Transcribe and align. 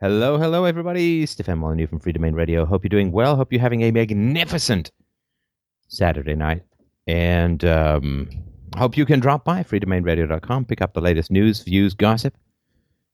Hello, 0.00 0.38
hello, 0.38 0.64
everybody. 0.64 1.26
Stefan 1.26 1.58
Molyneux 1.58 1.88
from 1.88 1.98
Freedomain 1.98 2.32
Radio. 2.32 2.64
Hope 2.64 2.84
you're 2.84 2.88
doing 2.88 3.10
well. 3.10 3.34
Hope 3.34 3.52
you're 3.52 3.60
having 3.60 3.82
a 3.82 3.90
magnificent 3.90 4.92
Saturday 5.88 6.36
night. 6.36 6.62
And 7.08 7.64
um, 7.64 8.30
hope 8.76 8.96
you 8.96 9.04
can 9.04 9.18
drop 9.18 9.44
by 9.44 9.64
freedomainradio.com, 9.64 10.66
pick 10.66 10.82
up 10.82 10.94
the 10.94 11.00
latest 11.00 11.32
news, 11.32 11.64
views, 11.64 11.94
gossip 11.94 12.36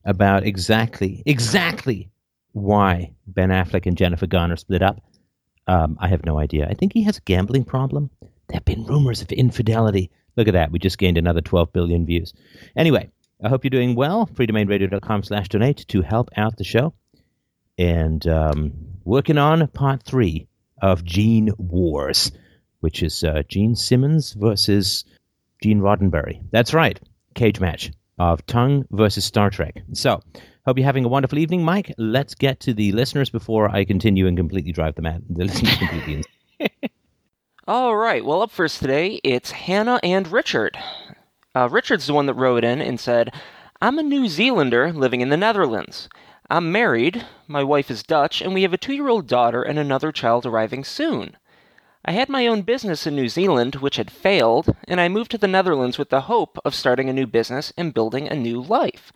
about 0.05 0.45
exactly, 0.45 1.23
exactly 1.25 2.11
why 2.51 3.15
Ben 3.25 3.49
Affleck 3.49 3.87
and 3.87 3.97
Jennifer 3.97 4.27
Garner 4.27 4.55
split 4.55 4.83
up. 4.83 5.01
Um, 5.65 5.97
I 5.99 6.07
have 6.07 6.23
no 6.23 6.37
idea. 6.37 6.67
I 6.69 6.75
think 6.75 6.93
he 6.93 7.01
has 7.01 7.17
a 7.17 7.21
gambling 7.21 7.63
problem. 7.63 8.11
There 8.21 8.57
have 8.57 8.65
been 8.65 8.85
rumors 8.85 9.23
of 9.23 9.31
infidelity. 9.31 10.11
Look 10.35 10.47
at 10.47 10.53
that. 10.53 10.71
We 10.71 10.77
just 10.77 10.99
gained 10.99 11.17
another 11.17 11.41
12 11.41 11.73
billion 11.73 12.05
views. 12.05 12.35
Anyway, 12.75 13.09
I 13.43 13.49
hope 13.49 13.63
you're 13.63 13.69
doing 13.69 13.95
well. 13.95 14.27
freedomainradio.com 14.27 15.23
slash 15.23 15.49
donate 15.49 15.85
to 15.89 16.01
help 16.01 16.29
out 16.37 16.57
the 16.57 16.63
show. 16.63 16.93
And 17.77 18.25
um, 18.27 18.73
working 19.03 19.37
on 19.37 19.67
part 19.67 20.03
three 20.03 20.47
of 20.81 21.03
Gene 21.03 21.51
Wars, 21.57 22.31
which 22.79 23.03
is 23.03 23.23
uh, 23.23 23.43
Gene 23.47 23.75
Simmons 23.75 24.33
versus 24.33 25.03
Gene 25.61 25.81
Roddenberry. 25.81 26.41
That's 26.51 26.73
right. 26.73 26.99
Cage 27.33 27.59
match 27.59 27.91
of 28.17 28.45
Tongue 28.45 28.85
versus 28.91 29.25
Star 29.25 29.49
Trek. 29.49 29.83
So, 29.93 30.21
hope 30.65 30.77
you're 30.77 30.85
having 30.85 31.05
a 31.05 31.09
wonderful 31.09 31.39
evening, 31.39 31.63
Mike. 31.63 31.93
Let's 31.97 32.35
get 32.35 32.61
to 32.61 32.73
the 32.73 32.91
listeners 32.93 33.29
before 33.29 33.69
I 33.69 33.83
continue 33.83 34.27
and 34.27 34.37
completely 34.37 34.71
drive 34.71 34.95
the 34.95 35.01
mad 35.01 35.23
the 35.29 35.45
listeners 35.45 35.77
completely 35.77 36.23
All 37.67 37.95
right. 37.95 38.23
Well, 38.23 38.43
up 38.43 38.51
first 38.51 38.79
today, 38.79 39.19
it's 39.23 39.51
Hannah 39.51 39.99
and 40.03 40.31
Richard. 40.31 40.77
Uh, 41.55 41.69
Richard's 41.69 42.07
the 42.07 42.13
one 42.13 42.25
that 42.25 42.33
wrote 42.33 42.65
in 42.65 42.81
and 42.81 42.99
said, 42.99 43.33
I'm 43.81 43.97
a 43.97 44.03
New 44.03 44.27
Zealander 44.27 44.91
living 44.91 45.21
in 45.21 45.29
the 45.29 45.37
Netherlands. 45.37 46.09
I'm 46.49 46.69
married, 46.69 47.25
my 47.47 47.63
wife 47.63 47.89
is 47.89 48.03
Dutch, 48.03 48.41
and 48.41 48.53
we 48.53 48.63
have 48.63 48.73
a 48.73 48.77
two 48.77 48.93
year 48.93 49.07
old 49.07 49.25
daughter 49.25 49.63
and 49.63 49.79
another 49.79 50.11
child 50.11 50.45
arriving 50.45 50.83
soon. 50.83 51.37
I 52.03 52.11
had 52.11 52.27
my 52.27 52.45
own 52.45 52.63
business 52.63 53.07
in 53.07 53.15
New 53.15 53.29
Zealand, 53.29 53.75
which 53.75 53.95
had 53.95 54.11
failed, 54.11 54.75
and 54.85 54.99
I 54.99 55.07
moved 55.07 55.31
to 55.31 55.37
the 55.37 55.47
Netherlands 55.47 55.97
with 55.97 56.09
the 56.09 56.21
hope 56.21 56.59
of 56.65 56.75
starting 56.75 57.09
a 57.09 57.13
new 57.13 57.25
business 57.25 57.71
and 57.77 57.93
building 57.93 58.27
a 58.27 58.35
new 58.35 58.61
life. 58.61 59.13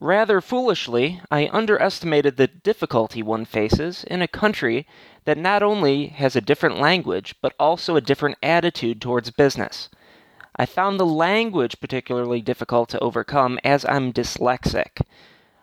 Rather 0.00 0.40
foolishly, 0.40 1.20
I 1.30 1.50
underestimated 1.52 2.38
the 2.38 2.48
difficulty 2.48 3.22
one 3.22 3.44
faces 3.44 4.04
in 4.04 4.22
a 4.22 4.26
country 4.26 4.86
that 5.26 5.36
not 5.36 5.62
only 5.62 6.06
has 6.06 6.34
a 6.34 6.40
different 6.40 6.80
language, 6.80 7.34
but 7.42 7.54
also 7.58 7.94
a 7.94 8.00
different 8.00 8.38
attitude 8.42 9.02
towards 9.02 9.30
business. 9.30 9.90
I 10.56 10.66
found 10.66 11.00
the 11.00 11.06
language 11.06 11.80
particularly 11.80 12.40
difficult 12.40 12.88
to 12.90 13.00
overcome 13.00 13.58
as 13.64 13.84
I'm 13.84 14.12
dyslexic. 14.12 15.00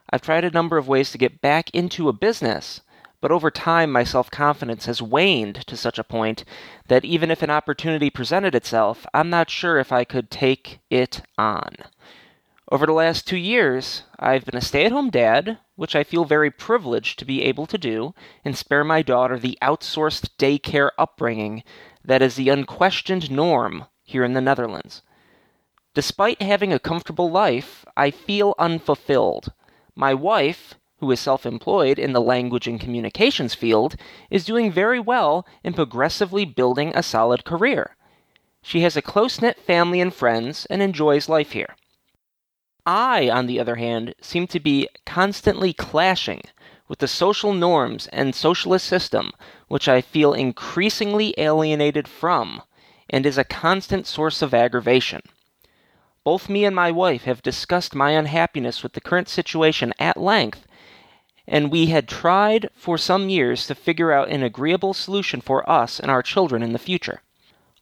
I've 0.10 0.22
tried 0.22 0.44
a 0.44 0.52
number 0.52 0.78
of 0.78 0.90
ways 0.90 1.12
to 1.12 1.18
get 1.18 1.40
back 1.40 1.70
into 1.70 2.10
a 2.10 2.14
business, 2.14 2.82
but 3.22 3.32
over 3.32 3.50
time 3.50 3.90
my 3.90 4.04
self 4.04 4.30
confidence 4.30 4.88
has 4.88 5.02
waned 5.02 5.66
to 5.68 5.78
such 5.78 5.98
a 5.98 6.04
point 6.04 6.44
that 6.90 7.06
even 7.06 7.32
if 7.32 7.42
an 7.42 7.50
opportunity 7.50 8.10
presented 8.10 8.54
itself, 8.54 9.06
I'm 9.14 9.30
not 9.30 9.50
sure 9.50 9.78
if 9.78 9.94
I 9.94 10.04
could 10.04 10.30
take 10.30 10.80
it 10.90 11.22
on. 11.38 11.74
Over 12.70 12.86
the 12.86 12.92
last 12.92 13.26
two 13.26 13.38
years, 13.38 14.04
I've 14.20 14.44
been 14.44 14.58
a 14.58 14.62
stay 14.62 14.84
at 14.84 14.92
home 14.92 15.10
dad, 15.10 15.60
which 15.76 15.96
I 15.96 16.04
feel 16.04 16.26
very 16.26 16.52
privileged 16.52 17.18
to 17.20 17.26
be 17.26 17.44
able 17.44 17.66
to 17.68 17.78
do, 17.78 18.14
and 18.44 18.58
spare 18.58 18.84
my 18.84 19.02
daughter 19.02 19.40
the 19.40 19.58
outsourced 19.62 20.32
daycare 20.38 20.90
upbringing 20.98 21.64
that 22.04 22.22
is 22.22 22.36
the 22.36 22.50
unquestioned 22.50 23.32
norm 23.32 23.86
here 24.12 24.24
in 24.24 24.34
the 24.34 24.42
Netherlands. 24.42 25.02
Despite 25.94 26.42
having 26.42 26.72
a 26.72 26.80
comfortable 26.80 27.30
life, 27.30 27.86
I 27.98 28.12
feel 28.12 28.56
unfulfilled. 28.58 29.52
My 29.96 30.14
wife, 30.14 30.76
who 31.00 31.12
is 31.12 31.20
self 31.20 31.46
employed 31.46 32.00
in 32.00 32.14
the 32.14 32.22
language 32.22 32.68
and 32.68 32.80
communications 32.80 33.56
field, 33.56 33.96
is 34.30 34.46
doing 34.46 34.72
very 34.72 35.00
well 35.00 35.46
in 35.64 35.74
progressively 35.74 36.46
building 36.46 36.94
a 36.96 37.04
solid 37.04 37.44
career. 37.44 37.98
She 38.62 38.82
has 38.82 38.96
a 38.96 39.02
close 39.02 39.42
knit 39.42 39.60
family 39.60 40.00
and 40.00 40.14
friends 40.14 40.66
and 40.68 40.82
enjoys 40.82 41.28
life 41.28 41.52
here. 41.52 41.76
I, 42.86 43.30
on 43.30 43.48
the 43.48 43.60
other 43.60 43.76
hand, 43.76 44.16
seem 44.22 44.48
to 44.48 44.60
be 44.60 44.88
constantly 45.06 45.74
clashing 45.74 46.42
with 46.88 47.00
the 47.00 47.08
social 47.08 47.54
norms 47.54 48.08
and 48.08 48.34
socialist 48.34 48.86
system 48.88 49.32
which 49.68 49.88
I 49.88 50.02
feel 50.02 50.34
increasingly 50.34 51.34
alienated 51.38 52.08
from 52.08 52.62
and 53.12 53.26
is 53.26 53.38
a 53.38 53.44
constant 53.44 54.08
source 54.08 54.42
of 54.42 54.56
aggravation. 54.56 55.22
Both 56.24 56.50
me 56.50 56.66
and 56.66 56.76
my 56.76 56.92
wife 56.92 57.24
have 57.26 57.44
discussed 57.44 57.94
my 57.94 58.12
unhappiness 58.12 58.82
with 58.82 58.94
the 58.94 59.02
current 59.02 59.28
situation 59.28 59.94
at 60.00 60.18
length, 60.18 60.66
and 61.48 61.72
we 61.72 61.88
had 61.88 62.08
tried 62.08 62.70
for 62.74 62.98
some 62.98 63.28
years 63.28 63.68
to 63.68 63.76
figure 63.76 64.12
out 64.12 64.30
an 64.30 64.42
agreeable 64.42 64.94
solution 64.94 65.42
for 65.42 65.70
us 65.70 66.00
and 66.00 66.10
our 66.10 66.24
children 66.24 66.64
in 66.64 66.74
the 66.74 66.80
future. 66.80 67.22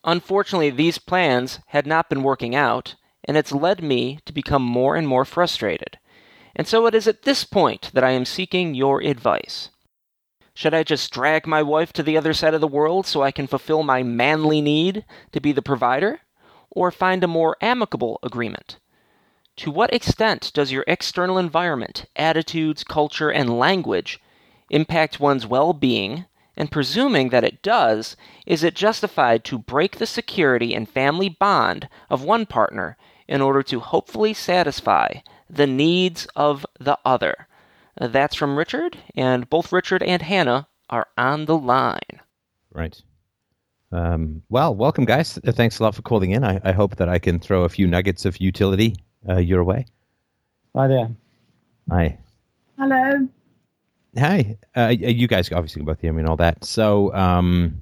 Unfortunately, 0.03 0.69
these 0.69 0.97
plans 0.97 1.59
had 1.67 1.85
not 1.85 2.09
been 2.09 2.23
working 2.23 2.55
out, 2.55 2.95
and 3.23 3.37
it's 3.37 3.51
led 3.51 3.83
me 3.83 4.19
to 4.25 4.33
become 4.33 4.63
more 4.63 4.95
and 4.95 5.07
more 5.07 5.25
frustrated. 5.25 5.99
And 6.55 6.67
so 6.67 6.87
it 6.87 6.95
is 6.95 7.07
at 7.07 7.23
this 7.23 7.43
point 7.43 7.91
that 7.93 8.03
I 8.03 8.11
am 8.11 8.25
seeking 8.25 8.73
your 8.73 9.01
advice. 9.01 9.69
Should 10.59 10.73
I 10.73 10.83
just 10.83 11.13
drag 11.13 11.47
my 11.47 11.63
wife 11.63 11.93
to 11.93 12.03
the 12.03 12.17
other 12.17 12.33
side 12.33 12.53
of 12.53 12.59
the 12.59 12.67
world 12.67 13.07
so 13.07 13.23
I 13.23 13.31
can 13.31 13.47
fulfill 13.47 13.81
my 13.81 14.03
manly 14.03 14.59
need 14.59 15.05
to 15.31 15.39
be 15.39 15.53
the 15.53 15.61
provider? 15.61 16.19
Or 16.69 16.91
find 16.91 17.23
a 17.23 17.29
more 17.29 17.55
amicable 17.61 18.19
agreement? 18.23 18.77
To 19.55 19.71
what 19.71 19.93
extent 19.93 20.51
does 20.53 20.69
your 20.69 20.83
external 20.85 21.37
environment, 21.37 22.07
attitudes, 22.17 22.83
culture, 22.83 23.29
and 23.29 23.57
language 23.57 24.19
impact 24.69 25.17
one's 25.17 25.47
well 25.47 25.71
being? 25.71 26.25
And 26.57 26.69
presuming 26.69 27.29
that 27.29 27.45
it 27.45 27.61
does, 27.61 28.17
is 28.45 28.61
it 28.61 28.75
justified 28.75 29.45
to 29.45 29.59
break 29.59 29.95
the 29.95 30.05
security 30.05 30.75
and 30.75 30.89
family 30.89 31.29
bond 31.29 31.87
of 32.09 32.21
one 32.21 32.45
partner 32.45 32.97
in 33.29 33.39
order 33.39 33.63
to 33.63 33.79
hopefully 33.79 34.33
satisfy 34.33 35.21
the 35.49 35.67
needs 35.67 36.27
of 36.35 36.65
the 36.77 36.99
other? 37.05 37.47
That's 37.99 38.35
from 38.35 38.57
Richard, 38.57 38.97
and 39.15 39.49
both 39.49 39.73
Richard 39.73 40.01
and 40.03 40.21
Hannah 40.21 40.67
are 40.89 41.07
on 41.17 41.45
the 41.45 41.57
line. 41.57 42.21
Right. 42.71 43.01
Um, 43.91 44.41
well, 44.49 44.73
welcome, 44.73 45.03
guys. 45.03 45.37
Uh, 45.45 45.51
thanks 45.51 45.79
a 45.79 45.83
lot 45.83 45.95
for 45.95 46.01
calling 46.01 46.31
in. 46.31 46.43
I, 46.43 46.61
I, 46.63 46.71
hope 46.71 46.95
that 46.97 47.09
I 47.09 47.19
can 47.19 47.39
throw 47.39 47.63
a 47.63 47.69
few 47.69 47.87
nuggets 47.87 48.23
of 48.23 48.39
utility 48.39 48.95
uh, 49.27 49.37
your 49.37 49.63
way. 49.63 49.85
Hi 50.75 50.87
there. 50.87 51.09
Hi. 51.89 52.17
Hello. 52.77 53.27
Hi. 54.17 54.57
Uh, 54.77 54.89
you 54.97 55.27
guys 55.27 55.51
obviously 55.51 55.81
both 55.81 55.99
hear 55.99 56.13
me 56.13 56.21
and 56.21 56.29
all 56.29 56.37
that. 56.37 56.63
So, 56.63 57.13
um, 57.15 57.81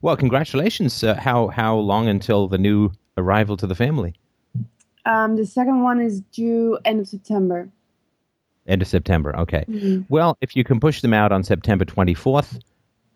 well, 0.00 0.16
congratulations. 0.16 1.02
Uh, 1.02 1.14
how 1.14 1.48
how 1.48 1.76
long 1.76 2.08
until 2.08 2.46
the 2.46 2.58
new 2.58 2.92
arrival 3.16 3.56
to 3.56 3.66
the 3.66 3.74
family? 3.74 4.14
Um, 5.04 5.36
the 5.36 5.46
second 5.46 5.82
one 5.82 6.00
is 6.00 6.20
due 6.32 6.78
end 6.84 7.00
of 7.00 7.08
September. 7.08 7.68
End 8.68 8.82
of 8.82 8.88
September. 8.88 9.34
Okay. 9.36 9.64
Mm-hmm. 9.68 10.02
Well, 10.08 10.36
if 10.40 10.54
you 10.54 10.62
can 10.62 10.78
push 10.78 11.00
them 11.00 11.14
out 11.14 11.32
on 11.32 11.42
September 11.42 11.84
24th, 11.84 12.60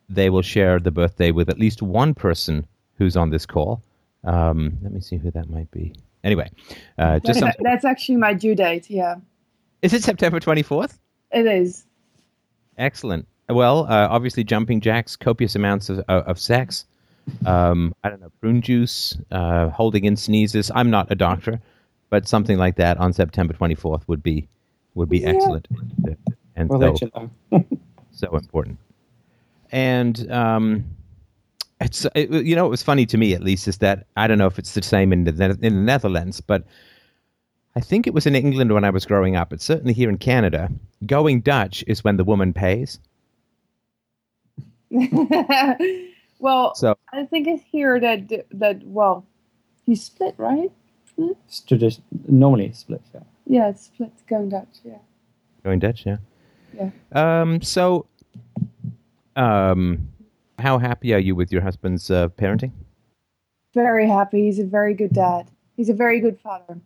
they 0.08 0.30
will 0.30 0.42
share 0.42 0.80
the 0.80 0.90
birthday 0.90 1.30
with 1.30 1.48
at 1.48 1.58
least 1.58 1.82
one 1.82 2.14
person 2.14 2.66
who's 2.96 3.16
on 3.16 3.30
this 3.30 3.46
call. 3.46 3.82
Um, 4.24 4.78
let 4.82 4.92
me 4.92 5.00
see 5.00 5.16
who 5.16 5.30
that 5.32 5.50
might 5.50 5.70
be. 5.70 5.94
Anyway, 6.24 6.50
uh, 6.98 7.18
just 7.18 7.40
that's, 7.40 7.56
that's 7.62 7.84
actually 7.84 8.16
my 8.16 8.32
due 8.32 8.54
date. 8.54 8.88
Yeah. 8.88 9.16
Is 9.82 9.92
it 9.92 10.02
September 10.02 10.40
24th? 10.40 10.98
It 11.32 11.46
is. 11.46 11.84
Excellent. 12.78 13.26
Well, 13.48 13.86
uh, 13.86 14.08
obviously, 14.08 14.44
jumping 14.44 14.80
jacks, 14.80 15.16
copious 15.16 15.56
amounts 15.56 15.88
of, 15.90 15.98
of 16.08 16.38
sex. 16.38 16.86
Um, 17.46 17.94
I 18.02 18.08
don't 18.08 18.20
know, 18.20 18.32
prune 18.40 18.62
juice, 18.62 19.16
uh, 19.30 19.68
holding 19.68 20.04
in 20.04 20.16
sneezes. 20.16 20.70
I'm 20.74 20.90
not 20.90 21.10
a 21.10 21.14
doctor, 21.14 21.60
but 22.10 22.26
something 22.26 22.58
like 22.58 22.76
that 22.76 22.98
on 22.98 23.12
September 23.12 23.54
24th 23.54 24.02
would 24.06 24.22
be 24.22 24.48
would 24.94 25.08
be 25.08 25.18
yeah. 25.18 25.30
excellent 25.30 25.68
and 26.56 26.68
we'll 26.68 26.96
so, 26.96 27.30
so 28.10 28.36
important. 28.36 28.78
And 29.70 30.30
um, 30.30 30.84
it's 31.80 32.06
it, 32.14 32.30
you 32.30 32.54
know 32.54 32.66
it 32.66 32.70
was 32.70 32.82
funny 32.82 33.06
to 33.06 33.16
me 33.16 33.34
at 33.34 33.42
least 33.42 33.66
is 33.68 33.78
that 33.78 34.06
I 34.16 34.26
don't 34.26 34.38
know 34.38 34.46
if 34.46 34.58
it's 34.58 34.74
the 34.74 34.82
same 34.82 35.12
in 35.12 35.24
the 35.24 35.58
in 35.60 35.60
the 35.60 35.70
Netherlands, 35.70 36.40
but 36.40 36.64
I 37.74 37.80
think 37.80 38.06
it 38.06 38.14
was 38.14 38.26
in 38.26 38.34
England 38.34 38.72
when 38.72 38.84
I 38.84 38.90
was 38.90 39.06
growing 39.06 39.36
up. 39.36 39.52
It's 39.52 39.64
certainly 39.64 39.94
here 39.94 40.10
in 40.10 40.18
Canada. 40.18 40.70
Going 41.06 41.40
Dutch 41.40 41.82
is 41.86 42.04
when 42.04 42.16
the 42.18 42.24
woman 42.24 42.52
pays. 42.52 42.98
well, 46.38 46.74
so 46.74 46.98
I 47.12 47.24
think 47.24 47.48
it's 47.48 47.62
here 47.64 47.98
that 47.98 48.46
that 48.52 48.82
well, 48.84 49.24
you 49.86 49.96
split 49.96 50.34
right. 50.36 50.70
It's 51.16 51.60
tradition 51.60 52.02
normally 52.28 52.72
split. 52.72 53.02
Yeah. 53.14 53.20
Yeah, 53.46 53.68
it's 53.68 53.86
split 53.86 54.12
going 54.28 54.48
Dutch. 54.48 54.78
Yeah. 54.84 54.98
Going 55.64 55.78
Dutch, 55.78 56.06
yeah. 56.06 56.16
Yeah. 56.74 56.90
Um. 57.12 57.60
So, 57.62 58.06
um, 59.36 60.08
how 60.58 60.78
happy 60.78 61.12
are 61.14 61.18
you 61.18 61.34
with 61.34 61.52
your 61.52 61.62
husband's 61.62 62.10
uh, 62.10 62.28
parenting? 62.30 62.72
Very 63.74 64.08
happy. 64.08 64.44
He's 64.44 64.58
a 64.58 64.64
very 64.64 64.94
good 64.94 65.12
dad. 65.12 65.50
He's 65.76 65.88
a 65.88 65.94
very 65.94 66.20
good 66.20 66.38
father. 66.40 66.78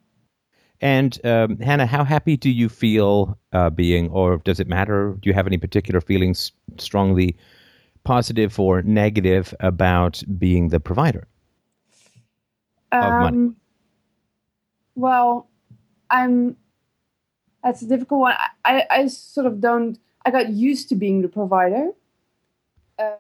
And 0.81 1.19
um, 1.25 1.58
Hannah, 1.58 1.87
how 1.87 2.05
happy 2.05 2.37
do 2.37 2.50
you 2.50 2.69
feel 2.69 3.38
uh, 3.52 3.70
being, 3.70 4.11
or 4.11 4.38
does 4.38 4.61
it 4.61 4.69
matter? 4.69 5.17
Do 5.20 5.29
you 5.29 5.35
have 5.35 5.47
any 5.47 5.56
particular 5.56 6.00
feelings 6.00 6.52
strongly 6.79 7.37
positive 8.05 8.61
or 8.61 8.82
negative 8.82 9.55
about 9.61 10.23
being 10.38 10.69
the 10.69 10.79
provider 10.79 11.26
um, 12.93 13.02
of 13.02 13.20
money? 13.20 13.52
Well, 14.94 15.49
I'm. 16.11 16.56
That's 17.62 17.82
a 17.82 17.87
difficult 17.87 18.20
one. 18.20 18.35
I, 18.38 18.49
I, 18.64 18.87
I 18.91 19.06
sort 19.08 19.47
of 19.47 19.61
don't. 19.61 19.99
I 20.25 20.31
got 20.31 20.50
used 20.50 20.88
to 20.91 20.97
being 20.97 21.23
the 21.23 21.29
provider. 21.29 21.91
Uh, 22.99 23.17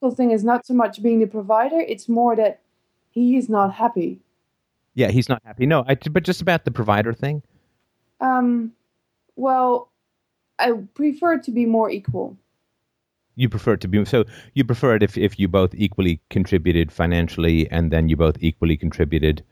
the 0.00 0.10
thing 0.10 0.30
is 0.30 0.44
not 0.44 0.66
so 0.66 0.74
much 0.74 1.02
being 1.02 1.20
the 1.20 1.26
provider; 1.26 1.80
it's 1.80 2.08
more 2.08 2.36
that 2.36 2.60
he 3.10 3.36
is 3.36 3.48
not 3.48 3.74
happy. 3.74 4.20
Yeah, 4.94 5.08
he's 5.08 5.28
not 5.28 5.42
happy. 5.44 5.66
No, 5.66 5.84
I, 5.86 5.94
but 5.94 6.24
just 6.24 6.40
about 6.40 6.64
the 6.64 6.70
provider 6.70 7.12
thing. 7.12 7.42
Um, 8.20 8.72
well, 9.36 9.90
I 10.58 10.72
prefer 10.94 11.38
to 11.38 11.50
be 11.50 11.66
more 11.66 11.90
equal. 11.90 12.36
You 13.36 13.48
prefer 13.48 13.74
it 13.74 13.80
to 13.82 13.88
be 13.88 14.04
so. 14.04 14.24
You 14.54 14.64
prefer 14.64 14.96
it 14.96 15.02
if 15.02 15.16
if 15.16 15.38
you 15.38 15.48
both 15.48 15.74
equally 15.74 16.20
contributed 16.28 16.92
financially, 16.92 17.70
and 17.70 17.90
then 17.90 18.08
you 18.08 18.16
both 18.16 18.36
equally 18.40 18.76
contributed 18.76 19.42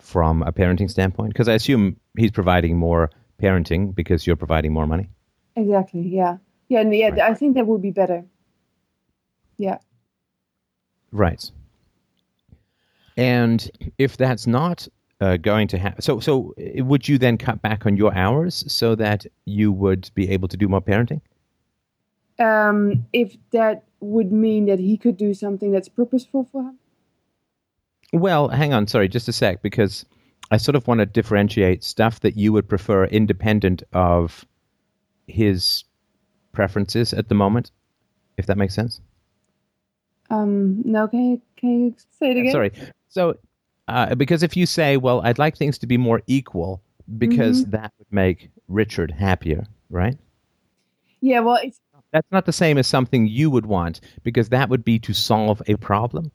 from 0.00 0.42
a 0.42 0.52
parenting 0.52 0.90
standpoint. 0.90 1.32
Because 1.32 1.48
I 1.48 1.54
assume 1.54 1.96
he's 2.16 2.30
providing 2.30 2.76
more 2.76 3.10
parenting 3.40 3.94
because 3.94 4.26
you're 4.26 4.36
providing 4.36 4.72
more 4.72 4.86
money. 4.86 5.08
Exactly. 5.56 6.02
Yeah. 6.02 6.38
Yeah. 6.68 6.80
And 6.80 6.94
yeah, 6.94 7.08
right. 7.08 7.20
I 7.20 7.34
think 7.34 7.54
that 7.54 7.66
would 7.66 7.82
be 7.82 7.90
better. 7.90 8.24
Yeah. 9.56 9.78
Right. 11.12 11.50
And 13.16 13.70
if 13.98 14.16
that's 14.16 14.46
not 14.46 14.88
uh, 15.20 15.36
going 15.36 15.68
to 15.68 15.78
happen, 15.78 16.00
so 16.00 16.20
so 16.20 16.54
would 16.76 17.08
you 17.08 17.18
then 17.18 17.36
cut 17.36 17.60
back 17.60 17.84
on 17.84 17.96
your 17.96 18.14
hours 18.14 18.64
so 18.72 18.94
that 18.94 19.26
you 19.44 19.72
would 19.72 20.10
be 20.14 20.30
able 20.30 20.48
to 20.48 20.56
do 20.56 20.68
more 20.68 20.80
parenting? 20.80 21.20
Um, 22.38 23.06
if 23.12 23.36
that 23.50 23.84
would 24.00 24.32
mean 24.32 24.64
that 24.66 24.78
he 24.78 24.96
could 24.96 25.18
do 25.18 25.34
something 25.34 25.70
that's 25.72 25.88
purposeful 25.88 26.48
for 26.50 26.62
him. 26.62 26.78
Well, 28.12 28.48
hang 28.48 28.72
on, 28.72 28.86
sorry, 28.86 29.08
just 29.08 29.28
a 29.28 29.32
sec, 29.32 29.62
because 29.62 30.04
I 30.50 30.56
sort 30.56 30.76
of 30.76 30.86
want 30.88 30.98
to 30.98 31.06
differentiate 31.06 31.84
stuff 31.84 32.20
that 32.20 32.36
you 32.36 32.52
would 32.52 32.68
prefer 32.68 33.04
independent 33.04 33.82
of 33.92 34.44
his 35.26 35.84
preferences 36.52 37.12
at 37.12 37.28
the 37.28 37.34
moment, 37.34 37.70
if 38.36 38.46
that 38.46 38.58
makes 38.58 38.74
sense. 38.74 39.00
Um, 40.28 40.82
no, 40.84 41.08
can 41.08 41.30
you, 41.30 41.42
can 41.56 41.70
you 41.70 41.94
say 42.18 42.30
it 42.30 42.36
again? 42.36 42.52
Sorry. 42.52 42.72
So, 43.08 43.36
uh, 43.88 44.14
because 44.14 44.42
if 44.42 44.56
you 44.56 44.66
say, 44.66 44.96
well, 44.96 45.20
I'd 45.22 45.38
like 45.38 45.56
things 45.56 45.78
to 45.78 45.86
be 45.86 45.96
more 45.96 46.22
equal 46.26 46.82
because 47.18 47.62
mm-hmm. 47.62 47.70
that 47.72 47.92
would 47.98 48.12
make 48.12 48.50
Richard 48.68 49.10
happier, 49.10 49.66
right? 49.88 50.16
Yeah, 51.20 51.40
well, 51.40 51.58
it's. 51.62 51.80
That's 52.12 52.30
not 52.32 52.44
the 52.44 52.52
same 52.52 52.76
as 52.76 52.88
something 52.88 53.28
you 53.28 53.50
would 53.50 53.66
want 53.66 54.00
because 54.24 54.48
that 54.48 54.68
would 54.68 54.84
be 54.84 54.98
to 55.00 55.12
solve 55.12 55.62
a 55.68 55.76
problem. 55.76 56.32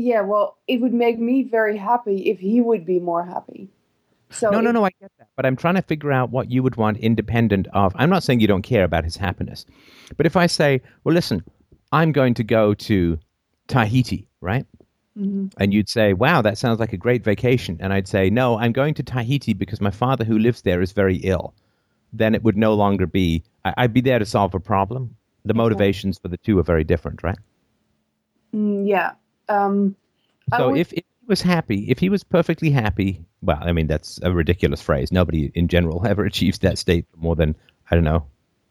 Yeah, 0.00 0.22
well, 0.22 0.56
it 0.66 0.80
would 0.80 0.94
make 0.94 1.18
me 1.18 1.42
very 1.42 1.76
happy 1.76 2.30
if 2.30 2.40
he 2.40 2.60
would 2.60 2.86
be 2.86 2.98
more 2.98 3.24
happy. 3.24 3.68
So 4.30 4.48
no, 4.50 4.60
no, 4.60 4.70
no, 4.70 4.84
I 4.84 4.90
get 5.00 5.10
that. 5.18 5.28
But 5.36 5.44
I'm 5.44 5.56
trying 5.56 5.74
to 5.74 5.82
figure 5.82 6.12
out 6.12 6.30
what 6.30 6.50
you 6.50 6.62
would 6.62 6.76
want 6.76 6.96
independent 6.98 7.66
of. 7.74 7.92
I'm 7.96 8.08
not 8.08 8.22
saying 8.22 8.40
you 8.40 8.46
don't 8.46 8.62
care 8.62 8.84
about 8.84 9.04
his 9.04 9.16
happiness. 9.16 9.66
But 10.16 10.24
if 10.24 10.36
I 10.36 10.46
say, 10.46 10.80
well, 11.04 11.14
listen, 11.14 11.44
I'm 11.92 12.12
going 12.12 12.34
to 12.34 12.44
go 12.44 12.72
to 12.72 13.18
Tahiti, 13.66 14.26
right? 14.40 14.64
Mm-hmm. 15.18 15.48
And 15.58 15.74
you'd 15.74 15.88
say, 15.88 16.12
wow, 16.12 16.40
that 16.42 16.56
sounds 16.56 16.80
like 16.80 16.92
a 16.92 16.96
great 16.96 17.24
vacation. 17.24 17.76
And 17.80 17.92
I'd 17.92 18.08
say, 18.08 18.30
no, 18.30 18.58
I'm 18.58 18.72
going 18.72 18.94
to 18.94 19.02
Tahiti 19.02 19.52
because 19.52 19.80
my 19.80 19.90
father 19.90 20.24
who 20.24 20.38
lives 20.38 20.62
there 20.62 20.80
is 20.80 20.92
very 20.92 21.16
ill. 21.16 21.52
Then 22.12 22.34
it 22.34 22.42
would 22.42 22.56
no 22.56 22.72
longer 22.74 23.06
be, 23.06 23.42
I- 23.64 23.82
would 23.82 23.92
be 23.92 24.00
there 24.00 24.18
to 24.18 24.24
solve 24.24 24.54
a 24.54 24.60
problem. 24.60 25.16
The 25.44 25.54
motivations 25.54 26.18
for 26.18 26.28
the 26.28 26.38
two 26.38 26.58
are 26.58 26.62
very 26.62 26.84
different, 26.84 27.22
right? 27.22 27.38
Mm, 28.54 28.88
yeah. 28.88 29.12
Um, 29.50 29.96
so 30.56 30.70
would... 30.70 30.78
if, 30.78 30.92
if 30.92 31.04
he 31.04 31.26
was 31.26 31.42
happy, 31.42 31.90
if 31.90 31.98
he 31.98 32.08
was 32.08 32.24
perfectly 32.24 32.70
happy, 32.70 33.24
well, 33.42 33.58
I 33.60 33.72
mean, 33.72 33.86
that's 33.86 34.18
a 34.22 34.32
ridiculous 34.32 34.80
phrase. 34.80 35.12
Nobody 35.12 35.50
in 35.54 35.68
general 35.68 36.06
ever 36.06 36.24
achieves 36.24 36.58
that 36.60 36.78
state 36.78 37.06
more 37.16 37.36
than, 37.36 37.54
I 37.90 37.94
don't 37.94 38.04
know, 38.04 38.24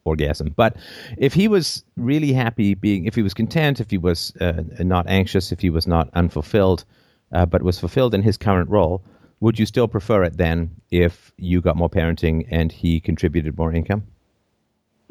orgasm. 0.05 0.53
But 0.55 0.77
if 1.17 1.33
he 1.33 1.47
was 1.47 1.83
really 1.97 2.33
happy 2.33 2.73
being, 2.73 3.05
if 3.05 3.15
he 3.15 3.21
was 3.21 3.33
content, 3.33 3.79
if 3.79 3.91
he 3.91 3.97
was 3.97 4.33
uh, 4.39 4.63
not 4.79 5.07
anxious, 5.07 5.51
if 5.51 5.59
he 5.59 5.69
was 5.69 5.85
not 5.85 6.09
unfulfilled, 6.13 6.85
uh, 7.31 7.45
but 7.45 7.61
was 7.61 7.79
fulfilled 7.79 8.15
in 8.15 8.23
his 8.23 8.37
current 8.37 8.69
role, 8.69 9.03
would 9.41 9.59
you 9.59 9.65
still 9.65 9.87
prefer 9.87 10.23
it 10.23 10.37
then 10.37 10.69
if 10.91 11.31
you 11.37 11.61
got 11.61 11.77
more 11.77 11.89
parenting 11.89 12.45
and 12.49 12.71
he 12.71 12.99
contributed 12.99 13.57
more 13.57 13.71
income? 13.71 14.03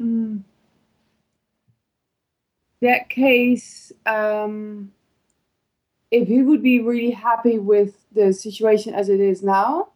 Mm. 0.01 0.41
That 2.81 3.09
case, 3.09 3.91
um, 4.05 4.91
if 6.11 6.27
he 6.27 6.41
would 6.41 6.63
be 6.63 6.79
really 6.81 7.11
happy 7.11 7.59
with 7.59 8.05
the 8.11 8.33
situation 8.33 8.93
as 8.93 9.09
it 9.09 9.19
is 9.19 9.43
now, 9.43 9.89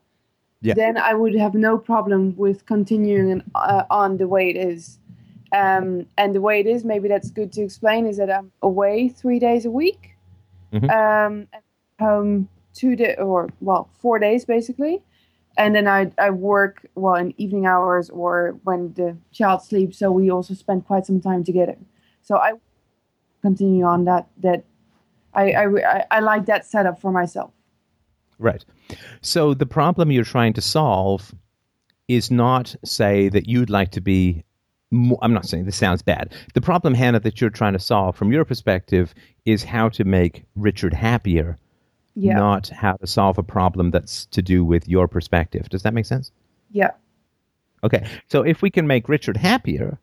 yeah. 0.62 0.74
then 0.76 0.98
I 0.98 1.14
would 1.14 1.36
have 1.36 1.54
no 1.54 1.78
problem 1.78 2.36
with 2.38 2.66
continuing 2.66 3.44
uh, 3.56 3.84
on 3.90 4.18
the 4.18 4.28
way 4.28 4.50
it 4.50 4.56
is. 4.56 5.00
Um, 5.52 6.08
and 6.18 6.34
the 6.34 6.42
way 6.42 6.60
it 6.60 6.66
is, 6.66 6.84
maybe 6.84 7.08
that's 7.08 7.30
good 7.30 7.52
to 7.54 7.62
explain, 7.62 8.08
is 8.08 8.18
that 8.18 8.32
I'm 8.32 8.52
away 8.62 9.10
three 9.10 9.40
days 9.40 9.66
a 9.66 9.72
week, 9.72 10.16
mm-hmm. 10.72 10.90
um, 10.90 11.48
home 12.00 12.50
two 12.74 12.96
days 12.96 13.18
or 13.20 13.50
well 13.62 13.88
four 14.00 14.18
days 14.18 14.46
basically, 14.46 15.02
and 15.58 15.76
then 15.76 15.88
I 15.88 16.12
I 16.18 16.32
work 16.32 16.88
well 16.96 17.16
in 17.16 17.36
evening 17.38 17.68
hours 17.68 18.10
or 18.10 18.58
when 18.64 18.94
the 18.94 19.16
child 19.32 19.62
sleeps. 19.62 20.00
So 20.00 20.12
we 20.12 20.32
also 20.32 20.56
spend 20.56 20.88
quite 20.88 21.06
some 21.06 21.22
time 21.22 21.44
together. 21.44 21.78
So 22.24 22.38
I 22.38 22.54
continue 23.44 23.86
on 23.86 24.06
that 24.06 24.28
that 24.42 24.64
I 25.36 25.54
I, 25.54 26.06
I 26.12 26.20
like 26.20 26.46
that 26.46 26.66
setup 26.66 27.00
for 27.00 27.12
myself. 27.12 27.52
Right. 28.40 28.64
So 29.22 29.54
the 29.54 29.66
problem 29.66 30.12
you're 30.12 30.24
trying 30.24 30.54
to 30.54 30.62
solve 30.62 31.34
is 32.08 32.30
not 32.30 32.76
say 32.84 33.30
that 33.30 33.48
you'd 33.48 33.70
like 33.70 33.92
to 33.92 34.02
be 34.02 34.44
I'm 35.22 35.34
not 35.34 35.48
saying 35.48 35.66
this 35.66 35.76
sounds 35.76 36.04
bad. 36.04 36.34
The 36.54 36.62
problem, 36.62 36.94
Hannah, 36.94 37.20
that 37.22 37.42
you're 37.42 37.50
trying 37.50 37.74
to 37.74 37.80
solve 37.80 38.16
from 38.16 38.32
your 38.32 38.46
perspective 38.46 39.14
is 39.44 39.64
how 39.64 39.90
to 39.90 40.04
make 40.04 40.44
Richard 40.56 40.94
happier, 40.94 41.58
yeah. 42.16 42.36
not 42.36 42.70
how 42.70 42.94
to 42.94 43.08
solve 43.08 43.40
a 43.40 43.44
problem 43.44 43.90
that's 43.90 44.28
to 44.28 44.44
do 44.44 44.64
with 44.64 44.88
your 44.88 45.08
perspective. 45.08 45.68
Does 45.70 45.82
that 45.82 45.96
make 45.96 46.06
sense? 46.06 46.32
Yeah. 46.72 46.92
Okay. 47.84 48.08
So 48.28 48.44
if 48.44 48.62
we 48.62 48.70
can 48.70 48.86
make 48.86 49.10
Richard 49.10 49.36
happier, 49.36 50.00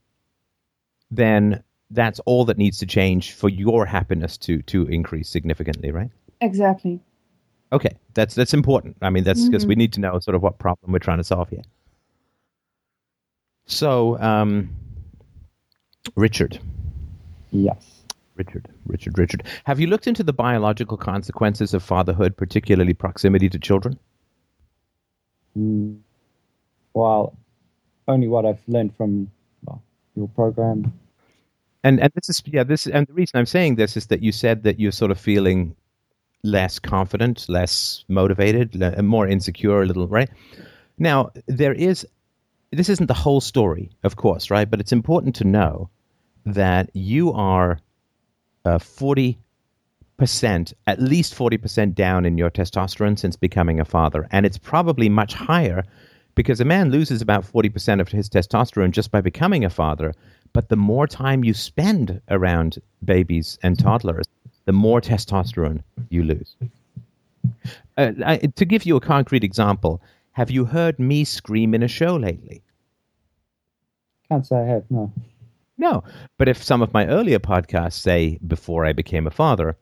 then 1.11 1.63
that's 1.91 2.21
all 2.21 2.45
that 2.45 2.59
needs 2.59 2.79
to 2.79 2.87
change 2.87 3.33
for 3.33 3.49
your 3.49 3.87
happiness 3.87 4.37
to 4.39 4.63
to 4.63 4.87
increase 4.87 5.29
significantly, 5.29 5.91
right? 5.91 6.11
Exactly. 6.41 7.01
Okay, 7.73 7.97
that's 8.15 8.35
that's 8.35 8.55
important. 8.55 8.97
I 9.03 9.11
mean, 9.11 9.25
that's 9.25 9.45
because 9.47 9.63
mm-hmm. 9.63 9.71
we 9.71 9.75
need 9.77 9.93
to 9.95 10.01
know 10.01 10.19
sort 10.19 10.35
of 10.35 10.43
what 10.43 10.59
problem 10.59 10.93
we're 10.93 10.99
trying 10.99 11.19
to 11.19 11.25
solve 11.25 11.49
here. 11.49 11.63
So, 13.67 14.19
um, 14.21 14.71
Richard. 16.17 16.59
Yes. 17.53 18.03
Richard, 18.37 18.69
Richard, 18.87 19.19
Richard. 19.19 19.43
Have 19.65 19.79
you 19.79 19.87
looked 19.87 20.07
into 20.07 20.23
the 20.23 20.33
biological 20.33 20.97
consequences 20.97 21.75
of 21.75 21.83
fatherhood, 21.83 22.37
particularly 22.37 22.95
proximity 22.95 23.51
to 23.51 23.59
children? 23.59 23.99
Mm, 25.59 25.99
well, 26.95 27.37
only 28.09 28.29
what 28.29 28.47
I've 28.47 28.63
learned 28.67 28.97
from 28.97 29.31
well, 29.65 29.83
your 30.17 30.29
program. 30.29 30.93
And 31.83 32.01
and 32.01 32.13
this 32.15 32.29
is 32.29 32.43
yeah 32.47 32.65
this 32.65 32.87
and 32.87 33.07
the 33.07 33.13
reason 33.15 33.39
I'm 33.39 33.47
saying 33.47 33.77
this 33.77 33.97
is 33.97 34.07
that 34.09 34.23
you 34.23 34.33
said 34.33 34.65
that 34.65 34.79
you're 34.79 34.93
sort 34.93 35.11
of 35.11 35.19
feeling 35.19 35.75
less 36.43 36.79
confident, 36.79 37.49
less 37.49 38.05
motivated, 38.09 38.81
more 39.03 39.27
insecure, 39.27 39.83
a 39.83 39.87
little, 39.87 40.09
right? 40.09 40.31
Now, 40.99 41.31
there 41.47 41.73
is, 41.73 42.07
this 42.73 42.89
isn't 42.89 43.07
the 43.07 43.15
whole 43.15 43.41
story, 43.41 43.91
of 44.05 44.17
course, 44.17 44.51
right? 44.51 44.71
But 44.71 44.81
it's 44.81 44.93
important 44.93 45.35
to 45.37 45.45
know 45.45 45.91
that 46.47 46.91
you 46.95 47.33
are 47.33 47.79
uh, 48.65 48.79
40%, 48.79 49.37
at 50.87 51.01
least 51.01 51.35
40% 51.35 51.95
down 51.95 52.25
in 52.25 52.39
your 52.39 52.51
testosterone 52.51 53.19
since 53.19 53.37
becoming 53.37 53.81
a 53.81 53.85
father. 53.85 54.27
And 54.31 54.47
it's 54.47 54.59
probably 54.59 55.09
much 55.09 55.35
higher 55.35 55.85
because 56.35 56.61
a 56.61 56.65
man 56.65 56.91
loses 56.91 57.21
about 57.21 57.45
40% 57.45 58.01
of 58.01 58.09
his 58.09 58.29
testosterone 58.29 58.93
just 58.93 59.11
by 59.11 59.21
becoming 59.21 59.65
a 59.65 59.71
father. 59.71 60.15
But 60.53 60.69
the 60.69 60.77
more 60.77 61.07
time 61.07 61.45
you 61.45 61.55
spend 61.55 62.21
around 62.29 62.79
babies 63.05 63.59
and 63.63 63.79
toddlers, 63.79 64.27
the 64.65 64.73
more 64.73 65.01
testosterone 65.01 65.83
you 66.09 66.23
lose. 66.25 66.57
Uh, 67.97 68.13
I, 68.25 68.37
to 68.39 68.65
give 68.65 68.85
you 68.85 68.97
a 68.97 69.01
concrete 69.01 69.45
example, 69.45 70.03
have 70.33 70.51
you 70.51 70.65
heard 70.65 70.99
me 70.99 71.25
scream 71.25 71.75
in 71.75 71.83
a 71.83 71.89
show 71.89 72.17
lately? 72.17 72.63
Can't 74.29 74.47
say 74.47 74.57
I 74.57 74.65
have, 74.65 74.85
no. 74.91 75.13
No, 75.79 76.05
but 76.37 76.49
if 76.49 76.63
some 76.63 76.83
of 76.83 76.93
my 76.93 77.07
earlier 77.07 77.39
podcasts 77.39 77.95
say 77.95 78.39
before 78.47 78.85
I 78.85 78.93
became 78.93 79.27
a 79.27 79.31
father, 79.31 79.77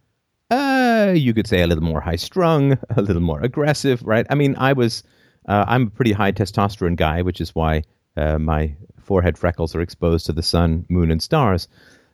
uh, 0.50 1.12
you 1.14 1.34
could 1.34 1.46
say 1.46 1.62
a 1.62 1.66
little 1.66 1.84
more 1.84 2.00
high 2.00 2.16
strung, 2.16 2.78
a 2.96 3.02
little 3.02 3.22
more 3.22 3.40
aggressive, 3.40 4.02
right? 4.02 4.26
I 4.30 4.34
mean, 4.34 4.54
I 4.56 4.72
was 4.72 5.02
Uh, 5.48 5.64
I'm 5.66 5.86
a 5.86 5.90
pretty 5.90 6.12
high 6.12 6.32
testosterone 6.32 6.96
guy, 6.96 7.22
which 7.22 7.40
is 7.40 7.54
why 7.54 7.82
uh, 8.16 8.38
my 8.38 8.74
forehead 9.08 9.38
freckles 9.38 9.74
are 9.74 9.80
exposed 9.80 10.26
to 10.26 10.32
the 10.34 10.42
sun, 10.42 10.84
moon, 10.90 11.10
and 11.10 11.22
stars. 11.22 11.66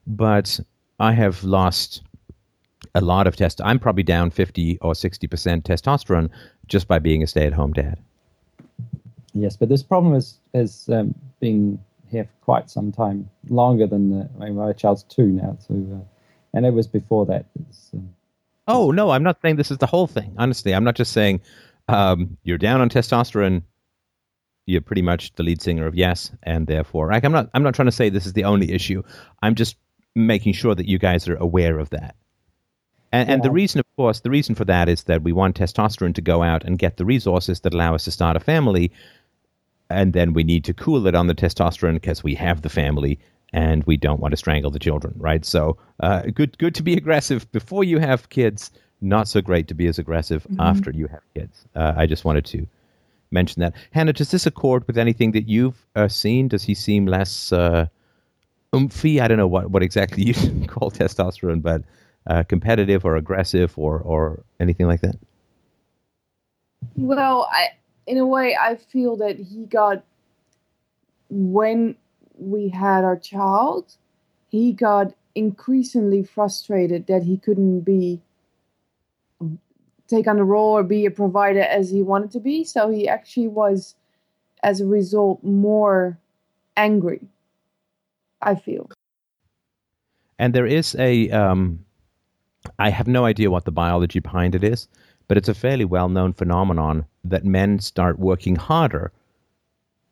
But 0.07 0.61
I 1.01 1.13
have 1.13 1.43
lost 1.43 2.03
a 2.95 3.01
lot 3.01 3.27
of 3.27 3.35
test. 3.35 3.61
I'm 3.65 3.81
probably 3.81 4.05
down 4.05 4.31
50 4.31 4.79
or 4.81 4.93
60% 4.93 5.63
testosterone 5.63 6.31
just 6.69 6.87
by 6.87 7.01
being 7.01 7.23
a 7.23 7.27
stay 7.27 7.47
at 7.47 7.53
home 7.53 7.73
dad. 7.73 7.99
Yes, 9.35 9.57
but 9.57 9.69
this 9.69 9.83
problem 9.83 10.15
has, 10.15 10.39
has 10.55 10.89
um, 10.89 11.17
been 11.41 11.81
here 12.09 12.25
for 12.25 12.45
quite 12.45 12.71
some 12.71 12.93
time, 12.93 13.29
longer 13.49 13.89
than 13.89 14.11
the, 14.11 14.29
I 14.41 14.45
mean, 14.45 14.55
my 14.55 14.73
child's 14.73 15.03
two 15.03 15.27
now. 15.27 15.59
So, 15.67 15.75
uh, 15.75 16.05
and 16.57 16.65
it 16.65 16.73
was 16.73 16.87
before 16.87 17.27
that. 17.27 17.47
Um, 17.93 18.11
oh, 18.69 18.93
no, 18.93 19.11
I'm 19.11 19.25
not 19.25 19.39
saying 19.43 19.57
this 19.57 19.73
is 19.73 19.79
the 19.79 19.87
whole 19.87 20.07
thing. 20.07 20.33
Honestly, 20.39 20.73
I'm 20.73 20.85
not 20.85 20.95
just 20.95 21.13
saying 21.13 21.41
um, 21.89 22.37
you're 22.45 22.59
down 22.59 22.81
on 22.81 22.89
testosterone. 22.89 23.63
You're 24.66 24.80
pretty 24.80 25.02
much 25.02 25.35
the 25.35 25.42
lead 25.42 25.61
singer 25.61 25.87
of 25.87 25.94
Yes, 25.94 26.30
and 26.42 26.66
therefore, 26.66 27.11
like, 27.11 27.25
I'm 27.25 27.33
not. 27.33 27.50
I'm 27.54 27.62
not 27.62 27.75
trying 27.75 27.87
to 27.87 27.92
say 27.92 28.09
this 28.09 28.26
is 28.26 28.33
the 28.33 28.44
only 28.44 28.73
issue. 28.73 29.02
I'm 29.42 29.54
just 29.54 29.76
making 30.14 30.52
sure 30.52 30.75
that 30.75 30.88
you 30.88 30.99
guys 30.99 31.28
are 31.28 31.37
aware 31.37 31.78
of 31.78 31.90
that. 31.90 32.14
And, 33.12 33.28
yeah. 33.28 33.35
and, 33.35 33.42
the 33.42 33.50
reason, 33.50 33.78
of 33.78 33.87
course, 33.97 34.21
the 34.21 34.30
reason 34.30 34.54
for 34.54 34.64
that 34.64 34.88
is 34.88 35.04
that 35.04 35.23
we 35.23 35.33
want 35.33 35.56
testosterone 35.56 36.14
to 36.14 36.21
go 36.21 36.42
out 36.42 36.64
and 36.64 36.78
get 36.78 36.97
the 36.97 37.04
resources 37.04 37.61
that 37.61 37.75
allow 37.75 37.94
us 37.94 38.04
to 38.04 38.11
start 38.11 38.37
a 38.37 38.40
family. 38.40 38.90
And 39.88 40.12
then 40.12 40.33
we 40.33 40.42
need 40.42 40.64
to 40.64 40.75
cool 40.75 41.06
it 41.06 41.14
on 41.14 41.26
the 41.26 41.35
testosterone 41.35 41.94
because 41.94 42.25
we 42.25 42.35
have 42.35 42.62
the 42.62 42.68
family 42.68 43.21
and 43.52 43.85
we 43.85 43.97
don't 43.97 44.18
want 44.18 44.33
to 44.33 44.37
strangle 44.37 44.73
the 44.73 44.80
children, 44.80 45.14
right? 45.16 45.44
So, 45.44 45.76
uh, 46.00 46.23
good, 46.23 46.59
good 46.59 46.75
to 46.75 46.83
be 46.83 46.94
aggressive 46.97 47.50
before 47.52 47.85
you 47.85 47.99
have 47.99 48.30
kids. 48.30 48.71
Not 49.00 49.28
so 49.28 49.40
great 49.40 49.68
to 49.68 49.75
be 49.75 49.87
as 49.87 49.99
aggressive 49.99 50.44
mm-hmm. 50.44 50.61
after 50.61 50.90
you 50.90 51.06
have 51.09 51.23
kids. 51.35 51.66
Uh, 51.76 51.92
I 51.97 52.06
just 52.06 52.25
wanted 52.25 52.47
to 52.47 52.66
mention 53.35 53.61
that. 53.61 53.75
Hannah, 53.91 54.14
does 54.14 54.31
this 54.31 54.47
accord 54.47 54.87
with 54.87 54.97
anything 54.97 55.33
that 55.33 55.49
you've 55.49 55.87
uh, 55.95 56.09
seen? 56.09 56.49
Does 56.49 56.62
he 56.62 56.75
seem 56.75 57.05
less 57.07 57.53
uh, 57.53 57.87
oomphy? 58.73 59.21
I 59.21 59.29
don't 59.29 59.37
know 59.37 59.47
what, 59.47 59.71
what 59.71 59.83
exactly 59.83 60.25
you 60.25 60.35
call 60.67 60.91
testosterone, 60.91 61.61
but 61.61 61.83
uh, 62.26 62.45
competitive 62.45 63.05
or 63.05 63.17
aggressive 63.17 63.79
or 63.79 63.99
or 63.99 64.43
anything 64.59 64.87
like 64.87 65.03
that? 65.03 65.17
Well, 66.97 67.49
I 67.50 67.71
in 68.07 68.19
a 68.19 68.26
way 68.26 68.57
I 68.59 68.76
feel 68.76 69.17
that 69.17 69.38
he 69.38 69.67
got 69.67 70.05
when 71.29 71.97
we 72.38 72.69
had 72.69 73.05
our 73.05 73.19
child, 73.19 73.97
he 74.49 74.73
got 74.73 75.14
increasingly 75.35 76.23
frustrated 76.23 77.07
that 77.07 77.25
he 77.25 77.37
couldn't 77.37 77.81
be 77.81 78.21
take 80.09 80.27
on 80.27 80.37
the 80.37 80.45
role 80.45 80.77
or 80.77 80.83
be 80.83 81.07
a 81.07 81.11
provider 81.11 81.63
as 81.63 81.91
he 81.91 82.03
wanted 82.03 82.31
to 82.33 82.41
be. 82.41 82.65
So 82.65 82.91
he 82.91 83.09
actually 83.09 83.49
was, 83.49 83.95
as 84.63 84.81
a 84.81 84.87
result, 84.87 85.43
more 85.43 86.19
angry. 86.77 87.21
I 88.43 88.55
feel. 88.55 88.91
And 90.39 90.55
there 90.55 90.67
is 90.67 90.95
a 90.97 91.31
um, 91.31 91.85
I 92.79 92.91
have 92.91 93.07
no 93.07 93.25
idea 93.25 93.51
what 93.51 93.65
the 93.65 93.73
biology 93.73 94.21
behind 94.21 94.55
it 94.55 94.65
is, 94.65 94.89
but 95.29 95.37
it's 95.37 95.49
a 95.49 95.55
fairly 95.55 95.85
well 95.85 96.09
known 96.09 96.33
phenomenon 96.33 97.07
that 97.25 97.45
men 97.45 97.79
start 97.79 98.19
working 98.19 98.57
harder 98.57 99.13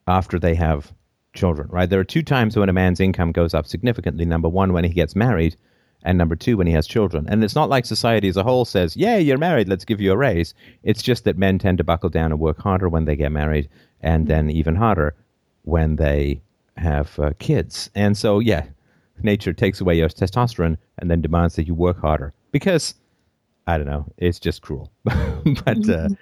after 0.07 0.39
they 0.39 0.55
have 0.55 0.93
children, 1.35 1.69
right? 1.71 1.89
There 1.89 2.01
are 2.01 2.05
two 2.05 2.23
times 2.23 2.57
when 2.57 2.69
a 2.69 2.73
man's 2.73 3.01
income 3.01 3.33
goes 3.33 3.55
up 3.55 3.67
significantly. 3.67 4.25
Number 4.25 4.49
one, 4.49 4.73
when 4.73 4.85
he 4.85 4.91
gets 4.91 5.17
married, 5.17 5.57
and 6.04 6.18
number 6.18 6.37
two, 6.37 6.56
when 6.56 6.66
he 6.66 6.73
has 6.73 6.87
children. 6.87 7.26
And 7.28 7.44
it's 7.44 7.54
not 7.54 7.68
like 7.68 7.85
society 7.85 8.28
as 8.28 8.37
a 8.37 8.42
whole 8.42 8.64
says, 8.64 8.97
yeah, 8.97 9.16
you're 9.16 9.38
married, 9.38 9.68
let's 9.68 9.85
give 9.85 10.00
you 10.00 10.12
a 10.12 10.16
raise. 10.16 10.54
It's 10.82 11.02
just 11.02 11.25
that 11.25 11.38
men 11.38 11.59
tend 11.59 11.78
to 11.78 11.85
buckle 11.85 12.11
down 12.11 12.32
and 12.32 12.40
work 12.40 12.59
harder 12.59 12.88
when 12.88 13.04
they 13.04 13.16
get 13.16 13.32
married, 13.32 13.68
and 14.00 14.26
then 14.26 14.50
even 14.50 14.75
harder 14.75 15.14
when 15.62 15.97
they 15.97 16.40
have 16.76 17.18
uh, 17.18 17.30
kids. 17.38 17.90
And 17.94 18.16
so, 18.16 18.38
yeah, 18.38 18.66
nature 19.23 19.52
takes 19.52 19.80
away 19.80 19.97
your 19.97 20.09
testosterone 20.09 20.76
and 20.99 21.11
then 21.11 21.21
demands 21.21 21.56
that 21.56 21.66
you 21.66 21.75
work 21.75 22.00
harder 22.00 22.32
because 22.50 22.94
I 23.66 23.78
don't 23.78 23.87
know, 23.87 24.06
it's 24.16 24.40
just 24.40 24.62
cruel. 24.62 24.90
but 25.04 25.14
uh, 25.14 25.42
mm-hmm. 25.44 26.14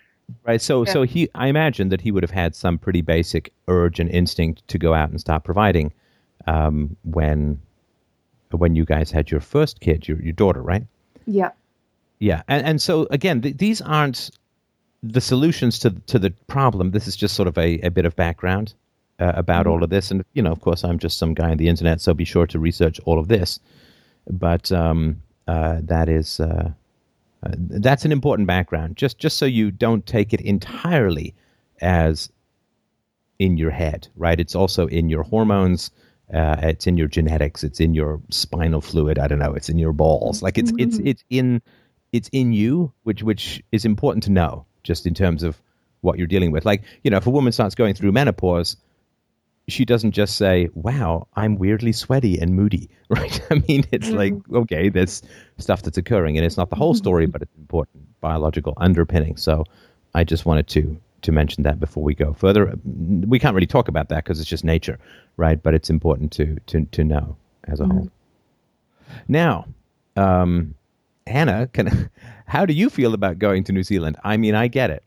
right, 0.44 0.60
so 0.60 0.84
yeah. 0.84 0.92
so 0.92 1.02
he, 1.02 1.28
I 1.34 1.48
imagine 1.48 1.88
that 1.88 2.00
he 2.00 2.12
would 2.12 2.22
have 2.22 2.30
had 2.30 2.54
some 2.54 2.78
pretty 2.78 3.00
basic 3.00 3.52
urge 3.68 4.00
and 4.00 4.10
instinct 4.10 4.66
to 4.68 4.78
go 4.78 4.94
out 4.94 5.10
and 5.10 5.20
start 5.20 5.44
providing 5.44 5.92
um, 6.46 6.96
when 7.04 7.60
when 8.58 8.74
you 8.74 8.84
guys 8.84 9.10
had 9.10 9.30
your 9.30 9.40
first 9.40 9.80
kid, 9.80 10.08
your 10.08 10.20
your 10.22 10.32
daughter, 10.32 10.62
right? 10.62 10.84
Yeah. 11.26 11.50
Yeah, 12.18 12.42
and 12.48 12.66
and 12.66 12.82
so 12.82 13.06
again, 13.10 13.40
th- 13.40 13.56
these 13.56 13.80
aren't 13.80 14.30
the 15.02 15.20
solutions 15.20 15.78
to 15.80 15.90
to 16.06 16.18
the 16.18 16.30
problem. 16.48 16.90
This 16.90 17.08
is 17.08 17.16
just 17.16 17.34
sort 17.34 17.48
of 17.48 17.56
a, 17.56 17.78
a 17.80 17.90
bit 17.90 18.04
of 18.04 18.14
background 18.14 18.74
uh, 19.18 19.32
about 19.34 19.64
mm-hmm. 19.64 19.72
all 19.72 19.84
of 19.84 19.90
this, 19.90 20.10
and 20.10 20.24
you 20.34 20.42
know, 20.42 20.52
of 20.52 20.60
course, 20.60 20.84
I'm 20.84 20.98
just 20.98 21.16
some 21.18 21.32
guy 21.32 21.50
on 21.50 21.56
the 21.56 21.68
internet, 21.68 22.00
so 22.00 22.12
be 22.12 22.26
sure 22.26 22.46
to 22.46 22.58
research 22.58 23.00
all 23.06 23.18
of 23.18 23.28
this. 23.28 23.58
But 24.28 24.70
um, 24.70 25.22
uh, 25.48 25.80
that 25.84 26.08
is 26.08 26.40
uh, 26.40 26.70
uh, 27.42 27.50
that's 27.56 28.04
an 28.04 28.12
important 28.12 28.46
background. 28.46 28.96
Just 28.96 29.18
just 29.18 29.38
so 29.38 29.46
you 29.46 29.70
don't 29.70 30.04
take 30.04 30.34
it 30.34 30.40
entirely 30.42 31.34
as 31.80 32.30
in 33.38 33.56
your 33.56 33.70
head, 33.70 34.08
right? 34.16 34.38
It's 34.38 34.54
also 34.54 34.86
in 34.86 35.08
your 35.08 35.22
hormones. 35.22 35.90
Uh, 36.32 36.56
it's 36.62 36.86
in 36.86 36.96
your 36.96 37.08
genetics. 37.08 37.64
It's 37.64 37.80
in 37.80 37.94
your 37.94 38.20
spinal 38.30 38.80
fluid. 38.80 39.18
I 39.18 39.26
don't 39.26 39.38
know. 39.38 39.52
It's 39.54 39.68
in 39.68 39.78
your 39.78 39.92
balls. 39.92 40.42
Like 40.42 40.58
it's 40.58 40.72
it's 40.78 40.96
mm-hmm. 40.96 41.06
it's 41.06 41.24
in 41.30 41.62
it's 42.12 42.28
in 42.32 42.52
you, 42.52 42.92
which 43.02 43.22
which 43.22 43.62
is 43.72 43.84
important 43.84 44.24
to 44.24 44.32
know, 44.32 44.64
just 44.82 45.06
in 45.06 45.14
terms 45.14 45.42
of 45.42 45.60
what 46.02 46.18
you're 46.18 46.26
dealing 46.26 46.52
with. 46.52 46.64
Like 46.64 46.82
you 47.02 47.10
know, 47.10 47.16
if 47.16 47.26
a 47.26 47.30
woman 47.30 47.52
starts 47.52 47.74
going 47.74 47.94
through 47.94 48.12
menopause, 48.12 48.76
she 49.68 49.84
doesn't 49.84 50.12
just 50.12 50.36
say, 50.36 50.68
"Wow, 50.74 51.26
I'm 51.34 51.56
weirdly 51.56 51.92
sweaty 51.92 52.38
and 52.38 52.54
moody," 52.54 52.88
right? 53.08 53.40
I 53.50 53.54
mean, 53.66 53.84
it's 53.90 54.08
mm-hmm. 54.08 54.16
like, 54.16 54.34
okay, 54.52 54.88
there's 54.88 55.22
stuff 55.58 55.82
that's 55.82 55.98
occurring, 55.98 56.36
and 56.36 56.46
it's 56.46 56.56
not 56.56 56.70
the 56.70 56.76
whole 56.76 56.94
story, 56.94 57.24
mm-hmm. 57.24 57.32
but 57.32 57.42
it's 57.42 57.56
important 57.58 58.20
biological 58.20 58.74
underpinning. 58.76 59.36
So, 59.36 59.64
I 60.14 60.24
just 60.24 60.46
wanted 60.46 60.68
to 60.68 61.00
to 61.22 61.32
mention 61.32 61.62
that 61.64 61.80
before 61.80 62.02
we 62.02 62.14
go 62.14 62.32
further. 62.32 62.74
We 62.84 63.38
can't 63.38 63.54
really 63.54 63.66
talk 63.66 63.88
about 63.88 64.08
that 64.08 64.24
because 64.24 64.40
it's 64.40 64.48
just 64.48 64.64
nature, 64.64 64.98
right? 65.36 65.62
But 65.62 65.74
it's 65.74 65.90
important 65.90 66.32
to 66.32 66.56
to 66.66 66.84
to 66.84 67.04
know 67.04 67.36
as 67.64 67.80
a 67.80 67.84
mm-hmm. 67.84 67.98
whole. 67.98 68.10
Now, 69.28 69.66
um, 70.16 70.74
Hannah, 71.26 71.68
can 71.68 72.10
how 72.46 72.66
do 72.66 72.72
you 72.72 72.90
feel 72.90 73.14
about 73.14 73.38
going 73.38 73.64
to 73.64 73.72
New 73.72 73.82
Zealand? 73.82 74.16
I 74.24 74.36
mean, 74.36 74.54
I 74.54 74.68
get 74.68 74.90
it; 74.90 75.04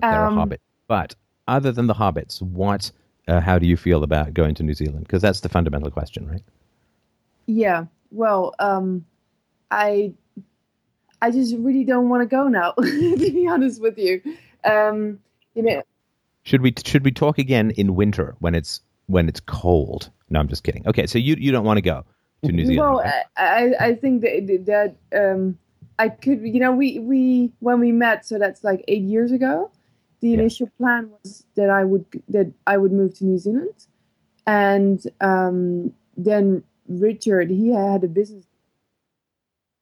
they're 0.00 0.26
um, 0.26 0.34
a 0.34 0.40
hobbit, 0.40 0.60
but 0.88 1.14
other 1.48 1.72
than 1.72 1.86
the 1.86 1.94
hobbits, 1.94 2.40
what 2.42 2.90
uh, 3.28 3.40
how 3.40 3.58
do 3.58 3.66
you 3.66 3.76
feel 3.76 4.02
about 4.02 4.34
going 4.34 4.54
to 4.56 4.62
New 4.62 4.74
Zealand? 4.74 5.06
Because 5.06 5.22
that's 5.22 5.40
the 5.40 5.48
fundamental 5.48 5.90
question, 5.90 6.28
right? 6.28 6.42
Yeah. 7.46 7.86
Well, 8.10 8.54
um, 8.58 9.04
I 9.70 10.12
I 11.22 11.30
just 11.30 11.54
really 11.56 11.84
don't 11.84 12.08
want 12.08 12.22
to 12.22 12.26
go 12.26 12.48
now. 12.48 12.72
to 12.82 13.16
be 13.16 13.46
honest 13.46 13.80
with 13.80 13.96
you, 13.96 14.20
um, 14.64 15.18
you 15.54 15.62
know. 15.62 15.82
Should 16.44 16.62
we 16.62 16.74
should 16.84 17.04
we 17.04 17.12
talk 17.12 17.38
again 17.38 17.70
in 17.72 17.94
winter 17.94 18.34
when 18.40 18.54
it's 18.54 18.80
when 19.06 19.28
it's 19.28 19.40
cold? 19.40 20.10
No, 20.30 20.40
I'm 20.40 20.48
just 20.48 20.64
kidding. 20.64 20.86
Okay, 20.86 21.06
so 21.06 21.18
you 21.18 21.36
you 21.38 21.52
don't 21.52 21.64
want 21.64 21.76
to 21.78 21.82
go 21.82 22.04
to 22.44 22.52
New 22.52 22.66
Zealand? 22.66 22.94
Well, 22.94 23.04
right? 23.04 23.24
I 23.36 23.74
I 23.78 23.94
think 23.94 24.22
that 24.22 24.96
that 25.12 25.32
um, 25.32 25.58
I 25.98 26.08
could. 26.08 26.40
You 26.42 26.60
know, 26.60 26.72
we 26.72 26.98
we 26.98 27.52
when 27.60 27.78
we 27.78 27.92
met, 27.92 28.26
so 28.26 28.38
that's 28.38 28.64
like 28.64 28.84
eight 28.88 29.02
years 29.02 29.30
ago 29.30 29.70
the 30.22 30.28
yeah. 30.28 30.38
initial 30.38 30.70
plan 30.78 31.10
was 31.10 31.44
that 31.56 31.68
I 31.68 31.84
would 31.84 32.06
that 32.28 32.50
I 32.66 32.78
would 32.78 32.92
move 32.92 33.18
to 33.18 33.26
New 33.26 33.38
Zealand, 33.38 33.86
and 34.46 35.02
um, 35.20 35.92
then 36.16 36.62
Richard 36.88 37.50
he 37.50 37.68
had 37.68 38.04
a 38.04 38.08
business 38.08 38.46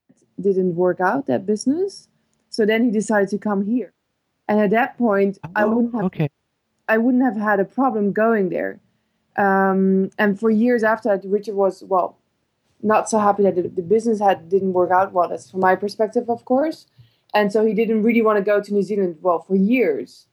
that 0.08 0.42
didn't 0.42 0.74
work 0.74 0.98
out 0.98 1.26
that 1.26 1.46
business, 1.46 2.08
so 2.48 2.66
then 2.66 2.82
he 2.82 2.90
decided 2.90 3.28
to 3.28 3.38
come 3.38 3.64
here, 3.64 3.92
and 4.50 4.60
at 4.60 4.70
that 4.70 4.98
point 4.98 5.38
oh, 5.44 5.50
I 5.56 5.64
wouldn't 5.64 5.94
have 5.94 6.04
okay. 6.04 6.28
I 6.88 6.98
wouldn't 6.98 7.24
have 7.24 7.36
had 7.36 7.58
a 7.58 7.64
problem 7.64 8.12
going 8.12 8.50
there, 8.50 8.80
um, 9.36 10.10
and 10.18 10.38
for 10.38 10.50
years 10.50 10.82
after 10.84 11.08
that 11.08 11.26
Richard 11.26 11.54
was 11.54 11.82
well 11.84 12.18
not 12.82 13.08
so 13.08 13.18
happy 13.18 13.42
that 13.44 13.56
the, 13.56 13.62
the 13.62 13.82
business 13.82 14.20
had 14.20 14.50
didn't 14.50 14.74
work 14.74 14.90
out 14.90 15.12
well. 15.14 15.28
That's 15.28 15.50
from 15.50 15.60
my 15.60 15.74
perspective, 15.74 16.28
of 16.28 16.44
course 16.44 16.86
and 17.34 17.52
so 17.52 17.64
he 17.64 17.74
didn't 17.74 18.02
really 18.02 18.22
want 18.22 18.38
to 18.38 18.44
go 18.44 18.60
to 18.60 18.74
New 18.74 18.82
Zealand. 18.82 19.16
Well, 19.20 19.40
for 19.40 19.56
years, 19.56 20.26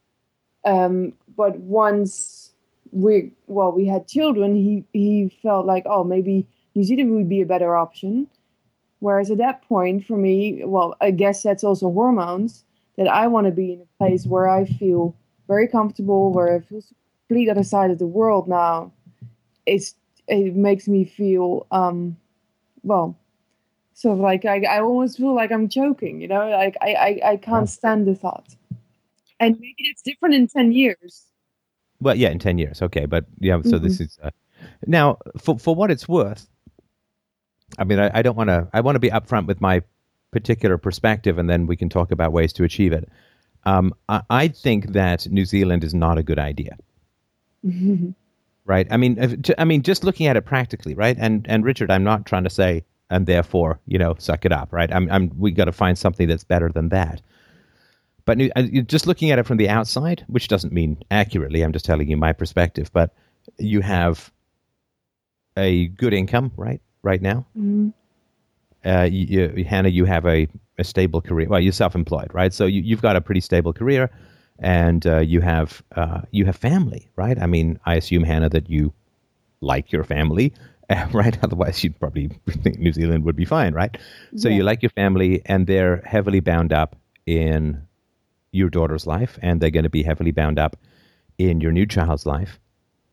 um, 0.64 1.12
but 1.36 1.58
once 1.58 2.52
we 2.90 3.32
well 3.46 3.72
we 3.72 3.86
had 3.86 4.08
children, 4.08 4.54
he 4.54 4.84
he 4.92 5.28
felt 5.42 5.66
like 5.66 5.84
oh 5.86 6.04
maybe 6.04 6.46
New 6.74 6.84
Zealand 6.84 7.14
would 7.14 7.28
be 7.28 7.40
a 7.40 7.46
better 7.46 7.76
option. 7.76 8.28
Whereas 9.00 9.30
at 9.30 9.38
that 9.38 9.62
point, 9.62 10.04
for 10.04 10.16
me, 10.16 10.64
well, 10.64 10.96
I 11.00 11.12
guess 11.12 11.44
that's 11.44 11.62
also 11.62 11.92
hormones 11.92 12.64
that 12.98 13.08
I 13.08 13.28
want 13.28 13.46
to 13.46 13.52
be 13.52 13.72
in 13.72 13.80
a 13.80 13.98
place 13.98 14.26
where 14.26 14.48
I 14.48 14.66
feel 14.66 15.16
very 15.46 15.68
comfortable, 15.68 16.32
where 16.32 16.54
I 16.54 16.60
feel 16.60 16.82
complete 17.28 17.48
other 17.48 17.62
side 17.62 17.90
of 17.90 17.98
the 17.98 18.06
world 18.06 18.48
now. 18.48 18.92
It's 19.64 19.94
it 20.26 20.54
makes 20.54 20.88
me 20.88 21.04
feel 21.04 21.66
um, 21.70 22.16
well, 22.82 23.16
sort 23.94 24.14
of 24.14 24.20
like 24.20 24.44
I, 24.44 24.62
I 24.64 24.80
almost 24.80 25.16
feel 25.16 25.34
like 25.34 25.52
I'm 25.52 25.68
choking, 25.68 26.20
you 26.20 26.28
know, 26.28 26.50
like 26.50 26.76
I 26.82 26.94
I, 26.94 27.30
I 27.30 27.36
can't 27.36 27.68
stand 27.68 28.06
the 28.06 28.14
thought. 28.14 28.54
and 29.40 29.54
maybe 29.60 29.76
it's 29.78 30.02
different 30.02 30.34
in 30.34 30.48
ten 30.48 30.72
years. 30.72 31.24
Well, 32.00 32.16
yeah, 32.16 32.30
in 32.30 32.38
ten 32.40 32.58
years, 32.58 32.82
okay, 32.82 33.06
but 33.06 33.26
yeah. 33.38 33.60
So 33.62 33.72
mm-hmm. 33.72 33.84
this 33.84 34.00
is 34.00 34.18
uh, 34.22 34.30
now 34.86 35.18
for 35.38 35.58
for 35.58 35.74
what 35.74 35.90
it's 35.90 36.08
worth. 36.08 36.48
I 37.78 37.84
mean, 37.84 38.00
I, 38.00 38.10
I 38.12 38.22
don't 38.22 38.36
want 38.36 38.48
to. 38.48 38.68
I 38.72 38.80
want 38.80 38.96
to 38.96 39.00
be 39.00 39.10
upfront 39.10 39.46
with 39.46 39.60
my 39.60 39.82
particular 40.30 40.78
perspective, 40.78 41.38
and 41.38 41.48
then 41.48 41.66
we 41.66 41.76
can 41.76 41.88
talk 41.88 42.10
about 42.10 42.32
ways 42.32 42.52
to 42.54 42.64
achieve 42.64 42.92
it. 42.92 43.08
Um, 43.64 43.94
I, 44.08 44.22
I, 44.30 44.48
think 44.48 44.92
that 44.92 45.26
New 45.28 45.44
Zealand 45.44 45.84
is 45.84 45.94
not 45.94 46.16
a 46.18 46.22
good 46.22 46.38
idea. 46.38 46.76
right? 48.68 48.86
I 48.90 48.96
mean, 48.96 49.42
I 49.56 49.64
mean, 49.64 49.82
just 49.82 50.04
looking 50.04 50.26
at 50.26 50.36
it 50.36 50.42
practically, 50.42 50.94
right? 50.94 51.16
And 51.18 51.46
and 51.48 51.64
Richard, 51.64 51.90
I'm 51.90 52.04
not 52.04 52.26
trying 52.26 52.44
to 52.44 52.50
say, 52.50 52.84
and 53.10 53.26
therefore, 53.26 53.80
you 53.86 53.98
know, 53.98 54.14
suck 54.18 54.44
it 54.44 54.52
up, 54.52 54.72
right? 54.72 54.92
I'm, 54.92 55.10
I'm 55.10 55.32
we 55.36 55.50
got 55.50 55.64
to 55.64 55.72
find 55.72 55.98
something 55.98 56.28
that's 56.28 56.44
better 56.44 56.68
than 56.68 56.90
that. 56.90 57.22
But 58.26 58.38
uh, 58.54 58.62
just 58.86 59.06
looking 59.06 59.30
at 59.30 59.38
it 59.38 59.46
from 59.46 59.56
the 59.56 59.70
outside, 59.70 60.24
which 60.28 60.48
doesn't 60.48 60.72
mean 60.72 61.02
accurately, 61.10 61.62
I'm 61.62 61.72
just 61.72 61.86
telling 61.86 62.08
you 62.08 62.16
my 62.18 62.34
perspective. 62.34 62.90
But 62.92 63.14
you 63.58 63.80
have 63.80 64.30
a 65.56 65.86
good 65.86 66.12
income, 66.12 66.52
right? 66.56 66.82
Right 67.02 67.22
now, 67.22 67.46
mm-hmm. 67.56 67.88
Uh, 68.84 69.08
you, 69.10 69.52
you, 69.56 69.64
Hannah, 69.64 69.88
you 69.88 70.04
have 70.04 70.26
a, 70.26 70.48
a 70.78 70.84
stable 70.84 71.20
career. 71.20 71.48
Well, 71.48 71.60
you're 71.60 71.72
self-employed, 71.72 72.32
right? 72.32 72.52
So 72.52 72.66
you, 72.66 72.82
you've 72.82 73.02
got 73.02 73.16
a 73.16 73.20
pretty 73.20 73.40
stable 73.40 73.72
career 73.72 74.10
and 74.58 75.06
uh, 75.06 75.18
you 75.18 75.40
have 75.40 75.82
uh, 75.94 76.22
you 76.30 76.44
have 76.44 76.56
family, 76.56 77.08
right? 77.16 77.40
I 77.40 77.46
mean, 77.46 77.78
I 77.86 77.94
assume 77.94 78.24
Hannah 78.24 78.48
that 78.50 78.68
you 78.68 78.92
like 79.60 79.92
your 79.92 80.04
family, 80.04 80.52
right? 81.12 81.38
Otherwise, 81.42 81.82
you'd 81.84 81.98
probably 81.98 82.28
think 82.48 82.78
New 82.78 82.92
Zealand 82.92 83.24
would 83.24 83.36
be 83.36 83.44
fine, 83.44 83.74
right? 83.74 83.96
So 84.36 84.48
yeah. 84.48 84.56
you 84.56 84.62
like 84.64 84.82
your 84.82 84.90
family, 84.90 85.42
and 85.46 85.66
they're 85.66 86.02
heavily 86.04 86.40
bound 86.40 86.72
up 86.72 86.96
in 87.26 87.82
your 88.52 88.70
daughter's 88.70 89.06
life, 89.06 89.38
and 89.42 89.60
they're 89.60 89.70
going 89.70 89.84
to 89.84 89.90
be 89.90 90.02
heavily 90.02 90.32
bound 90.32 90.58
up 90.58 90.76
in 91.38 91.60
your 91.60 91.72
new 91.72 91.86
child's 91.86 92.26
life, 92.26 92.58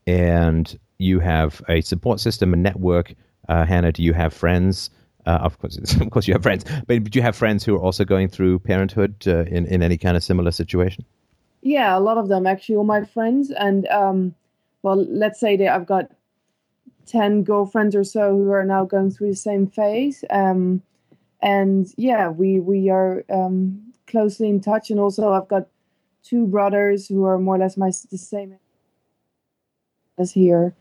and 0.08 0.78
you 0.98 1.20
have 1.20 1.62
a 1.70 1.82
support 1.82 2.20
system, 2.20 2.54
a 2.54 2.58
network. 2.58 3.14
Uh, 3.48 3.66
Hannah, 3.66 3.92
do 3.92 4.02
you 4.02 4.14
have 4.14 4.34
friends? 4.34 4.90
Uh, 5.26 5.40
of 5.42 5.58
course, 5.60 5.78
of 6.02 6.10
course, 6.12 6.28
you 6.28 6.34
have 6.34 6.44
friends, 6.44 6.66
but 6.88 7.04
do 7.04 7.18
you 7.18 7.24
have 7.24 7.36
friends 7.36 7.64
who 7.64 7.76
are 7.76 7.82
also 7.82 8.06
going 8.06 8.28
through 8.28 8.60
parenthood 8.60 9.16
uh, 9.28 9.46
in 9.46 9.66
in 9.66 9.82
any 9.82 9.98
kind 9.98 10.16
of 10.16 10.24
similar 10.24 10.52
situation? 10.52 11.06
Yeah, 11.66 11.98
a 11.98 12.00
lot 12.00 12.20
of 12.20 12.28
them 12.28 12.46
actually, 12.46 12.76
all 12.76 12.84
my 12.84 13.04
friends. 13.06 13.50
And 13.50 13.88
um, 13.88 14.36
well, 14.84 15.04
let's 15.10 15.40
say 15.40 15.58
that 15.58 15.70
I've 15.70 15.88
got 15.88 16.12
10 17.08 17.44
girlfriends 17.44 17.96
or 17.96 18.04
so 18.04 18.38
who 18.38 18.52
are 18.52 18.64
now 18.64 18.86
going 18.86 19.10
through 19.10 19.30
the 19.30 19.36
same 19.36 19.66
phase. 19.66 20.24
Um, 20.30 20.84
and 21.42 21.92
yeah, 21.98 22.30
we, 22.30 22.60
we 22.60 22.92
are 22.92 23.24
um, 23.32 23.82
closely 24.06 24.48
in 24.48 24.62
touch. 24.62 24.92
And 24.92 25.00
also, 25.00 25.32
I've 25.32 25.48
got 25.48 25.68
two 26.24 26.46
brothers 26.46 27.08
who 27.08 27.26
are 27.26 27.40
more 27.40 27.56
or 27.56 27.58
less 27.60 27.78
my 27.78 27.92
the 28.12 28.18
same 28.20 28.60
as 30.20 30.32
here. 30.32 30.76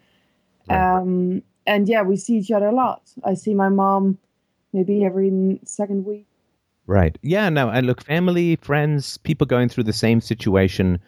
Um, 0.69 1.43
and 1.67 1.89
yeah, 1.89 2.03
we 2.03 2.17
see 2.17 2.37
each 2.37 2.51
other 2.51 2.67
a 2.67 2.75
lot. 2.75 3.11
I 3.25 3.33
see 3.33 3.55
my 3.55 3.71
mom 3.71 4.19
maybe 4.75 5.05
every 5.05 5.61
second 5.65 6.05
week. 6.05 6.27
Right. 6.87 7.17
Yeah. 7.23 7.49
No. 7.49 7.71
And 7.71 7.87
look, 7.87 8.05
family, 8.05 8.57
friends, 8.57 9.17
people 9.19 9.47
going 9.47 9.71
through 9.71 9.85
the 9.85 9.93
same 9.95 10.21
situation. 10.21 10.99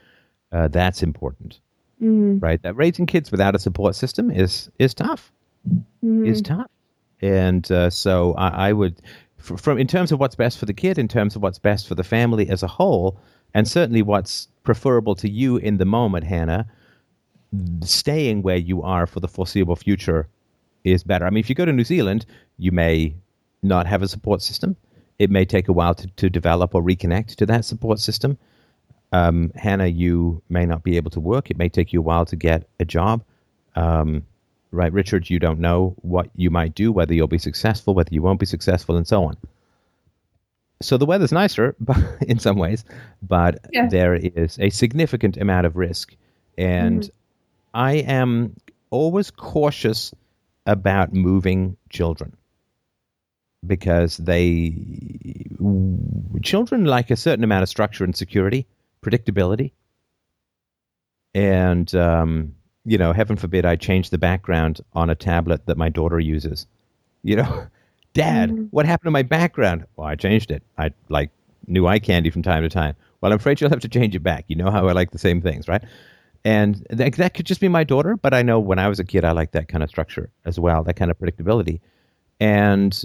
Uh, 0.52 0.68
that's 0.68 1.02
important. 1.02 1.60
Mm. 2.00 2.42
Right. 2.42 2.62
That 2.62 2.74
raising 2.76 3.04
kids 3.04 3.30
without 3.30 3.54
a 3.54 3.58
support 3.58 3.94
system 3.94 4.30
is 4.30 4.70
is 4.78 4.94
tough. 4.94 5.32
Mm. 6.02 6.26
Is 6.26 6.40
tough. 6.40 6.70
And 7.20 7.70
uh, 7.70 7.90
so 7.90 8.34
I, 8.34 8.68
I 8.68 8.72
would, 8.72 9.02
from 9.38 9.78
in 9.78 9.86
terms 9.86 10.12
of 10.12 10.20
what's 10.20 10.36
best 10.36 10.58
for 10.58 10.66
the 10.66 10.74
kid, 10.74 10.98
in 10.98 11.08
terms 11.08 11.36
of 11.36 11.42
what's 11.42 11.58
best 11.58 11.88
for 11.88 11.94
the 11.94 12.04
family 12.04 12.48
as 12.48 12.62
a 12.62 12.66
whole, 12.66 13.18
and 13.54 13.66
certainly 13.66 14.02
what's 14.02 14.48
preferable 14.62 15.14
to 15.16 15.28
you 15.28 15.56
in 15.56 15.78
the 15.78 15.84
moment, 15.84 16.24
Hannah, 16.24 16.66
staying 17.82 18.42
where 18.42 18.56
you 18.56 18.82
are 18.82 19.06
for 19.06 19.20
the 19.20 19.28
foreseeable 19.28 19.76
future 19.76 20.28
is 20.84 21.02
better. 21.02 21.26
I 21.26 21.30
mean, 21.30 21.40
if 21.40 21.48
you 21.48 21.54
go 21.54 21.64
to 21.64 21.72
New 21.72 21.84
Zealand, 21.84 22.26
you 22.58 22.72
may 22.72 23.14
not 23.66 23.86
have 23.86 24.02
a 24.02 24.08
support 24.08 24.40
system 24.42 24.76
it 25.18 25.30
may 25.30 25.44
take 25.44 25.68
a 25.68 25.72
while 25.72 25.94
to, 25.94 26.06
to 26.08 26.30
develop 26.30 26.74
or 26.74 26.82
reconnect 26.82 27.36
to 27.36 27.46
that 27.46 27.64
support 27.64 27.98
system. 27.98 28.38
Um, 29.12 29.52
Hannah, 29.54 29.86
you 29.86 30.42
may 30.48 30.66
not 30.66 30.82
be 30.82 30.96
able 30.96 31.10
to 31.12 31.20
work. 31.20 31.50
It 31.50 31.56
may 31.56 31.68
take 31.68 31.92
you 31.92 32.00
a 32.00 32.02
while 32.02 32.26
to 32.26 32.36
get 32.36 32.68
a 32.80 32.84
job. 32.84 33.24
Um, 33.74 34.26
right, 34.72 34.92
Richard, 34.92 35.30
you 35.30 35.38
don't 35.38 35.60
know 35.60 35.94
what 36.02 36.28
you 36.34 36.50
might 36.50 36.74
do, 36.74 36.92
whether 36.92 37.14
you'll 37.14 37.28
be 37.28 37.38
successful, 37.38 37.94
whether 37.94 38.12
you 38.12 38.22
won't 38.22 38.40
be 38.40 38.46
successful, 38.46 38.96
and 38.96 39.06
so 39.06 39.24
on. 39.24 39.36
So 40.82 40.98
the 40.98 41.06
weather's 41.06 41.32
nicer 41.32 41.74
in 42.20 42.38
some 42.38 42.56
ways, 42.56 42.84
but 43.22 43.64
yeah. 43.72 43.88
there 43.88 44.14
is 44.14 44.58
a 44.58 44.68
significant 44.70 45.38
amount 45.38 45.66
of 45.66 45.76
risk. 45.76 46.14
And 46.58 47.02
mm-hmm. 47.02 47.10
I 47.72 47.92
am 47.94 48.56
always 48.90 49.30
cautious 49.30 50.12
about 50.66 51.14
moving 51.14 51.76
children 51.88 52.36
because 53.64 54.16
they 54.18 54.74
children 56.42 56.84
like 56.84 57.10
a 57.10 57.16
certain 57.16 57.44
amount 57.44 57.62
of 57.62 57.68
structure 57.68 58.04
and 58.04 58.14
security, 58.14 58.66
predictability, 59.02 59.72
and 61.34 61.94
um, 61.94 62.54
you 62.84 62.98
know, 62.98 63.12
heaven 63.12 63.36
forbid 63.36 63.66
I 63.66 63.76
change 63.76 64.10
the 64.10 64.18
background 64.18 64.80
on 64.94 65.10
a 65.10 65.14
tablet 65.14 65.66
that 65.66 65.76
my 65.76 65.88
daughter 65.88 66.20
uses. 66.20 66.66
You 67.22 67.36
know, 67.36 67.66
Dad, 68.14 68.50
mm-hmm. 68.50 68.64
what 68.70 68.86
happened 68.86 69.08
to 69.08 69.10
my 69.10 69.22
background? 69.22 69.84
Well, 69.96 70.06
I 70.06 70.14
changed 70.14 70.50
it. 70.50 70.62
I 70.78 70.92
like 71.08 71.30
new 71.66 71.86
eye 71.86 71.98
candy 71.98 72.30
from 72.30 72.42
time 72.42 72.62
to 72.62 72.68
time. 72.68 72.94
Well, 73.20 73.32
I'm 73.32 73.36
afraid 73.36 73.60
you'll 73.60 73.70
have 73.70 73.80
to 73.80 73.88
change 73.88 74.14
it 74.14 74.22
back. 74.22 74.44
You 74.48 74.56
know 74.56 74.70
how 74.70 74.88
I 74.88 74.92
like 74.92 75.10
the 75.10 75.18
same 75.18 75.42
things, 75.42 75.68
right? 75.68 75.82
And 76.44 76.86
that, 76.90 77.14
that 77.14 77.34
could 77.34 77.44
just 77.44 77.60
be 77.60 77.68
my 77.68 77.82
daughter, 77.82 78.16
but 78.16 78.32
I 78.32 78.42
know 78.42 78.60
when 78.60 78.78
I 78.78 78.88
was 78.88 79.00
a 79.00 79.04
kid, 79.04 79.24
I 79.24 79.32
liked 79.32 79.52
that 79.52 79.68
kind 79.68 79.82
of 79.82 79.90
structure 79.90 80.30
as 80.44 80.60
well, 80.60 80.84
that 80.84 80.94
kind 80.94 81.10
of 81.10 81.18
predictability. 81.18 81.80
And 82.38 83.04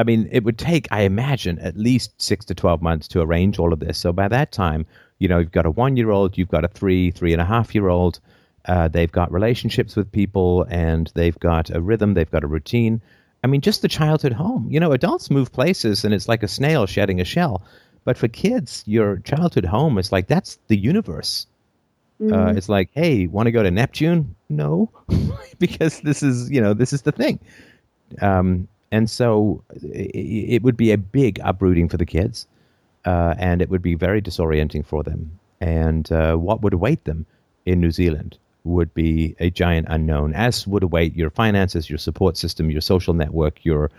I 0.00 0.02
mean, 0.02 0.28
it 0.32 0.44
would 0.44 0.56
take, 0.56 0.88
I 0.90 1.02
imagine, 1.02 1.58
at 1.58 1.76
least 1.76 2.20
six 2.20 2.46
to 2.46 2.54
12 2.54 2.80
months 2.80 3.06
to 3.08 3.20
arrange 3.20 3.58
all 3.58 3.74
of 3.74 3.80
this. 3.80 3.98
So 3.98 4.14
by 4.14 4.28
that 4.28 4.50
time, 4.50 4.86
you 5.18 5.28
know, 5.28 5.38
you've 5.40 5.52
got 5.52 5.66
a 5.66 5.70
one 5.70 5.98
year 5.98 6.10
old, 6.10 6.38
you've 6.38 6.48
got 6.48 6.64
a 6.64 6.68
three, 6.68 7.10
three 7.10 7.34
and 7.34 7.42
a 7.42 7.44
half 7.44 7.74
year 7.74 7.88
old. 7.88 8.18
Uh, 8.64 8.88
they've 8.88 9.12
got 9.12 9.30
relationships 9.30 9.96
with 9.96 10.10
people 10.10 10.66
and 10.70 11.12
they've 11.14 11.38
got 11.38 11.68
a 11.68 11.82
rhythm, 11.82 12.14
they've 12.14 12.30
got 12.30 12.44
a 12.44 12.46
routine. 12.46 13.02
I 13.44 13.46
mean, 13.46 13.60
just 13.60 13.82
the 13.82 13.88
childhood 13.88 14.32
home. 14.32 14.68
You 14.70 14.80
know, 14.80 14.92
adults 14.92 15.30
move 15.30 15.52
places 15.52 16.02
and 16.02 16.14
it's 16.14 16.28
like 16.28 16.42
a 16.42 16.48
snail 16.48 16.86
shedding 16.86 17.20
a 17.20 17.24
shell. 17.24 17.62
But 18.04 18.16
for 18.16 18.28
kids, 18.28 18.82
your 18.86 19.18
childhood 19.18 19.66
home 19.66 19.98
is 19.98 20.10
like 20.12 20.28
that's 20.28 20.58
the 20.68 20.78
universe. 20.78 21.46
Uh, 22.20 22.24
mm-hmm. 22.24 22.48
Uh, 22.48 22.52
it's 22.52 22.70
like, 22.70 22.88
hey, 22.92 23.26
want 23.26 23.48
to 23.48 23.52
go 23.52 23.62
to 23.62 23.70
Neptune? 23.70 24.34
No, 24.48 24.90
because 25.58 26.00
this 26.00 26.22
is, 26.22 26.50
you 26.50 26.60
know, 26.60 26.72
this 26.72 26.94
is 26.94 27.02
the 27.02 27.12
thing. 27.12 27.38
Um, 28.22 28.66
and 28.92 29.08
so 29.08 29.62
it 29.82 30.62
would 30.62 30.76
be 30.76 30.92
a 30.92 30.98
big 30.98 31.38
uprooting 31.42 31.88
for 31.88 31.96
the 31.96 32.06
kids, 32.06 32.46
uh, 33.04 33.34
and 33.38 33.62
it 33.62 33.70
would 33.70 33.82
be 33.82 33.94
very 33.94 34.20
disorienting 34.20 34.84
for 34.84 35.02
them. 35.02 35.38
And 35.60 36.10
uh, 36.10 36.36
what 36.36 36.62
would 36.62 36.74
await 36.74 37.04
them 37.04 37.26
in 37.66 37.80
New 37.80 37.90
Zealand 37.90 38.38
would 38.64 38.92
be 38.94 39.34
a 39.38 39.50
giant 39.50 39.86
unknown, 39.88 40.34
as 40.34 40.66
would 40.66 40.82
await 40.82 41.14
your 41.14 41.30
finances, 41.30 41.88
your 41.88 41.98
support 41.98 42.36
system, 42.36 42.70
your 42.70 42.80
social 42.80 43.14
network, 43.14 43.64
your 43.64 43.90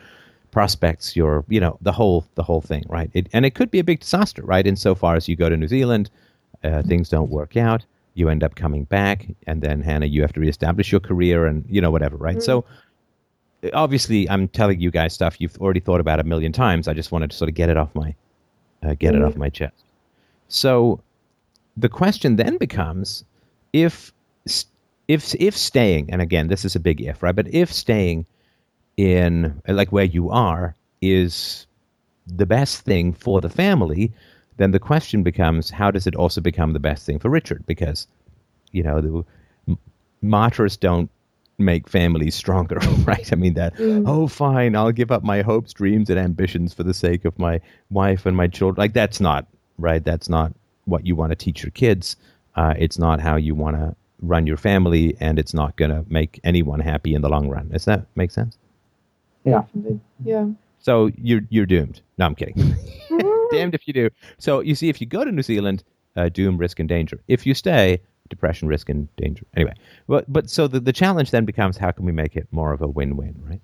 prospects, 0.51 1.15
your 1.15 1.45
you 1.47 1.60
know 1.60 1.77
the 1.82 1.91
whole 1.91 2.25
the 2.36 2.43
whole 2.43 2.62
thing, 2.62 2.84
right? 2.89 3.10
It, 3.13 3.27
and 3.34 3.45
it 3.45 3.56
could 3.56 3.71
be 3.71 3.80
a 3.80 3.84
big 3.84 4.01
disaster, 4.01 4.43
right? 4.43 4.67
Insofar 4.67 5.15
as 5.15 5.27
you 5.27 5.36
go 5.36 5.49
to 5.49 5.58
New 5.58 5.67
Zealand, 5.67 6.10
uh, 6.63 6.84
things 6.84 7.10
don't 7.10 7.30
work 7.30 7.56
out, 7.56 7.86
you 8.13 8.30
end 8.30 8.43
up 8.43 8.56
coming 8.56 8.84
back, 8.84 9.27
and 9.47 9.62
then 9.62 9.82
Hannah, 9.82 10.08
you 10.08 10.21
have 10.21 10.34
to 10.34 10.39
reestablish 10.41 10.91
your 10.91 11.01
career, 11.01 11.45
and 11.45 11.65
you 11.69 11.80
know 11.80 11.91
whatever, 11.91 12.17
right? 12.17 12.38
Mm. 12.38 12.43
So 12.43 12.65
obviously 13.74 14.30
I'm 14.30 14.47
telling 14.47 14.80
you 14.80 14.91
guys 14.91 15.13
stuff 15.13 15.39
you've 15.39 15.58
already 15.60 15.80
thought 15.80 16.00
about 16.00 16.19
a 16.19 16.24
million 16.24 16.52
times. 16.52 16.88
I 16.88 16.93
just 16.93 17.12
wanted 17.12 17.32
to 17.32 17.38
sort 17.38 17.50
of 17.50 17.56
get 17.56 17.69
it 17.69 17.78
off 17.78 17.93
my 17.95 18.15
uh, 18.84 18.95
get 18.95 19.13
mm-hmm. 19.13 19.24
it 19.24 19.26
off 19.26 19.36
my 19.36 19.50
chest. 19.50 19.84
So 20.47 21.02
the 21.78 21.89
question 21.89 22.36
then 22.36 22.58
becomes 22.58 23.24
if 23.74 24.12
if 25.08 25.34
if 25.39 25.58
staying 25.58 26.12
and 26.12 26.21
again 26.21 26.47
this 26.47 26.65
is 26.65 26.76
a 26.76 26.80
big 26.80 27.02
if 27.02 27.24
right 27.24 27.36
but 27.36 27.47
if 27.54 27.71
staying 27.71 28.26
in 28.97 29.62
like 29.67 29.91
where 29.91 30.06
you 30.06 30.30
are 30.30 30.76
is 31.02 31.65
the 32.28 32.45
best 32.45 32.82
thing 32.82 33.13
for 33.13 33.41
the 33.41 33.50
family 33.50 34.12
then 34.58 34.71
the 34.71 34.80
question 34.80 35.24
becomes 35.24 35.69
how 35.69 35.89
does 35.89 36.06
it 36.06 36.15
also 36.15 36.41
become 36.41 36.74
the 36.74 36.80
best 36.80 37.06
thing 37.06 37.17
for 37.17 37.30
Richard 37.30 37.65
because 37.65 38.08
you 38.71 38.84
know 38.84 39.02
the 39.02 39.78
martyrs 40.21 40.78
don't 40.78 41.10
make 41.63 41.88
families 41.88 42.36
stronger, 42.36 42.76
right? 43.06 43.32
I 43.32 43.36
mean 43.36 43.54
that. 43.56 43.76
Mm. 43.76 44.04
Oh, 44.08 44.28
fine, 44.28 44.76
I'll 44.76 44.91
give 44.91 45.12
up 45.12 45.24
my 45.24 45.41
hopes, 45.41 45.74
dreams, 45.74 46.10
and 46.10 46.19
ambitions 46.19 46.74
for 46.74 46.84
the 46.84 46.93
sake 46.93 47.26
of 47.26 47.38
my 47.39 47.62
wife 47.89 48.26
and 48.26 48.36
my 48.36 48.47
children. 48.47 48.82
Like 48.82 48.93
that's 48.93 49.19
not 49.19 49.47
right. 49.78 50.04
That's 50.04 50.30
not 50.30 50.54
what 50.86 51.06
you 51.06 51.15
want 51.15 51.32
to 51.32 51.36
teach 51.36 51.63
your 51.63 51.71
kids. 51.71 52.15
Uh, 52.56 52.74
it's 52.78 52.97
not 53.00 53.19
how 53.19 53.36
you 53.36 53.56
want 53.56 53.78
to 53.78 53.95
run 54.21 54.45
your 54.45 54.58
family, 54.58 55.15
and 55.19 55.39
it's 55.39 55.54
not 55.54 55.76
going 55.78 55.91
to 55.91 56.06
make 56.10 56.39
anyone 56.43 56.80
happy 56.80 57.13
in 57.13 57.21
the 57.21 57.30
long 57.30 57.50
run. 57.50 57.69
Does 57.69 57.86
that 57.86 58.06
make 58.15 58.32
sense? 58.32 58.58
Yeah. 59.43 59.63
Yeah. 60.24 60.47
So 60.80 61.12
you're 61.17 61.41
you're 61.50 61.65
doomed. 61.65 62.02
No, 62.17 62.26
I'm 62.26 62.36
kidding. 62.36 62.56
Damned 63.52 63.76
if 63.76 63.88
you 63.88 63.93
do. 63.93 64.10
So 64.38 64.60
you 64.62 64.76
see, 64.76 64.89
if 64.89 65.02
you 65.02 65.08
go 65.08 65.24
to 65.24 65.32
New 65.32 65.43
Zealand, 65.43 65.84
uh, 66.15 66.30
doom, 66.30 66.58
risk, 66.58 66.80
and 66.80 66.89
danger. 66.89 67.21
If 67.28 67.45
you 67.45 67.54
stay, 67.54 68.02
depression, 68.32 68.67
risk, 68.67 68.89
and 68.89 69.08
danger. 69.17 69.46
Anyway, 69.56 69.74
but 70.08 70.26
but 70.32 70.50
so 70.50 70.67
the, 70.67 70.80
the 70.80 70.94
challenge 70.94 71.30
then 71.30 71.46
becomes 71.46 71.78
how 71.78 71.91
can 71.91 72.06
we 72.06 72.12
make 72.12 72.36
it 72.36 72.48
more 72.52 72.74
of 72.74 72.82
a 72.82 72.88
win-win, 72.88 73.36
right? 73.48 73.62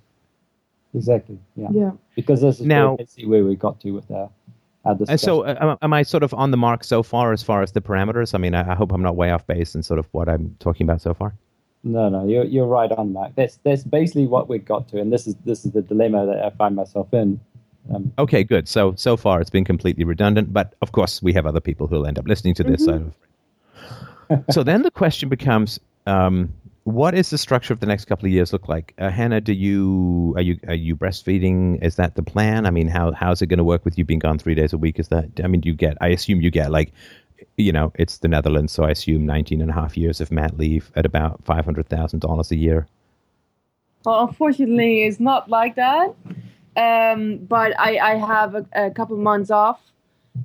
Exactly. 0.94 1.40
Yeah. 1.56 1.68
Yeah. 1.72 1.92
Because 2.16 2.42
this 2.42 2.60
is 2.60 2.66
Now- 2.68 2.98
see 3.08 3.26
where 3.26 3.44
we 3.44 3.56
got 3.56 3.80
to 3.82 3.92
with 3.92 4.10
our, 4.12 4.30
our 4.86 4.98
And 5.10 5.20
so, 5.20 5.42
uh, 5.42 5.56
am- 5.60 5.78
am 5.82 5.94
I 5.94 6.04
sort 6.04 6.24
of 6.24 6.34
on 6.34 6.52
the 6.52 6.58
mark 6.58 6.84
so 6.84 7.04
far 7.04 7.34
as 7.34 7.42
far 7.44 7.62
as 7.62 7.72
the 7.72 7.82
parameters? 7.82 8.34
I 8.36 8.38
mean, 8.38 8.54
I, 8.54 8.72
I 8.72 8.76
hope 8.76 8.92
I'm 8.92 9.02
not 9.02 9.16
way 9.16 9.32
off 9.32 9.46
base 9.48 9.76
in 9.76 9.84
sort 9.84 10.00
of 10.00 10.08
what 10.12 10.30
I'm 10.30 10.56
talking 10.60 10.86
about 10.86 11.02
so 11.02 11.14
far. 11.14 11.34
No, 11.84 12.10
no, 12.10 12.28
you're 12.28 12.44
you're 12.44 12.66
right 12.66 12.92
on, 12.92 13.14
Mark. 13.14 13.34
That's 13.36 13.58
that's 13.64 13.84
basically 13.84 14.28
what 14.28 14.50
we 14.50 14.58
got 14.58 14.90
to, 14.90 15.00
and 15.00 15.14
this 15.14 15.28
is 15.28 15.36
this 15.46 15.64
is 15.64 15.72
the 15.72 15.82
dilemma 15.82 16.26
that 16.26 16.44
I 16.44 16.50
find 16.50 16.76
myself 16.76 17.14
in. 17.14 17.40
Um, 17.94 18.12
Okay, 18.18 18.44
good. 18.44 18.68
So 18.68 18.94
so 18.96 19.16
far 19.16 19.40
it's 19.40 19.50
been 19.50 19.64
completely 19.64 20.04
redundant, 20.04 20.52
but 20.52 20.74
of 20.82 20.92
course 20.92 21.22
we 21.22 21.34
have 21.34 21.46
other 21.46 21.62
people 21.62 21.88
who'll 21.88 22.08
end 22.08 22.20
up 22.20 22.28
listening 22.28 22.56
to 22.56 22.64
this. 22.64 22.86
Mm-hmm. 22.86 23.10
So, 23.10 23.14
so 24.50 24.64
then 24.64 24.82
the 24.82 24.92
question 24.92 25.30
becomes, 25.30 25.80
um, 26.06 26.54
what 26.88 27.14
is 27.14 27.30
the 27.32 27.38
structure 27.38 27.74
of 27.74 27.82
the 27.82 27.86
next 27.86 28.06
couple 28.06 28.26
of 28.26 28.32
years 28.32 28.54
look 28.54 28.70
like? 28.70 28.94
Uh, 28.98 29.10
Hannah, 29.10 29.42
do 29.42 29.52
you 29.52 30.34
are 30.38 30.42
you 30.42 30.58
are 30.70 30.74
you 30.74 30.96
breastfeeding? 30.96 31.84
Is 31.84 31.98
that 31.98 32.16
the 32.16 32.24
plan? 32.24 32.66
I 32.66 32.72
mean, 32.72 32.88
how 32.88 33.12
how's 33.12 33.42
it 33.42 33.48
going 33.48 33.58
to 33.58 33.64
work 33.66 33.84
with 33.84 33.98
you 33.98 34.06
being 34.06 34.20
gone 34.20 34.40
three 34.40 34.56
days 34.56 34.72
a 34.72 34.78
week? 34.78 34.98
Is 34.98 35.10
that 35.10 35.26
I 35.44 35.48
mean, 35.48 35.60
do 35.60 35.68
you 35.68 35.76
get? 35.76 35.98
I 36.00 36.08
assume 36.08 36.40
you 36.40 36.50
get 36.50 36.72
like, 36.72 36.94
you 37.58 37.74
know, 37.74 37.92
it's 37.96 38.20
the 38.20 38.30
Netherlands, 38.30 38.72
so 38.72 38.86
I 38.86 38.92
assume 38.92 39.26
19 39.26 39.62
and 39.62 39.70
a 39.70 39.74
half 39.74 39.98
years 39.98 40.22
of 40.22 40.32
mat 40.32 40.58
leave 40.58 40.90
at 40.96 41.06
about 41.06 41.44
five 41.44 41.66
hundred 41.66 41.90
thousand 41.90 42.20
dollars 42.20 42.52
a 42.52 42.56
year. 42.56 42.88
Well, 44.06 44.26
unfortunately, 44.26 45.04
it's 45.04 45.20
not 45.20 45.50
like 45.50 45.76
that. 45.76 46.16
Um, 46.78 47.40
but 47.40 47.78
I, 47.78 47.98
I 47.98 48.16
have 48.16 48.56
a, 48.56 48.66
a 48.74 48.92
couple 48.92 49.18
months 49.18 49.52
off. 49.52 49.82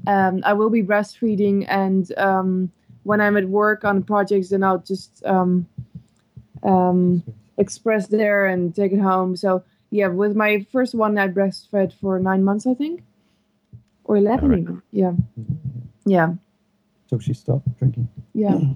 Um, 0.08 0.40
I 0.44 0.54
will 0.54 0.70
be 0.70 0.82
breastfeeding, 0.82 1.66
and 1.68 2.10
um, 2.18 2.72
when 3.04 3.20
I'm 3.20 3.36
at 3.36 3.48
work 3.48 3.84
on 3.84 4.02
projects, 4.02 4.50
then 4.50 4.62
I'll 4.62 4.78
just 4.78 5.24
um, 5.24 5.66
um, 6.62 7.22
express 7.58 8.08
there 8.08 8.46
and 8.46 8.74
take 8.74 8.92
it 8.92 9.00
home. 9.00 9.36
So 9.36 9.64
yeah, 9.90 10.08
with 10.08 10.36
my 10.36 10.66
first 10.72 10.94
one, 10.94 11.18
I 11.18 11.28
breastfed 11.28 11.92
for 12.00 12.18
nine 12.18 12.44
months, 12.44 12.66
I 12.66 12.74
think, 12.74 13.02
or 14.04 14.16
eleven 14.16 14.58
even. 14.58 14.82
Yeah, 14.90 15.12
yeah. 16.06 16.34
So 17.08 17.18
she 17.18 17.34
stopped 17.34 17.78
drinking. 17.78 18.08
Yeah. 18.34 18.58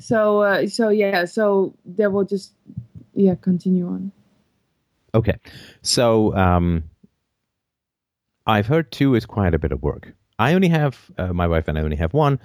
So 0.00 0.40
uh, 0.40 0.66
so 0.66 0.88
yeah, 0.88 1.26
so 1.26 1.74
they 1.84 2.06
will 2.06 2.24
just 2.24 2.54
yeah 3.14 3.34
continue 3.34 3.86
on. 3.86 4.12
Okay, 5.14 5.36
so 5.82 6.34
um, 6.34 6.84
I've 8.46 8.66
heard 8.66 8.90
two 8.90 9.14
is 9.14 9.26
quite 9.26 9.54
a 9.54 9.58
bit 9.58 9.72
of 9.72 9.82
work. 9.82 10.14
I 10.38 10.54
only 10.54 10.68
have 10.68 11.10
uh, 11.18 11.34
my 11.34 11.46
wife 11.46 11.68
and 11.68 11.78
I 11.78 11.82
only 11.82 11.96
have 11.96 12.14
one. 12.14 12.40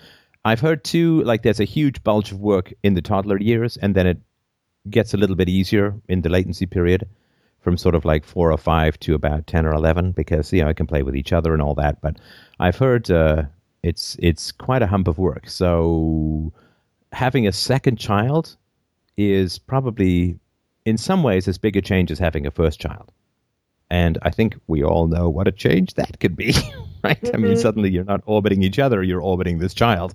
I've 0.45 0.59
heard 0.59 0.83
too, 0.83 1.23
like 1.23 1.41
there's 1.41 1.59
a 1.59 1.65
huge 1.65 2.03
bulge 2.03 2.31
of 2.31 2.39
work 2.39 2.71
in 2.83 2.93
the 2.93 3.01
toddler 3.01 3.39
years, 3.39 3.77
and 3.77 3.95
then 3.95 4.05
it 4.05 4.19
gets 4.91 5.13
a 5.13 5.17
little 5.17 5.35
bit 5.35 5.49
easier 5.49 5.95
in 6.07 6.21
the 6.21 6.29
latency 6.29 6.67
period 6.67 7.09
from 7.61 7.77
sort 7.77 7.95
of 7.95 8.05
like 8.05 8.23
four 8.23 8.51
or 8.51 8.57
five 8.57 8.99
to 8.99 9.15
about 9.15 9.47
ten 9.47 9.65
or 9.65 9.73
eleven 9.73 10.11
because 10.11 10.53
you 10.53 10.61
know 10.61 10.69
I 10.69 10.73
can 10.73 10.85
play 10.85 11.01
with 11.01 11.15
each 11.15 11.33
other 11.33 11.51
and 11.53 11.63
all 11.63 11.73
that. 11.75 11.99
But 11.99 12.17
I've 12.59 12.77
heard 12.77 13.09
uh, 13.09 13.43
it's 13.81 14.15
it's 14.19 14.51
quite 14.51 14.83
a 14.83 14.87
hump 14.87 15.07
of 15.07 15.17
work. 15.17 15.49
So 15.49 16.53
having 17.11 17.47
a 17.47 17.51
second 17.51 17.97
child 17.97 18.55
is 19.17 19.57
probably 19.57 20.37
in 20.85 20.97
some 20.97 21.23
ways 21.23 21.47
as 21.47 21.57
big 21.57 21.75
a 21.75 21.81
change 21.81 22.11
as 22.11 22.19
having 22.19 22.45
a 22.45 22.51
first 22.51 22.79
child. 22.79 23.11
And 23.89 24.17
I 24.23 24.29
think 24.31 24.55
we 24.67 24.83
all 24.83 25.07
know 25.07 25.29
what 25.29 25.47
a 25.47 25.51
change 25.51 25.93
that 25.93 26.19
could 26.19 26.35
be, 26.35 26.53
right? 27.03 27.29
I 27.33 27.37
mean, 27.37 27.53
Mhm. 27.53 27.57
suddenly 27.57 27.89
you're 27.91 28.03
not 28.03 28.21
orbiting 28.25 28.63
each 28.63 28.79
other, 28.79 29.03
you're 29.03 29.21
orbiting 29.21 29.59
this 29.59 29.73
child. 29.73 30.13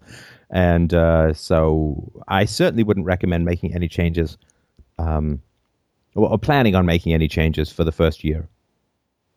And 0.51 0.93
uh, 0.93 1.33
so 1.35 2.11
I 2.27 2.45
certainly 2.45 2.83
wouldn't 2.83 3.07
recommend 3.07 3.45
making 3.45 3.75
any 3.75 3.87
changes, 3.89 4.37
um, 4.99 5.41
or, 6.17 6.31
or 6.31 6.39
planning 6.39 6.75
on 6.75 6.85
making 6.87 7.13
any 7.15 7.29
changes 7.29 7.71
for 7.71 7.85
the 7.85 7.93
first 7.93 8.25
year 8.25 8.49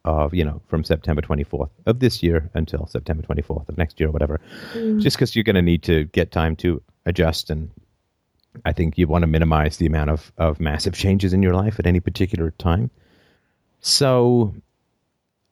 of, 0.06 0.34
you 0.34 0.44
know, 0.44 0.62
from 0.68 0.84
September 0.84 1.22
24th 1.22 1.70
of 1.86 2.00
this 2.00 2.22
year 2.24 2.50
until 2.56 2.88
September 2.88 3.24
24th 3.24 3.70
of 3.70 3.78
next 3.78 4.00
year 4.00 4.10
or 4.10 4.12
whatever 4.12 4.42
just 4.98 5.16
because 5.16 5.36
you're 5.36 5.44
going 5.44 5.56
to 5.56 5.62
need 5.62 5.84
to 5.84 6.06
get 6.06 6.32
time 6.32 6.56
to 6.58 6.82
adjust 7.06 7.50
and 7.50 7.70
i 8.66 8.72
think 8.74 8.98
you 8.98 9.08
want 9.08 9.24
to 9.24 9.28
minimize 9.28 9.78
the 9.78 9.86
amount 9.86 10.10
of, 10.10 10.32
of 10.38 10.60
massive 10.60 10.94
changes 11.04 11.32
in 11.34 11.42
your 11.44 11.54
life 11.54 11.80
at 11.80 11.86
any 11.86 12.00
particular 12.00 12.52
time 12.58 12.90
so 13.84 14.54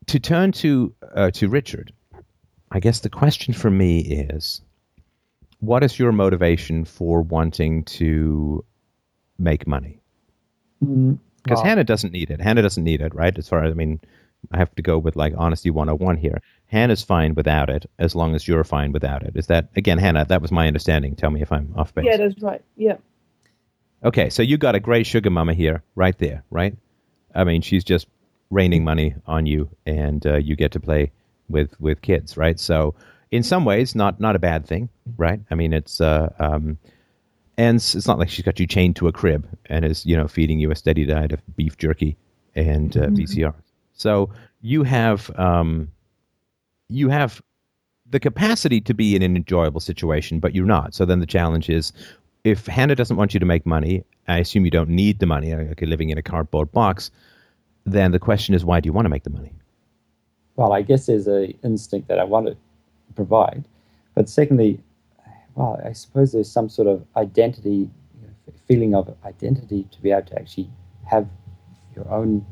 to 0.07 0.19
turn 0.19 0.51
to 0.51 0.93
uh, 1.15 1.29
to 1.31 1.47
richard 1.47 1.93
i 2.71 2.79
guess 2.79 3.01
the 3.01 3.09
question 3.09 3.53
for 3.53 3.69
me 3.69 3.99
is 3.99 4.61
what 5.59 5.83
is 5.83 5.99
your 5.99 6.11
motivation 6.11 6.83
for 6.85 7.21
wanting 7.21 7.83
to 7.83 8.65
make 9.37 9.67
money 9.67 10.01
Mm, 10.83 11.19
because 11.43 11.57
well, 11.57 11.65
Hannah 11.65 11.83
doesn't 11.83 12.11
need 12.11 12.29
it. 12.29 12.41
Hannah 12.41 12.61
doesn't 12.61 12.83
need 12.83 13.01
it, 13.01 13.13
right? 13.15 13.37
As 13.37 13.47
far 13.47 13.63
as 13.63 13.71
I 13.71 13.73
mean, 13.73 13.99
I 14.51 14.57
have 14.57 14.73
to 14.75 14.81
go 14.81 14.97
with 14.97 15.15
like 15.15 15.33
honesty 15.37 15.69
101 15.69 16.17
here. 16.17 16.41
Hannah's 16.65 17.03
fine 17.03 17.35
without 17.35 17.69
it 17.69 17.89
as 17.99 18.15
long 18.15 18.35
as 18.35 18.47
you're 18.47 18.63
fine 18.63 18.91
without 18.91 19.23
it. 19.23 19.35
Is 19.35 19.47
that 19.47 19.69
again, 19.75 19.97
Hannah? 19.97 20.25
That 20.25 20.41
was 20.41 20.51
my 20.51 20.67
understanding. 20.67 21.15
Tell 21.15 21.29
me 21.31 21.41
if 21.41 21.51
I'm 21.51 21.73
off 21.75 21.93
base. 21.93 22.05
Yeah, 22.05 22.17
that's 22.17 22.41
right. 22.41 22.61
Yeah. 22.75 22.97
Okay, 24.03 24.29
so 24.29 24.41
you 24.41 24.57
got 24.57 24.73
a 24.73 24.79
great 24.79 25.05
sugar 25.05 25.29
mama 25.29 25.53
here, 25.53 25.83
right 25.95 26.17
there, 26.17 26.43
right? 26.49 26.75
I 27.35 27.43
mean, 27.43 27.61
she's 27.61 27.83
just 27.83 28.07
raining 28.51 28.83
money 28.83 29.15
on 29.25 29.45
you, 29.45 29.69
and 29.85 30.25
uh, 30.25 30.35
you 30.37 30.55
get 30.55 30.71
to 30.73 30.79
play 30.79 31.11
with 31.49 31.79
with 31.81 32.01
kids, 32.01 32.37
right? 32.37 32.59
So, 32.59 32.93
in 33.31 33.43
some 33.43 33.65
ways, 33.65 33.95
not 33.95 34.19
not 34.19 34.35
a 34.35 34.39
bad 34.39 34.67
thing, 34.67 34.89
right? 35.17 35.39
I 35.49 35.55
mean, 35.55 35.73
it's 35.73 35.99
uh, 35.99 36.31
um, 36.39 36.77
and 37.57 37.77
it's 37.77 38.07
not 38.07 38.19
like 38.19 38.29
she's 38.29 38.45
got 38.45 38.59
you 38.59 38.67
chained 38.67 38.95
to 38.97 39.07
a 39.07 39.11
crib 39.11 39.47
and 39.67 39.85
is 39.85 40.05
you 40.05 40.15
know 40.15 40.27
feeding 40.27 40.59
you 40.59 40.71
a 40.71 40.75
steady 40.75 41.05
diet 41.05 41.31
of 41.31 41.41
beef 41.55 41.77
jerky 41.77 42.17
and 42.55 42.95
uh, 42.97 43.07
VCR. 43.07 43.53
So 43.93 44.29
you 44.61 44.83
have 44.83 45.31
um, 45.39 45.91
you 46.89 47.09
have 47.09 47.41
the 48.09 48.19
capacity 48.19 48.81
to 48.81 48.93
be 48.93 49.15
in 49.15 49.21
an 49.21 49.35
enjoyable 49.35 49.79
situation, 49.79 50.39
but 50.39 50.53
you're 50.53 50.65
not. 50.65 50.93
So 50.93 51.05
then 51.05 51.19
the 51.19 51.25
challenge 51.25 51.69
is 51.69 51.93
if 52.43 52.65
Hannah 52.65 52.95
doesn't 52.95 53.15
want 53.15 53.33
you 53.33 53.39
to 53.39 53.45
make 53.45 53.65
money, 53.65 54.03
I 54.27 54.39
assume 54.39 54.65
you 54.65 54.71
don't 54.71 54.89
need 54.89 55.19
the 55.19 55.25
money, 55.25 55.55
like 55.55 55.79
you're 55.79 55.89
living 55.89 56.09
in 56.09 56.17
a 56.17 56.21
cardboard 56.21 56.71
box, 56.71 57.11
then 57.85 58.11
the 58.11 58.19
question 58.19 58.53
is 58.53 58.63
why 58.63 58.79
do 58.79 58.87
you 58.87 58.93
want 58.93 59.05
to 59.05 59.09
make 59.09 59.23
the 59.23 59.29
money? 59.29 59.53
well, 60.55 60.73
I 60.73 60.81
guess 60.81 61.05
there's 61.07 61.27
a 61.27 61.49
instinct 61.63 62.07
that 62.07 62.19
I 62.19 62.23
want 62.23 62.47
to 62.47 62.55
provide, 63.15 63.65
but 64.15 64.29
secondly, 64.29 64.79
well, 65.55 65.81
I 65.83 65.93
suppose 65.93 66.31
there's 66.31 66.51
some 66.51 66.69
sort 66.69 66.87
of 66.87 67.03
identity, 67.17 67.89
feeling 68.67 68.93
of 68.93 69.13
identity 69.25 69.87
to 69.91 70.01
be 70.01 70.11
able 70.11 70.27
to 70.27 70.39
actually 70.39 70.69
have 71.09 71.27
your 71.95 72.07
own 72.09 72.45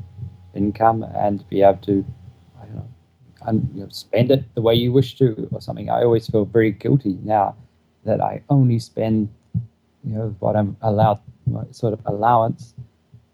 income 0.54 1.04
and 1.14 1.48
be 1.48 1.62
able 1.62 1.78
to, 1.78 2.04
I 2.60 2.66
don't 2.66 2.74
know, 2.76 3.68
you 3.74 3.82
know, 3.82 3.88
spend 3.90 4.30
it 4.30 4.44
the 4.54 4.60
way 4.60 4.74
you 4.74 4.92
wish 4.92 5.16
to 5.18 5.48
or 5.52 5.60
something. 5.60 5.88
I 5.88 6.02
always 6.02 6.26
feel 6.26 6.44
very 6.44 6.72
guilty 6.72 7.18
now 7.22 7.56
that 8.04 8.20
I 8.20 8.42
only 8.50 8.78
spend, 8.80 9.28
you 10.04 10.14
know, 10.14 10.34
what 10.40 10.56
I'm 10.56 10.76
allowed, 10.82 11.20
sort 11.70 11.92
of 11.92 12.00
allowance, 12.06 12.74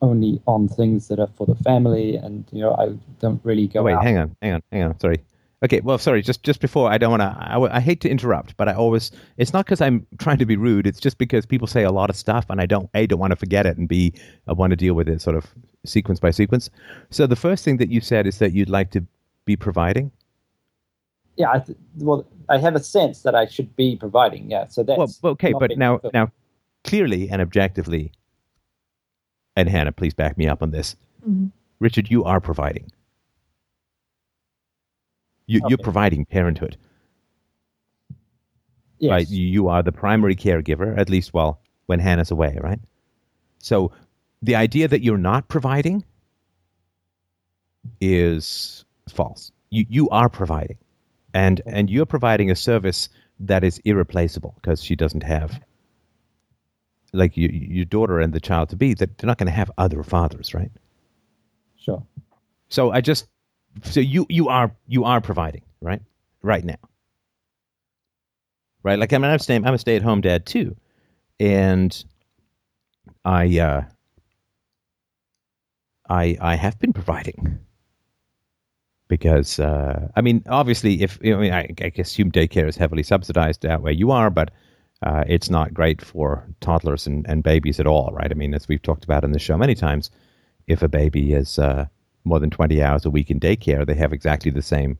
only 0.03 0.41
on 0.47 0.69
things 0.69 1.09
that 1.09 1.19
are 1.19 1.29
for 1.37 1.47
the 1.47 1.55
family, 1.57 2.17
and 2.17 2.45
you 2.53 2.61
know, 2.61 2.75
I 2.75 2.97
don't 3.21 3.41
really 3.45 3.67
go 3.69 3.81
Oh, 3.81 3.85
wait, 3.85 3.95
out. 3.95 4.03
hang 4.03 4.19
on, 4.19 4.37
hang 4.43 4.55
on, 4.55 4.63
hang 4.73 4.83
on. 4.85 5.01
Sorry. 5.01 5.21
Okay, 5.65 5.81
well, 5.81 5.97
sorry. 5.99 6.21
Just 6.23 6.43
just 6.43 6.61
before, 6.61 6.91
I 6.91 6.99
don't 6.99 7.11
want 7.11 7.23
to. 7.23 7.35
I, 7.39 7.77
I 7.77 7.81
hate 7.81 8.01
to 8.03 8.09
interrupt, 8.11 8.57
but 8.59 8.69
I 8.69 8.75
always. 8.75 9.11
It's 9.39 9.53
not 9.55 9.65
because 9.65 9.81
I'm 9.81 10.07
trying 10.19 10.39
to 10.39 10.47
be 10.47 10.57
rude. 10.57 10.87
It's 10.87 11.01
just 11.01 11.17
because 11.19 11.47
people 11.47 11.67
say 11.67 11.83
a 11.83 11.91
lot 11.91 12.11
of 12.11 12.17
stuff, 12.17 12.47
and 12.51 12.61
I 12.61 12.67
don't 12.67 12.91
a 12.95 13.07
don't 13.07 13.19
want 13.19 13.31
to 13.33 13.37
forget 13.37 13.65
it, 13.67 13.79
and 13.79 13.89
b 13.89 14.13
I 14.47 14.53
want 14.53 14.71
to 14.73 14.77
deal 14.77 14.95
with 14.95 15.09
it 15.09 15.23
sort 15.23 15.35
of 15.37 15.47
sequence 15.85 16.21
by 16.21 16.31
sequence. 16.31 16.69
So 17.11 17.27
the 17.27 17.37
first 17.37 17.65
thing 17.65 17.79
that 17.79 17.89
you 17.91 18.01
said 18.03 18.27
is 18.27 18.39
that 18.39 18.53
you'd 18.53 18.69
like 18.69 18.91
to 18.93 19.05
be 19.47 19.57
providing. 19.57 20.11
yeah, 21.37 21.53
I 21.53 21.59
th- 21.61 21.79
well, 21.99 22.27
I 22.49 22.59
have 22.59 22.75
a 22.77 22.83
sense 22.83 23.23
that 23.23 23.35
I 23.35 23.47
should 23.47 23.75
be 23.77 23.97
providing. 23.97 24.51
Yeah, 24.51 24.69
so 24.69 24.83
that's 24.83 25.21
Well, 25.23 25.33
okay, 25.33 25.53
but 25.55 25.77
now 25.79 26.01
now 26.13 26.31
clearly 26.85 27.31
and 27.31 27.41
objectively, 27.41 28.13
and 29.57 29.69
Hannah, 29.69 29.93
please 29.93 30.15
back 30.15 30.37
me 30.39 30.47
up 30.47 30.63
on 30.63 30.71
this. 30.71 30.95
Mhm. 31.29 31.51
Richard, 31.81 32.11
you 32.11 32.25
are 32.25 32.41
providing. 32.41 32.91
You, 35.47 35.61
You're 35.69 35.75
Okay. 35.75 35.83
providing 35.83 36.25
parenthood. 36.25 36.77
yes. 38.99 39.11
right? 39.11 39.29
You, 39.29 39.47
you 39.47 39.69
are 39.69 39.83
the 39.83 39.93
primary 39.93 40.35
caregiver, 40.35 40.97
at 40.99 41.09
least 41.11 41.35
while 41.35 41.61
when 41.87 42.01
Hannah's 42.01 42.31
away, 42.31 42.59
right? 42.63 42.81
So 43.59 43.93
the 44.43 44.57
idea 44.57 44.89
that 44.89 45.03
you're 45.03 45.19
not 45.19 45.49
providing 45.49 46.05
is 48.01 48.85
false. 49.09 49.53
You 49.71 49.85
you 49.89 50.09
are 50.11 50.29
providing, 50.29 50.79
and 51.35 51.61
and 51.67 51.91
you're 51.91 52.07
providing 52.07 52.51
a 52.51 52.57
service 52.57 53.09
that 53.41 53.63
is 53.65 53.79
irreplaceable 53.85 54.55
because 54.57 54.83
she 54.83 54.97
doesn't 54.97 55.23
have 55.23 55.61
like 57.13 57.37
you, 57.37 57.49
your 57.49 57.85
daughter 57.85 58.21
and 58.21 58.33
the 58.33 58.41
child 58.41 58.69
to 58.71 58.77
be 58.77 58.95
that 58.95 59.19
they're 59.19 59.27
not 59.29 59.39
going 59.39 59.47
to 59.47 59.53
have 59.53 59.71
other 59.79 60.03
fathers, 60.03 60.55
right? 60.55 60.71
Sure. 61.77 62.05
So 62.69 62.91
I 62.91 63.01
just 63.01 63.27
so 63.83 64.01
you 64.01 64.27
you 64.29 64.49
are 64.49 64.75
you 64.87 65.05
are 65.05 65.21
providing, 65.21 65.63
right? 65.81 66.03
right 66.47 66.65
now. 66.65 66.77
Right? 68.83 68.99
Like 68.99 69.13
I 69.13 69.19
mean, 69.19 69.31
I'm 69.31 69.39
staying, 69.41 69.67
I'm 69.67 69.75
a 69.75 69.79
stay 69.79 69.97
at 69.97 70.03
home 70.03 70.21
dad 70.21 70.47
too, 70.47 70.77
and 71.41 72.05
I 73.25 73.59
uh, 73.59 73.83
I 76.09 76.39
I 76.41 76.55
have 76.55 76.79
been 76.79 76.93
providing 76.93 77.59
because 79.09 79.59
uh, 79.59 80.09
I 80.15 80.21
mean, 80.21 80.45
obviously, 80.49 81.03
if 81.03 81.19
I 81.25 81.35
mean, 81.35 81.53
I, 81.53 81.69
I 81.81 81.93
assume 81.99 82.31
daycare 82.31 82.69
is 82.69 82.77
heavily 82.77 83.03
subsidized 83.03 83.67
out 83.67 83.83
where 83.83 83.93
you 83.93 84.13
are, 84.13 84.31
but 84.31 84.53
uh, 85.03 85.25
it's 85.27 85.51
not 85.51 85.75
great 85.75 86.03
for 86.03 86.47
toddlers 86.61 87.07
and, 87.07 87.27
and 87.29 87.43
babies 87.43 87.79
at 87.79 87.87
all, 87.87 88.11
right? 88.13 88.31
I 88.31 88.35
mean, 88.35 88.55
as 88.55 88.69
we've 88.69 88.83
talked 88.83 89.05
about 89.05 89.25
in 89.25 89.33
the 89.33 89.39
show 89.39 89.57
many 89.57 89.75
times, 89.75 90.11
if 90.67 90.83
a 90.83 90.89
baby 90.89 91.33
is 91.33 91.59
uh, 91.59 91.87
more 92.25 92.41
than 92.41 92.51
20 92.51 92.83
hours 92.83 93.05
a 93.05 93.11
week 93.11 93.31
in 93.31 93.39
daycare, 93.39 93.87
they 93.87 93.95
have 93.95 94.13
exactly 94.13 94.51
the 94.51 94.63
same 94.63 94.99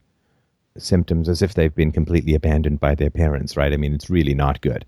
symptoms 0.77 1.27
as 1.27 1.41
if 1.41 1.53
they've 1.55 1.75
been 1.75 1.91
completely 1.91 2.35
abandoned 2.35 2.79
by 2.79 2.95
their 2.95 3.09
parents, 3.09 3.57
right? 3.57 3.73
I 3.73 3.77
mean, 3.77 3.93
it's 3.93 4.09
really 4.09 4.35
not 4.35 4.61
good. 4.61 4.85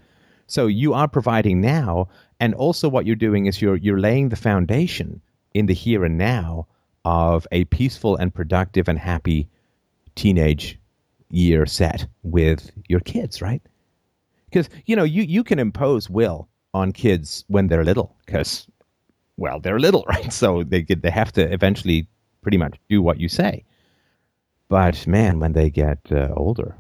So 0.48 0.68
you 0.68 0.94
are 0.94 1.08
providing 1.08 1.62
now, 1.62 2.08
and 2.40 2.54
also 2.56 2.90
what 2.90 3.06
you're 3.06 3.16
doing 3.16 3.46
is 3.46 3.62
you're 3.62 3.76
you're 3.76 4.00
laying 4.00 4.30
the 4.30 4.36
foundation 4.36 5.22
in 5.54 5.68
the 5.68 5.74
here 5.74 6.04
and 6.04 6.18
now 6.18 6.68
of 7.06 7.48
a 7.52 7.66
peaceful 7.66 8.16
and 8.16 8.34
productive 8.34 8.88
and 8.88 8.98
happy 8.98 9.48
teenage 10.16 10.80
year 11.30 11.66
set 11.66 12.08
with 12.24 12.72
your 12.88 13.00
kids, 13.00 13.42
right? 13.42 13.62
Because 14.50 14.70
you 14.86 14.96
know 14.96 15.04
you 15.04 15.24
you 15.24 15.44
can 15.44 15.60
impose 15.60 16.10
will 16.10 16.48
on 16.74 16.92
kids 16.92 17.46
when 17.48 17.68
they're 17.68 17.84
little, 17.84 18.16
because 18.26 18.68
well 19.38 19.60
they're 19.60 19.80
little, 19.80 20.06
right? 20.10 20.32
So 20.32 20.64
they 20.64 20.82
get, 20.82 21.02
they 21.02 21.12
have 21.12 21.32
to 21.34 21.52
eventually 21.52 22.08
pretty 22.42 22.58
much 22.58 22.78
do 22.90 23.02
what 23.02 23.20
you 23.20 23.30
say. 23.30 23.64
But 24.70 25.08
man, 25.08 25.40
when 25.40 25.54
they 25.54 25.70
get 25.70 26.00
uh, 26.12 26.30
older, 26.36 26.76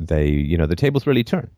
they 0.00 0.28
you 0.28 0.56
know 0.56 0.66
the 0.66 0.76
tables 0.76 1.06
really 1.06 1.24
turn. 1.24 1.50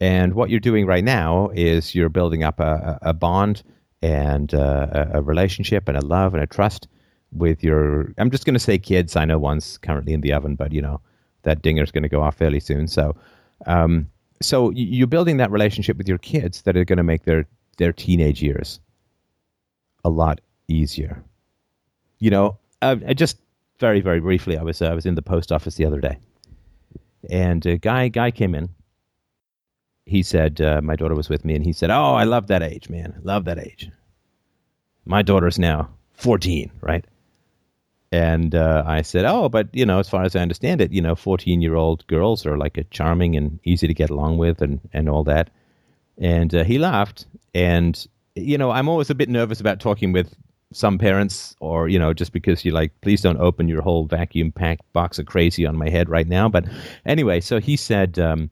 And 0.00 0.34
what 0.34 0.50
you're 0.50 0.60
doing 0.60 0.86
right 0.86 1.04
now 1.04 1.50
is 1.54 1.94
you're 1.94 2.08
building 2.08 2.42
up 2.42 2.58
a, 2.60 2.98
a 3.00 3.14
bond 3.14 3.62
and 4.02 4.52
uh, 4.52 5.06
a 5.12 5.22
relationship 5.22 5.88
and 5.88 5.96
a 5.96 6.04
love 6.04 6.34
and 6.34 6.42
a 6.42 6.46
trust 6.46 6.88
with 7.32 7.62
your. 7.62 8.12
I'm 8.18 8.30
just 8.30 8.44
going 8.44 8.54
to 8.54 8.60
say 8.60 8.78
kids. 8.78 9.16
I 9.16 9.24
know 9.24 9.38
one's 9.38 9.78
currently 9.78 10.12
in 10.12 10.20
the 10.20 10.32
oven, 10.32 10.56
but 10.56 10.72
you 10.72 10.82
know 10.82 11.00
that 11.42 11.62
dinger's 11.62 11.90
going 11.90 12.02
to 12.02 12.08
go 12.08 12.22
off 12.22 12.36
fairly 12.36 12.60
soon. 12.60 12.88
So, 12.88 13.16
um, 13.66 14.08
so 14.44 14.70
you're 14.70 15.06
building 15.06 15.38
that 15.38 15.50
relationship 15.50 15.96
with 15.96 16.08
your 16.08 16.18
kids 16.18 16.62
that 16.62 16.76
are 16.76 16.84
going 16.84 16.98
to 16.98 17.02
make 17.02 17.24
their 17.24 17.46
their 17.78 17.92
teenage 17.92 18.42
years 18.42 18.80
a 20.04 20.10
lot 20.10 20.40
easier. 20.68 21.22
You 22.18 22.30
know, 22.30 22.58
uh, 22.82 22.96
I 23.06 23.14
just 23.14 23.38
very 23.80 24.00
very 24.00 24.20
briefly, 24.20 24.56
I 24.56 24.62
was 24.62 24.80
uh, 24.82 24.86
I 24.86 24.94
was 24.94 25.06
in 25.06 25.14
the 25.14 25.22
post 25.22 25.52
office 25.52 25.76
the 25.76 25.86
other 25.86 26.00
day, 26.00 26.18
and 27.30 27.64
a 27.66 27.76
guy 27.76 28.08
guy 28.08 28.30
came 28.30 28.54
in. 28.54 28.68
He 30.06 30.22
said 30.22 30.60
uh, 30.60 30.80
my 30.82 30.96
daughter 30.96 31.14
was 31.14 31.28
with 31.28 31.44
me, 31.44 31.54
and 31.54 31.64
he 31.64 31.72
said, 31.72 31.90
"Oh, 31.90 32.14
I 32.14 32.24
love 32.24 32.48
that 32.48 32.62
age, 32.62 32.88
man. 32.88 33.20
Love 33.22 33.46
that 33.46 33.58
age. 33.58 33.90
My 35.06 35.22
daughter's 35.22 35.58
now 35.58 35.90
14, 36.14 36.70
right?" 36.80 37.04
And 38.14 38.54
uh, 38.54 38.84
I 38.86 39.02
said, 39.02 39.24
"Oh, 39.24 39.48
but 39.48 39.66
you 39.72 39.84
know, 39.84 39.98
as 39.98 40.08
far 40.08 40.22
as 40.22 40.36
I 40.36 40.40
understand 40.40 40.80
it, 40.80 40.92
you 40.92 41.02
know, 41.02 41.16
fourteen-year-old 41.16 42.06
girls 42.06 42.46
are 42.46 42.56
like 42.56 42.78
charming 42.90 43.34
and 43.34 43.58
easy 43.64 43.88
to 43.88 43.94
get 43.94 44.08
along 44.08 44.38
with, 44.38 44.62
and 44.62 44.78
and 44.92 45.08
all 45.08 45.24
that." 45.24 45.50
And 46.16 46.54
uh, 46.54 46.62
he 46.62 46.78
laughed. 46.78 47.26
And 47.54 48.06
you 48.36 48.56
know, 48.56 48.70
I'm 48.70 48.88
always 48.88 49.10
a 49.10 49.16
bit 49.16 49.28
nervous 49.28 49.60
about 49.60 49.80
talking 49.80 50.12
with 50.12 50.32
some 50.72 50.96
parents, 50.96 51.56
or 51.58 51.88
you 51.88 51.98
know, 51.98 52.14
just 52.14 52.32
because 52.32 52.64
you're 52.64 52.80
like, 52.82 52.92
"Please 53.00 53.20
don't 53.20 53.40
open 53.40 53.66
your 53.66 53.82
whole 53.82 54.06
vacuum-packed 54.06 54.92
box 54.92 55.18
of 55.18 55.26
crazy 55.26 55.66
on 55.66 55.76
my 55.76 55.90
head 55.90 56.08
right 56.08 56.28
now." 56.28 56.48
But 56.48 56.66
anyway, 57.04 57.40
so 57.40 57.58
he 57.58 57.76
said, 57.76 58.16
um, 58.20 58.48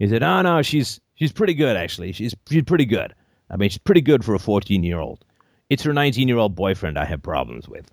he 0.00 0.08
said, 0.08 0.24
"Oh 0.24 0.42
no, 0.42 0.60
she's 0.62 1.00
she's 1.14 1.30
pretty 1.30 1.54
good 1.54 1.76
actually. 1.76 2.10
She's 2.10 2.34
she's 2.50 2.64
pretty 2.64 2.86
good. 2.86 3.14
I 3.48 3.56
mean, 3.56 3.70
she's 3.70 3.78
pretty 3.78 4.02
good 4.02 4.24
for 4.24 4.34
a 4.34 4.40
fourteen-year-old. 4.40 5.24
It's 5.70 5.84
her 5.84 5.92
nineteen-year-old 5.92 6.56
boyfriend 6.56 6.98
I 6.98 7.04
have 7.04 7.22
problems 7.22 7.68
with." 7.68 7.86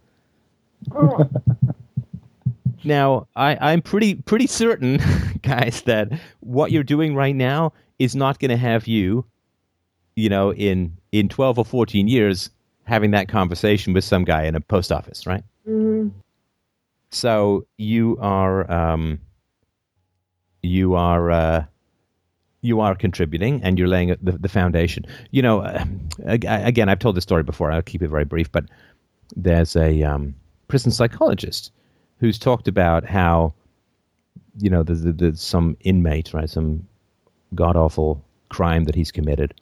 now, 2.83 3.27
I, 3.35 3.57
I'm 3.59 3.81
pretty 3.81 4.15
pretty 4.15 4.47
certain, 4.47 4.99
guys, 5.41 5.81
that 5.83 6.11
what 6.39 6.71
you're 6.71 6.83
doing 6.83 7.15
right 7.15 7.35
now 7.35 7.73
is 7.99 8.15
not 8.15 8.39
going 8.39 8.49
to 8.49 8.57
have 8.57 8.87
you, 8.87 9.25
you 10.15 10.29
know, 10.29 10.53
in 10.53 10.97
in 11.11 11.29
12 11.29 11.59
or 11.59 11.65
14 11.65 12.07
years 12.07 12.49
having 12.83 13.11
that 13.11 13.27
conversation 13.27 13.93
with 13.93 14.03
some 14.03 14.23
guy 14.23 14.43
in 14.43 14.55
a 14.55 14.61
post 14.61 14.91
office, 14.91 15.25
right? 15.27 15.43
Mm-hmm. 15.67 16.09
So 17.11 17.65
you 17.77 18.17
are 18.21 18.69
um, 18.71 19.19
you 20.63 20.95
are 20.95 21.31
uh, 21.31 21.65
you 22.61 22.79
are 22.79 22.95
contributing 22.95 23.61
and 23.63 23.77
you're 23.77 23.87
laying 23.87 24.15
the, 24.21 24.31
the 24.33 24.49
foundation. 24.49 25.05
You 25.31 25.41
know, 25.41 25.61
uh, 25.61 25.85
again, 26.25 26.89
I've 26.89 26.99
told 26.99 27.17
this 27.17 27.23
story 27.23 27.43
before. 27.43 27.71
I'll 27.71 27.81
keep 27.81 28.01
it 28.01 28.07
very 28.07 28.25
brief, 28.25 28.51
but 28.51 28.65
there's 29.35 29.75
a 29.75 30.03
um, 30.03 30.35
prison 30.71 30.89
psychologist 30.89 31.69
who's 32.21 32.39
talked 32.39 32.65
about 32.65 33.03
how 33.03 33.53
you 34.57 34.69
know 34.69 34.83
there's, 34.83 35.03
there's 35.03 35.41
some 35.41 35.75
inmate 35.81 36.33
right 36.33 36.49
some 36.49 36.87
god 37.53 37.75
awful 37.75 38.23
crime 38.47 38.85
that 38.85 38.95
he's 38.95 39.11
committed. 39.11 39.53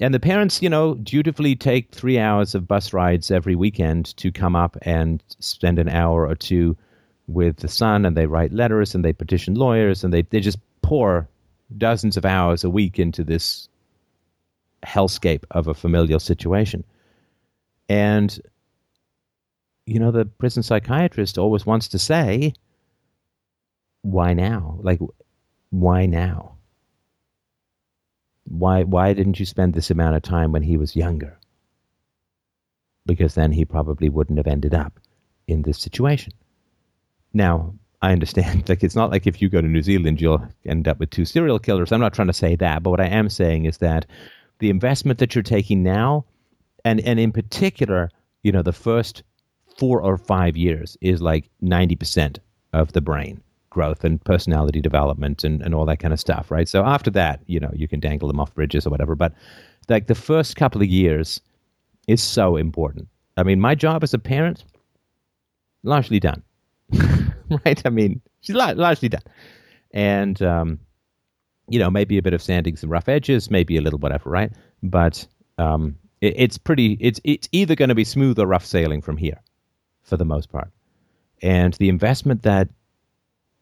And 0.00 0.12
the 0.12 0.18
parents 0.18 0.60
you 0.60 0.68
know 0.68 0.94
dutifully 0.94 1.54
take 1.54 1.92
three 1.92 2.18
hours 2.18 2.56
of 2.56 2.66
bus 2.66 2.92
rides 2.92 3.30
every 3.30 3.54
weekend 3.54 4.16
to 4.16 4.32
come 4.32 4.56
up 4.56 4.76
and 4.82 5.22
spend 5.38 5.78
an 5.78 5.88
hour 5.88 6.26
or 6.26 6.34
two 6.34 6.76
with 7.28 7.58
the 7.58 7.68
son 7.68 8.04
and 8.04 8.16
they 8.16 8.26
write 8.26 8.52
letters 8.52 8.96
and 8.96 9.04
they 9.04 9.12
petition 9.12 9.54
lawyers 9.54 10.02
and 10.02 10.12
they, 10.12 10.22
they 10.22 10.40
just 10.40 10.58
pour 10.82 11.28
dozens 11.78 12.16
of 12.16 12.24
hours 12.24 12.64
a 12.64 12.70
week 12.70 12.98
into 12.98 13.22
this 13.22 13.68
hellscape 14.82 15.44
of 15.52 15.68
a 15.68 15.74
familial 15.74 16.18
situation. 16.18 16.82
And 17.88 18.40
you 19.86 19.98
know, 19.98 20.10
the 20.10 20.24
prison 20.24 20.62
psychiatrist 20.62 21.38
always 21.38 21.66
wants 21.66 21.88
to 21.88 21.98
say, 21.98 22.54
why 24.02 24.32
now? 24.34 24.78
Like, 24.82 25.00
why 25.70 26.06
now? 26.06 26.56
Why, 28.44 28.82
why 28.82 29.12
didn't 29.12 29.38
you 29.38 29.46
spend 29.46 29.74
this 29.74 29.90
amount 29.90 30.16
of 30.16 30.22
time 30.22 30.52
when 30.52 30.62
he 30.62 30.76
was 30.76 30.96
younger? 30.96 31.38
Because 33.06 33.34
then 33.34 33.52
he 33.52 33.64
probably 33.64 34.08
wouldn't 34.08 34.38
have 34.38 34.46
ended 34.46 34.74
up 34.74 34.98
in 35.46 35.62
this 35.62 35.78
situation. 35.78 36.32
Now, 37.32 37.74
I 38.02 38.12
understand, 38.12 38.68
like, 38.68 38.82
it's 38.82 38.96
not 38.96 39.10
like 39.10 39.26
if 39.26 39.40
you 39.40 39.48
go 39.48 39.60
to 39.60 39.66
New 39.66 39.82
Zealand, 39.82 40.20
you'll 40.20 40.46
end 40.64 40.88
up 40.88 40.98
with 40.98 41.10
two 41.10 41.24
serial 41.24 41.58
killers. 41.58 41.92
I'm 41.92 42.00
not 42.00 42.14
trying 42.14 42.28
to 42.28 42.32
say 42.32 42.56
that, 42.56 42.82
but 42.82 42.90
what 42.90 43.00
I 43.00 43.06
am 43.06 43.28
saying 43.28 43.66
is 43.66 43.78
that 43.78 44.06
the 44.58 44.70
investment 44.70 45.18
that 45.18 45.34
you're 45.34 45.42
taking 45.42 45.82
now, 45.82 46.24
and, 46.84 47.00
and 47.00 47.20
in 47.20 47.32
particular, 47.32 48.10
you 48.42 48.52
know, 48.52 48.62
the 48.62 48.72
first 48.72 49.22
four 49.80 50.02
or 50.02 50.18
five 50.18 50.58
years 50.58 50.96
is 51.00 51.22
like 51.22 51.50
90% 51.64 52.38
of 52.74 52.92
the 52.92 53.00
brain 53.00 53.42
growth 53.70 54.04
and 54.04 54.22
personality 54.24 54.80
development 54.80 55.42
and, 55.42 55.62
and 55.62 55.74
all 55.74 55.86
that 55.86 56.00
kind 56.00 56.12
of 56.12 56.20
stuff, 56.20 56.50
right? 56.50 56.68
So 56.68 56.84
after 56.84 57.10
that, 57.12 57.40
you 57.46 57.58
know, 57.58 57.70
you 57.72 57.88
can 57.88 57.98
dangle 57.98 58.28
them 58.28 58.38
off 58.38 58.54
bridges 58.54 58.86
or 58.86 58.90
whatever. 58.90 59.14
But 59.14 59.32
like 59.88 60.06
the 60.06 60.14
first 60.14 60.56
couple 60.56 60.82
of 60.82 60.88
years 60.88 61.40
is 62.06 62.22
so 62.22 62.56
important. 62.56 63.08
I 63.36 63.42
mean, 63.42 63.58
my 63.58 63.74
job 63.74 64.02
as 64.02 64.12
a 64.12 64.18
parent, 64.18 64.64
largely 65.82 66.20
done, 66.20 66.42
right? 67.64 67.80
I 67.86 67.88
mean, 67.88 68.20
she's 68.42 68.56
largely 68.56 69.08
done. 69.08 69.22
And, 69.94 70.42
um, 70.42 70.78
you 71.68 71.78
know, 71.78 71.90
maybe 71.90 72.18
a 72.18 72.22
bit 72.22 72.34
of 72.34 72.42
sanding 72.42 72.76
some 72.76 72.90
rough 72.90 73.08
edges, 73.08 73.50
maybe 73.50 73.78
a 73.78 73.80
little 73.80 73.98
whatever, 73.98 74.28
right? 74.28 74.52
But 74.82 75.26
um, 75.56 75.96
it, 76.20 76.34
it's 76.36 76.58
pretty, 76.58 76.98
it's, 77.00 77.20
it's 77.24 77.48
either 77.52 77.76
going 77.76 77.88
to 77.88 77.94
be 77.94 78.04
smooth 78.04 78.38
or 78.38 78.46
rough 78.46 78.66
sailing 78.66 79.00
from 79.00 79.16
here 79.16 79.40
for 80.02 80.16
the 80.16 80.24
most 80.24 80.50
part. 80.50 80.70
And 81.42 81.74
the 81.74 81.88
investment 81.88 82.42
that 82.42 82.68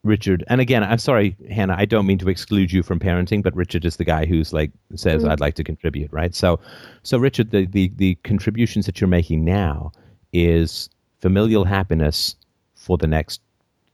Richard, 0.05 0.44
and 0.48 0.61
again, 0.61 0.85
I'm 0.85 0.98
sorry, 0.98 1.37
Hannah, 1.51 1.74
I 1.77 1.85
don't 1.85 2.07
mean 2.07 2.18
to 2.18 2.29
exclude 2.29 2.72
you 2.72 2.83
from 2.83 3.01
parenting, 3.01 3.42
but 3.42 3.55
Richard 3.55 3.85
is 3.85 3.96
the 3.96 4.05
guy 4.05 4.27
who's 4.27 4.53
like 4.53 4.70
says 4.94 5.22
mm-hmm. 5.22 5.31
I'd 5.31 5.40
like 5.40 5.55
to 5.57 5.64
contribute, 5.64 6.12
right? 6.12 6.35
So, 6.35 6.61
so 7.03 7.18
Richard, 7.18 7.51
the, 7.51 7.66
the 7.66 7.92
the 7.96 8.14
contributions 8.16 8.87
that 8.87 9.01
you're 9.01 9.09
making 9.09 9.44
now 9.44 9.92
is 10.33 10.88
familial 11.20 11.64
happiness 11.64 12.37
for 12.74 12.96
the 12.96 13.07
next 13.07 13.40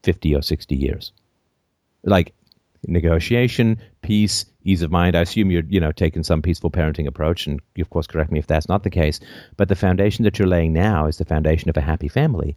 fifty 0.02 0.34
or 0.34 0.42
sixty 0.42 0.76
years, 0.76 1.12
like 2.04 2.34
negotiation, 2.86 3.80
peace, 4.04 4.44
ease 4.62 4.82
of 4.82 4.90
mind. 4.90 5.16
I 5.16 5.22
assume 5.22 5.50
you're, 5.50 5.64
you 5.66 5.80
know, 5.80 5.90
taking 5.90 6.22
some 6.22 6.42
peaceful 6.42 6.70
parenting 6.70 7.06
approach, 7.06 7.46
and 7.46 7.60
you, 7.74 7.82
of 7.82 7.90
course, 7.90 8.06
correct 8.06 8.30
me 8.30 8.38
if 8.38 8.46
that's 8.46 8.68
not 8.68 8.82
the 8.82 8.90
case. 8.90 9.18
But 9.56 9.68
the 9.68 9.74
foundation 9.74 10.24
that 10.24 10.38
you're 10.38 10.46
laying 10.46 10.74
now 10.74 11.06
is 11.06 11.16
the 11.16 11.24
foundation 11.24 11.70
of 11.70 11.76
a 11.76 11.80
happy 11.80 12.08
family 12.08 12.54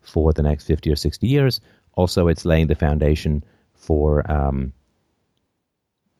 for 0.00 0.32
the 0.32 0.42
next 0.42 0.64
50 0.66 0.90
or 0.90 0.96
60 0.96 1.26
years. 1.26 1.60
Also, 1.94 2.28
it's 2.28 2.44
laying 2.44 2.66
the 2.66 2.74
foundation 2.74 3.44
for 3.74 4.30
um, 4.30 4.72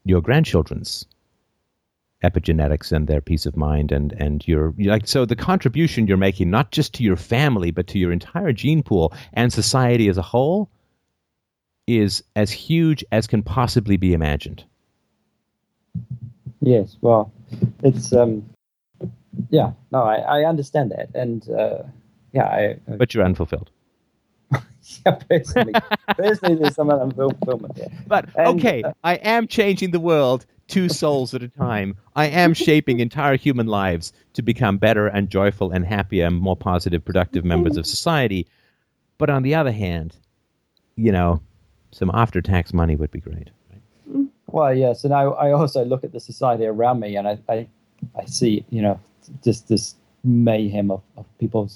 your 0.05 0.21
grandchildren's 0.23 1.05
epigenetics 2.23 2.93
and 2.93 3.07
their 3.07 3.21
peace 3.21 3.47
of 3.47 3.57
mind 3.57 3.91
and 3.91 4.13
and 4.13 4.47
your 4.47 4.75
like 4.79 5.07
so 5.07 5.25
the 5.25 5.35
contribution 5.35 6.07
you're 6.07 6.19
making 6.19 6.51
not 6.51 6.71
just 6.71 6.93
to 6.93 7.03
your 7.03 7.17
family 7.17 7.71
but 7.71 7.87
to 7.87 7.99
your 7.99 8.13
entire 8.13 8.53
gene 8.53 8.83
pool 8.83 9.11
and 9.33 9.55
society 9.55 10.07
as 10.07 10.19
a 10.19 10.23
whole 10.23 10.71
is 11.99 12.23
as 12.37 12.51
huge 12.51 13.05
as 13.13 13.27
can 13.27 13.43
possibly 13.43 13.97
be 13.97 14.13
imagined. 14.13 14.65
Yes, 16.61 16.97
well, 17.01 17.33
it's 17.83 18.13
um, 18.13 18.49
yeah, 19.49 19.73
no, 19.91 20.03
I, 20.03 20.17
I 20.17 20.45
understand 20.45 20.93
that, 20.93 21.09
and 21.15 21.49
uh, 21.51 21.83
yeah, 22.33 22.45
I. 22.45 22.77
Uh, 22.91 22.97
but 22.97 23.15
you're 23.15 23.25
unfulfilled. 23.25 23.71
yeah, 25.07 25.13
personally, 25.29 25.73
personally, 26.17 26.57
there's 26.57 26.75
some 26.75 26.89
unfulfillment 26.89 27.77
there. 27.77 27.89
But 28.07 28.29
and, 28.37 28.59
okay, 28.59 28.83
uh, 28.83 28.93
I 29.03 29.15
am 29.15 29.47
changing 29.47 29.93
the 29.93 30.01
world 30.01 30.45
two 30.71 30.89
souls 30.89 31.35
at 31.35 31.43
a 31.43 31.49
time. 31.49 31.97
I 32.15 32.27
am 32.27 32.55
shaping 32.55 33.01
entire 33.01 33.37
human 33.37 33.67
lives 33.67 34.13
to 34.35 34.43
become 34.43 34.79
better 34.79 35.09
and 35.09 35.29
joyful 35.29 35.73
and 35.73 35.85
happier 35.85 36.27
and 36.27 36.37
more 36.37 36.57
positive, 36.57 37.05
productive 37.05 37.45
members 37.45 37.77
of 37.77 37.87
society. 37.87 38.47
But 39.19 39.31
on 39.31 39.43
the 39.43 39.55
other 39.55 39.73
hand, 39.73 40.17
you 40.97 41.13
know, 41.13 41.43
some 41.91 42.11
after 42.15 42.41
tax 42.41 42.73
money 42.73 42.97
would 42.97 43.11
be 43.11 43.21
great. 43.21 43.51
Right? 43.71 44.27
Well, 44.47 44.75
yes, 44.75 45.05
and 45.05 45.15
I, 45.15 45.23
I 45.23 45.53
also 45.53 45.85
look 45.85 46.05
at 46.05 46.13
the 46.13 46.21
society 46.21 46.67
around 46.67 47.01
me 47.01 47.17
and 47.17 47.29
I, 47.29 47.39
I, 47.49 47.69
I 48.19 48.25
see, 48.27 48.65
you 48.71 48.83
know, 48.83 48.99
just 49.43 49.69
this 49.69 49.95
mayhem 50.25 50.91
of, 50.91 51.03
of 51.17 51.27
people 51.39 51.71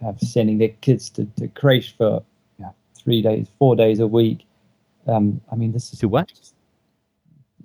have 0.00 0.18
sending 0.20 0.58
their 0.58 0.68
kids 0.80 1.10
to, 1.10 1.26
to 1.36 1.48
creche 1.48 1.94
for 1.96 2.22
you 2.58 2.64
know, 2.64 2.74
three 2.96 3.22
days, 3.22 3.48
four 3.58 3.76
days 3.76 4.00
a 4.00 4.06
week. 4.06 4.46
Um, 5.06 5.40
I 5.52 5.56
mean, 5.56 5.72
this 5.72 5.92
is 5.92 6.00
to 6.00 6.08
what? 6.08 6.32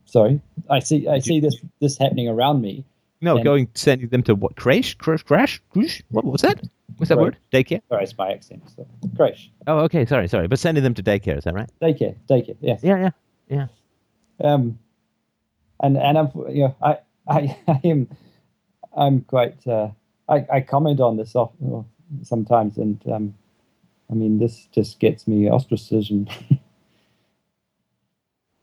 Sorry, 0.06 0.42
I 0.70 0.80
see. 0.80 1.08
I 1.08 1.20
see 1.20 1.40
this 1.40 1.56
this 1.80 1.98
happening 1.98 2.28
around 2.28 2.62
me. 2.62 2.84
No, 3.22 3.36
and, 3.36 3.44
going 3.44 3.68
sending 3.76 4.10
them 4.10 4.24
to 4.24 4.36
what? 4.36 4.56
Creche? 4.56 4.98
Crash? 4.98 5.24
Crash? 5.24 5.62
What 6.10 6.26
was 6.26 6.42
that? 6.42 6.62
What's 6.98 7.10
that 7.10 7.18
word? 7.18 7.38
Daycare? 7.52 7.82
Sorry, 7.90 8.04
it's 8.04 8.18
my 8.18 8.32
accent. 8.32 8.64
So. 8.76 8.88
Creche. 9.16 9.52
Oh, 9.68 9.80
okay. 9.80 10.06
Sorry, 10.06 10.28
sorry. 10.28 10.48
But 10.48 10.60
sending 10.60 10.84
them 10.84 10.94
to 10.96 11.04
daycare, 11.04 11.38
is 11.38 11.44
that 11.46 11.54
right? 11.54 11.70
Daycare. 11.82 12.16
Daycare. 12.30 12.58
Yes. 12.62 12.82
Yeah, 12.84 12.98
yeah, 12.98 13.10
yeah. 13.50 13.68
Um, 14.44 14.80
and 15.82 15.98
and 15.98 16.18
I'm 16.18 16.32
you 16.50 16.64
know 16.64 16.76
I 16.82 16.98
I, 17.28 17.58
I 17.68 17.80
am 17.84 18.08
I'm 18.96 19.22
quite 19.22 19.66
uh, 19.68 19.90
I 20.28 20.46
I 20.52 20.62
comment 20.62 21.00
on 21.00 21.18
this 21.18 21.36
often, 21.36 21.86
sometimes, 22.24 22.78
and 22.78 23.02
um, 23.12 23.36
I 24.10 24.14
mean 24.14 24.40
this 24.40 24.68
just 24.72 25.00
gets 25.00 25.28
me 25.28 25.50
ostracism. 25.50 26.28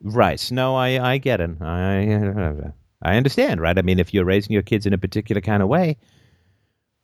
Right. 0.01 0.51
No, 0.53 0.77
I, 0.77 1.15
I 1.15 1.19
get 1.19 1.41
it. 1.41 1.51
I, 1.61 2.03
I 2.03 2.73
understand, 3.03 3.61
right? 3.61 3.79
I 3.79 3.83
mean, 3.83 3.99
if 3.99 4.13
you're 4.13 4.25
raising 4.25 4.53
your 4.53 4.63
kids 4.63 4.87
in 4.87 4.93
a 4.93 4.99
particular 4.99 5.41
kind 5.41 5.63
of 5.63 5.69
way, 5.69 5.97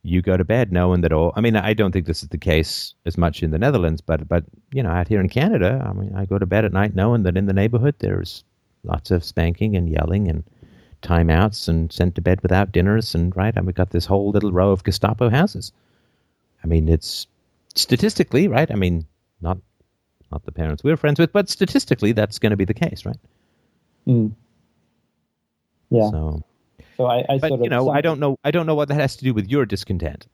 you 0.02 0.20
go 0.20 0.36
to 0.36 0.44
bed 0.44 0.70
knowing 0.70 1.00
that 1.00 1.12
all. 1.12 1.32
I 1.34 1.40
mean, 1.40 1.56
I 1.56 1.72
don't 1.72 1.92
think 1.92 2.06
this 2.06 2.22
is 2.22 2.28
the 2.28 2.38
case 2.38 2.94
as 3.06 3.16
much 3.16 3.42
in 3.42 3.50
the 3.50 3.58
Netherlands, 3.58 4.00
but 4.00 4.28
but 4.28 4.44
you 4.72 4.82
know, 4.82 4.90
out 4.90 5.08
here 5.08 5.20
in 5.20 5.28
Canada, 5.28 5.84
I 5.88 5.92
mean, 5.92 6.14
I 6.14 6.26
go 6.26 6.38
to 6.38 6.46
bed 6.46 6.64
at 6.64 6.72
night 6.72 6.94
knowing 6.94 7.22
that 7.22 7.36
in 7.36 7.46
the 7.46 7.52
neighborhood 7.52 7.94
there's 7.98 8.44
lots 8.82 9.10
of 9.10 9.24
spanking 9.24 9.76
and 9.76 9.88
yelling 9.88 10.28
and 10.28 10.44
timeouts 11.02 11.68
and 11.68 11.90
sent 11.92 12.14
to 12.16 12.20
bed 12.20 12.40
without 12.42 12.72
dinners 12.72 13.14
and 13.14 13.34
right. 13.36 13.54
And 13.56 13.66
we've 13.66 13.74
got 13.74 13.90
this 13.90 14.06
whole 14.06 14.30
little 14.30 14.52
row 14.52 14.72
of 14.72 14.84
Gestapo 14.84 15.30
houses. 15.30 15.72
I 16.62 16.66
mean, 16.66 16.88
it's 16.88 17.26
statistically 17.74 18.48
right. 18.48 18.70
I 18.70 18.74
mean, 18.74 19.06
not 19.40 19.58
not 20.30 20.44
the 20.44 20.52
parents 20.52 20.82
we're 20.84 20.96
friends 20.96 21.18
with, 21.18 21.32
but 21.32 21.48
statistically, 21.48 22.12
that's 22.12 22.38
going 22.38 22.50
to 22.50 22.56
be 22.56 22.64
the 22.64 22.74
case, 22.74 23.06
right? 23.06 23.18
Mm. 24.06 24.32
Yeah. 25.94 26.10
So, 26.10 26.42
so 26.96 27.06
I, 27.06 27.24
I 27.28 27.38
but, 27.38 27.48
sort 27.48 27.60
of 27.60 27.64
you 27.64 27.70
know, 27.70 27.90
I 27.90 28.00
don't 28.00 28.20
know, 28.20 28.38
I 28.44 28.50
don't 28.50 28.66
know 28.66 28.74
what 28.74 28.88
that 28.88 28.94
has 28.94 29.16
to 29.16 29.24
do 29.24 29.34
with 29.34 29.48
your 29.48 29.66
discontent, 29.66 30.26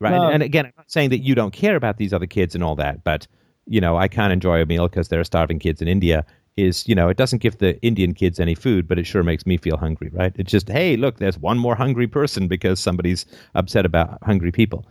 right? 0.00 0.10
No. 0.10 0.24
And, 0.24 0.34
and, 0.34 0.42
again, 0.42 0.66
I'm 0.66 0.72
not 0.76 0.90
saying 0.90 1.10
that 1.10 1.18
you 1.18 1.34
don't 1.34 1.52
care 1.52 1.76
about 1.76 1.96
these 1.98 2.12
other 2.12 2.26
kids 2.26 2.54
and 2.54 2.64
all 2.64 2.74
that, 2.76 3.04
but 3.04 3.26
you 3.66 3.80
know, 3.80 3.96
I 3.96 4.08
can't 4.08 4.32
enjoy 4.32 4.62
a 4.62 4.66
meal 4.66 4.88
because 4.88 5.08
there 5.08 5.20
are 5.20 5.24
starving 5.24 5.58
kids 5.58 5.82
in 5.82 5.88
India. 5.88 6.24
Is 6.56 6.88
you 6.88 6.94
know, 6.94 7.08
it 7.08 7.16
doesn't 7.16 7.40
give 7.40 7.58
the 7.58 7.80
Indian 7.82 8.14
kids 8.14 8.40
any 8.40 8.56
food, 8.56 8.88
but 8.88 8.98
it 8.98 9.04
sure 9.06 9.22
makes 9.22 9.46
me 9.46 9.58
feel 9.58 9.76
hungry, 9.76 10.10
right? 10.12 10.32
It's 10.36 10.50
just, 10.50 10.68
hey, 10.68 10.96
look, 10.96 11.18
there's 11.18 11.38
one 11.38 11.56
more 11.56 11.76
hungry 11.76 12.08
person 12.08 12.48
because 12.48 12.80
somebody's 12.80 13.26
upset 13.54 13.86
about 13.86 14.18
hungry 14.24 14.50
people. 14.50 14.84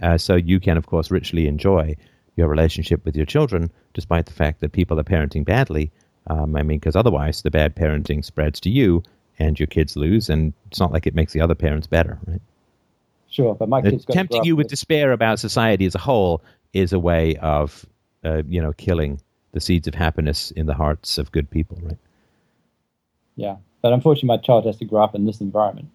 Uh, 0.00 0.16
so 0.16 0.34
you 0.36 0.58
can, 0.60 0.78
of 0.78 0.86
course, 0.86 1.10
richly 1.10 1.46
enjoy 1.46 1.94
your 2.36 2.48
relationship 2.48 3.04
with 3.04 3.16
your 3.16 3.26
children, 3.26 3.70
despite 3.92 4.24
the 4.24 4.32
fact 4.32 4.60
that 4.60 4.72
people 4.72 4.98
are 4.98 5.04
parenting 5.04 5.44
badly. 5.44 5.90
Um, 6.28 6.56
I 6.56 6.62
mean, 6.62 6.78
because 6.78 6.96
otherwise 6.96 7.42
the 7.42 7.50
bad 7.50 7.76
parenting 7.76 8.24
spreads 8.24 8.58
to 8.60 8.70
you 8.70 9.02
and 9.40 9.58
your 9.58 9.66
kids 9.66 9.96
lose, 9.96 10.30
and 10.30 10.52
it's 10.68 10.78
not 10.78 10.92
like 10.92 11.06
it 11.06 11.14
makes 11.14 11.32
the 11.32 11.40
other 11.40 11.56
parents 11.56 11.86
better, 11.86 12.18
right? 12.26 12.40
Sure, 13.28 13.54
but 13.54 13.68
my 13.68 13.82
kids 13.82 14.04
tempting 14.04 14.44
you 14.44 14.54
with, 14.54 14.68
despair 14.68 15.12
about 15.12 15.38
society 15.38 15.86
as 15.86 15.94
a 15.94 15.98
whole 15.98 16.42
is 16.72 16.92
a 16.92 16.98
way 16.98 17.36
of, 17.36 17.86
uh, 18.24 18.42
you 18.46 18.60
know, 18.60 18.72
killing 18.74 19.20
the 19.52 19.60
seeds 19.60 19.88
of 19.88 19.94
happiness 19.94 20.50
in 20.52 20.66
the 20.66 20.74
hearts 20.74 21.18
of 21.18 21.32
good 21.32 21.50
people, 21.50 21.78
right? 21.82 21.98
Yeah, 23.36 23.56
but 23.82 23.92
unfortunately, 23.92 24.28
my 24.28 24.36
child 24.36 24.66
has 24.66 24.76
to 24.78 24.84
grow 24.84 25.02
up 25.02 25.14
in 25.14 25.24
this 25.24 25.40
environment. 25.40 25.88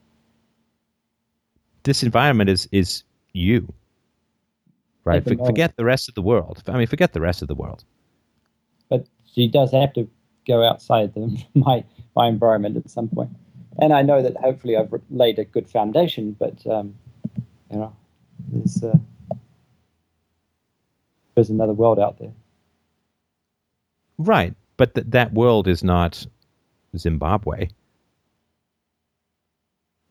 This 1.83 2.03
environment 2.03 2.49
is 2.49 2.67
is 2.71 3.03
you 3.33 3.73
right? 5.05 5.23
For, 5.23 5.35
forget 5.45 5.77
the 5.77 5.85
rest 5.85 6.09
of 6.09 6.15
the 6.15 6.21
world. 6.21 6.61
I 6.67 6.77
mean, 6.77 6.87
forget 6.87 7.13
the 7.13 7.21
rest 7.21 7.41
of 7.41 7.47
the 7.47 7.55
world. 7.55 7.85
But 8.89 9.07
she 9.31 9.47
does 9.47 9.71
have 9.71 9.93
to 9.93 10.09
go 10.47 10.63
outside 10.63 11.13
the, 11.13 11.43
my 11.55 11.83
my 12.15 12.27
environment 12.27 12.77
at 12.77 12.89
some 12.89 13.09
point. 13.09 13.31
and 13.79 13.91
I 13.93 14.01
know 14.01 14.21
that 14.21 14.37
hopefully 14.37 14.77
I've 14.77 14.93
laid 15.09 15.39
a 15.39 15.45
good 15.45 15.69
foundation. 15.69 16.35
But 16.37 16.65
um, 16.67 16.95
you 17.71 17.77
know, 17.77 17.95
there's 18.49 18.83
uh, 18.83 18.97
there's 21.35 21.49
another 21.49 21.73
world 21.73 21.99
out 21.99 22.19
there. 22.19 22.31
Right, 24.17 24.53
but 24.77 24.95
th- 24.95 25.07
that 25.09 25.33
world 25.33 25.67
is 25.67 25.83
not 25.83 26.25
Zimbabwe. 26.97 27.69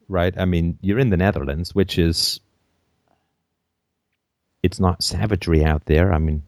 Right? 0.07 0.35
I 0.39 0.45
mean, 0.45 0.79
you're 0.83 0.99
in 0.99 1.09
the 1.09 1.17
Netherlands, 1.17 1.75
which 1.75 1.99
is 1.99 2.41
it's 4.63 4.79
not 4.81 5.03
savagery 5.03 5.65
out 5.65 5.87
there. 5.87 6.13
I 6.13 6.19
mean, 6.19 6.43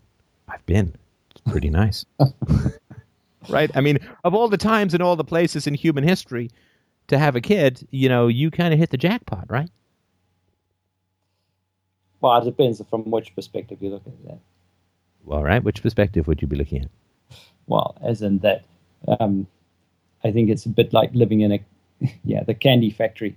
I've 0.48 0.64
been. 0.66 0.94
It's 1.30 1.40
pretty 1.50 1.70
nice. 1.70 2.04
right? 3.48 3.70
I 3.74 3.80
mean, 3.80 3.98
of 4.24 4.34
all 4.34 4.48
the 4.48 4.56
times 4.56 4.94
and 4.94 5.02
all 5.02 5.16
the 5.16 5.24
places 5.24 5.66
in 5.66 5.74
human 5.74 6.04
history 6.04 6.50
to 7.08 7.18
have 7.18 7.36
a 7.36 7.40
kid, 7.40 7.86
you 7.90 8.08
know, 8.08 8.28
you 8.28 8.50
kind 8.50 8.72
of 8.72 8.80
hit 8.80 8.90
the 8.90 8.96
jackpot, 8.96 9.46
right? 9.48 9.70
Well, 12.20 12.40
it 12.40 12.44
depends 12.44 12.82
from 12.88 13.10
which 13.10 13.34
perspective 13.34 13.78
you 13.80 13.90
look 13.90 14.06
at 14.06 14.24
that. 14.26 14.38
All 15.28 15.44
right. 15.44 15.62
Which 15.62 15.82
perspective 15.82 16.26
would 16.26 16.40
you 16.40 16.48
be 16.48 16.56
looking 16.56 16.82
at? 16.82 16.90
Well, 17.66 17.96
as 18.02 18.22
in 18.22 18.38
that, 18.38 18.64
um, 19.20 19.46
I 20.24 20.30
think 20.30 20.50
it's 20.50 20.66
a 20.66 20.70
bit 20.70 20.92
like 20.92 21.14
living 21.14 21.40
in 21.40 21.52
a, 21.52 21.60
yeah, 22.24 22.42
the 22.44 22.54
candy 22.54 22.90
factory. 22.90 23.36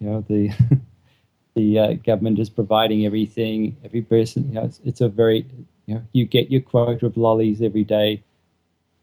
You 0.00 0.08
know, 0.08 0.24
the 0.28 0.50
the 1.54 1.78
uh, 1.78 1.92
government 1.94 2.38
is 2.38 2.50
providing 2.50 3.06
everything. 3.06 3.76
Every 3.84 4.02
person, 4.02 4.48
you 4.48 4.54
know, 4.54 4.64
it's, 4.64 4.80
it's, 4.84 5.00
a 5.00 5.08
very, 5.08 5.46
you 5.86 5.94
know, 5.94 6.02
you 6.12 6.26
get 6.26 6.50
your 6.50 6.60
quota 6.60 7.06
of 7.06 7.16
lollies 7.16 7.62
every 7.62 7.84
day, 7.84 8.22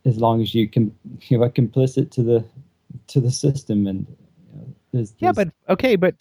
as 0.06 0.18
long 0.18 0.42
as 0.42 0.54
you 0.56 0.68
can, 0.68 0.96
you 1.28 1.42
are 1.44 1.50
complicit 1.50 2.12
to 2.12 2.24
the 2.24 2.46
to 3.08 3.20
the 3.20 3.32
system. 3.32 3.88
And 3.88 4.08
you 4.08 4.60
know, 4.60 4.76
there's, 4.94 5.12
there's, 5.12 5.16
yeah, 5.20 5.32
but 5.32 5.50
okay, 5.70 5.96
but 5.96 6.16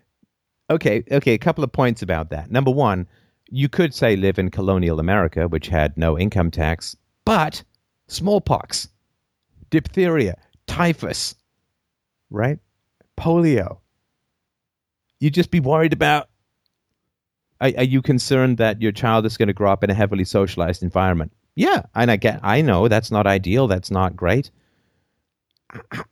okay, 0.70 1.04
okay. 1.10 1.34
A 1.34 1.38
couple 1.38 1.64
of 1.64 1.72
points 1.72 2.02
about 2.02 2.30
that. 2.30 2.50
Number 2.50 2.70
one, 2.70 3.06
you 3.50 3.68
could 3.68 3.94
say 3.94 4.16
live 4.16 4.38
in 4.38 4.50
colonial 4.50 5.00
America, 5.00 5.48
which 5.48 5.68
had 5.68 5.96
no 5.96 6.18
income 6.18 6.50
tax, 6.50 6.96
but 7.24 7.62
smallpox, 8.08 8.88
diphtheria, 9.70 10.36
typhus, 10.66 11.34
right, 12.30 12.58
polio 13.16 13.78
you'd 15.22 15.34
just 15.34 15.52
be 15.52 15.60
worried 15.60 15.92
about 15.92 16.28
are, 17.60 17.70
are 17.76 17.84
you 17.84 18.02
concerned 18.02 18.58
that 18.58 18.82
your 18.82 18.90
child 18.90 19.24
is 19.24 19.36
going 19.36 19.46
to 19.46 19.52
grow 19.52 19.72
up 19.72 19.84
in 19.84 19.90
a 19.90 19.94
heavily 19.94 20.24
socialized 20.24 20.82
environment? 20.82 21.32
Yeah, 21.54 21.82
and 21.94 22.10
I 22.10 22.16
get, 22.16 22.40
I 22.42 22.62
know 22.62 22.88
that's 22.88 23.10
not 23.10 23.26
ideal. 23.26 23.68
That's 23.68 23.90
not 23.90 24.16
great. 24.16 24.50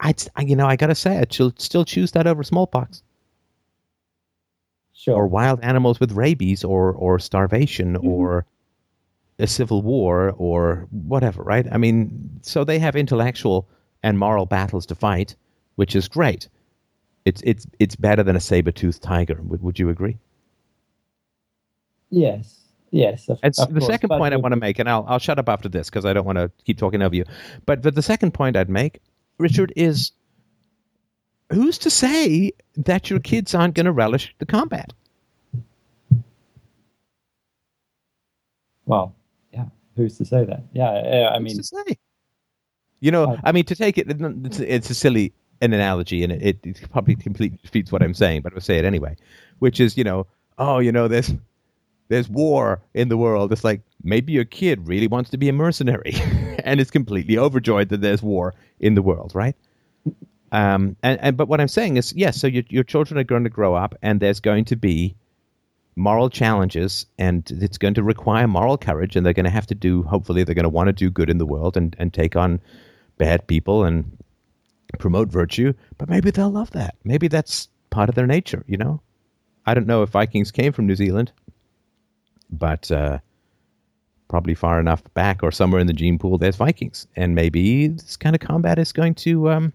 I, 0.00 0.14
I 0.36 0.42
you 0.42 0.56
know, 0.56 0.66
I 0.66 0.76
gotta 0.76 0.94
say, 0.94 1.18
I'd 1.18 1.32
still 1.32 1.84
choose 1.84 2.12
that 2.12 2.26
over 2.26 2.42
smallpox. 2.42 3.02
Sure. 4.92 5.16
Or 5.16 5.26
wild 5.26 5.60
animals 5.62 5.98
with 5.98 6.12
rabies, 6.12 6.62
or 6.62 6.92
or 6.92 7.18
starvation, 7.18 7.94
mm-hmm. 7.94 8.06
or 8.06 8.44
a 9.38 9.46
civil 9.46 9.80
war, 9.80 10.34
or 10.36 10.86
whatever. 10.90 11.42
Right? 11.42 11.66
I 11.72 11.78
mean, 11.78 12.40
so 12.42 12.64
they 12.64 12.78
have 12.78 12.96
intellectual 12.96 13.66
and 14.02 14.18
moral 14.18 14.44
battles 14.44 14.84
to 14.86 14.94
fight, 14.94 15.36
which 15.76 15.96
is 15.96 16.08
great 16.08 16.48
it's 17.24 17.42
it's 17.44 17.66
it's 17.78 17.96
better 17.96 18.22
than 18.22 18.36
a 18.36 18.40
saber 18.40 18.72
toothed 18.72 19.02
tiger. 19.02 19.40
Would 19.42 19.62
would 19.62 19.78
you 19.78 19.88
agree? 19.88 20.18
Yes. 22.10 22.69
Yes. 22.90 23.28
Of, 23.28 23.38
and 23.42 23.54
of 23.58 23.72
the 23.72 23.80
course, 23.80 23.90
second 23.90 24.08
point 24.08 24.34
I 24.34 24.36
want 24.36 24.52
to 24.52 24.56
make, 24.56 24.78
and 24.78 24.88
I'll 24.88 25.04
I'll 25.08 25.18
shut 25.18 25.38
up 25.38 25.48
after 25.48 25.68
this 25.68 25.88
because 25.88 26.04
I 26.04 26.12
don't 26.12 26.24
want 26.24 26.38
to 26.38 26.50
keep 26.64 26.78
talking 26.78 27.02
over 27.02 27.14
you. 27.14 27.24
But 27.66 27.82
but 27.82 27.94
the 27.94 28.02
second 28.02 28.34
point 28.34 28.56
I'd 28.56 28.68
make, 28.68 29.00
Richard, 29.38 29.72
is 29.76 30.12
who's 31.52 31.78
to 31.78 31.90
say 31.90 32.52
that 32.76 33.10
your 33.10 33.20
kids 33.20 33.54
aren't 33.54 33.74
going 33.74 33.86
to 33.86 33.92
relish 33.92 34.34
the 34.38 34.46
combat? 34.46 34.92
Well, 38.86 39.14
yeah. 39.52 39.66
who's 39.96 40.18
to 40.18 40.24
say 40.24 40.44
that? 40.44 40.64
Yeah, 40.72 41.30
I 41.32 41.38
mean, 41.38 41.56
to 41.56 41.62
say? 41.62 41.98
You 42.98 43.12
know, 43.12 43.38
I 43.44 43.52
mean, 43.52 43.64
to 43.66 43.76
take 43.76 43.98
it, 43.98 44.08
it's, 44.08 44.58
it's 44.58 44.90
a 44.90 44.94
silly 44.94 45.32
an 45.60 45.72
analogy, 45.72 46.24
and 46.24 46.32
it, 46.32 46.58
it 46.64 46.80
probably 46.90 47.14
completely 47.14 47.58
defeats 47.62 47.92
what 47.92 48.02
I'm 48.02 48.14
saying, 48.14 48.42
but 48.42 48.52
I'll 48.52 48.60
say 48.60 48.78
it 48.78 48.84
anyway, 48.84 49.16
which 49.60 49.78
is, 49.78 49.96
you 49.96 50.02
know, 50.04 50.26
oh, 50.58 50.78
you 50.80 50.90
know, 50.90 51.06
there's 51.06 51.32
there's 52.10 52.28
war 52.28 52.82
in 52.92 53.08
the 53.08 53.16
world. 53.16 53.52
It's 53.52 53.64
like 53.64 53.80
maybe 54.02 54.32
your 54.32 54.44
kid 54.44 54.86
really 54.86 55.06
wants 55.06 55.30
to 55.30 55.38
be 55.38 55.48
a 55.48 55.52
mercenary, 55.52 56.14
and 56.64 56.80
is 56.80 56.90
completely 56.90 57.38
overjoyed 57.38 57.88
that 57.88 58.00
there's 58.02 58.22
war 58.22 58.54
in 58.80 58.94
the 58.94 59.02
world, 59.02 59.32
right? 59.34 59.56
Um, 60.52 60.96
and, 61.02 61.20
and 61.22 61.36
but 61.36 61.48
what 61.48 61.60
I'm 61.60 61.68
saying 61.68 61.96
is, 61.96 62.12
yes, 62.12 62.36
so 62.36 62.46
your 62.46 62.64
your 62.68 62.84
children 62.84 63.18
are 63.18 63.24
going 63.24 63.44
to 63.44 63.50
grow 63.50 63.74
up, 63.74 63.94
and 64.02 64.20
there's 64.20 64.40
going 64.40 64.66
to 64.66 64.76
be 64.76 65.14
moral 65.94 66.28
challenges, 66.28 67.06
and 67.16 67.48
it's 67.62 67.78
going 67.78 67.94
to 67.94 68.02
require 68.02 68.48
moral 68.48 68.76
courage, 68.76 69.14
and 69.14 69.24
they're 69.24 69.32
going 69.32 69.44
to 69.44 69.50
have 69.50 69.68
to 69.68 69.74
do. 69.74 70.02
Hopefully, 70.02 70.42
they're 70.42 70.54
going 70.56 70.64
to 70.64 70.68
want 70.68 70.88
to 70.88 70.92
do 70.92 71.10
good 71.10 71.30
in 71.30 71.38
the 71.38 71.46
world 71.46 71.76
and 71.76 71.94
and 71.98 72.12
take 72.12 72.34
on 72.34 72.60
bad 73.18 73.46
people 73.46 73.84
and 73.84 74.18
promote 74.98 75.28
virtue, 75.28 75.72
but 75.98 76.08
maybe 76.08 76.32
they'll 76.32 76.50
love 76.50 76.72
that. 76.72 76.96
Maybe 77.04 77.28
that's 77.28 77.68
part 77.90 78.08
of 78.08 78.14
their 78.14 78.26
nature, 78.26 78.64
you 78.66 78.76
know? 78.76 79.00
I 79.66 79.74
don't 79.74 79.86
know 79.86 80.02
if 80.02 80.10
Vikings 80.10 80.50
came 80.50 80.72
from 80.72 80.86
New 80.86 80.96
Zealand, 80.96 81.32
but 82.50 82.90
uh, 82.90 83.18
probably 84.28 84.54
far 84.54 84.80
enough 84.80 85.02
back 85.14 85.42
or 85.42 85.50
somewhere 85.50 85.80
in 85.80 85.86
the 85.86 85.92
gene 85.92 86.18
pool 86.18 86.38
there's 86.38 86.56
Vikings. 86.56 87.06
And 87.16 87.34
maybe 87.34 87.88
this 87.88 88.16
kind 88.16 88.34
of 88.34 88.40
combat 88.40 88.78
is 88.78 88.92
going 88.92 89.14
to 89.16 89.50
um, 89.50 89.72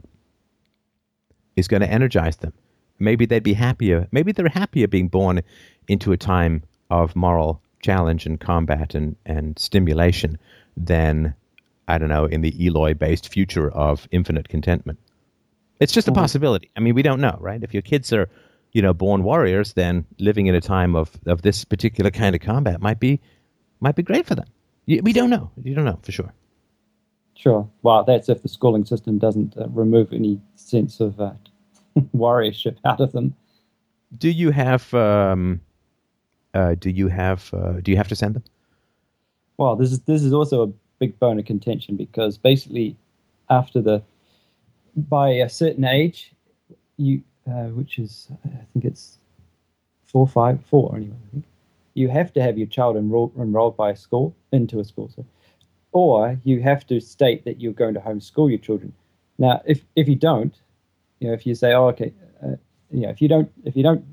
is 1.56 1.68
going 1.68 1.82
to 1.82 1.92
energize 1.92 2.38
them. 2.38 2.54
Maybe 3.00 3.26
they'd 3.26 3.44
be 3.44 3.54
happier. 3.54 4.08
Maybe 4.12 4.32
they're 4.32 4.48
happier 4.48 4.88
being 4.88 5.10
born 5.10 5.42
into 5.88 6.12
a 6.12 6.18
time 6.18 6.64
of 6.90 7.16
moral 7.16 7.62
challenge 7.82 8.26
and 8.26 8.40
combat 8.40 8.96
and, 8.96 9.16
and 9.26 9.60
stimulation 9.60 10.38
than 10.78 11.36
I 11.88 11.98
don't 11.98 12.10
know, 12.10 12.26
in 12.26 12.42
the 12.42 12.66
Eloi 12.66 12.94
based 12.94 13.30
future 13.30 13.70
of 13.70 14.08
infinite 14.12 14.50
contentment. 14.50 15.00
It's 15.80 15.94
just 15.94 16.08
a 16.08 16.12
possibility. 16.12 16.72
I 16.76 16.80
mean, 16.80 16.96
we 16.96 17.04
don't 17.04 17.20
know, 17.20 17.38
right? 17.40 17.62
If 17.62 17.74
your 17.74 17.82
kids 17.82 18.12
are, 18.14 18.30
you 18.76 18.82
know, 18.82 18.94
born 18.94 19.24
warriors, 19.24 19.72
then 19.74 20.06
living 20.20 20.48
in 20.48 20.54
a 20.54 20.60
time 20.60 20.98
of, 20.98 21.10
of 21.26 21.42
this 21.44 21.64
particular 21.64 22.12
kind 22.12 22.36
of 22.36 22.42
combat 22.42 22.82
might 22.82 23.00
be 23.00 23.22
might 23.80 23.96
be 23.96 24.04
great 24.04 24.26
for 24.26 24.36
them. 24.36 24.46
We 24.86 25.14
don't 25.14 25.30
know. 25.30 25.50
You 25.64 25.74
don't 25.74 25.86
know 25.86 25.98
for 26.04 26.12
sure. 26.12 26.34
Sure. 27.36 27.70
Well, 27.84 28.04
that's 28.04 28.28
if 28.28 28.42
the 28.42 28.50
schooling 28.50 28.84
system 28.84 29.18
doesn't 29.18 29.58
uh, 29.58 29.70
remove 29.70 30.12
any 30.12 30.42
sense 30.56 31.00
of 31.00 31.22
uh, 31.22 31.32
warriorship 32.16 32.76
out 32.84 33.00
of 33.00 33.14
them. 33.14 33.34
Do 34.18 34.30
you 34.30 34.52
have? 34.52 34.94
Um, 34.94 35.62
uh, 36.54 36.76
do 36.76 36.90
you 36.90 37.08
have? 37.08 37.54
Uh, 37.54 37.80
do 37.82 37.92
you 37.92 37.98
have 37.98 38.10
to 38.10 38.16
send 38.16 38.36
them? 38.36 38.44
Well, 39.56 39.78
this 39.78 39.94
is 39.94 40.02
this 40.02 40.22
is 40.22 40.34
also 40.34 40.64
a 40.64 40.72
big 41.00 41.18
bone 41.18 41.40
of 41.40 41.46
contention 41.46 41.96
because 41.96 42.38
basically, 42.38 42.98
after 43.50 43.82
the 43.82 44.04
by 44.98 45.30
a 45.30 45.48
certain 45.48 45.86
age, 45.86 46.34
you 46.98 47.24
uh, 47.50 47.70
which 47.70 48.00
is 48.00 48.28
I 48.46 48.66
think 48.74 48.86
it's 48.86 49.18
four, 50.06 50.28
five, 50.28 50.64
four 50.66 50.96
anyway. 50.96 51.16
I 51.28 51.32
think 51.32 51.46
you 51.94 52.10
have 52.10 52.34
to 52.34 52.42
have 52.42 52.58
your 52.58 52.68
child 52.68 52.98
enrolled 52.98 53.78
by 53.78 53.92
a 53.92 53.96
school 53.96 54.36
into 54.52 54.80
a 54.80 54.84
school, 54.84 55.10
so, 55.16 55.26
or 55.92 56.40
you 56.44 56.62
have 56.62 56.86
to 56.88 57.00
state 57.00 57.46
that 57.46 57.62
you're 57.62 57.74
going 57.74 57.94
to 57.94 58.00
homeschool 58.00 58.50
your 58.50 58.60
children. 58.60 58.94
Now, 59.38 59.62
if 59.66 59.82
if 59.96 60.08
you 60.08 60.16
don't, 60.16 60.56
you 61.20 61.28
know, 61.28 61.34
if 61.34 61.46
you 61.46 61.56
say, 61.56 61.74
oh, 61.74 61.88
okay, 61.88 62.14
uh, 62.44 62.56
you 62.92 63.02
know, 63.02 63.10
if 63.10 63.22
you 63.22 63.28
don't 63.28 63.52
if 63.64 63.76
you 63.76 63.84
don't 63.84 64.06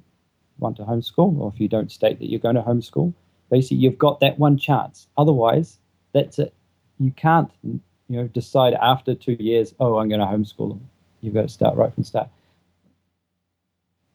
want 0.58 0.76
to 0.76 0.84
homeschool, 0.84 1.38
or 1.38 1.52
if 1.54 1.60
you 1.60 1.68
don't 1.68 1.90
state 1.90 2.18
that 2.18 2.30
you're 2.30 2.40
going 2.40 2.54
to 2.56 2.62
homeschool, 2.62 3.12
basically 3.50 3.78
you've 3.78 3.98
got 3.98 4.20
that 4.20 4.38
one 4.38 4.56
chance. 4.56 5.08
Otherwise, 5.16 5.78
that's 6.12 6.38
it 6.38 6.54
you 7.02 7.10
can't 7.12 7.50
you 7.62 7.80
know 8.08 8.26
decide 8.28 8.74
after 8.74 9.14
two 9.14 9.36
years 9.38 9.74
oh 9.80 9.98
i'm 9.98 10.08
going 10.08 10.20
to 10.20 10.26
homeschool 10.26 10.68
them 10.70 10.88
you've 11.20 11.34
got 11.34 11.42
to 11.42 11.48
start 11.48 11.76
right 11.76 11.92
from 11.92 12.02
the 12.02 12.06
start 12.06 12.28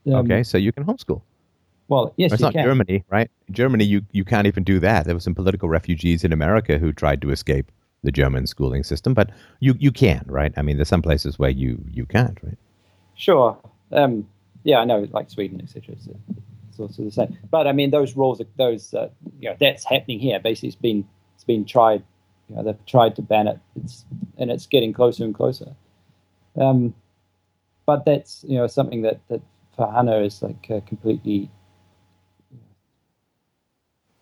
um, 0.07 0.25
okay 0.25 0.43
so 0.43 0.57
you 0.57 0.71
can 0.71 0.83
homeschool. 0.83 1.21
well 1.87 2.13
yes 2.17 2.31
it's 2.33 2.41
not 2.41 2.53
can. 2.53 2.63
germany 2.63 3.03
right? 3.09 3.29
In 3.47 3.53
germany 3.53 3.85
you, 3.85 4.01
you 4.11 4.25
can't 4.25 4.47
even 4.47 4.63
do 4.63 4.79
that. 4.79 5.05
There 5.05 5.15
were 5.15 5.21
some 5.21 5.35
political 5.35 5.69
refugees 5.69 6.23
in 6.23 6.33
america 6.33 6.77
who 6.77 6.91
tried 6.93 7.21
to 7.21 7.31
escape 7.31 7.71
the 8.03 8.11
german 8.11 8.47
schooling 8.47 8.83
system 8.83 9.13
but 9.13 9.31
you, 9.59 9.75
you 9.79 9.91
can 9.91 10.23
right? 10.27 10.53
I 10.57 10.61
mean 10.61 10.77
there's 10.77 10.89
some 10.89 11.01
places 11.01 11.39
where 11.39 11.49
you, 11.49 11.83
you 11.91 12.05
can't 12.05 12.37
right? 12.43 12.57
Sure. 13.15 13.57
Um, 13.91 14.27
yeah 14.63 14.79
i 14.79 14.85
know 14.85 15.07
like 15.11 15.29
sweden 15.29 15.61
etc 15.61 15.95
it's, 15.95 16.07
it's 16.69 16.79
also 16.79 17.03
the 17.03 17.11
same. 17.11 17.37
But 17.49 17.67
i 17.67 17.71
mean 17.71 17.91
those 17.91 18.15
rules 18.15 18.41
those 18.57 18.93
uh, 18.93 19.09
you 19.39 19.49
know 19.49 19.55
that's 19.59 19.83
happening 19.83 20.19
here. 20.19 20.39
Basically 20.39 20.69
it's 20.69 20.75
been 20.75 21.07
it's 21.35 21.43
been 21.43 21.65
tried 21.65 22.03
you 22.49 22.55
know, 22.55 22.63
they've 22.63 22.85
tried 22.85 23.15
to 23.17 23.21
ban 23.21 23.47
it, 23.47 23.59
it's, 23.75 24.05
and 24.37 24.49
it's 24.49 24.65
getting 24.65 24.93
closer 24.93 25.23
and 25.23 25.35
closer. 25.35 25.75
Um, 26.55 26.93
but 27.85 28.05
that's 28.05 28.43
you 28.47 28.57
know 28.57 28.67
something 28.67 29.01
that, 29.03 29.19
that 29.29 29.41
for 29.77 29.91
Hannah 29.91 30.19
is 30.19 30.41
like 30.41 30.67
uh, 30.69 30.81
completely 30.81 31.49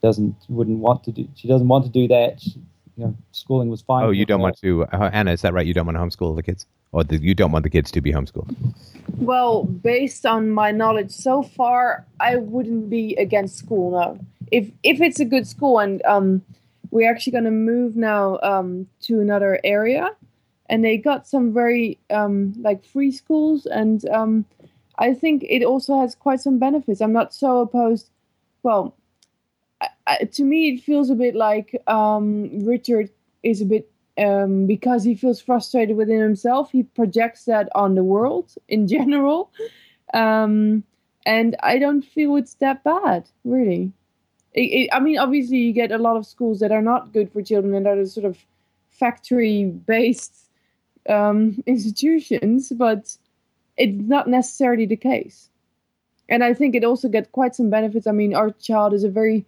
doesn't 0.04 0.36
wouldn't 0.50 0.80
want 0.80 1.04
to 1.06 1.12
do. 1.12 1.28
She 1.36 1.48
doesn't 1.48 1.68
want 1.68 1.86
to 1.86 1.90
do 1.90 2.08
that. 2.10 2.42
She, 2.42 2.62
you 2.98 3.06
know, 3.06 3.18
schooling 3.32 3.70
was 3.70 3.82
fine. 3.82 4.04
Oh, 4.06 4.12
you 4.12 4.26
don't 4.26 4.40
her. 4.40 4.44
want 4.44 4.58
to, 4.62 4.86
uh, 4.86 5.10
Anna? 5.12 5.32
Is 5.32 5.42
that 5.42 5.54
right? 5.54 5.66
You 5.66 5.74
don't 5.74 5.86
want 5.86 5.98
to 5.98 6.04
homeschool 6.04 6.36
the 6.36 6.44
kids, 6.44 6.68
or 6.92 7.04
the, 7.04 7.18
you 7.18 7.34
don't 7.34 7.52
want 7.52 7.64
the 7.64 7.70
kids 7.70 7.90
to 7.92 8.02
be 8.02 8.12
homeschooled? 8.12 8.56
Well, 9.18 9.64
based 9.64 10.26
on 10.26 10.52
my 10.52 10.72
knowledge 10.72 11.12
so 11.12 11.42
far, 11.42 12.06
I 12.20 12.36
wouldn't 12.36 12.90
be 12.90 13.16
against 13.16 13.58
school. 13.58 13.92
No, 13.92 14.20
if 14.52 14.70
if 14.84 15.02
it's 15.02 15.20
a 15.20 15.26
good 15.26 15.48
school 15.48 15.80
and 15.80 16.06
um, 16.06 16.44
we're 16.92 17.10
actually 17.10 17.32
going 17.32 17.46
to 17.46 17.52
move 17.52 17.96
now 17.96 18.40
um, 18.44 18.88
to 19.02 19.20
another 19.20 19.60
area 19.64 20.12
and 20.68 20.84
they 20.84 20.98
got 20.98 21.28
some 21.28 21.54
very 21.54 22.00
um, 22.10 22.54
like 22.60 22.84
free 22.84 23.12
schools 23.12 23.66
and 23.66 24.08
um, 24.10 24.46
i 25.00 25.14
think 25.14 25.44
it 25.48 25.64
also 25.64 26.00
has 26.00 26.16
quite 26.16 26.40
some 26.40 26.60
benefits. 26.60 27.02
I'm 27.02 27.14
not 27.14 27.34
so 27.34 27.62
opposed 27.62 28.10
well 28.64 28.96
I, 29.82 29.88
I, 30.08 30.18
to 30.34 30.44
me 30.44 30.70
it 30.70 30.84
feels 30.84 31.10
a 31.10 31.16
bit 31.16 31.36
like 31.36 31.76
um, 31.88 32.66
richard 32.66 33.10
is 33.44 33.62
a 33.62 33.66
bit 33.66 33.92
um, 34.18 34.66
because 34.66 35.04
he 35.04 35.14
feels 35.14 35.42
frustrated 35.42 35.98
within 35.98 36.22
himself 36.22 36.72
he 36.72 36.84
projects 36.84 37.46
that 37.46 37.70
on 37.76 37.96
the 37.96 38.04
world 38.04 38.54
in 38.68 38.88
general. 38.88 39.52
Um, 40.14 40.84
and 41.26 41.56
i 41.64 41.80
don't 41.80 42.04
feel 42.04 42.36
it's 42.36 42.54
that 42.56 42.84
bad 42.84 43.28
really. 43.44 43.92
It, 44.56 44.62
it, 44.62 44.90
I 44.94 45.02
mean, 45.02 45.18
obviously, 45.18 45.58
you 45.58 45.74
get 45.74 45.92
a 45.92 45.98
lot 45.98 46.16
of 46.16 46.26
schools 46.26 46.60
that 46.62 46.72
are 46.72 46.82
not 46.82 47.12
good 47.12 47.32
for 47.32 47.42
children 47.42 47.76
and 47.76 47.86
are 47.86 48.06
sort 48.06 48.26
of 48.26 48.38
factory-based 48.90 50.50
um, 51.10 51.62
institutions, 51.68 52.72
but 52.72 53.18
it's 53.78 54.08
not 54.08 54.28
necessarily 54.28 54.86
the 54.86 54.96
case. 54.96 55.50
And 56.28 56.44
I 56.44 56.54
think 56.54 56.76
it 56.76 56.84
also 56.84 57.08
gets 57.08 57.30
quite 57.32 57.56
some 57.56 57.70
benefits. 57.70 58.08
I 58.08 58.12
mean, 58.12 58.34
our 58.34 58.52
child 58.52 58.94
is 58.94 59.04
a 59.04 59.10
very 59.10 59.46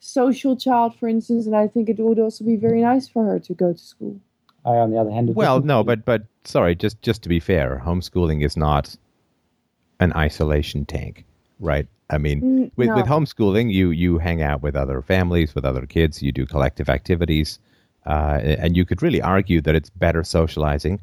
social 0.00 0.56
child, 0.56 0.94
for 0.96 1.08
instance, 1.08 1.46
and 1.46 1.56
I 1.56 1.66
think 1.68 1.88
it 1.88 1.98
would 1.98 2.18
also 2.18 2.44
be 2.44 2.56
very 2.56 2.80
nice 2.80 3.08
for 3.08 3.24
her 3.24 3.38
to 3.40 3.54
go 3.54 3.72
to 3.72 3.78
school. 3.78 4.20
I, 4.64 4.76
on 4.76 4.90
the 4.90 4.98
other 4.98 5.10
hand, 5.10 5.34
well, 5.34 5.60
no, 5.60 5.84
but 5.84 6.04
but 6.04 6.24
sorry, 6.44 6.74
just 6.74 7.00
just 7.00 7.22
to 7.22 7.28
be 7.28 7.38
fair, 7.38 7.80
homeschooling 7.84 8.44
is 8.44 8.56
not 8.56 8.96
an 10.00 10.12
isolation 10.14 10.84
tank, 10.84 11.24
right? 11.60 11.86
I 12.10 12.18
mean, 12.18 12.40
mm, 12.40 12.70
with, 12.76 12.88
no. 12.88 12.96
with 12.96 13.06
homeschooling, 13.06 13.72
you 13.72 13.90
you 13.90 14.18
hang 14.18 14.42
out 14.42 14.62
with 14.62 14.74
other 14.74 15.02
families, 15.02 15.54
with 15.54 15.64
other 15.64 15.86
kids, 15.86 16.20
you 16.20 16.32
do 16.32 16.46
collective 16.46 16.88
activities, 16.88 17.60
uh, 18.06 18.40
and 18.42 18.76
you 18.76 18.84
could 18.84 19.02
really 19.02 19.22
argue 19.22 19.60
that 19.60 19.74
it's 19.76 19.90
better 19.90 20.24
socializing 20.24 20.98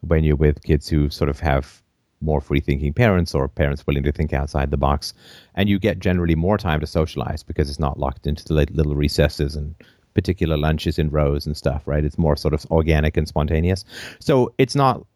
when 0.00 0.22
you're 0.22 0.36
with 0.36 0.62
kids 0.62 0.88
who 0.88 1.10
sort 1.10 1.28
of 1.28 1.40
have 1.40 1.82
more 2.20 2.40
free 2.40 2.60
thinking 2.60 2.92
parents 2.92 3.34
or 3.34 3.48
parents 3.48 3.86
willing 3.86 4.02
to 4.02 4.12
think 4.12 4.32
outside 4.32 4.70
the 4.70 4.76
box, 4.76 5.14
and 5.54 5.68
you 5.68 5.78
get 5.78 5.98
generally 5.98 6.34
more 6.34 6.58
time 6.58 6.80
to 6.80 6.86
socialize 6.86 7.42
because 7.42 7.68
it's 7.68 7.78
not 7.78 7.98
locked 7.98 8.26
into 8.26 8.44
the 8.44 8.54
little 8.54 8.96
recesses 8.96 9.56
and 9.56 9.74
particular 10.14 10.56
lunches 10.56 10.98
in 10.98 11.10
rows 11.10 11.46
and 11.46 11.56
stuff, 11.56 11.82
right? 11.86 12.04
It's 12.04 12.18
more 12.18 12.36
sort 12.36 12.54
of 12.54 12.66
organic 12.70 13.16
and 13.16 13.28
spontaneous. 13.28 13.84
So 14.18 14.52
it's 14.58 14.74
not 14.74 15.06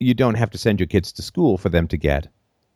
you 0.00 0.14
don't 0.14 0.34
have 0.34 0.50
to 0.50 0.58
send 0.58 0.80
your 0.80 0.88
kids 0.88 1.12
to 1.12 1.22
school 1.22 1.56
for 1.56 1.68
them 1.68 1.86
to 1.88 1.96
get 1.96 2.26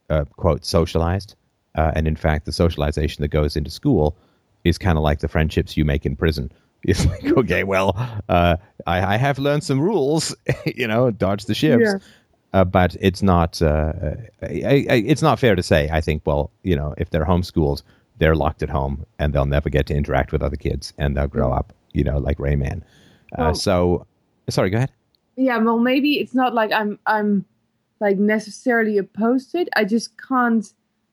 uh, 0.08 0.24
quote 0.36 0.64
socialized 0.64 1.34
uh, 1.76 1.92
and 1.94 2.08
in 2.08 2.16
fact, 2.16 2.46
the 2.46 2.52
socialization 2.52 3.22
that 3.22 3.28
goes 3.28 3.56
into 3.56 3.70
school 3.70 4.16
is 4.64 4.78
kind 4.78 4.98
of 4.98 5.04
like 5.04 5.20
the 5.20 5.28
friendships 5.28 5.76
you 5.76 5.84
make 5.84 6.04
in 6.04 6.16
prison. 6.16 6.50
It's 6.82 7.04
like, 7.04 7.24
okay, 7.24 7.64
well, 7.64 7.96
uh, 8.28 8.58
I, 8.86 9.14
I, 9.14 9.16
have 9.16 9.40
learned 9.40 9.64
some 9.64 9.80
rules, 9.80 10.36
you 10.66 10.86
know, 10.86 11.10
dodge 11.10 11.46
the 11.46 11.54
ships. 11.54 11.82
Yeah. 11.84 11.98
Uh, 12.56 12.64
but 12.64 12.96
it's 13.02 13.22
not 13.22 13.60
uh, 13.60 13.92
I, 14.42 14.86
I, 14.88 15.04
it's 15.06 15.20
not 15.20 15.38
fair 15.38 15.54
to 15.54 15.62
say. 15.62 15.90
I 15.92 16.00
think, 16.00 16.22
well, 16.24 16.50
you 16.62 16.74
know, 16.74 16.94
if 16.96 17.10
they're 17.10 17.26
homeschooled, 17.26 17.82
they're 18.16 18.34
locked 18.34 18.62
at 18.62 18.70
home 18.70 19.04
and 19.18 19.34
they'll 19.34 19.44
never 19.44 19.68
get 19.68 19.84
to 19.88 19.94
interact 19.94 20.32
with 20.32 20.42
other 20.42 20.56
kids 20.56 20.94
and 20.96 21.14
they'll 21.14 21.26
grow 21.26 21.52
up, 21.52 21.74
you 21.92 22.02
know, 22.02 22.16
like 22.16 22.38
Rain 22.38 22.60
Man. 22.60 22.82
Uh, 23.32 23.42
well, 23.42 23.54
so, 23.54 24.06
sorry, 24.48 24.70
go 24.70 24.78
ahead. 24.78 24.90
Yeah, 25.36 25.58
well, 25.58 25.78
maybe 25.78 26.18
it's 26.18 26.34
not 26.34 26.54
like 26.54 26.72
I'm 26.72 26.98
I'm 27.04 27.44
like 28.00 28.16
necessarily 28.16 28.96
opposed 28.96 29.50
to 29.50 29.58
it. 29.58 29.68
I 29.76 29.84
just 29.84 30.16
can't 30.16 30.66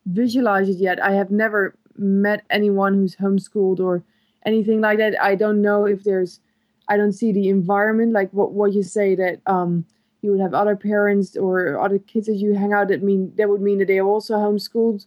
visualize 0.06 0.70
it 0.70 0.78
yet. 0.78 1.04
I 1.04 1.12
have 1.12 1.30
never 1.30 1.76
met 1.98 2.46
anyone 2.52 2.94
who's 2.94 3.18
homeschooled 3.18 3.82
or 3.82 4.02
anything 4.46 4.80
like 4.80 4.98
that. 5.00 5.22
I 5.22 5.36
don't 5.36 5.62
know 5.62 5.86
if 5.86 6.06
there's, 6.06 6.40
I 6.88 6.96
don't 6.96 7.12
see 7.12 7.34
the 7.34 7.50
environment 7.50 8.14
like 8.14 8.32
what 8.32 8.54
what 8.54 8.72
you 8.72 8.84
say 8.84 9.16
that 9.16 9.42
um, 9.46 9.86
you 10.24 10.32
would 10.32 10.40
have 10.40 10.54
other 10.54 10.76
parents 10.76 11.36
or 11.36 11.80
other 11.80 12.00
kids 12.00 12.28
that 12.28 12.36
you 12.36 12.54
hang 12.54 12.74
out 12.74 12.88
that 12.88 13.04
mean 13.04 13.34
that 13.36 13.50
would 13.50 13.62
mean 13.62 13.80
that 13.80 13.88
they 13.88 14.00
are 14.00 14.08
also 14.08 14.36
homeschooled. 14.36 15.06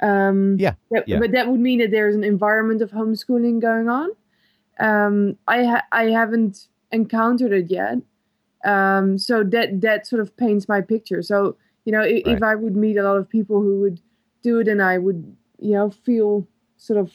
Um, 0.00 0.56
yeah, 0.58 0.74
that, 0.90 1.08
yeah, 1.08 1.18
but 1.18 1.32
that 1.32 1.48
would 1.48 1.60
mean 1.60 1.80
that 1.80 1.90
there's 1.90 2.14
an 2.14 2.24
environment 2.24 2.82
of 2.82 2.90
homeschooling 2.90 3.60
going 3.60 3.88
on. 3.88 4.10
Um, 4.78 5.36
I 5.46 5.64
ha- 5.64 5.86
I 5.92 6.04
haven't 6.04 6.68
encountered 6.92 7.52
it 7.52 7.70
yet, 7.70 7.98
um, 8.64 9.18
so 9.18 9.42
that 9.44 9.80
that 9.80 10.06
sort 10.06 10.22
of 10.22 10.36
paints 10.36 10.68
my 10.68 10.80
picture. 10.80 11.22
So 11.22 11.56
you 11.84 11.92
know, 11.92 12.02
if, 12.02 12.26
Right. 12.26 12.36
if 12.36 12.42
I 12.42 12.54
would 12.54 12.76
meet 12.76 12.96
a 12.96 13.02
lot 13.02 13.16
of 13.16 13.28
people 13.28 13.60
who 13.60 13.80
would 13.80 14.00
do 14.42 14.60
it, 14.60 14.68
and 14.68 14.80
I 14.80 14.98
would 14.98 15.36
you 15.58 15.72
know 15.72 15.90
feel 15.90 16.46
sort 16.76 16.98
of 17.00 17.12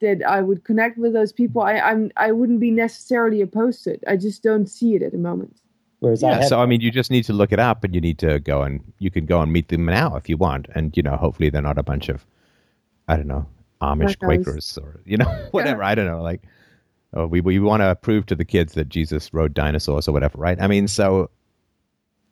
that 0.00 0.22
I 0.26 0.40
would 0.40 0.64
connect 0.64 0.98
with 0.98 1.12
those 1.12 1.32
people, 1.32 1.62
I 1.62 1.74
I'm 1.78 2.12
I 2.16 2.30
wouldn't 2.32 2.60
be 2.60 2.70
necessarily 2.70 3.40
opposed 3.40 3.84
to 3.84 3.94
it. 3.94 4.04
I 4.06 4.16
just 4.16 4.42
don't 4.42 4.66
see 4.66 4.94
it 4.94 5.02
at 5.02 5.12
the 5.12 5.18
moment. 5.18 5.60
Whereas 6.04 6.22
I 6.22 6.30
yeah. 6.30 6.36
have, 6.40 6.48
So 6.48 6.60
I 6.60 6.66
mean, 6.66 6.82
you 6.82 6.90
just 6.90 7.10
need 7.10 7.24
to 7.24 7.32
look 7.32 7.50
it 7.50 7.58
up, 7.58 7.82
and 7.82 7.94
you 7.94 8.00
need 8.00 8.18
to 8.18 8.38
go 8.40 8.62
and 8.62 8.80
you 8.98 9.10
can 9.10 9.24
go 9.24 9.40
and 9.40 9.50
meet 9.50 9.68
them 9.68 9.86
now 9.86 10.16
if 10.16 10.28
you 10.28 10.36
want, 10.36 10.66
and 10.74 10.94
you 10.96 11.02
know, 11.02 11.16
hopefully 11.16 11.48
they're 11.48 11.62
not 11.62 11.78
a 11.78 11.82
bunch 11.82 12.10
of, 12.10 12.26
I 13.08 13.16
don't 13.16 13.26
know, 13.26 13.46
Amish 13.80 14.18
Quakers. 14.18 14.44
Quakers 14.44 14.78
or 14.78 15.00
you 15.06 15.16
know 15.16 15.48
whatever. 15.50 15.82
I 15.82 15.94
don't 15.94 16.06
know, 16.06 16.22
like. 16.22 16.42
Oh, 17.16 17.28
we 17.28 17.40
we 17.40 17.60
want 17.60 17.80
to 17.80 17.94
prove 17.94 18.26
to 18.26 18.34
the 18.34 18.44
kids 18.44 18.72
that 18.72 18.88
Jesus 18.88 19.32
rode 19.32 19.54
dinosaurs 19.54 20.08
or 20.08 20.12
whatever, 20.12 20.36
right? 20.36 20.60
I 20.60 20.66
mean, 20.66 20.88
so 20.88 21.30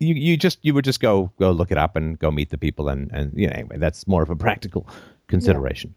you 0.00 0.14
you 0.14 0.36
just 0.36 0.58
you 0.62 0.74
would 0.74 0.84
just 0.84 0.98
go 0.98 1.30
go 1.38 1.52
look 1.52 1.70
it 1.70 1.78
up 1.78 1.94
and 1.94 2.18
go 2.18 2.32
meet 2.32 2.50
the 2.50 2.58
people 2.58 2.88
and 2.88 3.08
and 3.12 3.32
you 3.36 3.46
know 3.46 3.52
anyway 3.54 3.78
that's 3.78 4.08
more 4.08 4.22
of 4.22 4.30
a 4.30 4.36
practical 4.36 4.88
consideration. 5.28 5.94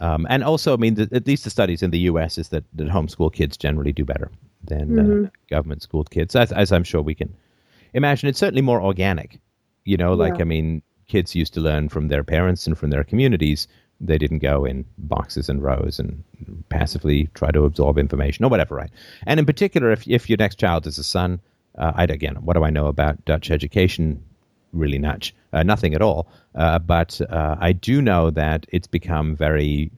Um, 0.00 0.26
and 0.28 0.42
also, 0.42 0.72
I 0.72 0.76
mean, 0.76 0.94
the, 0.94 1.08
at 1.12 1.26
least 1.26 1.44
the 1.44 1.50
studies 1.50 1.82
in 1.82 1.90
the 1.90 1.98
U.S. 2.00 2.38
is 2.38 2.48
that, 2.48 2.64
that 2.74 2.88
homeschool 2.88 3.32
kids 3.32 3.56
generally 3.56 3.92
do 3.92 4.04
better 4.04 4.30
than 4.64 4.98
uh, 5.26 5.30
government 5.50 5.82
schooled 5.82 6.10
kids, 6.10 6.34
as, 6.34 6.52
as 6.52 6.72
I'm 6.72 6.84
sure 6.84 7.02
we 7.02 7.14
can 7.14 7.34
imagine. 7.94 8.28
It's 8.28 8.38
certainly 8.38 8.62
more 8.62 8.80
organic. 8.82 9.38
You 9.84 9.96
know, 9.96 10.14
like 10.14 10.34
Yeah. 10.34 10.42
I 10.42 10.44
mean, 10.44 10.82
kids 11.08 11.34
used 11.34 11.54
to 11.54 11.60
learn 11.60 11.88
from 11.88 12.08
their 12.08 12.24
parents 12.24 12.66
and 12.66 12.78
from 12.78 12.90
their 12.90 13.04
communities. 13.04 13.68
They 14.00 14.18
didn't 14.18 14.38
go 14.38 14.64
in 14.64 14.84
boxes 14.98 15.48
and 15.48 15.62
rows 15.62 15.98
and 15.98 16.24
passively 16.68 17.28
try 17.34 17.50
to 17.50 17.64
absorb 17.64 17.98
information 17.98 18.44
or 18.44 18.48
whatever, 18.48 18.74
right? 18.74 18.90
And 19.26 19.38
in 19.38 19.46
particular, 19.46 19.92
if 19.92 20.08
if 20.08 20.28
your 20.28 20.38
next 20.38 20.58
child 20.58 20.86
is 20.86 20.98
a 20.98 21.04
son, 21.04 21.40
uh, 21.78 21.92
I 21.94 22.04
again, 22.04 22.36
what 22.36 22.54
do 22.54 22.64
I 22.64 22.70
know 22.70 22.86
about 22.86 23.24
Dutch 23.24 23.50
education? 23.50 24.22
Really 24.72 24.98
much, 24.98 25.34
uh, 25.52 25.62
nothing 25.62 25.94
at 25.94 26.02
all. 26.02 26.28
Uh, 26.54 26.78
but 26.78 27.20
uh, 27.30 27.56
I 27.60 27.72
do 27.72 28.00
know 28.00 28.30
that 28.30 28.66
it's 28.70 28.86
become 28.86 29.36
very 29.36 29.90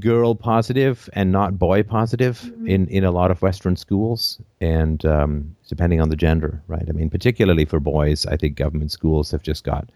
girl 0.00 0.34
positive 0.34 1.08
and 1.12 1.32
not 1.32 1.58
boy 1.58 1.82
positive 1.82 2.52
in, 2.66 2.88
in 2.88 3.04
a 3.04 3.10
lot 3.10 3.30
of 3.30 3.40
Western 3.42 3.76
schools, 3.76 4.40
and 4.60 5.04
um, 5.04 5.56
depending 5.68 6.00
on 6.00 6.08
the 6.08 6.16
gender, 6.16 6.62
right? 6.68 6.84
I 6.88 6.92
mean, 6.92 7.10
particularly 7.10 7.64
for 7.64 7.80
boys, 7.80 8.26
I 8.26 8.36
think 8.36 8.56
government 8.56 8.92
schools 8.92 9.30
have 9.30 9.42
just 9.42 9.64
got 9.64 9.88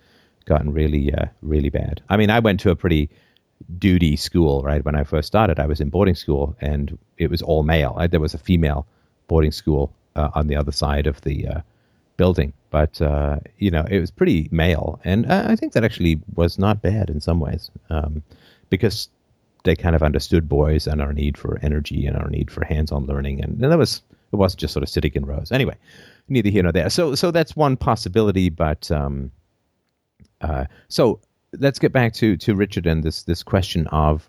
gotten 0.46 0.72
really 0.72 1.12
uh, 1.12 1.26
really 1.42 1.70
bad. 1.70 2.02
I 2.08 2.16
mean, 2.16 2.30
I 2.30 2.40
went 2.40 2.60
to 2.60 2.70
a 2.70 2.76
pretty 2.76 3.10
duty 3.78 4.16
school, 4.16 4.62
right? 4.62 4.84
When 4.84 4.94
I 4.94 5.04
first 5.04 5.26
started, 5.26 5.58
I 5.58 5.66
was 5.66 5.80
in 5.80 5.90
boarding 5.90 6.14
school, 6.14 6.56
and 6.60 6.98
it 7.18 7.30
was 7.30 7.42
all 7.42 7.62
male. 7.62 7.94
I, 7.98 8.06
there 8.06 8.20
was 8.20 8.34
a 8.34 8.38
female 8.38 8.86
boarding 9.26 9.52
school 9.52 9.92
uh, 10.16 10.30
on 10.34 10.46
the 10.46 10.56
other 10.56 10.72
side 10.72 11.06
of 11.06 11.20
the 11.22 11.46
uh, 11.46 11.60
building, 12.20 12.52
but 12.68 13.00
uh, 13.00 13.36
you 13.56 13.70
know, 13.70 13.84
it 13.90 13.98
was 13.98 14.10
pretty 14.10 14.48
male, 14.50 15.00
and 15.04 15.24
I 15.26 15.56
think 15.56 15.72
that 15.72 15.84
actually 15.84 16.20
was 16.34 16.58
not 16.58 16.82
bad 16.82 17.08
in 17.08 17.20
some 17.20 17.40
ways, 17.40 17.70
um, 17.88 18.22
because 18.68 19.08
they 19.64 19.74
kind 19.74 19.96
of 19.96 20.02
understood 20.02 20.46
boys 20.46 20.86
and 20.86 21.00
our 21.00 21.14
need 21.14 21.38
for 21.38 21.58
energy 21.62 22.06
and 22.06 22.16
our 22.16 22.28
need 22.28 22.50
for 22.50 22.62
hands-on 22.64 23.06
learning, 23.06 23.42
and, 23.42 23.62
and 23.62 23.72
that 23.72 23.78
was 23.78 24.02
it 24.32 24.36
wasn't 24.36 24.60
just 24.60 24.74
sort 24.74 24.82
of 24.82 24.90
sitting 24.90 25.12
in 25.14 25.24
rows. 25.24 25.50
Anyway, 25.50 25.76
neither 26.28 26.50
here 26.50 26.62
nor 26.62 26.72
there. 26.72 26.90
So 26.90 27.14
so 27.14 27.30
that's 27.30 27.56
one 27.56 27.76
possibility, 27.76 28.50
but 28.50 28.90
um, 28.90 29.30
uh, 30.42 30.66
so 30.88 31.20
let's 31.58 31.78
get 31.78 31.92
back 31.92 32.12
to 32.20 32.36
to 32.36 32.54
Richard 32.54 32.86
and 32.86 33.02
this 33.02 33.22
this 33.22 33.42
question 33.42 33.86
of 33.86 34.28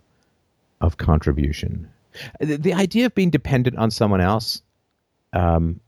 of 0.79 0.95
contribution. 0.95 1.89
The, 2.39 2.57
the 2.57 2.73
idea 2.73 3.05
of 3.05 3.15
being 3.15 3.31
dependent 3.31 3.77
on 3.77 3.91
someone 3.91 4.21
else, 4.21 4.61
um, 5.33 5.79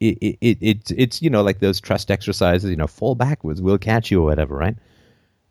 it, 0.00 0.18
it, 0.20 0.38
it 0.40 0.58
it's 0.60 0.90
it's 0.92 1.22
you 1.22 1.30
know 1.30 1.42
like 1.42 1.60
those 1.60 1.80
trust 1.80 2.10
exercises. 2.10 2.68
You 2.70 2.76
know, 2.76 2.86
fall 2.86 3.14
backwards, 3.14 3.62
we'll 3.62 3.78
catch 3.78 4.10
you 4.10 4.20
or 4.20 4.24
whatever, 4.24 4.56
right? 4.56 4.76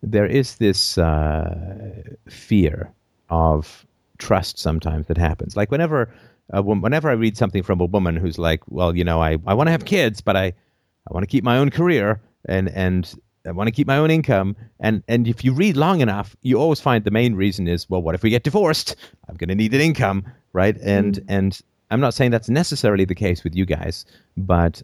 There 0.02 0.26
is 0.26 0.56
this 0.56 0.97
uh, 0.97 2.04
fear 2.30 2.91
of 3.30 3.86
trust 4.18 4.60
sometimes 4.60 5.08
that 5.08 5.18
happens. 5.18 5.56
Like 5.56 5.72
whenever 5.72 6.14
wom- 6.54 6.82
whenever 6.82 7.10
I 7.10 7.14
read 7.14 7.38
something 7.38 7.64
from 7.64 7.80
a 7.80 7.86
woman 7.86 8.16
who's 8.16 8.38
like, 8.38 8.62
well, 8.68 8.95
you 8.95 9.04
know, 9.04 9.22
I, 9.22 9.38
I 9.45 9.54
want 9.54 9.68
to 9.68 9.72
have 9.72 9.86
kids, 9.86 10.22
but 10.22 10.36
I, 10.36 10.45
I 10.45 11.14
want 11.14 11.24
to 11.24 11.28
keep 11.28 11.43
my 11.43 11.58
own 11.58 11.70
career 11.70 12.22
and 12.45 12.70
and 12.70 13.14
I 13.45 13.52
want 13.52 13.68
to 13.68 13.72
keep 13.72 13.88
my 13.88 13.97
own 13.97 14.12
income. 14.12 14.56
And 14.80 15.04
and 15.08 15.28
if 15.28 15.43
you 15.43 15.54
read 15.54 15.78
long 15.78 16.02
enough, 16.02 16.36
you 16.41 16.60
always 16.60 16.80
find 16.80 17.04
the 17.04 17.12
main 17.12 17.36
reason 17.36 17.68
is, 17.68 17.89
well, 17.89 18.02
what 18.02 18.16
if 18.16 18.24
we 18.24 18.30
get 18.30 18.43
divorced? 18.43 18.95
I'm 19.30 19.36
going 19.36 19.50
to 19.50 19.56
need 19.56 19.74
an 19.74 19.82
income, 19.82 20.26
right? 20.54 20.78
And 20.82 21.20
and 21.28 21.60
I'm 21.92 22.00
not 22.00 22.14
saying 22.14 22.32
that's 22.32 22.50
necessarily 22.50 23.06
the 23.06 23.16
case 23.16 23.44
with 23.44 23.56
you 23.56 23.66
guys, 23.66 24.06
but 24.38 24.82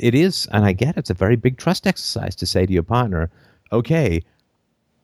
it 0.00 0.14
is, 0.14 0.46
and 0.52 0.64
I 0.64 0.72
get 0.72 0.96
it's 0.96 1.10
a 1.10 1.14
very 1.14 1.36
big 1.36 1.58
trust 1.58 1.86
exercise 1.86 2.34
to 2.36 2.46
say 2.46 2.66
to 2.66 2.72
your 2.72 2.82
partner, 2.82 3.30
okay, 3.72 4.22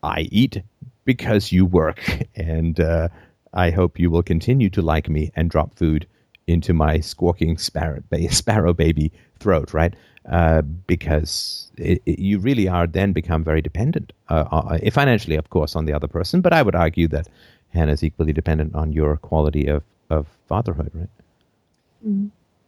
I 0.02 0.22
eat 0.30 0.62
because 1.04 1.52
you 1.52 1.66
work, 1.66 2.00
and 2.36 2.78
uh, 2.80 3.08
I 3.54 3.70
hope 3.70 3.98
you 3.98 4.10
will 4.10 4.22
continue 4.22 4.70
to 4.70 4.82
like 4.82 5.08
me 5.08 5.30
and 5.34 5.50
drop 5.50 5.74
food 5.74 6.06
into 6.46 6.72
my 6.72 7.00
squawking 7.00 7.58
sparrow, 7.58 8.72
baby 8.72 9.12
throat, 9.38 9.72
right? 9.74 9.94
Uh, 10.30 10.62
because 10.62 11.70
it, 11.76 12.00
it- 12.06 12.18
you 12.20 12.38
really 12.38 12.68
are 12.68 12.86
then 12.86 13.12
become 13.12 13.42
very 13.44 13.60
dependent, 13.60 14.12
uh, 14.28 14.44
uh, 14.52 14.90
financially, 14.90 15.36
of 15.36 15.50
course, 15.50 15.74
on 15.76 15.84
the 15.86 15.92
other 15.92 16.08
person. 16.08 16.40
But 16.40 16.52
I 16.52 16.62
would 16.62 16.74
argue 16.76 17.08
that 17.08 17.28
Hannah's 17.70 18.04
equally 18.04 18.32
dependent 18.32 18.74
on 18.74 18.92
your 18.92 19.16
quality 19.16 19.66
of, 19.66 19.82
of 20.10 20.26
fatherhood, 20.48 20.90
right? 20.94 21.08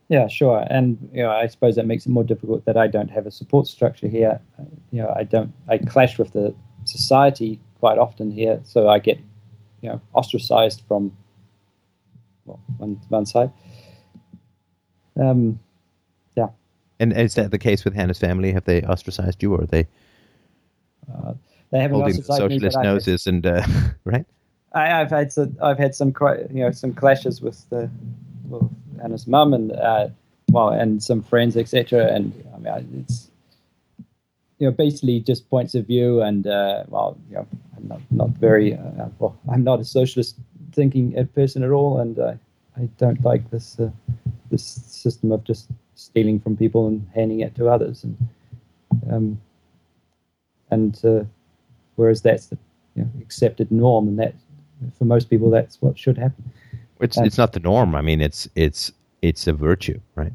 Yeah, 0.09 0.28
sure. 0.28 0.66
And 0.68 0.99
you 1.12 1.22
know, 1.22 1.30
I 1.30 1.47
suppose 1.47 1.76
that 1.76 1.87
makes 1.87 2.07
it 2.07 2.11
more 2.11 2.24
difficult 2.24 2.64
that 2.66 2.76
I 2.76 2.87
don't 2.87 3.11
have 3.11 3.26
a 3.26 3.30
support 3.30 3.66
structure 3.66 4.09
here. 4.09 4.41
Uh, 4.59 4.64
You 4.91 5.03
know, 5.03 5.12
I 5.16 5.24
don't. 5.24 5.53
I 5.68 5.78
clash 5.78 6.18
with 6.18 6.32
the 6.32 6.55
society 6.85 7.59
quite 7.80 7.99
often 7.99 8.30
here, 8.30 8.61
so 8.64 8.89
I 8.89 8.99
get 8.99 9.18
you 9.80 9.89
know 9.91 10.01
ostracized 10.12 10.82
from 10.87 11.16
well, 12.45 12.61
one 12.78 13.01
one 13.09 13.26
side. 13.26 13.51
Um, 15.16 15.59
yeah, 16.37 16.49
And 17.01 17.12
is 17.12 17.35
that 17.35 17.51
the 17.51 17.59
case 17.59 17.85
with 17.85 17.95
Hannah's 17.95 18.18
family? 18.18 18.53
Have 18.53 18.64
they 18.64 18.82
ostracized 18.82 19.43
you, 19.43 19.55
or 19.55 19.62
are 19.62 19.66
they 19.66 19.87
they 21.70 21.80
haven't 21.80 21.99
holding 22.01 22.18
ostracized 22.20 22.43
me, 22.43 22.49
socialist 22.59 22.76
I've- 22.76 22.87
noses 22.87 23.26
and 23.26 23.47
uh, 23.47 23.62
right? 24.05 24.26
I, 24.72 25.01
I've 25.01 25.11
had 25.11 25.32
some, 25.32 25.57
I've 25.62 25.78
had 25.78 25.95
some 25.95 26.12
quite, 26.12 26.51
you 26.51 26.64
know 26.64 26.72
some 26.72 26.93
clashes 26.93 27.41
with 27.41 27.68
the 27.70 27.89
well, 28.61 28.70
Anna's 29.02 29.26
mum 29.26 29.55
and 29.55 29.72
uh, 29.72 30.09
well 30.50 30.68
and 30.68 31.02
some 31.02 31.22
friends 31.22 31.57
etc. 31.57 32.07
And 32.12 32.32
I 32.55 32.59
mean 32.59 33.05
it's 33.07 33.30
you 34.59 34.66
know 34.66 34.72
basically 34.72 35.20
just 35.20 35.48
points 35.50 35.74
of 35.74 35.86
view 35.86 36.22
and 36.22 36.46
uh, 36.46 36.84
well 36.88 37.18
you 37.28 37.36
know 37.36 37.46
I'm 37.76 37.88
not 37.88 38.00
not 38.11 38.30
very 38.30 38.74
uh, 38.74 39.09
well 39.18 39.36
I'm 39.50 39.64
not 39.64 39.80
a 39.80 39.84
socialist 39.84 40.36
thinking 40.72 41.28
person 41.34 41.62
at 41.62 41.70
all. 41.70 41.98
And 42.00 42.18
I 42.76 42.88
don't 42.98 43.22
like 43.24 43.50
this 43.50 43.78
uh, 43.78 43.90
this 44.50 44.64
system 44.64 45.32
of 45.32 45.44
just 45.44 45.68
stealing 45.94 46.40
from 46.40 46.57
people 46.57 46.86
and 46.88 47.07
handing 47.14 47.40
it 47.40 47.55
to 47.57 47.68
others. 47.68 48.05
And 48.05 48.16
um, 49.11 49.40
and 50.70 51.00
uh, 51.05 51.24
whereas 51.96 52.22
that's 52.22 52.46
the 52.46 52.59
you 52.94 53.02
know, 53.02 53.11
accepted 53.20 53.70
norm. 53.70 54.09
And 54.09 54.18
that 54.18 54.34
for 54.98 55.05
most 55.05 55.30
people 55.30 55.50
that's 55.50 55.80
what 55.80 55.98
should 55.98 56.18
happen 56.18 56.52
It's 57.05 57.16
And- 57.16 57.26
it's 57.26 57.38
not 57.38 57.52
the 57.52 57.61
norm. 57.61 57.94
I 57.94 58.02
mean, 58.02 58.20
it's 58.20 58.48
it's 58.55 58.92
it's 59.22 59.46
a 59.46 59.52
virtue, 59.52 60.00
right? 60.16 60.32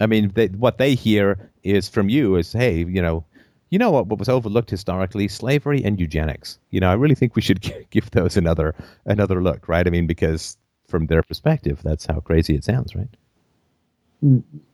I 0.00 0.06
mean, 0.06 0.30
they, 0.34 0.46
what 0.48 0.78
they 0.78 0.94
hear 0.94 1.50
is 1.64 1.88
from 1.88 2.08
you 2.08 2.36
is, 2.36 2.52
hey, 2.52 2.78
you 2.84 3.02
know, 3.02 3.24
you 3.70 3.78
know 3.78 3.90
what, 3.90 4.06
what 4.06 4.18
was 4.18 4.28
overlooked 4.28 4.70
historically, 4.70 5.28
slavery 5.28 5.82
and 5.84 5.98
eugenics. 6.00 6.58
You 6.70 6.80
know, 6.80 6.90
I 6.90 6.94
really 6.94 7.16
think 7.16 7.34
we 7.36 7.42
should 7.42 7.60
gi- 7.66 7.86
give 7.90 8.10
those 8.12 8.36
another 8.36 8.74
another 9.06 9.42
look, 9.42 9.68
right? 9.68 9.86
I 9.86 9.90
mean, 9.90 10.06
because 10.06 10.56
from 10.86 11.06
their 11.06 11.22
perspective, 11.22 11.80
that's 11.82 12.06
how 12.06 12.20
crazy 12.20 12.54
it 12.54 12.64
sounds, 12.64 12.94
right? 12.94 13.08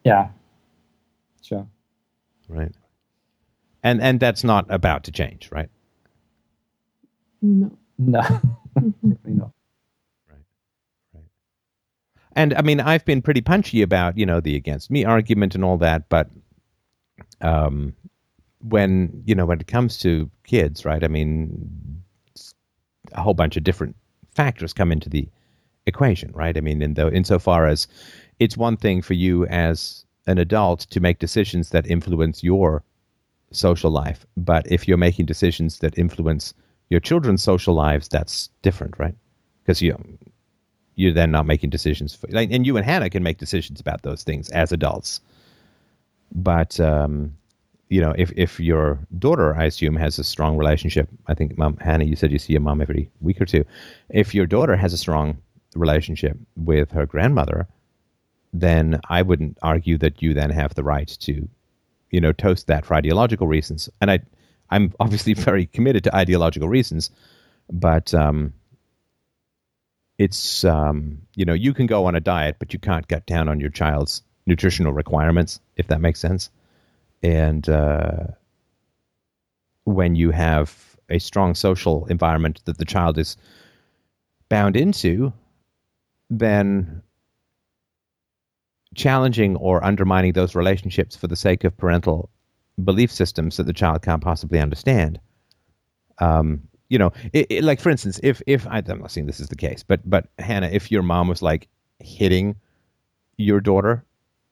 yeah 0.05 0.29
sure 1.43 1.67
Right. 2.49 2.73
And 3.83 4.01
and 4.01 4.21
that's 4.21 4.45
not 4.45 4.67
about 4.71 5.05
to 5.05 5.13
change, 5.13 5.51
right? 5.53 5.69
No. 7.43 7.77
no 7.99 8.21
mm-hmm. 8.21 8.89
definitely 8.91 9.33
not 9.35 9.53
And 12.37 12.55
I 12.55 12.63
mean, 12.63 12.81
I've 12.81 13.05
been 13.05 13.23
pretty 13.23 13.41
punchy 13.41 13.83
about 13.83 14.19
you 14.19 14.27
know 14.27 14.41
the 14.41 14.57
against 14.57 14.91
me 14.91 15.05
argument 15.05 15.55
and 15.55 15.65
all 15.65 15.79
that, 15.79 16.09
but 16.09 16.29
um, 17.41 17.95
when 18.61 19.23
you 19.25 19.35
know 19.35 19.47
when 19.47 19.61
it 19.61 19.67
comes 19.67 19.99
to 19.99 20.31
kids, 20.45 20.85
right? 20.85 21.05
I 21.05 21.09
mean, 21.09 22.03
a 23.13 23.23
whole 23.23 23.35
bunch 23.35 23.57
of 23.57 23.65
different 23.65 23.97
factors 24.35 24.73
come 24.73 24.91
into 24.91 25.09
the 25.09 25.29
equation, 25.87 26.33
right? 26.33 26.57
I 26.57 26.61
mean, 26.61 26.83
in 26.83 26.95
the 26.95 27.13
insofar 27.13 27.67
as 27.67 27.87
it's 28.41 28.57
one 28.57 28.77
thing 28.77 29.03
for 29.03 29.15
you 29.15 29.47
as 29.47 30.05
an 30.27 30.39
adult 30.39 30.81
to 30.81 31.01
make 31.01 31.19
decisions 31.19 31.71
that 31.71 31.87
influence 31.87 32.43
your 32.43 32.83
social 33.53 33.91
life, 33.91 34.27
but 34.37 34.71
if 34.71 34.89
you're 34.89 34.97
making 34.97 35.27
decisions 35.27 35.79
that 35.79 35.97
influence 35.99 36.55
your 36.91 37.01
children's 37.01 37.43
social 37.43 37.75
lives, 37.75 38.09
that's 38.09 38.51
different, 38.63 38.99
right? 38.99 39.15
Because 39.63 39.81
you 39.81 39.97
you're 40.97 41.13
then 41.13 41.31
not 41.31 41.47
making 41.47 41.71
decisions 41.71 42.15
for, 42.15 42.29
like, 42.29 42.51
and 42.53 42.67
you 42.67 42.77
and 42.77 42.85
Hannah 42.85 43.11
can 43.11 43.23
make 43.23 43.39
decisions 43.39 43.81
about 43.81 44.03
those 44.03 44.23
things 44.23 44.51
as 44.51 44.73
adults. 44.73 45.21
But 46.33 46.79
um, 46.81 47.37
you 47.89 48.01
know, 48.01 48.15
if 48.17 48.33
if 48.37 48.59
your 48.59 48.99
daughter, 49.19 49.55
I 49.55 49.65
assume, 49.65 49.97
has 49.97 50.19
a 50.19 50.25
strong 50.25 50.57
relationship, 50.57 51.09
I 51.27 51.35
think, 51.35 51.57
Mom 51.59 51.77
Hannah, 51.77 52.05
you 52.05 52.17
said 52.17 52.33
you 52.33 52.39
see 52.39 52.53
your 52.53 52.63
mom 52.63 52.81
every 52.81 53.11
week 53.21 53.41
or 53.41 53.45
two. 53.47 53.65
If 54.09 54.35
your 54.35 54.47
daughter 54.47 54.77
has 54.77 54.93
a 54.93 54.99
strong 54.99 55.39
relationship 55.77 56.37
with 56.57 56.91
her 56.93 57.07
grandmother, 57.07 57.67
then 58.53 59.01
I 59.09 59.23
wouldn't 59.23 59.59
argue 59.63 59.99
that 59.99 60.23
you 60.23 60.35
then 60.35 60.51
have 60.51 60.75
the 60.75 60.85
right 60.85 61.09
to, 61.21 61.49
you 62.11 62.21
know, 62.21 62.33
toast 62.33 62.69
that 62.69 62.87
for 62.87 62.95
ideological 62.95 63.47
reasons. 63.47 63.91
And 64.01 64.11
I, 64.11 64.21
I'm 64.71 64.93
obviously 65.01 65.35
very 65.49 65.67
committed 65.67 66.05
to 66.05 66.17
ideological 66.17 66.69
reasons, 66.69 67.11
but 67.71 68.15
um, 68.15 68.53
it's 70.19 70.65
um, 70.65 71.23
you 71.35 71.45
know 71.45 71.55
you 71.55 71.75
can 71.75 71.87
go 71.87 72.07
on 72.07 72.15
a 72.15 72.21
diet, 72.21 72.57
but 72.59 72.73
you 72.73 72.79
can't 72.79 73.09
cut 73.09 73.27
down 73.27 73.49
on 73.49 73.61
your 73.61 73.71
child's 73.71 74.23
nutritional 74.47 74.93
requirements, 74.93 75.61
if 75.77 75.89
that 75.89 76.01
makes 76.01 76.21
sense. 76.21 76.51
And 77.23 77.69
uh, 77.69 78.27
when 79.85 80.15
you 80.15 80.31
have 80.31 80.97
a 81.09 81.19
strong 81.19 81.55
social 81.55 82.07
environment 82.07 82.61
that 82.65 82.79
the 82.79 82.85
child 82.85 83.19
is 83.19 83.37
bound 84.49 84.77
into, 84.77 85.33
then 86.31 87.03
challenging 88.95 89.57
or 89.57 89.85
undermining 89.85 90.33
those 90.33 90.55
relationships 90.55 91.17
for 91.17 91.27
the 91.27 91.37
sake 91.37 91.65
of 91.65 91.77
parental 91.77 92.31
belief 92.83 93.11
systems 93.11 93.57
that 93.57 93.65
the 93.65 93.73
child 93.73 94.03
can't 94.03 94.23
possibly 94.23 94.61
understand. 94.61 95.21
Um, 96.19 96.69
you 96.95 96.99
know, 96.99 97.13
it, 97.33 97.47
it, 97.51 97.65
like 97.65 97.81
for 97.81 97.91
instance, 97.91 98.21
if 98.23 98.41
if 98.47 98.69
I'm 98.69 98.85
not 98.87 99.11
saying 99.11 99.27
this 99.27 99.41
is 99.41 99.49
the 99.49 99.57
case, 99.57 99.83
but 99.83 99.99
but 100.09 100.29
Hannah, 100.39 100.69
if 100.69 100.93
your 100.93 101.03
mom 101.03 101.27
was 101.27 101.43
like 101.43 101.67
hitting 101.99 102.55
your 103.37 103.61
daughter, 103.61 104.05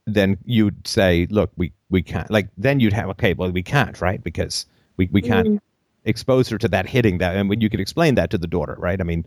then 0.08 0.36
you'd 0.44 0.84
say, 0.84 1.28
look, 1.30 1.52
we 1.56 1.72
we 1.88 2.02
can't. 2.02 2.28
Like 2.32 2.48
then 2.58 2.80
you'd 2.80 2.92
have 2.94 3.10
okay, 3.10 3.32
well 3.32 3.52
we 3.52 3.62
can't, 3.62 4.00
right? 4.00 4.20
Because 4.20 4.66
we 4.96 5.08
we 5.12 5.22
can't 5.22 5.48
mm. 5.48 5.60
expose 6.04 6.48
her 6.48 6.58
to 6.58 6.66
that 6.66 6.88
hitting 6.88 7.18
that, 7.18 7.36
and 7.36 7.48
when 7.48 7.60
you 7.60 7.70
could 7.70 7.78
explain 7.78 8.16
that 8.16 8.30
to 8.30 8.38
the 8.38 8.48
daughter, 8.48 8.74
right? 8.76 9.00
I 9.00 9.04
mean, 9.04 9.24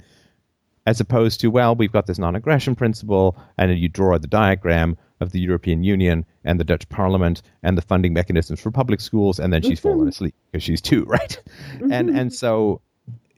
as 0.86 0.99
opposed 0.99 1.39
to 1.39 1.47
well, 1.47 1.74
we've 1.74 1.93
got 1.93 2.07
this 2.07 2.20
non-aggression 2.20 2.76
principle, 2.76 3.38
and 3.57 3.72
then 3.72 3.78
you 3.78 3.88
draw 3.88 4.18
the 4.18 4.28
diagram 4.28 4.97
of 5.22 5.32
the 5.32 5.39
European 5.39 5.84
Union 5.84 6.26
and 6.43 6.59
the 6.59 6.63
Dutch 6.63 6.88
Parliament 6.89 7.41
and 7.63 7.78
the 7.78 7.82
funding 7.82 8.13
mechanisms 8.13 8.59
for 8.59 8.72
public 8.72 8.99
schools, 8.99 9.39
and 9.39 9.53
then 9.53 9.61
she's 9.61 9.80
mm-hmm. 9.80 9.89
fallen 9.89 10.07
asleep 10.09 10.36
because 10.51 10.63
she's 10.63 10.82
two, 10.82 11.03
right? 11.05 11.41
Mm-hmm. 11.76 11.91
And 11.91 12.09
and 12.09 12.34
so, 12.34 12.82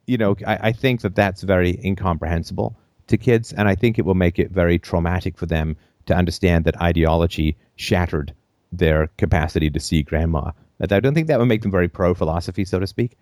you 0.08 0.18
know, 0.18 0.36
I, 0.46 0.70
I 0.70 0.72
think 0.72 1.02
that 1.02 1.16
that's 1.16 1.44
very 1.44 1.80
incomprehensible 1.84 2.76
to 3.08 3.18
kids, 3.18 3.54
and 3.54 3.68
I 3.68 3.76
think 3.76 4.00
it 4.00 4.06
will 4.06 4.16
make 4.16 4.40
it 4.40 4.52
very 4.52 4.80
traumatic 4.80 5.38
for 5.38 5.46
them 5.46 5.76
to 6.08 6.16
understand 6.16 6.66
that 6.66 6.82
ideology 6.82 7.58
shattered 7.76 8.34
their 8.72 9.08
capacity 9.18 9.70
to 9.70 9.80
see 9.80 10.02
grandma. 10.02 10.52
I 10.80 10.86
don't 10.86 11.14
think 11.14 11.28
that 11.28 11.40
would 11.40 11.48
make 11.48 11.62
them 11.62 11.72
very 11.72 11.88
pro 11.88 12.14
philosophy, 12.14 12.64
so 12.66 12.80
to 12.80 12.88
speak. 12.88 13.18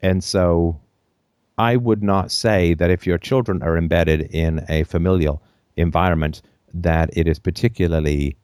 And 0.00 0.22
so, 0.22 0.80
I 1.56 1.74
would 1.76 2.02
not 2.02 2.30
say 2.30 2.74
that 2.74 2.90
if 2.90 3.06
your 3.06 3.18
children 3.18 3.62
are 3.62 3.76
embedded 3.76 4.22
in 4.32 4.64
a 4.68 4.84
familial 4.84 5.42
environment 5.76 6.42
that 6.72 7.10
it 7.16 7.26
is 7.26 7.40
particularly 7.40 8.36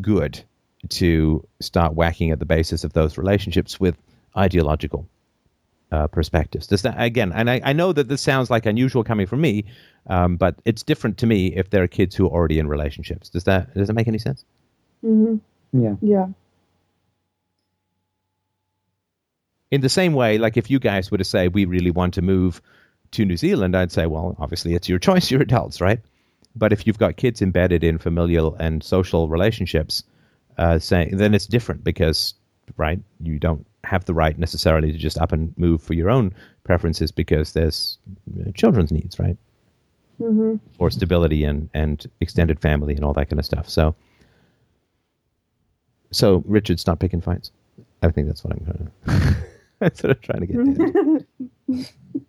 good 0.00 0.42
to 0.90 1.46
start 1.60 1.94
whacking 1.94 2.30
at 2.30 2.38
the 2.38 2.44
basis 2.44 2.84
of 2.84 2.92
those 2.92 3.16
relationships 3.16 3.80
with 3.80 3.96
ideological 4.36 5.08
uh, 5.92 6.06
perspectives. 6.08 6.66
Does 6.66 6.82
that 6.82 7.00
again? 7.00 7.32
And 7.32 7.48
I, 7.48 7.60
I, 7.64 7.72
know 7.72 7.92
that 7.92 8.08
this 8.08 8.20
sounds 8.20 8.50
like 8.50 8.66
unusual 8.66 9.04
coming 9.04 9.26
from 9.26 9.40
me, 9.40 9.64
um, 10.08 10.36
but 10.36 10.56
it's 10.64 10.82
different 10.82 11.18
to 11.18 11.26
me 11.26 11.48
if 11.54 11.70
there 11.70 11.82
are 11.82 11.88
kids 11.88 12.14
who 12.14 12.26
are 12.26 12.30
already 12.30 12.58
in 12.58 12.66
relationships. 12.68 13.28
Does 13.28 13.44
that 13.44 13.72
does 13.74 13.86
that 13.86 13.94
make 13.94 14.08
any 14.08 14.18
sense? 14.18 14.44
Mm-hmm. 15.04 15.36
Yeah. 15.80 15.94
Yeah. 16.00 16.26
In 19.70 19.80
the 19.80 19.88
same 19.88 20.12
way, 20.12 20.38
like 20.38 20.56
if 20.56 20.70
you 20.70 20.78
guys 20.78 21.10
were 21.10 21.18
to 21.18 21.24
say 21.24 21.48
we 21.48 21.64
really 21.64 21.90
want 21.90 22.14
to 22.14 22.22
move 22.22 22.62
to 23.12 23.24
New 23.24 23.36
Zealand, 23.36 23.76
I'd 23.76 23.92
say, 23.92 24.06
well, 24.06 24.36
obviously 24.38 24.74
it's 24.74 24.88
your 24.88 24.98
choice. 25.06 25.30
You're 25.30 25.42
adults, 25.42 25.80
right? 25.80 26.00
But 26.54 26.72
if 26.72 26.86
you've 26.86 26.98
got 26.98 27.16
kids 27.16 27.42
embedded 27.42 27.84
in 27.84 27.98
familial 27.98 28.54
and 28.54 28.82
social 28.82 29.28
relationships, 29.28 30.02
uh, 30.56 30.78
saying 30.78 31.16
then 31.16 31.34
it's 31.34 31.46
different 31.46 31.84
because 31.84 32.34
right 32.76 32.98
you 33.20 33.38
don't 33.38 33.66
have 33.86 34.04
the 34.04 34.14
right 34.14 34.38
necessarily 34.38 34.92
to 34.92 34.98
just 34.98 35.18
up 35.18 35.32
and 35.32 35.56
move 35.56 35.82
for 35.82 35.94
your 35.94 36.10
own 36.10 36.34
preferences 36.64 37.10
because 37.10 37.52
there's 37.52 37.98
children's 38.54 38.92
needs, 38.92 39.18
right? 39.18 39.36
Mm-hmm. 40.20 40.56
Or 40.78 40.90
stability 40.90 41.44
and 41.44 41.68
and 41.74 42.06
extended 42.20 42.60
family 42.60 42.94
and 42.94 43.04
all 43.04 43.12
that 43.14 43.28
kind 43.28 43.38
of 43.38 43.44
stuff. 43.44 43.68
So, 43.68 43.94
so 46.10 46.42
Richard, 46.46 46.80
stop 46.80 46.98
picking 46.98 47.20
fights. 47.20 47.52
I 48.02 48.10
think 48.10 48.26
that's 48.26 48.42
what 48.42 48.54
I'm 48.54 48.64
going 48.64 48.90
to. 49.06 49.36
that's 49.78 50.02
what 50.02 50.12
I'm 50.12 50.22
trying 50.22 50.46
to 50.46 51.24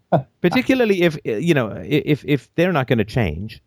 get. 0.09 0.25
Particularly 0.41 1.01
if 1.03 1.17
you 1.23 1.53
know 1.53 1.81
if 1.85 2.23
if 2.25 2.53
they're 2.55 2.73
not 2.73 2.87
going 2.87 2.97
to 2.99 3.05
change, 3.05 3.61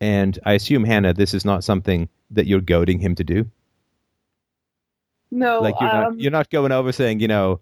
and 0.00 0.38
I 0.44 0.54
assume, 0.54 0.84
Hannah, 0.84 1.14
this 1.14 1.34
is 1.34 1.44
not 1.44 1.62
something 1.62 2.08
that 2.30 2.46
you're 2.46 2.60
goading 2.60 2.98
him 2.98 3.14
to 3.16 3.24
do. 3.24 3.50
No, 5.30 5.60
like 5.60 5.74
you're 5.80 5.90
um, 5.90 6.02
not 6.02 6.20
you're 6.20 6.32
not 6.32 6.50
going 6.50 6.72
over 6.72 6.92
saying, 6.92 7.20
you 7.20 7.28
know, 7.28 7.60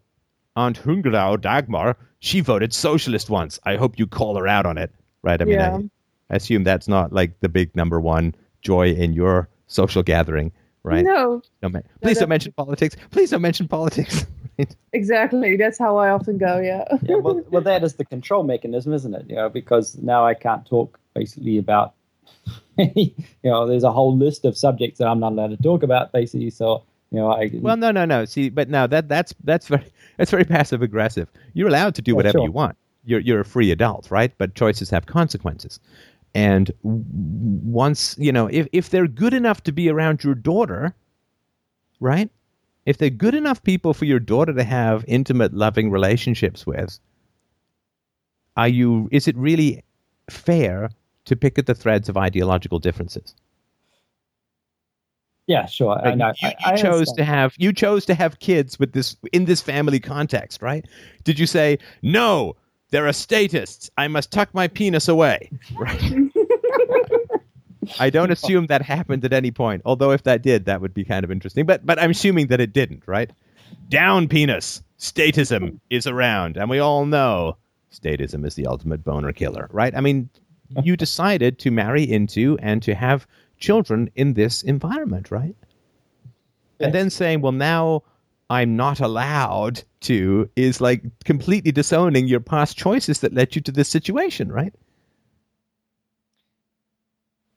Aunt 0.56 0.80
Hungrau 0.82 1.40
Dagmar, 1.40 1.96
she 2.20 2.40
voted 2.40 2.72
socialist 2.72 3.30
once. 3.30 3.58
I 3.64 3.76
hope 3.76 3.98
you 3.98 4.06
call 4.06 4.36
her 4.36 4.48
out 4.48 4.66
on 4.66 4.78
it, 4.78 4.92
right? 5.22 5.40
I 5.40 5.44
mean, 5.44 5.54
yeah. 5.54 5.76
I, 5.76 5.90
I 6.30 6.36
assume 6.36 6.64
that's 6.64 6.88
not 6.88 7.12
like 7.12 7.40
the 7.40 7.48
big 7.48 7.74
number 7.76 8.00
one 8.00 8.34
joy 8.62 8.90
in 8.90 9.12
your 9.12 9.48
social 9.66 10.02
gathering, 10.02 10.52
right? 10.82 11.04
No. 11.04 11.42
no 11.62 11.70
please 12.00 12.16
no, 12.16 12.20
don't 12.20 12.28
mention 12.28 12.52
politics. 12.52 12.96
Please 13.10 13.30
don't 13.30 13.42
mention 13.42 13.68
politics. 13.68 14.26
exactly. 14.92 15.56
That's 15.56 15.78
how 15.78 15.96
I 15.98 16.10
often 16.10 16.38
go. 16.38 16.58
Yeah. 16.58 16.84
yeah. 17.02 17.16
Well, 17.16 17.44
well, 17.50 17.62
that 17.70 17.84
is 17.84 17.94
the 17.94 18.04
control 18.04 18.44
mechanism, 18.44 18.92
isn't 18.92 19.14
it? 19.14 19.26
You 19.28 19.36
know, 19.36 19.48
because 19.48 19.96
now 19.98 20.26
I 20.26 20.34
can't 20.34 20.66
talk 20.66 20.98
basically 21.14 21.58
about 21.58 21.94
you 22.78 23.12
know, 23.44 23.66
there's 23.66 23.84
a 23.84 23.92
whole 23.92 24.16
list 24.16 24.44
of 24.44 24.56
subjects 24.56 24.98
that 24.98 25.08
I'm 25.08 25.20
not 25.20 25.32
allowed 25.32 25.50
to 25.50 25.56
talk 25.56 25.82
about, 25.82 26.12
basically. 26.12 26.50
So, 26.50 26.84
you 27.10 27.18
know, 27.18 27.30
I 27.30 27.50
well, 27.54 27.76
no, 27.76 27.90
no, 27.90 28.04
no. 28.04 28.24
See, 28.24 28.50
but 28.50 28.68
now 28.68 28.86
that 28.86 29.08
that's 29.08 29.34
that's 29.44 29.68
very 29.68 29.84
that's 30.16 30.30
very 30.30 30.44
passive 30.44 30.82
aggressive. 30.82 31.28
You're 31.54 31.68
allowed 31.68 31.94
to 31.96 32.02
do 32.02 32.14
whatever 32.14 32.38
sure. 32.38 32.44
you 32.44 32.52
want. 32.52 32.76
You're 33.04 33.20
you're 33.20 33.40
a 33.40 33.44
free 33.44 33.70
adult, 33.70 34.10
right? 34.10 34.32
But 34.38 34.54
choices 34.54 34.90
have 34.90 35.06
consequences. 35.06 35.80
And 36.34 36.70
once 36.82 38.16
you 38.18 38.32
know, 38.32 38.46
if 38.48 38.68
if 38.72 38.90
they're 38.90 39.08
good 39.08 39.34
enough 39.34 39.62
to 39.64 39.72
be 39.72 39.88
around 39.88 40.22
your 40.22 40.34
daughter, 40.34 40.94
right? 42.00 42.30
If 42.84 42.98
they're 42.98 43.10
good 43.10 43.34
enough 43.34 43.62
people 43.62 43.92
for 43.92 44.06
your 44.06 44.20
daughter 44.20 44.52
to 44.54 44.64
have 44.64 45.04
intimate, 45.06 45.52
loving 45.52 45.90
relationships 45.90 46.66
with, 46.66 46.98
are 48.56 48.68
you? 48.68 49.08
Is 49.12 49.28
it 49.28 49.36
really 49.36 49.82
fair 50.30 50.90
to 51.28 51.36
pick 51.36 51.58
at 51.58 51.66
the 51.66 51.74
threads 51.74 52.08
of 52.08 52.16
ideological 52.16 52.78
differences. 52.78 53.34
Yeah, 55.48 55.64
sure. 55.64 55.98
I 56.06 56.14
know. 56.14 56.32
You, 56.40 56.48
you 56.48 56.54
I, 56.64 56.72
I 56.72 56.76
chose 56.76 56.84
understand. 56.84 57.16
to 57.16 57.24
have 57.24 57.54
you 57.56 57.72
chose 57.72 58.04
to 58.04 58.14
have 58.14 58.38
kids 58.38 58.78
with 58.78 58.92
this 58.92 59.16
in 59.32 59.46
this 59.46 59.62
family 59.62 59.98
context, 59.98 60.60
right? 60.60 60.86
Did 61.24 61.38
you 61.38 61.46
say 61.46 61.78
no? 62.02 62.54
They're 62.90 63.06
a 63.06 63.14
statists. 63.14 63.90
I 63.96 64.08
must 64.08 64.30
tuck 64.30 64.52
my 64.54 64.68
penis 64.68 65.08
away. 65.08 65.50
Right. 65.76 66.30
I 67.98 68.10
don't 68.10 68.30
assume 68.36 68.66
that 68.66 68.82
happened 68.82 69.24
at 69.24 69.32
any 69.32 69.50
point. 69.50 69.82
Although 69.84 70.10
if 70.10 70.22
that 70.24 70.42
did, 70.42 70.66
that 70.66 70.82
would 70.82 70.94
be 70.94 71.04
kind 71.04 71.24
of 71.24 71.30
interesting. 71.30 71.64
But 71.64 71.84
but 71.84 71.98
I'm 71.98 72.10
assuming 72.10 72.48
that 72.48 72.60
it 72.60 72.74
didn't, 72.74 73.02
right? 73.06 73.30
Down 73.88 74.28
penis. 74.28 74.82
Statism 74.98 75.80
is 75.88 76.06
around, 76.06 76.58
and 76.58 76.68
we 76.68 76.78
all 76.78 77.06
know 77.06 77.56
statism 77.90 78.44
is 78.44 78.54
the 78.54 78.66
ultimate 78.66 79.02
boner 79.02 79.32
killer, 79.32 79.68
right? 79.72 79.94
I 79.96 80.02
mean, 80.02 80.28
you 80.82 80.94
decided 80.94 81.58
to 81.60 81.70
marry 81.70 82.02
into 82.02 82.58
and 82.60 82.82
to 82.82 82.94
have 82.94 83.26
children 83.58 84.10
in 84.14 84.34
this 84.34 84.62
environment, 84.62 85.30
right? 85.30 85.56
Yes. 86.78 86.86
And 86.86 86.94
then 86.94 87.10
saying, 87.10 87.40
well, 87.40 87.52
now 87.52 88.02
I'm 88.50 88.76
not 88.76 89.00
allowed 89.00 89.82
to 90.00 90.48
is 90.56 90.80
like 90.80 91.02
completely 91.24 91.72
disowning 91.72 92.26
your 92.28 92.40
past 92.40 92.76
choices 92.76 93.20
that 93.20 93.34
led 93.34 93.54
you 93.54 93.62
to 93.62 93.72
this 93.72 93.88
situation, 93.88 94.50
right? 94.50 94.74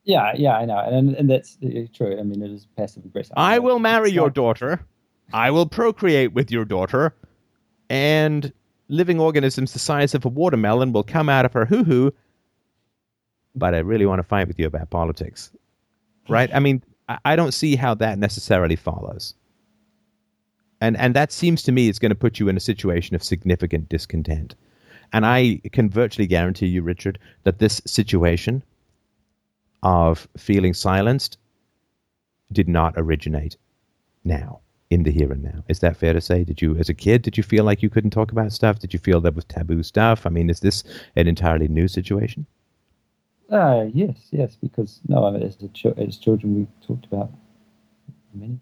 Yeah, 0.03 0.33
yeah, 0.35 0.57
I 0.57 0.65
know, 0.65 0.79
and 0.79 1.13
and 1.15 1.29
that's 1.29 1.57
true. 1.93 2.19
I 2.19 2.23
mean, 2.23 2.41
it 2.41 2.49
is 2.49 2.67
passive 2.75 3.05
aggressive. 3.05 3.33
I 3.37 3.59
will 3.59 3.77
marry 3.77 4.09
your 4.11 4.31
daughter. 4.31 4.83
I 5.31 5.51
will 5.51 5.67
procreate 5.67 6.33
with 6.33 6.49
your 6.49 6.65
daughter, 6.65 7.13
and 7.89 8.51
living 8.89 9.19
organisms 9.19 9.73
the 9.73 9.79
size 9.79 10.15
of 10.15 10.25
a 10.25 10.27
watermelon 10.27 10.91
will 10.91 11.03
come 11.03 11.29
out 11.29 11.45
of 11.45 11.53
her 11.53 11.65
hoo 11.65 11.83
hoo. 11.83 12.11
But 13.53 13.75
I 13.75 13.79
really 13.79 14.07
want 14.07 14.19
to 14.19 14.23
fight 14.23 14.47
with 14.47 14.57
you 14.57 14.65
about 14.65 14.89
politics. 14.89 15.51
Right? 16.31 16.49
I 16.53 16.59
mean, 16.59 16.83
I 17.25 17.35
don't 17.35 17.53
see 17.53 17.75
how 17.75 17.93
that 17.95 18.17
necessarily 18.17 18.75
follows. 18.75 19.33
And, 20.79 20.97
and 20.97 21.15
that 21.15 21.31
seems 21.31 21.61
to 21.63 21.71
me 21.71 21.89
it's 21.89 21.99
going 21.99 22.09
to 22.09 22.15
put 22.15 22.39
you 22.39 22.49
in 22.49 22.57
a 22.57 22.61
situation 22.61 23.15
of 23.15 23.23
significant 23.23 23.89
discontent. 23.89 24.55
And 25.13 25.25
I 25.25 25.61
can 25.73 25.89
virtually 25.89 26.27
guarantee 26.27 26.67
you, 26.67 26.81
Richard, 26.81 27.19
that 27.43 27.59
this 27.59 27.81
situation 27.85 28.63
of 29.83 30.27
feeling 30.37 30.73
silenced 30.73 31.37
did 32.51 32.67
not 32.67 32.93
originate 32.97 33.57
now 34.23 34.61
in 34.89 35.03
the 35.03 35.11
here 35.11 35.31
and 35.31 35.43
now. 35.43 35.63
Is 35.67 35.79
that 35.79 35.97
fair 35.97 36.13
to 36.13 36.21
say? 36.21 36.43
Did 36.43 36.61
you, 36.61 36.75
as 36.77 36.89
a 36.89 36.93
kid, 36.93 37.21
did 37.21 37.37
you 37.37 37.43
feel 37.43 37.63
like 37.63 37.81
you 37.81 37.89
couldn't 37.89 38.11
talk 38.11 38.31
about 38.31 38.51
stuff? 38.51 38.79
Did 38.79 38.93
you 38.93 38.99
feel 38.99 39.21
there 39.21 39.31
was 39.31 39.45
taboo 39.45 39.83
stuff? 39.83 40.25
I 40.25 40.29
mean, 40.29 40.49
is 40.49 40.59
this 40.59 40.83
an 41.15 41.27
entirely 41.27 41.67
new 41.67 41.87
situation? 41.87 42.45
Uh, 43.51 43.87
yes, 43.93 44.15
yes, 44.31 44.55
because 44.55 45.01
no, 45.09 45.25
I 45.25 45.31
mean, 45.31 45.43
as, 45.43 45.57
ch- 45.73 45.85
as 45.97 46.17
children 46.17 46.55
we 46.55 46.67
talked 46.87 47.05
about 47.05 47.31
many. 48.33 48.59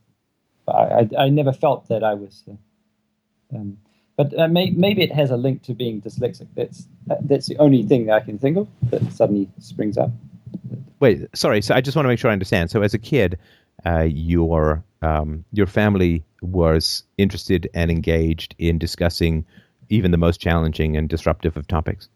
But 0.66 0.76
I, 0.76 1.00
I, 1.00 1.26
I 1.26 1.30
never 1.30 1.54
felt 1.54 1.88
that 1.90 2.04
I 2.04 2.16
was. 2.16 2.44
Uh, 2.50 3.56
um, 3.56 3.78
but 4.18 4.38
uh, 4.38 4.48
may, 4.48 4.72
maybe 4.72 5.04
it 5.04 5.12
has 5.12 5.30
a 5.32 5.38
link 5.38 5.62
to 5.64 5.74
being 5.74 6.02
dyslexic. 6.02 6.48
That's 6.56 6.88
that's 7.22 7.48
the 7.48 7.58
only 7.58 7.84
thing 7.84 8.08
that 8.08 8.16
I 8.16 8.20
can 8.20 8.40
think 8.40 8.58
of 8.58 8.68
that 8.90 9.14
suddenly 9.14 9.48
springs 9.60 9.98
up. 9.98 10.10
Wait, 11.00 11.26
sorry. 11.36 11.62
So 11.62 11.74
I 11.76 11.82
just 11.82 11.96
want 11.96 12.06
to 12.06 12.10
make 12.10 12.20
sure 12.20 12.30
I 12.30 12.34
understand. 12.34 12.72
So 12.72 12.82
as 12.82 12.94
a 12.94 12.98
kid, 13.00 13.38
uh, 13.86 14.08
your 14.10 14.84
um, 15.02 15.46
your 15.54 15.68
family 15.68 16.26
was 16.42 17.04
interested 17.18 17.70
and 17.74 17.92
engaged 17.92 18.56
in 18.58 18.78
discussing 18.78 19.46
even 19.90 20.12
the 20.12 20.18
most 20.18 20.40
challenging 20.42 20.98
and 20.98 21.08
disruptive 21.08 21.56
of 21.58 21.68
topics. 21.68 22.10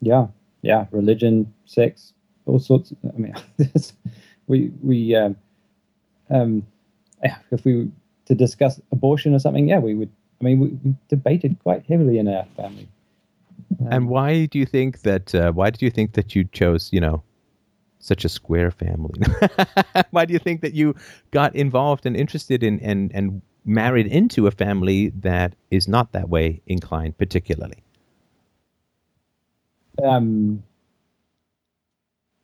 Yeah, 0.00 0.28
yeah, 0.62 0.86
religion, 0.90 1.52
sex, 1.66 2.12
all 2.46 2.58
sorts. 2.58 2.90
Of, 2.90 2.98
I 3.14 3.18
mean, 3.18 3.34
we 4.46 4.72
we 4.82 5.14
um, 5.14 5.36
um, 6.30 6.66
if 7.50 7.64
we 7.64 7.90
to 8.26 8.34
discuss 8.34 8.80
abortion 8.92 9.34
or 9.34 9.38
something, 9.38 9.68
yeah, 9.68 9.78
we 9.78 9.94
would. 9.94 10.10
I 10.40 10.44
mean, 10.44 10.58
we, 10.58 10.68
we 10.82 10.94
debated 11.08 11.58
quite 11.62 11.84
heavily 11.86 12.18
in 12.18 12.26
our 12.26 12.46
family. 12.56 12.88
Um, 13.80 13.88
and 13.90 14.08
why 14.08 14.46
do 14.46 14.58
you 14.58 14.66
think 14.66 15.02
that? 15.02 15.34
Uh, 15.34 15.52
why 15.52 15.70
did 15.70 15.82
you 15.82 15.90
think 15.90 16.12
that 16.14 16.34
you 16.34 16.44
chose, 16.44 16.88
you 16.92 17.00
know, 17.00 17.22
such 18.00 18.24
a 18.24 18.28
square 18.28 18.70
family? 18.70 19.20
Why 20.10 20.24
do 20.24 20.32
you 20.32 20.38
think 20.38 20.62
that 20.62 20.74
you 20.74 20.94
got 21.30 21.54
involved 21.54 22.06
and 22.06 22.16
interested 22.16 22.62
in 22.62 22.80
and, 22.80 23.12
and 23.14 23.42
married 23.64 24.06
into 24.06 24.46
a 24.46 24.50
family 24.50 25.10
that 25.20 25.54
is 25.70 25.86
not 25.86 26.12
that 26.12 26.28
way 26.28 26.62
inclined, 26.66 27.18
particularly? 27.18 27.84
Um, 30.04 30.62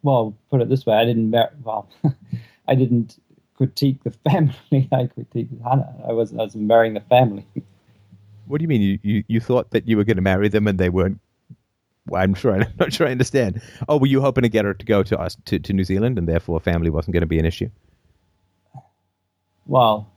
well, 0.03 0.37
put 0.51 0.61
it 0.61 0.69
this 0.69 0.87
way: 0.87 0.95
I 0.95 1.05
didn't 1.05 1.33
well, 1.63 1.89
I 2.69 2.75
didn't 2.75 3.19
critique 3.55 4.03
the 4.05 4.11
family. 4.31 4.89
I 4.93 5.09
critiqued 5.09 5.63
Hannah. 5.63 5.95
I 6.07 6.13
was 6.13 6.33
I 6.33 6.43
was 6.43 6.57
marrying 6.57 6.95
the 6.95 7.01
family. 7.01 7.47
What 8.47 8.59
do 8.59 8.63
you 8.63 8.69
mean? 8.69 8.83
You, 8.83 8.99
you, 9.03 9.25
you 9.27 9.41
thought 9.41 9.73
that 9.73 9.89
you 9.89 9.97
were 9.97 10.05
going 10.05 10.17
to 10.17 10.23
marry 10.23 10.49
them 10.49 10.69
and 10.69 10.79
they 10.79 10.89
weren't 10.89 11.19
I'm 12.15 12.35
sure 12.35 12.55
I'm 12.61 12.73
not 12.79 12.93
sure 12.93 13.07
I 13.07 13.11
understand. 13.11 13.63
Oh, 13.89 13.99
were 13.99 14.07
you 14.07 14.21
hoping 14.21 14.43
to 14.43 14.49
get 14.49 14.65
her 14.65 14.75
to 14.75 14.87
go 14.87 15.03
to 15.03 15.19
us 15.19 15.37
to, 15.47 15.59
to 15.59 15.73
New 15.73 15.85
Zealand, 15.85 16.19
and 16.19 16.29
therefore 16.29 16.61
family 16.61 16.91
wasn't 16.91 17.15
going 17.15 17.23
to 17.23 17.27
be 17.27 17.39
an 17.39 17.45
issue? 17.45 17.71
Well, 19.67 20.13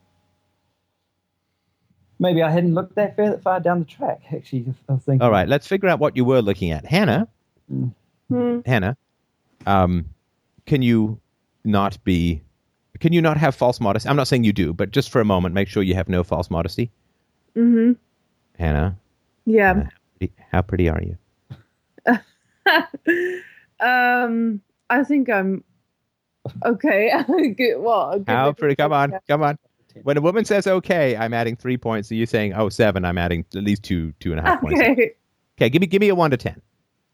maybe 2.19 2.43
I 2.43 2.51
hadn't 2.51 2.73
looked 2.73 2.95
that 2.95 3.41
far 3.41 3.59
down 3.59 3.79
the 3.79 3.85
track. 3.85 4.21
Actually, 4.33 4.73
I 4.87 4.93
was 4.93 5.03
thinking. 5.03 5.21
All 5.21 5.31
right, 5.31 5.47
let's 5.47 5.67
figure 5.67 5.89
out 5.89 5.99
what 5.99 6.15
you 6.15 6.25
were 6.25 6.41
looking 6.41 6.71
at, 6.71 6.85
Hannah. 6.85 7.27
Mm-hmm. 7.71 8.59
Hannah, 8.65 8.97
um, 9.65 10.05
can 10.65 10.81
you 10.81 11.19
not 11.63 12.03
be? 12.03 12.41
Can 12.99 13.13
you 13.13 13.21
not 13.21 13.37
have 13.37 13.55
false 13.55 13.79
modesty? 13.79 14.09
I'm 14.09 14.17
not 14.17 14.27
saying 14.27 14.43
you 14.43 14.51
do, 14.51 14.73
but 14.73 14.91
just 14.91 15.09
for 15.09 15.21
a 15.21 15.25
moment, 15.25 15.55
make 15.55 15.69
sure 15.69 15.81
you 15.83 15.95
have 15.95 16.09
no 16.09 16.23
false 16.23 16.49
modesty. 16.49 16.91
Mm-hmm. 17.55 17.93
Hannah. 18.61 18.97
Yeah. 19.45 19.73
Hannah, 19.73 19.89
how 20.51 20.61
pretty 20.61 20.89
are 20.89 21.01
you? 21.01 21.17
um, 23.79 24.61
I 24.89 25.03
think 25.03 25.29
I'm 25.29 25.63
okay. 26.65 27.13
well, 27.77 28.23
how 28.27 28.51
pretty? 28.51 28.75
Come 28.75 28.93
on, 28.93 29.13
come 29.27 29.43
on. 29.43 29.57
When 30.03 30.17
a 30.17 30.21
woman 30.21 30.45
says 30.45 30.67
okay, 30.67 31.15
I'm 31.15 31.33
adding 31.33 31.55
three 31.55 31.77
points. 31.77 32.09
So 32.09 32.15
you're 32.15 32.27
saying 32.27 32.53
oh 32.53 32.69
seven, 32.69 33.05
I'm 33.05 33.17
adding 33.17 33.45
at 33.55 33.63
least 33.63 33.83
two, 33.83 34.13
two 34.19 34.31
and 34.31 34.39
a 34.39 34.43
half 34.43 34.63
okay. 34.63 34.75
points. 34.75 35.01
Okay, 35.57 35.69
give 35.69 35.81
me 35.81 35.87
give 35.87 35.99
me 35.99 36.09
a 36.09 36.15
one 36.15 36.31
to 36.31 36.37
ten 36.37 36.61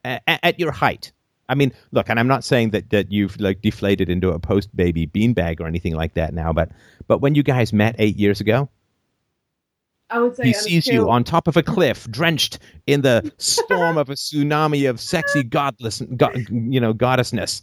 at, 0.03 0.21
at 0.27 0.59
your 0.59 0.71
height. 0.71 1.11
I 1.47 1.55
mean, 1.55 1.73
look, 1.91 2.09
and 2.09 2.19
I'm 2.19 2.27
not 2.27 2.43
saying 2.43 2.71
that, 2.71 2.89
that 2.89 3.11
you've 3.11 3.39
like 3.39 3.61
deflated 3.61 4.09
into 4.09 4.29
a 4.29 4.39
post 4.39 4.75
baby 4.75 5.05
beanbag 5.05 5.59
or 5.59 5.67
anything 5.67 5.95
like 5.95 6.15
that 6.15 6.33
now, 6.33 6.53
but 6.53 6.69
but 7.07 7.19
when 7.19 7.35
you 7.35 7.43
guys 7.43 7.73
met 7.73 7.95
eight 7.99 8.17
years 8.17 8.41
ago, 8.41 8.69
I 10.09 10.19
would 10.19 10.35
say 10.35 10.43
he 10.45 10.53
sees 10.53 10.87
you 10.87 11.09
on 11.09 11.23
top 11.23 11.47
of 11.47 11.57
a 11.57 11.63
cliff, 11.63 12.09
drenched 12.09 12.59
in 12.87 13.01
the 13.01 13.31
storm 13.37 13.97
of 13.97 14.09
a 14.09 14.13
tsunami 14.13 14.89
of 14.89 14.99
sexy 14.99 15.43
godless, 15.43 16.01
god, 16.15 16.45
you 16.49 16.79
know, 16.79 16.93
goddessness. 16.93 17.61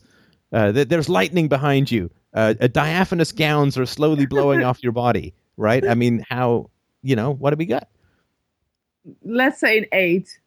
Uh, 0.53 0.71
there's 0.73 1.09
lightning 1.09 1.49
behind 1.49 1.91
you. 1.91 2.11
Uh, 2.35 2.55
diaphanous 2.55 3.33
gowns 3.33 3.77
are 3.77 3.87
slowly 3.87 4.27
blowing 4.27 4.63
off 4.63 4.83
your 4.83 4.93
body. 4.93 5.35
Right? 5.57 5.87
I 5.87 5.95
mean, 5.95 6.25
how? 6.29 6.71
You 7.03 7.17
know, 7.17 7.33
what 7.33 7.51
do 7.51 7.57
we 7.57 7.67
got? 7.67 7.89
Let's 9.25 9.61
say 9.61 9.79
an 9.79 9.87
eight. 9.93 10.39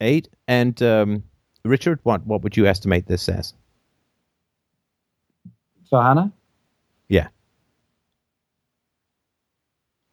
Eight. 0.00 0.28
And 0.46 0.80
um, 0.82 1.22
Richard, 1.64 2.00
what 2.02 2.26
what 2.26 2.42
would 2.42 2.56
you 2.56 2.66
estimate 2.66 3.06
this 3.06 3.28
as? 3.28 3.54
For 5.88 6.02
Hannah? 6.02 6.32
Yeah. 7.08 7.28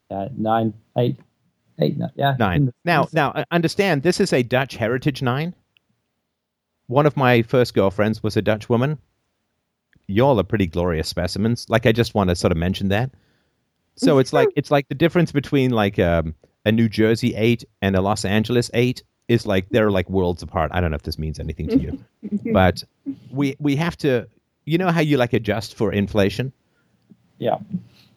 Uh, 0.09 0.29
nine, 0.37 0.73
eight, 0.97 1.19
eight, 1.81 1.97
nine, 1.97 2.11
yeah. 2.15 2.35
Nine. 2.39 2.71
Now, 2.85 3.07
now, 3.11 3.31
uh, 3.31 3.43
understand 3.51 4.03
this 4.03 4.19
is 4.19 4.31
a 4.31 4.43
Dutch 4.43 4.75
heritage 4.75 5.21
nine. 5.21 5.53
One 6.87 7.05
of 7.05 7.17
my 7.17 7.41
first 7.41 7.73
girlfriends 7.73 8.21
was 8.21 8.37
a 8.37 8.41
Dutch 8.41 8.69
woman. 8.69 8.99
Y'all 10.07 10.39
are 10.39 10.43
pretty 10.43 10.67
glorious 10.67 11.07
specimens. 11.07 11.65
Like, 11.69 11.85
I 11.85 11.91
just 11.91 12.13
want 12.13 12.29
to 12.29 12.35
sort 12.35 12.51
of 12.51 12.57
mention 12.57 12.89
that. 12.89 13.11
So 13.95 14.19
it's 14.19 14.33
like 14.33 14.49
it's 14.57 14.71
like 14.71 14.89
the 14.89 14.95
difference 14.95 15.31
between 15.31 15.71
like 15.71 15.97
um, 15.99 16.35
a 16.65 16.71
New 16.71 16.89
Jersey 16.89 17.33
eight 17.35 17.63
and 17.81 17.95
a 17.95 18.01
Los 18.01 18.25
Angeles 18.25 18.69
eight 18.73 19.03
is 19.29 19.47
like 19.47 19.69
they're 19.69 19.89
like 19.89 20.09
worlds 20.09 20.43
apart. 20.43 20.71
I 20.73 20.81
don't 20.81 20.91
know 20.91 20.95
if 20.95 21.03
this 21.03 21.17
means 21.17 21.39
anything 21.39 21.69
to 21.69 21.79
you, 21.79 22.05
but 22.53 22.83
we 23.31 23.55
we 23.59 23.77
have 23.77 23.97
to. 23.99 24.27
You 24.65 24.79
know 24.79 24.91
how 24.91 24.99
you 24.99 25.17
like 25.17 25.31
adjust 25.31 25.75
for 25.75 25.93
inflation? 25.93 26.51
Yeah 27.37 27.59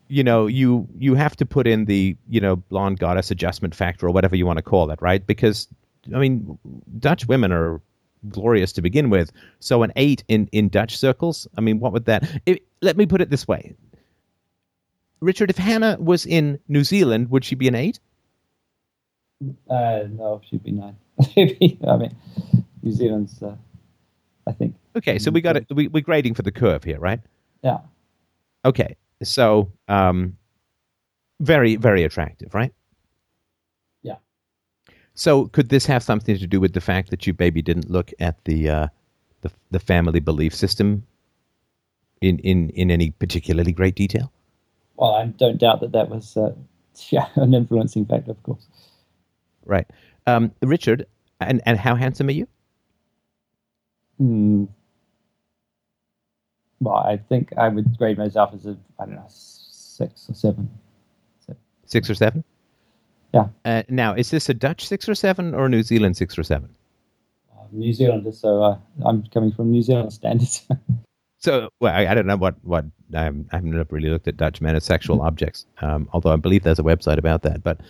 you 0.09 0.25
know 0.25 0.47
you 0.47 0.89
you 0.99 1.15
have 1.15 1.37
to 1.37 1.47
put 1.47 1.67
in 1.67 1.85
the 1.85 2.17
you 2.29 2.41
know 2.41 2.57
blonde 2.57 2.99
goddess 2.99 3.31
adjustment 3.31 3.75
factor 3.75 4.07
or 4.07 4.11
whatever 4.11 4.35
you 4.35 4.47
want 4.47 4.57
to 4.57 4.63
call 4.63 4.91
it 4.91 5.01
right 5.01 5.27
because 5.27 5.69
i 6.15 6.19
mean 6.19 6.59
dutch 6.99 7.29
women 7.29 7.53
are 7.53 7.81
glorious 8.29 8.73
to 8.73 8.83
begin 8.83 9.11
with. 9.11 9.33
So 9.61 9.83
an 9.83 9.93
eight 9.97 10.25
in 10.29 10.49
in 10.53 10.69
dutch 10.69 10.97
circles 10.97 11.47
i 11.57 11.61
mean 11.61 11.81
what 11.81 11.93
would 11.93 12.07
that 12.07 12.29
if, 12.47 12.59
let 12.83 12.97
me 12.97 13.07
put 13.07 13.21
it 13.21 13.31
this 13.31 13.47
way. 13.47 13.75
Richard 15.21 15.51
if 15.51 15.57
hannah 15.57 15.97
was 16.01 16.27
in 16.27 16.59
new 16.69 16.85
zealand 16.85 17.31
would 17.31 17.45
she 17.45 17.55
be 17.55 17.69
an 17.69 17.75
eight? 17.75 18.01
Uh, 19.69 20.05
no 20.11 20.41
she'd 20.49 20.63
be 20.63 20.73
nine. 20.73 20.97
I 21.37 21.97
mean 21.97 22.17
new 22.83 22.93
zealand's 22.93 23.43
uh, 23.43 23.57
i 24.47 24.53
think. 24.53 24.75
Okay 24.97 25.19
so 25.19 25.31
we 25.31 25.41
got 25.41 25.57
it 25.57 25.67
we, 25.71 25.89
we're 25.89 26.03
grading 26.03 26.35
for 26.35 26.43
the 26.43 26.53
curve 26.53 26.85
here 26.85 26.99
right? 26.99 27.21
Yeah. 27.63 27.79
Okay 28.65 28.97
so, 29.23 29.73
um, 29.89 30.37
very, 31.41 31.77
very 31.77 32.05
attractive, 32.05 32.55
right? 32.55 32.73
So, 35.19 35.47
could 35.49 35.69
this 35.69 35.87
have 35.87 36.03
something 36.03 36.39
to 36.39 36.47
do 36.47 36.61
with 36.61 36.75
the 36.75 36.81
fact 36.81 37.11
that 37.11 37.27
you 37.27 37.35
maybe 37.39 37.61
didn't 37.61 37.91
look 37.91 38.13
at 38.21 38.45
the 38.45 38.69
uh, 38.69 38.89
the, 39.41 39.51
the 39.71 39.81
family 39.81 40.21
belief 40.21 40.55
system 40.55 41.05
in, 42.21 42.39
in, 42.39 42.71
in 42.71 42.91
any 42.91 43.11
particularly 43.11 43.73
great 43.73 43.95
detail? 43.95 44.33
Well, 44.97 45.15
I 45.15 45.27
don't 45.27 45.59
doubt 45.59 45.81
that 45.81 45.93
that 45.93 46.09
was 46.09 46.37
uh, 46.37 46.55
yeah, 47.11 47.27
an 47.35 47.55
influencing 47.55 48.07
factor, 48.07 48.31
of 48.31 48.43
course. 48.43 48.67
Right. 49.65 49.87
Um, 50.27 50.53
Richard, 50.63 51.07
and, 51.41 51.63
and 51.67 51.79
how 51.79 51.95
handsome 51.95 52.29
are 52.29 52.33
you? 52.33 52.47
Hmm 54.19 54.65
well, 56.81 56.97
I 56.97 57.17
think 57.17 57.53
I 57.57 57.69
would 57.69 57.99
grade 57.99 58.19
myself 58.19 58.55
as 58.55 58.67
a 58.67 58.77
I 58.99 59.07
don't 59.07 59.17
know 59.17 59.27
six 59.29 60.29
or 60.29 60.35
seven. 60.35 60.71
Six 61.87 62.11
or 62.11 62.15
seven. 62.15 62.45
Yeah. 63.33 63.49
Uh, 63.65 63.83
now, 63.89 64.15
is 64.15 64.31
this 64.31 64.49
a 64.49 64.55
Dutch 64.55 64.87
six 64.87 65.09
or 65.09 65.15
seven 65.15 65.55
or 65.55 65.67
a 65.67 65.69
New 65.69 65.83
Zealand 65.83 66.17
six 66.17 66.39
or 66.39 66.43
seven? 66.43 66.75
Uh, 67.53 67.65
New 67.73 67.93
Zealander, 67.93 68.33
so 68.33 68.63
uh, 68.63 68.79
I'm 69.05 69.25
coming 69.35 69.53
from 69.53 69.71
New 69.71 69.83
Zealand 69.83 70.13
standards. 70.13 70.67
so, 71.39 71.69
well, 71.81 71.95
I, 71.95 72.07
I, 72.07 72.15
don't 72.15 72.27
know 72.27 72.37
what 72.37 72.55
what 72.65 72.87
um, 73.15 73.47
I've 73.53 73.65
never 73.65 73.87
really 73.91 74.09
looked 74.09 74.29
at 74.29 74.37
Dutch 74.37 74.61
men 74.61 74.77
as 74.77 74.85
sexual 74.85 75.21
objects, 75.21 75.67
um, 75.83 76.09
although 76.13 76.33
I 76.33 76.37
believe 76.37 76.63
there's 76.63 76.79
a 76.79 76.85
website 76.85 77.19
about 77.19 77.43
that. 77.43 77.63
But 77.63 77.81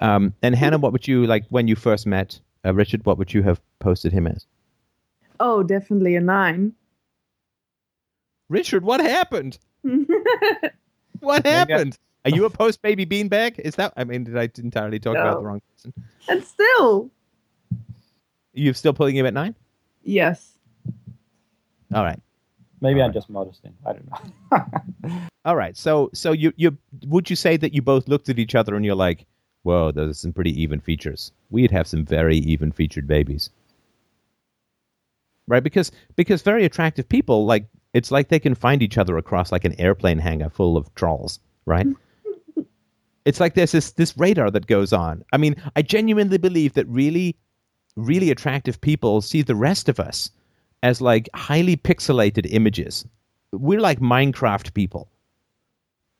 Um, 0.00 0.34
and 0.42 0.54
Hannah, 0.54 0.78
what 0.78 0.92
would 0.92 1.06
you 1.06 1.26
like 1.26 1.44
when 1.50 1.68
you 1.68 1.76
first 1.76 2.06
met 2.06 2.40
uh, 2.64 2.74
Richard? 2.74 3.06
What 3.06 3.18
would 3.18 3.32
you 3.32 3.42
have 3.42 3.60
posted 3.78 4.12
him 4.12 4.26
as? 4.26 4.46
Oh, 5.38 5.62
definitely 5.62 6.16
a 6.16 6.20
nine. 6.20 6.72
Richard, 8.48 8.84
what 8.84 9.00
happened? 9.00 9.58
what 11.20 11.46
happened? 11.46 11.98
Are 12.24 12.30
you 12.30 12.44
a 12.44 12.50
post 12.50 12.82
baby 12.82 13.04
beanbag? 13.04 13.58
Is 13.58 13.74
that? 13.76 13.92
I 13.96 14.04
mean, 14.04 14.24
did 14.24 14.36
I 14.38 14.48
entirely 14.58 14.98
talk 15.00 15.14
No. 15.14 15.20
about 15.20 15.40
the 15.40 15.46
wrong 15.46 15.60
person? 15.74 15.92
and 16.28 16.44
still, 16.44 17.10
You're 18.52 18.74
still 18.74 18.92
pulling 18.94 19.16
him 19.16 19.26
at 19.26 19.34
nine? 19.34 19.54
yes. 20.04 20.50
All 21.94 22.02
right. 22.04 22.18
Maybe 22.80 23.00
All 23.00 23.04
I'm 23.06 23.10
right. 23.10 23.14
just 23.14 23.28
modesting. 23.28 23.74
I 23.86 23.92
don't 23.92 24.08
know. 24.10 25.20
All 25.44 25.56
right. 25.56 25.76
So, 25.76 26.10
so 26.14 26.32
you, 26.32 26.52
you, 26.56 26.76
would 27.06 27.28
you 27.28 27.36
say 27.36 27.56
that 27.58 27.74
you 27.74 27.82
both 27.82 28.08
looked 28.08 28.28
at 28.28 28.38
each 28.38 28.54
other 28.54 28.74
and 28.76 28.84
you're 28.84 28.94
like, 28.94 29.26
"Whoa, 29.62 29.92
those 29.92 30.10
are 30.10 30.14
some 30.14 30.32
pretty 30.32 30.58
even 30.62 30.80
features. 30.80 31.32
We'd 31.50 31.70
have 31.70 31.86
some 31.86 32.04
very 32.04 32.38
even 32.38 32.72
featured 32.72 33.06
babies." 33.06 33.50
Right? 35.48 35.62
Because 35.62 35.90
because 36.16 36.42
very 36.42 36.64
attractive 36.64 37.08
people 37.08 37.44
like 37.44 37.66
it's 37.94 38.10
like 38.10 38.28
they 38.28 38.38
can 38.40 38.54
find 38.54 38.82
each 38.82 38.96
other 38.96 39.18
across 39.18 39.52
like 39.52 39.64
an 39.64 39.78
airplane 39.78 40.18
hangar 40.18 40.48
full 40.48 40.76
of 40.76 40.92
trolls, 40.94 41.40
right? 41.66 41.86
It's 43.24 43.40
like 43.40 43.54
there's 43.54 43.72
this 43.72 43.92
this 43.92 44.16
radar 44.16 44.50
that 44.50 44.66
goes 44.66 44.92
on. 44.92 45.24
I 45.32 45.36
mean, 45.36 45.56
I 45.76 45.82
genuinely 45.82 46.38
believe 46.38 46.74
that 46.74 46.88
really 46.88 47.36
really 47.96 48.30
attractive 48.30 48.80
people 48.80 49.20
see 49.20 49.42
the 49.42 49.54
rest 49.54 49.88
of 49.88 50.00
us 50.00 50.30
as 50.82 51.00
like 51.00 51.28
highly 51.34 51.76
pixelated 51.76 52.46
images. 52.50 53.04
We're 53.52 53.80
like 53.80 54.00
Minecraft 54.00 54.74
people. 54.74 55.08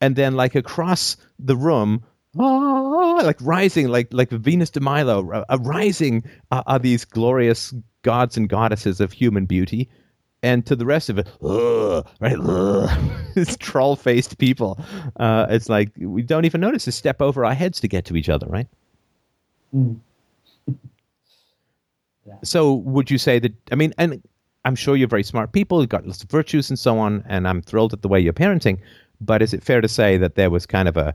And 0.00 0.16
then 0.16 0.34
like 0.34 0.54
across 0.54 1.16
the 1.38 1.56
room, 1.56 2.04
oh, 2.38 3.20
like 3.22 3.38
rising, 3.40 3.88
like 3.88 4.08
like 4.12 4.30
Venus 4.30 4.70
de 4.70 4.80
Milo, 4.80 5.30
uh, 5.32 5.44
uh, 5.48 5.58
rising 5.62 6.24
uh, 6.50 6.62
are 6.66 6.78
these 6.78 7.04
glorious 7.04 7.72
gods 8.02 8.36
and 8.36 8.48
goddesses 8.48 9.00
of 9.00 9.12
human 9.12 9.46
beauty. 9.46 9.88
And 10.44 10.66
to 10.66 10.74
the 10.74 10.84
rest 10.84 11.08
of 11.08 11.18
it, 11.18 11.28
ugh, 11.42 12.06
right, 12.20 12.36
ugh, 12.36 12.90
it's 13.36 13.56
troll-faced 13.56 14.38
people. 14.38 14.78
Uh, 15.16 15.46
it's 15.50 15.68
like 15.68 15.90
we 15.98 16.22
don't 16.22 16.44
even 16.44 16.60
notice 16.60 16.84
to 16.84 16.92
step 16.92 17.22
over 17.22 17.44
our 17.44 17.54
heads 17.54 17.78
to 17.80 17.88
get 17.88 18.04
to 18.06 18.16
each 18.16 18.28
other, 18.28 18.46
right? 18.46 18.68
Mm. 19.74 19.98
So 22.44 22.74
would 22.74 23.10
you 23.10 23.18
say 23.18 23.40
that? 23.40 23.52
I 23.72 23.74
mean, 23.74 23.92
and 23.98 24.22
I'm 24.64 24.76
sure 24.76 24.94
you're 24.96 25.08
very 25.08 25.24
smart 25.24 25.52
people, 25.52 25.80
you've 25.80 25.90
got 25.90 26.06
lots 26.06 26.22
of 26.22 26.30
virtues 26.30 26.70
and 26.70 26.78
so 26.78 26.98
on, 26.98 27.24
and 27.28 27.48
I'm 27.48 27.60
thrilled 27.62 27.92
at 27.92 28.02
the 28.02 28.08
way 28.08 28.20
you're 28.20 28.32
parenting. 28.32 28.78
But 29.20 29.42
is 29.42 29.52
it 29.52 29.62
fair 29.62 29.80
to 29.80 29.88
say 29.88 30.16
that 30.18 30.36
there 30.36 30.48
was 30.48 30.64
kind 30.64 30.88
of 30.88 30.96
a 30.96 31.14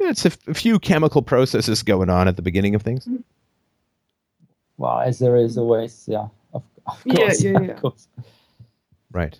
it's 0.00 0.24
a, 0.24 0.28
f- 0.28 0.48
a 0.48 0.54
few 0.54 0.78
chemical 0.78 1.22
processes 1.22 1.82
going 1.82 2.10
on 2.10 2.28
at 2.28 2.36
the 2.36 2.42
beginning 2.42 2.74
of 2.74 2.82
things? 2.82 3.08
Well, 4.76 5.00
as 5.00 5.18
there 5.18 5.36
is 5.36 5.56
always, 5.56 6.04
yeah, 6.08 6.28
of, 6.86 6.94
of 6.94 7.02
Yeah, 7.04 7.16
course, 7.16 7.42
yeah, 7.42 7.60
yeah. 7.62 7.72
of 7.72 7.80
course. 7.80 8.08
Right. 9.12 9.38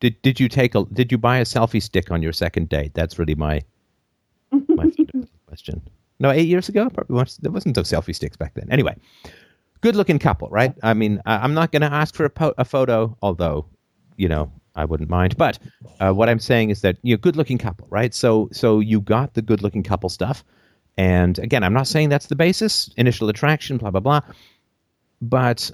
Did 0.00 0.20
did 0.22 0.38
you 0.40 0.48
take 0.48 0.74
a 0.74 0.84
did 0.92 1.10
you 1.12 1.18
buy 1.18 1.38
a 1.38 1.44
selfie 1.44 1.82
stick 1.82 2.10
on 2.10 2.22
your 2.22 2.32
second 2.32 2.68
date? 2.68 2.94
That's 2.94 3.18
really 3.18 3.34
my 3.34 3.62
my 4.68 4.90
question. 5.46 5.82
No, 6.20 6.30
eight 6.30 6.46
years 6.48 6.68
ago, 6.68 6.88
probably 6.90 7.14
was, 7.16 7.36
there 7.38 7.50
wasn't 7.50 7.76
no 7.76 7.82
selfie 7.82 8.14
sticks 8.14 8.36
back 8.36 8.54
then. 8.54 8.68
Anyway, 8.70 8.96
good 9.80 9.96
looking 9.96 10.18
couple, 10.18 10.48
right? 10.48 10.74
I 10.82 10.94
mean, 10.94 11.20
I, 11.26 11.38
I'm 11.38 11.54
not 11.54 11.72
going 11.72 11.82
to 11.82 11.92
ask 11.92 12.14
for 12.14 12.24
a, 12.24 12.30
po- 12.30 12.54
a 12.56 12.64
photo, 12.64 13.16
although 13.22 13.66
you 14.16 14.28
know 14.28 14.50
I 14.76 14.84
wouldn't 14.84 15.10
mind. 15.10 15.36
But 15.36 15.58
uh, 16.00 16.12
what 16.12 16.28
I'm 16.28 16.38
saying 16.38 16.70
is 16.70 16.82
that 16.82 16.98
you're 17.02 17.18
good 17.18 17.36
looking 17.36 17.58
couple, 17.58 17.86
right? 17.90 18.14
So 18.14 18.48
so 18.52 18.80
you 18.80 19.00
got 19.00 19.34
the 19.34 19.42
good 19.42 19.62
looking 19.62 19.82
couple 19.82 20.08
stuff, 20.08 20.44
and 20.96 21.38
again, 21.38 21.64
I'm 21.64 21.72
not 21.74 21.88
saying 21.88 22.10
that's 22.10 22.26
the 22.26 22.36
basis, 22.36 22.90
initial 22.96 23.28
attraction, 23.28 23.78
blah 23.78 23.90
blah 23.90 24.00
blah, 24.00 24.20
but 25.22 25.70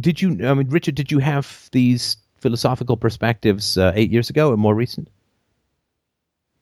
did 0.00 0.20
you 0.20 0.28
i 0.46 0.54
mean 0.54 0.68
richard 0.68 0.94
did 0.94 1.10
you 1.10 1.18
have 1.18 1.68
these 1.72 2.16
philosophical 2.36 2.96
perspectives 2.96 3.78
uh, 3.78 3.92
eight 3.94 4.10
years 4.10 4.28
ago 4.30 4.50
or 4.52 4.56
more 4.56 4.74
recent 4.74 5.08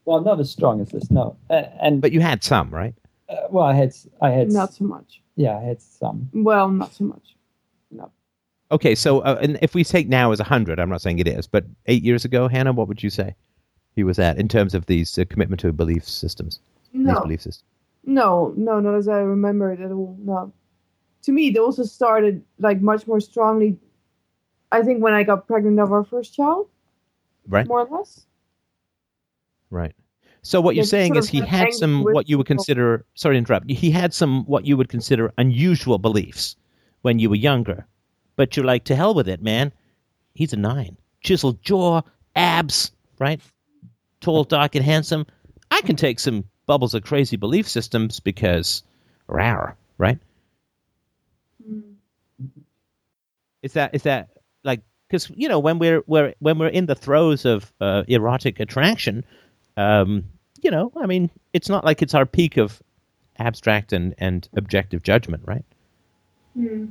Well, 0.05 0.21
not 0.21 0.39
as 0.41 0.51
strong 0.51 0.81
as 0.81 0.91
this, 0.91 1.11
no. 1.11 1.37
Uh, 1.51 1.63
and 1.81 2.01
but 2.01 2.13
you 2.13 2.21
had 2.21 2.43
some 2.45 2.71
right 2.71 2.95
uh, 3.29 3.37
well, 3.51 3.65
I 3.65 3.73
had, 3.75 3.95
I 4.21 4.31
had, 4.31 4.51
Not 4.53 4.75
so 4.75 4.85
much. 4.85 5.23
yeah, 5.35 5.57
I 5.57 5.63
had 5.63 5.81
some. 5.81 6.29
Well, 6.35 6.69
not 6.69 6.93
so 6.93 7.05
much. 7.05 7.35
No. 7.91 8.11
okay 8.71 8.95
so 8.95 9.21
uh, 9.21 9.39
and 9.43 9.59
if 9.63 9.75
we 9.75 9.83
take 9.85 10.09
now 10.09 10.33
as 10.33 10.39
100 10.41 10.79
i'm 10.81 10.89
not 10.91 11.01
saying 11.03 11.19
it 11.19 11.29
is 11.29 11.47
but 11.47 11.65
eight 11.87 12.03
years 12.03 12.25
ago 12.25 12.49
hannah 12.49 12.73
what 12.73 12.89
would 12.89 13.03
you 13.03 13.11
say 13.11 13.35
he 13.97 14.03
was 14.05 14.19
at 14.19 14.37
in 14.39 14.49
terms 14.49 14.75
of 14.75 14.87
these 14.87 15.17
uh, 15.19 15.25
commitment 15.31 15.61
to 15.61 15.73
belief 15.73 16.05
systems 16.09 16.61
these 16.93 17.07
No. 17.07 17.21
belief 17.23 17.43
systems 17.43 17.65
No, 18.05 18.53
no, 18.57 18.81
not 18.81 18.95
as 18.97 19.07
I 19.09 19.19
remember 19.21 19.73
it 19.73 19.81
at 19.81 19.91
all. 19.91 20.17
No. 20.21 20.53
To 21.25 21.33
me, 21.33 21.51
they 21.51 21.59
also 21.59 21.85
started 21.85 22.43
like 22.59 22.81
much 22.81 23.07
more 23.07 23.21
strongly. 23.21 23.79
I 24.71 24.83
think 24.83 25.03
when 25.03 25.15
I 25.15 25.23
got 25.23 25.47
pregnant 25.47 25.81
of 25.81 25.93
our 25.93 26.05
first 26.05 26.35
child, 26.35 26.69
right. 27.49 27.67
More 27.67 27.87
or 27.87 27.99
less. 27.99 28.27
right. 29.71 29.95
So 30.43 30.61
what 30.61 30.75
you're 30.75 30.85
saying 30.85 31.17
is 31.17 31.27
he 31.27 31.41
had 31.41 31.73
some 31.73 32.03
what 32.03 32.29
you 32.29 32.37
would 32.37 32.47
consider 32.47 33.07
sorry 33.15 33.37
to 33.37 33.39
interrupt 33.39 33.71
he 33.71 33.91
had 33.91 34.13
some 34.13 34.45
what 34.45 34.67
you 34.67 34.77
would 34.77 34.91
consider 34.91 35.33
unusual 35.39 35.99
beliefs 35.99 36.57
when 37.01 37.19
you 37.19 37.31
were 37.31 37.37
younger. 37.37 37.87
But 38.37 38.55
you're 38.57 38.67
like 38.67 38.85
to 38.85 38.97
hell 38.97 39.15
with 39.15 39.27
it 39.27 39.43
man. 39.43 39.73
He's 40.35 40.53
a 40.53 40.57
nine. 40.57 40.99
Chiseled 41.23 41.63
jaw 41.63 42.03
abs 42.37 42.93
right? 43.19 43.41
Tall 44.21 44.45
dark 44.45 44.75
and 44.75 44.85
handsome. 44.85 45.27
I 45.71 45.81
can 45.81 45.97
take 45.97 46.21
some 46.21 46.45
bubbles 46.67 46.93
of 46.93 47.05
crazy 47.05 47.37
belief 47.37 47.67
systems 47.67 48.21
because 48.21 48.83
rar 49.29 49.77
right 49.97 50.19
is 53.65 53.73
that 53.73 53.95
is 53.95 54.03
that 54.03 54.29
like 54.63 54.81
because 55.09 55.31
you 55.35 55.49
know 55.49 55.59
when 55.59 55.79
we're, 55.79 56.03
we're 56.07 56.35
when 56.39 56.59
we're 56.59 56.69
in 56.69 56.87
the 56.87 56.95
throes 56.95 57.45
of 57.45 57.73
uh, 57.81 58.03
erotic 58.09 58.61
attraction 58.61 59.25
um 59.77 60.23
you 60.63 60.71
know 60.71 60.93
i 61.03 61.07
mean 61.07 61.31
it's 61.53 61.69
not 61.69 61.85
like 61.85 62.03
it's 62.03 62.15
our 62.15 62.27
peak 62.27 62.57
of 62.59 62.81
abstract 63.39 63.93
and 63.93 64.15
and 64.19 64.49
objective 64.57 65.03
judgment 65.03 65.43
right 65.47 65.65
Hmm. 66.57 66.85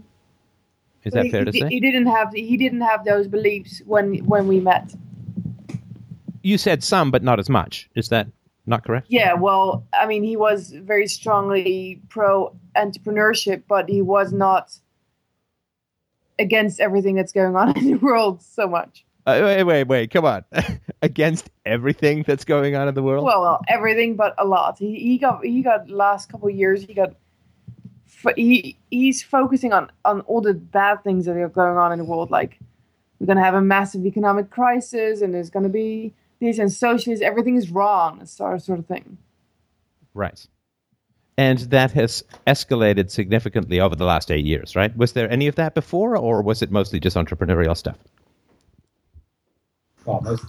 is 1.03 1.13
that 1.13 1.23
he, 1.25 1.31
fair 1.31 1.45
to 1.45 1.51
di- 1.51 1.59
say 1.61 1.69
he 1.69 1.79
didn't 1.79 2.07
have 2.07 2.33
he 2.33 2.57
didn't 2.57 2.81
have 2.81 3.05
those 3.05 3.27
beliefs 3.29 3.81
when 3.85 4.15
when 4.25 4.47
we 4.47 4.59
met. 4.59 4.93
you 6.41 6.57
said 6.57 6.83
some 6.83 7.11
but 7.11 7.23
not 7.23 7.39
as 7.39 7.49
much 7.49 7.89
is 7.95 8.09
that 8.09 8.27
not 8.65 8.83
correct 8.85 9.07
Yeah, 9.09 9.33
well, 9.33 9.85
I 9.93 10.05
mean, 10.05 10.23
he 10.23 10.37
was 10.37 10.71
very 10.71 11.05
strongly 11.07 12.01
pro 12.07 12.55
entrepreneurship, 12.77 13.63
but 13.67 13.89
he 13.89 14.01
was 14.01 14.31
not 14.31 14.65
against 16.39 16.79
everything 16.79 17.15
that's 17.15 17.31
going 17.31 17.55
on 17.55 17.77
in 17.77 17.91
the 17.91 17.97
world 17.97 18.41
so 18.41 18.67
much. 18.67 19.05
uh, 19.25 19.39
wait 19.43 19.63
wait 19.63 19.83
wait 19.87 20.11
come 20.11 20.25
on 20.25 20.43
against 21.01 21.49
everything 21.65 22.23
that's 22.27 22.43
going 22.45 22.75
on 22.75 22.87
in 22.87 22.93
the 22.95 23.03
world 23.03 23.23
Well, 23.25 23.41
well, 23.41 23.61
everything, 23.67 24.15
but 24.15 24.33
a 24.37 24.45
lot. 24.45 24.77
He, 24.79 24.95
he 24.99 25.17
got 25.17 25.43
he 25.45 25.61
got 25.61 25.89
last 25.89 26.29
couple 26.29 26.49
of 26.49 26.55
years. 26.55 26.83
He 26.83 26.93
got 26.93 27.13
he 28.35 28.77
he's 28.89 29.21
focusing 29.23 29.73
on 29.73 29.91
on 30.05 30.21
all 30.21 30.41
the 30.41 30.53
bad 30.53 31.03
things 31.03 31.25
that 31.25 31.35
are 31.37 31.49
going 31.49 31.77
on 31.77 31.91
in 31.91 31.99
the 31.99 32.05
world. 32.05 32.31
Like 32.31 32.59
we're 33.19 33.27
gonna 33.27 33.43
have 33.43 33.53
a 33.55 33.61
massive 33.61 34.05
economic 34.05 34.49
crisis, 34.49 35.21
and 35.21 35.33
there's 35.33 35.49
gonna 35.49 35.69
be 35.69 36.13
this 36.39 36.57
and 36.59 36.71
socialist. 36.71 37.21
Everything 37.21 37.55
is 37.55 37.69
wrong, 37.69 38.25
sort 38.25 38.55
of 38.55 38.61
sort 38.61 38.79
of 38.79 38.85
thing. 38.85 39.17
right 40.13 40.45
and 41.37 41.59
that 41.59 41.91
has 41.91 42.23
escalated 42.45 43.09
significantly 43.09 43.79
over 43.79 43.95
the 43.95 44.05
last 44.05 44.31
eight 44.31 44.45
years 44.45 44.75
right 44.75 44.95
was 44.97 45.13
there 45.13 45.29
any 45.31 45.47
of 45.47 45.55
that 45.55 45.73
before 45.73 46.15
or 46.17 46.41
was 46.41 46.61
it 46.61 46.71
mostly 46.71 46.99
just 46.99 47.15
entrepreneurial 47.15 47.75
stuff 47.75 47.97
Well, 50.05 50.21
most, 50.21 50.45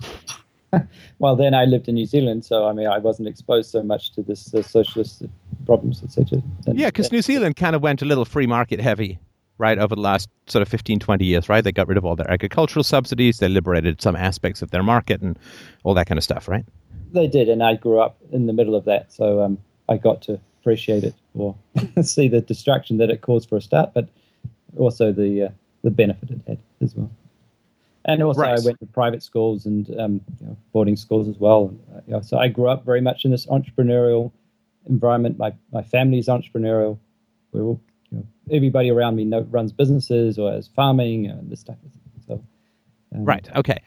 well, 1.18 1.37
then 1.37 1.55
I 1.55 1.64
lived 1.64 1.89
in 1.89 1.95
New 1.95 2.07
Zealand, 2.07 2.45
so 2.45 2.66
I 2.66 2.72
mean, 2.72 2.87
I 2.87 2.99
wasn't 2.99 3.28
exposed 3.28 3.70
so 3.70 3.82
much 3.82 4.12
to 4.12 4.22
this 4.22 4.53
uh, 4.55 4.62
socialist 4.62 5.22
problems, 5.66 6.03
etc. 6.03 6.43
Yeah, 6.66 6.89
because 6.89 7.12
New 7.12 7.22
Zealand 7.22 7.57
kind 7.57 7.76
of 7.76 7.82
went 7.82 8.03
a 8.03 8.05
little 8.05 8.24
free 8.24 8.47
market 8.47 8.80
heavy, 8.80 9.18
right, 9.59 9.78
over 9.78 9.95
the 9.95 10.01
last 10.01 10.28
sort 10.47 10.62
of 10.62 10.68
15, 10.68 10.99
20 10.99 11.24
years, 11.24 11.49
right? 11.49 11.62
They 11.62 11.72
got 11.72 11.89
rid 11.89 11.99
of 11.99 12.05
all 12.05 12.16
their 12.16 12.30
agricultural 12.30 12.85
subsidies, 12.85 13.39
they 13.39 13.49
liberated 13.49 14.03
some 14.03 14.16
aspects 14.16 14.62
of 14.62 14.70
their 14.70 14.82
market 14.82 15.20
and 15.22 15.39
all 15.85 15.95
that 15.95 16.07
kind 16.07 16.18
of 16.18 16.24
stuff, 16.24 16.49
right? 16.49 16.64
They 17.12 17.28
did, 17.28 17.49
and 17.49 17.62
I 17.62 17.74
grew 17.76 18.01
up 18.01 18.18
in 18.32 18.47
the 18.47 18.53
middle 18.53 18.74
of 18.74 18.85
that, 18.87 19.12
so 19.12 19.43
um, 19.43 19.59
I 19.89 19.97
got 19.97 20.22
to 20.22 20.41
appreciate 20.65 21.05
it 21.05 21.15
or 21.35 21.55
see 22.03 22.27
the 22.27 22.41
distraction 22.41 22.97
that 22.97 23.11
it 23.11 23.21
caused 23.21 23.51
for 23.51 23.57
a 23.57 23.61
start, 23.61 23.93
but 23.93 24.09
also 24.79 25.12
the 25.12 25.43
uh, 25.45 25.49
the 25.83 25.91
benefit 25.91 26.31
it 26.31 26.41
had 26.49 26.59
as 26.81 26.95
well. 26.95 27.11
And 28.07 28.23
also, 28.23 28.41
Right. 28.41 28.59
I 28.59 28.65
went 28.65 28.81
to 28.81 28.87
private 28.87 29.23
schools 29.23 29.67
and 29.67 29.89
um, 30.01 30.21
you 30.41 30.47
know, 30.47 30.57
boarding 30.73 30.97
schools 30.97 31.29
as 31.29 31.39
well. 31.39 31.69
And, 31.69 31.81
uh, 31.95 32.01
you 32.07 32.12
know, 32.15 32.21
so 32.23 32.39
I 32.39 32.49
grew 32.49 32.69
up 32.69 32.85
very 32.85 33.01
much 33.03 33.25
in 33.27 33.31
this 33.31 33.47
entrepreneurial 33.47 34.33
environment. 34.87 35.39
My 35.39 35.53
my 35.71 35.83
family's 35.83 36.29
entrepreneurial. 36.29 36.99
We're 37.53 37.62
all, 37.62 37.81
you 38.11 38.19
know, 38.19 38.27
everybody 38.51 38.91
around 38.91 39.17
me 39.17 39.25
know, 39.25 39.43
runs 39.51 39.73
businesses 39.73 40.39
or 40.39 40.51
has 40.51 40.69
farming 40.69 41.27
and 41.27 41.51
this 41.51 41.61
stuff. 41.61 41.77
So, 42.27 42.43
um, 43.15 43.25
Right, 43.25 43.49
okay. 43.55 43.83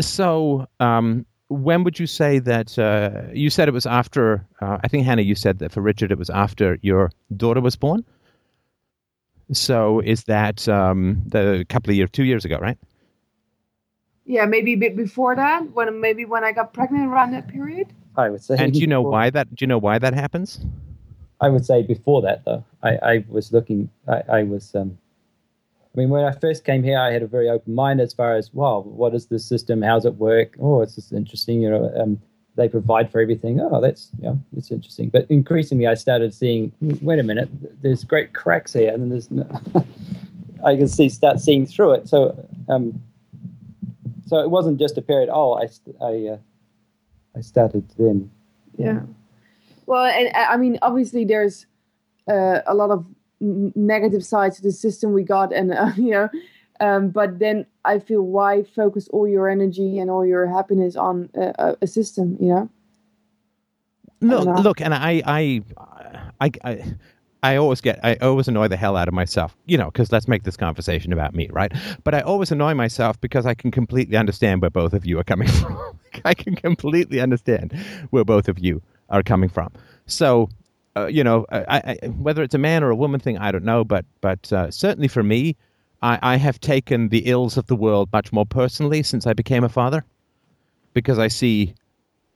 So, 0.00 0.66
um, 0.80 1.26
when 1.48 1.82
would 1.84 1.98
you 1.98 2.06
say 2.06 2.38
that 2.38 2.78
uh, 2.78 3.22
you 3.32 3.50
said 3.50 3.68
it 3.68 3.74
was 3.74 3.86
after 3.86 4.46
uh, 4.60 4.78
i 4.82 4.88
think 4.88 5.04
hannah 5.04 5.22
you 5.22 5.34
said 5.34 5.58
that 5.58 5.72
for 5.72 5.80
richard 5.80 6.12
it 6.12 6.18
was 6.18 6.30
after 6.30 6.78
your 6.82 7.10
daughter 7.36 7.60
was 7.60 7.76
born? 7.76 8.04
So 9.50 10.00
is 10.00 10.24
that 10.24 10.68
um, 10.68 11.22
the 11.26 11.64
couple 11.70 11.90
of 11.90 11.96
years 11.96 12.10
two 12.12 12.24
years 12.24 12.44
ago 12.44 12.58
right? 12.58 12.78
Yeah 14.26 14.44
maybe 14.44 14.74
a 14.74 14.76
bit 14.76 14.94
before 14.94 15.34
that 15.36 15.72
when 15.72 16.00
maybe 16.00 16.24
when 16.26 16.44
i 16.44 16.52
got 16.52 16.72
pregnant 16.74 17.08
around 17.08 17.32
that 17.32 17.48
period. 17.48 17.88
I 18.16 18.28
would 18.28 18.42
say 18.42 18.56
and 18.58 18.72
do 18.72 18.80
you 18.80 18.86
know 18.86 19.00
why 19.00 19.30
that 19.30 19.54
do 19.54 19.62
you 19.62 19.66
know 19.66 19.78
why 19.78 19.98
that 19.98 20.12
happens? 20.12 20.60
I 21.40 21.48
would 21.48 21.64
say 21.64 21.82
before 21.82 22.20
that 22.22 22.44
though. 22.44 22.64
I, 22.82 22.98
I 23.02 23.24
was 23.28 23.52
looking 23.52 23.88
i, 24.06 24.22
I 24.40 24.42
was 24.42 24.74
um, 24.74 24.98
I 25.98 26.02
mean, 26.02 26.10
when 26.10 26.24
I 26.24 26.30
first 26.30 26.64
came 26.64 26.84
here, 26.84 26.96
I 26.96 27.10
had 27.10 27.24
a 27.24 27.26
very 27.26 27.48
open 27.48 27.74
mind 27.74 28.00
as 28.00 28.14
far 28.14 28.36
as, 28.36 28.54
wow, 28.54 28.82
what 28.82 29.16
is 29.16 29.26
the 29.26 29.40
system? 29.40 29.82
How's 29.82 30.04
it 30.04 30.14
work? 30.14 30.54
Oh, 30.60 30.80
it's 30.80 30.94
just 30.94 31.12
interesting. 31.12 31.60
You 31.60 31.70
know, 31.70 31.92
um, 32.00 32.22
they 32.54 32.68
provide 32.68 33.10
for 33.10 33.20
everything. 33.20 33.60
Oh, 33.60 33.80
that's 33.80 34.10
yeah, 34.20 34.34
it's 34.56 34.70
interesting. 34.70 35.08
But 35.08 35.26
increasingly, 35.28 35.88
I 35.88 35.94
started 35.94 36.32
seeing, 36.32 36.70
wait 37.02 37.18
a 37.18 37.24
minute, 37.24 37.48
there's 37.82 38.04
great 38.04 38.32
cracks 38.32 38.74
here, 38.74 38.92
and 38.92 39.02
then 39.02 39.08
there's, 39.08 39.28
no, 39.28 39.44
I 40.64 40.76
can 40.76 40.86
see 40.86 41.08
start 41.08 41.40
seeing 41.40 41.66
through 41.66 41.94
it. 41.94 42.08
So, 42.08 42.46
um, 42.68 43.02
so 44.24 44.38
it 44.38 44.50
wasn't 44.50 44.78
just 44.78 44.98
a 44.98 45.02
period. 45.02 45.28
Oh, 45.32 45.54
I, 45.54 45.68
I, 46.00 46.28
uh, 46.28 46.38
I 47.36 47.40
started 47.40 47.90
then. 47.98 48.30
Yeah. 48.76 49.00
Well, 49.86 50.04
and 50.04 50.30
I 50.36 50.56
mean, 50.58 50.78
obviously, 50.80 51.24
there's 51.24 51.66
uh, 52.28 52.60
a 52.68 52.74
lot 52.76 52.92
of 52.92 53.04
negative 53.40 54.24
sides 54.24 54.56
to 54.56 54.62
the 54.62 54.72
system 54.72 55.12
we 55.12 55.22
got 55.22 55.52
and 55.52 55.72
uh, 55.74 55.92
you 55.96 56.10
know 56.10 56.28
um, 56.80 57.10
but 57.10 57.38
then 57.38 57.66
i 57.84 57.98
feel 57.98 58.22
why 58.22 58.62
focus 58.62 59.08
all 59.08 59.26
your 59.28 59.48
energy 59.48 59.98
and 59.98 60.10
all 60.10 60.24
your 60.24 60.46
happiness 60.46 60.96
on 60.96 61.28
a, 61.34 61.76
a 61.82 61.86
system 61.86 62.36
you 62.40 62.48
know 62.48 62.68
look 64.20 64.64
look 64.64 64.80
and 64.80 64.94
I, 64.94 65.22
I 65.24 65.62
i 66.40 66.50
i 66.64 66.94
I 67.42 67.56
always 67.56 67.80
get, 67.80 68.00
I 68.02 68.16
always 68.16 68.48
annoy 68.48 68.68
the 68.68 68.76
hell 68.76 68.96
out 68.96 69.06
of 69.06 69.14
myself, 69.14 69.56
you 69.66 69.78
know, 69.78 69.86
because 69.86 70.10
let's 70.10 70.26
make 70.26 70.42
this 70.42 70.56
conversation 70.56 71.12
about 71.12 71.34
me, 71.34 71.48
right? 71.52 71.72
But 72.02 72.14
I 72.14 72.20
always 72.20 72.50
annoy 72.50 72.74
myself 72.74 73.20
because 73.20 73.46
I 73.46 73.54
can 73.54 73.70
completely 73.70 74.16
understand 74.16 74.60
where 74.60 74.70
both 74.70 74.92
of 74.92 75.06
you 75.06 75.18
are 75.20 75.24
coming 75.24 75.48
from. 75.60 75.98
I 76.24 76.34
can 76.34 76.56
completely 76.56 77.20
understand 77.20 77.72
where 78.10 78.24
both 78.24 78.48
of 78.48 78.58
you 78.58 78.82
are 79.08 79.22
coming 79.22 79.48
from. 79.48 79.70
So 80.06 80.48
uh, 80.98 81.06
you 81.06 81.24
know, 81.24 81.46
I, 81.50 81.98
I, 82.02 82.06
whether 82.08 82.42
it's 82.42 82.54
a 82.54 82.58
man 82.58 82.82
or 82.82 82.90
a 82.90 82.96
woman 82.96 83.20
thing, 83.20 83.38
I 83.38 83.52
don't 83.52 83.64
know, 83.64 83.84
but 83.84 84.04
but 84.20 84.52
uh, 84.52 84.70
certainly 84.70 85.08
for 85.08 85.22
me, 85.22 85.56
I, 86.02 86.18
I 86.22 86.36
have 86.36 86.60
taken 86.60 87.08
the 87.08 87.22
ills 87.26 87.56
of 87.56 87.66
the 87.66 87.76
world 87.76 88.08
much 88.12 88.32
more 88.32 88.46
personally 88.46 89.02
since 89.02 89.26
I 89.26 89.32
became 89.32 89.64
a 89.64 89.68
father, 89.68 90.04
because 90.94 91.18
I 91.18 91.28
see 91.28 91.74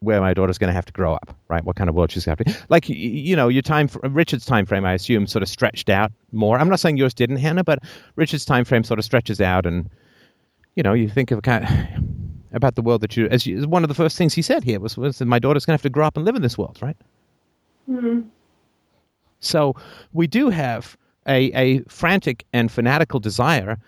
where 0.01 0.21
my 0.21 0.35
daughter's 0.35 0.59
going 0.59 0.69
to 0.69 0.75
have 0.75 0.85
to 0.87 0.93
grow 0.93 1.15
up, 1.15 1.37
right? 1.49 1.65
What 1.65 1.77
kind 1.77 1.89
of 1.89 1.95
world 1.95 2.11
she's 2.11 2.25
going 2.25 2.37
to 2.37 2.45
have 2.45 2.59
to 2.59 2.67
like. 2.69 2.89
You 2.89 3.37
know, 3.37 3.49
your 3.49 3.63
time, 3.63 3.89
Richard's 4.03 4.45
time 4.45 4.67
frame, 4.67 4.85
I 4.85 4.95
assume, 4.95 5.27
sort 5.27 5.43
of 5.43 5.49
stretched 5.49 5.89
out 5.89 6.13
more. 6.33 6.59
I'm 6.59 6.69
not 6.69 6.81
saying 6.81 6.97
yours 6.97 7.15
didn't, 7.15 7.37
Hannah, 7.37 7.65
but 7.65 7.81
Richard's 8.17 8.45
time 8.45 8.65
frame 8.65 8.85
sort 8.85 8.99
of 8.99 9.05
stretches 9.05 9.41
out, 9.41 9.67
and 9.67 9.89
you 10.75 10.83
know, 10.83 10.93
you 10.93 11.09
think 11.09 11.31
of 11.31 11.43
kind 11.43 11.67
about 12.53 12.75
the 12.75 12.83
world 12.83 13.01
that 13.01 13.17
you, 13.17 13.27
as 13.29 13.47
you, 13.47 13.69
one 13.69 13.85
of 13.85 13.89
the 13.89 13.95
first 13.95 14.17
things 14.17 14.35
he 14.35 14.43
said 14.43 14.65
here 14.65 14.81
was, 14.81 14.97
was 14.97 15.19
that 15.19 15.27
my 15.27 15.39
daughter's 15.39 15.65
going 15.65 15.73
to 15.73 15.81
have 15.81 15.83
to 15.83 15.91
grow 15.91 16.07
up 16.07 16.17
and 16.17 16.27
live 16.27 16.35
in 16.35 16.43
this 16.43 16.59
world, 16.59 16.79
right? 16.83 16.97
Mm-hmm. 17.89 18.29
So 19.43 19.77
we 20.13 20.27
do 20.27 20.49
have 20.49 20.97
a, 21.27 21.53
a 21.53 21.83
frantic 21.89 22.45
and 22.53 22.71
fanatical 22.71 23.21
desire 23.21 23.79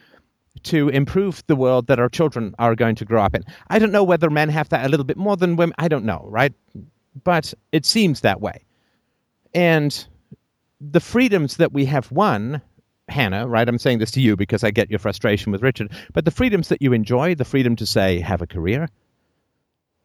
to 0.64 0.88
improve 0.88 1.42
the 1.46 1.56
world 1.56 1.86
that 1.88 1.98
our 1.98 2.08
children 2.08 2.54
are 2.58 2.74
going 2.74 2.94
to 2.96 3.04
grow 3.04 3.22
up 3.22 3.34
in. 3.34 3.44
I 3.70 3.78
don't 3.78 3.92
know 3.92 4.04
whether 4.04 4.30
men 4.30 4.48
have 4.50 4.68
that 4.68 4.86
a 4.86 4.88
little 4.88 5.04
bit 5.04 5.16
more 5.16 5.36
than 5.36 5.56
women. 5.56 5.74
I 5.78 5.88
don't 5.88 6.04
know, 6.04 6.26
right? 6.28 6.52
But 7.24 7.54
it 7.72 7.84
seems 7.84 8.20
that 8.20 8.40
way. 8.40 8.64
And 9.52 10.06
the 10.80 11.00
freedoms 11.00 11.56
that 11.56 11.72
we 11.72 11.84
have 11.86 12.10
won, 12.10 12.60
Hannah, 13.08 13.46
right? 13.46 13.68
I'm 13.68 13.78
saying 13.78 13.98
this 13.98 14.10
to 14.12 14.20
you 14.20 14.36
because 14.36 14.64
I 14.64 14.70
get 14.70 14.90
your 14.90 14.98
frustration 14.98 15.52
with 15.52 15.62
Richard, 15.62 15.92
but 16.12 16.24
the 16.24 16.30
freedoms 16.30 16.68
that 16.68 16.82
you 16.82 16.92
enjoy, 16.92 17.34
the 17.34 17.44
freedom 17.44 17.76
to 17.76 17.86
say, 17.86 18.20
have 18.20 18.42
a 18.42 18.46
career, 18.46 18.88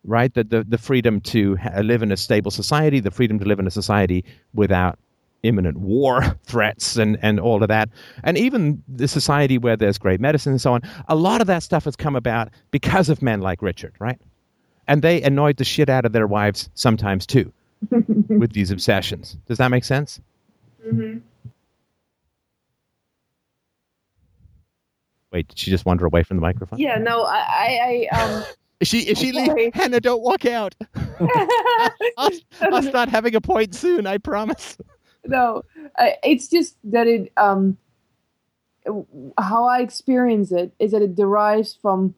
right? 0.03 0.33
The, 0.33 0.43
the, 0.43 0.63
the 0.63 0.77
freedom 0.77 1.21
to 1.21 1.57
live 1.81 2.03
in 2.03 2.11
a 2.11 2.17
stable 2.17 2.51
society, 2.51 2.99
the 2.99 3.11
freedom 3.11 3.39
to 3.39 3.45
live 3.45 3.59
in 3.59 3.67
a 3.67 3.71
society 3.71 4.25
without 4.53 4.99
imminent 5.43 5.77
war 5.77 6.37
threats 6.43 6.97
and, 6.97 7.17
and 7.21 7.39
all 7.39 7.61
of 7.61 7.69
that. 7.69 7.89
And 8.23 8.37
even 8.37 8.83
the 8.87 9.07
society 9.07 9.57
where 9.57 9.77
there's 9.77 9.97
great 9.97 10.19
medicine 10.19 10.53
and 10.53 10.61
so 10.61 10.73
on, 10.73 10.81
a 11.07 11.15
lot 11.15 11.41
of 11.41 11.47
that 11.47 11.63
stuff 11.63 11.85
has 11.85 11.95
come 11.95 12.15
about 12.15 12.49
because 12.71 13.09
of 13.09 13.21
men 13.21 13.41
like 13.41 13.61
Richard, 13.61 13.93
right? 13.99 14.19
And 14.87 15.01
they 15.01 15.21
annoyed 15.21 15.57
the 15.57 15.63
shit 15.63 15.89
out 15.89 16.05
of 16.05 16.13
their 16.13 16.27
wives 16.27 16.69
sometimes 16.73 17.25
too 17.25 17.51
with 18.29 18.53
these 18.53 18.71
obsessions. 18.71 19.37
Does 19.47 19.57
that 19.59 19.69
make 19.69 19.83
sense? 19.83 20.19
Mm-hmm. 20.85 21.19
Wait, 25.31 25.47
did 25.47 25.59
she 25.59 25.69
just 25.69 25.85
wander 25.85 26.05
away 26.05 26.23
from 26.23 26.37
the 26.37 26.41
microphone? 26.41 26.79
Yeah, 26.79 26.97
no, 26.97 27.23
I, 27.23 28.07
I, 28.11 28.19
um, 28.19 28.43
is 28.79 28.87
she? 28.87 29.01
Is 29.01 29.19
she? 29.19 29.31
Leave? 29.31 29.75
Hannah, 29.75 29.99
don't 29.99 30.23
walk 30.23 30.45
out. 30.45 30.73
I'll, 32.17 32.31
I'll 32.61 32.81
start 32.81 33.09
having 33.09 33.35
a 33.35 33.41
point 33.41 33.75
soon. 33.75 34.07
I 34.07 34.17
promise 34.17 34.75
no, 35.29 35.63
it's 36.23 36.47
just 36.47 36.75
that 36.83 37.07
it 37.07 37.31
um 37.37 37.77
how 39.37 39.65
I 39.65 39.81
experience 39.81 40.51
it 40.51 40.73
is 40.79 40.91
that 40.91 41.01
it 41.01 41.15
derives 41.15 41.77
from 41.81 42.15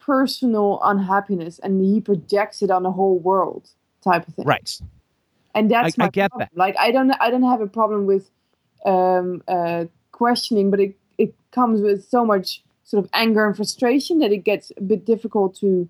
personal 0.00 0.80
unhappiness 0.82 1.58
and 1.60 1.82
he 1.84 2.00
projects 2.00 2.62
it 2.62 2.70
on 2.70 2.82
the 2.82 2.92
whole 2.92 3.18
world 3.18 3.70
type 4.02 4.28
of 4.28 4.34
thing. 4.34 4.44
Right. 4.46 4.70
And 5.54 5.70
that's 5.70 5.98
I, 5.98 6.02
my 6.02 6.06
I 6.06 6.08
get 6.10 6.30
problem. 6.30 6.48
that. 6.52 6.58
Like 6.58 6.76
I 6.78 6.90
don't 6.90 7.10
I 7.12 7.30
don't 7.30 7.42
have 7.42 7.60
a 7.60 7.66
problem 7.66 8.06
with 8.06 8.30
um 8.84 9.42
uh 9.48 9.84
questioning, 10.12 10.70
but 10.70 10.80
it 10.80 10.96
it 11.18 11.34
comes 11.52 11.80
with 11.80 12.04
so 12.08 12.24
much 12.24 12.62
sort 12.84 13.02
of 13.02 13.10
anger 13.14 13.46
and 13.46 13.56
frustration 13.56 14.18
that 14.18 14.32
it 14.32 14.44
gets 14.44 14.70
a 14.76 14.82
bit 14.82 15.06
difficult 15.06 15.56
to 15.56 15.88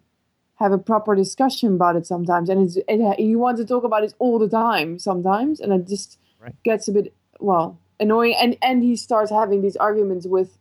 have 0.56 0.72
a 0.72 0.78
proper 0.78 1.14
discussion 1.16 1.74
about 1.74 1.96
it 1.96 2.06
sometimes 2.06 2.48
and 2.48 2.62
it's 2.64 2.78
it, 2.88 3.20
you 3.20 3.38
want 3.38 3.56
to 3.56 3.64
talk 3.64 3.82
about 3.82 4.04
it 4.04 4.14
all 4.20 4.38
the 4.38 4.48
time 4.48 4.98
sometimes 5.00 5.58
and 5.58 5.72
i 5.72 5.78
just 5.78 6.18
right. 6.44 6.62
gets 6.62 6.88
a 6.88 6.92
bit 6.92 7.12
well 7.40 7.78
annoying 8.00 8.34
and 8.40 8.56
and 8.62 8.82
he 8.82 8.96
starts 8.96 9.30
having 9.30 9.62
these 9.62 9.76
arguments 9.76 10.26
with 10.26 10.56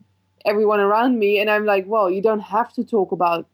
everyone 0.46 0.80
around 0.80 1.20
me 1.20 1.40
and 1.40 1.50
i'm 1.50 1.66
like 1.66 1.86
well 1.88 2.10
you 2.10 2.22
don't 2.22 2.42
have 2.42 2.74
to 2.74 2.84
talk 2.84 3.12
about 3.12 3.48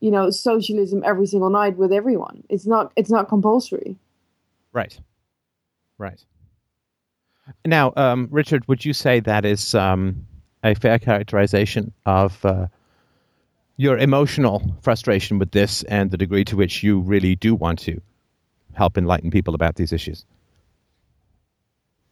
you 0.00 0.10
know 0.10 0.30
socialism 0.30 1.02
every 1.04 1.26
single 1.26 1.50
night 1.50 1.76
with 1.76 1.92
everyone. 1.92 2.42
It's 2.48 2.66
not 2.66 2.92
it's 2.96 3.10
not 3.10 3.28
compulsory. 3.28 3.96
Right. 4.72 4.98
Right. 5.98 6.24
Now 7.64 7.92
um, 7.96 8.28
richard 8.30 8.66
would 8.68 8.84
you 8.84 8.92
say 8.92 9.20
that 9.20 9.44
is 9.44 9.74
um, 9.74 10.26
a 10.64 10.74
fair 10.74 10.98
characterization 10.98 11.92
of 12.06 12.44
uh, 12.44 12.66
your 13.76 13.98
emotional 13.98 14.62
frustration 14.82 15.38
with 15.38 15.52
this 15.52 15.82
and 15.84 16.10
the 16.10 16.16
degree 16.16 16.44
to 16.44 16.56
which 16.56 16.82
you 16.82 17.00
really 17.00 17.36
do 17.36 17.54
want 17.54 17.78
to 17.80 18.00
help 18.74 18.96
enlighten 18.96 19.30
people 19.30 19.54
about 19.54 19.76
these 19.76 19.92
issues 19.92 20.24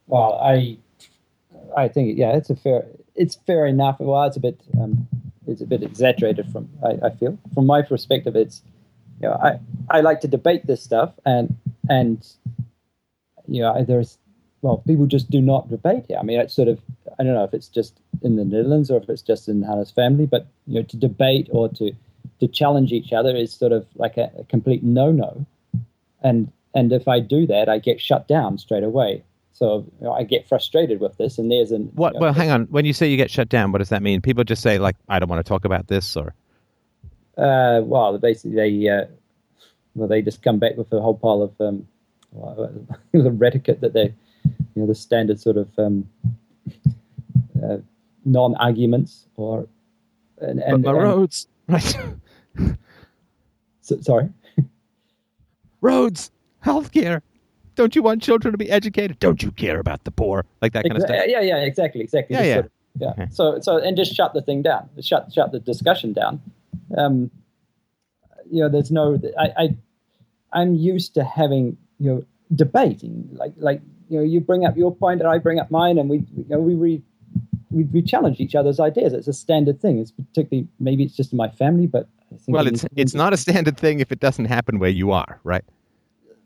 well, 0.09 0.39
I 0.41 0.77
I 1.77 1.87
think 1.87 2.17
yeah, 2.17 2.35
it's 2.35 2.49
a 2.49 2.55
fair 2.55 2.85
it's 3.15 3.35
fair 3.47 3.65
enough. 3.65 3.97
Well, 3.99 4.23
it's 4.23 4.37
a 4.37 4.41
bit 4.41 4.59
um, 4.79 5.07
it's 5.47 5.61
a 5.61 5.65
bit 5.65 5.83
exaggerated 5.83 6.51
from 6.51 6.69
I, 6.83 7.07
I 7.07 7.09
feel 7.11 7.37
from 7.53 7.65
my 7.67 7.81
perspective. 7.83 8.35
It's 8.35 8.61
you 9.21 9.29
know 9.29 9.35
I 9.35 9.59
I 9.89 10.01
like 10.01 10.21
to 10.21 10.27
debate 10.27 10.65
this 10.65 10.83
stuff 10.83 11.13
and 11.25 11.55
and 11.87 12.25
you 13.47 13.61
know 13.61 13.83
there's 13.83 14.17
well 14.61 14.79
people 14.87 15.05
just 15.05 15.29
do 15.29 15.41
not 15.41 15.69
debate 15.69 16.05
here. 16.07 16.17
I 16.19 16.23
mean 16.23 16.39
it's 16.39 16.55
sort 16.55 16.67
of 16.67 16.79
I 17.19 17.23
don't 17.23 17.35
know 17.35 17.43
if 17.43 17.53
it's 17.53 17.69
just 17.69 17.99
in 18.23 18.35
the 18.35 18.45
Netherlands 18.45 18.89
or 18.89 18.97
if 18.97 19.09
it's 19.09 19.21
just 19.21 19.47
in 19.47 19.61
Hannah's 19.61 19.91
family, 19.91 20.25
but 20.25 20.47
you 20.65 20.79
know 20.79 20.83
to 20.83 20.97
debate 20.97 21.49
or 21.51 21.69
to 21.69 21.91
to 22.39 22.47
challenge 22.47 22.91
each 22.91 23.13
other 23.13 23.35
is 23.35 23.53
sort 23.53 23.73
of 23.73 23.85
like 23.95 24.17
a, 24.17 24.31
a 24.39 24.43
complete 24.45 24.81
no 24.81 25.11
no, 25.11 25.45
and 26.23 26.51
and 26.73 26.91
if 26.91 27.07
I 27.07 27.19
do 27.19 27.45
that, 27.47 27.69
I 27.69 27.77
get 27.77 28.01
shut 28.01 28.27
down 28.27 28.57
straight 28.57 28.83
away. 28.83 29.23
So 29.59 29.85
you 29.99 30.05
know, 30.05 30.13
I 30.13 30.23
get 30.23 30.47
frustrated 30.47 31.01
with 31.01 31.17
this, 31.17 31.37
and 31.37 31.51
there's 31.51 31.71
an. 31.71 31.91
What? 31.93 32.13
You 32.13 32.19
know, 32.19 32.23
well, 32.27 32.33
hang 32.33 32.49
on. 32.49 32.63
When 32.67 32.85
you 32.85 32.93
say 32.93 33.09
you 33.09 33.17
get 33.17 33.29
shut 33.29 33.49
down, 33.49 33.73
what 33.73 33.79
does 33.79 33.89
that 33.89 34.01
mean? 34.01 34.21
People 34.21 34.45
just 34.45 34.61
say 34.61 34.79
like, 34.79 34.95
"I 35.09 35.19
don't 35.19 35.27
want 35.27 35.45
to 35.45 35.47
talk 35.47 35.65
about 35.65 35.87
this," 35.87 36.15
or. 36.15 36.33
Uh, 37.37 37.81
well, 37.83 38.17
basically 38.17 38.55
they, 38.55 38.89
uh, 38.89 39.05
well, 39.95 40.07
they 40.07 40.21
just 40.21 40.41
come 40.43 40.59
back 40.59 40.77
with 40.77 40.91
a 40.93 41.01
whole 41.01 41.13
pile 41.13 41.41
of 41.41 41.59
um, 41.59 41.85
the 43.11 43.31
reticate 43.31 43.81
that 43.81 43.91
they, 43.91 44.13
you 44.45 44.53
know, 44.75 44.87
the 44.87 44.95
standard 44.95 45.41
sort 45.41 45.57
of 45.57 45.67
um, 45.77 46.09
uh, 47.61 47.77
non-arguments 48.23 49.25
or. 49.35 49.67
And, 50.39 50.59
and, 50.61 50.83
but, 50.83 50.93
but 50.93 50.99
roads, 51.01 51.47
right? 51.67 51.97
so, 53.81 53.99
sorry. 53.99 54.29
roads, 55.81 56.31
healthcare, 56.63 57.21
don't 57.79 57.95
you 57.95 58.03
want 58.03 58.21
children 58.21 58.51
to 58.51 58.57
be 58.57 58.69
educated? 58.69 59.19
Don't 59.19 59.41
you 59.41 59.51
care 59.51 59.79
about 59.79 60.03
the 60.03 60.11
poor? 60.11 60.45
Like 60.61 60.73
that 60.73 60.83
kind 60.83 60.97
of 60.97 61.03
stuff. 61.03 61.15
Yeah, 61.15 61.39
yeah, 61.39 61.55
yeah, 61.55 61.57
exactly, 61.63 62.01
exactly. 62.01 62.35
Yeah, 62.35 62.43
yeah. 62.43 62.53
Sort 62.55 62.65
of, 62.65 62.71
yeah. 62.99 63.09
Okay. 63.11 63.27
So, 63.31 63.59
so, 63.61 63.77
and 63.77 63.95
just 63.95 64.13
shut 64.13 64.33
the 64.33 64.41
thing 64.41 64.61
down. 64.63 64.89
Shut, 64.99 65.31
shut 65.31 65.53
the 65.53 65.59
discussion 65.59 66.11
down. 66.11 66.41
Um, 66.97 67.31
you 68.51 68.61
know, 68.61 68.67
there's 68.67 68.91
no. 68.91 69.17
I, 69.39 69.47
I 69.57 69.77
I'm 70.51 70.75
used 70.75 71.13
to 71.13 71.23
having 71.23 71.77
you 71.99 72.11
know 72.11 72.25
debating 72.53 73.29
like 73.31 73.53
like 73.55 73.79
you 74.09 74.17
know 74.17 74.25
you 74.25 74.41
bring 74.41 74.65
up 74.65 74.75
your 74.75 74.93
point 74.93 75.21
and 75.21 75.29
I 75.29 75.37
bring 75.37 75.57
up 75.57 75.71
mine 75.71 75.97
and 75.97 76.09
we 76.09 76.17
you 76.35 76.45
know 76.49 76.59
we 76.59 76.75
re, 76.75 77.01
we, 77.71 77.85
we 77.85 78.01
challenge 78.01 78.41
each 78.41 78.55
other's 78.55 78.81
ideas. 78.81 79.13
It's 79.13 79.29
a 79.29 79.33
standard 79.33 79.79
thing. 79.79 79.99
It's 79.99 80.11
particularly 80.11 80.67
maybe 80.81 81.03
it's 81.03 81.15
just 81.15 81.31
in 81.31 81.37
my 81.37 81.47
family, 81.47 81.87
but 81.87 82.09
well, 82.47 82.67
it's 82.67 82.85
it's 82.97 83.13
not 83.13 83.31
a 83.31 83.37
standard 83.37 83.77
thing 83.77 84.01
if 84.01 84.11
it 84.11 84.19
doesn't 84.19 84.45
happen 84.45 84.79
where 84.79 84.89
you 84.89 85.13
are, 85.13 85.39
right? 85.45 85.63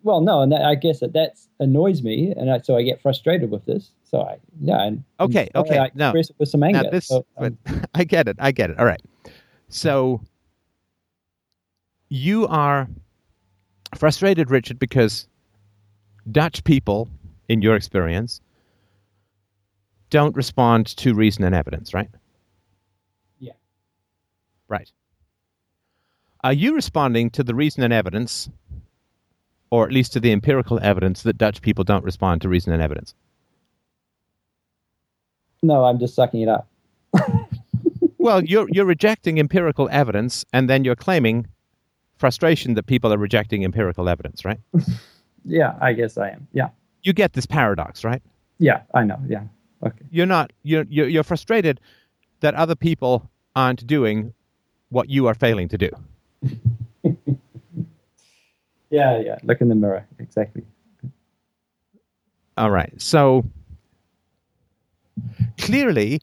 Well, 0.03 0.19
no, 0.19 0.41
and 0.41 0.51
that, 0.51 0.63
I 0.63 0.75
guess 0.75 0.99
that 0.99 1.13
that 1.13 1.37
annoys 1.59 2.03
me, 2.03 2.33
and 2.35 2.51
I, 2.51 2.59
so 2.59 2.75
I 2.75 2.83
get 2.83 3.01
frustrated 3.01 3.49
with 3.49 3.65
this. 3.65 3.91
So 4.03 4.21
I 4.21 4.37
yeah. 4.61 4.83
And, 4.83 5.03
okay, 5.19 5.49
and 5.55 5.65
okay. 5.65 5.79
I 5.79 5.91
no, 5.95 6.13
with 6.13 6.49
some 6.49 6.61
anger. 6.61 6.83
This, 6.91 7.07
so, 7.07 7.25
um, 7.37 7.57
I 7.93 8.03
get 8.03 8.27
it. 8.27 8.35
I 8.39 8.51
get 8.51 8.69
it. 8.69 8.77
All 8.77 8.85
right. 8.85 9.01
So 9.69 10.21
you 12.09 12.47
are 12.47 12.87
frustrated, 13.95 14.51
Richard, 14.51 14.77
because 14.77 15.27
Dutch 16.31 16.63
people, 16.63 17.09
in 17.47 17.61
your 17.61 17.75
experience, 17.75 18.41
don't 20.09 20.35
respond 20.35 20.87
to 20.97 21.15
reason 21.15 21.43
and 21.43 21.55
evidence, 21.55 21.93
right? 21.93 22.09
Yeah. 23.39 23.53
Right. 24.67 24.91
Are 26.43 26.53
you 26.53 26.75
responding 26.75 27.29
to 27.31 27.43
the 27.43 27.55
reason 27.55 27.83
and 27.83 27.93
evidence, 27.93 28.49
or 29.73 29.87
at 29.87 29.91
least 29.91 30.13
to 30.13 30.19
the 30.19 30.31
empirical 30.31 30.79
evidence 30.83 31.23
that 31.23 31.35
Dutch 31.35 31.59
people 31.59 31.83
don't 31.83 32.03
respond 32.03 32.43
to 32.43 32.47
reason 32.47 32.71
and 32.71 32.79
evidence? 32.79 33.15
No, 35.63 35.83
I'm 35.85 35.97
just 35.97 36.13
sucking 36.13 36.41
it 36.41 36.47
up. 36.47 36.67
well, 38.19 38.43
you're 38.43 38.67
you're 38.69 38.85
rejecting 38.85 39.39
empirical 39.39 39.89
evidence, 39.91 40.45
and 40.53 40.69
then 40.69 40.83
you're 40.83 40.95
claiming 40.95 41.47
frustration 42.17 42.75
that 42.75 42.85
people 42.85 43.11
are 43.11 43.17
rejecting 43.17 43.63
empirical 43.63 44.07
evidence, 44.07 44.45
right? 44.45 44.59
yeah, 45.43 45.73
I 45.81 45.93
guess 45.93 46.19
I 46.19 46.29
am. 46.29 46.47
Yeah. 46.53 46.69
You 47.01 47.11
get 47.11 47.33
this 47.33 47.47
paradox, 47.47 48.03
right? 48.03 48.21
Yeah, 48.59 48.81
I 48.93 49.05
know. 49.05 49.17
Yeah. 49.27 49.41
Okay. 49.83 50.05
You're 50.11 50.27
not 50.27 50.53
you're 50.61 50.85
you're, 50.87 51.07
you're 51.07 51.23
frustrated 51.23 51.81
that 52.41 52.53
other 52.53 52.75
people 52.75 53.27
aren't 53.55 53.87
doing 53.87 54.35
what 54.89 55.09
you 55.09 55.25
are 55.25 55.33
failing 55.33 55.67
to 55.69 55.79
do. 55.79 55.89
yeah, 58.93 59.19
yeah. 59.19 59.37
Look 59.41 59.59
in 59.59 59.69
the 59.69 59.75
mirror. 59.75 60.05
Exactly. 60.19 60.63
All 62.55 62.69
right. 62.69 62.93
So 63.01 63.43
clearly, 65.57 66.21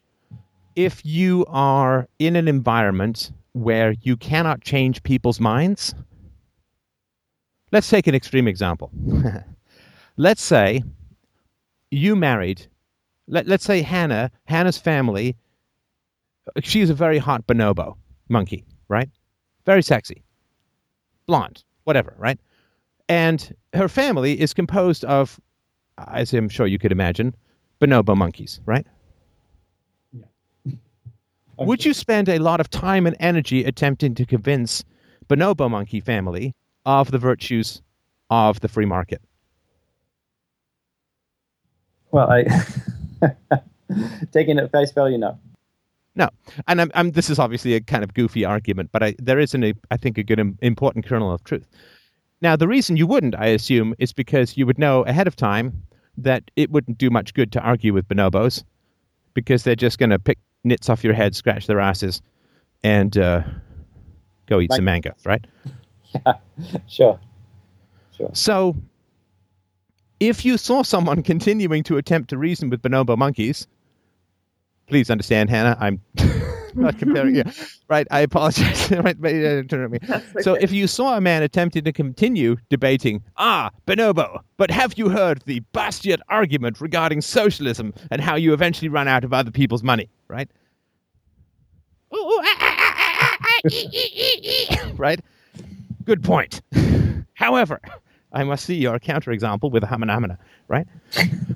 if 0.77 1.05
you 1.05 1.45
are 1.49 2.07
in 2.21 2.37
an 2.37 2.47
environment 2.47 3.33
where 3.53 3.97
you 4.03 4.17
cannot 4.17 4.61
change 4.61 5.03
people's 5.03 5.41
minds, 5.41 5.97
let's 7.73 7.89
take 7.91 8.07
an 8.07 8.15
extreme 8.15 8.47
example. 8.47 8.93
let's 10.17 10.41
say 10.43 10.85
you 11.91 12.15
married, 12.15 12.69
let, 13.27 13.49
let's 13.49 13.65
say 13.65 13.83
Hannah, 13.83 14.31
Hannah's 14.45 14.79
family, 14.79 15.37
uh, 16.47 16.61
she's 16.63 16.89
a 16.89 16.95
very 16.95 17.19
hot 17.19 17.49
bonobo 17.49 17.97
monkey, 18.29 18.65
right? 18.89 19.11
Very 19.67 19.83
sexy, 19.83 20.23
blonde, 21.27 21.65
whatever, 21.83 22.15
right? 22.17 22.39
And 23.11 23.53
her 23.75 23.89
family 23.89 24.41
is 24.41 24.55
composed 24.55 25.05
of, 25.05 25.41
as 25.99 26.33
I'm 26.33 26.49
sure 26.49 26.69
you 26.69 26.79
could 26.79 26.93
imagine, 26.93 27.35
bonobo 27.81 28.17
monkeys, 28.17 28.61
right? 28.67 28.87
Yeah. 30.13 30.27
okay. 30.65 30.79
Would 31.59 31.85
you 31.85 31.93
spend 31.93 32.29
a 32.29 32.39
lot 32.39 32.61
of 32.61 32.71
time 32.71 33.09
and 33.09 33.17
energy 33.19 33.65
attempting 33.65 34.15
to 34.15 34.25
convince 34.25 34.85
bonobo 35.29 35.69
monkey 35.69 35.99
family 35.99 36.55
of 36.87 37.11
the 37.11 37.19
virtues 37.19 37.83
of 38.31 38.61
the 38.61 38.69
free 38.69 38.87
market? 38.87 39.21
Well, 42.13 42.31
I 42.31 42.45
taking 44.33 44.61
it 44.61 44.71
face 44.71 44.93
value, 44.93 45.19
no. 45.19 45.37
No, 46.15 46.29
and 46.69 46.81
I'm, 46.81 46.93
I'm, 46.95 47.11
this 47.11 47.29
is 47.29 47.41
obviously 47.41 47.75
a 47.75 47.81
kind 47.81 48.05
of 48.05 48.15
goofy 48.15 48.45
argument, 48.45 48.91
but 48.93 49.03
I, 49.03 49.17
there 49.19 49.41
is 49.41 49.53
an, 49.55 49.73
I 49.91 49.97
think, 49.97 50.17
a 50.17 50.23
good, 50.23 50.39
important 50.63 51.07
kernel 51.07 51.33
of 51.33 51.43
truth. 51.43 51.67
Now, 52.43 52.57
the 52.57 52.69
reason 52.69 52.97
you 52.97 53.07
wouldn't, 53.07 53.35
I 53.35 53.47
assume, 53.47 53.95
is 53.99 54.13
because 54.13 54.57
you 54.57 54.67
would 54.67 54.79
know 54.79 55.03
ahead 55.03 55.27
of 55.27 55.37
time 55.37 55.83
that 56.17 56.51
it 56.57 56.71
wouldn't 56.71 56.99
do 56.99 57.11
much 57.11 57.35
good 57.35 57.53
to 57.53 57.61
argue 57.61 57.93
with 57.93 58.09
bonobos 58.09 58.65
because 59.35 59.63
they're 59.63 59.77
just 59.77 59.99
going 59.99 60.11
to 60.11 60.19
pick 60.19 60.39
nits 60.65 60.89
off 60.89 61.05
your 61.05 61.15
head, 61.15 61.35
scratch 61.35 61.67
their 61.67 61.81
asses, 61.81 62.23
and 62.83 63.17
uh, 63.19 63.43
go 64.47 64.61
eat 64.61 64.71
like, 64.71 64.79
some 64.79 64.85
mangoes, 64.85 65.25
right? 65.25 65.47
Yeah, 66.27 66.33
sure. 66.89 67.21
Sure. 68.17 68.31
So, 68.33 68.75
if 70.19 70.45
you 70.45 70.59
saw 70.59 70.83
someone 70.83 71.23
continuing 71.33 71.85
to 71.85 71.99
attempt 71.99 72.31
to 72.31 72.37
reason 72.37 72.69
with 72.69 72.83
bonobo 72.83 73.17
monkeys, 73.17 73.69
please 74.91 75.09
understand, 75.09 75.49
Hannah, 75.49 75.77
I'm 75.81 76.03
not 76.75 76.99
comparing 76.99 77.37
you. 77.37 77.45
Right, 77.89 78.07
I 78.13 78.21
apologize. 78.21 78.89
right, 78.93 79.21
turn 79.69 79.91
me. 79.91 79.99
Okay. 80.09 80.23
So 80.43 80.55
if 80.55 80.71
you 80.71 80.87
saw 80.87 81.17
a 81.17 81.21
man 81.21 81.43
attempting 81.43 81.83
to 81.83 81.93
continue 81.93 82.57
debating, 82.69 83.21
ah, 83.37 83.71
bonobo, 83.85 84.39
but 84.59 84.71
have 84.71 84.97
you 84.97 85.09
heard 85.09 85.43
the 85.45 85.61
Bastiat 85.75 86.21
argument 86.29 86.81
regarding 86.81 87.21
socialism 87.21 87.93
and 88.13 88.21
how 88.21 88.37
you 88.37 88.53
eventually 88.53 88.89
run 88.89 89.09
out 89.09 89.25
of 89.25 89.33
other 89.33 89.51
people's 89.51 89.83
money, 89.83 90.09
right? 90.29 90.49
right? 94.97 95.21
Good 96.05 96.23
point. 96.23 96.63
However, 97.35 97.81
I 98.33 98.45
must 98.45 98.65
see 98.65 98.77
your 98.77 99.01
counterexample 99.01 99.73
with 99.73 99.83
a 99.83 99.87
hamanamana, 99.89 100.39
right? 100.69 100.87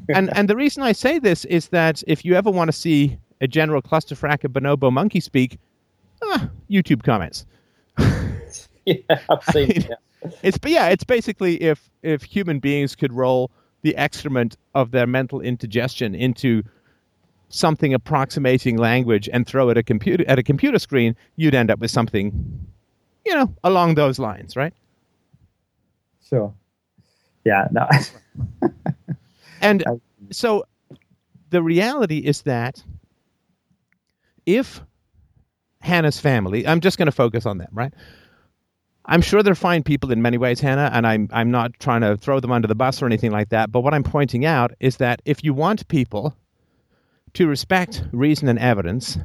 and 0.09 0.37
and 0.37 0.49
the 0.49 0.57
reason 0.57 0.83
I 0.83 0.93
say 0.93 1.21
this 1.21 1.45
is 1.45 1.69
that 1.69 2.03
if 2.09 2.25
you 2.25 2.35
ever 2.35 2.51
want 2.51 2.69
to 2.69 2.73
see 2.73 3.19
a 3.41 3.49
general 3.49 3.83
clusterfuck 3.83 4.45
of 4.45 4.53
bonobo 4.53 4.93
monkey 4.93 5.21
speak, 5.21 5.59
ah, 6.23 6.49
YouTube 6.71 7.03
comments. 7.03 7.47
yeah, 8.85 8.97
I've 9.29 9.45
seen 9.45 9.71
I 9.71 9.75
mean, 9.75 9.87
yeah. 9.89 10.31
It's 10.43 10.59
yeah, 10.65 10.89
it's 10.89 11.05
basically 11.05 11.63
if 11.63 11.91
if 12.03 12.23
human 12.23 12.59
beings 12.59 12.95
could 12.95 13.13
roll 13.13 13.51
the 13.83 13.95
excrement 13.97 14.57
of 14.75 14.91
their 14.91 15.07
mental 15.07 15.41
indigestion 15.41 16.15
into 16.15 16.63
something 17.51 17.93
approximating 17.93 18.79
language 18.79 19.29
and 19.33 19.47
throw 19.47 19.69
it 19.69 19.73
at 19.73 19.79
a 19.79 19.83
computer 19.83 20.25
at 20.27 20.39
a 20.39 20.43
computer 20.43 20.79
screen, 20.79 21.15
you'd 21.37 21.55
end 21.55 21.71
up 21.71 21.79
with 21.79 21.91
something, 21.91 22.67
you 23.27 23.35
know, 23.35 23.55
along 23.65 23.95
those 23.95 24.19
lines, 24.19 24.57
right? 24.57 24.73
Sure. 26.27 26.53
Yeah. 27.45 27.69
No. 27.71 27.87
and 29.61 29.85
so 30.31 30.65
the 31.51 31.63
reality 31.63 32.19
is 32.19 32.43
that 32.43 32.83
if 34.47 34.81
Hannah's 35.81 36.19
family, 36.19 36.67
I'm 36.67 36.81
just 36.81 36.99
going 36.99 37.07
to 37.07 37.13
focus 37.13 37.47
on 37.47 37.59
them, 37.59 37.69
right? 37.73 37.93
I'm 39.07 39.21
sure 39.21 39.43
they're 39.43 39.55
fine 39.55 39.83
people 39.83 40.11
in 40.13 40.23
many 40.23 40.39
ways, 40.39 40.61
Hannah, 40.61 40.91
and 40.93 41.07
I'm 41.07 41.29
I'm 41.31 41.51
not 41.51 41.79
trying 41.79 42.01
to 42.01 42.17
throw 42.17 42.41
them 42.41 42.53
under 42.53 42.67
the 42.67 42.75
bus 42.75 43.03
or 43.03 43.07
anything 43.07 43.33
like 43.33 43.51
that. 43.51 43.71
But 43.71 43.81
what 43.81 43.93
I'm 43.93 44.03
pointing 44.03 44.47
out 44.47 44.73
is 44.81 44.97
that 44.97 45.21
if 45.27 45.45
you 45.45 45.53
want 45.53 45.87
people 45.89 46.35
to 47.35 47.47
respect 47.47 48.03
reason 48.13 48.49
and 48.49 48.59
evidence, 48.59 49.19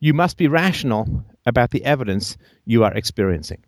you 0.00 0.14
must 0.14 0.38
be 0.38 0.48
rational 0.48 1.24
about 1.44 1.70
the 1.70 1.84
evidence 1.84 2.38
you 2.64 2.82
are 2.84 2.94
experiencing. 2.94 3.62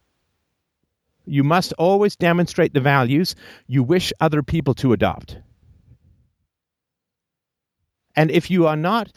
You 1.27 1.45
must 1.45 1.75
always 1.75 2.17
demonstrate 2.17 2.73
the 2.73 2.81
values 2.81 3.35
you 3.67 3.83
wish 3.83 4.13
other 4.21 4.43
people 4.43 4.75
to 4.77 4.95
adopt. 4.95 5.37
And 8.17 8.31
if 8.31 8.51
you 8.51 8.67
are 8.67 8.77
not 8.77 9.13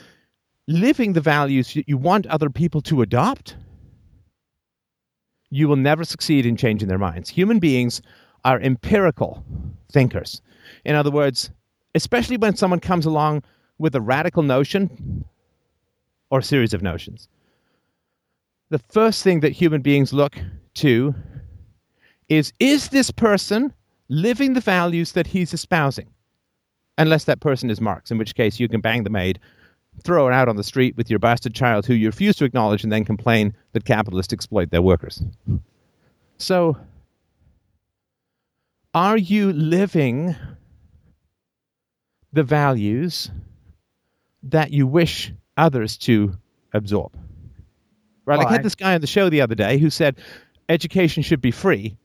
living 0.68 1.14
the 1.14 1.22
values 1.22 1.76
you 1.76 1.98
want 1.98 2.28
other 2.28 2.50
people 2.50 2.82
to 2.82 3.02
adopt, 3.02 3.56
you 5.50 5.68
will 5.68 5.76
never 5.76 6.04
succeed 6.04 6.46
in 6.46 6.56
changing 6.56 6.88
their 6.88 6.98
minds. 6.98 7.30
Human 7.30 7.60
beings 7.60 8.02
are 8.46 8.60
empirical 8.62 9.44
thinkers. 9.92 10.42
In 10.86 10.96
other 10.96 11.12
words, 11.12 11.52
especially 11.94 12.38
when 12.38 12.56
someone 12.56 12.80
comes 12.80 13.06
along 13.06 13.44
with 13.78 13.96
a 13.96 14.02
radical 14.02 14.44
notion 14.44 15.26
or 16.30 16.40
a 16.40 16.44
series 16.44 16.74
of 16.74 16.82
notions, 16.82 17.28
the 18.70 18.80
first 18.80 19.24
thing 19.24 19.42
that 19.42 19.52
human 19.52 19.82
beings 19.82 20.14
look 20.14 20.38
to 20.76 21.14
is 22.30 22.54
is 22.60 22.90
this 22.90 23.12
person 23.12 23.74
living 24.08 24.54
the 24.54 24.62
values 24.62 25.12
that 25.12 25.28
he's 25.28 25.54
espousing? 25.54 26.08
Unless 26.98 27.26
that 27.26 27.42
person 27.42 27.70
is 27.70 27.82
Marx, 27.82 28.12
in 28.12 28.18
which 28.18 28.36
case 28.36 28.60
you 28.60 28.70
can 28.70 28.80
bang 28.80 29.04
the 29.04 29.10
maid 29.10 29.40
throw 30.04 30.26
her 30.26 30.32
out 30.32 30.48
on 30.48 30.56
the 30.56 30.64
street 30.64 30.96
with 30.98 31.10
your 31.10 31.20
bastard 31.20 31.54
child 31.54 31.86
who 31.86 31.94
you 31.94 32.08
refuse 32.08 32.36
to 32.38 32.46
acknowledge 32.46 32.84
and 32.84 32.92
then 32.92 33.06
complain 33.06 33.56
that 33.74 33.86
capitalists 33.86 34.34
exploit 34.34 34.72
their 34.72 34.82
workers. 34.82 35.22
So, 36.38 36.78
are 38.94 39.18
you 39.18 39.54
living 39.54 40.36
the 42.34 42.44
values 42.44 43.30
that 44.44 44.72
you 44.72 44.88
wish 44.88 45.32
others 45.58 45.98
to 46.00 46.36
absorb? 46.74 47.16
Right? 48.26 48.38
Well, 48.38 48.46
like 48.46 48.48
I 48.48 48.54
had 48.54 48.64
this 48.64 48.76
guy 48.76 48.96
on 48.96 49.02
the 49.02 49.08
show 49.08 49.30
the 49.30 49.42
other 49.42 49.56
day 49.56 49.78
who 49.78 49.90
said 49.90 50.18
education 50.70 51.24
should 51.24 51.42
be 51.42 51.52
free, 51.52 51.98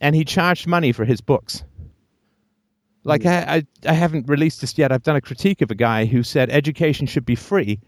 and 0.00 0.14
he 0.14 0.24
charged 0.24 0.66
money 0.66 0.92
for 0.92 1.04
his 1.04 1.20
books. 1.20 1.62
Like 3.04 3.22
hmm. 3.22 3.28
I, 3.28 3.56
I, 3.56 3.66
I 3.86 3.92
haven't 3.92 4.28
released 4.28 4.60
this 4.60 4.76
yet. 4.76 4.90
I've 4.92 5.02
done 5.02 5.16
a 5.16 5.20
critique 5.20 5.62
of 5.62 5.70
a 5.70 5.74
guy 5.74 6.06
who 6.06 6.22
said 6.22 6.50
education 6.50 7.06
should 7.06 7.26
be 7.26 7.36
free, 7.36 7.78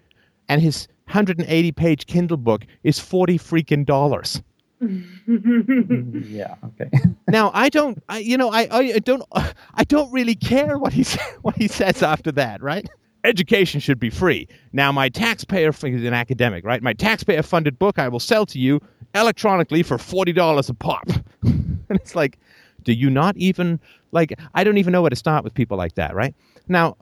and 0.49 0.61
his 0.61 0.89
180 1.07 1.73
page 1.73 2.07
Kindle 2.07 2.37
book 2.37 2.67
is 2.83 2.99
40 2.99 3.39
freaking 3.39 3.85
dollars. 3.85 4.43
yeah. 4.81 6.55
Okay. 6.65 6.91
now 7.29 7.51
I 7.55 7.69
don't, 7.69 8.03
I, 8.09 8.19
you 8.19 8.37
know, 8.37 8.51
I, 8.51 8.69
I 8.71 8.99
don't, 8.99 9.23
I 9.33 9.85
don't 9.85 10.13
really 10.13 10.35
care 10.35 10.79
what 10.79 10.93
he 10.93 11.05
what 11.43 11.57
he 11.57 11.69
says 11.69 12.03
after 12.03 12.31
that, 12.33 12.63
right? 12.63 12.89
Education 13.25 13.81
should 13.81 13.99
be 13.99 14.11
free. 14.11 14.47
Now 14.73 14.93
my 14.93 15.09
taxpayer, 15.09 15.73
he's 15.73 16.05
an 16.05 16.15
academic, 16.15 16.65
right? 16.65 16.83
My 16.83 16.93
taxpayer 16.93 17.43
funded 17.43 17.79
book 17.79 17.99
I 17.99 18.09
will 18.09 18.21
sell 18.21 18.47
to 18.47 18.59
you 18.59 18.81
electronically 19.15 19.83
for 19.83 19.99
forty 19.99 20.33
dollars 20.33 20.69
a 20.69 20.75
pop, 20.75 21.09
and 21.43 21.81
it's 21.91 22.15
like, 22.15 22.39
do 22.85 22.93
you 22.93 23.09
not 23.11 23.37
even 23.37 23.81
like? 24.13 24.39
I 24.55 24.65
don't 24.65 24.79
even 24.79 24.93
know 24.93 25.03
where 25.03 25.11
to 25.11 25.17
start 25.17 25.45
with 25.45 25.55
people 25.55 25.77
like 25.77 25.95
that, 25.95 26.15
right? 26.15 26.35
Now, 26.69 26.97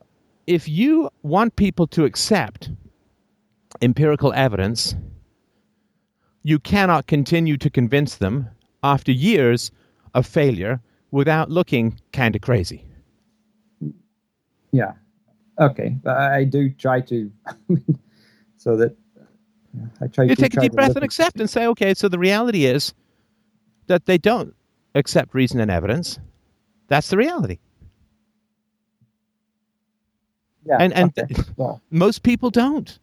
if 0.47 0.69
you 0.69 1.11
want 1.23 1.57
people 1.57 1.87
to 1.89 2.05
accept 2.05 2.71
empirical 3.81 4.33
evidence 4.35 4.95
you 6.45 6.59
cannot 6.61 7.07
continue 7.09 7.57
to 7.57 7.69
convince 7.69 8.17
them 8.17 8.49
after 8.85 9.11
years 9.11 9.73
of 10.15 10.27
failure 10.27 10.81
without 11.11 11.51
looking 11.51 11.99
kind 12.13 12.37
of 12.37 12.43
crazy. 12.43 12.85
Yeah. 14.71 14.93
Okay. 15.59 15.97
But 16.03 16.19
I 16.19 16.45
do 16.45 16.71
try 16.71 17.01
to, 17.01 17.33
so 18.57 18.77
that 18.77 18.95
yeah, 19.75 19.87
I 20.01 20.07
try 20.07 20.25
You 20.25 20.37
to 20.37 20.43
take 20.43 20.55
a 20.57 20.61
deep 20.61 20.73
breath 20.73 20.95
and 20.95 21.05
accept 21.05 21.41
and 21.41 21.49
say, 21.49 21.67
okay, 21.69 21.95
so 21.95 22.09
the 22.09 22.19
reality 22.19 22.67
is 22.67 22.93
that 23.87 24.05
they 24.05 24.19
don't 24.19 24.55
accept 24.95 25.35
reason 25.35 25.61
and 25.61 25.71
evidence. 25.71 26.19
That's 26.89 27.09
the 27.09 27.17
reality. 27.17 27.59
Yeah. 30.67 30.77
and- 30.81 30.93
and- 30.95 31.13
okay. 31.19 31.35
well, 31.57 31.83
Most 31.91 32.23
people 32.23 32.51
don't. 32.51 32.99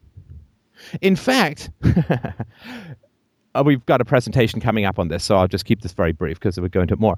In 1.01 1.15
fact, 1.15 1.69
uh, 3.55 3.63
we've 3.63 3.85
got 3.85 4.01
a 4.01 4.05
presentation 4.05 4.59
coming 4.59 4.85
up 4.85 4.97
on 4.97 5.09
this, 5.09 5.23
so 5.23 5.35
I'll 5.35 5.47
just 5.47 5.65
keep 5.65 5.81
this 5.81 5.93
very 5.93 6.11
brief 6.11 6.39
because 6.39 6.59
we're 6.59 6.69
going 6.69 6.87
to 6.87 6.95
more. 6.95 7.17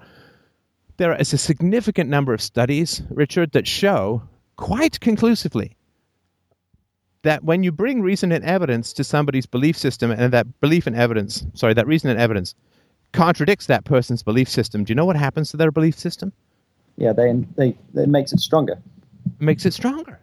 There 0.98 1.16
is 1.16 1.32
a 1.34 1.38
significant 1.38 2.10
number 2.10 2.34
of 2.34 2.42
studies, 2.42 3.02
Richard, 3.10 3.54
that 3.54 3.66
show 3.68 4.22
quite 4.58 5.00
conclusively 5.00 5.76
that 7.24 7.44
when 7.46 7.64
you 7.64 7.72
bring 7.72 8.02
reason 8.02 8.34
and 8.34 8.44
evidence 8.44 8.92
to 8.94 9.04
somebody's 9.04 9.46
belief 9.46 9.78
system 9.78 10.12
and 10.12 10.34
that 10.34 10.60
belief 10.60 10.86
and 10.86 10.96
evidence, 10.96 11.46
sorry, 11.54 11.74
that 11.74 11.88
reason 11.88 12.10
and 12.10 12.20
evidence 12.20 12.54
contradicts 13.14 13.68
that 13.68 13.86
person's 13.86 14.22
belief 14.24 14.50
system, 14.50 14.84
do 14.84 14.92
you 14.92 14.96
know 14.96 15.06
what 15.06 15.16
happens 15.16 15.52
to 15.52 15.58
their 15.58 15.72
belief 15.72 15.98
system? 15.98 16.34
Yeah. 16.98 17.14
They 17.14 17.34
they 17.56 17.78
it 17.96 18.10
makes 18.10 18.34
it 18.34 18.40
stronger. 18.40 18.80
Makes 19.40 19.66
it 19.66 19.74
stronger. 19.74 20.20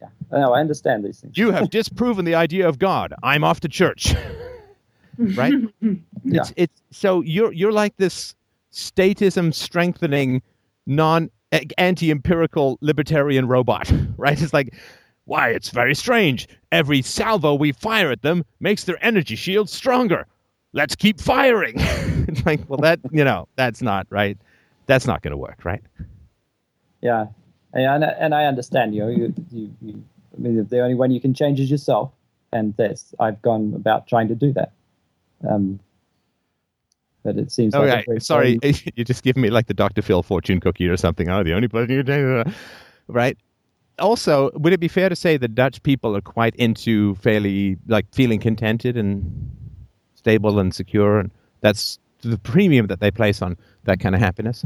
Yeah. 0.00 0.08
No, 0.32 0.52
I 0.52 0.60
understand 0.60 1.04
these 1.04 1.20
things. 1.20 1.36
You 1.36 1.50
have 1.50 1.70
disproven 1.70 2.24
the 2.24 2.34
idea 2.34 2.68
of 2.68 2.78
God. 2.78 3.14
I'm 3.22 3.44
off 3.44 3.60
to 3.60 3.68
church. 3.68 4.14
right? 5.18 5.54
Yeah. 6.26 6.40
It's 6.40 6.52
it's 6.56 6.82
so 6.90 7.20
you're 7.20 7.52
you're 7.52 7.70
like 7.70 7.98
this 7.98 8.34
statism 8.72 9.52
strengthening 9.52 10.40
non 10.86 11.30
eh, 11.52 11.64
anti 11.76 12.10
empirical 12.10 12.78
libertarian 12.80 13.46
robot, 13.46 13.92
right? 14.16 14.40
It's 14.40 14.54
like 14.54 14.74
why 15.26 15.50
it's 15.50 15.68
very 15.68 15.94
strange. 15.94 16.48
Every 16.72 17.02
salvo 17.02 17.54
we 17.54 17.72
fire 17.72 18.10
at 18.10 18.22
them 18.22 18.42
makes 18.60 18.84
their 18.84 19.02
energy 19.04 19.36
shield 19.36 19.68
stronger. 19.68 20.26
Let's 20.72 20.96
keep 20.96 21.20
firing. 21.20 21.74
it's 21.76 22.44
like, 22.46 22.60
well 22.68 22.80
that, 22.80 23.00
you 23.12 23.22
know, 23.22 23.48
that's 23.56 23.82
not 23.82 24.06
right. 24.08 24.38
That's 24.86 25.06
not 25.06 25.22
going 25.22 25.32
to 25.32 25.36
work, 25.36 25.64
right? 25.64 25.82
Yeah, 27.00 27.26
and 27.72 28.04
I- 28.04 28.08
and 28.18 28.34
I 28.34 28.44
understand. 28.46 28.94
You 28.94 29.08
you, 29.08 29.34
you, 29.50 29.74
you 29.82 30.04
I 30.36 30.40
mean, 30.40 30.66
the 30.68 30.80
only 30.80 30.94
one 30.94 31.10
you 31.10 31.20
can 31.20 31.34
change 31.34 31.60
is 31.60 31.70
yourself, 31.70 32.10
and 32.52 32.74
that's 32.76 33.14
I've 33.20 33.40
gone 33.42 33.72
about 33.74 34.06
trying 34.06 34.28
to 34.28 34.34
do 34.34 34.52
that. 34.54 34.72
Um, 35.48 35.80
but 37.22 37.36
it 37.38 37.50
seems 37.52 37.74
Oh, 37.74 37.80
like 37.80 37.88
a 37.88 37.96
yeah. 37.96 38.02
very 38.06 38.20
Sorry, 38.20 38.58
slowly- 38.62 38.92
you're 38.96 39.04
just 39.04 39.22
giving 39.22 39.42
me 39.42 39.50
like 39.50 39.66
the 39.66 39.74
Dr. 39.74 40.02
Phil 40.02 40.22
fortune 40.22 40.60
cookie 40.60 40.88
or 40.88 40.96
something. 40.96 41.28
Oh, 41.28 41.42
the 41.42 41.54
only 41.54 41.68
person 41.68 41.90
you 41.94 42.04
can 42.04 42.54
right? 43.08 43.36
Also, 43.98 44.50
would 44.54 44.72
it 44.72 44.80
be 44.80 44.88
fair 44.88 45.08
to 45.08 45.14
say 45.16 45.36
that 45.36 45.54
Dutch 45.54 45.82
people 45.82 46.16
are 46.16 46.20
quite 46.20 46.54
into 46.56 47.14
fairly 47.16 47.76
like 47.86 48.06
feeling 48.12 48.40
contented 48.40 48.96
and 48.96 49.22
stable 50.14 50.58
and 50.58 50.74
secure, 50.74 51.20
and 51.20 51.30
that's 51.60 51.98
the 52.22 52.38
premium 52.38 52.86
that 52.88 53.00
they 53.00 53.10
place 53.10 53.40
on 53.42 53.56
that 53.84 54.00
kind 54.00 54.14
of 54.14 54.20
happiness? 54.20 54.64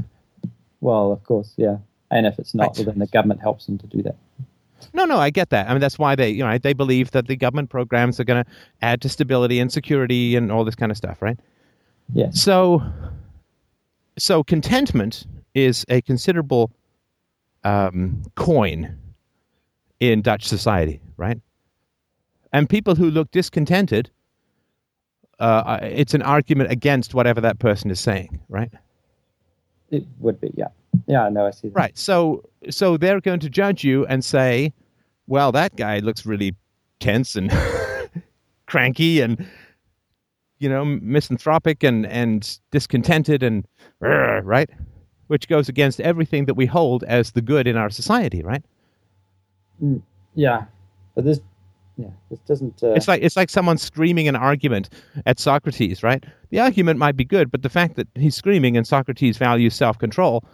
Well, 0.81 1.12
of 1.12 1.23
course, 1.24 1.55
yeah. 1.57 1.78
And 2.11 2.27
if 2.27 2.39
it's 2.39 2.55
not, 2.55 2.69
Right. 2.69 2.77
well, 2.78 2.85
then 2.86 2.99
the 2.99 3.07
government 3.07 3.40
helps 3.40 3.66
them 3.66 3.78
to 3.78 3.86
do 3.86 4.03
that. 4.03 4.16
No, 4.95 5.05
no, 5.05 5.19
I 5.19 5.31
get 5.31 5.51
that. 5.51 5.69
I 5.69 5.73
mean, 5.73 5.81
that's 5.81 5.99
why 5.99 6.15
they, 6.15 6.31
you 6.31 6.45
know, 6.45 6.57
they 6.57 6.73
believe 6.73 7.11
that 7.11 7.27
the 7.27 7.36
government 7.36 7.69
programs 7.69 8.20
are 8.20 8.24
going 8.24 8.45
to 8.45 8.51
add 8.81 9.01
to 9.03 9.09
stability 9.09 9.59
and 9.59 9.73
security 9.73 10.36
and 10.36 10.53
all 10.53 10.65
this 10.65 10.77
kind 10.77 10.93
of 10.93 10.97
stuff, 10.97 11.20
right? 11.20 11.39
Yeah. 12.15 12.31
So, 12.31 12.82
so 14.19 14.43
contentment 14.45 15.27
is 15.55 15.85
a 15.89 16.01
considerable 16.03 16.70
um, 17.65 18.23
coin 18.36 18.97
in 20.01 20.23
Dutch 20.23 20.45
society, 20.47 21.01
right? 21.16 21.40
And 22.53 22.69
people 22.70 22.95
who 22.95 23.11
look 23.11 23.31
discontented, 23.32 24.11
uh, 25.40 25.81
it's 25.82 26.15
an 26.15 26.23
argument 26.23 26.70
against 26.70 27.15
whatever 27.15 27.40
that 27.40 27.59
person 27.59 27.90
is 27.90 28.01
saying, 28.01 28.40
right? 28.49 28.70
It 29.90 30.06
would 30.19 30.40
be, 30.40 30.52
yeah. 30.55 30.69
Yeah, 31.06 31.28
no, 31.28 31.47
I 31.47 31.51
see 31.51 31.69
that. 31.69 31.74
Right. 31.74 31.97
So, 31.97 32.43
so 32.70 32.97
they're 32.97 33.20
going 33.20 33.40
to 33.40 33.51
judge 33.51 33.85
you 33.85 34.06
and 34.06 34.24
say, 34.24 34.73
"Well, 35.27 35.52
that 35.52 35.77
guy 35.77 35.98
looks 36.01 36.27
really 36.27 36.55
tense 37.01 37.36
and 37.36 37.51
cranky 38.66 39.20
and." 39.20 39.47
You 40.60 40.69
know, 40.69 40.85
misanthropic 40.85 41.85
and, 41.85 42.05
and 42.06 42.59
discontented 42.73 43.44
and 43.44 43.65
right, 44.01 44.69
which 45.28 45.47
goes 45.47 45.69
against 45.69 46.01
everything 46.01 46.47
that 46.47 46.55
we 46.55 46.66
hold 46.66 47.05
as 47.05 47.31
the 47.31 47.40
good 47.40 47.69
in 47.69 47.77
our 47.77 47.90
society, 47.90 48.43
right? 48.43 48.65
Mm, 49.81 50.02
yeah, 50.35 50.65
but 51.15 51.24
this, 51.24 51.39
yeah, 51.99 52.07
this 52.31 52.39
doesn't. 52.47 52.83
Uh, 52.83 52.93
It's 52.93 53.09
like 53.09 53.20
it's 53.23 53.37
like 53.37 53.51
someone 53.51 53.77
screaming 53.77 54.29
an 54.29 54.37
argument 54.37 54.89
at 55.27 55.39
Socrates, 55.41 56.03
right? 56.05 56.25
The 56.51 56.61
argument 56.61 56.99
might 56.99 57.16
be 57.16 57.25
good, 57.25 57.51
but 57.51 57.62
the 57.62 57.69
fact 57.69 57.97
that 57.97 58.07
he's 58.15 58.37
screaming 58.37 58.77
and 58.77 58.87
Socrates 58.87 59.37
values 59.37 59.75
self-control 59.75 60.45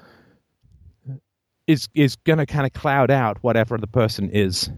is 1.67 1.89
is 1.95 2.17
going 2.17 2.39
to 2.39 2.47
kind 2.47 2.67
of 2.67 2.73
cloud 2.73 3.11
out 3.11 3.37
whatever 3.43 3.77
the 3.79 3.87
person 3.87 4.31
is 4.31 4.71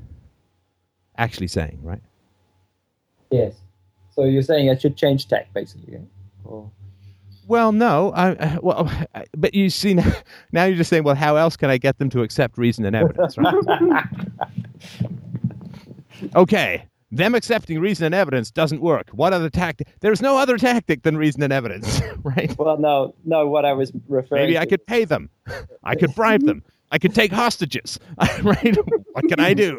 actually 1.18 1.48
saying, 1.48 1.78
right? 1.82 2.02
yes. 3.30 3.54
So 4.14 4.24
you're 4.24 4.42
saying 4.42 4.70
I 4.70 4.76
should 4.76 4.96
change 4.96 5.28
tack, 5.28 5.52
basically, 5.52 5.92
yeah? 5.94 5.98
Or, 6.44 6.70
Well, 7.48 7.70
no, 7.72 8.12
I, 8.12 8.30
I- 8.30 8.58
well, 8.62 8.90
I- 9.14 9.26
but 9.36 9.52
you 9.54 9.68
see 9.70 9.94
now, 10.00 10.10
now 10.52 10.64
you're 10.64 10.76
just 10.76 10.88
saying, 10.90 11.04
well, 11.04 11.14
how 11.14 11.36
else 11.36 11.56
can 11.56 11.68
I 11.70 11.76
get 11.78 11.98
them 11.98 12.08
to 12.10 12.22
accept 12.22 12.56
reason 12.58 12.84
and 12.86 12.96
evidence, 12.96 13.36
right? 13.38 13.54
okay, 16.34 16.86
them 17.12 17.34
accepting 17.34 17.80
reason 17.80 18.06
and 18.06 18.14
evidence 18.14 18.50
doesn't 18.50 18.80
work. 18.80 19.08
What 19.12 19.32
other 19.32 19.50
tactic? 19.50 19.88
There's 20.00 20.20
no 20.20 20.38
other 20.38 20.58
tactic 20.58 21.02
than 21.02 21.16
reason 21.16 21.42
and 21.42 21.52
evidence, 21.52 22.00
right? 22.22 22.56
well, 22.58 22.78
no, 22.78 23.14
no. 23.24 23.46
What 23.46 23.64
I 23.64 23.72
was 23.72 23.92
referring. 24.08 24.42
Maybe 24.42 24.54
to 24.54 24.60
I 24.60 24.66
could 24.66 24.86
pay 24.86 25.04
them. 25.04 25.30
I 25.84 25.94
could 25.94 26.14
bribe 26.14 26.42
them. 26.42 26.62
I 26.92 26.98
could 26.98 27.14
take 27.14 27.32
hostages. 27.32 27.98
right? 28.42 28.76
What 29.12 29.28
can 29.28 29.40
I 29.40 29.54
do? 29.54 29.78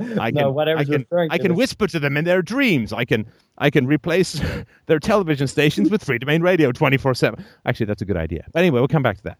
I 0.00 0.32
can, 0.32 0.40
No, 0.40 0.50
what 0.50 0.68
I 0.68 0.74
was 0.74 0.88
can, 0.88 1.06
I 1.30 1.38
can 1.38 1.54
whisper 1.54 1.86
to 1.86 2.00
them 2.00 2.16
in 2.16 2.24
their 2.24 2.42
dreams. 2.42 2.92
I 2.92 3.04
can, 3.04 3.26
I 3.58 3.70
can 3.70 3.86
replace 3.86 4.40
their 4.86 4.98
television 4.98 5.46
stations 5.46 5.90
with 5.90 6.04
Freedomain 6.04 6.42
Radio 6.42 6.72
24 6.72 7.14
7. 7.14 7.44
Actually, 7.64 7.86
that's 7.86 8.02
a 8.02 8.04
good 8.04 8.16
idea. 8.16 8.44
But 8.52 8.60
anyway, 8.60 8.80
we'll 8.80 8.88
come 8.88 9.02
back 9.02 9.18
to 9.18 9.22
that. 9.24 9.38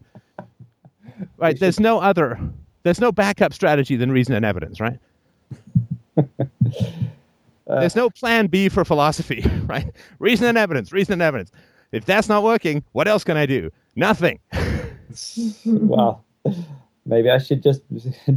Right. 1.37 1.59
There's 1.59 1.79
no 1.79 1.99
other, 1.99 2.39
there's 2.83 3.01
no 3.01 3.11
backup 3.11 3.53
strategy 3.53 3.97
than 3.97 4.11
reason 4.11 4.33
and 4.33 4.45
evidence, 4.45 4.79
right? 4.79 4.99
there's 7.67 7.95
no 7.95 8.09
plan 8.09 8.47
B 8.47 8.69
for 8.69 8.85
philosophy, 8.85 9.45
right? 9.65 9.91
Reason 10.19 10.47
and 10.47 10.57
evidence, 10.57 10.91
reason 10.91 11.13
and 11.13 11.21
evidence. 11.21 11.51
If 11.91 12.05
that's 12.05 12.27
not 12.29 12.43
working, 12.43 12.83
what 12.91 13.07
else 13.07 13.23
can 13.23 13.37
I 13.37 13.45
do? 13.45 13.71
Nothing. 13.95 14.39
well, 15.65 16.23
maybe 17.05 17.29
I 17.29 17.37
should 17.37 17.63
just 17.63 17.81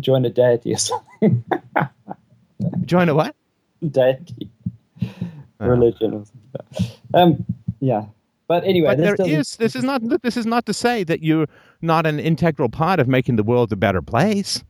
join 0.00 0.24
a 0.24 0.30
deity 0.30 0.74
or 0.74 0.78
something. 0.78 1.44
Join 2.84 3.08
a 3.08 3.14
what? 3.14 3.34
deity, 3.90 4.50
Uh-huh. 5.00 5.68
religion 5.68 6.14
or 6.14 6.24
something. 6.24 6.96
Um, 7.14 7.44
yeah. 7.80 8.06
But 8.46 8.64
anyway, 8.64 8.88
but 8.88 8.98
this 8.98 9.16
there 9.18 9.66
this 9.66 9.76
is 9.76 9.84
not 9.84 10.02
this 10.22 10.36
is 10.36 10.46
not 10.46 10.64
to 10.66 10.72
say 10.72 11.04
that 11.04 11.22
you're 11.22 11.46
not 11.82 12.06
an 12.06 12.18
integral 12.18 12.68
part 12.70 12.98
of 12.98 13.06
making 13.06 13.36
the 13.36 13.42
world 13.42 13.72
a 13.72 13.76
better 13.76 14.00
place 14.00 14.64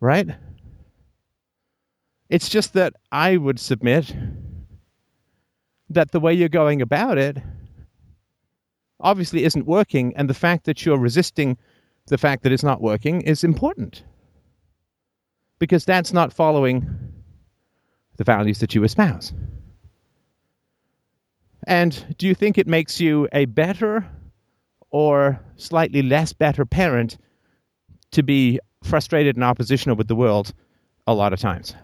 right 0.00 0.28
it's 2.30 2.48
just 2.48 2.72
that 2.72 2.94
i 3.12 3.36
would 3.36 3.58
submit 3.58 4.14
that 5.88 6.10
the 6.10 6.20
way 6.20 6.32
you're 6.32 6.48
going 6.48 6.82
about 6.82 7.18
it 7.18 7.38
obviously 9.00 9.44
isn't 9.44 9.66
working, 9.66 10.14
and 10.16 10.28
the 10.28 10.34
fact 10.34 10.64
that 10.64 10.84
you're 10.84 10.98
resisting 10.98 11.56
the 12.06 12.18
fact 12.18 12.42
that 12.42 12.52
it's 12.52 12.62
not 12.62 12.80
working 12.80 13.20
is 13.22 13.44
important 13.44 14.04
because 15.58 15.84
that's 15.84 16.12
not 16.12 16.32
following 16.32 16.86
the 18.16 18.24
values 18.24 18.58
that 18.60 18.74
you 18.74 18.84
espouse. 18.84 19.32
And 21.66 22.14
do 22.18 22.26
you 22.26 22.34
think 22.34 22.58
it 22.58 22.66
makes 22.66 23.00
you 23.00 23.28
a 23.32 23.46
better 23.46 24.06
or 24.90 25.40
slightly 25.56 26.02
less 26.02 26.32
better 26.32 26.64
parent 26.64 27.18
to 28.12 28.22
be 28.22 28.60
frustrated 28.84 29.34
and 29.34 29.44
oppositional 29.44 29.96
with 29.96 30.06
the 30.06 30.14
world 30.14 30.52
a 31.06 31.14
lot 31.14 31.32
of 31.32 31.40
times? 31.40 31.74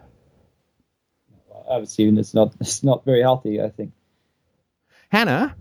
Obviously, 1.72 2.04
it's 2.18 2.34
not 2.34 2.54
it's 2.60 2.84
not 2.84 3.04
very 3.04 3.22
healthy. 3.22 3.60
I 3.60 3.70
think. 3.70 3.92
Hannah. 5.08 5.56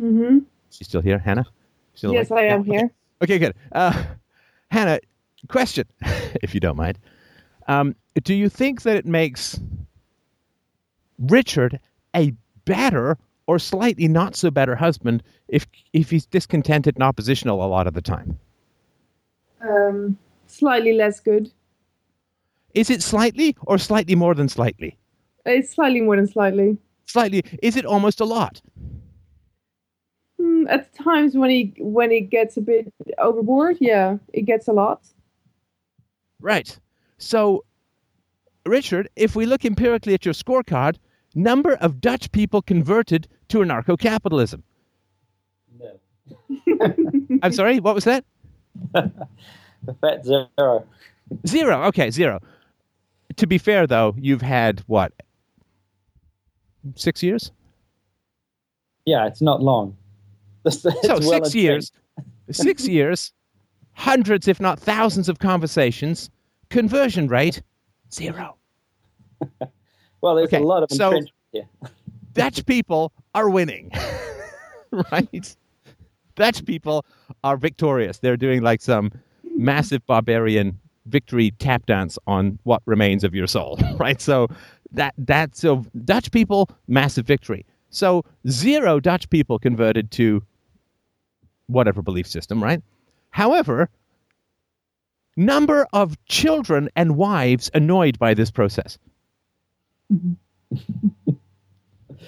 Mm-hmm. 0.00 0.38
She's 0.70 0.88
still 0.88 1.00
here, 1.00 1.18
Hannah. 1.18 1.46
Still 1.94 2.12
yes, 2.12 2.30
I 2.30 2.42
am 2.42 2.64
here. 2.64 2.90
Okay, 3.22 3.38
good. 3.38 3.54
Uh, 3.72 4.04
Hannah, 4.70 4.98
question, 5.48 5.86
if 6.42 6.52
you 6.52 6.60
don't 6.60 6.76
mind. 6.76 6.98
Um, 7.68 7.96
do 8.22 8.34
you 8.34 8.48
think 8.48 8.82
that 8.82 8.96
it 8.96 9.06
makes 9.06 9.58
Richard 11.18 11.80
a 12.14 12.34
better 12.64 13.16
or 13.46 13.58
slightly 13.58 14.08
not 14.08 14.36
so 14.36 14.50
better 14.50 14.76
husband 14.76 15.22
if 15.48 15.66
if 15.92 16.10
he's 16.10 16.26
discontented 16.26 16.96
and 16.96 17.02
oppositional 17.02 17.64
a 17.64 17.66
lot 17.66 17.86
of 17.86 17.94
the 17.94 18.02
time? 18.02 18.38
Um, 19.60 20.18
slightly 20.46 20.92
less 20.92 21.20
good. 21.20 21.50
Is 22.74 22.90
it 22.90 23.02
slightly 23.02 23.56
or 23.62 23.78
slightly 23.78 24.14
more 24.14 24.34
than 24.34 24.48
slightly? 24.48 24.98
It's 25.46 25.72
slightly 25.72 26.00
more 26.00 26.16
than 26.16 26.26
slightly. 26.26 26.78
Slightly. 27.06 27.44
Is 27.62 27.76
it 27.76 27.86
almost 27.86 28.20
a 28.20 28.24
lot? 28.24 28.60
Mm, 30.40 30.66
at 30.68 30.92
times 30.94 31.36
when 31.36 31.50
he 31.50 31.74
when 31.78 32.10
he 32.10 32.20
gets 32.20 32.56
a 32.56 32.60
bit 32.60 32.92
overboard, 33.18 33.78
yeah, 33.80 34.18
it 34.32 34.42
gets 34.42 34.68
a 34.68 34.72
lot. 34.72 35.02
Right. 36.40 36.78
So, 37.18 37.64
Richard, 38.66 39.08
if 39.16 39.36
we 39.36 39.46
look 39.46 39.64
empirically 39.64 40.14
at 40.14 40.24
your 40.24 40.34
scorecard, 40.34 40.96
number 41.34 41.74
of 41.74 42.00
Dutch 42.00 42.30
people 42.32 42.60
converted 42.60 43.28
to 43.48 43.58
anarcho-capitalism. 43.58 44.62
No. 45.78 46.00
I'm 47.42 47.52
sorry. 47.52 47.80
What 47.80 47.94
was 47.94 48.04
that? 48.04 48.24
the 48.92 49.94
fat 50.00 50.24
zero. 50.24 50.86
Zero. 51.46 51.84
Okay, 51.84 52.10
zero. 52.10 52.40
To 53.36 53.46
be 53.46 53.58
fair, 53.58 53.86
though, 53.86 54.14
you've 54.18 54.42
had 54.42 54.80
what? 54.86 55.12
Six 56.94 57.22
years. 57.22 57.52
Yeah, 59.04 59.26
it's 59.26 59.42
not 59.42 59.62
long. 59.62 59.96
It's 60.66 60.82
so 60.82 60.90
well 61.04 61.20
six 61.20 61.54
years. 61.54 61.92
six 62.50 62.88
years. 62.88 63.32
Hundreds, 63.92 64.48
if 64.48 64.60
not 64.60 64.80
thousands, 64.80 65.28
of 65.28 65.38
conversations. 65.38 66.28
Conversion 66.70 67.28
rate 67.28 67.62
zero. 68.12 68.56
well, 70.20 70.34
there's 70.34 70.48
okay, 70.48 70.58
a 70.58 70.66
lot 70.66 70.82
of 70.82 70.90
so 70.90 71.20
Dutch 72.32 72.66
people 72.66 73.12
are 73.34 73.48
winning, 73.48 73.90
right? 75.12 75.56
Dutch 76.34 76.64
people 76.64 77.04
are 77.44 77.56
victorious. 77.56 78.18
They're 78.18 78.36
doing 78.36 78.62
like 78.62 78.82
some 78.82 79.12
massive 79.56 80.04
barbarian 80.06 80.78
victory 81.06 81.52
tap 81.52 81.86
dance 81.86 82.18
on 82.26 82.58
what 82.64 82.82
remains 82.84 83.24
of 83.24 83.34
your 83.34 83.46
soul, 83.46 83.78
right? 83.98 84.20
So 84.20 84.48
that 84.92 85.14
that's 85.18 85.60
so 85.60 85.84
Dutch 86.04 86.30
people 86.30 86.68
massive 86.88 87.26
victory. 87.26 87.66
So 87.90 88.24
zero 88.48 89.00
Dutch 89.00 89.28
people 89.30 89.58
converted 89.58 90.10
to 90.12 90.42
whatever 91.66 92.02
belief 92.02 92.26
system, 92.26 92.62
right? 92.62 92.82
However, 93.30 93.90
number 95.36 95.86
of 95.92 96.22
children 96.26 96.88
and 96.96 97.16
wives 97.16 97.70
annoyed 97.74 98.18
by 98.18 98.34
this 98.34 98.50
process. 98.50 98.98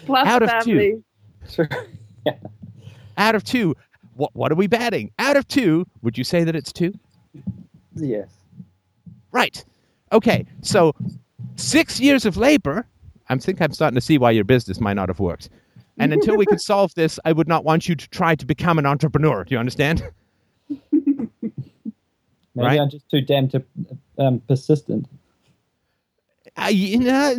Out 0.09 0.43
of 0.43 0.51
family. 0.51 1.03
two. 1.49 1.67
yeah. 2.27 2.33
Out 3.17 3.35
of 3.35 3.45
two, 3.45 3.75
what 4.15 4.35
what 4.35 4.53
are 4.53 4.57
we 4.57 4.67
batting? 4.67 5.11
Out 5.19 5.37
of 5.37 5.47
two, 5.49 5.87
would 6.03 6.17
you 6.19 6.25
say 6.25 6.45
that 6.45 6.57
it's 6.57 6.73
two? 6.73 6.93
Yes. 7.95 8.31
Right. 9.33 9.65
Okay. 10.13 10.47
So 10.63 10.95
six 11.59 12.01
years 12.01 12.25
of 12.25 12.37
labor. 12.37 12.87
I 13.29 13.37
think 13.37 13.61
I'm 13.61 13.73
starting 13.73 13.95
to 13.97 14.01
see 14.01 14.17
why 14.17 14.31
your 14.31 14.45
business 14.45 14.81
might 14.81 14.95
not 14.95 15.09
have 15.09 15.21
worked. 15.21 15.51
And 15.99 16.13
until 16.13 16.37
we 16.37 16.47
could 16.47 16.61
solve 16.73 16.95
this, 16.95 17.19
I 17.25 17.33
would 17.33 17.49
not 17.49 17.65
want 17.65 17.89
you 17.89 17.95
to 17.95 18.09
try 18.09 18.35
to 18.35 18.47
become 18.47 18.79
an 18.79 18.87
entrepreneur. 18.87 19.45
Do 19.45 19.55
you 19.55 19.59
understand? 19.59 20.03
Maybe 20.93 21.31
right? 22.55 22.81
I'm 22.81 22.91
just 22.91 23.09
too 23.11 23.21
damn 23.21 23.49
to, 23.49 23.63
um, 24.19 24.41
persistent. 24.41 25.07
Uh, 26.57 26.69
you 26.71 26.99
know, 26.99 27.37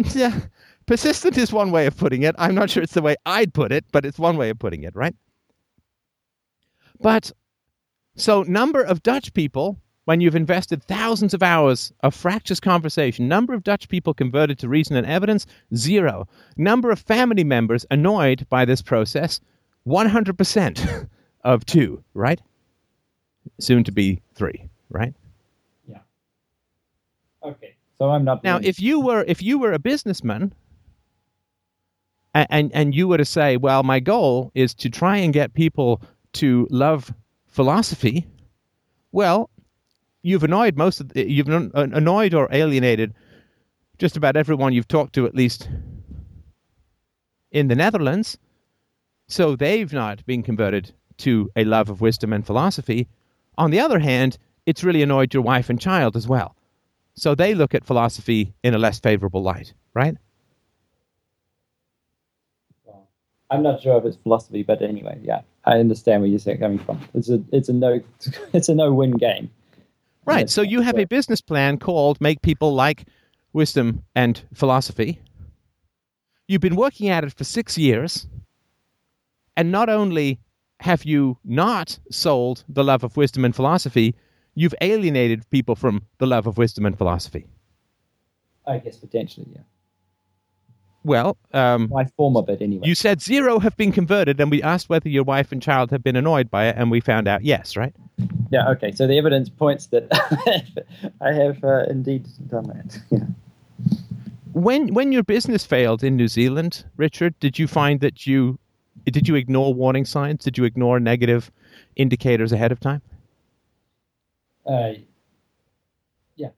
persistent 0.85 1.37
is 1.37 1.51
one 1.51 1.71
way 1.71 1.87
of 1.87 1.97
putting 1.97 2.23
it. 2.23 2.35
I'm 2.37 2.55
not 2.55 2.69
sure 2.69 2.83
it's 2.83 2.93
the 2.93 3.01
way 3.01 3.15
I'd 3.25 3.53
put 3.53 3.71
it, 3.71 3.85
but 3.91 4.05
it's 4.05 4.19
one 4.19 4.37
way 4.37 4.49
of 4.49 4.59
putting 4.59 4.83
it, 4.83 4.95
right? 4.95 5.15
But 7.01 7.31
so, 8.15 8.43
number 8.43 8.81
of 8.81 9.03
Dutch 9.03 9.33
people, 9.33 9.77
when 10.09 10.21
you've 10.21 10.35
invested 10.35 10.83
thousands 10.83 11.35
of 11.35 11.43
hours 11.43 11.93
of 12.01 12.15
fractious 12.15 12.59
conversation, 12.59 13.27
number 13.27 13.53
of 13.53 13.63
Dutch 13.63 13.87
people 13.87 14.11
converted 14.11 14.57
to 14.57 14.67
reason 14.67 14.95
and 14.95 15.05
evidence, 15.05 15.45
zero. 15.75 16.27
Number 16.57 16.89
of 16.89 16.97
family 16.97 17.43
members 17.43 17.85
annoyed 17.91 18.47
by 18.49 18.65
this 18.65 18.81
process, 18.81 19.39
100% 19.85 21.07
of 21.43 21.63
two, 21.63 22.03
right? 22.15 22.41
Soon 23.59 23.83
to 23.83 23.91
be 23.91 24.19
three 24.33 24.67
right? 24.89 25.13
Yeah. 25.87 25.99
Okay. 27.43 27.75
So 27.99 28.09
I'm 28.09 28.25
not. 28.25 28.43
Now, 28.43 28.59
if 28.63 28.79
you 28.79 28.99
were 28.99 29.23
if 29.27 29.43
you 29.43 29.59
were 29.59 29.73
a 29.73 29.79
businessman, 29.79 30.55
and, 32.33 32.47
and 32.49 32.71
and 32.73 32.95
you 32.95 33.07
were 33.07 33.17
to 33.19 33.25
say, 33.25 33.57
well, 33.57 33.83
my 33.83 33.99
goal 33.99 34.51
is 34.55 34.73
to 34.73 34.89
try 34.89 35.17
and 35.17 35.31
get 35.31 35.53
people 35.53 36.01
to 36.33 36.67
love 36.71 37.13
philosophy, 37.45 38.25
well, 39.11 39.51
you've 40.21 40.43
annoyed 40.43 40.77
most 40.77 40.99
of 40.99 41.09
the, 41.09 41.29
you've 41.29 41.47
annoyed 41.47 42.33
or 42.33 42.47
alienated 42.51 43.13
just 43.97 44.17
about 44.17 44.35
everyone 44.37 44.73
you've 44.73 44.87
talked 44.87 45.13
to 45.13 45.25
at 45.25 45.35
least 45.35 45.69
in 47.51 47.67
the 47.67 47.75
Netherlands. 47.75 48.37
So 49.27 49.55
they've 49.55 49.91
not 49.91 50.25
been 50.25 50.43
converted 50.43 50.91
to 51.17 51.49
a 51.55 51.63
love 51.65 51.89
of 51.89 52.01
wisdom 52.01 52.33
and 52.33 52.45
philosophy. 52.45 53.07
On 53.57 53.71
the 53.71 53.79
other 53.79 53.99
hand, 53.99 54.37
it's 54.65 54.83
really 54.83 55.03
annoyed 55.03 55.33
your 55.33 55.43
wife 55.43 55.69
and 55.69 55.79
child 55.79 56.15
as 56.15 56.27
well. 56.27 56.55
So 57.15 57.35
they 57.35 57.53
look 57.53 57.75
at 57.75 57.85
philosophy 57.85 58.53
in 58.63 58.73
a 58.73 58.77
less 58.77 58.99
favorable 58.99 59.43
light, 59.43 59.73
right? 59.93 60.15
I'm 63.51 63.63
not 63.63 63.81
sure 63.81 63.97
if 63.97 64.05
it's 64.05 64.17
philosophy, 64.17 64.63
but 64.63 64.81
anyway, 64.81 65.19
yeah, 65.23 65.41
I 65.65 65.79
understand 65.79 66.21
where 66.21 66.29
you're 66.29 66.57
coming 66.57 66.79
from. 66.79 66.99
It's 67.13 67.29
a 67.29 67.43
it's 67.51 67.67
a 67.67 67.73
no 67.73 67.99
it's 68.53 68.69
a 68.69 68.75
no 68.75 68.93
win 68.93 69.11
game. 69.11 69.49
Right. 70.29 70.49
So 70.49 70.61
you 70.61 70.81
have 70.81 70.97
a 70.97 71.05
business 71.05 71.41
plan 71.41 71.77
called 71.77 72.21
"Make 72.21 72.41
People 72.41 72.73
Like 72.73 73.05
Wisdom 73.53 74.03
and 74.15 74.41
Philosophy." 74.53 75.21
You've 76.47 76.61
been 76.61 76.75
working 76.75 77.09
at 77.09 77.23
it 77.23 77.33
for 77.33 77.43
six 77.43 77.77
years, 77.77 78.27
and 79.57 79.71
not 79.71 79.89
only 79.89 80.39
have 80.79 81.03
you 81.03 81.37
not 81.43 81.99
sold 82.11 82.63
the 82.69 82.83
love 82.83 83.03
of 83.03 83.17
wisdom 83.17 83.43
and 83.43 83.55
philosophy, 83.55 84.15
you've 84.55 84.75
alienated 84.81 85.49
people 85.49 85.75
from 85.75 86.03
the 86.17 86.25
love 86.25 86.47
of 86.47 86.57
wisdom 86.57 86.85
and 86.85 86.97
philosophy. 86.97 87.47
I 88.65 88.77
guess 88.77 88.97
potentially, 88.97 89.47
yeah. 89.53 89.61
Well, 91.03 91.37
um, 91.53 91.89
my 91.91 92.05
form 92.17 92.35
of 92.35 92.49
it 92.49 92.61
anyway. 92.61 92.87
You 92.87 92.95
said 92.95 93.21
zero 93.21 93.59
have 93.59 93.75
been 93.77 93.91
converted, 93.91 94.39
and 94.39 94.51
we 94.51 94.61
asked 94.61 94.89
whether 94.89 95.07
your 95.07 95.23
wife 95.23 95.51
and 95.51 95.61
child 95.61 95.91
have 95.91 96.03
been 96.03 96.15
annoyed 96.15 96.51
by 96.51 96.65
it, 96.67 96.75
and 96.77 96.91
we 96.91 96.99
found 96.99 97.27
out 97.27 97.43
yes, 97.43 97.77
right? 97.77 97.95
Yeah. 98.51 98.69
Okay. 98.69 98.91
So 98.91 99.07
the 99.07 99.17
evidence 99.17 99.49
points 99.49 99.87
that 99.87 100.07
I 101.21 101.31
have 101.31 101.63
uh, 101.63 101.85
indeed 101.89 102.27
done 102.47 102.67
that. 102.67 102.99
Yeah. 103.09 103.25
When 104.53 104.93
when 104.93 105.11
your 105.11 105.23
business 105.23 105.65
failed 105.65 106.03
in 106.03 106.17
New 106.17 106.27
Zealand, 106.27 106.83
Richard, 106.97 107.39
did 107.39 107.57
you 107.57 107.67
find 107.67 108.01
that 108.01 108.27
you 108.27 108.59
did 109.05 109.27
you 109.27 109.35
ignore 109.35 109.73
warning 109.73 110.05
signs? 110.05 110.43
Did 110.43 110.57
you 110.57 110.65
ignore 110.65 110.99
negative 110.99 111.51
indicators 111.95 112.51
ahead 112.51 112.71
of 112.71 112.79
time? 112.79 113.01
Uh, 114.65 114.93
yeah. 116.35 116.49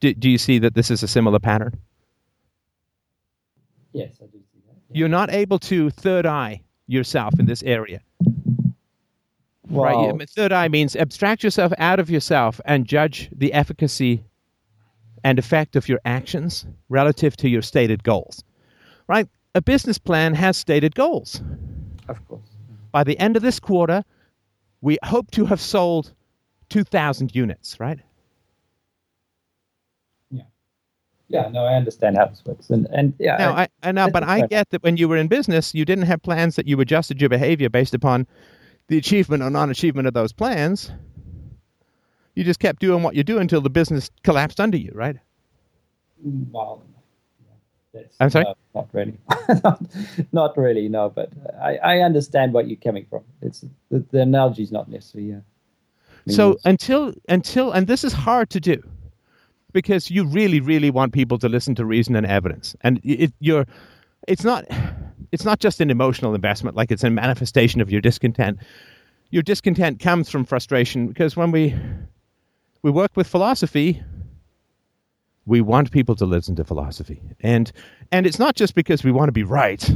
Do, 0.00 0.12
do 0.14 0.28
you 0.28 0.38
see 0.38 0.58
that 0.58 0.74
this 0.74 0.90
is 0.90 1.02
a 1.02 1.08
similar 1.08 1.38
pattern? 1.38 1.78
Yes, 3.96 4.18
I 4.22 4.26
do 4.26 4.38
see 4.52 4.60
that. 4.66 4.76
Yeah. 4.88 4.98
You're 4.98 5.08
not 5.08 5.32
able 5.32 5.58
to 5.60 5.90
third 5.90 6.26
eye 6.26 6.62
yourself 6.86 7.38
in 7.38 7.46
this 7.46 7.62
area. 7.62 8.00
Well, 9.68 10.12
right. 10.12 10.30
Third 10.30 10.52
eye 10.52 10.68
means 10.68 10.94
abstract 10.94 11.42
yourself 11.42 11.72
out 11.78 11.98
of 11.98 12.08
yourself 12.08 12.60
and 12.64 12.86
judge 12.86 13.28
the 13.32 13.52
efficacy 13.52 14.22
and 15.24 15.38
effect 15.38 15.74
of 15.74 15.88
your 15.88 16.00
actions 16.04 16.66
relative 16.88 17.36
to 17.38 17.48
your 17.48 17.62
stated 17.62 18.04
goals. 18.04 18.44
Right? 19.08 19.28
a 19.56 19.62
business 19.62 19.96
plan 19.96 20.34
has 20.34 20.54
stated 20.58 20.94
goals. 20.94 21.40
Of 22.08 22.22
course. 22.28 22.50
By 22.92 23.04
the 23.04 23.18
end 23.18 23.36
of 23.36 23.42
this 23.42 23.58
quarter, 23.58 24.04
we 24.82 24.98
hope 25.02 25.30
to 25.30 25.46
have 25.46 25.62
sold 25.62 26.12
2,000 26.68 27.34
units, 27.34 27.80
right? 27.80 27.98
Yeah. 30.30 30.42
Yeah, 31.28 31.48
no, 31.48 31.64
I 31.64 31.74
understand 31.74 32.16
how 32.16 32.26
this 32.26 32.44
works. 32.44 32.70
And, 32.70 32.86
and 32.92 33.12
yeah. 33.18 33.36
Now, 33.36 33.52
I, 33.52 33.68
I 33.82 33.92
know, 33.92 34.08
but 34.10 34.22
I 34.22 34.46
get 34.46 34.70
that 34.70 34.82
when 34.82 34.96
you 34.96 35.08
were 35.08 35.16
in 35.16 35.26
business, 35.28 35.74
you 35.74 35.84
didn't 35.84 36.04
have 36.04 36.22
plans 36.22 36.56
that 36.56 36.66
you 36.66 36.80
adjusted 36.80 37.20
your 37.20 37.30
behavior 37.30 37.68
based 37.68 37.94
upon 37.94 38.26
the 38.88 38.96
achievement 38.96 39.42
or 39.42 39.50
non 39.50 39.70
achievement 39.70 40.06
of 40.06 40.14
those 40.14 40.32
plans. 40.32 40.90
You 42.34 42.44
just 42.44 42.60
kept 42.60 42.80
doing 42.80 43.02
what 43.02 43.16
you 43.16 43.24
do 43.24 43.38
until 43.38 43.60
the 43.60 43.70
business 43.70 44.10
collapsed 44.22 44.60
under 44.60 44.76
you, 44.76 44.92
right? 44.94 45.16
Well, 46.22 46.84
I'm 48.20 48.30
sorry. 48.30 48.44
No, 48.44 48.54
not 48.74 48.88
really. 48.92 49.18
not, 49.64 49.82
not, 50.32 50.56
really. 50.56 50.88
No, 50.88 51.08
but 51.08 51.30
I, 51.60 51.76
I 51.76 51.98
understand 52.00 52.52
what 52.52 52.68
you're 52.68 52.76
coming 52.76 53.06
from. 53.08 53.24
It's 53.40 53.64
the, 53.90 54.04
the 54.10 54.20
analogy 54.20 54.62
is 54.62 54.70
not 54.70 54.88
necessarily. 54.88 55.34
Uh, 55.34 55.40
so 56.28 56.58
until 56.64 57.14
until 57.28 57.70
and 57.72 57.86
this 57.86 58.02
is 58.02 58.12
hard 58.12 58.50
to 58.50 58.60
do 58.60 58.82
because 59.76 60.10
you 60.10 60.24
really 60.24 60.58
really 60.58 60.88
want 60.88 61.12
people 61.12 61.36
to 61.36 61.50
listen 61.50 61.74
to 61.74 61.84
reason 61.84 62.16
and 62.16 62.26
evidence, 62.26 62.74
and 62.80 62.98
it, 63.04 63.30
you're 63.40 63.66
it's 64.26 64.42
not 64.42 64.64
it's 65.32 65.44
not 65.44 65.60
just 65.60 65.82
an 65.82 65.90
emotional 65.90 66.34
investment 66.34 66.74
like 66.74 66.90
it's 66.90 67.04
a 67.04 67.10
manifestation 67.10 67.82
of 67.82 67.90
your 67.90 68.00
discontent. 68.00 68.58
Your 69.28 69.42
discontent 69.42 70.00
comes 70.00 70.30
from 70.30 70.46
frustration 70.46 71.08
because 71.08 71.36
when 71.36 71.50
we 71.50 71.74
we 72.80 72.90
work 72.90 73.10
with 73.16 73.26
philosophy, 73.26 74.02
we 75.44 75.60
want 75.60 75.90
people 75.90 76.16
to 76.16 76.24
listen 76.24 76.56
to 76.56 76.64
philosophy. 76.64 77.20
And 77.40 77.70
and 78.10 78.26
it's 78.26 78.38
not 78.38 78.56
just 78.56 78.74
because 78.74 79.04
we 79.04 79.12
want 79.12 79.28
to 79.28 79.32
be 79.32 79.42
right. 79.42 79.90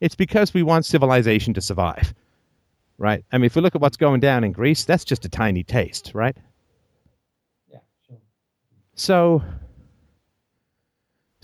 It's 0.00 0.14
because 0.14 0.54
we 0.54 0.62
want 0.62 0.86
civilization 0.86 1.52
to 1.54 1.60
survive. 1.60 2.14
Right? 2.96 3.24
I 3.32 3.38
mean, 3.38 3.46
if 3.46 3.56
we 3.56 3.60
look 3.62 3.74
at 3.74 3.80
what's 3.80 3.96
going 3.96 4.20
down 4.20 4.44
in 4.44 4.52
Greece, 4.52 4.84
that's 4.84 5.04
just 5.04 5.24
a 5.24 5.28
tiny 5.28 5.64
taste, 5.64 6.12
right? 6.14 6.36
So 8.96 9.42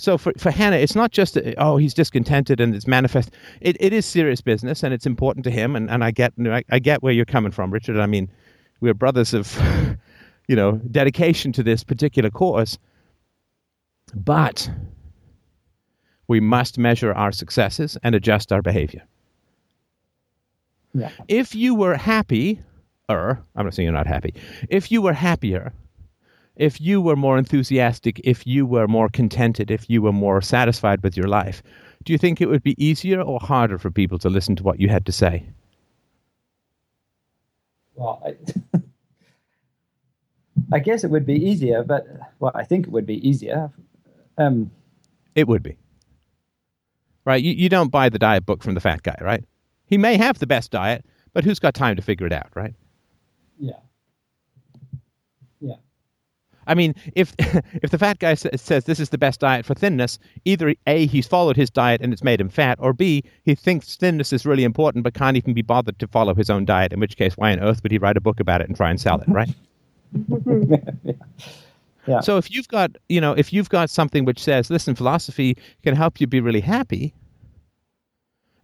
so 0.03 0.19
for, 0.19 0.33
for 0.37 0.51
Hannah, 0.51 0.79
it's 0.79 0.97
not 0.97 1.13
just, 1.13 1.39
oh, 1.59 1.77
he's 1.77 1.95
discontented 1.95 2.61
and 2.61 2.75
it's 2.75 2.89
manifest. 2.89 3.31
It, 3.61 3.77
it 3.79 3.93
is 3.93 4.05
serious 4.05 4.41
business 4.41 4.83
and 4.83 4.93
it's 4.93 5.07
important 5.07 5.45
to 5.45 5.51
him. 5.51 5.77
And, 5.77 5.89
and 5.89 6.03
I 6.03 6.11
get 6.11 6.33
I, 6.45 6.65
I 6.71 6.81
get 6.81 7.05
where 7.05 7.13
you're 7.13 7.25
coming 7.25 7.53
from, 7.53 7.71
Richard. 7.71 8.01
I 8.01 8.07
mean, 8.07 8.29
we're 8.81 8.95
brothers 8.95 9.33
of, 9.33 9.57
you 10.49 10.57
know, 10.57 10.73
dedication 10.91 11.53
to 11.53 11.63
this 11.63 11.85
particular 11.85 12.31
cause. 12.31 12.81
But 14.13 14.69
we 16.27 16.41
must 16.41 16.79
measure 16.79 17.13
our 17.13 17.31
successes 17.31 17.97
and 18.03 18.17
adjust 18.17 18.51
our 18.53 18.61
behavior. 18.61 19.07
Yeah. 20.95 21.11
If 21.29 21.55
you 21.55 21.77
were 21.77 21.97
happy, 21.97 22.61
or 23.09 23.41
I'm 23.55 23.67
not 23.67 23.75
saying 23.75 23.87
you're 23.87 23.93
not 23.93 24.09
happy, 24.09 24.35
if 24.69 24.91
you 24.91 25.01
were 25.01 25.13
happier, 25.13 25.73
if 26.57 26.81
you 26.81 27.01
were 27.01 27.17
more 27.17 27.39
enthusiastic, 27.39 28.21
if 28.25 28.47
you 28.47 28.67
were 28.67 28.87
more 28.87 29.09
contented, 29.09 29.71
if 29.71 29.89
you 29.89 30.03
were 30.03 30.13
more 30.13 30.41
satisfied 30.41 31.03
with 31.03 31.17
your 31.17 31.29
life, 31.29 31.63
do 32.05 32.13
you 32.13 32.19
think 32.19 32.41
it 32.41 32.49
would 32.49 32.63
be 32.63 32.83
easier 32.85 33.21
or 33.21 33.41
harder 33.41 33.79
for 33.79 33.91
people 33.91 34.19
to 34.19 34.29
listen 34.29 34.57
to 34.57 34.63
what 34.63 34.81
you 34.81 34.89
had 34.89 35.07
to 35.07 35.13
say? 35.13 35.47
Well, 37.95 38.23
I, 38.25 38.81
I 40.73 40.79
guess 40.79 41.05
it 41.05 41.11
would 41.11 41.27
be 41.27 41.35
easier, 41.35 41.83
but 41.83 42.07
well, 42.39 42.53
I 42.55 42.65
think 42.65 42.87
it 42.87 42.93
would 42.93 43.07
be 43.07 43.27
easier 43.27 43.71
um, 44.39 44.71
it 45.35 45.49
would 45.49 45.63
be. 45.63 45.77
Right? 47.25 47.43
You, 47.43 47.53
you 47.53 47.69
don't 47.69 47.91
buy 47.91 48.09
the 48.09 48.19
diet 48.19 48.45
book 48.45 48.63
from 48.63 48.75
the 48.75 48.81
fat 48.81 49.03
guy, 49.03 49.17
right? 49.21 49.45
He 49.87 49.97
may 49.97 50.17
have 50.17 50.39
the 50.39 50.47
best 50.47 50.71
diet, 50.71 51.05
but 51.33 51.45
who's 51.45 51.59
got 51.59 51.75
time 51.75 51.97
to 51.97 52.03
figure 52.03 52.27
it 52.27 52.33
out, 52.33 52.49
right? 52.55 52.75
Yeah. 53.59 53.79
Yeah. 55.61 55.77
I 56.67 56.75
mean, 56.75 56.95
if 57.15 57.35
if 57.39 57.91
the 57.91 57.99
fat 57.99 58.19
guy 58.19 58.35
says 58.35 58.85
this 58.85 59.01
is 59.01 59.11
the 59.11 59.19
best 59.19 59.41
diet 59.41 59.67
for 59.67 59.75
thinness, 59.75 60.19
either 60.45 60.75
A, 60.87 61.07
he's 61.07 61.27
followed 61.27 61.57
his 61.57 61.71
diet 61.71 62.01
and 62.01 62.13
it's 62.13 62.25
made 62.25 62.41
him 62.41 62.49
fat, 62.49 62.79
or 62.81 62.93
B, 62.93 63.25
he 63.45 63.55
thinks 63.55 63.97
thinness 63.97 64.33
is 64.33 64.47
really 64.47 64.65
important 64.65 65.05
but 65.05 65.15
can't 65.15 65.37
even 65.37 65.55
be 65.55 65.63
bothered 65.63 65.99
to 65.99 66.07
follow 66.07 66.35
his 66.35 66.51
own 66.51 66.65
diet, 66.65 66.93
in 66.93 67.01
which 67.01 67.17
case, 67.17 67.37
why 67.37 67.53
on 67.53 67.61
earth 67.61 67.83
would 67.83 67.93
he 67.93 67.99
write 67.99 68.17
a 68.17 68.21
book 68.21 68.41
about 68.41 68.61
it 68.61 68.69
and 68.69 68.77
try 68.77 68.91
and 68.91 69.01
sell 69.01 69.21
it, 69.21 69.29
right? 69.29 69.55
yeah. 71.07 71.15
Yeah. 72.07 72.21
So 72.21 72.37
if 72.37 72.51
you've 72.51 72.69
got, 72.69 72.97
you 73.09 73.21
know, 73.21 73.33
if 73.33 73.53
you've 73.53 73.69
got 73.69 73.91
something 73.91 74.25
which 74.25 74.43
says, 74.43 74.71
listen, 74.71 74.95
philosophy 74.95 75.57
can 75.83 75.95
help 75.95 76.21
you 76.21 76.27
be 76.27 76.41
really 76.41 76.61
happy. 76.61 77.15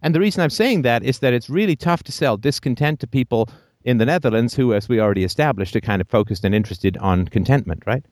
And 0.01 0.15
the 0.15 0.19
reason 0.19 0.41
I'm 0.43 0.49
saying 0.49 0.81
that 0.83 1.03
is 1.03 1.19
that 1.19 1.33
it's 1.33 1.49
really 1.49 1.75
tough 1.75 2.03
to 2.03 2.11
sell 2.11 2.37
discontent 2.37 2.99
to 3.01 3.07
people 3.07 3.49
in 3.83 3.97
the 3.97 4.05
Netherlands 4.05 4.53
who, 4.53 4.73
as 4.73 4.89
we 4.89 4.99
already 4.99 5.23
established, 5.23 5.75
are 5.75 5.81
kind 5.81 6.01
of 6.01 6.09
focused 6.09 6.43
and 6.43 6.53
interested 6.53 6.97
on 6.97 7.27
contentment, 7.27 7.83
right? 7.85 8.05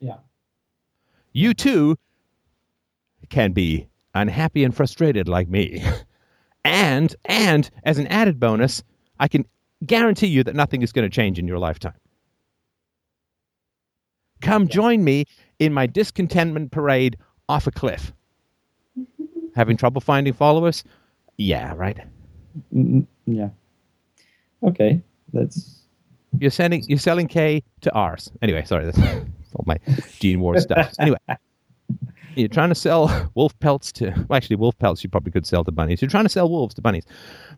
Yeah. 0.00 0.16
You 1.32 1.54
too 1.54 1.96
can 3.28 3.52
be 3.52 3.88
unhappy 4.14 4.64
and 4.64 4.74
frustrated 4.74 5.28
like 5.28 5.48
me. 5.48 5.84
and 6.64 7.14
and 7.24 7.70
as 7.84 7.98
an 7.98 8.06
added 8.08 8.40
bonus, 8.40 8.82
I 9.18 9.28
can 9.28 9.44
guarantee 9.86 10.26
you 10.26 10.42
that 10.44 10.54
nothing 10.54 10.82
is 10.82 10.92
going 10.92 11.08
to 11.08 11.14
change 11.14 11.38
in 11.38 11.46
your 11.46 11.58
lifetime. 11.58 11.94
Come 14.40 14.68
join 14.68 15.04
me 15.04 15.26
in 15.58 15.72
my 15.72 15.86
discontentment 15.86 16.70
parade 16.70 17.16
off 17.48 17.66
a 17.66 17.70
cliff. 17.70 18.12
Having 19.54 19.76
trouble 19.76 20.00
finding 20.00 20.32
followers? 20.32 20.82
Yeah, 21.36 21.74
right. 21.76 21.98
Mm, 22.74 23.06
yeah. 23.26 23.50
Okay, 24.62 25.02
that's. 25.32 25.80
You're 26.38 26.50
sending. 26.50 26.84
You're 26.88 26.98
selling 26.98 27.28
K 27.28 27.62
to 27.80 27.92
R's. 27.92 28.30
Anyway, 28.42 28.64
sorry, 28.64 28.84
that's 28.84 28.98
all 29.54 29.64
my 29.66 29.78
Gene 30.18 30.40
Ward 30.40 30.60
stuff. 30.60 30.92
Anyway, 31.00 31.18
you're 32.36 32.48
trying 32.48 32.68
to 32.68 32.74
sell 32.74 33.30
wolf 33.34 33.58
pelts 33.60 33.92
to. 33.92 34.10
Well, 34.28 34.36
actually, 34.36 34.56
wolf 34.56 34.78
pelts 34.78 35.02
you 35.02 35.10
probably 35.10 35.32
could 35.32 35.46
sell 35.46 35.64
to 35.64 35.72
bunnies. 35.72 36.00
You're 36.00 36.10
trying 36.10 36.24
to 36.24 36.30
sell 36.30 36.48
wolves 36.48 36.74
to 36.74 36.82
bunnies, 36.82 37.04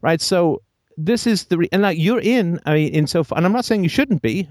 right? 0.00 0.20
So 0.20 0.62
this 0.96 1.26
is 1.26 1.44
the 1.46 1.58
re- 1.58 1.68
and 1.72 1.82
like 1.82 1.98
you're 1.98 2.20
in. 2.20 2.60
I 2.66 2.74
mean, 2.74 2.94
in 2.94 3.06
so 3.06 3.24
far, 3.24 3.36
and 3.36 3.46
I'm 3.46 3.52
not 3.52 3.64
saying 3.64 3.82
you 3.82 3.88
shouldn't 3.88 4.22
be. 4.22 4.48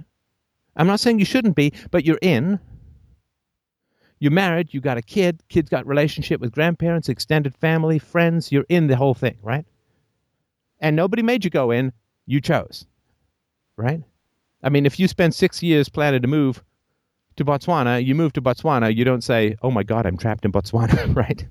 I'm 0.76 0.88
not 0.88 1.00
saying 1.00 1.20
you 1.20 1.26
shouldn't 1.26 1.56
be, 1.56 1.74
but 1.90 2.06
you're 2.06 2.20
in. 2.22 2.60
You're 4.20 4.32
married, 4.32 4.72
you 4.72 4.82
got 4.82 4.98
a 4.98 5.02
kid, 5.02 5.42
kid's 5.50 5.70
got 5.70 5.88
relationship 5.88 6.40
with 6.40 6.52
grandparents, 6.52 7.10
extended 7.10 7.56
family, 7.56 7.98
friends, 7.98 8.52
you're 8.52 8.68
in 8.70 8.86
the 8.86 8.96
whole 8.96 9.16
thing, 9.16 9.36
right? 9.42 9.66
And 10.80 10.96
nobody 10.96 11.24
made 11.24 11.44
you 11.44 11.50
go 11.50 11.72
in, 11.72 11.92
you 12.26 12.42
chose. 12.42 12.86
Right? 13.78 14.04
I 14.64 14.70
mean, 14.70 14.86
if 14.86 15.00
you 15.00 15.08
spend 15.08 15.34
6 15.34 15.64
years 15.64 15.90
planning 15.90 16.22
to 16.22 16.28
move 16.28 16.64
to 17.38 17.46
Botswana, 17.46 18.04
you 18.04 18.14
move 18.14 18.34
to 18.34 18.42
Botswana, 18.42 18.96
you 18.96 19.04
don't 19.04 19.24
say, 19.24 19.56
"Oh 19.62 19.72
my 19.72 19.84
god, 19.84 20.06
I'm 20.06 20.18
trapped 20.18 20.46
in 20.46 20.52
Botswana," 20.52 21.16
right? 21.24 21.48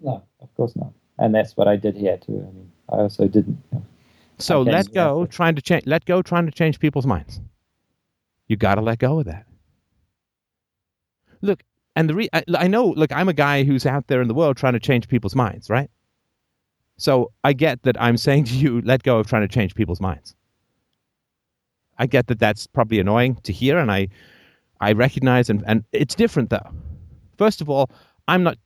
No, 0.00 0.22
of 0.40 0.54
course 0.54 0.76
not. 0.76 0.92
And 1.18 1.34
that's 1.34 1.56
what 1.56 1.68
I 1.68 1.76
did 1.76 1.96
here 1.96 2.18
too. 2.18 2.46
I 2.46 2.52
mean, 2.52 2.70
I 2.90 2.96
also 2.96 3.26
didn't. 3.26 3.58
You 3.72 3.78
know, 3.78 3.86
so 4.38 4.62
let 4.62 4.92
go, 4.92 5.26
trying 5.26 5.54
to 5.54 5.62
change. 5.62 5.86
Let 5.86 6.04
go, 6.04 6.22
trying 6.22 6.46
to 6.46 6.52
change 6.52 6.78
people's 6.78 7.06
minds. 7.06 7.40
You 8.48 8.56
got 8.56 8.74
to 8.74 8.80
let 8.80 8.98
go 8.98 9.20
of 9.20 9.26
that. 9.26 9.46
Look, 11.40 11.62
and 11.96 12.08
the 12.08 12.14
re- 12.14 12.28
I, 12.32 12.42
I 12.56 12.66
know, 12.66 12.86
look, 12.86 13.12
I'm 13.12 13.28
a 13.28 13.32
guy 13.32 13.64
who's 13.64 13.86
out 13.86 14.06
there 14.08 14.20
in 14.20 14.28
the 14.28 14.34
world 14.34 14.56
trying 14.56 14.72
to 14.74 14.80
change 14.80 15.08
people's 15.08 15.34
minds, 15.34 15.70
right? 15.70 15.90
So 16.96 17.32
I 17.42 17.52
get 17.52 17.82
that 17.82 18.00
I'm 18.00 18.16
saying 18.16 18.44
to 18.44 18.54
you, 18.54 18.80
let 18.82 19.02
go 19.02 19.18
of 19.18 19.26
trying 19.26 19.46
to 19.46 19.52
change 19.52 19.74
people's 19.74 20.00
minds. 20.00 20.34
I 21.98 22.06
get 22.06 22.26
that 22.28 22.38
that's 22.38 22.66
probably 22.66 22.98
annoying 22.98 23.36
to 23.44 23.52
hear, 23.52 23.78
and 23.78 23.90
I, 23.90 24.08
I 24.80 24.92
recognize, 24.92 25.48
and, 25.48 25.62
and 25.66 25.84
it's 25.92 26.14
different 26.14 26.50
though. 26.50 26.72
First 27.38 27.60
of 27.60 27.70
all, 27.70 27.90
I'm 28.28 28.42
not 28.42 28.58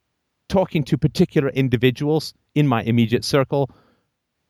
talking 0.49 0.83
to 0.85 0.97
particular 0.97 1.51
individuals 1.51 2.33
in 2.55 2.67
my 2.67 2.83
immediate 2.83 3.25
circle 3.25 3.71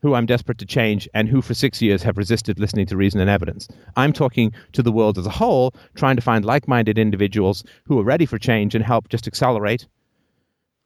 who 0.00 0.14
I'm 0.14 0.26
desperate 0.26 0.59
to 0.59 0.66
change 0.66 1.09
and 1.12 1.28
who 1.28 1.42
for 1.42 1.55
six 1.55 1.82
years 1.82 2.05
have 2.05 2.16
resisted 2.16 2.60
listening 2.60 2.86
to 2.86 2.96
reason 2.96 3.20
and 3.20 3.28
evidence. 3.28 3.66
I'm 3.96 4.12
talking 4.12 4.52
to 4.72 4.82
the 4.82 4.92
world 4.92 5.18
as 5.18 5.26
a 5.26 5.30
whole, 5.30 5.74
trying 5.96 6.14
to 6.14 6.22
find 6.22 6.44
like 6.44 6.68
minded 6.68 6.98
individuals 6.98 7.64
who 7.84 7.98
are 7.98 8.05
ready 8.05 8.24
for 8.24 8.38
change 8.38 8.76
and 8.76 8.84
help 8.84 9.09
just 9.09 9.26
accelerate 9.26 9.88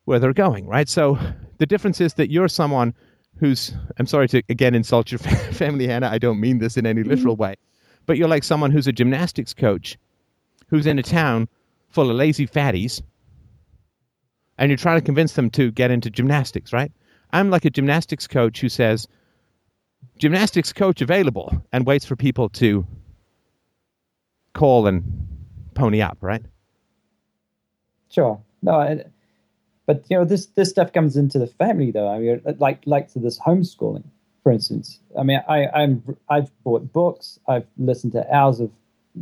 where 0.05 0.19
they're 0.19 0.33
going, 0.33 0.67
right? 0.67 0.89
So 0.89 1.19
the 1.59 1.67
difference 1.67 2.01
is 2.01 2.15
that 2.15 2.31
you're 2.31 2.49
someone 2.49 2.95
who's, 3.39 3.73
I'm 3.99 4.07
sorry 4.07 4.29
to 4.29 4.43
again 4.49 4.75
insult 4.75 5.13
your 5.13 5.19
family, 5.53 5.87
Hannah. 5.87 6.09
I 6.09 6.19
don't 6.19 6.41
mean 6.41 6.59
this 6.59 6.77
in 6.77 6.87
any 6.87 7.01
mm-hmm. 7.01 7.11
literal 7.11 7.37
way, 7.37 7.55
but 8.07 8.17
you're 8.17 8.29
like 8.29 8.45
someone 8.45 8.71
who's 8.71 8.87
a 8.87 8.93
gymnastics 8.93 9.55
coach 9.55 9.97
who's 10.69 10.87
in 10.87 10.99
a 10.99 11.03
town 11.03 11.49
full 11.89 12.11
of 12.11 12.17
lazy 12.17 12.47
fatties 12.47 13.03
and 14.59 14.71
you're 14.71 14.77
trying 14.77 14.99
to 14.99 15.05
convince 15.05 15.35
them 15.35 15.51
to 15.51 15.71
get 15.71 15.91
into 15.91 16.11
gymnastics, 16.11 16.73
right? 16.73 16.93
I'm 17.33 17.51
like 17.51 17.65
a 17.65 17.71
gymnastics 17.71 18.27
coach 18.27 18.61
who 18.61 18.69
says, 18.69 19.07
gymnastics 20.19 20.73
coach 20.73 21.01
available, 21.01 21.53
and 21.73 21.87
waits 21.87 22.05
for 22.05 22.17
people 22.17 22.49
to 22.51 22.87
call 24.53 24.87
and 24.87 25.03
pony 25.75 26.03
up, 26.03 26.19
right? 26.21 26.45
Sure. 28.11 28.41
No, 28.63 28.73
I, 28.73 29.05
but 29.87 30.05
you 30.09 30.17
know, 30.17 30.25
this 30.25 30.47
this 30.47 30.71
stuff 30.71 30.93
comes 30.93 31.17
into 31.17 31.39
the 31.39 31.47
family 31.47 31.91
though. 31.91 32.09
I 32.09 32.19
mean, 32.19 32.41
like 32.59 32.83
like 32.87 33.13
to 33.13 33.19
this 33.19 33.39
homeschooling, 33.39 34.05
for 34.43 34.53
instance. 34.53 35.01
I 35.19 35.23
mean, 35.23 35.41
I 35.49 35.67
I'm 35.69 36.03
I've 36.29 36.51
bought 36.63 36.93
books. 36.93 37.39
I've 37.49 37.67
listened 37.79 38.13
to 38.13 38.35
hours 38.35 38.61
of, 38.61 38.71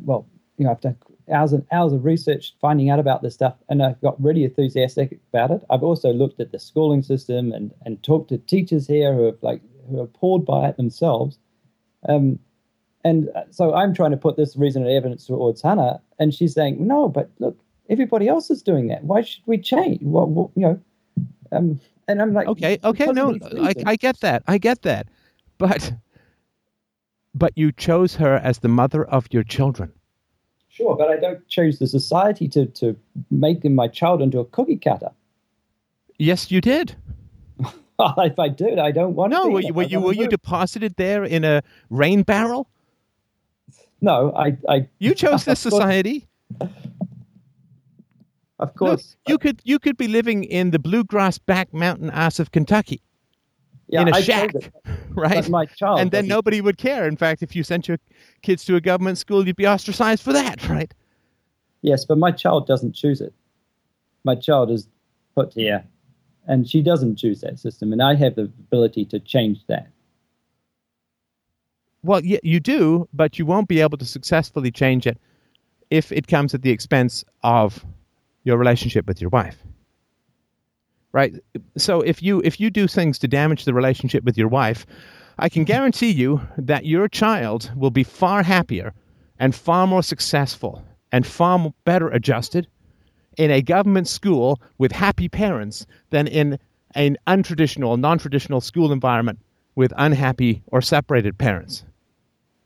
well, 0.04 0.26
you 0.58 0.64
know, 0.64 0.72
I've 0.72 0.80
done 0.80 0.96
hours 1.32 1.52
and 1.52 1.64
hours 1.72 1.92
of 1.92 2.04
research 2.04 2.54
finding 2.60 2.90
out 2.90 2.98
about 2.98 3.22
this 3.22 3.34
stuff, 3.34 3.54
and 3.68 3.82
I've 3.82 4.00
got 4.00 4.22
really 4.22 4.44
enthusiastic 4.44 5.18
about 5.32 5.50
it. 5.50 5.62
I've 5.70 5.82
also 5.82 6.12
looked 6.12 6.40
at 6.40 6.52
the 6.52 6.58
schooling 6.58 7.02
system 7.02 7.52
and 7.52 7.72
and 7.86 8.02
talked 8.02 8.28
to 8.28 8.38
teachers 8.38 8.86
here 8.86 9.14
who 9.14 9.24
have 9.24 9.38
like 9.42 9.62
who 9.88 10.00
are 10.00 10.04
appalled 10.04 10.44
by 10.44 10.68
it 10.68 10.76
themselves. 10.76 11.38
Um, 12.08 12.38
and 13.02 13.30
so 13.50 13.74
I'm 13.74 13.94
trying 13.94 14.10
to 14.10 14.16
put 14.18 14.36
this 14.36 14.56
reason 14.56 14.82
and 14.82 14.90
evidence 14.90 15.26
towards 15.26 15.62
Hannah, 15.62 16.02
and 16.18 16.34
she's 16.34 16.52
saying, 16.52 16.86
no, 16.86 17.08
but 17.08 17.30
look, 17.38 17.58
everybody 17.90 18.28
else 18.28 18.50
is 18.50 18.62
doing 18.62 18.86
that. 18.88 19.04
Why 19.04 19.20
should 19.22 19.42
we 19.46 19.58
change? 19.58 20.00
What, 20.02 20.28
what 20.28 20.50
you 20.54 20.62
know? 20.62 20.80
Um, 21.52 21.80
and 22.08 22.22
I'm 22.22 22.32
like, 22.32 22.46
okay, 22.48 22.78
okay, 22.82 23.06
no, 23.06 23.36
I, 23.60 23.74
I 23.84 23.96
get 23.96 24.20
that, 24.20 24.42
I 24.46 24.58
get 24.58 24.82
that, 24.82 25.08
but 25.58 25.92
but 27.34 27.52
you 27.56 27.72
chose 27.72 28.14
her 28.16 28.36
as 28.36 28.60
the 28.60 28.68
mother 28.68 29.04
of 29.04 29.26
your 29.30 29.42
children. 29.42 29.92
Sure, 30.68 30.96
but 30.96 31.08
I 31.08 31.16
don't 31.16 31.46
choose 31.48 31.78
the 31.78 31.86
society 31.86 32.48
to 32.48 32.66
to 32.66 32.96
make 33.30 33.64
my 33.64 33.88
child 33.88 34.22
into 34.22 34.38
a 34.38 34.44
cookie 34.44 34.76
cutter. 34.76 35.10
Yes, 36.18 36.50
you 36.50 36.60
did. 36.60 36.96
if 37.60 38.38
I 38.38 38.48
did, 38.48 38.78
I 38.78 38.90
don't 38.90 39.14
want 39.14 39.32
no, 39.32 39.44
to. 39.44 39.48
No, 39.48 39.54
were 39.54 39.60
you 39.60 39.74
were 39.74 39.82
you, 39.82 40.00
were 40.00 40.12
you 40.14 40.28
deposited 40.28 40.94
there 40.96 41.24
in 41.24 41.44
a 41.44 41.62
rain 41.90 42.22
barrel? 42.22 42.68
No, 44.00 44.32
I. 44.34 44.56
I 44.68 44.88
you 44.98 45.14
chose 45.14 45.44
this 45.50 45.60
society. 45.60 46.26
Of 48.60 48.74
course, 48.74 49.16
you 49.26 49.38
could 49.38 49.62
you 49.64 49.78
could 49.78 49.96
be 49.96 50.06
living 50.06 50.44
in 50.44 50.70
the 50.70 50.78
bluegrass 50.78 51.38
back 51.38 51.72
mountain 51.72 52.10
ass 52.10 52.38
of 52.38 52.52
Kentucky. 52.52 53.02
Yeah, 53.88 54.02
in 54.02 54.08
a 54.08 54.16
I 54.16 54.20
shack, 54.20 54.52
right? 55.14 55.48
my 55.48 55.64
child, 55.64 56.00
and 56.00 56.10
then 56.10 56.28
nobody 56.28 56.60
would 56.60 56.76
care. 56.76 57.08
In 57.08 57.16
fact, 57.16 57.42
if 57.42 57.56
you 57.56 57.64
sent 57.64 57.88
your 57.88 57.98
kids 58.42 58.66
to 58.66 58.76
a 58.76 58.80
government 58.80 59.16
school, 59.16 59.46
you'd 59.46 59.56
be 59.56 59.66
ostracized 59.66 60.22
for 60.22 60.34
that, 60.34 60.68
right? 60.68 60.92
Yes, 61.80 62.04
but 62.04 62.18
my 62.18 62.30
child 62.30 62.66
doesn't 62.66 62.92
choose 62.92 63.22
it. 63.22 63.32
My 64.24 64.34
child 64.34 64.70
is 64.70 64.86
put 65.34 65.54
here, 65.54 65.82
and 66.46 66.68
she 66.68 66.82
doesn't 66.82 67.16
choose 67.16 67.40
that 67.40 67.58
system, 67.58 67.94
and 67.94 68.02
I 68.02 68.14
have 68.14 68.34
the 68.34 68.42
ability 68.42 69.06
to 69.06 69.18
change 69.20 69.66
that. 69.68 69.88
Well, 72.02 72.22
yeah, 72.22 72.40
you 72.42 72.60
do, 72.60 73.08
but 73.14 73.38
you 73.38 73.46
won't 73.46 73.68
be 73.68 73.80
able 73.80 73.96
to 73.96 74.04
successfully 74.04 74.70
change 74.70 75.06
it 75.06 75.18
if 75.88 76.12
it 76.12 76.26
comes 76.26 76.52
at 76.52 76.60
the 76.60 76.70
expense 76.70 77.24
of 77.42 77.84
your 78.44 78.56
relationship 78.56 79.06
with 79.06 79.20
your 79.20 79.30
wife. 79.30 79.56
Right? 81.12 81.34
So 81.76 82.00
if 82.00 82.22
you 82.22 82.40
if 82.44 82.60
you 82.60 82.70
do 82.70 82.86
things 82.86 83.18
to 83.18 83.28
damage 83.28 83.64
the 83.64 83.74
relationship 83.74 84.24
with 84.24 84.38
your 84.38 84.48
wife, 84.48 84.86
I 85.38 85.48
can 85.48 85.64
guarantee 85.64 86.10
you 86.10 86.40
that 86.56 86.84
your 86.84 87.08
child 87.08 87.72
will 87.74 87.90
be 87.90 88.04
far 88.04 88.42
happier 88.42 88.92
and 89.38 89.54
far 89.54 89.86
more 89.86 90.02
successful 90.02 90.84
and 91.12 91.26
far 91.26 91.72
better 91.84 92.08
adjusted 92.08 92.68
in 93.36 93.50
a 93.50 93.62
government 93.62 94.06
school 94.06 94.60
with 94.78 94.92
happy 94.92 95.28
parents 95.28 95.86
than 96.10 96.26
in 96.26 96.58
an 96.94 97.16
untraditional, 97.26 97.98
non-traditional 97.98 98.60
school 98.60 98.92
environment 98.92 99.38
with 99.74 99.92
unhappy 99.96 100.62
or 100.66 100.82
separated 100.82 101.38
parents. 101.38 101.84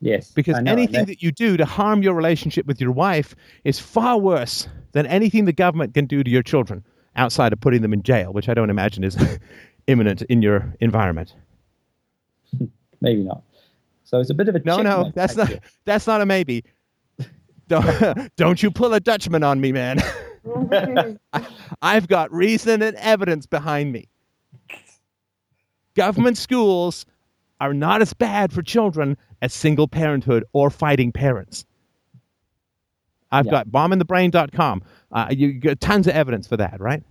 Yes. 0.01 0.31
Because 0.33 0.61
know, 0.61 0.73
anything 0.73 1.07
that 1.07 1.23
you 1.23 1.31
do 1.33 1.57
to 1.57 1.65
harm 1.65 2.03
your 2.03 2.15
relationship 2.15 2.67
with 2.67 2.81
your 2.81 2.91
wife 2.91 3.35
is 3.65 3.79
far 3.79 4.19
worse 4.19 4.69
than 4.95 5.07
anything 5.07 5.45
the 5.45 5.53
government 5.53 5.93
can 5.93 6.07
do 6.07 6.25
to 6.25 6.31
your 6.31 6.43
children 6.43 6.83
outside 7.17 7.53
of 7.53 7.61
putting 7.61 7.83
them 7.83 7.93
in 7.93 8.03
jail, 8.03 8.33
which 8.33 8.49
I 8.49 8.55
don't 8.55 8.71
imagine 8.71 9.05
is 9.05 9.17
imminent 9.87 10.23
in 10.23 10.41
your 10.41 10.75
environment. 10.81 11.35
Maybe 13.01 13.23
not. 13.23 13.43
So 14.05 14.21
it's 14.21 14.31
a 14.31 14.35
bit 14.35 14.49
of 14.49 14.55
a 14.55 14.61
no, 14.61 14.81
no. 14.81 15.13
That's 15.15 15.37
not. 15.37 15.53
That's 15.85 16.07
not 16.07 16.21
a 16.21 16.27
maybe. 16.27 16.65
Don't, 17.69 18.37
don't 18.37 18.63
you 18.63 18.71
pull 18.71 18.93
a 18.93 19.01
Dutchman 19.01 19.43
on 19.43 19.61
me, 19.61 19.73
man. 19.73 19.99
I, 21.33 21.47
I've 21.81 22.07
got 22.07 22.31
reason 22.31 22.83
and 22.83 22.95
evidence 22.99 23.47
behind 23.47 23.93
me. 23.93 24.09
Government 25.97 26.37
schools 26.37 27.07
are 27.61 27.73
not 27.73 28.03
as 28.03 28.13
bad 28.13 28.53
for 28.53 28.61
children 28.61 29.17
as 29.41 29.55
single 29.55 29.89
parenthood 29.89 30.45
or 30.53 30.69
fighting 30.69 31.11
parents. 31.11 31.65
I've 33.33 33.47
yeah. 33.47 33.51
got 33.51 33.69
bombinthebrain.com. 33.69 34.83
Uh, 35.13 35.27
you 35.31 35.53
get 35.53 35.81
tons 35.81 36.07
of 36.07 36.15
evidence 36.15 36.47
for 36.47 36.57
that, 36.57 36.81
right? 36.81 37.03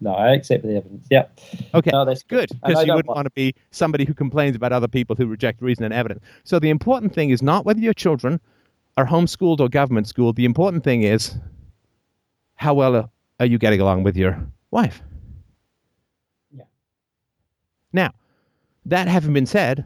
No, 0.00 0.14
I 0.14 0.32
accept 0.32 0.62
the 0.62 0.76
evidence. 0.76 1.06
Yeah. 1.10 1.26
Okay. 1.74 1.90
No, 1.90 2.04
that's 2.04 2.22
good 2.22 2.50
because 2.64 2.86
you 2.86 2.94
wouldn't 2.94 3.08
want... 3.08 3.16
want 3.16 3.26
to 3.26 3.32
be 3.32 3.54
somebody 3.72 4.04
who 4.04 4.14
complains 4.14 4.54
about 4.54 4.72
other 4.72 4.88
people 4.88 5.16
who 5.16 5.26
reject 5.26 5.60
reason 5.60 5.84
and 5.84 5.92
evidence. 5.92 6.22
So 6.44 6.58
the 6.58 6.70
important 6.70 7.14
thing 7.14 7.30
is 7.30 7.42
not 7.42 7.64
whether 7.64 7.80
your 7.80 7.94
children 7.94 8.40
are 8.96 9.06
homeschooled 9.06 9.60
or 9.60 9.68
government 9.68 10.08
schooled. 10.08 10.36
The 10.36 10.44
important 10.44 10.84
thing 10.84 11.02
is 11.02 11.36
how 12.54 12.74
well 12.74 13.10
are 13.40 13.46
you 13.46 13.58
getting 13.58 13.80
along 13.80 14.04
with 14.04 14.16
your 14.16 14.40
wife? 14.70 15.02
Yeah. 16.52 16.64
Now, 17.92 18.12
that 18.86 19.08
having 19.08 19.32
been 19.32 19.46
said, 19.46 19.84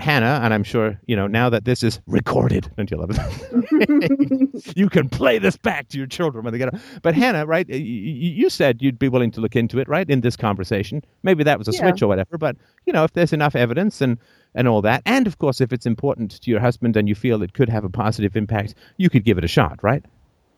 Hannah, 0.00 0.40
and 0.42 0.52
I'm 0.52 0.64
sure, 0.64 0.98
you 1.06 1.14
know, 1.14 1.28
now 1.28 1.48
that 1.50 1.64
this 1.64 1.84
is 1.84 2.00
recorded, 2.08 2.68
don't 2.76 2.90
you 2.90 2.96
love 2.96 3.10
it? 3.12 4.72
you 4.76 4.88
can 4.88 5.08
play 5.08 5.38
this 5.38 5.56
back 5.56 5.88
to 5.88 5.98
your 5.98 6.08
children 6.08 6.44
when 6.44 6.52
they 6.52 6.58
get 6.58 6.74
up. 6.74 6.80
But 7.02 7.14
Hannah, 7.14 7.46
right, 7.46 7.68
you 7.68 8.50
said 8.50 8.82
you'd 8.82 8.98
be 8.98 9.08
willing 9.08 9.30
to 9.32 9.40
look 9.40 9.54
into 9.54 9.78
it, 9.78 9.88
right, 9.88 10.08
in 10.10 10.20
this 10.20 10.36
conversation. 10.36 11.02
Maybe 11.22 11.44
that 11.44 11.58
was 11.58 11.68
a 11.68 11.72
yeah. 11.72 11.80
switch 11.80 12.02
or 12.02 12.08
whatever, 12.08 12.36
but, 12.38 12.56
you 12.86 12.92
know, 12.92 13.04
if 13.04 13.12
there's 13.12 13.32
enough 13.32 13.54
evidence 13.54 14.00
and, 14.00 14.18
and 14.54 14.66
all 14.66 14.82
that, 14.82 15.02
and 15.06 15.28
of 15.28 15.38
course, 15.38 15.60
if 15.60 15.72
it's 15.72 15.86
important 15.86 16.42
to 16.42 16.50
your 16.50 16.60
husband 16.60 16.96
and 16.96 17.08
you 17.08 17.14
feel 17.14 17.40
it 17.42 17.54
could 17.54 17.68
have 17.68 17.84
a 17.84 17.90
positive 17.90 18.36
impact, 18.36 18.74
you 18.96 19.08
could 19.08 19.24
give 19.24 19.38
it 19.38 19.44
a 19.44 19.48
shot, 19.48 19.78
right? 19.82 20.04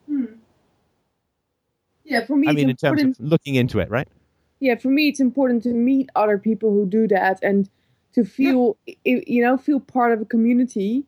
Hmm. 0.06 0.24
Yeah, 2.04 2.24
for 2.24 2.36
me, 2.36 2.48
I 2.48 2.52
mean, 2.52 2.70
in 2.70 2.76
terms 2.76 3.02
of 3.02 3.16
looking 3.18 3.56
into 3.56 3.80
it, 3.80 3.90
right? 3.90 4.08
Yeah, 4.60 4.76
for 4.76 4.88
me, 4.88 5.08
it's 5.08 5.20
important 5.20 5.62
to 5.64 5.74
meet 5.74 6.08
other 6.16 6.38
people 6.38 6.70
who 6.70 6.86
do 6.86 7.06
that 7.08 7.38
and 7.42 7.68
to 8.16 8.24
feel 8.24 8.76
yeah. 8.86 9.20
you 9.26 9.42
know 9.42 9.56
feel 9.56 9.78
part 9.78 10.12
of 10.12 10.20
a 10.20 10.24
community 10.24 11.04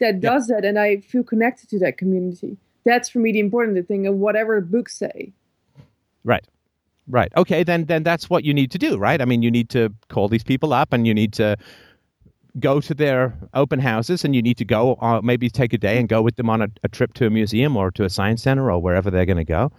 that 0.00 0.20
does 0.20 0.50
yeah. 0.50 0.56
that 0.56 0.64
and 0.66 0.78
i 0.78 0.96
feel 0.98 1.22
connected 1.22 1.70
to 1.70 1.78
that 1.78 1.96
community. 1.96 2.58
That's 2.84 3.08
for 3.08 3.20
me 3.20 3.30
the 3.30 3.38
important 3.38 3.86
thing 3.86 4.08
of 4.08 4.16
whatever 4.16 4.60
books 4.60 4.98
say. 4.98 5.32
Right. 6.24 6.44
Right. 7.08 7.32
Okay 7.36 7.62
then 7.62 7.84
then 7.84 8.02
that's 8.02 8.28
what 8.28 8.44
you 8.44 8.52
need 8.52 8.72
to 8.72 8.78
do 8.78 8.98
right? 8.98 9.20
I 9.22 9.24
mean 9.24 9.42
you 9.42 9.50
need 9.50 9.70
to 9.70 9.94
call 10.08 10.28
these 10.28 10.42
people 10.42 10.72
up 10.72 10.92
and 10.92 11.06
you 11.06 11.14
need 11.14 11.32
to 11.34 11.56
go 12.58 12.80
to 12.80 12.92
their 12.92 13.34
open 13.54 13.78
houses 13.78 14.24
and 14.24 14.34
you 14.34 14.42
need 14.42 14.58
to 14.58 14.64
go 14.64 14.96
uh, 15.00 15.20
maybe 15.22 15.48
take 15.48 15.72
a 15.72 15.78
day 15.78 15.96
and 15.98 16.08
go 16.08 16.20
with 16.20 16.36
them 16.36 16.50
on 16.50 16.60
a, 16.60 16.68
a 16.82 16.88
trip 16.88 17.14
to 17.14 17.26
a 17.26 17.30
museum 17.30 17.76
or 17.76 17.90
to 17.92 18.04
a 18.04 18.10
science 18.10 18.42
center 18.42 18.70
or 18.70 18.82
wherever 18.82 19.10
they're 19.10 19.24
going 19.24 19.36
to 19.38 19.44
go 19.44 19.70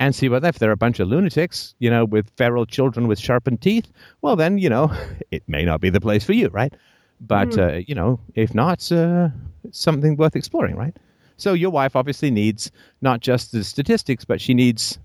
and 0.00 0.14
see 0.14 0.30
whether 0.30 0.48
if 0.48 0.58
they're 0.58 0.72
a 0.72 0.76
bunch 0.76 0.98
of 0.98 1.08
lunatics, 1.08 1.74
you 1.78 1.90
know, 1.90 2.06
with 2.06 2.30
feral 2.36 2.64
children 2.64 3.06
with 3.06 3.20
sharpened 3.20 3.60
teeth, 3.60 3.86
well, 4.22 4.34
then, 4.34 4.56
you 4.56 4.68
know, 4.68 4.90
it 5.30 5.44
may 5.46 5.64
not 5.64 5.80
be 5.80 5.90
the 5.90 6.00
place 6.00 6.24
for 6.24 6.32
you, 6.32 6.48
right? 6.48 6.72
But, 7.20 7.50
mm. 7.50 7.58
uh, 7.58 7.84
you 7.86 7.94
know, 7.94 8.18
if 8.34 8.54
not, 8.54 8.90
uh, 8.90 9.28
something 9.70 10.16
worth 10.16 10.34
exploring, 10.34 10.74
right? 10.74 10.96
So 11.36 11.52
your 11.52 11.70
wife 11.70 11.96
obviously 11.96 12.30
needs 12.30 12.72
not 13.02 13.20
just 13.20 13.52
the 13.52 13.62
statistics, 13.62 14.24
but 14.24 14.40
she 14.40 14.54
needs 14.54 14.98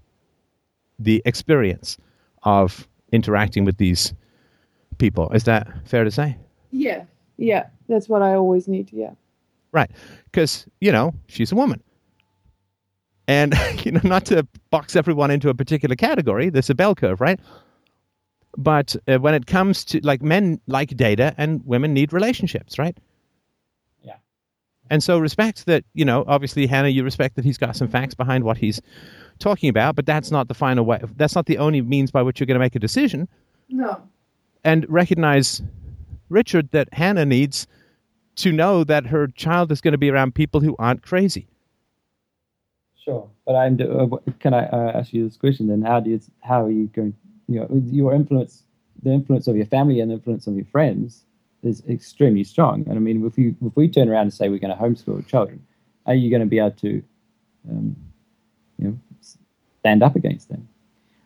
the 0.97 1.21
experience 1.25 1.97
of 2.43 2.87
interacting 3.11 3.65
with 3.65 3.77
these 3.77 4.13
people. 4.97 5.29
Is 5.31 5.43
that 5.43 5.67
fair 5.85 6.05
to 6.05 6.11
say? 6.11 6.37
Yeah. 6.71 7.03
Yeah. 7.35 7.67
That's 7.89 8.07
what 8.07 8.21
I 8.21 8.33
always 8.33 8.69
need. 8.69 8.91
Yeah. 8.93 9.11
Right. 9.73 9.91
Because, 10.31 10.65
you 10.79 10.93
know, 10.93 11.13
she's 11.27 11.51
a 11.51 11.55
woman. 11.55 11.83
And 13.27 13.55
you 13.85 13.91
know, 13.91 14.01
not 14.03 14.25
to 14.25 14.47
box 14.69 14.95
everyone 14.95 15.31
into 15.31 15.49
a 15.49 15.53
particular 15.53 15.95
category, 15.95 16.49
there's 16.49 16.69
a 16.69 16.75
bell 16.75 16.95
curve, 16.95 17.21
right? 17.21 17.39
But 18.57 18.95
uh, 19.07 19.19
when 19.19 19.33
it 19.33 19.47
comes 19.47 19.83
to 19.85 19.99
like 20.01 20.21
men 20.21 20.61
like 20.67 20.95
data 20.95 21.33
and 21.37 21.65
women 21.65 21.93
need 21.93 22.13
relationships, 22.13 22.79
right? 22.79 22.97
Yeah. 24.01 24.15
And 24.89 25.03
so 25.03 25.19
respect 25.19 25.65
that, 25.65 25.83
you 25.93 26.05
know, 26.05 26.23
obviously 26.27 26.65
Hannah, 26.65 26.89
you 26.89 27.03
respect 27.03 27.35
that 27.35 27.43
he's 27.43 27.57
got 27.57 27.75
some 27.75 27.87
facts 27.87 28.13
behind 28.13 28.43
what 28.43 28.57
he's 28.57 28.81
talking 29.39 29.69
about, 29.69 29.95
but 29.95 30.05
that's 30.05 30.31
not 30.31 30.47
the 30.47 30.53
final 30.53 30.85
way. 30.85 31.01
That's 31.17 31.35
not 31.35 31.47
the 31.47 31.57
only 31.57 31.81
means 31.81 32.11
by 32.11 32.21
which 32.21 32.39
you're 32.39 32.47
going 32.47 32.55
to 32.55 32.59
make 32.59 32.75
a 32.75 32.79
decision. 32.79 33.27
No. 33.67 34.01
And 34.63 34.85
recognize, 34.89 35.61
Richard, 36.29 36.71
that 36.71 36.87
Hannah 36.93 37.25
needs 37.25 37.67
to 38.37 38.51
know 38.51 38.83
that 38.83 39.05
her 39.07 39.27
child 39.27 39.71
is 39.71 39.81
going 39.81 39.93
to 39.93 39.97
be 39.97 40.09
around 40.09 40.35
people 40.35 40.61
who 40.61 40.75
aren't 40.79 41.01
crazy. 41.03 41.47
Sure, 43.05 43.29
but 43.45 43.55
I'm. 43.55 43.79
Uh, 43.79 44.17
can 44.39 44.53
I 44.53 44.65
uh, 44.65 44.91
ask 44.95 45.13
you 45.13 45.27
this 45.27 45.37
question 45.37 45.67
then? 45.67 45.83
How 45.83 45.99
do 45.99 46.09
you? 46.09 46.19
How 46.41 46.65
are 46.65 46.71
you 46.71 46.87
going? 46.87 47.15
You 47.47 47.59
know, 47.61 47.67
your 47.91 48.13
influence, 48.13 48.63
the 49.03 49.11
influence 49.11 49.47
of 49.47 49.55
your 49.55 49.67
family 49.67 49.99
and 49.99 50.09
the 50.09 50.15
influence 50.15 50.47
of 50.47 50.55
your 50.55 50.65
friends 50.65 51.23
is 51.61 51.83
extremely 51.87 52.43
strong. 52.43 52.83
And 52.87 52.97
I 52.97 52.99
mean, 52.99 53.23
if 53.25 53.37
you 53.37 53.55
if 53.63 53.75
we 53.75 53.87
turn 53.87 54.09
around 54.09 54.23
and 54.23 54.33
say 54.33 54.49
we're 54.49 54.57
going 54.57 54.75
to 54.75 54.81
homeschool 54.81 55.27
children, 55.27 55.63
are 56.07 56.15
you 56.15 56.31
going 56.31 56.41
to 56.41 56.47
be 56.47 56.57
able 56.57 56.71
to, 56.71 57.03
um, 57.69 57.95
you 58.79 58.87
know, 58.87 58.97
stand 59.21 60.01
up 60.01 60.15
against 60.15 60.49
them? 60.49 60.67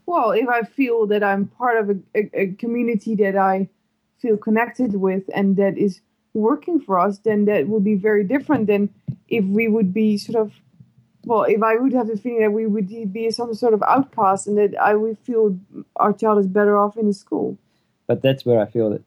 well, 0.09 0.31
if 0.31 0.49
I 0.49 0.63
feel 0.63 1.05
that 1.05 1.23
I'm 1.23 1.45
part 1.45 1.77
of 1.77 1.89
a, 1.91 1.97
a, 2.15 2.41
a 2.41 2.47
community 2.53 3.13
that 3.15 3.37
I 3.37 3.69
feel 4.17 4.37
connected 4.37 4.95
with 4.95 5.23
and 5.35 5.55
that 5.57 5.77
is 5.77 6.01
working 6.33 6.81
for 6.81 6.99
us, 6.99 7.19
then 7.19 7.45
that 7.45 7.67
would 7.67 7.83
be 7.83 7.93
very 7.93 8.23
different 8.23 8.65
than 8.65 8.89
if 9.27 9.45
we 9.45 9.67
would 9.67 9.93
be 9.93 10.17
sort 10.17 10.35
of 10.35 10.51
well, 11.25 11.43
if 11.43 11.61
I 11.61 11.75
would 11.75 11.93
have 11.93 12.07
the 12.07 12.17
feeling 12.17 12.41
that 12.41 12.51
we 12.51 12.65
would 12.65 12.87
be 12.87 13.31
some 13.31 13.53
sort 13.53 13.73
of 13.73 13.83
outcast 13.83 14.47
and 14.47 14.57
that 14.57 14.79
I 14.79 14.95
would 14.95 15.17
feel 15.19 15.57
our 15.97 16.13
child 16.13 16.39
is 16.39 16.47
better 16.47 16.77
off 16.77 16.97
in 16.97 17.07
a 17.07 17.13
school. 17.13 17.57
But 18.07 18.21
that's 18.21 18.45
where 18.45 18.59
I 18.59 18.65
feel 18.65 18.89
that, 18.91 19.03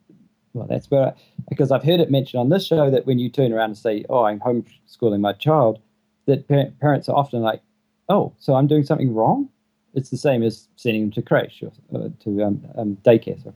well, 0.53 0.67
that's 0.67 0.91
where, 0.91 1.07
I, 1.09 1.13
because 1.49 1.73
I've 1.73 1.83
heard 1.83 2.01
it 2.01 2.11
mentioned 2.11 2.41
on 2.41 2.51
this 2.51 2.67
show 2.67 2.91
that 2.91 3.07
when 3.07 3.19
you 3.19 3.29
turn 3.29 3.53
around 3.53 3.71
and 3.71 3.79
say, 3.79 4.05
oh, 4.09 4.25
I'm 4.25 4.41
homeschooling 4.41 5.21
my 5.21 5.33
child, 5.33 5.81
that 6.27 6.47
parents 6.81 7.09
are 7.09 7.17
often 7.17 7.41
like, 7.41 7.63
oh, 8.09 8.33
so 8.39 8.55
I'm 8.55 8.67
doing 8.67 8.85
something 8.85 9.13
wrong? 9.15 9.49
It's 9.95 10.11
the 10.11 10.17
same 10.17 10.43
as 10.43 10.69
sending 10.77 11.03
them 11.03 11.11
to 11.13 11.23
creche 11.23 11.63
or 11.63 11.73
uh, 11.95 12.09
to 12.21 12.43
um, 12.43 12.67
um, 12.77 12.97
daycare. 13.05 13.43
Sorry. 13.43 13.55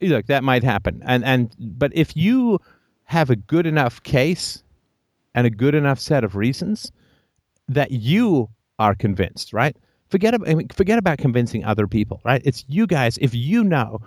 Look, 0.00 0.26
that 0.26 0.44
might 0.44 0.62
happen. 0.62 1.02
And, 1.04 1.24
and, 1.24 1.54
but 1.58 1.92
if 1.94 2.16
you 2.16 2.60
have 3.04 3.30
a 3.30 3.36
good 3.36 3.66
enough 3.66 4.02
case 4.02 4.62
and 5.34 5.46
a 5.46 5.50
good 5.50 5.74
enough 5.74 5.98
set 5.98 6.24
of 6.24 6.36
reasons, 6.36 6.90
that 7.68 7.90
you 7.90 8.48
are 8.78 8.94
convinced, 8.94 9.52
right? 9.52 9.76
Forget 10.08 10.34
about, 10.34 10.48
I 10.48 10.54
mean, 10.54 10.68
forget 10.68 10.98
about 10.98 11.18
convincing 11.18 11.64
other 11.64 11.86
people, 11.86 12.20
right? 12.24 12.40
It's 12.44 12.64
you 12.68 12.86
guys. 12.86 13.18
If 13.20 13.34
you 13.34 13.62
know 13.62 14.00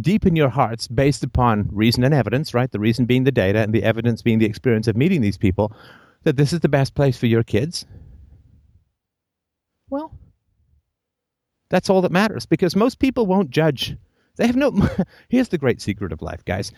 deep 0.00 0.26
in 0.26 0.36
your 0.36 0.48
hearts, 0.48 0.88
based 0.88 1.22
upon 1.22 1.68
reason 1.70 2.04
and 2.04 2.14
evidence, 2.14 2.54
right? 2.54 2.70
The 2.70 2.80
reason 2.80 3.04
being 3.04 3.24
the 3.24 3.32
data 3.32 3.58
and 3.58 3.72
the 3.72 3.82
evidence 3.82 4.22
being 4.22 4.38
the 4.38 4.46
experience 4.46 4.88
of 4.88 4.96
meeting 4.96 5.20
these 5.20 5.36
people, 5.36 5.72
that 6.22 6.36
this 6.36 6.52
is 6.52 6.60
the 6.60 6.68
best 6.68 6.94
place 6.94 7.16
for 7.16 7.26
your 7.26 7.42
kids. 7.42 7.84
Well, 9.90 10.12
that's 11.68 11.90
all 11.90 12.00
that 12.02 12.12
matters 12.12 12.46
because 12.46 12.74
most 12.74 12.98
people 12.98 13.26
won't 13.26 13.50
judge. 13.50 13.96
They 14.36 14.46
have 14.46 14.56
no. 14.56 14.72
Here's 15.28 15.48
the 15.48 15.58
great 15.58 15.82
secret 15.82 16.12
of 16.12 16.22
life, 16.22 16.44
guys. 16.44 16.72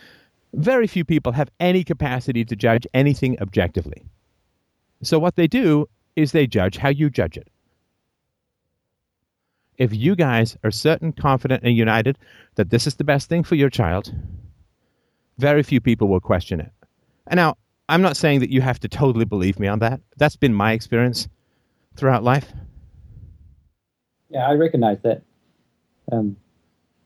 Very 0.52 0.86
few 0.86 1.04
people 1.04 1.32
have 1.32 1.50
any 1.60 1.84
capacity 1.84 2.44
to 2.44 2.56
judge 2.56 2.86
anything 2.92 3.40
objectively. 3.40 4.04
So 5.02 5.18
what 5.18 5.36
they 5.36 5.46
do 5.46 5.88
is 6.16 6.32
they 6.32 6.46
judge 6.46 6.78
how 6.78 6.88
you 6.88 7.10
judge 7.10 7.36
it. 7.36 7.48
If 9.76 9.94
you 9.94 10.16
guys 10.16 10.56
are 10.64 10.70
certain, 10.70 11.12
confident, 11.12 11.62
and 11.62 11.76
united 11.76 12.18
that 12.54 12.70
this 12.70 12.86
is 12.86 12.94
the 12.94 13.04
best 13.04 13.28
thing 13.28 13.44
for 13.44 13.54
your 13.54 13.68
child, 13.68 14.12
very 15.38 15.62
few 15.62 15.82
people 15.82 16.08
will 16.08 16.20
question 16.20 16.60
it. 16.60 16.72
And 17.26 17.36
now, 17.36 17.58
I'm 17.88 18.02
not 18.02 18.16
saying 18.16 18.40
that 18.40 18.50
you 18.50 18.62
have 18.62 18.80
to 18.80 18.88
totally 18.88 19.26
believe 19.26 19.60
me 19.60 19.68
on 19.68 19.78
that. 19.80 20.00
That's 20.16 20.34
been 20.34 20.54
my 20.54 20.72
experience 20.72 21.28
throughout 21.94 22.24
life. 22.24 22.52
Yeah, 24.30 24.48
I 24.48 24.54
recognize 24.54 24.98
that. 25.02 25.22
Um, 26.10 26.36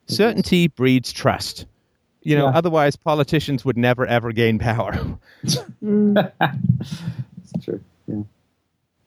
Certainty 0.07 0.69
breeds 0.69 1.13
trust. 1.13 1.67
You 2.23 2.37
know, 2.37 2.47
yeah. 2.47 2.57
otherwise 2.57 2.97
politicians 2.97 3.65
would 3.65 3.77
never 3.77 4.07
ever 4.07 4.33
gain 4.33 4.59
power. 4.59 4.97
It's 7.53 7.65
true. 7.65 7.81
Yeah 8.07 8.23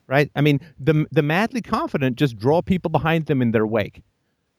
right? 0.08 0.30
I 0.36 0.42
mean, 0.42 0.60
the 0.80 1.06
the 1.12 1.22
madly 1.22 1.62
confident 1.62 2.18
just 2.18 2.38
draw 2.38 2.62
people 2.62 2.90
behind 2.90 3.26
them 3.26 3.42
in 3.42 3.52
their 3.52 3.68
wake, 3.68 4.04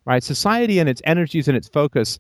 right? 0.05 0.23
Society 0.23 0.79
and 0.79 0.89
its 0.89 1.03
energies 1.05 1.49
and 1.49 1.57
its 1.57 1.69
focus 1.69 2.19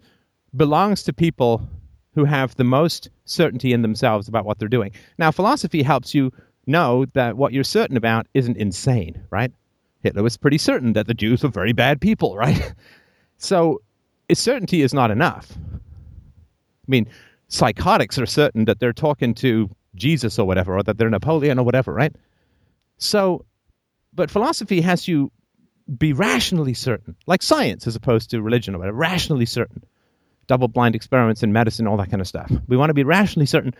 belongs 0.56 1.02
to 1.04 1.12
people 1.12 1.68
who 2.14 2.24
have 2.24 2.54
the 2.56 2.64
most 2.64 3.10
certainty 3.24 3.72
in 3.72 3.82
themselves 3.82 4.28
about 4.28 4.44
what 4.44 4.58
they're 4.58 4.68
doing. 4.68 4.92
Now, 5.18 5.30
philosophy 5.30 5.82
helps 5.82 6.14
you 6.14 6.32
know 6.66 7.06
that 7.14 7.36
what 7.36 7.52
you're 7.52 7.64
certain 7.64 7.96
about 7.96 8.26
isn't 8.34 8.56
insane, 8.56 9.20
right? 9.30 9.52
Hitler 10.02 10.22
was 10.22 10.36
pretty 10.36 10.58
certain 10.58 10.92
that 10.92 11.06
the 11.06 11.14
Jews 11.14 11.42
were 11.42 11.48
very 11.48 11.72
bad 11.72 12.00
people, 12.00 12.36
right? 12.44 12.72
So, 13.38 13.82
certainty 14.32 14.82
is 14.82 14.94
not 14.94 15.10
enough. 15.10 15.52
I 15.56 16.88
mean, 16.88 17.08
psychotics 17.48 18.18
are 18.18 18.26
certain 18.26 18.66
that 18.66 18.78
they're 18.78 18.92
talking 18.92 19.34
to 19.34 19.70
Jesus 19.94 20.38
or 20.38 20.46
whatever, 20.46 20.76
or 20.76 20.82
that 20.82 20.98
they're 20.98 21.10
Napoleon 21.10 21.58
or 21.58 21.64
whatever, 21.64 21.92
right? 21.92 22.14
So, 22.98 23.44
but 24.12 24.30
philosophy 24.30 24.80
has 24.80 25.08
you 25.08 25.30
be 25.98 26.12
rationally 26.12 26.74
certain, 26.74 27.16
like 27.26 27.42
science 27.42 27.86
as 27.86 27.96
opposed 27.96 28.30
to 28.30 28.42
religion 28.42 28.74
or 28.74 28.78
whatever, 28.78 28.96
rationally 28.96 29.46
certain. 29.46 29.84
Double 30.46 30.68
blind 30.68 30.94
experiments 30.94 31.42
in 31.42 31.52
medicine, 31.52 31.86
all 31.86 31.96
that 31.96 32.10
kind 32.10 32.20
of 32.20 32.28
stuff. 32.28 32.50
We 32.68 32.76
want 32.76 32.90
to 32.90 32.94
be 32.94 33.04
rationally 33.04 33.46
certain. 33.46 33.74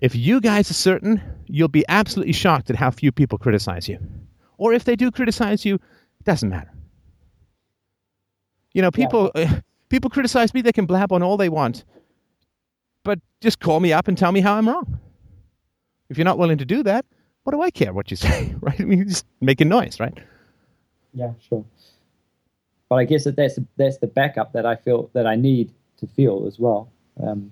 If 0.00 0.14
you 0.14 0.40
guys 0.40 0.70
are 0.70 0.74
certain, 0.74 1.20
you'll 1.46 1.68
be 1.68 1.84
absolutely 1.88 2.32
shocked 2.32 2.70
at 2.70 2.76
how 2.76 2.90
few 2.90 3.12
people 3.12 3.38
criticize 3.38 3.88
you. 3.88 3.98
Or 4.56 4.72
if 4.72 4.84
they 4.84 4.94
do 4.94 5.10
criticize 5.10 5.64
you, 5.64 5.74
it 5.74 6.24
doesn't 6.24 6.48
matter. 6.48 6.72
You 8.72 8.82
know, 8.82 8.90
people 8.90 9.30
yeah. 9.34 9.42
uh, 9.42 9.60
people 9.88 10.10
criticize 10.10 10.54
me, 10.54 10.62
they 10.62 10.72
can 10.72 10.86
blab 10.86 11.12
on 11.12 11.22
all 11.22 11.36
they 11.36 11.48
want. 11.48 11.84
But 13.02 13.18
just 13.40 13.58
call 13.58 13.80
me 13.80 13.92
up 13.92 14.08
and 14.08 14.16
tell 14.16 14.30
me 14.30 14.40
how 14.40 14.54
I'm 14.54 14.68
wrong. 14.68 15.00
If 16.08 16.18
you're 16.18 16.24
not 16.24 16.38
willing 16.38 16.58
to 16.58 16.64
do 16.64 16.82
that, 16.84 17.04
what 17.50 17.56
do 17.56 17.62
I 17.62 17.70
care 17.70 17.92
what 17.92 18.10
you 18.12 18.16
say, 18.16 18.54
right? 18.60 18.80
I 18.80 18.84
mean, 18.84 18.98
you're 18.98 19.08
just 19.08 19.26
making 19.40 19.68
noise, 19.68 19.98
right? 19.98 20.16
Yeah, 21.12 21.32
sure. 21.48 21.64
But 22.88 22.96
I 22.96 23.04
guess 23.04 23.24
that 23.24 23.34
that's 23.34 23.58
that's 23.76 23.98
the 23.98 24.06
backup 24.06 24.52
that 24.52 24.66
I 24.66 24.76
feel 24.76 25.10
that 25.14 25.26
I 25.26 25.34
need 25.34 25.72
to 25.98 26.06
feel 26.06 26.44
as 26.46 26.58
well. 26.60 26.92
Um, 27.22 27.50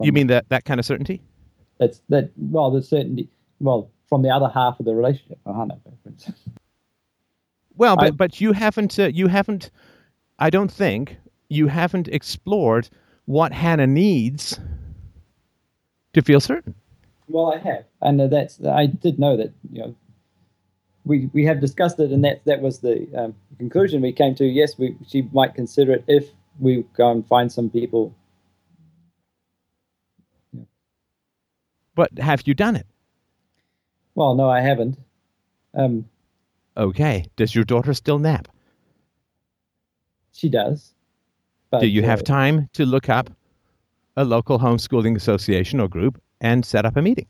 you 0.00 0.12
mean 0.12 0.26
that 0.28 0.48
that 0.48 0.64
kind 0.64 0.80
of 0.80 0.86
certainty? 0.86 1.22
That's 1.78 2.02
that. 2.08 2.30
Well, 2.36 2.70
the 2.70 2.82
certainty. 2.82 3.28
Well, 3.60 3.88
from 4.08 4.22
the 4.22 4.30
other 4.30 4.48
half 4.48 4.80
of 4.80 4.86
the 4.86 4.94
relationship. 4.94 5.38
No, 5.46 5.68
well, 7.76 7.96
but 7.96 8.04
I, 8.04 8.10
but 8.10 8.40
you 8.40 8.52
haven't 8.52 8.98
uh, 8.98 9.06
you 9.06 9.28
haven't. 9.28 9.70
I 10.40 10.50
don't 10.50 10.70
think 10.70 11.16
you 11.48 11.68
haven't 11.68 12.08
explored 12.08 12.88
what 13.26 13.52
Hannah 13.52 13.86
needs 13.86 14.58
to 16.14 16.22
feel 16.22 16.40
certain. 16.40 16.74
Well, 17.28 17.52
I 17.52 17.58
have, 17.58 17.84
and 18.00 18.20
that's 18.30 18.64
I 18.64 18.86
did 18.86 19.18
know 19.18 19.36
that 19.36 19.52
you 19.70 19.80
know 19.80 19.94
we 21.04 21.28
we 21.32 21.44
have 21.44 21.60
discussed 21.60 21.98
it, 21.98 22.12
and 22.12 22.24
that 22.24 22.44
that 22.44 22.60
was 22.60 22.80
the 22.80 23.08
um, 23.16 23.34
conclusion 23.58 24.02
we 24.02 24.12
came 24.12 24.34
to. 24.36 24.44
Yes, 24.44 24.78
we 24.78 24.96
she 25.06 25.22
might 25.32 25.54
consider 25.54 25.92
it 25.92 26.04
if 26.06 26.30
we 26.58 26.84
go 26.96 27.10
and 27.10 27.26
find 27.26 27.50
some 27.50 27.70
people. 27.70 28.14
But 31.94 32.18
have 32.18 32.42
you 32.46 32.54
done 32.54 32.76
it? 32.76 32.86
Well, 34.14 34.34
no, 34.34 34.50
I 34.50 34.60
haven't. 34.60 34.98
Um, 35.74 36.06
okay. 36.76 37.24
Does 37.36 37.54
your 37.54 37.64
daughter 37.64 37.94
still 37.94 38.18
nap? 38.18 38.48
She 40.32 40.48
does. 40.48 40.92
But, 41.70 41.80
Do 41.80 41.86
you 41.86 42.02
uh, 42.02 42.06
have 42.06 42.22
time 42.22 42.68
to 42.74 42.84
look 42.84 43.08
up 43.08 43.30
a 44.16 44.24
local 44.24 44.58
homeschooling 44.58 45.16
association 45.16 45.80
or 45.80 45.88
group 45.88 46.20
and 46.40 46.64
set 46.64 46.84
up 46.84 46.96
a 46.96 47.02
meeting. 47.02 47.26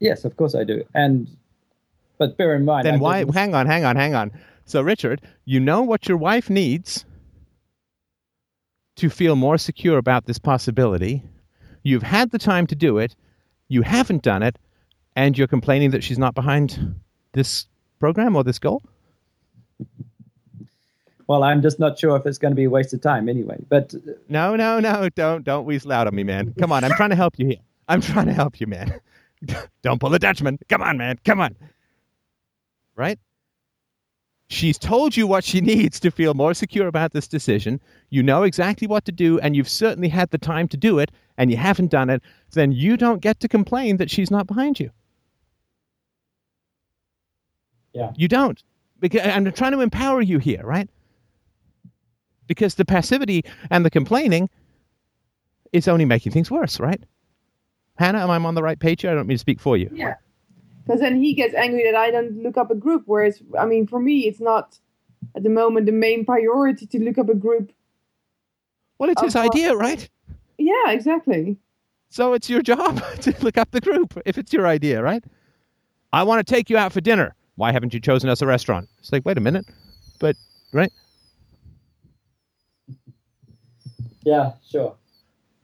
Yes, 0.00 0.24
of 0.24 0.36
course 0.36 0.54
I 0.54 0.64
do. 0.64 0.84
And 0.94 1.28
but 2.18 2.36
bear 2.36 2.54
in 2.54 2.64
mind. 2.64 2.86
Then 2.86 2.94
I 2.94 2.98
why? 2.98 3.24
Hang 3.32 3.54
on, 3.54 3.66
hang 3.66 3.84
on, 3.84 3.96
hang 3.96 4.14
on. 4.14 4.32
So, 4.64 4.82
Richard, 4.82 5.22
you 5.44 5.60
know 5.60 5.82
what 5.82 6.08
your 6.08 6.18
wife 6.18 6.50
needs 6.50 7.04
to 8.96 9.08
feel 9.08 9.36
more 9.36 9.56
secure 9.56 9.96
about 9.96 10.26
this 10.26 10.38
possibility. 10.38 11.22
You've 11.84 12.02
had 12.02 12.30
the 12.30 12.38
time 12.38 12.66
to 12.66 12.74
do 12.74 12.98
it. 12.98 13.14
You 13.68 13.82
haven't 13.82 14.22
done 14.22 14.42
it, 14.42 14.58
and 15.16 15.38
you're 15.38 15.46
complaining 15.46 15.90
that 15.92 16.02
she's 16.02 16.18
not 16.18 16.34
behind 16.34 16.96
this 17.32 17.66
program 17.98 18.36
or 18.36 18.44
this 18.44 18.58
goal. 18.58 18.82
Well, 21.28 21.44
I'm 21.44 21.60
just 21.60 21.78
not 21.78 21.98
sure 21.98 22.16
if 22.16 22.24
it's 22.26 22.38
going 22.38 22.52
to 22.52 22.56
be 22.56 22.64
a 22.64 22.70
waste 22.70 22.94
of 22.94 23.02
time 23.02 23.28
anyway. 23.28 23.58
But 23.68 23.94
uh, 23.94 24.12
no, 24.28 24.56
no, 24.56 24.80
no, 24.80 25.08
don't 25.10 25.44
don't 25.44 25.66
weasel 25.66 25.92
out 25.92 26.06
on 26.06 26.14
me, 26.14 26.24
man. 26.24 26.54
Come 26.58 26.72
on, 26.72 26.82
I'm 26.82 26.92
trying 26.92 27.10
to 27.10 27.16
help 27.16 27.38
you 27.38 27.46
here. 27.46 27.60
I'm 27.86 28.00
trying 28.00 28.26
to 28.26 28.32
help 28.32 28.60
you, 28.60 28.66
man. 28.66 29.00
don't 29.82 30.00
pull 30.00 30.12
a 30.14 30.18
Dutchman. 30.18 30.58
Come 30.68 30.82
on, 30.82 30.96
man. 30.96 31.18
Come 31.24 31.40
on. 31.40 31.54
Right? 32.96 33.18
She's 34.48 34.78
told 34.78 35.16
you 35.16 35.26
what 35.26 35.44
she 35.44 35.60
needs 35.60 36.00
to 36.00 36.10
feel 36.10 36.32
more 36.32 36.54
secure 36.54 36.86
about 36.86 37.12
this 37.12 37.28
decision. 37.28 37.80
You 38.08 38.22
know 38.22 38.42
exactly 38.44 38.88
what 38.88 39.04
to 39.04 39.12
do, 39.12 39.38
and 39.40 39.54
you've 39.54 39.68
certainly 39.68 40.08
had 40.08 40.30
the 40.30 40.38
time 40.38 40.66
to 40.68 40.78
do 40.78 40.98
it, 40.98 41.10
and 41.36 41.50
you 41.50 41.58
haven't 41.58 41.90
done 41.90 42.08
it. 42.08 42.22
Then 42.52 42.72
you 42.72 42.96
don't 42.96 43.20
get 43.20 43.38
to 43.40 43.48
complain 43.48 43.98
that 43.98 44.10
she's 44.10 44.30
not 44.30 44.46
behind 44.46 44.80
you. 44.80 44.90
Yeah. 47.92 48.12
You 48.16 48.28
don't. 48.28 48.62
Because 48.98 49.20
I'm 49.26 49.52
trying 49.52 49.72
to 49.72 49.80
empower 49.80 50.22
you 50.22 50.38
here, 50.38 50.62
right? 50.64 50.88
Because 52.48 52.74
the 52.74 52.84
passivity 52.84 53.44
and 53.70 53.84
the 53.84 53.90
complaining 53.90 54.50
is 55.72 55.86
only 55.86 56.04
making 56.04 56.32
things 56.32 56.50
worse, 56.50 56.80
right? 56.80 57.00
Hannah, 57.96 58.20
am 58.20 58.30
I 58.30 58.36
on 58.36 58.54
the 58.54 58.62
right 58.62 58.78
page 58.78 59.02
here? 59.02 59.10
I 59.10 59.14
don't 59.14 59.26
mean 59.26 59.36
to 59.36 59.40
speak 59.40 59.60
for 59.60 59.76
you. 59.76 59.90
Yeah. 59.92 60.14
Because 60.84 61.00
then 61.00 61.22
he 61.22 61.34
gets 61.34 61.54
angry 61.54 61.84
that 61.84 61.94
I 61.94 62.10
don't 62.10 62.42
look 62.42 62.56
up 62.56 62.70
a 62.70 62.74
group. 62.74 63.02
Whereas, 63.06 63.42
I 63.58 63.66
mean, 63.66 63.86
for 63.86 64.00
me, 64.00 64.20
it's 64.26 64.40
not 64.40 64.78
at 65.36 65.42
the 65.42 65.50
moment 65.50 65.86
the 65.86 65.92
main 65.92 66.24
priority 66.24 66.86
to 66.86 66.98
look 66.98 67.18
up 67.18 67.28
a 67.28 67.34
group. 67.34 67.72
Well, 68.98 69.10
it's 69.10 69.22
his 69.22 69.36
idea, 69.36 69.76
right? 69.76 70.08
Yeah, 70.56 70.90
exactly. 70.90 71.58
So 72.08 72.32
it's 72.32 72.48
your 72.48 72.62
job 72.62 73.02
to 73.20 73.34
look 73.42 73.58
up 73.58 73.70
the 73.70 73.80
group 73.80 74.18
if 74.24 74.38
it's 74.38 74.52
your 74.52 74.66
idea, 74.66 75.02
right? 75.02 75.22
I 76.12 76.22
want 76.22 76.44
to 76.44 76.54
take 76.54 76.70
you 76.70 76.78
out 76.78 76.92
for 76.92 77.00
dinner. 77.00 77.34
Why 77.56 77.72
haven't 77.72 77.92
you 77.92 78.00
chosen 78.00 78.30
us 78.30 78.40
a 78.40 78.46
restaurant? 78.46 78.88
It's 78.98 79.12
like, 79.12 79.26
wait 79.26 79.36
a 79.36 79.42
minute. 79.42 79.66
But 80.20 80.36
right? 80.72 80.92
Yeah, 84.28 84.52
sure. 84.68 84.94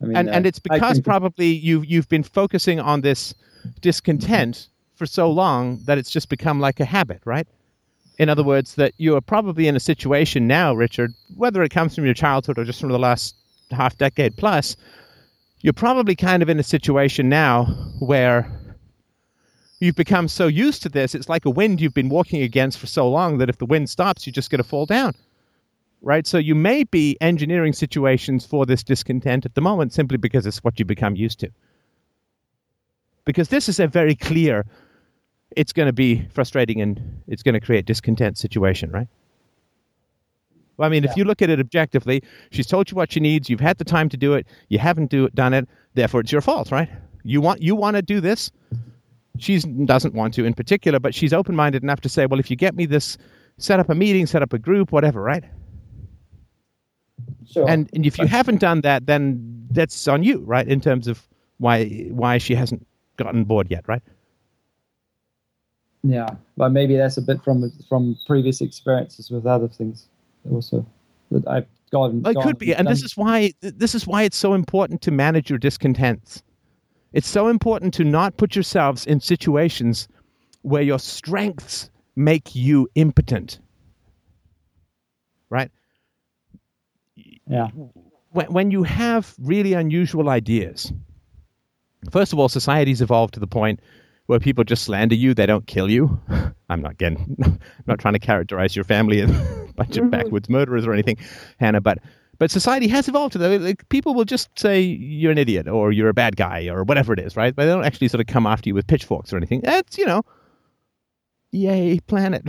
I 0.01 0.05
mean, 0.05 0.17
and, 0.17 0.29
uh, 0.29 0.31
and 0.33 0.45
it's 0.45 0.59
because 0.59 0.99
probably 0.99 1.47
you've 1.47 1.85
you've 1.85 2.09
been 2.09 2.23
focusing 2.23 2.79
on 2.79 3.01
this 3.01 3.33
discontent 3.81 4.69
for 4.95 5.05
so 5.05 5.29
long 5.29 5.79
that 5.85 5.97
it's 5.97 6.09
just 6.09 6.29
become 6.29 6.59
like 6.59 6.79
a 6.79 6.85
habit, 6.85 7.21
right? 7.25 7.47
In 8.17 8.27
other 8.29 8.43
words, 8.43 8.75
that 8.75 8.93
you 8.97 9.15
are 9.15 9.21
probably 9.21 9.67
in 9.67 9.75
a 9.75 9.79
situation 9.79 10.47
now, 10.47 10.73
Richard, 10.73 11.11
whether 11.35 11.61
it 11.63 11.69
comes 11.69 11.93
from 11.93 12.05
your 12.05 12.13
childhood 12.13 12.57
or 12.57 12.63
just 12.63 12.79
from 12.79 12.89
the 12.89 12.99
last 12.99 13.35
half 13.71 13.97
decade 13.97 14.35
plus, 14.37 14.75
you're 15.61 15.73
probably 15.73 16.15
kind 16.15 16.41
of 16.41 16.49
in 16.49 16.59
a 16.59 16.63
situation 16.63 17.29
now 17.29 17.65
where 17.99 18.49
you've 19.79 19.95
become 19.95 20.27
so 20.27 20.47
used 20.47 20.81
to 20.83 20.89
this, 20.89 21.13
it's 21.13 21.29
like 21.29 21.45
a 21.45 21.49
wind 21.49 21.81
you've 21.81 21.93
been 21.93 22.09
walking 22.09 22.41
against 22.41 22.79
for 22.79 22.87
so 22.87 23.09
long 23.09 23.37
that 23.37 23.49
if 23.49 23.57
the 23.57 23.65
wind 23.65 23.89
stops, 23.89 24.25
you're 24.25 24.31
just 24.31 24.49
going 24.49 24.63
to 24.63 24.67
fall 24.67 24.85
down. 24.85 25.13
Right? 26.05 26.25
So 26.27 26.37
you 26.37 26.53
may 26.53 26.83
be 26.83 27.17
engineering 27.19 27.73
situations 27.73 28.45
for 28.45 28.65
this 28.65 28.83
discontent 28.83 29.43
at 29.43 29.55
the 29.55 29.61
moment 29.61 29.91
simply 29.91 30.17
because 30.17 30.45
it's 30.45 30.63
what 30.63 30.79
you 30.79 30.85
become 30.85 31.15
used 31.15 31.39
to. 31.39 31.49
Because 33.25 33.49
this 33.49 33.67
is 33.67 33.79
a 33.79 33.87
very 33.87 34.15
clear 34.15 34.65
it's 35.55 35.73
going 35.73 35.87
to 35.87 35.93
be 35.93 36.27
frustrating 36.31 36.79
and 36.79 37.21
it's 37.27 37.41
going 37.41 37.53
to 37.53 37.59
create 37.59 37.85
discontent 37.85 38.37
situation, 38.37 38.91
right? 38.91 39.07
Well, 40.77 40.85
I 40.85 40.89
mean, 40.89 41.03
yeah. 41.03 41.09
if 41.09 41.17
you 41.17 41.23
look 41.23 41.41
at 41.41 41.49
it 41.49 41.59
objectively, 41.59 42.21
she's 42.51 42.67
told 42.67 42.91
you 42.91 42.95
what 42.95 43.11
she 43.11 43.19
needs. 43.19 43.49
You've 43.49 43.59
had 43.59 43.79
the 43.79 43.85
time 43.85 44.07
to 44.09 44.17
do 44.17 44.35
it. 44.35 44.45
You 44.69 44.77
haven't 44.77 45.09
do, 45.09 45.27
done 45.29 45.55
it. 45.55 45.67
Therefore, 45.95 46.19
it's 46.19 46.31
your 46.31 46.41
fault, 46.41 46.71
right? 46.71 46.89
You 47.23 47.41
want 47.41 47.63
you 47.63 47.75
want 47.75 47.95
to 47.95 48.03
do 48.03 48.21
this. 48.21 48.51
She 49.39 49.57
doesn't 49.59 50.13
want 50.13 50.35
to 50.35 50.45
in 50.45 50.53
particular, 50.53 50.99
but 50.99 51.15
she's 51.15 51.33
open 51.33 51.55
minded 51.55 51.81
enough 51.81 52.01
to 52.01 52.09
say, 52.09 52.27
well, 52.27 52.39
if 52.39 52.51
you 52.51 52.55
get 52.55 52.75
me 52.75 52.85
this, 52.85 53.17
set 53.57 53.79
up 53.79 53.89
a 53.89 53.95
meeting, 53.95 54.27
set 54.27 54.43
up 54.43 54.53
a 54.53 54.59
group, 54.59 54.91
whatever, 54.91 55.21
right? 55.21 55.43
Sure. 57.51 57.69
And, 57.69 57.89
and 57.93 58.05
if 58.05 58.17
you 58.17 58.27
haven't 58.27 58.59
done 58.59 58.81
that, 58.81 59.05
then 59.05 59.67
that's 59.71 60.07
on 60.07 60.23
you, 60.23 60.39
right? 60.39 60.67
In 60.67 60.81
terms 60.81 61.07
of 61.07 61.27
why 61.57 61.85
why 62.09 62.37
she 62.37 62.55
hasn't 62.55 62.85
gotten 63.17 63.43
bored 63.43 63.69
yet, 63.69 63.87
right? 63.87 64.01
Yeah, 66.03 66.29
but 66.57 66.69
maybe 66.69 66.95
that's 66.95 67.17
a 67.17 67.21
bit 67.21 67.43
from 67.43 67.71
from 67.89 68.17
previous 68.27 68.61
experiences 68.61 69.31
with 69.31 69.45
other 69.45 69.67
things 69.67 70.07
also 70.51 70.85
that 71.31 71.47
I've 71.47 71.65
gone. 71.91 72.21
It 72.25 72.37
could 72.41 72.59
be, 72.59 72.75
and 72.75 72.87
this 72.87 73.03
is 73.03 73.17
why 73.17 73.53
this 73.61 73.95
is 73.95 74.05
why 74.05 74.23
it's 74.23 74.37
so 74.37 74.53
important 74.53 75.01
to 75.03 75.11
manage 75.11 75.49
your 75.49 75.59
discontents. 75.59 76.43
It's 77.13 77.27
so 77.27 77.47
important 77.47 77.93
to 77.95 78.03
not 78.03 78.37
put 78.37 78.55
yourselves 78.55 79.05
in 79.05 79.19
situations 79.19 80.07
where 80.61 80.81
your 80.81 80.99
strengths 80.99 81.89
make 82.15 82.55
you 82.55 82.87
impotent. 82.95 83.59
Right? 85.49 85.71
Yeah. 87.47 87.67
When, 88.31 88.45
when 88.47 88.71
you 88.71 88.83
have 88.83 89.33
really 89.39 89.73
unusual 89.73 90.29
ideas, 90.29 90.91
first 92.11 92.33
of 92.33 92.39
all, 92.39 92.49
society's 92.49 93.01
evolved 93.01 93.33
to 93.35 93.39
the 93.39 93.47
point 93.47 93.79
where 94.27 94.39
people 94.39 94.63
just 94.63 94.83
slander 94.83 95.15
you, 95.15 95.33
they 95.33 95.45
don't 95.45 95.67
kill 95.67 95.89
you. 95.89 96.19
I'm 96.69 96.81
not 96.81 96.93
again, 96.93 97.35
I'm 97.43 97.59
not 97.85 97.99
trying 97.99 98.13
to 98.13 98.19
characterize 98.19 98.75
your 98.75 98.85
family 98.85 99.21
as 99.21 99.29
a 99.69 99.73
bunch 99.75 99.97
of 99.97 100.03
mm-hmm. 100.03 100.09
backwoods 100.09 100.49
murderers 100.49 100.85
or 100.85 100.93
anything, 100.93 101.17
Hannah, 101.59 101.81
but 101.81 101.99
but 102.37 102.51
society 102.51 102.89
has 102.89 103.07
evolved 103.07 103.31
to 103.33 103.37
that. 103.37 103.61
Like, 103.61 103.87
people 103.87 104.13
will 104.13 104.25
just 104.25 104.49
say 104.59 104.81
you're 104.81 105.31
an 105.31 105.37
idiot 105.37 105.69
or 105.69 105.93
you're 105.93 106.09
a 106.09 106.13
bad 106.13 106.35
guy 106.35 106.67
or 106.67 106.83
whatever 106.83 107.13
it 107.13 107.19
is, 107.19 107.37
right? 107.37 107.55
But 107.55 107.63
they 107.63 107.71
don't 107.71 107.85
actually 107.85 108.09
sort 108.09 108.19
of 108.19 108.27
come 108.27 108.45
after 108.45 108.67
you 108.67 108.73
with 108.73 108.87
pitchforks 108.87 109.31
or 109.31 109.37
anything. 109.37 109.61
That's 109.61 109.97
you 109.97 110.05
know, 110.05 110.23
yay 111.51 111.99
planet, 112.07 112.41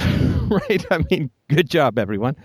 right? 0.48 0.85
I 0.90 1.05
mean, 1.10 1.31
good 1.48 1.70
job 1.70 1.98
everyone. 1.98 2.36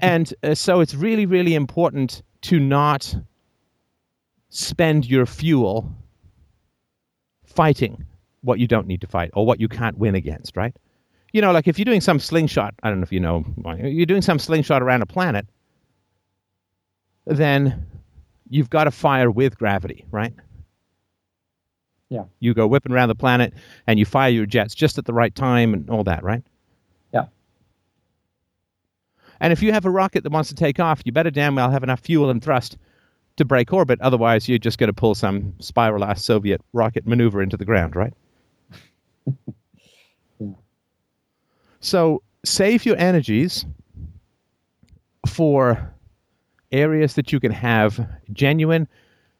And 0.00 0.34
uh, 0.42 0.54
so 0.54 0.80
it's 0.80 0.94
really 0.94 1.26
really 1.26 1.54
important 1.54 2.22
to 2.42 2.58
not 2.58 3.14
spend 4.48 5.06
your 5.06 5.26
fuel 5.26 5.90
fighting 7.44 8.04
what 8.42 8.58
you 8.58 8.66
don't 8.66 8.86
need 8.86 9.00
to 9.00 9.06
fight 9.06 9.30
or 9.34 9.46
what 9.46 9.60
you 9.60 9.68
can't 9.68 9.96
win 9.98 10.14
against, 10.14 10.56
right? 10.56 10.74
You 11.32 11.40
know, 11.40 11.52
like 11.52 11.66
if 11.66 11.78
you're 11.78 11.84
doing 11.84 12.00
some 12.00 12.18
slingshot, 12.18 12.74
I 12.82 12.90
don't 12.90 13.00
know 13.00 13.04
if 13.04 13.12
you 13.12 13.20
know, 13.20 13.44
you're 13.82 14.06
doing 14.06 14.22
some 14.22 14.38
slingshot 14.38 14.82
around 14.82 15.02
a 15.02 15.06
planet, 15.06 15.46
then 17.24 17.86
you've 18.50 18.68
got 18.68 18.84
to 18.84 18.90
fire 18.90 19.30
with 19.30 19.56
gravity, 19.56 20.04
right? 20.10 20.34
Yeah. 22.10 22.24
You 22.40 22.52
go 22.52 22.66
whipping 22.66 22.92
around 22.92 23.08
the 23.08 23.14
planet 23.14 23.54
and 23.86 23.98
you 23.98 24.04
fire 24.04 24.28
your 24.28 24.44
jets 24.44 24.74
just 24.74 24.98
at 24.98 25.06
the 25.06 25.14
right 25.14 25.34
time 25.34 25.72
and 25.72 25.88
all 25.88 26.04
that, 26.04 26.22
right? 26.22 26.42
And 29.42 29.52
if 29.52 29.60
you 29.60 29.72
have 29.72 29.84
a 29.84 29.90
rocket 29.90 30.22
that 30.22 30.30
wants 30.30 30.48
to 30.50 30.54
take 30.54 30.78
off, 30.78 31.02
you 31.04 31.10
better 31.10 31.30
damn 31.30 31.56
well 31.56 31.68
have 31.68 31.82
enough 31.82 31.98
fuel 31.98 32.30
and 32.30 32.42
thrust 32.42 32.78
to 33.36 33.44
break 33.44 33.72
orbit. 33.72 34.00
Otherwise, 34.00 34.48
you're 34.48 34.56
just 34.56 34.78
going 34.78 34.86
to 34.86 34.92
pull 34.94 35.16
some 35.16 35.52
spiral 35.58 36.04
ass 36.04 36.24
Soviet 36.24 36.60
rocket 36.72 37.08
maneuver 37.08 37.42
into 37.42 37.56
the 37.56 37.64
ground, 37.64 37.96
right? 37.96 38.14
yeah. 40.38 40.46
So 41.84 42.22
save 42.44 42.86
your 42.86 42.96
energies 42.96 43.66
for 45.26 45.92
areas 46.70 47.14
that 47.14 47.32
you 47.32 47.40
can 47.40 47.50
have 47.50 48.08
genuine 48.32 48.86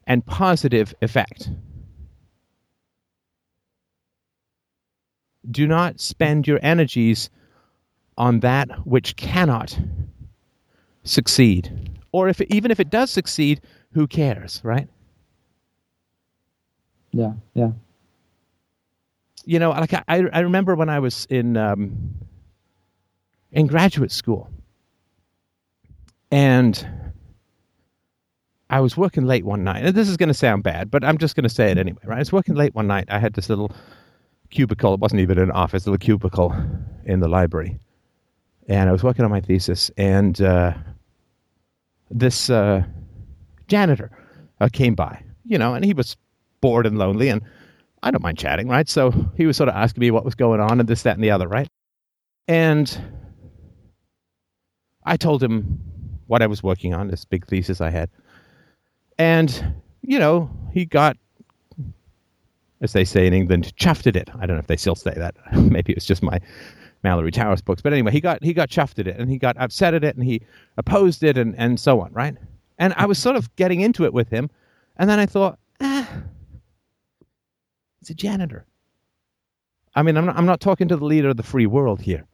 and 0.08 0.26
positive 0.26 0.92
effect. 1.02 1.48
Do 5.48 5.68
not 5.68 6.00
spend 6.00 6.48
your 6.48 6.58
energies 6.62 7.30
on 8.22 8.40
that 8.40 8.68
which 8.86 9.16
cannot 9.16 9.78
succeed. 11.04 11.90
Or 12.12 12.28
if 12.28 12.40
it, 12.40 12.54
even 12.54 12.70
if 12.70 12.78
it 12.80 12.90
does 12.90 13.10
succeed, 13.10 13.60
who 13.92 14.06
cares, 14.06 14.60
right? 14.62 14.88
Yeah, 17.12 17.32
yeah 17.54 17.72
you 19.44 19.58
know, 19.58 19.70
like 19.70 19.92
I, 19.94 20.02
I 20.08 20.40
remember 20.40 20.74
when 20.74 20.88
I 20.88 20.98
was 20.98 21.26
in 21.30 21.56
um, 21.56 22.14
in 23.50 23.66
graduate 23.66 24.12
school, 24.12 24.48
and 26.30 26.86
I 28.70 28.80
was 28.80 28.96
working 28.96 29.24
late 29.24 29.44
one 29.44 29.64
night. 29.64 29.84
And 29.84 29.94
this 29.94 30.08
is 30.08 30.16
going 30.16 30.28
to 30.28 30.34
sound 30.34 30.62
bad, 30.62 30.90
but 30.90 31.04
I'm 31.04 31.18
just 31.18 31.34
going 31.34 31.44
to 31.44 31.54
say 31.54 31.70
it 31.70 31.78
anyway. 31.78 32.00
Right? 32.04 32.16
I 32.16 32.20
was 32.20 32.32
working 32.32 32.54
late 32.54 32.74
one 32.74 32.86
night. 32.86 33.06
I 33.08 33.18
had 33.18 33.34
this 33.34 33.48
little 33.48 33.72
cubicle. 34.50 34.94
It 34.94 35.00
wasn't 35.00 35.20
even 35.20 35.38
an 35.38 35.50
office. 35.50 35.86
A 35.86 35.90
little 35.90 36.04
cubicle 36.04 36.54
in 37.04 37.20
the 37.20 37.28
library, 37.28 37.78
and 38.68 38.88
I 38.88 38.92
was 38.92 39.02
working 39.02 39.24
on 39.24 39.30
my 39.30 39.40
thesis. 39.40 39.90
And 39.96 40.40
uh, 40.40 40.74
this 42.10 42.50
uh, 42.50 42.84
janitor 43.68 44.10
uh, 44.60 44.68
came 44.72 44.94
by, 44.94 45.22
you 45.44 45.58
know, 45.58 45.74
and 45.74 45.84
he 45.84 45.94
was 45.94 46.16
bored 46.60 46.86
and 46.86 46.98
lonely 46.98 47.28
and 47.28 47.42
I 48.02 48.10
don't 48.10 48.22
mind 48.22 48.38
chatting, 48.38 48.68
right? 48.68 48.88
So 48.88 49.12
he 49.36 49.46
was 49.46 49.56
sort 49.56 49.68
of 49.68 49.76
asking 49.76 50.00
me 50.00 50.10
what 50.10 50.24
was 50.24 50.34
going 50.34 50.60
on 50.60 50.80
and 50.80 50.88
this, 50.88 51.02
that, 51.02 51.14
and 51.14 51.22
the 51.22 51.30
other, 51.30 51.46
right? 51.46 51.68
And 52.48 53.00
I 55.04 55.16
told 55.16 55.42
him 55.42 55.80
what 56.26 56.42
I 56.42 56.46
was 56.46 56.62
working 56.62 56.94
on, 56.94 57.08
this 57.08 57.24
big 57.24 57.46
thesis 57.46 57.80
I 57.80 57.90
had. 57.90 58.10
And, 59.18 59.74
you 60.02 60.18
know, 60.18 60.50
he 60.72 60.84
got, 60.84 61.16
as 62.80 62.92
they 62.92 63.04
say 63.04 63.26
in 63.26 63.34
England, 63.34 63.72
chuffed 63.76 64.08
at 64.08 64.16
it. 64.16 64.30
I 64.34 64.46
don't 64.46 64.56
know 64.56 64.60
if 64.60 64.66
they 64.66 64.76
still 64.76 64.96
say 64.96 65.14
that. 65.14 65.36
Maybe 65.52 65.92
it 65.92 65.96
was 65.96 66.04
just 66.04 66.22
my 66.22 66.40
Malory 67.04 67.32
Towers 67.32 67.62
books. 67.62 67.82
But 67.82 67.92
anyway, 67.92 68.12
he 68.12 68.20
got 68.20 68.42
he 68.42 68.52
got 68.52 68.68
chuffed 68.70 68.98
at 68.98 69.06
it 69.06 69.18
and 69.18 69.30
he 69.30 69.38
got 69.38 69.56
upset 69.58 69.94
at 69.94 70.04
it 70.04 70.16
and 70.16 70.24
he 70.24 70.42
opposed 70.76 71.22
it 71.22 71.36
and, 71.36 71.54
and 71.56 71.78
so 71.78 72.00
on, 72.00 72.12
right? 72.12 72.36
And 72.78 72.94
I 72.96 73.06
was 73.06 73.18
sort 73.18 73.36
of 73.36 73.54
getting 73.56 73.80
into 73.80 74.04
it 74.04 74.12
with 74.12 74.28
him. 74.28 74.50
And 74.96 75.08
then 75.08 75.18
I 75.18 75.26
thought, 75.26 75.58
ah, 75.80 76.08
He's 78.02 78.10
a 78.10 78.14
janitor. 78.14 78.66
I 79.94 80.02
mean, 80.02 80.16
I'm 80.16 80.26
not, 80.26 80.36
I'm 80.36 80.46
not 80.46 80.60
talking 80.60 80.88
to 80.88 80.96
the 80.96 81.04
leader 81.04 81.28
of 81.28 81.36
the 81.36 81.44
free 81.44 81.66
world 81.66 82.00
here. 82.00 82.26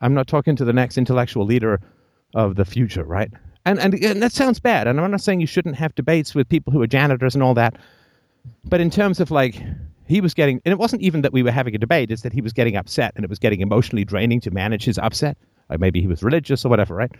I'm 0.00 0.14
not 0.14 0.28
talking 0.28 0.56
to 0.56 0.64
the 0.64 0.72
next 0.72 0.96
intellectual 0.96 1.44
leader 1.44 1.78
of 2.34 2.56
the 2.56 2.64
future, 2.64 3.04
right? 3.04 3.30
And, 3.66 3.78
and, 3.78 3.92
and 4.02 4.22
that 4.22 4.32
sounds 4.32 4.58
bad. 4.58 4.86
And 4.86 4.98
I'm 4.98 5.10
not 5.10 5.20
saying 5.20 5.40
you 5.40 5.46
shouldn't 5.46 5.76
have 5.76 5.94
debates 5.94 6.34
with 6.34 6.48
people 6.48 6.72
who 6.72 6.80
are 6.80 6.86
janitors 6.86 7.34
and 7.34 7.44
all 7.44 7.52
that. 7.52 7.76
But 8.64 8.80
in 8.80 8.90
terms 8.90 9.20
of 9.20 9.30
like, 9.30 9.62
he 10.06 10.20
was 10.20 10.34
getting, 10.34 10.60
and 10.64 10.72
it 10.72 10.78
wasn't 10.78 11.02
even 11.02 11.22
that 11.22 11.32
we 11.32 11.42
were 11.42 11.50
having 11.50 11.74
a 11.74 11.78
debate, 11.78 12.10
it's 12.10 12.22
that 12.22 12.32
he 12.32 12.40
was 12.40 12.52
getting 12.52 12.76
upset 12.76 13.12
and 13.14 13.24
it 13.24 13.30
was 13.30 13.38
getting 13.38 13.60
emotionally 13.60 14.04
draining 14.04 14.40
to 14.40 14.50
manage 14.50 14.84
his 14.84 14.98
upset. 14.98 15.36
Like 15.68 15.78
maybe 15.78 16.00
he 16.00 16.06
was 16.08 16.22
religious 16.22 16.64
or 16.64 16.68
whatever, 16.68 16.94
right? 16.94 17.12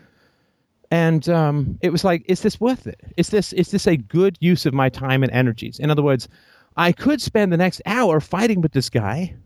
And 0.90 1.28
um, 1.28 1.78
it 1.82 1.90
was 1.90 2.02
like, 2.02 2.24
is 2.26 2.42
this 2.42 2.60
worth 2.60 2.86
it? 2.86 3.00
Is 3.16 3.28
this 3.28 3.52
is 3.52 3.70
this 3.70 3.86
a 3.86 3.96
good 3.96 4.36
use 4.40 4.66
of 4.66 4.74
my 4.74 4.88
time 4.88 5.22
and 5.22 5.30
energies? 5.30 5.78
In 5.78 5.88
other 5.88 6.02
words, 6.02 6.28
I 6.76 6.90
could 6.90 7.22
spend 7.22 7.52
the 7.52 7.56
next 7.56 7.80
hour 7.86 8.20
fighting 8.20 8.60
with 8.60 8.72
this 8.72 8.90
guy, 8.90 9.36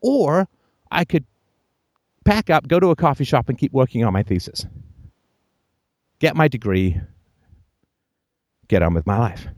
or 0.00 0.48
I 0.90 1.04
could 1.04 1.26
pack 2.24 2.48
up, 2.48 2.66
go 2.66 2.80
to 2.80 2.88
a 2.88 2.96
coffee 2.96 3.24
shop, 3.24 3.50
and 3.50 3.58
keep 3.58 3.72
working 3.72 4.04
on 4.04 4.12
my 4.14 4.22
thesis. 4.22 4.64
Get 6.18 6.34
my 6.34 6.48
degree, 6.48 6.98
get 8.68 8.82
on 8.82 8.94
with 8.94 9.06
my 9.06 9.18
life. 9.18 9.48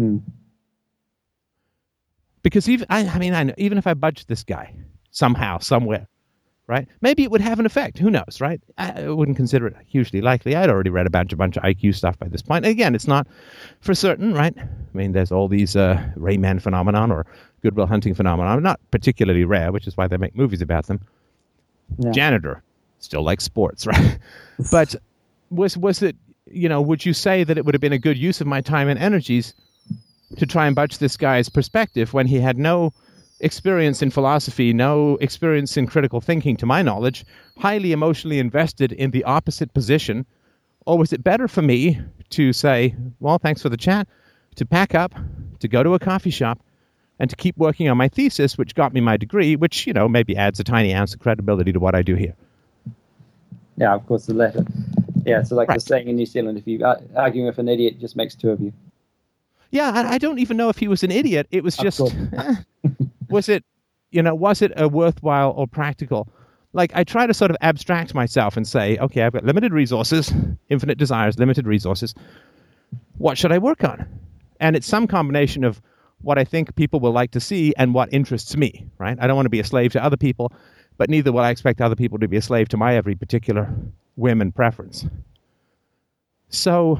Hmm. 0.00 0.18
Because 2.42 2.68
even 2.70 2.86
I, 2.88 3.06
I 3.06 3.18
mean, 3.18 3.34
I 3.34 3.42
know, 3.42 3.54
even 3.58 3.76
if 3.76 3.86
I 3.86 3.92
budge 3.92 4.24
this 4.26 4.42
guy 4.42 4.74
somehow, 5.10 5.58
somewhere, 5.58 6.08
right? 6.66 6.88
Maybe 7.02 7.22
it 7.22 7.30
would 7.30 7.42
have 7.42 7.58
an 7.60 7.66
effect. 7.66 7.98
Who 7.98 8.10
knows, 8.10 8.38
right? 8.40 8.62
I 8.78 9.08
wouldn't 9.08 9.36
consider 9.36 9.66
it 9.66 9.76
hugely 9.86 10.22
likely. 10.22 10.56
I'd 10.56 10.70
already 10.70 10.88
read 10.88 11.06
about 11.06 11.30
a 11.32 11.36
bunch 11.36 11.58
of 11.58 11.62
IQ 11.64 11.94
stuff 11.96 12.18
by 12.18 12.28
this 12.28 12.40
point. 12.40 12.64
Again, 12.64 12.94
it's 12.94 13.06
not 13.06 13.26
for 13.80 13.94
certain, 13.94 14.32
right? 14.32 14.56
I 14.56 14.96
mean, 14.96 15.12
there's 15.12 15.32
all 15.32 15.48
these 15.48 15.76
uh, 15.76 16.02
Rain 16.16 16.40
Man 16.40 16.60
phenomenon 16.60 17.12
or 17.12 17.26
Good 17.62 17.76
Will 17.76 17.86
Hunting 17.86 18.14
phenomenon, 18.14 18.62
not 18.62 18.80
particularly 18.90 19.44
rare, 19.44 19.70
which 19.70 19.86
is 19.86 19.98
why 19.98 20.06
they 20.06 20.16
make 20.16 20.34
movies 20.34 20.62
about 20.62 20.86
them. 20.86 21.00
Yeah. 21.98 22.12
Janitor, 22.12 22.62
still 23.00 23.22
like 23.22 23.42
sports, 23.42 23.86
right? 23.86 24.18
but 24.72 24.94
was 25.50 25.76
was 25.76 26.02
it? 26.02 26.16
You 26.46 26.68
know, 26.68 26.80
would 26.80 27.04
you 27.04 27.12
say 27.12 27.44
that 27.44 27.58
it 27.58 27.64
would 27.64 27.74
have 27.74 27.80
been 27.80 27.92
a 27.92 27.98
good 27.98 28.16
use 28.16 28.40
of 28.40 28.46
my 28.46 28.60
time 28.60 28.88
and 28.88 28.98
energies 28.98 29.54
to 30.36 30.46
try 30.46 30.66
and 30.66 30.76
budge 30.76 30.98
this 30.98 31.16
guy's 31.16 31.48
perspective 31.48 32.12
when 32.12 32.26
he 32.26 32.40
had 32.40 32.58
no 32.58 32.92
experience 33.40 34.02
in 34.02 34.10
philosophy, 34.10 34.72
no 34.72 35.16
experience 35.20 35.76
in 35.76 35.86
critical 35.86 36.20
thinking, 36.20 36.56
to 36.58 36.66
my 36.66 36.82
knowledge, 36.82 37.24
highly 37.58 37.92
emotionally 37.92 38.38
invested 38.38 38.92
in 38.92 39.10
the 39.10 39.24
opposite 39.24 39.72
position? 39.74 40.26
Or 40.86 40.98
was 40.98 41.12
it 41.12 41.24
better 41.24 41.48
for 41.48 41.62
me 41.62 42.00
to 42.30 42.52
say, 42.52 42.94
well, 43.18 43.38
thanks 43.38 43.62
for 43.62 43.68
the 43.68 43.76
chat, 43.76 44.08
to 44.56 44.66
pack 44.66 44.94
up, 44.94 45.14
to 45.60 45.68
go 45.68 45.82
to 45.82 45.94
a 45.94 45.98
coffee 45.98 46.30
shop, 46.30 46.60
and 47.18 47.28
to 47.28 47.36
keep 47.36 47.56
working 47.56 47.88
on 47.88 47.96
my 47.96 48.08
thesis, 48.08 48.56
which 48.56 48.74
got 48.74 48.94
me 48.94 49.00
my 49.00 49.16
degree, 49.16 49.56
which, 49.56 49.86
you 49.86 49.92
know, 49.92 50.08
maybe 50.08 50.36
adds 50.36 50.58
a 50.58 50.64
tiny 50.64 50.94
ounce 50.94 51.12
of 51.12 51.20
credibility 51.20 51.72
to 51.72 51.80
what 51.80 51.94
I 51.94 52.02
do 52.02 52.14
here? 52.14 52.34
Yeah, 53.76 53.94
of 53.94 54.06
course, 54.06 54.26
the 54.26 54.34
latter. 54.34 54.64
Yeah, 55.24 55.42
so 55.42 55.54
like 55.54 55.68
right. 55.68 55.74
the 55.76 55.80
saying 55.80 56.08
in 56.08 56.16
New 56.16 56.26
Zealand, 56.26 56.56
if 56.56 56.66
you 56.66 56.84
are 56.84 56.98
arguing 57.14 57.46
with 57.46 57.58
an 57.58 57.68
idiot, 57.68 58.00
just 58.00 58.16
makes 58.16 58.34
two 58.34 58.50
of 58.50 58.60
you. 58.60 58.72
Yeah, 59.70 59.90
I, 59.90 60.14
I 60.14 60.18
don't 60.18 60.38
even 60.38 60.56
know 60.56 60.68
if 60.68 60.78
he 60.78 60.88
was 60.88 61.02
an 61.02 61.10
idiot. 61.10 61.46
It 61.50 61.62
was 61.62 61.76
just, 61.76 62.00
eh, 62.00 62.54
was 63.28 63.48
it, 63.48 63.64
you 64.10 64.22
know, 64.22 64.34
was 64.34 64.62
it 64.62 64.72
a 64.76 64.88
worthwhile 64.88 65.52
or 65.52 65.66
practical? 65.66 66.28
Like 66.72 66.92
I 66.94 67.04
try 67.04 67.26
to 67.26 67.34
sort 67.34 67.50
of 67.50 67.56
abstract 67.60 68.14
myself 68.14 68.56
and 68.56 68.66
say, 68.66 68.96
okay, 68.98 69.22
I've 69.22 69.32
got 69.32 69.44
limited 69.44 69.72
resources, 69.72 70.32
infinite 70.68 70.98
desires, 70.98 71.38
limited 71.38 71.66
resources. 71.66 72.14
What 73.18 73.38
should 73.38 73.52
I 73.52 73.58
work 73.58 73.84
on? 73.84 74.06
And 74.58 74.76
it's 74.76 74.86
some 74.86 75.06
combination 75.06 75.64
of 75.64 75.80
what 76.22 76.38
I 76.38 76.44
think 76.44 76.74
people 76.76 77.00
will 77.00 77.12
like 77.12 77.30
to 77.32 77.40
see 77.40 77.72
and 77.76 77.94
what 77.94 78.12
interests 78.12 78.56
me, 78.56 78.86
right? 78.98 79.16
I 79.20 79.26
don't 79.26 79.36
want 79.36 79.46
to 79.46 79.50
be 79.50 79.60
a 79.60 79.64
slave 79.64 79.92
to 79.92 80.04
other 80.04 80.16
people, 80.16 80.52
but 80.98 81.08
neither 81.08 81.32
will 81.32 81.40
I 81.40 81.50
expect 81.50 81.80
other 81.80 81.96
people 81.96 82.18
to 82.18 82.28
be 82.28 82.36
a 82.36 82.42
slave 82.42 82.68
to 82.70 82.76
my 82.76 82.94
every 82.94 83.14
particular 83.14 83.72
whim 84.16 84.40
and 84.40 84.54
preference. 84.54 85.06
So 86.50 86.98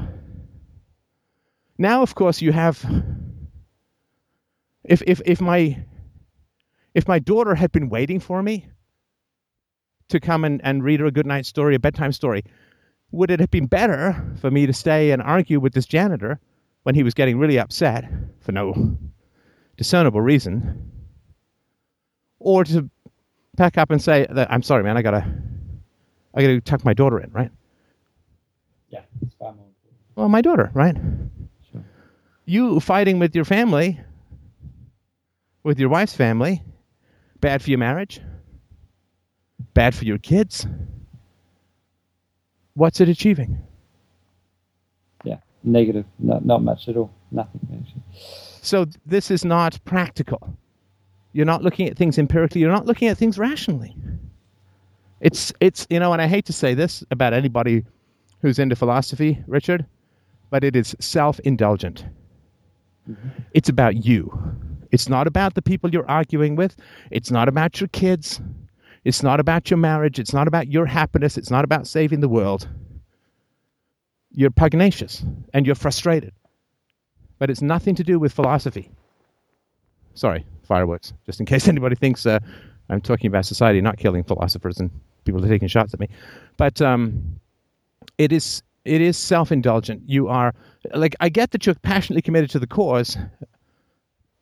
now, 1.81 2.02
of 2.02 2.15
course, 2.15 2.43
you 2.43 2.52
have. 2.52 2.85
If, 4.85 5.02
if, 5.07 5.23
if, 5.24 5.40
my, 5.40 5.82
if 6.94 7.09
my 7.09 7.19
daughter 7.19 7.55
had 7.55 7.73
been 7.73 7.89
waiting 7.89 8.20
for 8.20 8.43
me 8.43 8.66
to 10.09 10.20
come 10.20 10.44
and, 10.44 10.61
and 10.62 10.85
read 10.85 11.01
her 11.01 11.07
a 11.07 11.11
good 11.11 11.24
night 11.24 11.47
story, 11.47 11.74
a 11.74 11.78
bedtime 11.78 12.12
story, 12.12 12.44
would 13.12 13.31
it 13.31 13.40
have 13.40 13.51
been 13.51 13.66
better 13.66 14.15
for 14.43 14.51
me 14.51 14.66
to 14.66 14.74
stay 14.74 15.11
and 15.11 15.23
argue 15.23 15.59
with 15.59 15.73
this 15.73 15.86
janitor 15.86 16.39
when 16.82 16.94
he 16.94 17.02
was 17.02 17.15
getting 17.15 17.39
really 17.39 17.59
upset 17.59 18.05
for 18.40 18.52
no 18.52 18.98
discernible 19.78 20.20
reason? 20.20 20.93
Or 22.40 22.62
to 22.65 22.90
pack 23.57 23.78
up 23.78 23.90
and 23.90 24.02
say 24.02 24.27
that 24.28 24.52
I'm 24.52 24.62
sorry, 24.62 24.82
man, 24.82 24.98
I 24.98 25.02
gotta 25.02 25.24
I 26.35 26.43
gotta 26.43 26.61
tuck 26.61 26.85
my 26.85 26.93
daughter 26.93 27.19
in, 27.20 27.31
right? 27.32 27.51
Yeah, 28.90 29.01
it's 29.23 29.35
more. 29.40 29.55
Well, 30.15 30.28
my 30.28 30.43
daughter, 30.43 30.70
right? 30.74 30.97
You 32.51 32.81
fighting 32.81 33.18
with 33.20 33.35
your 33.35 33.44
family, 33.44 34.01
with 35.62 35.78
your 35.78 35.89
wife's 35.89 36.14
family, 36.14 36.62
bad 37.40 37.62
for 37.62 37.70
your 37.70 37.78
marriage, 37.78 38.20
bad 39.72 39.94
for 39.94 40.05
your 40.05 40.18
kids. 40.18 40.66
What's 42.74 43.01
it 43.01 43.09
achieving? 43.09 43.62
Yeah, 45.24 45.39
negative. 45.62 46.05
Not 46.18 46.44
not 46.44 46.62
much 46.62 46.89
at 46.89 46.97
all. 46.97 47.12
Nothing 47.31 47.60
actually. 47.81 48.02
So 48.62 48.86
this 49.06 49.31
is 49.31 49.44
not 49.44 49.82
practical. 49.85 50.56
You're 51.32 51.47
not 51.47 51.62
looking 51.62 51.89
at 51.89 51.97
things 51.97 52.18
empirically. 52.18 52.60
You're 52.60 52.72
not 52.72 52.86
looking 52.86 53.06
at 53.06 53.16
things 53.16 53.39
rationally. 53.39 53.94
It's 55.20 55.52
it's 55.60 55.86
you 55.89 56.01
know, 56.01 56.12
and 56.12 56.20
I 56.20 56.27
hate 56.27 56.47
to 56.47 56.52
say 56.52 56.74
this 56.74 57.05
about 57.12 57.32
anybody 57.32 57.85
who's 58.43 58.59
into 58.59 58.74
philosophy, 58.74 59.44
Richard, 59.47 59.86
but 60.51 60.64
it 60.64 60.74
is 60.74 60.97
self-indulgent. 60.98 62.05
Mm-hmm. 63.11 63.28
It's 63.55 63.69
about 63.69 64.05
you. 64.05 64.32
It's 64.91 65.09
not 65.09 65.27
about 65.27 65.55
the 65.55 65.62
people 65.62 65.91
you're 65.91 66.09
arguing 66.11 66.57
with. 66.57 66.77
It's 67.11 67.31
not 67.31 67.49
about 67.49 67.81
your 67.81 67.89
kids. 67.89 68.41
It's 69.05 69.23
not 69.23 69.41
about 69.41 69.70
your 69.70 69.78
marriage. 69.78 70.19
It's 70.19 70.32
not 70.32 70.49
about 70.49 70.69
your 70.69 70.87
happiness. 70.87 71.39
It's 71.39 71.51
not 71.51 71.65
about 71.65 71.87
saving 71.87 72.20
the 72.20 72.28
world. 72.28 72.69
You're 74.32 74.51
pugnacious 74.51 75.24
and 75.55 75.66
you're 75.66 75.74
frustrated. 75.74 76.32
But 77.39 77.51
it's 77.51 77.62
nothing 77.62 77.95
to 77.95 78.05
do 78.05 78.19
with 78.19 78.32
philosophy. 78.32 78.91
Sorry, 80.15 80.45
fireworks, 80.65 81.12
just 81.24 81.41
in 81.41 81.47
case 81.47 81.69
anybody 81.74 81.97
thinks 81.97 82.27
uh, 82.27 82.41
I'm 82.89 83.01
talking 83.01 83.28
about 83.28 83.47
society 83.47 83.81
not 83.81 83.97
killing 83.97 84.24
philosophers 84.24 84.78
and 84.78 84.91
people 85.24 85.45
are 85.45 85.49
taking 85.49 85.69
shots 85.69 85.95
at 85.95 86.01
me. 86.01 86.09
But 86.57 86.82
um, 86.82 87.41
it 88.19 88.32
is 88.32 88.62
it 88.85 89.01
is 89.01 89.16
self 89.16 89.52
indulgent. 89.52 90.02
You 90.07 90.28
are 90.28 90.55
like 90.94 91.15
I 91.20 91.28
get 91.28 91.51
that 91.52 91.66
you're 91.66 91.74
passionately 91.74 92.23
committed 92.23 92.51
to 92.51 92.59
the 92.59 92.66
cause, 92.66 93.16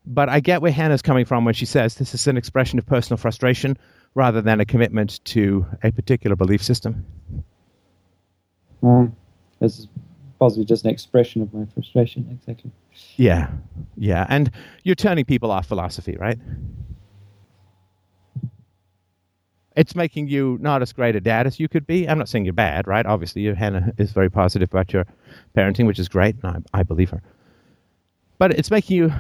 but 0.06 0.28
I 0.28 0.40
get 0.40 0.62
where 0.62 0.73
Hannah's 0.73 1.02
coming 1.02 1.24
from 1.24 1.44
when 1.44 1.55
she 1.55 1.66
says 1.66 1.97
this 1.97 2.15
is 2.15 2.27
an 2.27 2.36
expression 2.36 2.78
of 2.78 2.86
personal 2.86 3.16
frustration 3.19 3.77
rather 4.15 4.40
than 4.40 4.60
a 4.60 4.65
commitment 4.65 5.24
to 5.27 5.66
a 5.82 5.93
particular 5.93 6.36
belief 6.36 6.62
system. 6.62 7.05
Mm. 8.82 9.12
This 9.60 9.78
is 9.81 9.89
possibly 10.39 10.65
just 10.65 10.85
an 10.85 10.90
expression 10.90 11.43
of 11.43 11.52
my 11.52 11.66
frustration, 11.74 12.28
exactly. 12.31 12.70
Yeah, 13.16 13.51
yeah, 13.97 14.27
and 14.28 14.51
you're 14.85 14.94
turning 14.94 15.24
people 15.24 15.51
off 15.51 15.66
philosophy, 15.66 16.16
right? 16.19 16.39
It's 19.79 19.95
making 19.95 20.27
you 20.27 20.59
not 20.61 20.83
as 20.83 20.93
great 20.93 21.15
a 21.15 21.21
dad 21.21 21.47
as 21.47 21.61
you 21.61 21.69
could 21.69 21.87
be. 21.87 22.09
I'm 22.09 22.19
not 22.19 22.29
saying 22.29 22.45
you're 22.45 22.53
bad, 22.53 22.89
right? 22.89 23.07
Obviously, 23.07 23.45
Hannah 23.55 23.93
is 23.97 24.11
very 24.11 24.29
positive 24.29 24.69
about 24.73 24.93
your 24.93 25.07
parenting, 25.57 25.87
which 25.87 26.01
is 26.01 26.09
great, 26.09 26.35
and 26.43 26.65
I, 26.75 26.81
I 26.81 26.83
believe 26.83 27.11
her. 27.11 27.23
But 28.39 28.59
it's 28.59 28.73
making 28.73 28.97
you 28.97 29.13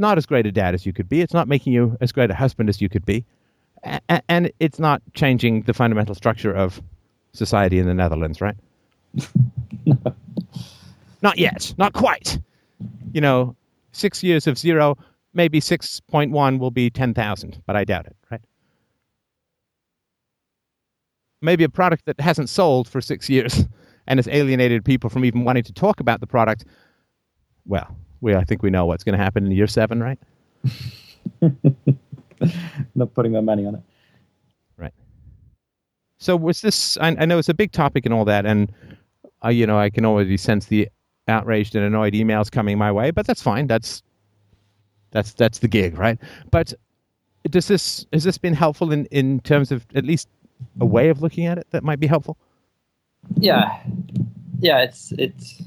not 0.00 0.18
as 0.18 0.26
great 0.26 0.46
a 0.46 0.52
dad 0.52 0.74
as 0.74 0.84
you 0.84 0.92
could 0.92 1.08
be. 1.08 1.20
It's 1.20 1.32
not 1.32 1.46
making 1.46 1.72
you 1.72 1.96
as 2.00 2.10
great 2.10 2.28
a 2.28 2.34
husband 2.34 2.68
as 2.68 2.80
you 2.80 2.88
could 2.88 3.06
be. 3.06 3.24
A- 3.84 4.20
and 4.28 4.50
it's 4.58 4.80
not 4.80 5.00
changing 5.14 5.62
the 5.62 5.72
fundamental 5.72 6.16
structure 6.16 6.52
of 6.52 6.82
society 7.32 7.78
in 7.78 7.86
the 7.86 7.94
Netherlands, 7.94 8.40
right? 8.40 8.56
not 11.22 11.38
yet. 11.38 11.72
Not 11.78 11.92
quite. 11.92 12.40
You 13.12 13.20
know, 13.20 13.54
six 13.92 14.24
years 14.24 14.48
of 14.48 14.58
zero, 14.58 14.98
maybe 15.34 15.60
6.1 15.60 16.58
will 16.58 16.72
be 16.72 16.90
10,000, 16.90 17.62
but 17.64 17.76
I 17.76 17.84
doubt 17.84 18.06
it, 18.06 18.16
right? 18.28 18.40
Maybe 21.44 21.62
a 21.64 21.68
product 21.68 22.06
that 22.06 22.18
hasn't 22.20 22.48
sold 22.48 22.88
for 22.88 23.00
six 23.00 23.28
years 23.28 23.64
and 24.06 24.18
has 24.18 24.28
alienated 24.28 24.84
people 24.84 25.10
from 25.10 25.24
even 25.24 25.44
wanting 25.44 25.62
to 25.64 25.72
talk 25.72 26.00
about 26.00 26.20
the 26.20 26.26
product. 26.26 26.64
Well, 27.66 27.96
we 28.20 28.34
I 28.34 28.44
think 28.44 28.62
we 28.62 28.70
know 28.70 28.86
what's 28.86 29.04
going 29.04 29.16
to 29.16 29.22
happen 29.22 29.46
in 29.46 29.52
year 29.52 29.66
seven, 29.66 30.02
right? 30.02 30.18
Not 32.94 33.14
putting 33.14 33.32
my 33.32 33.40
money 33.40 33.66
on 33.66 33.76
it. 33.76 33.82
Right. 34.76 34.92
So 36.18 36.36
was 36.36 36.60
this? 36.60 36.96
I, 36.98 37.08
I 37.18 37.24
know 37.24 37.38
it's 37.38 37.48
a 37.48 37.54
big 37.54 37.72
topic 37.72 38.04
and 38.04 38.14
all 38.14 38.24
that, 38.24 38.46
and 38.46 38.72
uh, 39.44 39.48
you 39.48 39.66
know 39.66 39.78
I 39.78 39.90
can 39.90 40.04
already 40.04 40.36
sense 40.36 40.66
the 40.66 40.88
outraged 41.28 41.74
and 41.74 41.84
annoyed 41.84 42.14
emails 42.14 42.50
coming 42.50 42.76
my 42.78 42.92
way, 42.92 43.10
but 43.10 43.26
that's 43.26 43.42
fine. 43.42 43.66
That's 43.66 44.02
that's 45.10 45.32
that's 45.34 45.60
the 45.60 45.68
gig, 45.68 45.98
right? 45.98 46.18
But 46.50 46.74
does 47.50 47.68
this 47.68 48.06
has 48.12 48.24
this 48.24 48.38
been 48.38 48.54
helpful 48.54 48.92
in 48.92 49.06
in 49.06 49.40
terms 49.40 49.70
of 49.70 49.86
at 49.94 50.04
least 50.04 50.28
a 50.80 50.86
way 50.86 51.08
of 51.08 51.22
looking 51.22 51.46
at 51.46 51.58
it 51.58 51.66
that 51.70 51.84
might 51.84 52.00
be 52.00 52.06
helpful? 52.06 52.36
Yeah, 53.36 53.80
yeah, 54.60 54.82
it's 54.82 55.12
it's 55.12 55.62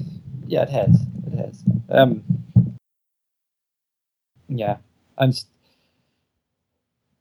yeah, 0.46 0.62
it 0.62 0.70
has, 0.70 1.00
it 1.26 1.38
has. 1.38 1.62
Um, 1.90 2.22
yeah, 4.48 4.78
I'm 5.16 5.32
st- 5.32 5.52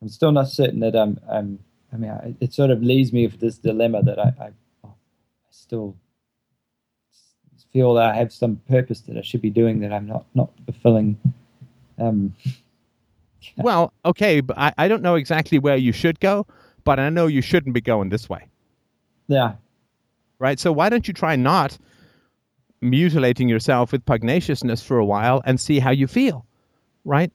I'm 0.01 0.09
still 0.09 0.31
not 0.31 0.47
certain 0.47 0.79
that 0.81 0.95
I'm 0.95 1.19
I'm. 1.29 1.59
I 1.91 1.97
mean, 1.97 2.11
I, 2.11 2.35
it 2.41 2.53
sort 2.53 2.69
of 2.69 2.83
leaves 2.83 3.13
me 3.13 3.25
with 3.25 3.39
this 3.39 3.57
dilemma 3.57 4.03
that 4.03 4.19
I 4.19 4.33
I, 4.39 4.51
I 4.83 4.89
still 5.49 5.95
feel 7.73 7.93
that 7.95 8.11
I 8.11 8.15
have 8.15 8.31
some 8.33 8.61
purpose 8.69 9.01
that 9.01 9.17
I 9.17 9.21
should 9.21 9.41
be 9.41 9.49
doing 9.49 9.79
that 9.81 9.93
I'm 9.93 10.07
not 10.07 10.25
not 10.33 10.49
fulfilling. 10.65 11.17
Um, 11.97 12.33
well, 13.57 13.93
okay, 14.05 14.41
but 14.41 14.57
I, 14.57 14.73
I 14.77 14.87
don't 14.87 15.01
know 15.01 15.15
exactly 15.15 15.59
where 15.59 15.77
you 15.77 15.91
should 15.91 16.19
go 16.19 16.45
but 16.87 17.01
I 17.01 17.09
know 17.09 17.27
you 17.27 17.41
shouldn't 17.41 17.73
be 17.73 17.81
going 17.81 18.07
this 18.07 18.29
way. 18.29 18.47
Yeah. 19.27 19.55
Right? 20.39 20.57
So 20.57 20.71
why 20.71 20.87
don't 20.87 21.05
you 21.05 21.13
try 21.13 21.35
not 21.35 21.77
mutilating 22.79 23.49
yourself 23.49 23.91
with 23.91 24.05
pugnaciousness 24.05 24.81
for 24.81 24.97
a 24.97 25.03
while 25.03 25.41
and 25.43 25.59
see 25.59 25.79
how 25.79 25.91
you 25.91 26.07
feel? 26.07 26.45
Right? 27.03 27.29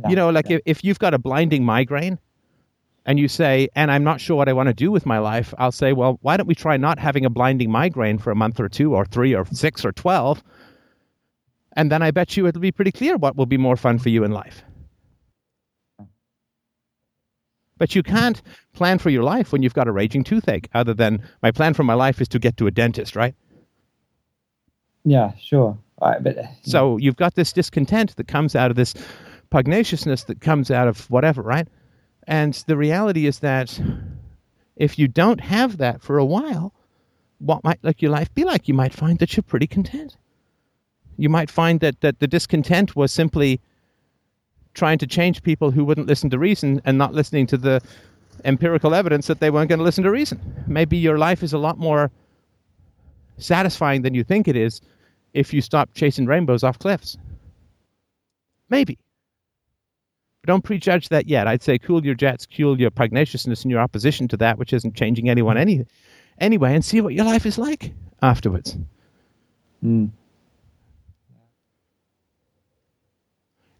Yeah. 0.00 0.08
You 0.08 0.16
know, 0.16 0.30
like 0.30 0.48
yeah. 0.48 0.56
if, 0.56 0.78
if 0.78 0.84
you've 0.84 0.98
got 0.98 1.12
a 1.12 1.18
blinding 1.18 1.66
migraine 1.66 2.18
and 3.04 3.20
you 3.20 3.28
say, 3.28 3.68
and 3.76 3.90
I'm 3.90 4.02
not 4.02 4.22
sure 4.22 4.36
what 4.38 4.48
I 4.48 4.54
want 4.54 4.68
to 4.68 4.74
do 4.74 4.90
with 4.90 5.04
my 5.04 5.18
life, 5.18 5.52
I'll 5.58 5.70
say, 5.70 5.92
well, 5.92 6.18
why 6.22 6.38
don't 6.38 6.46
we 6.46 6.54
try 6.54 6.78
not 6.78 6.98
having 6.98 7.26
a 7.26 7.30
blinding 7.30 7.70
migraine 7.70 8.16
for 8.16 8.30
a 8.30 8.34
month 8.34 8.58
or 8.58 8.70
two 8.70 8.94
or 8.94 9.04
three 9.04 9.34
or 9.34 9.44
six 9.52 9.84
or 9.84 9.92
12? 9.92 10.42
And 11.76 11.92
then 11.92 12.00
I 12.00 12.10
bet 12.10 12.38
you 12.38 12.46
it'll 12.46 12.62
be 12.62 12.72
pretty 12.72 12.92
clear 12.92 13.18
what 13.18 13.36
will 13.36 13.44
be 13.44 13.58
more 13.58 13.76
fun 13.76 13.98
for 13.98 14.08
you 14.08 14.24
in 14.24 14.30
life. 14.30 14.64
But 17.76 17.94
you 17.94 18.02
can't 18.02 18.40
plan 18.72 18.98
for 18.98 19.10
your 19.10 19.24
life 19.24 19.52
when 19.52 19.62
you've 19.62 19.74
got 19.74 19.88
a 19.88 19.92
raging 19.92 20.24
toothache, 20.24 20.68
other 20.74 20.94
than 20.94 21.22
my 21.42 21.50
plan 21.50 21.74
for 21.74 21.82
my 21.82 21.94
life 21.94 22.20
is 22.20 22.28
to 22.28 22.38
get 22.38 22.56
to 22.58 22.66
a 22.66 22.70
dentist, 22.70 23.16
right? 23.16 23.34
Yeah, 25.04 25.32
sure. 25.40 25.78
Right, 26.00 26.22
but, 26.22 26.36
yeah. 26.36 26.48
So 26.62 26.96
you've 26.96 27.16
got 27.16 27.34
this 27.34 27.52
discontent 27.52 28.16
that 28.16 28.28
comes 28.28 28.54
out 28.54 28.70
of 28.70 28.76
this 28.76 28.94
pugnaciousness 29.50 30.26
that 30.26 30.40
comes 30.40 30.70
out 30.70 30.88
of 30.88 31.08
whatever, 31.10 31.42
right? 31.42 31.68
And 32.26 32.54
the 32.66 32.76
reality 32.76 33.26
is 33.26 33.40
that 33.40 33.80
if 34.76 34.98
you 34.98 35.08
don't 35.08 35.40
have 35.40 35.76
that 35.76 36.02
for 36.02 36.18
a 36.18 36.24
while, 36.24 36.72
what 37.38 37.62
might 37.64 37.78
like 37.82 38.02
your 38.02 38.10
life 38.10 38.32
be 38.34 38.44
like? 38.44 38.68
You 38.68 38.74
might 38.74 38.94
find 38.94 39.18
that 39.18 39.36
you're 39.36 39.42
pretty 39.42 39.66
content. 39.66 40.16
You 41.16 41.28
might 41.28 41.50
find 41.50 41.80
that, 41.80 42.00
that 42.00 42.18
the 42.18 42.26
discontent 42.26 42.96
was 42.96 43.12
simply 43.12 43.60
trying 44.74 44.98
to 44.98 45.06
change 45.06 45.42
people 45.42 45.70
who 45.70 45.84
wouldn't 45.84 46.06
listen 46.06 46.30
to 46.30 46.38
reason 46.38 46.80
and 46.84 46.98
not 46.98 47.14
listening 47.14 47.46
to 47.46 47.56
the 47.56 47.80
empirical 48.44 48.94
evidence 48.94 49.28
that 49.28 49.40
they 49.40 49.50
weren't 49.50 49.68
going 49.68 49.78
to 49.78 49.84
listen 49.84 50.04
to 50.04 50.10
reason. 50.10 50.40
Maybe 50.66 50.96
your 50.96 51.18
life 51.18 51.42
is 51.42 51.52
a 51.52 51.58
lot 51.58 51.78
more 51.78 52.10
satisfying 53.38 54.02
than 54.02 54.14
you 54.14 54.24
think 54.24 54.48
it 54.48 54.56
is 54.56 54.80
if 55.32 55.52
you 55.52 55.60
stop 55.60 55.94
chasing 55.94 56.26
rainbows 56.26 56.62
off 56.62 56.78
cliffs. 56.78 57.16
Maybe. 58.68 58.98
But 60.42 60.48
don't 60.48 60.64
prejudge 60.64 61.08
that 61.08 61.28
yet. 61.28 61.46
I'd 61.46 61.62
say 61.62 61.78
cool 61.78 62.04
your 62.04 62.14
jets, 62.14 62.46
cool 62.46 62.78
your 62.80 62.90
pugnaciousness 62.90 63.62
and 63.62 63.70
your 63.70 63.80
opposition 63.80 64.28
to 64.28 64.36
that, 64.38 64.58
which 64.58 64.72
isn't 64.72 64.94
changing 64.94 65.28
anyone 65.28 65.56
any, 65.56 65.86
anyway, 66.38 66.74
and 66.74 66.84
see 66.84 67.00
what 67.00 67.14
your 67.14 67.24
life 67.24 67.46
is 67.46 67.58
like 67.58 67.92
afterwards. 68.22 68.76
Mm. 69.84 70.10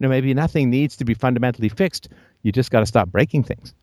Know, 0.05 0.11
maybe 0.11 0.33
nothing 0.35 0.71
needs 0.71 0.97
to 0.97 1.05
be 1.05 1.15
fundamentally 1.15 1.69
fixed. 1.69 2.09
You 2.43 2.53
just 2.53 2.71
got 2.71 2.81
to 2.81 2.87
stop 2.87 3.09
breaking 3.09 3.45
things. 3.45 3.75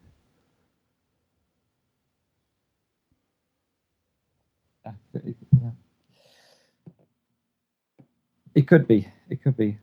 It 8.56 8.68
could 8.68 8.88
be. 8.88 9.08
It 9.30 9.44
could 9.44 9.58
be. 9.58 9.78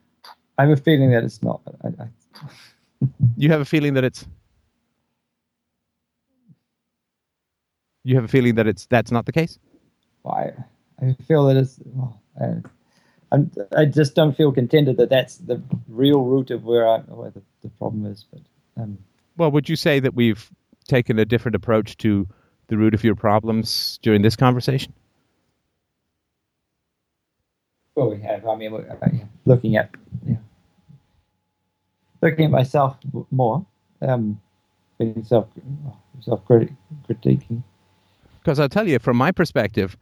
I 0.58 0.62
have 0.62 0.78
a 0.78 0.82
feeling 0.82 1.10
that 1.10 1.24
it's 1.24 1.42
not. 1.42 1.60
I, 1.84 1.88
I... 2.02 2.08
you 3.36 3.50
have 3.50 3.60
a 3.60 3.64
feeling 3.64 3.94
that 3.94 4.04
it's. 4.04 4.26
You 8.04 8.14
have 8.14 8.24
a 8.24 8.28
feeling 8.28 8.54
that 8.56 8.66
it's 8.66 8.86
that's 8.86 9.10
not 9.10 9.26
the 9.26 9.32
case. 9.32 9.58
I 10.26 10.52
I 11.00 11.16
feel 11.26 11.46
that 11.46 11.56
it's. 11.56 11.78
Well, 11.84 12.20
I, 12.40 12.56
I'm, 13.30 13.50
I 13.76 13.84
just 13.84 14.14
don't 14.14 14.36
feel 14.36 14.52
contented 14.52 14.96
that 14.96 15.10
that's 15.10 15.36
the 15.36 15.62
real 15.88 16.22
root 16.22 16.50
of 16.50 16.64
where, 16.64 16.88
I, 16.88 16.98
where 17.00 17.30
the, 17.30 17.42
the 17.62 17.68
problem 17.70 18.06
is. 18.06 18.24
But 18.30 18.40
um, 18.76 18.98
well, 19.36 19.50
would 19.50 19.68
you 19.68 19.76
say 19.76 20.00
that 20.00 20.14
we've 20.14 20.50
taken 20.86 21.18
a 21.18 21.24
different 21.24 21.54
approach 21.54 21.96
to 21.98 22.26
the 22.68 22.76
root 22.76 22.94
of 22.94 23.04
your 23.04 23.14
problems 23.14 23.98
during 24.02 24.22
this 24.22 24.36
conversation? 24.36 24.92
Well, 27.94 28.10
we 28.10 28.20
have. 28.22 28.46
I 28.46 28.54
mean, 28.54 28.74
uh, 28.74 29.08
looking 29.44 29.76
at 29.76 29.90
yeah, 30.26 30.36
looking 32.22 32.44
at 32.44 32.50
myself 32.50 32.96
more, 33.30 33.66
um, 34.00 34.40
being 34.98 35.24
self 35.24 35.48
self 36.20 36.44
critiquing. 36.44 37.62
Because 38.40 38.60
I'll 38.60 38.68
tell 38.68 38.88
you, 38.88 38.98
from 38.98 39.16
my 39.16 39.32
perspective, 39.32 39.96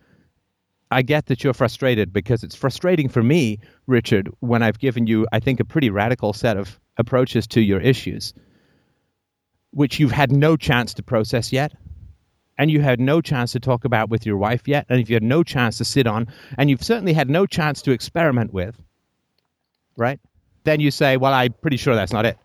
I 0.90 1.02
get 1.02 1.26
that 1.26 1.42
you're 1.42 1.54
frustrated 1.54 2.12
because 2.12 2.42
it's 2.42 2.54
frustrating 2.54 3.08
for 3.08 3.22
me, 3.22 3.58
Richard, 3.86 4.30
when 4.40 4.62
I've 4.62 4.78
given 4.78 5.06
you, 5.06 5.26
I 5.32 5.40
think, 5.40 5.60
a 5.60 5.64
pretty 5.64 5.90
radical 5.90 6.32
set 6.32 6.56
of 6.56 6.78
approaches 6.96 7.46
to 7.48 7.60
your 7.60 7.80
issues, 7.80 8.34
which 9.72 9.98
you've 9.98 10.12
had 10.12 10.30
no 10.30 10.56
chance 10.56 10.94
to 10.94 11.02
process 11.02 11.52
yet 11.52 11.72
and 12.58 12.70
you 12.70 12.80
had 12.80 13.00
no 13.00 13.20
chance 13.20 13.52
to 13.52 13.60
talk 13.60 13.84
about 13.84 14.08
with 14.08 14.24
your 14.24 14.36
wife 14.36 14.66
yet, 14.66 14.86
and 14.88 15.00
if 15.00 15.10
you 15.10 15.14
had 15.14 15.22
no 15.22 15.42
chance 15.42 15.78
to 15.78 15.84
sit 15.84 16.06
on, 16.06 16.26
and 16.58 16.70
you've 16.70 16.82
certainly 16.82 17.12
had 17.12 17.28
no 17.28 17.46
chance 17.46 17.82
to 17.82 17.90
experiment 17.90 18.52
with, 18.52 18.80
right? 19.96 20.18
Then 20.64 20.80
you 20.80 20.90
say, 20.90 21.16
"Well, 21.16 21.34
I'm 21.34 21.52
pretty 21.60 21.76
sure 21.76 21.94
that's 21.94 22.12
not 22.12 22.26
it." 22.26 22.38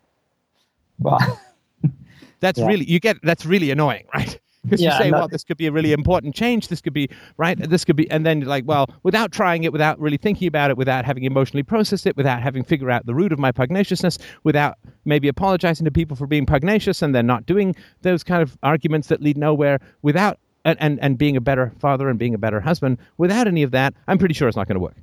Well, 0.99 1.39
that's 2.39 2.59
yeah. 2.59 2.67
really 2.67 2.85
you 2.85 2.99
get 2.99 3.17
that's 3.23 3.45
really 3.45 3.71
annoying, 3.71 4.05
right? 4.13 4.39
Because 4.63 4.79
yeah, 4.79 4.91
you 4.95 5.03
say, 5.05 5.11
well, 5.11 5.27
this 5.27 5.43
could 5.43 5.57
be 5.57 5.65
a 5.65 5.71
really 5.71 5.91
important 5.91 6.35
change. 6.35 6.67
This 6.67 6.81
could 6.81 6.93
be, 6.93 7.09
right? 7.37 7.57
This 7.57 7.83
could 7.83 7.95
be, 7.95 8.09
and 8.11 8.25
then 8.25 8.41
like, 8.41 8.63
well, 8.67 8.87
without 9.01 9.31
trying 9.31 9.63
it, 9.63 9.71
without 9.71 9.99
really 9.99 10.17
thinking 10.17 10.47
about 10.47 10.69
it, 10.69 10.77
without 10.77 11.03
having 11.03 11.23
emotionally 11.23 11.63
processed 11.63 12.05
it, 12.05 12.15
without 12.15 12.43
having 12.43 12.63
figured 12.63 12.91
out 12.91 13.05
the 13.07 13.15
root 13.15 13.33
of 13.33 13.39
my 13.39 13.51
pugnaciousness, 13.51 14.19
without 14.43 14.77
maybe 15.03 15.27
apologizing 15.27 15.85
to 15.85 15.91
people 15.91 16.15
for 16.15 16.27
being 16.27 16.45
pugnacious 16.45 17.01
and 17.01 17.15
then 17.15 17.25
not 17.25 17.45
doing 17.47 17.75
those 18.03 18.23
kind 18.23 18.43
of 18.43 18.55
arguments 18.61 19.07
that 19.07 19.19
lead 19.19 19.35
nowhere, 19.35 19.79
without, 20.03 20.37
and, 20.63 20.79
and, 20.79 20.99
and 21.01 21.17
being 21.17 21.35
a 21.35 21.41
better 21.41 21.73
father 21.79 22.07
and 22.07 22.19
being 22.19 22.35
a 22.35 22.37
better 22.37 22.61
husband, 22.61 22.99
without 23.17 23.47
any 23.47 23.63
of 23.63 23.71
that, 23.71 23.95
I'm 24.07 24.19
pretty 24.19 24.35
sure 24.35 24.47
it's 24.47 24.57
not 24.57 24.67
going 24.67 24.75
to 24.75 24.81
work. 24.81 24.97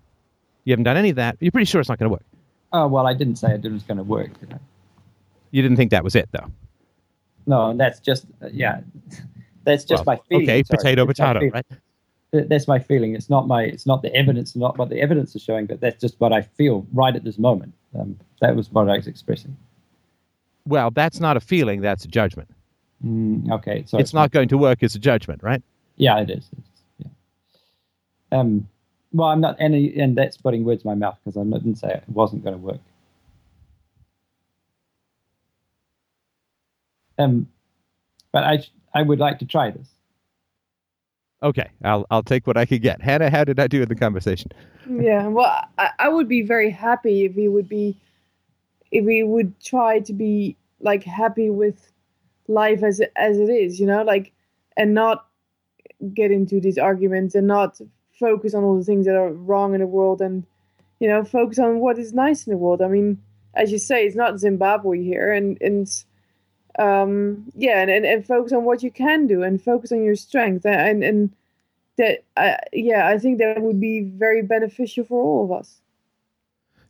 You 0.64 0.72
haven't 0.72 0.84
done 0.84 0.96
any 0.96 1.10
of 1.10 1.16
that. 1.16 1.36
You're 1.40 1.50
pretty 1.50 1.64
sure 1.64 1.80
it's 1.80 1.88
not 1.88 1.98
going 1.98 2.10
to 2.10 2.12
work. 2.12 2.24
Oh, 2.72 2.86
well, 2.86 3.08
I 3.08 3.14
didn't 3.14 3.36
say 3.36 3.54
it 3.54 3.72
was 3.72 3.82
going 3.82 3.96
to 3.96 4.04
work. 4.04 4.38
Did 4.38 4.56
You 5.50 5.62
didn't 5.62 5.78
think 5.78 5.90
that 5.90 6.04
was 6.04 6.14
it, 6.14 6.28
though. 6.30 6.52
No, 7.46 7.74
that's 7.76 7.98
just, 7.98 8.26
uh, 8.42 8.48
yeah. 8.52 8.82
That's 9.64 9.84
just 9.84 10.06
well, 10.06 10.16
my 10.16 10.22
feeling. 10.28 10.44
Okay, 10.44 10.62
Sorry. 10.62 10.78
potato, 10.78 11.02
it's 11.08 11.18
potato, 11.18 11.50
right? 11.52 11.66
That's 12.32 12.68
my 12.68 12.78
feeling. 12.78 13.14
It's 13.14 13.30
not 13.30 13.46
my. 13.46 13.62
It's 13.62 13.86
not 13.86 14.02
the 14.02 14.14
evidence. 14.14 14.54
Not 14.54 14.76
what 14.76 14.90
the 14.90 15.00
evidence 15.00 15.34
is 15.34 15.42
showing, 15.42 15.66
but 15.66 15.80
that's 15.80 16.00
just 16.00 16.20
what 16.20 16.32
I 16.32 16.42
feel 16.42 16.86
right 16.92 17.14
at 17.14 17.24
this 17.24 17.38
moment. 17.38 17.72
Um, 17.98 18.18
that 18.40 18.54
was 18.54 18.70
what 18.70 18.88
I 18.88 18.96
was 18.96 19.06
expressing. 19.06 19.56
Well, 20.66 20.90
that's 20.90 21.20
not 21.20 21.36
a 21.36 21.40
feeling. 21.40 21.80
That's 21.80 22.04
a 22.04 22.08
judgment. 22.08 22.50
Mm, 23.04 23.50
okay, 23.52 23.84
so 23.86 23.98
it's, 23.98 24.12
not 24.12 24.30
going 24.32 24.48
to 24.48 24.58
work 24.58 24.82
as 24.82 24.94
a 24.94 24.98
judgment, 24.98 25.42
right? 25.42 25.62
Yeah, 25.96 26.18
it 26.18 26.30
is. 26.30 26.48
It's, 26.58 26.82
yeah. 26.98 28.38
Um. 28.38 28.68
Well, 29.12 29.28
I'm 29.28 29.40
not, 29.40 29.56
and 29.58 29.74
and 29.74 30.16
that's 30.16 30.36
putting 30.36 30.64
words 30.64 30.84
in 30.84 30.90
my 30.90 30.94
mouth 30.94 31.18
because 31.24 31.38
I 31.38 31.44
didn't 31.44 31.76
say 31.76 31.88
it 31.88 32.04
wasn't 32.08 32.44
going 32.44 32.56
to 32.56 32.62
work. 32.62 32.80
Um, 37.18 37.48
but 38.38 38.44
I 38.44 38.64
I 38.94 39.02
would 39.02 39.18
like 39.18 39.40
to 39.40 39.46
try 39.46 39.70
this. 39.72 39.88
Okay, 41.42 41.68
I'll 41.82 42.06
I'll 42.10 42.22
take 42.22 42.46
what 42.46 42.56
I 42.56 42.66
could 42.66 42.82
get. 42.82 43.02
Hannah, 43.02 43.30
how 43.30 43.42
did 43.44 43.58
I 43.58 43.66
do 43.66 43.82
in 43.82 43.88
the 43.88 43.96
conversation? 43.96 44.52
Yeah, 44.88 45.26
well, 45.26 45.64
I, 45.76 45.90
I 45.98 46.08
would 46.08 46.28
be 46.28 46.42
very 46.42 46.70
happy 46.70 47.24
if 47.24 47.34
he 47.34 47.48
would 47.48 47.68
be, 47.68 47.96
if 48.92 49.04
he 49.06 49.24
would 49.24 49.58
try 49.60 49.98
to 50.00 50.12
be 50.12 50.56
like 50.80 51.02
happy 51.02 51.50
with 51.50 51.92
life 52.46 52.84
as 52.84 53.00
as 53.16 53.38
it 53.38 53.50
is, 53.50 53.80
you 53.80 53.86
know, 53.86 54.02
like, 54.02 54.32
and 54.76 54.94
not 54.94 55.26
get 56.14 56.30
into 56.30 56.60
these 56.60 56.78
arguments 56.78 57.34
and 57.34 57.48
not 57.48 57.80
focus 58.20 58.54
on 58.54 58.62
all 58.62 58.78
the 58.78 58.84
things 58.84 59.06
that 59.06 59.16
are 59.16 59.32
wrong 59.32 59.74
in 59.74 59.80
the 59.80 59.86
world 59.86 60.20
and, 60.20 60.46
you 61.00 61.08
know, 61.08 61.24
focus 61.24 61.58
on 61.58 61.80
what 61.80 61.98
is 61.98 62.12
nice 62.12 62.46
in 62.46 62.52
the 62.52 62.56
world. 62.56 62.82
I 62.82 62.88
mean, 62.88 63.20
as 63.54 63.72
you 63.72 63.78
say, 63.78 64.06
it's 64.06 64.14
not 64.14 64.38
Zimbabwe 64.38 65.02
here, 65.02 65.32
and 65.32 65.60
and 65.60 65.88
um, 66.78 67.44
yeah, 67.56 67.80
and, 67.80 67.90
and, 67.90 68.06
and 68.06 68.26
focus 68.26 68.52
on 68.52 68.64
what 68.64 68.82
you 68.82 68.90
can 68.90 69.26
do 69.26 69.42
and 69.42 69.60
focus 69.60 69.92
on 69.92 70.02
your 70.04 70.16
strength 70.16 70.64
and 70.64 71.02
and 71.02 71.30
that 71.96 72.24
uh, 72.36 72.56
yeah, 72.72 73.08
I 73.08 73.18
think 73.18 73.38
that 73.38 73.60
would 73.60 73.80
be 73.80 74.02
very 74.02 74.42
beneficial 74.42 75.04
for 75.04 75.22
all 75.22 75.44
of 75.44 75.52
us. 75.52 75.80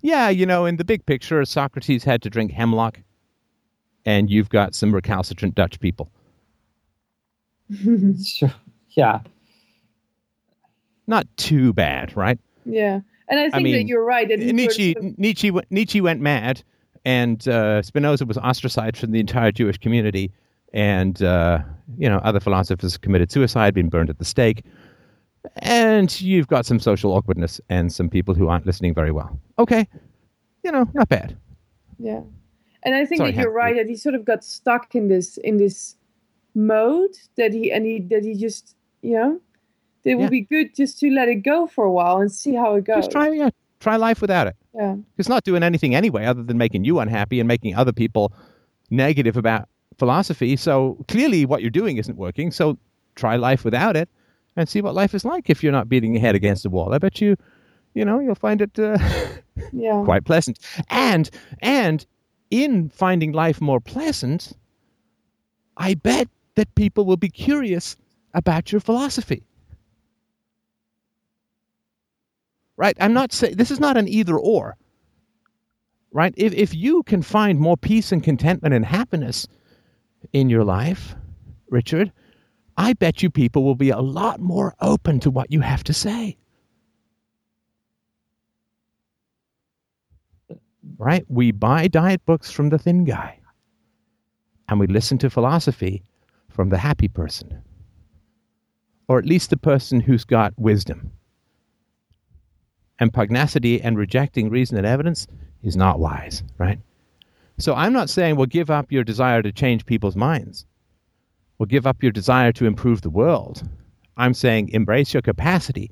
Yeah, 0.01 0.29
you 0.29 0.47
know, 0.47 0.67
in 0.67 0.77
the 0.77 0.85
big 0.85 1.05
picture, 1.07 1.45
Socrates 1.45 2.05
had 2.05 2.23
to 2.23 2.31
drink 2.31 2.53
hemlock, 2.53 3.01
and 4.05 4.31
you've 4.31 4.51
got 4.51 4.75
some 4.75 4.95
recalcitrant 4.95 5.55
Dutch 5.57 5.81
people. 5.81 6.11
sure. 8.25 8.53
Yeah. 8.91 9.21
Not 11.07 11.27
too 11.37 11.73
bad, 11.73 12.17
right? 12.17 12.39
Yeah, 12.65 13.01
and 13.29 13.41
I 13.41 13.45
think 13.45 13.55
I 13.55 13.59
mean, 13.61 13.73
that 13.75 13.87
you're 13.87 14.05
right. 14.05 14.29
That 14.29 14.39
Nietzsche, 14.39 14.93
sort 14.93 15.05
of... 15.07 15.19
Nietzsche, 15.19 15.53
Nietzsche 15.71 16.01
went 16.03 16.21
mad 16.21 16.63
and 17.09 17.49
uh, 17.49 17.81
Spinoza 17.81 18.27
was 18.27 18.37
ostracized 18.37 18.99
from 18.99 19.13
the 19.13 19.21
entire 19.21 19.51
Jewish 19.51 19.79
community, 19.79 20.31
and 20.75 21.23
uh, 21.23 21.61
you 21.97 22.07
know 22.07 22.19
other 22.19 22.39
philosophers 22.39 22.99
committed 22.99 23.33
suicide, 23.33 23.73
been 23.73 23.89
burned 23.89 24.11
at 24.11 24.19
the 24.19 24.27
stake, 24.27 24.63
and 25.63 26.21
you've 26.21 26.49
got 26.49 26.67
some 26.67 26.79
social 26.79 27.13
awkwardness 27.13 27.63
and 27.71 27.91
some 27.91 28.11
people 28.11 28.35
who 28.35 28.49
aren't 28.49 28.67
listening 28.67 28.93
very 28.93 29.11
well. 29.11 29.41
Okay, 29.59 29.89
you 30.63 30.71
know, 30.71 30.87
not 30.93 31.09
bad. 31.09 31.35
Yeah, 31.99 32.21
and 32.83 32.95
I 32.95 33.07
think 33.07 33.21
Sorry, 33.21 33.33
that 33.33 33.41
you're 33.41 33.51
right 33.51 33.75
that 33.75 33.89
he 33.89 33.97
sort 33.97 34.15
of 34.15 34.27
got 34.27 34.45
stuck 34.45 34.95
in 34.95 35.09
this 35.09 35.39
in 35.39 35.57
this 35.57 35.97
mode 36.55 37.17
that 37.39 37.55
he 37.55 37.73
and 37.73 37.87
he 37.87 38.01
that 38.01 38.23
he 38.23 38.35
just 38.35 38.77
you 39.01 39.15
know 39.15 39.41
it 40.05 40.17
would 40.17 40.25
yeah. 40.25 40.29
be 40.29 40.43
good 40.43 40.75
just 40.75 40.99
to 41.01 41.11
let 41.11 41.29
it 41.29 41.37
go 41.37 41.67
for 41.67 41.85
a 41.87 41.91
while 41.91 42.19
and 42.19 42.31
see 42.31 42.55
how 42.55 42.75
it 42.75 42.85
goes. 42.85 43.07
Just 43.07 43.13
try 43.13 43.31
yeah, 43.31 43.49
try 43.81 43.97
life 43.97 44.21
without 44.21 44.47
it. 44.47 44.57
Yeah. 44.75 44.97
It's 45.17 45.29
not 45.29 45.45
doing 45.45 45.63
anything 45.63 45.95
anyway 45.95 46.25
other 46.27 46.43
than 46.43 46.59
making 46.59 46.85
you 46.85 46.99
unhappy 46.99 47.41
and 47.41 47.49
making 47.49 47.75
other 47.77 47.93
people 47.93 48.33
negative 48.91 49.37
about 49.37 49.69
philosophy. 49.99 50.57
So 50.57 51.05
clearly, 51.09 51.45
what 51.47 51.61
you're 51.63 51.71
doing 51.71 51.97
isn't 51.99 52.17
working. 52.17 52.51
So 52.51 52.79
try 53.15 53.37
life 53.37 53.65
without 53.65 53.97
it, 53.97 54.09
and 54.57 54.69
see 54.69 54.81
what 54.81 54.95
life 54.95 55.15
is 55.15 55.25
like 55.25 55.51
if 55.51 55.63
you're 55.63 55.73
not 55.73 55.89
beating 55.89 56.13
your 56.15 56.21
head 56.21 56.35
against 56.35 56.63
the 56.63 56.71
wall. 56.71 56.93
I 56.95 56.99
bet 56.99 57.21
you, 57.21 57.37
you 57.95 58.05
know, 58.05 58.21
you'll 58.21 58.35
find 58.35 58.61
it 58.63 58.79
uh, 58.79 58.99
Yeah. 59.73 60.03
quite 60.05 60.25
pleasant. 60.25 60.59
And 60.89 61.29
and 61.61 62.07
in 62.51 62.89
finding 62.91 63.33
life 63.33 63.61
more 63.61 63.81
pleasant, 63.81 64.53
I 65.77 65.95
bet 65.95 66.29
that 66.55 66.75
people 66.75 67.05
will 67.05 67.17
be 67.17 67.29
curious 67.29 67.97
about 68.35 68.73
your 68.73 68.81
philosophy. 68.81 69.43
Right? 72.79 72.97
I'm 72.99 73.13
not 73.13 73.33
saying 73.33 73.57
this 73.57 73.71
is 73.71 73.81
not 73.81 73.99
an 73.99 74.09
either 74.09 74.39
or. 74.39 74.79
Right? 76.13 76.33
If 76.39 76.55
if 76.55 76.75
you 76.75 77.03
can 77.03 77.21
find 77.21 77.61
more 77.61 77.77
peace 77.77 78.11
and 78.13 78.23
contentment 78.23 78.75
and 78.75 78.87
happiness 78.87 79.47
in 80.33 80.49
your 80.49 80.65
life, 80.65 81.15
Richard, 81.69 82.11
I 82.79 82.95
bet 82.95 83.23
you 83.23 83.29
people 83.29 83.65
will 83.65 83.75
be 83.75 83.91
a 83.91 84.01
lot 84.01 84.41
more 84.41 84.75
open 84.81 85.21
to 85.21 85.31
what 85.31 85.53
you 85.53 85.61
have 85.61 85.85
to 85.85 85.93
say. 85.93 86.39
right? 90.99 91.25
We 91.29 91.53
buy 91.53 91.89
diet 91.89 92.25
books 92.27 92.51
from 92.51 92.71
the 92.71 92.79
thin 92.79 93.05
guy, 93.05 93.39
and 94.69 94.79
we 94.79 94.87
listen 94.87 95.19
to 95.19 95.31
philosophy 95.31 96.03
from 96.51 96.69
the 96.69 96.79
happy 96.79 97.09
person, 97.09 97.63
or 99.09 99.19
at 99.19 99.27
least 99.27 99.51
the 99.51 99.57
person 99.57 100.01
who's 100.01 100.25
got 100.25 100.53
wisdom. 100.59 101.13
And 102.99 103.13
pugnacity 103.13 103.81
and 103.81 103.97
rejecting 103.97 104.51
reason 104.51 104.77
and 104.77 104.87
evidence 104.87 105.27
is 105.63 105.77
not 105.77 106.01
wise, 106.01 106.43
right? 106.59 106.81
So 107.59 107.75
I'm 107.75 107.93
not 107.93 108.11
saying, 108.11 108.37
well, 108.37 108.47
give 108.47 108.71
up 108.71 108.91
your 108.91 109.05
desire 109.05 109.43
to 109.43 109.53
change 109.53 109.87
people's 109.87 110.17
minds, 110.17 110.65
well, 111.59 111.67
give 111.67 111.87
up 111.87 112.03
your 112.03 112.13
desire 112.13 112.53
to 112.53 112.67
improve 112.67 113.03
the 113.03 113.11
world. 113.11 113.69
I'm 114.17 114.35
saying 114.35 114.71
embrace 114.71 115.13
your 115.13 115.23
capacity 115.23 115.91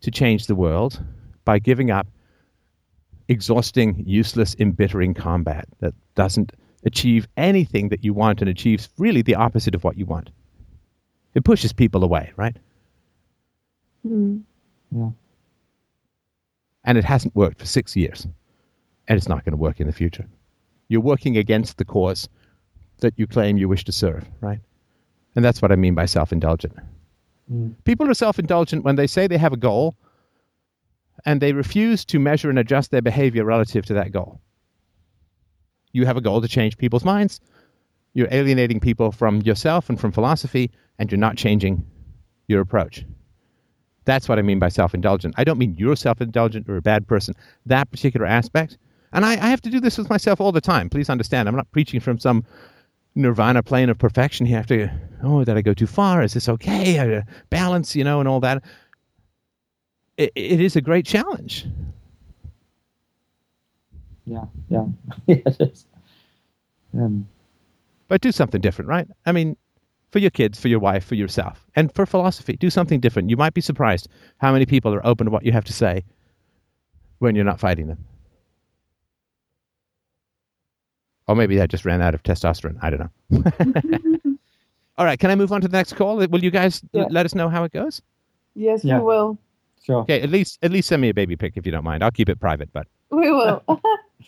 to 0.00 0.10
change 0.10 0.46
the 0.46 0.54
world 0.54 1.02
by 1.44 1.58
giving 1.58 1.90
up 1.90 2.06
exhausting, 3.28 4.02
useless, 4.06 4.54
embittering 4.58 5.14
combat 5.14 5.68
that 5.80 5.94
doesn't 6.14 6.52
achieve 6.84 7.28
anything 7.36 7.88
that 7.88 8.04
you 8.04 8.12
want 8.12 8.40
and 8.40 8.50
achieves 8.50 8.88
really 8.98 9.22
the 9.22 9.36
opposite 9.36 9.74
of 9.74 9.84
what 9.84 9.96
you 9.96 10.04
want. 10.04 10.30
It 11.34 11.44
pushes 11.44 11.72
people 11.72 12.04
away, 12.04 12.32
right? 12.36 12.56
Mm. 14.06 14.42
Yeah. 14.90 15.10
And 16.84 16.98
it 16.98 17.04
hasn't 17.04 17.36
worked 17.36 17.60
for 17.60 17.66
six 17.66 17.96
years. 17.96 18.26
And 19.08 19.16
it's 19.16 19.28
not 19.28 19.44
going 19.44 19.52
to 19.52 19.58
work 19.58 19.80
in 19.80 19.86
the 19.86 19.92
future. 19.92 20.26
You're 20.88 21.00
working 21.00 21.36
against 21.36 21.78
the 21.78 21.84
cause 21.84 22.28
that 23.00 23.14
you 23.16 23.26
claim 23.26 23.56
you 23.56 23.68
wish 23.68 23.84
to 23.84 23.92
serve, 23.92 24.28
right? 24.40 24.60
And 25.34 25.44
that's 25.44 25.62
what 25.62 25.72
I 25.72 25.76
mean 25.76 25.94
by 25.94 26.06
self 26.06 26.32
indulgent. 26.32 26.76
Mm. 27.52 27.74
People 27.84 28.08
are 28.08 28.14
self 28.14 28.38
indulgent 28.38 28.84
when 28.84 28.96
they 28.96 29.06
say 29.06 29.26
they 29.26 29.38
have 29.38 29.52
a 29.52 29.56
goal 29.56 29.96
and 31.24 31.40
they 31.40 31.52
refuse 31.52 32.04
to 32.06 32.18
measure 32.18 32.50
and 32.50 32.58
adjust 32.58 32.90
their 32.90 33.02
behavior 33.02 33.44
relative 33.44 33.84
to 33.86 33.94
that 33.94 34.12
goal. 34.12 34.40
You 35.92 36.06
have 36.06 36.16
a 36.16 36.20
goal 36.20 36.40
to 36.40 36.48
change 36.48 36.78
people's 36.78 37.04
minds. 37.04 37.40
You're 38.14 38.28
alienating 38.30 38.80
people 38.80 39.12
from 39.12 39.40
yourself 39.42 39.88
and 39.88 40.00
from 40.00 40.12
philosophy, 40.12 40.70
and 40.98 41.10
you're 41.10 41.18
not 41.18 41.36
changing 41.36 41.86
your 42.48 42.60
approach. 42.60 43.04
That's 44.04 44.28
what 44.28 44.38
I 44.38 44.42
mean 44.42 44.58
by 44.58 44.68
self 44.68 44.94
indulgent. 44.94 45.34
I 45.38 45.44
don't 45.44 45.58
mean 45.58 45.76
you're 45.78 45.96
self 45.96 46.20
indulgent 46.20 46.68
or 46.68 46.76
a 46.76 46.82
bad 46.82 47.06
person, 47.06 47.34
that 47.66 47.90
particular 47.90 48.26
aspect. 48.26 48.78
And 49.12 49.24
I, 49.24 49.32
I 49.32 49.48
have 49.50 49.60
to 49.62 49.70
do 49.70 49.80
this 49.80 49.98
with 49.98 50.08
myself 50.10 50.40
all 50.40 50.52
the 50.52 50.60
time. 50.60 50.88
Please 50.88 51.10
understand, 51.10 51.48
I'm 51.48 51.56
not 51.56 51.70
preaching 51.72 52.00
from 52.00 52.18
some 52.18 52.44
nirvana 53.14 53.62
plane 53.62 53.90
of 53.90 53.98
perfection. 53.98 54.46
You 54.46 54.56
have 54.56 54.66
to, 54.68 54.88
oh, 55.22 55.44
did 55.44 55.56
I 55.56 55.60
go 55.62 55.74
too 55.74 55.86
far? 55.86 56.22
Is 56.22 56.32
this 56.34 56.48
okay? 56.48 56.98
Uh, 56.98 57.22
balance, 57.50 57.94
you 57.94 58.04
know, 58.04 58.20
and 58.20 58.28
all 58.28 58.40
that 58.40 58.62
it, 60.16 60.32
it 60.34 60.60
is 60.60 60.76
a 60.76 60.80
great 60.80 61.06
challenge. 61.06 61.66
Yeah, 64.26 64.44
yeah, 64.68 64.86
yeah. 65.26 65.36
It 65.36 65.56
is. 65.60 65.86
Um, 66.94 67.26
But 68.08 68.20
do 68.20 68.32
something 68.32 68.60
different, 68.60 68.88
right? 68.88 69.08
I 69.26 69.32
mean, 69.32 69.56
for 70.12 70.18
your 70.18 70.30
kids, 70.30 70.60
for 70.60 70.68
your 70.68 70.78
wife, 70.78 71.04
for 71.04 71.14
yourself, 71.16 71.66
and 71.74 71.92
for 71.94 72.04
philosophy, 72.06 72.56
do 72.56 72.70
something 72.70 73.00
different. 73.00 73.30
You 73.30 73.36
might 73.36 73.54
be 73.54 73.60
surprised 73.62 74.08
how 74.38 74.52
many 74.52 74.66
people 74.66 74.92
are 74.94 75.04
open 75.04 75.24
to 75.24 75.30
what 75.30 75.44
you 75.44 75.52
have 75.52 75.64
to 75.64 75.72
say 75.72 76.04
when 77.18 77.34
you're 77.34 77.44
not 77.46 77.58
fighting 77.58 77.86
them. 77.88 77.98
Or 81.26 81.34
maybe 81.36 81.60
I 81.60 81.66
just 81.66 81.84
ran 81.84 82.02
out 82.02 82.14
of 82.14 82.22
testosterone. 82.22 82.76
I 82.82 82.90
don't 82.90 83.00
know. 83.00 84.36
All 84.98 85.06
right, 85.06 85.18
can 85.18 85.30
I 85.30 85.34
move 85.34 85.50
on 85.52 85.60
to 85.62 85.68
the 85.68 85.76
next 85.76 85.94
call? 85.94 86.16
Will 86.18 86.44
you 86.44 86.50
guys 86.50 86.82
Yeah. 86.92 87.06
let 87.10 87.24
us 87.24 87.34
know 87.34 87.48
how 87.48 87.64
it 87.64 87.72
goes? 87.72 88.02
Yes, 88.54 88.84
Yeah. 88.84 88.98
we 88.98 89.04
will. 89.04 89.38
sure. 89.82 90.02
Okay, 90.02 90.20
at 90.20 90.28
least 90.30 90.58
at 90.62 90.70
least 90.70 90.88
send 90.88 91.00
me 91.00 91.08
a 91.08 91.14
baby 91.14 91.36
pic 91.36 91.56
if 91.56 91.64
you 91.64 91.72
don't 91.72 91.84
mind. 91.84 92.04
I'll 92.04 92.10
keep 92.10 92.28
it 92.28 92.38
private, 92.38 92.70
but 92.72 92.86
We 93.10 93.30
will. 93.30 93.62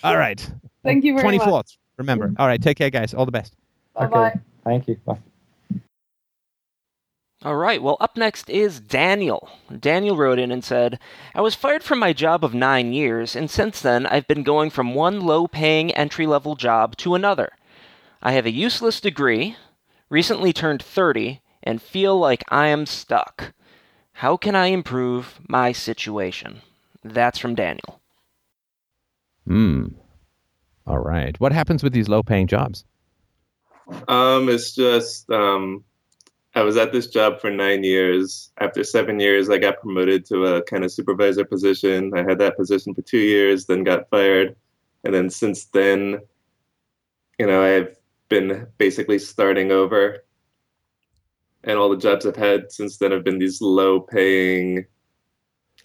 all 0.03 0.17
right. 0.17 0.41
Thank 0.83 1.05
you 1.05 1.13
very 1.13 1.23
Twenty 1.23 1.39
much. 1.39 1.49
fourth. 1.49 1.77
Remember. 1.99 2.33
All 2.39 2.47
right, 2.47 2.61
take 2.63 2.79
care, 2.79 2.91
guys. 2.91 3.13
All 3.13 3.27
the 3.27 3.33
best. 3.33 3.55
Bye 3.95 4.07
bye. 4.07 4.29
Okay. 4.31 4.41
Thank 4.65 4.89
you. 4.89 4.97
Bye. 5.05 5.19
All 7.45 7.57
right, 7.57 7.83
well, 7.83 7.99
up 8.01 8.17
next 8.17 8.49
is 8.49 8.81
Daniel. 8.81 9.51
Daniel 9.79 10.17
wrote 10.17 10.39
in 10.39 10.51
and 10.51 10.65
said, 10.65 10.99
I 11.35 11.43
was 11.43 11.55
fired 11.55 11.83
from 11.83 11.99
my 11.99 12.15
job 12.15 12.43
of 12.43 12.55
nine 12.55 12.95
years, 12.95 13.37
and 13.37 13.51
since 13.51 13.83
then 13.83 14.07
I've 14.07 14.27
been 14.27 14.45
going 14.45 14.71
from 14.71 14.95
one 14.95 15.21
low 15.21 15.47
paying 15.47 15.91
entry 15.91 16.27
level 16.27 16.57
job 16.57 16.97
to 16.99 17.15
another. 17.15 17.51
I 18.23 18.33
have 18.33 18.47
a 18.47 18.51
useless 18.51 18.99
degree, 18.99 19.57
recently 20.09 20.55
turned 20.55 20.83
30, 20.83 21.43
and 21.63 21.83
feel 21.83 22.19
like 22.19 22.45
I 22.49 22.69
am 22.69 22.87
stuck. 22.87 23.53
How 24.13 24.39
can 24.39 24.55
I 24.55 24.69
improve 24.69 25.39
my 25.47 25.73
situation? 25.73 26.63
That's 27.05 27.39
from 27.39 27.55
Daniel. 27.55 28.01
Hmm. 29.47 29.89
All 30.87 30.99
right. 30.99 31.39
What 31.39 31.53
happens 31.53 31.83
with 31.83 31.93
these 31.93 32.09
low 32.09 32.23
paying 32.23 32.47
jobs? 32.47 32.87
Um, 34.09 34.49
it's 34.49 34.75
just 34.75 35.29
um, 35.29 35.85
I 36.57 36.63
was 36.63 36.77
at 36.77 36.93
this 36.93 37.09
job 37.09 37.41
for 37.41 37.51
nine 37.51 37.83
years. 37.83 38.53
After 38.61 38.85
seven 38.85 39.19
years, 39.19 39.51
I 39.51 39.59
got 39.59 39.81
promoted 39.81 40.25
to 40.27 40.45
a 40.47 40.63
kind 40.63 40.85
of 40.85 40.93
supervisor 40.93 41.45
position. 41.45 42.13
I 42.15 42.23
had 42.23 42.39
that 42.39 42.57
position 42.57 42.95
for 42.95 43.03
two 43.03 43.19
years, 43.19 43.67
then 43.67 43.83
got 43.83 44.09
fired, 44.09 44.55
and 45.03 45.13
then 45.13 45.31
since 45.31 45.65
then, 45.67 46.21
you 47.39 47.47
know, 47.47 47.63
I've 47.63 47.97
been 48.29 48.69
basically 48.79 49.19
starting 49.19 49.73
over. 49.73 50.25
And 51.65 51.79
all 51.79 51.89
the 51.89 51.97
jobs 51.97 52.27
I've 52.27 52.37
had 52.37 52.71
since 52.71 52.99
then 52.99 53.11
have 53.11 53.25
been 53.25 53.39
these 53.39 53.61
low 53.61 54.01
paying 54.01 54.85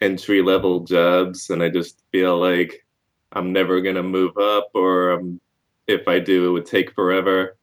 entry 0.02 0.42
level 0.42 0.82
jobs. 0.82 1.50
And 1.50 1.64
I 1.64 1.70
just 1.70 2.04
feel 2.12 2.38
like 2.38 2.86
I'm 3.32 3.54
never 3.54 3.82
going 3.82 3.96
to 3.96 4.04
move 4.04 4.38
up, 4.38 4.70
or 4.74 5.14
um, 5.14 5.40
if 5.88 6.08
I 6.08 6.20
do, 6.20 6.48
it 6.48 6.52
would 6.52 6.66
take 6.66 6.94
forever. 6.94 7.58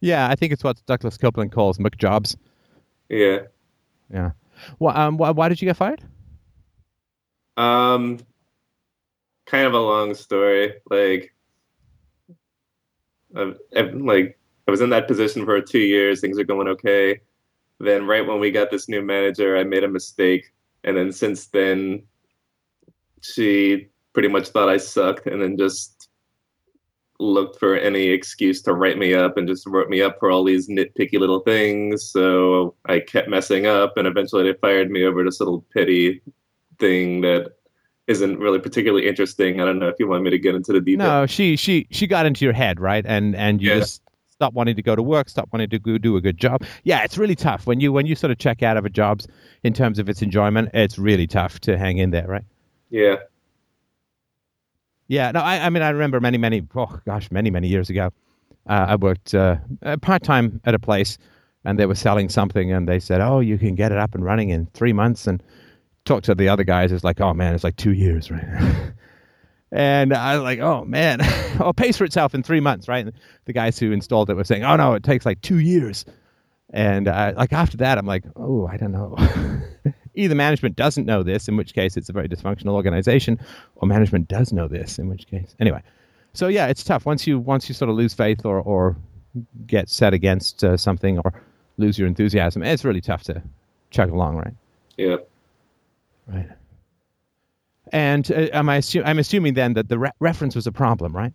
Yeah, 0.00 0.28
I 0.28 0.34
think 0.34 0.52
it's 0.52 0.64
what 0.64 0.84
Douglas 0.86 1.16
Coupland 1.16 1.52
calls 1.52 1.78
McJobs. 1.78 2.36
Yeah. 3.08 3.40
Yeah. 4.12 4.32
Well, 4.78 4.96
um, 4.96 5.16
why, 5.16 5.30
why 5.30 5.48
did 5.48 5.60
you 5.60 5.66
get 5.66 5.76
fired? 5.76 6.02
Um, 7.56 8.18
kind 9.46 9.66
of 9.66 9.74
a 9.74 9.78
long 9.78 10.14
story. 10.14 10.74
Like, 10.90 11.34
I've, 13.34 13.58
I've, 13.76 13.94
like 13.94 14.38
I 14.66 14.70
was 14.70 14.80
in 14.80 14.90
that 14.90 15.08
position 15.08 15.44
for 15.44 15.60
two 15.60 15.78
years. 15.78 16.20
Things 16.20 16.38
are 16.38 16.44
going 16.44 16.68
okay. 16.68 17.20
Then, 17.78 18.06
right 18.06 18.26
when 18.26 18.40
we 18.40 18.50
got 18.50 18.70
this 18.70 18.88
new 18.88 19.02
manager, 19.02 19.56
I 19.56 19.64
made 19.64 19.84
a 19.84 19.88
mistake, 19.88 20.52
and 20.84 20.96
then 20.96 21.12
since 21.12 21.46
then, 21.48 22.02
she 23.20 23.88
pretty 24.14 24.28
much 24.28 24.48
thought 24.48 24.70
I 24.70 24.78
sucked, 24.78 25.26
and 25.26 25.42
then 25.42 25.58
just 25.58 26.05
looked 27.18 27.58
for 27.58 27.76
any 27.76 28.08
excuse 28.08 28.60
to 28.62 28.72
write 28.72 28.98
me 28.98 29.14
up, 29.14 29.36
and 29.36 29.48
just 29.48 29.66
wrote 29.66 29.88
me 29.88 30.02
up 30.02 30.18
for 30.18 30.30
all 30.30 30.44
these 30.44 30.68
nitpicky 30.68 31.18
little 31.18 31.40
things. 31.40 32.04
So 32.10 32.74
I 32.86 33.00
kept 33.00 33.28
messing 33.28 33.66
up, 33.66 33.96
and 33.96 34.06
eventually 34.06 34.44
they 34.44 34.58
fired 34.58 34.90
me 34.90 35.04
over 35.04 35.24
this 35.24 35.40
little 35.40 35.64
petty 35.74 36.20
thing 36.78 37.22
that 37.22 37.52
isn't 38.06 38.38
really 38.38 38.58
particularly 38.60 39.08
interesting. 39.08 39.60
I 39.60 39.64
don't 39.64 39.78
know 39.78 39.88
if 39.88 39.96
you 39.98 40.06
want 40.06 40.22
me 40.22 40.30
to 40.30 40.38
get 40.38 40.54
into 40.54 40.72
the 40.72 40.80
details. 40.80 41.06
No, 41.08 41.26
she 41.26 41.56
she 41.56 41.86
she 41.90 42.06
got 42.06 42.26
into 42.26 42.44
your 42.44 42.54
head, 42.54 42.78
right? 42.78 43.04
And 43.06 43.34
and 43.34 43.60
you 43.60 43.70
Yeah. 43.70 43.78
just 43.80 44.02
stop 44.30 44.52
wanting 44.52 44.76
to 44.76 44.82
go 44.82 44.94
to 44.94 45.02
work, 45.02 45.28
stop 45.30 45.48
wanting 45.52 45.70
to 45.70 45.78
go 45.78 45.96
do 45.98 46.16
a 46.16 46.20
good 46.20 46.36
job. 46.38 46.62
Yeah, 46.84 47.02
it's 47.02 47.16
really 47.18 47.34
tough 47.34 47.66
when 47.66 47.80
you 47.80 47.92
when 47.92 48.06
you 48.06 48.14
sort 48.14 48.30
of 48.30 48.38
check 48.38 48.62
out 48.62 48.76
of 48.76 48.84
a 48.84 48.90
jobs 48.90 49.26
in 49.64 49.72
terms 49.72 49.98
of 49.98 50.08
its 50.08 50.22
enjoyment. 50.22 50.68
It's 50.74 50.98
really 50.98 51.26
tough 51.26 51.58
to 51.60 51.76
hang 51.78 51.98
in 51.98 52.10
there, 52.10 52.26
right? 52.28 52.44
Yeah. 52.90 53.16
Yeah, 55.08 55.30
no, 55.30 55.40
I, 55.40 55.66
I 55.66 55.70
mean, 55.70 55.82
I 55.82 55.90
remember 55.90 56.20
many, 56.20 56.38
many, 56.38 56.66
oh 56.74 57.00
gosh, 57.06 57.30
many, 57.30 57.50
many 57.50 57.68
years 57.68 57.90
ago, 57.90 58.10
uh, 58.68 58.86
I 58.88 58.96
worked 58.96 59.34
uh, 59.34 59.56
part 60.02 60.22
time 60.22 60.60
at 60.64 60.74
a 60.74 60.78
place, 60.78 61.18
and 61.64 61.78
they 61.78 61.86
were 61.86 61.94
selling 61.94 62.28
something, 62.28 62.72
and 62.72 62.88
they 62.88 62.98
said, 62.98 63.20
"Oh, 63.20 63.40
you 63.40 63.58
can 63.58 63.74
get 63.76 63.92
it 63.92 63.98
up 63.98 64.14
and 64.14 64.24
running 64.24 64.50
in 64.50 64.66
three 64.74 64.92
months." 64.92 65.26
And 65.26 65.42
talk 66.04 66.24
to 66.24 66.34
the 66.34 66.48
other 66.48 66.64
guys, 66.64 66.90
it's 66.90 67.04
like, 67.04 67.20
"Oh 67.20 67.34
man, 67.34 67.54
it's 67.54 67.64
like 67.64 67.76
two 67.76 67.92
years, 67.92 68.30
right?" 68.30 68.92
And 69.72 70.14
I 70.14 70.34
was 70.36 70.42
like, 70.42 70.60
oh 70.60 70.84
man, 70.84 71.18
it 71.22 71.76
pays 71.76 71.96
for 71.96 72.04
itself 72.04 72.34
in 72.34 72.42
three 72.42 72.60
months, 72.60 72.88
right? 72.88 73.04
And 73.04 73.14
the 73.46 73.52
guys 73.52 73.78
who 73.78 73.92
installed 73.92 74.30
it 74.30 74.34
were 74.34 74.44
saying, 74.44 74.64
oh 74.64 74.76
no, 74.76 74.94
it 74.94 75.02
takes 75.02 75.26
like 75.26 75.40
two 75.42 75.58
years. 75.58 76.04
And 76.72 77.08
uh, 77.08 77.32
like 77.36 77.52
after 77.52 77.76
that, 77.78 77.98
I'm 77.98 78.06
like, 78.06 78.24
oh, 78.36 78.66
I 78.66 78.76
don't 78.76 78.92
know. 78.92 79.16
Either 80.14 80.34
management 80.34 80.76
doesn't 80.76 81.06
know 81.06 81.22
this, 81.22 81.46
in 81.46 81.56
which 81.56 81.74
case 81.74 81.96
it's 81.96 82.08
a 82.08 82.12
very 82.12 82.28
dysfunctional 82.28 82.72
organization, 82.72 83.38
or 83.76 83.86
management 83.86 84.28
does 84.28 84.52
know 84.52 84.66
this, 84.66 84.98
in 84.98 85.08
which 85.08 85.26
case, 85.26 85.54
anyway. 85.60 85.82
So 86.32 86.48
yeah, 86.48 86.66
it's 86.66 86.82
tough 86.82 87.06
once 87.06 87.26
you 87.26 87.38
once 87.38 87.68
you 87.68 87.74
sort 87.74 87.90
of 87.90 87.96
lose 87.96 88.14
faith 88.14 88.44
or 88.44 88.60
or 88.60 88.96
get 89.66 89.88
set 89.88 90.14
against 90.14 90.64
uh, 90.64 90.76
something 90.76 91.18
or 91.18 91.42
lose 91.78 91.98
your 91.98 92.08
enthusiasm. 92.08 92.62
It's 92.62 92.84
really 92.84 93.00
tough 93.00 93.22
to 93.24 93.42
chug 93.90 94.10
along, 94.10 94.36
right? 94.36 94.54
Yeah. 94.96 95.16
Right. 96.26 96.48
And 97.92 98.30
uh, 98.30 98.48
am 98.52 98.68
I 98.68 98.78
assu- 98.78 99.02
I'm 99.04 99.18
assuming 99.18 99.54
then 99.54 99.74
that 99.74 99.88
the 99.88 99.98
re- 99.98 100.10
reference 100.20 100.54
was 100.54 100.66
a 100.66 100.72
problem, 100.72 101.14
right? 101.14 101.32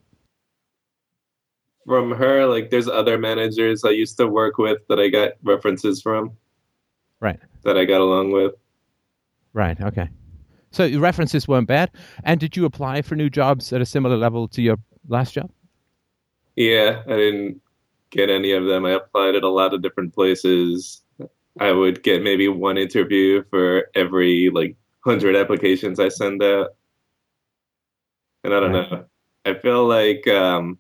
From 1.86 2.12
her, 2.12 2.46
like 2.46 2.70
there's 2.70 2.88
other 2.88 3.18
managers 3.18 3.84
I 3.84 3.90
used 3.90 4.18
to 4.18 4.28
work 4.28 4.58
with 4.58 4.80
that 4.88 5.00
I 5.00 5.10
got 5.10 5.34
references 5.44 6.02
from. 6.02 6.32
Right. 7.20 7.40
That 7.64 7.78
I 7.78 7.86
got 7.86 8.02
along 8.02 8.32
with. 8.32 8.54
Right. 9.54 9.80
Okay. 9.82 10.10
So 10.72 10.86
your 10.86 11.02
references 11.02 11.48
weren't 11.48 11.68
bad. 11.68 11.92
And 12.24 12.40
did 12.40 12.56
you 12.56 12.66
apply 12.66 13.02
for 13.02 13.16
new 13.16 13.30
jobs 13.30 13.74
at 13.74 13.82
a 13.82 13.86
similar 13.86 14.16
level 14.16 14.48
to 14.50 14.62
your 14.62 14.78
last 15.08 15.34
job? 15.34 15.52
Yeah, 16.56 17.02
I 17.08 17.16
didn't 17.16 17.62
get 18.10 18.30
any 18.30 18.52
of 18.52 18.66
them. 18.66 18.86
I 18.86 18.92
applied 18.92 19.36
at 19.36 19.44
a 19.44 19.50
lot 19.50 19.74
of 19.74 19.82
different 19.82 20.14
places. 20.14 21.02
I 21.60 21.72
would 21.72 22.04
get 22.04 22.24
maybe 22.24 22.48
one 22.48 22.78
interview 22.78 23.44
for 23.50 23.88
every 23.96 24.50
like 24.54 24.76
hundred 25.02 25.36
applications 25.36 26.00
I 26.00 26.10
send 26.10 26.42
out. 26.42 26.76
And 28.44 28.54
I 28.54 28.60
don't 28.60 28.74
right. 28.74 28.92
know. 28.92 29.06
I 29.46 29.54
feel 29.56 29.86
like 29.88 30.28
um, 30.28 30.78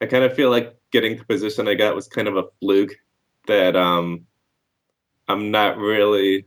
I 0.00 0.06
kind 0.06 0.24
of 0.24 0.34
feel 0.34 0.50
like 0.50 0.76
getting 0.92 1.16
the 1.16 1.24
position 1.24 1.68
I 1.68 1.74
got 1.74 1.94
was 1.94 2.08
kind 2.08 2.28
of 2.28 2.36
a 2.36 2.44
fluke. 2.60 2.92
That 3.46 3.76
um, 3.76 4.26
I'm 5.28 5.50
not 5.50 5.78
really 5.78 6.46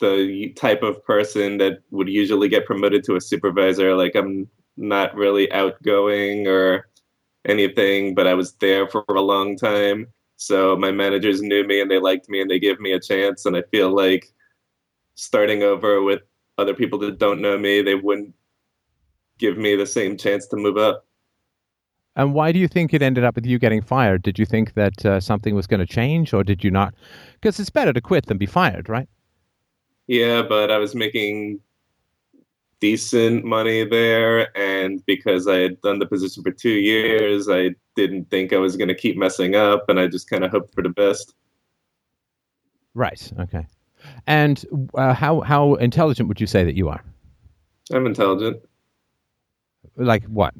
the 0.00 0.52
type 0.56 0.82
of 0.82 1.02
person 1.04 1.58
that 1.58 1.78
would 1.90 2.08
usually 2.08 2.48
get 2.48 2.66
promoted 2.66 3.02
to 3.04 3.16
a 3.16 3.20
supervisor. 3.20 3.94
Like 3.96 4.14
I'm 4.14 4.48
not 4.76 5.14
really 5.14 5.50
outgoing 5.52 6.46
or 6.46 6.88
anything, 7.46 8.14
but 8.14 8.26
I 8.26 8.34
was 8.34 8.52
there 8.54 8.86
for 8.88 9.04
a 9.08 9.20
long 9.20 9.56
time. 9.56 10.08
So 10.36 10.76
my 10.76 10.90
managers 10.92 11.40
knew 11.40 11.64
me 11.66 11.80
and 11.80 11.90
they 11.90 11.98
liked 11.98 12.28
me 12.28 12.40
and 12.42 12.50
they 12.50 12.58
gave 12.58 12.78
me 12.80 12.92
a 12.92 13.00
chance. 13.00 13.46
And 13.46 13.56
I 13.56 13.62
feel 13.70 13.94
like 13.94 14.32
starting 15.14 15.62
over 15.62 16.02
with 16.02 16.22
other 16.58 16.74
people 16.74 16.98
that 17.00 17.18
don't 17.18 17.40
know 17.40 17.58
me, 17.58 17.82
they 17.82 17.94
wouldn't 17.94 18.34
give 19.38 19.56
me 19.56 19.76
the 19.76 19.86
same 19.86 20.16
chance 20.18 20.46
to 20.48 20.56
move 20.56 20.76
up. 20.76 21.05
And 22.16 22.32
why 22.32 22.50
do 22.50 22.58
you 22.58 22.66
think 22.66 22.94
it 22.94 23.02
ended 23.02 23.24
up 23.24 23.34
with 23.34 23.46
you 23.46 23.58
getting 23.58 23.82
fired? 23.82 24.22
Did 24.22 24.38
you 24.38 24.46
think 24.46 24.74
that 24.74 25.04
uh, 25.04 25.20
something 25.20 25.54
was 25.54 25.66
going 25.66 25.80
to 25.80 25.86
change, 25.86 26.32
or 26.32 26.42
did 26.42 26.64
you 26.64 26.70
not? 26.70 26.94
Because 27.34 27.60
it's 27.60 27.70
better 27.70 27.92
to 27.92 28.00
quit 28.00 28.26
than 28.26 28.38
be 28.38 28.46
fired, 28.46 28.88
right? 28.88 29.08
Yeah, 30.06 30.42
but 30.42 30.70
I 30.70 30.78
was 30.78 30.94
making 30.94 31.60
decent 32.80 33.44
money 33.44 33.84
there, 33.84 34.56
and 34.56 35.04
because 35.04 35.46
I 35.46 35.56
had 35.56 35.80
done 35.82 35.98
the 35.98 36.06
position 36.06 36.42
for 36.42 36.50
two 36.50 36.70
years, 36.70 37.48
I 37.50 37.74
didn't 37.96 38.30
think 38.30 38.52
I 38.52 38.58
was 38.58 38.76
going 38.76 38.88
to 38.88 38.94
keep 38.94 39.18
messing 39.18 39.54
up, 39.54 39.88
and 39.88 40.00
I 40.00 40.06
just 40.06 40.30
kind 40.30 40.42
of 40.42 40.50
hoped 40.50 40.74
for 40.74 40.82
the 40.82 40.88
best. 40.88 41.34
Right. 42.94 43.30
Okay. 43.40 43.66
And 44.26 44.64
uh, 44.94 45.12
how 45.12 45.40
how 45.40 45.74
intelligent 45.74 46.28
would 46.28 46.40
you 46.40 46.46
say 46.46 46.64
that 46.64 46.76
you 46.76 46.88
are? 46.88 47.02
I'm 47.92 48.06
intelligent. 48.06 48.62
Like 49.96 50.24
what? 50.24 50.54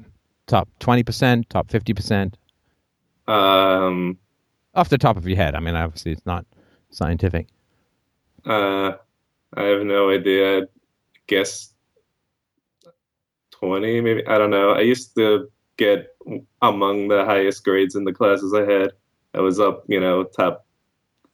Top 0.46 0.68
twenty 0.78 1.02
percent? 1.02 1.48
Top 1.50 1.70
fifty 1.70 1.92
percent? 1.92 2.36
Um, 3.26 4.18
off 4.74 4.88
the 4.88 4.98
top 4.98 5.16
of 5.16 5.26
your 5.26 5.36
head. 5.36 5.54
I 5.54 5.60
mean, 5.60 5.74
obviously, 5.74 6.12
it's 6.12 6.26
not 6.26 6.46
scientific. 6.90 7.48
Uh, 8.44 8.92
I 9.54 9.62
have 9.62 9.82
no 9.82 10.10
idea. 10.10 10.62
I 10.62 10.66
guess 11.26 11.72
twenty, 13.50 14.00
maybe. 14.00 14.26
I 14.26 14.38
don't 14.38 14.50
know. 14.50 14.70
I 14.70 14.80
used 14.80 15.14
to 15.16 15.50
get 15.76 16.14
among 16.62 17.08
the 17.08 17.24
highest 17.24 17.64
grades 17.64 17.96
in 17.96 18.04
the 18.04 18.12
classes 18.12 18.54
I 18.54 18.62
had. 18.62 18.92
I 19.34 19.40
was 19.40 19.60
up, 19.60 19.84
you 19.88 20.00
know, 20.00 20.24
top 20.24 20.64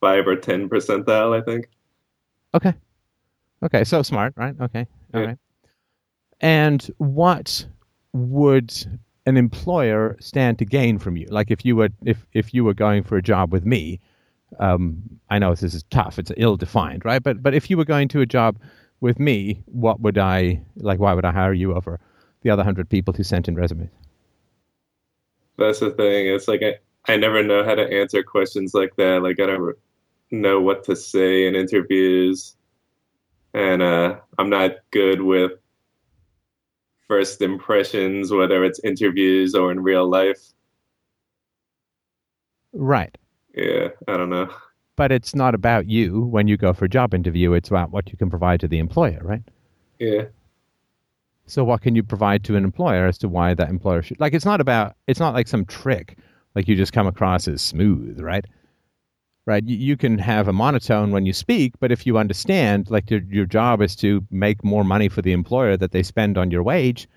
five 0.01 0.27
or 0.27 0.37
ten 0.37 0.69
percentile, 0.69 1.39
I 1.39 1.45
think. 1.45 1.69
Okay. 2.55 2.75
Okay, 3.63 3.85
so 3.85 4.03
smart, 4.03 4.35
right? 4.37 4.55
Okay. 4.61 4.87
All 5.15 5.21
yeah. 5.21 5.27
right. 5.27 5.39
And 6.41 6.83
what 6.99 7.67
would 8.13 8.73
an 9.27 9.37
employer 9.37 10.17
stand 10.21 10.59
to 10.59 10.65
gain 10.65 10.99
from 10.99 11.17
you? 11.17 11.27
Like 11.31 11.51
if 11.51 11.65
you 11.65 11.77
were 11.77 11.91
if 12.05 12.27
if 12.33 12.53
you 12.55 12.65
were 12.65 12.75
going 12.75 13.03
for 13.03 13.17
a 13.17 13.23
job 13.23 13.53
with 13.53 13.65
me, 13.65 14.01
um, 14.59 15.03
I 15.31 15.39
know 15.39 15.55
this 15.55 15.75
is 15.75 15.85
tough. 15.85 16.19
It's 16.19 16.33
ill 16.37 16.57
defined, 16.57 17.05
right? 17.05 17.23
But 17.23 17.43
but 17.43 17.55
if 17.55 17.71
you 17.71 17.77
were 17.77 17.85
going 17.85 18.09
to 18.09 18.21
a 18.21 18.27
job 18.27 18.59
with 19.01 19.19
me, 19.19 19.63
what 19.67 20.01
would 20.01 20.19
I 20.19 20.61
like? 20.77 21.01
Why 21.01 21.15
would 21.15 21.25
I 21.25 21.33
hire 21.33 21.53
you 21.53 21.75
over 21.75 22.01
the 22.43 22.51
other 22.51 22.65
hundred 22.65 22.89
people 22.89 23.15
who 23.15 23.23
sent 23.23 23.49
in 23.49 23.55
resumes? 23.55 23.91
That's 25.59 25.81
the 25.81 25.91
thing. 25.91 26.29
It's 26.29 26.49
like 26.49 26.63
I 26.63 26.79
I 27.13 27.17
never 27.17 27.43
know 27.43 27.65
how 27.65 27.75
to 27.75 27.83
answer 27.83 28.23
questions 28.23 28.75
like 28.75 28.95
that. 28.97 29.23
Like 29.23 29.41
I 29.41 29.47
don't 29.47 29.77
know 30.31 30.61
what 30.61 30.85
to 30.85 30.97
say 30.97 31.47
in 31.47 31.55
interviews, 31.55 32.57
and 33.55 33.83
uh, 33.83 34.17
I'm 34.39 34.51
not 34.51 34.73
good 34.91 35.23
with 35.23 35.53
first 37.13 37.43
impressions, 37.43 38.33
whether 38.33 38.65
it's 38.65 38.81
interviews 38.85 39.55
or 39.55 39.71
in 39.71 39.81
real 39.81 40.09
life. 40.09 40.41
Right. 42.73 43.19
Yeah, 43.55 43.89
I 44.09 44.17
don't 44.17 44.31
know. 44.31 44.49
But 44.97 45.13
it's 45.13 45.35
not 45.35 45.55
about 45.55 45.87
you 45.87 46.23
when 46.23 46.49
you 46.49 46.57
go 46.57 46.73
for 46.73 46.87
a 46.87 46.89
job 46.89 47.13
interview. 47.13 47.53
It's 47.53 47.69
about 47.69 47.91
what 47.91 48.11
you 48.11 48.17
can 48.17 48.31
provide 48.31 48.61
to 48.61 48.69
the 48.69 48.79
employer, 48.79 49.21
right? 49.23 49.43
Yeah. 49.99 50.23
So 51.47 51.65
what 51.65 51.83
can 51.83 51.95
you 51.95 52.03
provide 52.03 52.45
to 52.45 52.57
an 52.57 52.65
employer 52.65 53.07
as 53.07 53.19
to 53.19 53.29
why 53.29 53.53
that 53.53 53.69
employer 53.69 54.01
should 54.01 54.19
like? 54.19 54.33
It's 54.33 54.47
not 54.47 54.63
about. 54.63 54.97
It's 55.07 55.21
not 55.21 55.35
like 55.35 55.49
some 55.49 55.67
trick. 55.67 56.17
Like 56.55 56.67
you 56.67 56.77
just 56.77 56.95
come 56.95 57.07
across 57.07 57.47
as 57.47 57.61
smooth, 57.61 58.21
right? 58.21 58.47
Right? 59.47 59.65
You, 59.65 59.77
you, 59.77 59.97
can 59.97 60.19
have 60.19 60.49
a 60.49 60.53
monotone 60.53 61.11
when 61.11 61.27
you 61.27 61.33
speak, 61.33 61.75
but 61.81 61.91
if 61.91 62.07
you 62.07 62.19
understand, 62.19 62.91
like 62.91 63.11
your, 63.11 63.21
your 63.29 63.47
job 63.47 63.83
is 63.83 63.97
to 63.97 64.25
make 64.31 64.63
more 64.65 64.85
money 64.85 65.09
for 65.09 65.23
the 65.23 65.33
employer 65.33 65.77
that 65.77 65.93
they 65.93 66.03
spend 66.03 66.39
on 66.39 66.51
your 66.51 66.63
wage, 66.63 67.09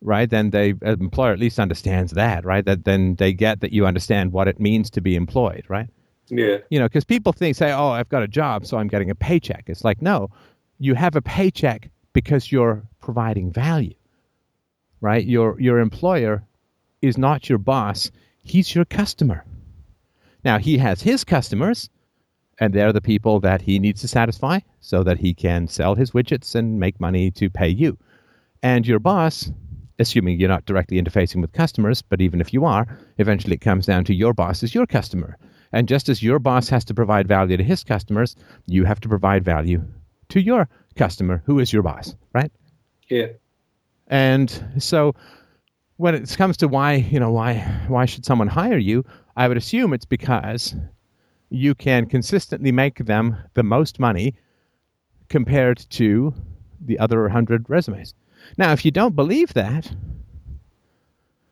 right? 0.00 0.28
Then 0.28 0.50
the 0.50 0.76
uh, 0.84 0.92
employer 0.92 1.32
at 1.32 1.38
least 1.38 1.58
understands 1.58 2.12
that, 2.12 2.44
right? 2.44 2.64
That 2.64 2.84
then 2.84 3.14
they 3.16 3.32
get 3.32 3.60
that 3.60 3.72
you 3.72 3.86
understand 3.86 4.32
what 4.32 4.48
it 4.48 4.60
means 4.60 4.90
to 4.90 5.00
be 5.00 5.14
employed, 5.14 5.64
right? 5.68 5.88
Yeah. 6.28 6.58
You 6.70 6.78
know, 6.78 6.86
because 6.86 7.04
people 7.04 7.32
think, 7.32 7.56
say, 7.56 7.72
oh, 7.72 7.88
I've 7.88 8.08
got 8.08 8.22
a 8.22 8.28
job, 8.28 8.66
so 8.66 8.76
I'm 8.76 8.88
getting 8.88 9.10
a 9.10 9.14
paycheck. 9.14 9.64
It's 9.66 9.84
like, 9.84 10.02
no, 10.02 10.30
you 10.78 10.94
have 10.94 11.16
a 11.16 11.22
paycheck 11.22 11.90
because 12.12 12.52
you're 12.52 12.82
providing 13.00 13.52
value, 13.52 13.94
right? 15.00 15.24
Your 15.24 15.58
your 15.60 15.78
employer 15.78 16.42
is 17.00 17.16
not 17.16 17.48
your 17.48 17.58
boss; 17.58 18.10
he's 18.42 18.74
your 18.74 18.84
customer 18.84 19.44
now, 20.44 20.58
he 20.58 20.78
has 20.78 21.02
his 21.02 21.24
customers, 21.24 21.90
and 22.60 22.72
they're 22.72 22.92
the 22.92 23.00
people 23.00 23.40
that 23.40 23.62
he 23.62 23.78
needs 23.78 24.00
to 24.00 24.08
satisfy 24.08 24.60
so 24.80 25.02
that 25.02 25.18
he 25.18 25.34
can 25.34 25.68
sell 25.68 25.94
his 25.94 26.12
widgets 26.12 26.54
and 26.54 26.78
make 26.78 27.00
money 27.00 27.30
to 27.32 27.50
pay 27.50 27.68
you. 27.68 27.98
And 28.62 28.86
your 28.86 28.98
boss, 28.98 29.50
assuming 29.98 30.38
you're 30.38 30.48
not 30.48 30.66
directly 30.66 31.00
interfacing 31.00 31.40
with 31.40 31.52
customers, 31.52 32.02
but 32.02 32.20
even 32.20 32.40
if 32.40 32.52
you 32.52 32.64
are, 32.64 32.86
eventually 33.18 33.54
it 33.54 33.60
comes 33.60 33.86
down 33.86 34.04
to 34.04 34.14
your 34.14 34.32
boss 34.34 34.62
is 34.62 34.74
your 34.74 34.86
customer. 34.86 35.36
And 35.72 35.86
just 35.88 36.08
as 36.08 36.22
your 36.22 36.38
boss 36.38 36.68
has 36.68 36.84
to 36.86 36.94
provide 36.94 37.28
value 37.28 37.56
to 37.56 37.64
his 37.64 37.84
customers, 37.84 38.36
you 38.66 38.84
have 38.84 39.00
to 39.00 39.08
provide 39.08 39.44
value 39.44 39.84
to 40.30 40.40
your 40.40 40.68
customer, 40.96 41.42
who 41.46 41.58
is 41.58 41.72
your 41.72 41.82
boss, 41.82 42.14
right? 42.32 42.50
Yeah. 43.08 43.28
And 44.06 44.50
so 44.78 45.14
when 45.96 46.14
it 46.14 46.34
comes 46.36 46.56
to 46.58 46.68
why, 46.68 46.94
you 46.94 47.20
know, 47.20 47.30
why 47.30 47.58
why 47.88 48.06
should 48.06 48.24
someone 48.24 48.48
hire 48.48 48.78
you? 48.78 49.04
I 49.38 49.46
would 49.46 49.56
assume 49.56 49.92
it's 49.92 50.04
because 50.04 50.74
you 51.48 51.76
can 51.76 52.06
consistently 52.06 52.72
make 52.72 53.06
them 53.06 53.36
the 53.54 53.62
most 53.62 54.00
money 54.00 54.34
compared 55.28 55.78
to 55.90 56.34
the 56.80 56.98
other 56.98 57.22
100 57.22 57.70
resumes. 57.70 58.14
Now, 58.56 58.72
if 58.72 58.84
you 58.84 58.90
don't 58.90 59.14
believe 59.14 59.54
that, 59.54 59.94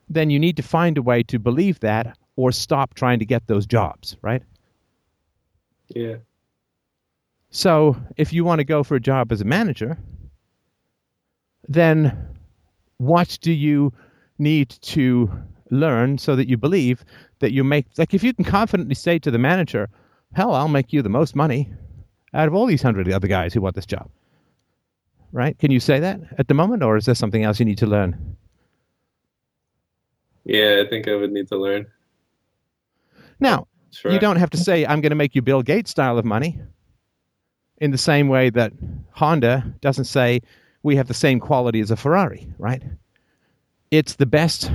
then 0.09 0.31
you 0.31 0.39
need 0.41 0.57
to 0.57 0.65
find 0.65 0.99
a 0.99 1.03
way 1.03 1.23
to 1.25 1.39
believe 1.39 1.79
that 1.81 2.19
or 2.35 2.51
stop 2.51 2.95
trying 2.95 3.21
to 3.21 3.25
get 3.25 3.47
those 3.47 3.67
jobs, 3.67 4.17
right? 4.21 4.43
Yeah. 5.87 6.17
So, 7.51 7.97
if 8.17 8.33
you 8.33 8.45
want 8.45 8.59
to 8.59 8.65
go 8.65 8.83
for 8.83 8.97
a 8.97 9.01
job 9.01 9.31
as 9.31 9.41
a 9.41 9.45
manager, 9.45 9.97
then 11.69 12.35
what 12.99 13.39
do 13.41 13.53
you 13.53 13.93
need 14.39 14.71
to 14.71 15.31
learn 15.71 16.19
so 16.19 16.37
that 16.37 16.49
you 16.49 16.57
believe 16.57 17.05
that 17.41 17.53
you 17.53 17.65
make 17.65 17.87
like 17.99 18.15
if 18.15 18.23
you 18.23 18.33
can 18.33 18.45
confidently 18.45 18.95
say 18.95 19.19
to 19.19 19.31
the 19.31 19.39
manager, 19.39 19.89
"Hell, 20.33 20.55
I'll 20.55 20.69
make 20.69 20.93
you 20.93 21.03
the 21.03 21.09
most 21.09 21.37
money 21.37 21.73
out 22.35 22.49
of 22.49 22.55
all 22.55 22.67
these 22.67 22.83
hundred 22.83 23.11
other 23.11 23.29
guys 23.29 23.55
who 23.55 23.61
want 23.61 23.75
this 23.75 23.87
job." 23.87 24.11
right? 25.37 25.59
Can 25.59 25.71
you 25.71 25.81
say 25.81 26.01
that 26.01 26.21
at 26.39 26.49
the 26.49 26.55
moment, 26.55 26.83
or 26.83 26.97
is 26.97 27.05
there 27.05 27.15
something 27.15 27.45
else 27.45 27.59
you 27.59 27.67
need 27.67 27.79
to 27.79 27.87
learn? 27.87 28.37
Yeah, 30.45 30.83
I 30.85 30.89
think 30.89 31.09
I 31.09 31.15
would 31.15 31.33
need 31.33 31.49
to 31.49 31.57
learn. 31.57 31.87
Now, 33.39 33.67
sure. 33.91 34.13
you 34.13 34.19
don't 34.19 34.37
have 34.37 34.51
to 34.51 34.57
say, 34.57 34.87
I'm 34.87 35.01
going 35.01 35.11
to 35.11 35.17
make 35.17 35.35
you 35.35 35.43
Bill 35.43 35.63
Gates 35.63 35.91
style 35.91 36.19
of 36.19 36.25
money 36.25 36.59
in 37.79 37.91
the 37.91 37.99
same 37.99 38.29
way 38.29 38.49
that 38.51 38.73
Honda 39.11 39.75
doesn't 39.81 40.05
say, 40.05 40.41
we 40.83 40.97
have 40.97 41.09
the 41.09 41.15
same 41.15 41.39
quality 41.39 41.81
as 41.81 41.91
a 41.91 41.97
Ferrari, 41.97 42.49
right? 42.59 42.83
It's 43.91 44.15
the 44.15 44.27
best. 44.27 44.71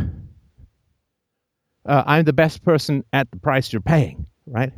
Uh, 1.85 2.03
I'm 2.05 2.25
the 2.25 2.33
best 2.33 2.63
person 2.63 3.03
at 3.13 3.29
the 3.31 3.37
price 3.37 3.73
you're 3.73 3.81
paying, 3.81 4.25
right? 4.45 4.71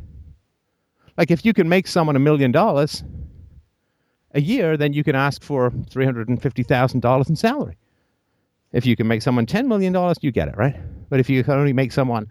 Like 1.16 1.30
if 1.30 1.44
you 1.44 1.52
can 1.52 1.68
make 1.68 1.86
someone 1.86 2.16
a 2.16 2.20
million 2.20 2.50
dollars 2.50 3.04
a 4.32 4.40
year, 4.40 4.76
then 4.76 4.92
you 4.92 5.04
can 5.04 5.14
ask 5.14 5.42
for 5.42 5.70
$350,000 5.70 7.28
in 7.28 7.36
salary. 7.36 7.76
If 8.72 8.84
you 8.84 8.96
can 8.96 9.06
make 9.06 9.22
someone 9.22 9.46
$10 9.46 9.66
million, 9.66 9.94
you 10.20 10.32
get 10.32 10.48
it, 10.48 10.56
right? 10.56 10.76
But 11.08 11.20
if 11.20 11.30
you 11.30 11.44
can 11.44 11.54
only 11.54 11.72
make 11.72 11.92
someone 11.92 12.28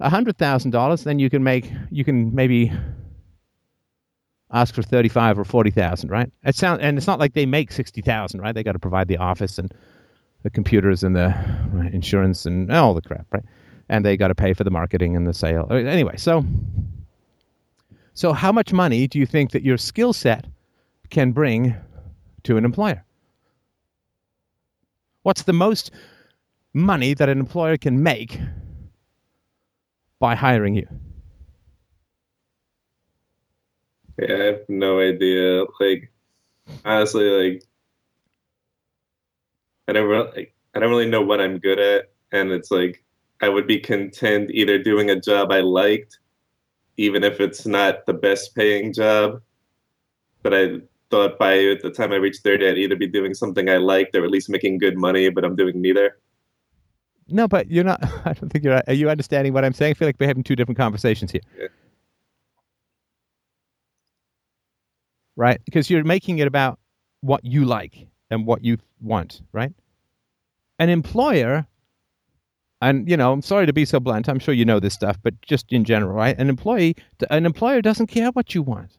$100,000, 0.00 1.04
then 1.04 1.18
you 1.20 1.30
can 1.30 1.44
make, 1.44 1.70
you 1.90 2.04
can 2.04 2.34
maybe 2.34 2.72
ask 4.52 4.74
for 4.74 4.82
35 4.82 5.38
or 5.38 5.44
40,000, 5.44 6.10
right? 6.10 6.30
It 6.42 6.56
sound, 6.56 6.82
and 6.82 6.98
it's 6.98 7.06
not 7.06 7.20
like 7.20 7.34
they 7.34 7.46
make 7.46 7.70
60,000, 7.70 8.40
right? 8.40 8.52
They 8.54 8.64
got 8.64 8.72
to 8.72 8.80
provide 8.80 9.06
the 9.06 9.18
office 9.18 9.58
and 9.58 9.72
the 10.42 10.50
computers 10.50 11.04
and 11.04 11.14
the 11.14 11.32
insurance 11.92 12.46
and 12.46 12.72
all 12.72 12.94
the 12.94 13.02
crap, 13.02 13.26
right? 13.32 13.44
And 13.88 14.04
they 14.04 14.16
got 14.16 14.28
to 14.28 14.34
pay 14.34 14.54
for 14.54 14.64
the 14.64 14.70
marketing 14.70 15.14
and 15.16 15.26
the 15.26 15.34
sale. 15.34 15.66
Uh, 15.70 15.74
anyway, 15.74 16.16
so 16.16 16.44
so 18.14 18.32
how 18.32 18.52
much 18.52 18.72
money 18.72 19.06
do 19.06 19.18
you 19.18 19.26
think 19.26 19.50
that 19.50 19.62
your 19.62 19.76
skill 19.76 20.12
set 20.12 20.46
can 21.10 21.32
bring 21.32 21.74
to 22.44 22.56
an 22.56 22.64
employer? 22.64 23.04
What's 25.22 25.42
the 25.42 25.52
most 25.52 25.90
money 26.72 27.14
that 27.14 27.28
an 27.28 27.38
employer 27.38 27.76
can 27.76 28.02
make 28.02 28.38
by 30.18 30.34
hiring 30.34 30.74
you? 30.74 30.86
Yeah, 34.18 34.34
I 34.34 34.44
have 34.44 34.60
no 34.68 35.00
idea. 35.00 35.64
Like, 35.80 36.12
honestly, 36.84 37.28
like, 37.30 37.64
I 39.88 39.92
never, 39.92 40.24
like, 40.24 40.54
I 40.74 40.78
don't 40.78 40.90
really 40.90 41.10
know 41.10 41.22
what 41.22 41.40
I'm 41.40 41.58
good 41.58 41.78
at, 41.78 42.12
and 42.32 42.50
it's 42.50 42.70
like 42.70 43.03
I 43.40 43.48
would 43.48 43.66
be 43.66 43.78
content 43.78 44.50
either 44.52 44.78
doing 44.78 45.10
a 45.10 45.20
job 45.20 45.52
I 45.52 45.60
liked, 45.60 46.18
even 46.96 47.24
if 47.24 47.40
it's 47.40 47.66
not 47.66 48.06
the 48.06 48.14
best 48.14 48.54
paying 48.54 48.92
job. 48.92 49.40
But 50.42 50.54
I 50.54 50.80
thought 51.10 51.38
by 51.38 51.76
the 51.82 51.92
time 51.94 52.12
I 52.12 52.16
reached 52.16 52.42
30, 52.42 52.68
I'd 52.68 52.78
either 52.78 52.96
be 52.96 53.06
doing 53.06 53.34
something 53.34 53.68
I 53.68 53.78
liked 53.78 54.14
or 54.16 54.24
at 54.24 54.30
least 54.30 54.48
making 54.48 54.78
good 54.78 54.96
money, 54.96 55.28
but 55.30 55.44
I'm 55.44 55.56
doing 55.56 55.80
neither. 55.80 56.18
No, 57.28 57.48
but 57.48 57.70
you're 57.70 57.84
not. 57.84 58.02
I 58.24 58.32
don't 58.34 58.50
think 58.50 58.64
you're. 58.64 58.82
Are 58.86 58.92
you 58.92 59.08
understanding 59.10 59.52
what 59.52 59.64
I'm 59.64 59.72
saying? 59.72 59.92
I 59.92 59.94
feel 59.94 60.08
like 60.08 60.16
we're 60.18 60.26
having 60.26 60.44
two 60.44 60.56
different 60.56 60.78
conversations 60.78 61.32
here. 61.32 61.40
Yeah. 61.58 61.68
Right? 65.36 65.60
Because 65.64 65.90
you're 65.90 66.04
making 66.04 66.38
it 66.38 66.46
about 66.46 66.78
what 67.20 67.44
you 67.44 67.64
like 67.64 68.06
and 68.30 68.46
what 68.46 68.64
you 68.64 68.78
want, 69.00 69.40
right? 69.52 69.72
An 70.78 70.90
employer, 70.90 71.66
and 72.84 73.08
you 73.08 73.16
know, 73.16 73.32
I'm 73.32 73.42
sorry 73.42 73.66
to 73.66 73.72
be 73.72 73.84
so 73.84 73.98
blunt. 73.98 74.28
I'm 74.28 74.38
sure 74.38 74.54
you 74.54 74.64
know 74.64 74.78
this 74.78 74.94
stuff, 74.94 75.18
but 75.22 75.40
just 75.40 75.72
in 75.72 75.84
general, 75.84 76.12
right? 76.12 76.38
An 76.38 76.48
employee, 76.48 76.96
an 77.30 77.46
employer 77.46 77.80
doesn't 77.80 78.08
care 78.08 78.30
what 78.30 78.54
you 78.54 78.62
want. 78.62 78.98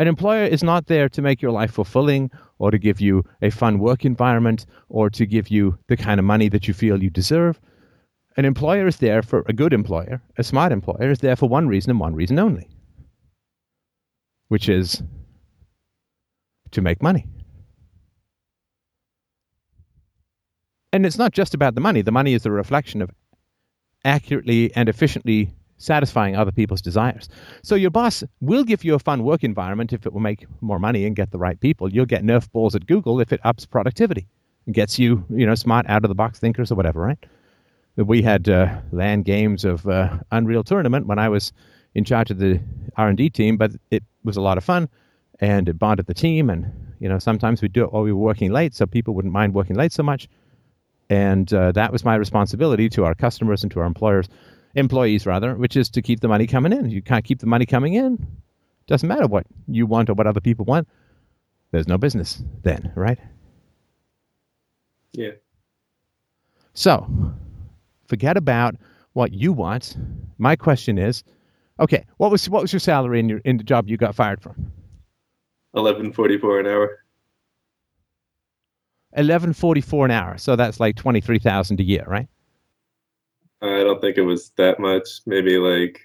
An 0.00 0.08
employer 0.08 0.44
is 0.44 0.64
not 0.64 0.86
there 0.86 1.08
to 1.08 1.22
make 1.22 1.40
your 1.40 1.52
life 1.52 1.70
fulfilling 1.70 2.32
or 2.58 2.72
to 2.72 2.78
give 2.78 3.00
you 3.00 3.22
a 3.42 3.50
fun 3.50 3.78
work 3.78 4.04
environment 4.04 4.66
or 4.88 5.08
to 5.10 5.24
give 5.24 5.48
you 5.48 5.78
the 5.86 5.96
kind 5.96 6.18
of 6.18 6.26
money 6.26 6.48
that 6.48 6.66
you 6.66 6.74
feel 6.74 7.00
you 7.00 7.10
deserve. 7.10 7.60
An 8.36 8.44
employer 8.44 8.88
is 8.88 8.96
there 8.96 9.22
for 9.22 9.44
a 9.46 9.52
good 9.52 9.72
employer, 9.72 10.20
a 10.36 10.42
smart 10.42 10.72
employer 10.72 11.10
is 11.12 11.20
there 11.20 11.36
for 11.36 11.48
one 11.48 11.68
reason 11.68 11.90
and 11.90 12.00
one 12.00 12.16
reason 12.16 12.40
only, 12.40 12.68
which 14.48 14.68
is 14.68 15.00
to 16.72 16.82
make 16.82 17.00
money. 17.00 17.28
And 20.94 21.04
it's 21.04 21.18
not 21.18 21.32
just 21.32 21.54
about 21.54 21.74
the 21.74 21.80
money, 21.80 22.02
the 22.02 22.12
money 22.12 22.34
is 22.34 22.46
a 22.46 22.52
reflection 22.52 23.02
of 23.02 23.10
accurately 24.04 24.72
and 24.76 24.88
efficiently 24.88 25.50
satisfying 25.76 26.36
other 26.36 26.52
people's 26.52 26.80
desires. 26.80 27.28
So 27.64 27.74
your 27.74 27.90
boss 27.90 28.22
will 28.40 28.62
give 28.62 28.84
you 28.84 28.94
a 28.94 29.00
fun 29.00 29.24
work 29.24 29.42
environment 29.42 29.92
if 29.92 30.06
it 30.06 30.12
will 30.12 30.20
make 30.20 30.46
more 30.60 30.78
money 30.78 31.04
and 31.04 31.16
get 31.16 31.32
the 31.32 31.38
right 31.38 31.58
people. 31.58 31.92
You'll 31.92 32.06
get 32.06 32.22
nerf 32.22 32.48
balls 32.52 32.76
at 32.76 32.86
Google 32.86 33.18
if 33.18 33.32
it 33.32 33.40
ups 33.42 33.66
productivity 33.66 34.28
and 34.66 34.74
gets 34.76 34.96
you, 34.96 35.24
you 35.30 35.44
know, 35.44 35.56
smart 35.56 35.84
out 35.88 36.04
of 36.04 36.10
the 36.10 36.14
box 36.14 36.38
thinkers 36.38 36.70
or 36.70 36.76
whatever, 36.76 37.00
right? 37.00 37.18
We 37.96 38.22
had 38.22 38.48
uh, 38.48 38.78
LAN 38.92 39.22
games 39.22 39.64
of 39.64 39.88
uh, 39.88 40.18
Unreal 40.30 40.62
Tournament 40.62 41.08
when 41.08 41.18
I 41.18 41.28
was 41.28 41.52
in 41.96 42.04
charge 42.04 42.30
of 42.30 42.38
the 42.38 42.60
R&D 42.96 43.30
team, 43.30 43.56
but 43.56 43.72
it 43.90 44.04
was 44.22 44.36
a 44.36 44.40
lot 44.40 44.58
of 44.58 44.62
fun 44.62 44.88
and 45.40 45.68
it 45.68 45.76
bonded 45.76 46.06
the 46.06 46.14
team. 46.14 46.50
And, 46.50 46.70
you 47.00 47.08
know, 47.08 47.18
sometimes 47.18 47.62
we'd 47.62 47.72
do 47.72 47.82
it 47.82 47.92
while 47.92 48.04
we 48.04 48.12
were 48.12 48.22
working 48.22 48.52
late 48.52 48.76
so 48.76 48.86
people 48.86 49.12
wouldn't 49.12 49.34
mind 49.34 49.54
working 49.54 49.74
late 49.74 49.92
so 49.92 50.04
much. 50.04 50.28
And 51.10 51.52
uh, 51.52 51.72
that 51.72 51.92
was 51.92 52.04
my 52.04 52.14
responsibility 52.14 52.88
to 52.90 53.04
our 53.04 53.14
customers 53.14 53.62
and 53.62 53.70
to 53.72 53.80
our 53.80 53.86
employers 53.86 54.28
employees 54.74 55.24
rather, 55.24 55.54
which 55.54 55.76
is 55.76 55.88
to 55.90 56.02
keep 56.02 56.20
the 56.20 56.28
money 56.28 56.46
coming 56.46 56.72
in. 56.72 56.90
You 56.90 57.00
can't 57.02 57.24
keep 57.24 57.38
the 57.38 57.46
money 57.46 57.66
coming 57.66 57.94
in. 57.94 58.26
Doesn't 58.86 59.08
matter 59.08 59.26
what 59.26 59.46
you 59.68 59.86
want 59.86 60.10
or 60.10 60.14
what 60.14 60.26
other 60.26 60.40
people 60.40 60.64
want. 60.64 60.88
There's 61.70 61.88
no 61.88 61.98
business 61.98 62.42
then, 62.62 62.92
right? 62.94 63.18
Yeah. 65.12 65.30
So, 66.74 67.08
forget 68.06 68.36
about 68.36 68.74
what 69.12 69.32
you 69.32 69.52
want. 69.52 69.96
My 70.38 70.56
question 70.56 70.98
is, 70.98 71.22
okay, 71.80 72.04
what 72.16 72.30
was 72.30 72.48
what 72.48 72.62
was 72.62 72.72
your 72.72 72.80
salary 72.80 73.20
in 73.20 73.28
your 73.28 73.38
in 73.38 73.56
the 73.56 73.64
job 73.64 73.88
you 73.88 73.96
got 73.96 74.14
fired 74.14 74.42
from? 74.42 74.72
Eleven 75.74 76.12
forty 76.12 76.36
four 76.36 76.60
an 76.60 76.66
hour. 76.66 77.03
Eleven 79.16 79.52
forty 79.52 79.80
four 79.80 80.04
an 80.04 80.10
hour. 80.10 80.38
So 80.38 80.56
that's 80.56 80.80
like 80.80 80.96
twenty 80.96 81.20
three 81.20 81.38
thousand 81.38 81.80
a 81.80 81.84
year, 81.84 82.04
right? 82.06 82.28
I 83.62 83.82
don't 83.82 84.00
think 84.00 84.18
it 84.18 84.22
was 84.22 84.50
that 84.56 84.78
much. 84.78 85.20
Maybe 85.26 85.56
like 85.58 86.00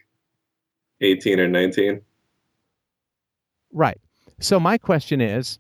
18 1.01 1.39
or 1.39 1.47
19. 1.47 2.01
Right. 3.71 3.99
So 4.39 4.59
my 4.59 4.77
question 4.77 5.21
is 5.21 5.59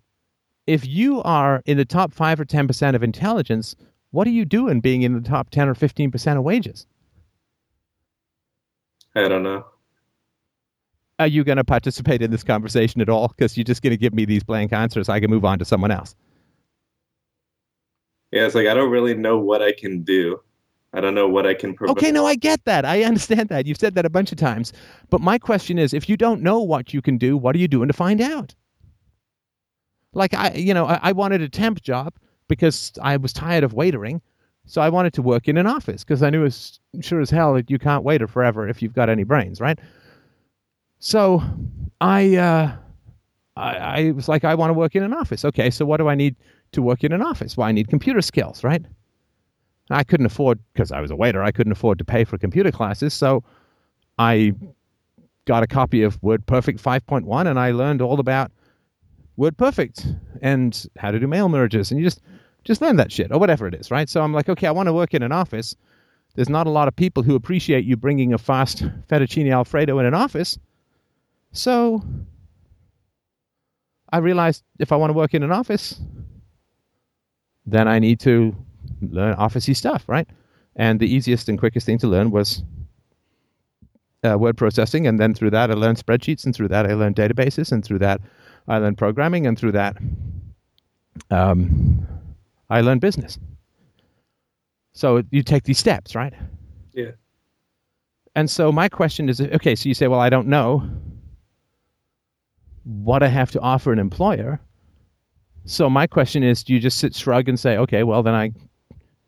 if 0.67 0.85
you 0.85 1.21
are 1.23 1.61
in 1.65 1.77
the 1.77 1.85
top 1.85 2.13
5 2.13 2.41
or 2.41 2.45
10% 2.45 2.95
of 2.95 3.03
intelligence, 3.03 3.75
what 4.11 4.27
are 4.27 4.31
you 4.31 4.45
doing 4.45 4.79
being 4.79 5.01
in 5.01 5.13
the 5.13 5.27
top 5.27 5.49
10 5.49 5.67
or 5.67 5.75
15% 5.75 6.37
of 6.37 6.43
wages? 6.43 6.85
I 9.15 9.27
don't 9.27 9.43
know. 9.43 9.65
Are 11.17 11.27
you 11.27 11.43
going 11.43 11.57
to 11.57 11.63
participate 11.63 12.21
in 12.21 12.31
this 12.31 12.43
conversation 12.43 13.01
at 13.01 13.09
all? 13.09 13.27
Because 13.27 13.57
you're 13.57 13.65
just 13.65 13.81
going 13.81 13.91
to 13.91 13.97
give 13.97 14.13
me 14.13 14.23
these 14.23 14.43
blank 14.43 14.71
answers. 14.71 15.09
I 15.09 15.19
can 15.19 15.29
move 15.29 15.43
on 15.43 15.59
to 15.59 15.65
someone 15.65 15.91
else. 15.91 16.15
Yeah, 18.31 18.45
it's 18.45 18.55
like 18.55 18.67
I 18.67 18.73
don't 18.73 18.91
really 18.91 19.15
know 19.15 19.37
what 19.37 19.61
I 19.61 19.71
can 19.71 20.03
do. 20.03 20.39
I 20.93 21.01
don't 21.01 21.13
know 21.13 21.27
what 21.27 21.45
I 21.45 21.53
can 21.53 21.75
provide. 21.75 21.97
Okay, 21.97 22.11
no, 22.11 22.25
I 22.25 22.35
get 22.35 22.65
that. 22.65 22.83
I 22.83 23.03
understand 23.03 23.49
that. 23.49 23.65
You've 23.65 23.77
said 23.77 23.95
that 23.95 24.05
a 24.05 24.09
bunch 24.09 24.31
of 24.31 24.37
times. 24.37 24.73
But 25.09 25.21
my 25.21 25.37
question 25.37 25.77
is 25.77 25.93
if 25.93 26.09
you 26.09 26.17
don't 26.17 26.41
know 26.41 26.59
what 26.59 26.93
you 26.93 27.01
can 27.01 27.17
do, 27.17 27.37
what 27.37 27.55
are 27.55 27.59
you 27.59 27.67
doing 27.67 27.87
to 27.87 27.93
find 27.93 28.21
out? 28.21 28.55
Like, 30.13 30.33
I, 30.33 30.51
you 30.53 30.73
know, 30.73 30.87
I, 30.87 30.99
I 31.03 31.11
wanted 31.11 31.41
a 31.41 31.49
temp 31.49 31.81
job 31.81 32.13
because 32.47 32.91
I 33.01 33.17
was 33.17 33.31
tired 33.33 33.63
of 33.63 33.73
waitering. 33.73 34.21
So 34.65 34.81
I 34.81 34.89
wanted 34.89 35.13
to 35.13 35.21
work 35.21 35.47
in 35.47 35.57
an 35.57 35.65
office 35.65 36.03
because 36.03 36.21
I 36.21 36.29
knew 36.29 36.45
as 36.45 36.79
sure 37.01 37.21
as 37.21 37.29
hell 37.29 37.55
that 37.55 37.71
you 37.71 37.79
can't 37.79 38.03
waiter 38.03 38.27
forever 38.27 38.67
if 38.67 38.81
you've 38.81 38.93
got 38.93 39.09
any 39.09 39.23
brains, 39.23 39.59
right? 39.59 39.79
So 40.99 41.41
I, 42.01 42.35
uh, 42.35 42.75
I, 43.55 43.75
I 43.77 44.11
was 44.11 44.27
like, 44.27 44.43
I 44.43 44.53
want 44.55 44.69
to 44.69 44.73
work 44.73 44.95
in 44.95 45.03
an 45.03 45.13
office. 45.13 45.43
Okay, 45.43 45.69
so 45.71 45.85
what 45.85 45.97
do 45.97 46.07
I 46.07 46.15
need 46.15 46.35
to 46.71 46.81
work 46.81 47.03
in 47.03 47.11
an 47.11 47.21
office? 47.21 47.57
Well, 47.57 47.67
I 47.67 47.71
need 47.71 47.89
computer 47.89 48.21
skills, 48.21 48.63
right? 48.63 48.83
I 49.89 50.03
couldn't 50.03 50.27
afford, 50.27 50.59
because 50.73 50.91
I 50.91 51.01
was 51.01 51.11
a 51.11 51.15
waiter, 51.15 51.41
I 51.41 51.51
couldn't 51.51 51.71
afford 51.71 51.97
to 51.97 52.05
pay 52.05 52.23
for 52.23 52.37
computer 52.37 52.71
classes. 52.71 53.13
So 53.13 53.43
I 54.19 54.53
got 55.45 55.63
a 55.63 55.67
copy 55.67 56.03
of 56.03 56.21
WordPerfect 56.21 56.79
5.1 56.79 57.47
and 57.47 57.59
I 57.59 57.71
learned 57.71 58.01
all 58.01 58.19
about 58.19 58.51
WordPerfect 59.39 60.19
and 60.41 60.85
how 60.97 61.09
to 61.11 61.19
do 61.19 61.27
mail 61.27 61.49
merges. 61.49 61.89
And 61.89 61.99
you 61.99 62.05
just, 62.05 62.21
just 62.63 62.81
learn 62.81 62.97
that 62.97 63.11
shit 63.11 63.31
or 63.31 63.39
whatever 63.39 63.65
it 63.67 63.73
is, 63.73 63.89
right? 63.89 64.07
So 64.07 64.21
I'm 64.21 64.33
like, 64.33 64.49
okay, 64.49 64.67
I 64.67 64.71
want 64.71 64.87
to 64.87 64.93
work 64.93 65.13
in 65.13 65.23
an 65.23 65.31
office. 65.31 65.75
There's 66.35 66.49
not 66.49 66.67
a 66.67 66.69
lot 66.69 66.87
of 66.87 66.95
people 66.95 67.23
who 67.23 67.33
appreciate 67.33 67.85
you 67.85 67.97
bringing 67.97 68.33
a 68.33 68.37
fast 68.37 68.83
fettuccine 69.09 69.51
alfredo 69.51 69.97
in 69.97 70.05
an 70.05 70.13
office. 70.13 70.59
So 71.51 72.03
I 74.11 74.19
realized 74.19 74.63
if 74.77 74.91
I 74.91 74.95
want 74.97 75.09
to 75.09 75.17
work 75.17 75.33
in 75.33 75.41
an 75.41 75.51
office, 75.51 75.99
then 77.71 77.87
I 77.87 77.99
need 77.99 78.19
to 78.21 78.55
learn 79.01 79.35
officey 79.35 79.75
stuff, 79.75 80.03
right? 80.07 80.27
And 80.75 80.99
the 80.99 81.13
easiest 81.13 81.49
and 81.49 81.59
quickest 81.59 81.85
thing 81.85 81.97
to 81.99 82.07
learn 82.07 82.31
was 82.31 82.63
uh, 84.23 84.37
word 84.37 84.57
processing, 84.57 85.07
and 85.07 85.19
then 85.19 85.33
through 85.33 85.51
that 85.51 85.71
I 85.71 85.73
learned 85.73 85.97
spreadsheets, 85.97 86.45
and 86.45 86.55
through 86.55 86.69
that 86.69 86.85
I 86.85 86.93
learned 86.93 87.15
databases, 87.15 87.71
and 87.71 87.83
through 87.83 87.99
that 87.99 88.21
I 88.67 88.77
learned 88.77 88.97
programming, 88.97 89.47
and 89.47 89.57
through 89.57 89.73
that 89.73 89.97
um, 91.31 92.05
I 92.69 92.81
learned 92.81 93.01
business. 93.01 93.39
So 94.93 95.23
you 95.31 95.43
take 95.43 95.63
these 95.63 95.79
steps, 95.79 96.15
right? 96.15 96.33
Yeah. 96.93 97.11
And 98.35 98.49
so 98.49 98.71
my 98.71 98.89
question 98.89 99.29
is 99.29 99.41
okay, 99.41 99.75
so 99.75 99.89
you 99.89 99.95
say, 99.95 100.07
well, 100.07 100.19
I 100.19 100.29
don't 100.29 100.47
know 100.47 100.89
what 102.83 103.23
I 103.23 103.27
have 103.27 103.51
to 103.51 103.59
offer 103.59 103.91
an 103.91 103.99
employer. 103.99 104.59
So 105.69 105.87
my 105.87 106.07
question 106.07 106.41
is, 106.41 106.63
do 106.63 106.73
you 106.73 106.79
just 106.79 106.97
sit 106.97 107.15
shrug 107.15 107.47
and 107.47 107.59
say, 107.59 107.77
okay, 107.77 108.01
well, 108.01 108.23
then 108.23 108.33
I 108.33 108.51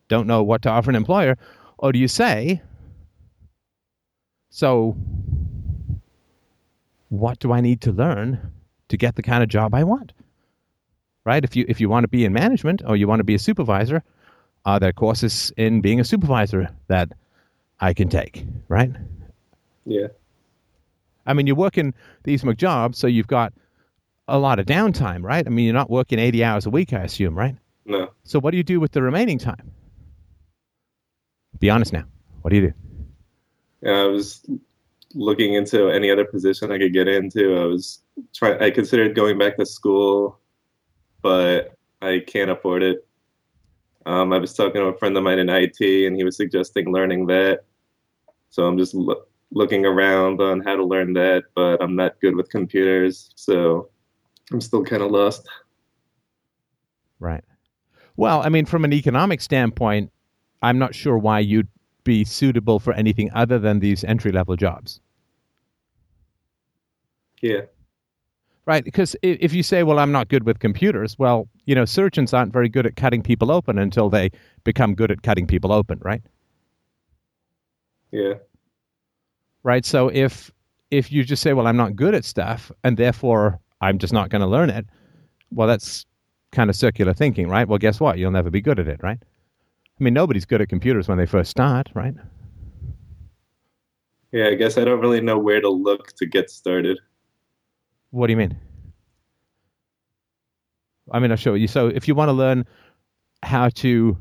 don't 0.08 0.26
know 0.26 0.42
what 0.42 0.64
to 0.64 0.70
offer 0.70 0.90
an 0.90 0.96
employer? 0.96 1.38
Or 1.78 1.92
do 1.92 2.00
you 2.00 2.08
say, 2.08 2.64
so 4.50 4.98
what 7.10 7.38
do 7.38 7.52
I 7.52 7.62
need 7.62 7.80
to 7.82 7.92
learn 7.92 8.40
to 8.90 8.98
get 8.98 9.16
the 9.16 9.22
kind 9.22 9.44
of 9.44 9.50
job 9.50 9.76
I 9.76 9.84
want? 9.84 10.14
Right? 11.26 11.44
If 11.44 11.56
you 11.56 11.64
if 11.68 11.80
you 11.80 11.90
want 11.90 12.06
to 12.06 12.08
be 12.08 12.26
in 12.26 12.34
management 12.34 12.82
or 12.88 12.96
you 12.96 13.08
want 13.08 13.20
to 13.20 13.24
be 13.24 13.36
a 13.36 13.40
supervisor, 13.40 14.02
are 14.66 14.80
there 14.80 14.94
courses 14.94 15.54
in 15.58 15.80
being 15.80 16.00
a 16.00 16.04
supervisor 16.04 16.70
that 16.88 17.12
I 17.80 17.94
can 17.94 18.10
take, 18.10 18.44
right? 18.68 18.92
Yeah. 19.86 20.08
I 21.28 21.34
mean, 21.34 21.46
you're 21.46 21.56
working 21.56 21.94
these 22.24 22.42
McJobs, 22.42 22.96
so 22.96 23.06
you've 23.06 23.28
got 23.28 23.54
a 24.32 24.38
lot 24.38 24.60
of 24.60 24.66
downtime, 24.66 25.24
right? 25.24 25.46
I 25.46 25.50
mean, 25.50 25.66
you're 25.66 25.74
not 25.74 25.90
working 25.90 26.18
80 26.18 26.44
hours 26.44 26.66
a 26.66 26.70
week, 26.70 26.94
I 26.94 27.04
assume, 27.04 27.38
right? 27.38 27.56
No. 27.86 28.10
So 28.24 28.40
what 28.40 28.52
do 28.52 28.58
you 28.58 28.64
do 28.64 28.80
with 28.80 28.92
the 28.94 29.02
remaining 29.02 29.38
time? 29.38 29.72
Be 31.60 31.70
honest 31.70 31.94
now. 31.94 32.06
What 32.42 32.50
do 32.52 32.56
you 32.56 32.68
do? 32.70 32.74
Yeah, 33.84 34.04
I 34.04 34.08
was 34.08 34.46
looking 35.14 35.54
into 35.54 35.90
any 35.90 36.10
other 36.10 36.26
position 36.26 36.72
I 36.72 36.78
could 36.78 36.94
get 36.94 37.08
into. 37.08 37.58
I 37.58 37.66
was 37.66 38.00
trying. 38.34 38.62
I 38.62 38.72
considered 38.72 39.16
going 39.16 39.38
back 39.38 39.58
to 39.58 39.66
school, 39.66 40.40
but 41.22 41.78
I 42.02 42.24
can't 42.26 42.50
afford 42.50 42.84
it. 42.84 43.06
Um, 44.06 44.34
I 44.34 44.40
was 44.40 44.54
talking 44.54 44.82
to 44.82 44.88
a 44.88 44.98
friend 44.98 45.16
of 45.18 45.24
mine 45.24 45.40
in 45.40 45.50
IT, 45.50 45.80
and 45.80 46.16
he 46.16 46.24
was 46.24 46.38
suggesting 46.38 46.92
learning 46.92 47.28
that. 47.28 47.66
So 48.50 48.66
I'm 48.66 48.78
just 48.78 48.94
lo- 48.94 49.24
looking 49.52 49.86
around 49.86 50.42
on 50.42 50.62
how 50.62 50.76
to 50.76 50.84
learn 50.84 51.14
that, 51.14 51.44
but 51.56 51.82
I'm 51.82 51.96
not 51.96 52.20
good 52.22 52.36
with 52.36 52.50
computers, 52.50 53.32
so 53.36 53.90
I'm 54.52 54.62
still 54.62 54.84
kind 54.84 55.02
of 55.02 55.12
lost. 55.12 55.48
Right. 57.20 57.44
Well, 58.18 58.42
I 58.44 58.50
mean, 58.50 58.66
from 58.66 58.84
an 58.84 58.94
economic 58.94 59.42
standpoint, 59.42 60.12
I'm 60.62 60.78
not 60.78 60.94
sure 60.94 61.18
why 61.18 61.40
you'd 61.40 61.68
be 62.04 62.24
suitable 62.24 62.80
for 62.80 62.94
anything 62.94 63.32
other 63.34 63.60
than 63.60 63.80
these 63.80 64.04
entry 64.04 64.32
level 64.32 64.56
jobs. 64.56 65.00
Yeah. 67.42 67.62
Right, 68.66 68.84
because 68.84 69.16
if 69.24 69.54
you 69.54 69.64
say, 69.64 69.82
"Well, 69.84 69.98
I'm 69.98 70.12
not 70.12 70.28
good 70.28 70.46
with 70.46 70.60
computers," 70.60 71.18
well, 71.18 71.48
you 71.66 71.74
know, 71.74 71.86
surgeons 71.86 72.34
aren't 72.34 72.54
very 72.54 72.70
good 72.70 72.86
at 72.86 72.96
cutting 72.96 73.24
people 73.24 73.52
open 73.52 73.80
until 73.80 74.10
they 74.10 74.30
become 74.64 74.94
good 74.94 75.10
at 75.12 75.24
cutting 75.24 75.48
people 75.48 75.72
open, 75.72 76.00
right? 76.04 76.22
Yeah. 78.12 78.36
Right. 79.64 79.86
So 79.86 80.10
if 80.10 80.52
if 80.92 81.12
you 81.12 81.24
just 81.24 81.42
say, 81.42 81.54
"Well, 81.54 81.68
I'm 81.68 81.78
not 81.78 81.96
good 81.96 82.14
at 82.14 82.26
stuff," 82.26 82.72
and 82.84 82.98
therefore 82.98 83.61
I'm 83.82 83.98
just 83.98 84.14
not 84.14 84.30
going 84.30 84.42
to 84.42 84.48
learn 84.48 84.70
it, 84.70 84.86
well, 85.52 85.68
that's 85.68 86.06
kind 86.52 86.70
of 86.70 86.76
circular 86.76 87.14
thinking, 87.14 87.48
right? 87.48 87.68
Well, 87.68 87.80
guess 87.80 88.00
what? 88.00 88.18
You'll 88.18 88.32
never 88.32 88.50
be 88.50 88.62
good 88.62 88.80
at 88.80 88.88
it, 88.88 89.02
right? 89.02 89.18
I 89.22 90.04
mean, 90.04 90.14
nobody's 90.14 90.46
good 90.46 90.62
at 90.62 90.70
computers 90.70 91.08
when 91.08 91.18
they 91.18 91.26
first 91.26 91.52
start, 91.52 91.90
right? 91.94 92.14
Yeah, 94.32 94.48
I 94.48 94.56
guess 94.56 94.78
I 94.78 94.86
don't 94.86 95.02
really 95.02 95.22
know 95.22 95.38
where 95.38 95.60
to 95.62 95.70
look 95.70 96.14
to 96.18 96.26
get 96.26 96.50
started. 96.50 97.00
What 98.12 98.28
do 98.28 98.32
you 98.34 98.38
mean? 98.38 98.58
I 101.12 101.20
mean, 101.20 101.32
I'll 101.32 101.38
show 101.38 101.54
you. 101.54 101.68
So, 101.68 101.88
if 101.88 102.08
you 102.08 102.16
want 102.16 102.30
to 102.30 102.34
learn 102.34 102.66
how 103.44 103.70
to 103.70 104.18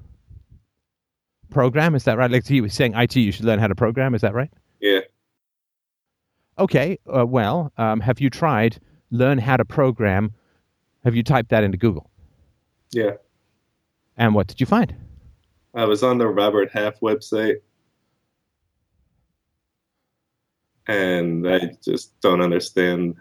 program, 1.50 1.94
is 1.94 2.04
that 2.04 2.18
right? 2.18 2.30
Like 2.30 2.46
he 2.46 2.60
was 2.60 2.74
saying, 2.74 2.94
IT, 2.94 3.16
you 3.16 3.30
should 3.32 3.44
learn 3.44 3.58
how 3.58 3.68
to 3.68 3.74
program. 3.74 4.14
Is 4.14 4.22
that 4.22 4.34
right? 4.34 4.50
Yeah. 4.80 5.00
Okay. 6.58 6.98
Uh, 7.12 7.26
well, 7.26 7.72
um, 7.78 8.00
have 8.00 8.20
you 8.20 8.30
tried 8.30 8.80
learn 9.10 9.38
how 9.38 9.56
to 9.56 9.64
program? 9.64 10.34
Have 11.04 11.14
you 11.14 11.22
typed 11.22 11.50
that 11.50 11.64
into 11.64 11.78
Google? 11.78 12.10
Yeah. 12.92 13.12
And 14.16 14.34
what 14.34 14.46
did 14.46 14.60
you 14.60 14.66
find? 14.66 14.94
I 15.74 15.84
was 15.84 16.02
on 16.02 16.18
the 16.18 16.28
Robert 16.28 16.70
Half 16.72 17.00
website. 17.00 17.56
And 20.86 21.48
I 21.48 21.72
just 21.82 22.18
don't 22.20 22.40
understand 22.40 23.16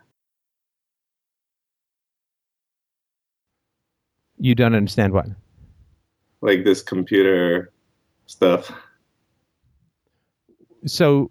You 4.40 4.56
don't 4.56 4.74
understand 4.74 5.12
what? 5.12 5.28
Like 6.42 6.64
this 6.64 6.82
computer 6.82 7.74
stuff. 8.26 8.72
So, 10.86 11.30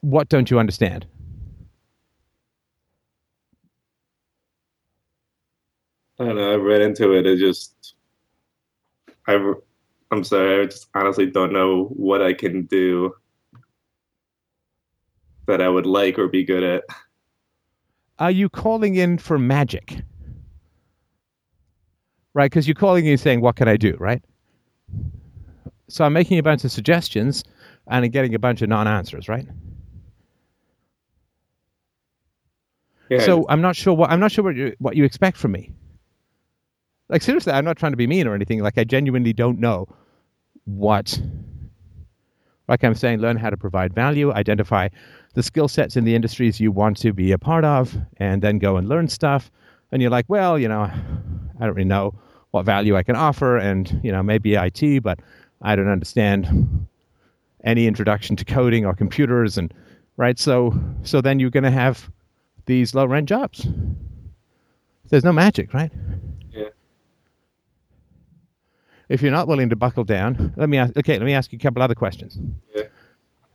what 0.00 0.30
don't 0.30 0.50
you 0.50 0.58
understand? 0.58 1.06
I 6.18 6.24
don't 6.24 6.36
know. 6.36 6.52
I 6.52 6.56
read 6.56 6.80
into 6.80 7.12
it. 7.12 7.26
It 7.26 7.38
just, 7.38 7.94
I, 9.26 9.52
I'm 10.10 10.24
sorry. 10.24 10.62
I 10.62 10.64
just 10.66 10.88
honestly 10.94 11.26
don't 11.26 11.52
know 11.52 11.84
what 11.96 12.22
I 12.22 12.32
can 12.32 12.64
do 12.66 13.14
that 15.46 15.60
I 15.60 15.68
would 15.68 15.86
like 15.86 16.18
or 16.18 16.28
be 16.28 16.44
good 16.44 16.62
at. 16.62 16.84
Are 18.18 18.30
you 18.30 18.48
calling 18.48 18.94
in 18.94 19.18
for 19.18 19.38
magic? 19.38 20.02
right? 22.36 22.50
Because 22.50 22.68
you're 22.68 22.74
calling 22.74 23.08
and 23.08 23.18
saying, 23.18 23.40
"What 23.40 23.56
can 23.56 23.66
I 23.66 23.76
do?" 23.76 23.96
Right? 23.98 24.22
So 25.88 26.04
I'm 26.04 26.12
making 26.12 26.38
a 26.38 26.42
bunch 26.42 26.64
of 26.64 26.70
suggestions, 26.70 27.42
and 27.88 28.04
I'm 28.04 28.10
getting 28.10 28.34
a 28.34 28.38
bunch 28.38 28.60
of 28.60 28.68
non-answers, 28.68 29.28
right? 29.28 29.46
Yeah. 33.08 33.20
So 33.20 33.46
I'm 33.48 33.62
not 33.62 33.74
sure 33.74 33.94
what 33.94 34.10
I'm 34.10 34.20
not 34.20 34.30
sure 34.30 34.44
what 34.44 34.54
you 34.54 34.76
what 34.78 34.96
you 34.96 35.04
expect 35.04 35.38
from 35.38 35.52
me. 35.52 35.72
Like 37.08 37.22
seriously, 37.22 37.52
I'm 37.52 37.64
not 37.64 37.76
trying 37.76 37.92
to 37.92 37.96
be 37.96 38.06
mean 38.06 38.26
or 38.26 38.34
anything. 38.34 38.60
Like 38.60 38.78
I 38.78 38.84
genuinely 38.84 39.32
don't 39.32 39.58
know 39.60 39.86
what. 40.64 41.20
Like 42.68 42.82
I'm 42.82 42.94
saying, 42.94 43.20
learn 43.20 43.36
how 43.36 43.50
to 43.50 43.56
provide 43.56 43.94
value, 43.94 44.32
identify 44.32 44.88
the 45.34 45.42
skill 45.42 45.68
sets 45.68 45.96
in 45.96 46.04
the 46.04 46.16
industries 46.16 46.58
you 46.58 46.72
want 46.72 46.96
to 46.98 47.12
be 47.12 47.30
a 47.30 47.38
part 47.38 47.64
of, 47.64 47.96
and 48.16 48.42
then 48.42 48.58
go 48.58 48.76
and 48.76 48.88
learn 48.88 49.06
stuff. 49.06 49.52
And 49.92 50.02
you're 50.02 50.10
like, 50.10 50.26
well, 50.28 50.58
you 50.58 50.66
know, 50.66 50.82
I 50.82 51.64
don't 51.64 51.74
really 51.74 51.84
know 51.84 52.18
what 52.50 52.64
value 52.64 52.96
I 52.96 53.02
can 53.02 53.16
offer, 53.16 53.56
and 53.56 54.00
you 54.02 54.10
know 54.10 54.22
maybe 54.22 54.54
IT, 54.54 55.02
but 55.02 55.20
I 55.62 55.76
don't 55.76 55.88
understand 55.88 56.86
any 57.64 57.86
introduction 57.86 58.34
to 58.36 58.44
coding 58.44 58.84
or 58.84 58.94
computers, 58.94 59.58
and 59.58 59.72
right. 60.16 60.38
So 60.38 60.74
so 61.02 61.20
then 61.20 61.38
you're 61.38 61.50
going 61.50 61.64
to 61.64 61.70
have 61.70 62.10
these 62.64 62.94
low 62.94 63.06
rent 63.06 63.28
jobs. 63.28 63.66
There's 65.08 65.24
no 65.24 65.32
magic, 65.32 65.72
right? 65.72 65.92
If 69.08 69.22
you're 69.22 69.32
not 69.32 69.46
willing 69.46 69.68
to 69.68 69.76
buckle 69.76 70.04
down, 70.04 70.52
let 70.56 70.68
me 70.68 70.78
ask. 70.78 70.96
Okay, 70.96 71.18
let 71.18 71.24
me 71.24 71.34
ask 71.34 71.52
you 71.52 71.58
a 71.58 71.62
couple 71.62 71.82
other 71.82 71.94
questions. 71.94 72.38
Yeah. 72.74 72.84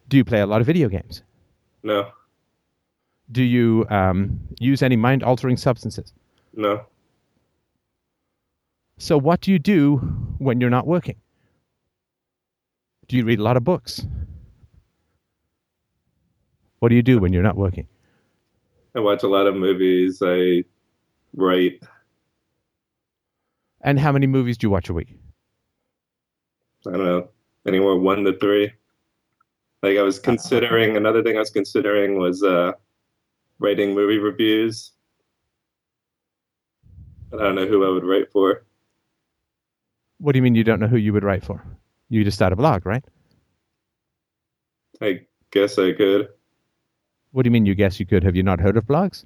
Do 0.07 0.17
you 0.17 0.23
play 0.23 0.41
a 0.41 0.45
lot 0.45 0.61
of 0.61 0.67
video 0.67 0.87
games? 0.87 1.23
No. 1.83 2.11
Do 3.31 3.43
you 3.43 3.85
um, 3.89 4.39
use 4.59 4.81
any 4.81 4.95
mind-altering 4.95 5.57
substances? 5.57 6.13
No. 6.53 6.85
So, 8.97 9.17
what 9.17 9.41
do 9.41 9.51
you 9.51 9.59
do 9.59 9.97
when 10.37 10.61
you're 10.61 10.69
not 10.69 10.85
working? 10.85 11.15
Do 13.07 13.17
you 13.17 13.25
read 13.25 13.39
a 13.39 13.43
lot 13.43 13.57
of 13.57 13.63
books? 13.63 14.05
What 16.79 16.89
do 16.89 16.95
you 16.95 17.01
do 17.01 17.19
when 17.19 17.33
you're 17.33 17.43
not 17.43 17.57
working? 17.57 17.87
I 18.95 18.99
watch 18.99 19.23
a 19.23 19.27
lot 19.27 19.47
of 19.47 19.55
movies. 19.55 20.21
I 20.25 20.63
write. 21.35 21.83
And 23.81 23.99
how 23.99 24.11
many 24.11 24.27
movies 24.27 24.57
do 24.57 24.67
you 24.67 24.71
watch 24.71 24.89
a 24.89 24.93
week? 24.93 25.17
I 26.87 26.91
don't 26.91 27.05
know, 27.05 27.29
anywhere 27.67 27.95
one 27.97 28.23
to 28.23 28.37
three. 28.37 28.71
Like 29.83 29.97
I 29.97 30.01
was 30.01 30.19
considering 30.19 30.97
another 30.97 31.23
thing 31.23 31.35
I 31.35 31.39
was 31.39 31.49
considering 31.49 32.17
was 32.17 32.43
uh, 32.43 32.73
writing 33.59 33.93
movie 33.95 34.19
reviews. 34.19 34.91
I 37.33 37.37
don't 37.37 37.55
know 37.55 37.65
who 37.65 37.85
I 37.85 37.89
would 37.89 38.03
write 38.03 38.31
for. 38.31 38.65
What 40.19 40.33
do 40.33 40.37
you 40.37 40.43
mean 40.43 40.55
you 40.55 40.63
don't 40.63 40.79
know 40.79 40.87
who 40.87 40.97
you 40.97 41.13
would 41.13 41.23
write 41.23 41.43
for? 41.43 41.63
You 42.09 42.23
just 42.23 42.37
start 42.37 42.53
a 42.53 42.55
blog, 42.55 42.85
right? 42.85 43.03
I 45.01 45.21
guess 45.51 45.79
I 45.79 45.93
could. 45.93 46.29
What 47.31 47.43
do 47.43 47.47
you 47.47 47.51
mean 47.51 47.65
you 47.65 47.73
guess 47.73 47.99
you 47.99 48.05
could? 48.05 48.23
Have 48.23 48.35
you 48.35 48.43
not 48.43 48.59
heard 48.59 48.77
of 48.77 48.85
blogs? 48.85 49.23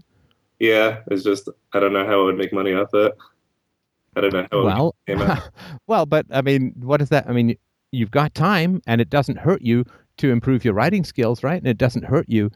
Yeah, 0.59 1.01
it's 1.11 1.23
just 1.23 1.49
I 1.73 1.79
don't 1.79 1.93
know 1.93 2.05
how 2.05 2.21
I 2.21 2.23
would 2.25 2.37
make 2.37 2.53
money 2.53 2.73
off 2.73 2.91
that. 2.91 3.15
I 4.15 4.21
don't 4.21 4.33
know 4.33 4.47
how. 4.51 4.63
Well, 4.63 4.95
well, 5.87 6.05
but 6.05 6.25
I 6.31 6.41
mean, 6.41 6.73
what 6.79 7.01
is 7.01 7.09
that? 7.09 7.27
I 7.27 7.33
mean, 7.33 7.57
you've 7.91 8.11
got 8.11 8.33
time, 8.33 8.81
and 8.87 9.01
it 9.01 9.09
doesn't 9.09 9.37
hurt 9.37 9.61
you 9.61 9.85
to 10.17 10.31
improve 10.31 10.63
your 10.63 10.73
writing 10.73 11.03
skills, 11.03 11.43
right? 11.43 11.57
And 11.57 11.67
it 11.67 11.77
doesn't 11.77 12.03
hurt 12.03 12.27
you 12.29 12.51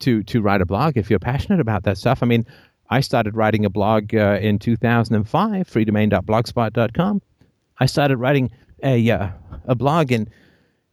to 0.00 0.22
to 0.24 0.42
write 0.42 0.60
a 0.60 0.66
blog 0.66 0.96
if 0.96 1.10
you're 1.10 1.18
passionate 1.18 1.60
about 1.60 1.84
that 1.84 1.98
stuff. 1.98 2.22
I 2.22 2.26
mean, 2.26 2.46
I 2.90 3.00
started 3.00 3.36
writing 3.36 3.64
a 3.64 3.70
blog 3.70 4.14
uh, 4.14 4.38
in 4.40 4.58
2005, 4.58 5.68
freedomain.blogspot.com. 5.68 7.22
I 7.78 7.86
started 7.86 8.18
writing 8.18 8.50
a 8.82 9.10
uh, 9.10 9.28
a 9.66 9.74
blog 9.74 10.12
in 10.12 10.28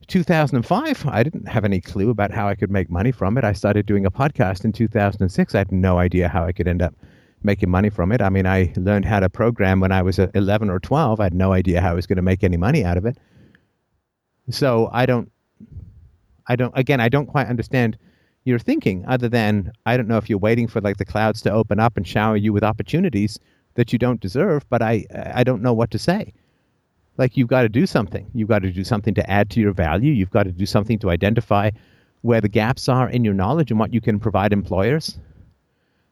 2005. 0.08 1.08
I 1.08 1.24
didn't 1.24 1.48
have 1.48 1.66
any 1.66 1.82
clue 1.82 2.10
about 2.10 2.32
how 2.32 2.48
I 2.48 2.56
could 2.56 2.72
make 2.72 2.90
money 2.90 3.12
from 3.12 3.38
it. 3.38 3.44
I 3.44 3.54
started 3.54 3.86
doing 3.86 4.06
a 4.06 4.12
podcast 4.12 4.66
in 4.66 4.72
2006. 4.72 5.56
I 5.56 5.58
had 5.58 5.72
no 5.72 5.98
idea 5.98 6.28
how 6.28 6.46
I 6.46 6.52
could 6.52 6.68
end 6.68 6.82
up 6.82 6.94
making 7.44 7.70
money 7.70 7.90
from 7.90 8.12
it. 8.12 8.22
I 8.22 8.30
mean, 8.30 8.46
I 8.46 8.74
learned 8.76 9.06
how 9.06 9.20
to 9.20 9.30
program 9.30 9.80
when 9.80 9.92
I 9.92 10.02
was 10.02 10.20
uh, 10.20 10.28
11 10.34 10.70
or 10.70 10.80
12. 10.80 11.20
I 11.20 11.24
had 11.24 11.34
no 11.34 11.54
idea 11.54 11.82
how 11.82 11.92
I 11.92 11.94
was 11.94 12.08
going 12.08 12.18
to 12.18 12.22
make 12.22 12.44
any 12.44 12.58
money 12.58 12.84
out 12.84 12.98
of 12.98 13.06
it. 13.06 13.18
So 14.50 14.90
I 14.92 15.06
don't, 15.06 15.32
I 16.48 16.56
don't, 16.56 16.74
again, 16.76 17.00
I 17.00 17.10
don't 17.10 17.28
quite 17.28 17.48
understand 17.48 17.98
your 18.44 18.60
thinking 18.60 19.06
other 19.08 19.30
than 19.30 19.72
I 19.86 19.98
don't 19.98 20.08
know 20.08 20.18
if 20.18 20.30
you're 20.30 20.40
waiting 20.40 20.68
for 20.68 20.82
like 20.82 20.98
the 20.98 21.06
clouds 21.06 21.42
to 21.44 21.52
open 21.52 21.80
up 21.80 21.98
and 21.98 22.08
shower 22.08 22.36
you 22.36 22.52
with 22.54 22.64
opportunities 22.64 23.40
that 23.76 23.94
you 23.94 24.00
don't 24.00 24.20
deserve, 24.20 24.68
but 24.70 24.82
I, 24.82 25.06
I 25.34 25.44
don't 25.44 25.62
know 25.62 25.74
what 25.74 25.92
to 25.92 26.00
say. 26.00 26.34
Like 27.18 27.38
you've 27.38 27.48
got 27.48 27.62
to 27.62 27.70
do 27.70 27.86
something. 27.86 28.30
You've 28.34 28.50
got 28.50 28.64
to 28.64 28.72
do 28.72 28.84
something 28.84 29.14
to 29.14 29.30
add 29.30 29.50
to 29.52 29.60
your 29.60 29.74
value. 29.74 30.12
You've 30.12 30.32
got 30.32 30.44
to 30.44 30.52
do 30.52 30.66
something 30.66 30.98
to 31.00 31.10
identify 31.10 31.70
where 32.22 32.42
the 32.42 32.50
gaps 32.50 32.90
are 32.90 33.10
in 33.10 33.24
your 33.24 33.34
knowledge 33.34 33.72
and 33.72 33.80
what 33.80 33.94
you 33.94 34.02
can 34.02 34.20
provide 34.20 34.54
employers 34.54 35.20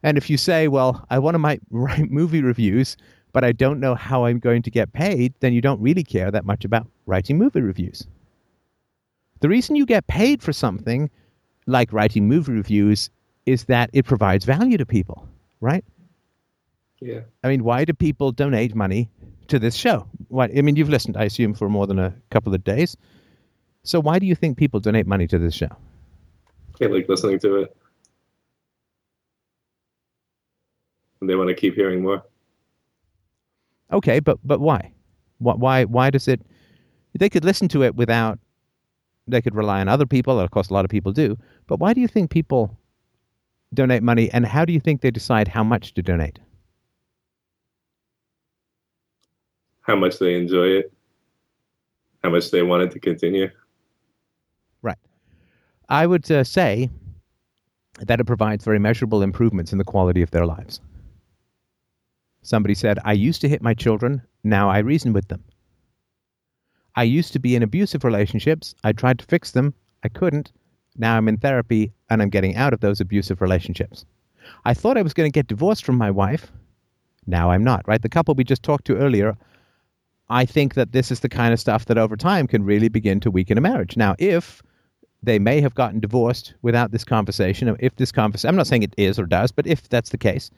and 0.03 0.17
if 0.17 0.29
you 0.29 0.37
say, 0.37 0.67
well, 0.67 1.05
I 1.09 1.19
want 1.19 1.35
to 1.35 1.59
write 1.69 2.11
movie 2.11 2.41
reviews, 2.41 2.97
but 3.31 3.43
I 3.43 3.51
don't 3.51 3.79
know 3.79 3.95
how 3.95 4.25
I'm 4.25 4.39
going 4.39 4.61
to 4.63 4.71
get 4.71 4.93
paid, 4.93 5.33
then 5.39 5.53
you 5.53 5.61
don't 5.61 5.81
really 5.81 6.03
care 6.03 6.31
that 6.31 6.45
much 6.45 6.65
about 6.65 6.87
writing 7.05 7.37
movie 7.37 7.61
reviews. 7.61 8.07
The 9.41 9.49
reason 9.49 9.75
you 9.75 9.85
get 9.85 10.07
paid 10.07 10.41
for 10.41 10.51
something 10.51 11.09
like 11.65 11.93
writing 11.93 12.27
movie 12.27 12.53
reviews 12.53 13.09
is 13.45 13.65
that 13.65 13.89
it 13.93 14.05
provides 14.05 14.45
value 14.45 14.77
to 14.77 14.85
people, 14.85 15.27
right? 15.61 15.83
Yeah. 16.99 17.21
I 17.43 17.47
mean, 17.47 17.63
why 17.63 17.85
do 17.85 17.93
people 17.93 18.31
donate 18.31 18.75
money 18.75 19.09
to 19.47 19.59
this 19.59 19.75
show? 19.75 20.07
Why, 20.27 20.49
I 20.55 20.61
mean, 20.61 20.75
you've 20.75 20.89
listened, 20.89 21.15
I 21.15 21.23
assume, 21.23 21.53
for 21.53 21.69
more 21.69 21.87
than 21.87 21.99
a 21.99 22.13
couple 22.31 22.53
of 22.53 22.63
days. 22.63 22.97
So 23.83 24.01
why 24.01 24.19
do 24.19 24.25
you 24.25 24.35
think 24.35 24.57
people 24.57 24.79
donate 24.79 25.07
money 25.07 25.27
to 25.27 25.39
this 25.39 25.53
show? 25.53 25.69
I 26.81 26.85
like 26.85 27.07
listening 27.07 27.39
to 27.39 27.55
it. 27.63 27.77
And 31.21 31.29
they 31.29 31.35
want 31.35 31.49
to 31.49 31.55
keep 31.55 31.75
hearing 31.75 32.01
more. 32.01 32.23
Okay, 33.91 34.19
but 34.19 34.37
but 34.43 34.59
why? 34.59 34.91
Why 35.39 35.85
why 35.85 36.09
does 36.09 36.27
it? 36.27 36.41
They 37.17 37.29
could 37.29 37.45
listen 37.45 37.67
to 37.69 37.83
it 37.83 37.95
without. 37.95 38.39
They 39.27 39.41
could 39.41 39.55
rely 39.55 39.79
on 39.79 39.87
other 39.87 40.05
people. 40.05 40.39
Of 40.39 40.51
course, 40.51 40.69
a 40.69 40.73
lot 40.73 40.85
of 40.85 40.91
people 40.91 41.11
do. 41.11 41.37
But 41.67 41.79
why 41.79 41.93
do 41.93 42.01
you 42.01 42.07
think 42.07 42.31
people 42.31 42.77
donate 43.73 44.03
money, 44.03 44.29
and 44.31 44.45
how 44.45 44.65
do 44.65 44.73
you 44.73 44.79
think 44.79 45.01
they 45.01 45.11
decide 45.11 45.47
how 45.47 45.63
much 45.63 45.93
to 45.93 46.01
donate? 46.01 46.39
How 49.81 49.95
much 49.95 50.19
they 50.19 50.35
enjoy 50.35 50.67
it. 50.67 50.93
How 52.23 52.29
much 52.29 52.51
they 52.51 52.63
want 52.63 52.83
it 52.83 52.91
to 52.91 52.99
continue. 52.99 53.49
Right. 54.81 54.97
I 55.87 56.05
would 56.05 56.29
uh, 56.29 56.43
say 56.43 56.89
that 57.99 58.19
it 58.19 58.25
provides 58.25 58.63
very 58.63 58.79
measurable 58.79 59.21
improvements 59.21 59.71
in 59.71 59.77
the 59.77 59.83
quality 59.83 60.21
of 60.21 60.31
their 60.31 60.45
lives. 60.45 60.79
Somebody 62.49 62.73
said, 62.73 62.97
I 63.05 63.13
used 63.13 63.41
to 63.41 63.47
hit 63.47 63.61
my 63.61 63.75
children, 63.75 64.23
now 64.43 64.71
I 64.71 64.79
reason 64.79 65.13
with 65.13 65.27
them. 65.27 65.43
I 66.95 67.03
used 67.03 67.31
to 67.33 67.39
be 67.39 67.55
in 67.55 67.61
abusive 67.61 68.03
relationships. 68.03 68.73
I 68.83 68.91
tried 68.91 69.19
to 69.19 69.25
fix 69.25 69.51
them. 69.51 69.75
I 70.03 70.09
couldn't. 70.09 70.51
Now 70.97 71.15
I'm 71.15 71.27
in 71.27 71.37
therapy 71.37 71.93
and 72.09 72.23
I'm 72.23 72.31
getting 72.31 72.55
out 72.55 72.73
of 72.73 72.79
those 72.79 72.99
abusive 72.99 73.39
relationships. 73.39 74.03
I 74.65 74.73
thought 74.73 74.97
I 74.97 75.03
was 75.03 75.13
going 75.13 75.31
to 75.31 75.39
get 75.39 75.45
divorced 75.45 75.85
from 75.85 75.95
my 75.95 76.09
wife. 76.09 76.51
Now 77.27 77.51
I'm 77.51 77.63
not, 77.63 77.87
right? 77.87 78.01
The 78.01 78.09
couple 78.09 78.33
we 78.33 78.43
just 78.43 78.63
talked 78.63 78.85
to 78.85 78.97
earlier, 78.97 79.37
I 80.31 80.43
think 80.43 80.73
that 80.73 80.91
this 80.91 81.11
is 81.11 81.19
the 81.19 81.29
kind 81.29 81.53
of 81.53 81.59
stuff 81.59 81.85
that 81.85 81.99
over 81.99 82.17
time 82.17 82.47
can 82.47 82.65
really 82.65 82.89
begin 82.89 83.19
to 83.19 83.29
weaken 83.29 83.59
a 83.59 83.61
marriage. 83.61 83.95
Now, 83.95 84.15
if 84.17 84.63
they 85.21 85.37
may 85.37 85.61
have 85.61 85.75
gotten 85.75 85.99
divorced 85.99 86.55
without 86.63 86.89
this 86.89 87.03
conversation, 87.03 87.77
if 87.79 87.95
this 87.97 88.11
conversation, 88.11 88.49
I'm 88.49 88.55
not 88.55 88.65
saying 88.65 88.81
it 88.81 88.95
is 88.97 89.19
or 89.19 89.27
does, 89.27 89.51
but 89.51 89.67
if 89.67 89.87
that's 89.87 90.09
the 90.09 90.17
case, 90.17 90.49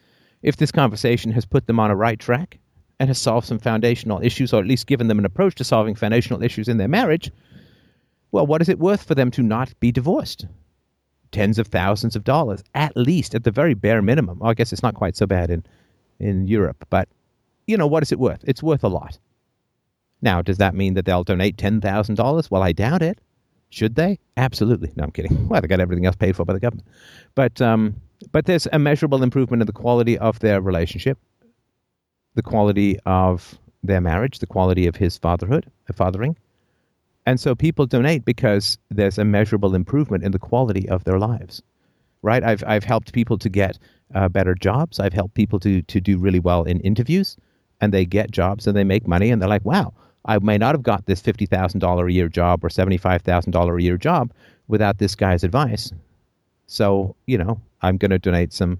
if 0.41 0.57
this 0.57 0.71
conversation 0.71 1.31
has 1.31 1.45
put 1.45 1.67
them 1.67 1.79
on 1.79 1.91
a 1.91 1.95
right 1.95 2.19
track 2.19 2.59
and 2.99 3.09
has 3.09 3.19
solved 3.19 3.47
some 3.47 3.59
foundational 3.59 4.21
issues, 4.21 4.53
or 4.53 4.61
at 4.61 4.67
least 4.67 4.87
given 4.87 5.07
them 5.07 5.19
an 5.19 5.25
approach 5.25 5.55
to 5.55 5.63
solving 5.63 5.95
foundational 5.95 6.43
issues 6.43 6.67
in 6.67 6.77
their 6.77 6.87
marriage, 6.87 7.31
well, 8.31 8.47
what 8.47 8.61
is 8.61 8.69
it 8.69 8.79
worth 8.79 9.03
for 9.03 9.15
them 9.15 9.31
to 9.31 9.43
not 9.43 9.77
be 9.79 9.91
divorced? 9.91 10.45
Tens 11.31 11.59
of 11.59 11.67
thousands 11.67 12.15
of 12.15 12.23
dollars, 12.23 12.63
at 12.75 12.95
least, 12.95 13.35
at 13.35 13.43
the 13.43 13.51
very 13.51 13.73
bare 13.73 14.01
minimum. 14.01 14.39
Well, 14.39 14.51
I 14.51 14.53
guess 14.53 14.73
it's 14.73 14.83
not 14.83 14.95
quite 14.95 15.15
so 15.15 15.25
bad 15.25 15.49
in, 15.49 15.65
in 16.19 16.47
Europe, 16.47 16.85
but 16.89 17.07
you 17.67 17.77
know, 17.77 17.87
what 17.87 18.03
is 18.03 18.11
it 18.11 18.19
worth? 18.19 18.43
It's 18.45 18.63
worth 18.63 18.83
a 18.83 18.87
lot. 18.87 19.17
Now, 20.21 20.41
does 20.41 20.57
that 20.57 20.75
mean 20.75 20.93
that 20.93 21.05
they'll 21.05 21.23
donate 21.23 21.57
$10,000? 21.57 22.51
Well, 22.51 22.63
I 22.63 22.71
doubt 22.71 23.01
it. 23.01 23.19
Should 23.69 23.95
they? 23.95 24.19
Absolutely. 24.37 24.91
No, 24.95 25.05
I'm 25.05 25.11
kidding. 25.11 25.47
Well, 25.49 25.61
they 25.61 25.67
got 25.67 25.79
everything 25.79 26.05
else 26.05 26.15
paid 26.15 26.35
for 26.35 26.45
by 26.45 26.53
the 26.53 26.59
government. 26.59 26.87
But 27.35 27.61
um, 27.61 27.95
but 28.31 28.45
there's 28.45 28.67
a 28.71 28.79
measurable 28.79 29.23
improvement 29.23 29.61
in 29.61 29.67
the 29.67 29.73
quality 29.73 30.17
of 30.17 30.39
their 30.39 30.61
relationship, 30.61 31.17
the 32.35 32.43
quality 32.43 32.99
of 33.05 33.57
their 33.83 34.01
marriage, 34.01 34.39
the 34.39 34.47
quality 34.47 34.87
of 34.87 34.95
his 34.95 35.17
fatherhood, 35.17 35.65
fathering. 35.93 36.37
And 37.25 37.39
so 37.39 37.55
people 37.55 37.85
donate 37.85 38.25
because 38.25 38.77
there's 38.89 39.17
a 39.17 39.25
measurable 39.25 39.75
improvement 39.75 40.23
in 40.23 40.31
the 40.31 40.39
quality 40.39 40.89
of 40.89 41.03
their 41.03 41.19
lives. 41.19 41.61
Right? 42.23 42.43
I've 42.43 42.63
I've 42.67 42.83
helped 42.83 43.13
people 43.13 43.37
to 43.39 43.49
get 43.49 43.79
uh, 44.13 44.29
better 44.29 44.53
jobs. 44.53 44.99
I've 44.99 45.13
helped 45.13 45.33
people 45.33 45.59
to 45.61 45.81
to 45.81 45.99
do 45.99 46.17
really 46.17 46.39
well 46.39 46.63
in 46.63 46.79
interviews, 46.81 47.37
and 47.79 47.91
they 47.91 48.05
get 48.05 48.31
jobs 48.31 48.67
and 48.67 48.77
they 48.77 48.83
make 48.83 49.07
money, 49.07 49.31
and 49.31 49.41
they're 49.41 49.49
like, 49.49 49.65
wow. 49.65 49.93
I 50.25 50.37
may 50.37 50.59
not 50.59 50.75
have 50.75 50.83
got 50.83 51.07
this 51.07 51.19
fifty 51.19 51.47
thousand 51.47 51.79
dollar 51.79 52.07
a 52.07 52.11
year 52.11 52.29
job 52.29 52.63
or 52.63 52.69
seventy 52.69 52.97
five 52.97 53.23
thousand 53.23 53.53
dollar 53.53 53.77
a 53.77 53.81
year 53.81 53.97
job 53.97 54.31
without 54.67 54.99
this 54.99 55.15
guy's 55.15 55.43
advice. 55.43 55.91
So 56.67 57.15
you 57.25 57.39
know, 57.39 57.59
I'm 57.81 57.97
going 57.97 58.11
to 58.11 58.19
donate 58.19 58.53
some 58.53 58.79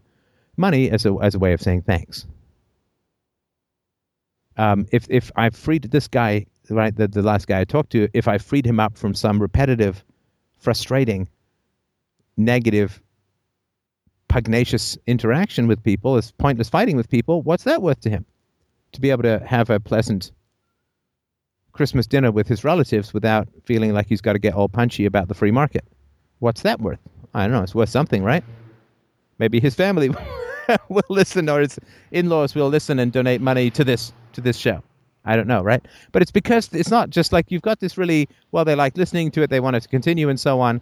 money 0.58 0.90
as 0.90 1.06
a 1.06 1.16
as 1.22 1.36
a 1.36 1.40
way 1.40 1.54
of 1.54 1.62
saying 1.62 1.84
thanks. 1.84 2.26
Um, 4.58 4.86
if 4.92 5.08
if 5.10 5.32
I 5.36 5.50
freed 5.50 5.84
this 5.84 6.08
guy, 6.08 6.46
right, 6.70 6.96
the, 6.96 7.08
the 7.08 7.22
last 7.22 7.48
guy 7.48 7.62
I 7.62 7.64
talked 7.64 7.92
to, 7.92 8.08
if 8.14 8.28
I 8.28 8.38
freed 8.38 8.66
him 8.66 8.80
up 8.80 8.98
from 8.98 9.14
some 9.14 9.42
repetitive, 9.42 10.04
frustrating, 10.58 11.28
negative, 12.38 13.02
pugnacious 14.28 14.98
interaction 15.08 15.68
with 15.68 15.82
people, 15.84 16.16
this 16.16 16.32
pointless 16.32 16.70
fighting 16.70 16.98
with 16.98 17.10
people, 17.10 17.42
what's 17.42 17.64
that 17.64 17.82
worth 17.82 18.02
to 18.02 18.10
him? 18.10 18.26
To 18.94 19.02
be 19.02 19.10
able 19.10 19.24
to 19.24 19.40
have 19.46 19.70
a 19.70 19.80
pleasant 19.80 20.32
Christmas 21.72 22.06
dinner 22.06 22.32
with 22.32 22.48
his 22.48 22.64
relatives 22.64 23.14
without 23.14 23.48
feeling 23.64 23.94
like 23.94 24.08
he's 24.08 24.22
got 24.22 24.34
to 24.34 24.40
get 24.40 24.54
all 24.54 24.68
punchy 24.68 25.06
about 25.06 25.30
the 25.30 25.34
free 25.34 25.52
market. 25.52 25.86
What's 26.40 26.62
that 26.64 26.82
worth? 26.82 27.00
I 27.34 27.44
don't 27.44 27.54
know. 27.54 27.64
It's 27.64 27.74
worth 27.74 27.90
something, 27.90 28.24
right? 28.24 28.44
Maybe 29.42 29.60
his 29.60 29.76
family 29.76 30.10
will 30.90 31.04
listen 31.10 31.50
or 31.50 31.60
his 31.60 31.78
in-laws 32.12 32.56
will 32.56 32.70
listen 32.70 33.00
and 33.00 33.12
donate 33.12 33.42
money 33.42 33.70
to 33.72 33.84
this 33.84 34.14
to 34.34 34.40
this 34.40 34.56
show. 34.56 34.82
I 35.26 35.36
don't 35.36 35.48
know, 35.48 35.62
right? 35.62 35.84
But 36.14 36.22
it's 36.22 36.32
because 36.32 36.70
it's 36.74 36.90
not 36.90 37.10
just 37.10 37.34
like 37.34 37.52
you've 37.52 37.62
got 37.64 37.80
this 37.80 37.98
really 37.98 38.30
well, 38.52 38.64
they 38.64 38.76
like 38.76 38.96
listening 38.96 39.32
to 39.32 39.42
it, 39.42 39.50
they 39.50 39.60
want 39.60 39.76
it 39.76 39.82
to 39.82 39.90
continue 39.90 40.30
and 40.30 40.40
so 40.40 40.62
on. 40.62 40.80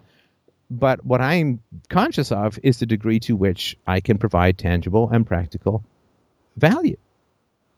But 0.70 1.04
what 1.04 1.20
I'm 1.20 1.60
conscious 1.88 2.30
of 2.30 2.58
is 2.62 2.78
the 2.78 2.86
degree 2.86 3.18
to 3.20 3.34
which 3.34 3.76
I 3.88 3.98
can 3.98 4.18
provide 4.18 4.56
tangible 4.56 5.10
and 5.10 5.26
practical 5.26 5.82
value. 6.56 6.96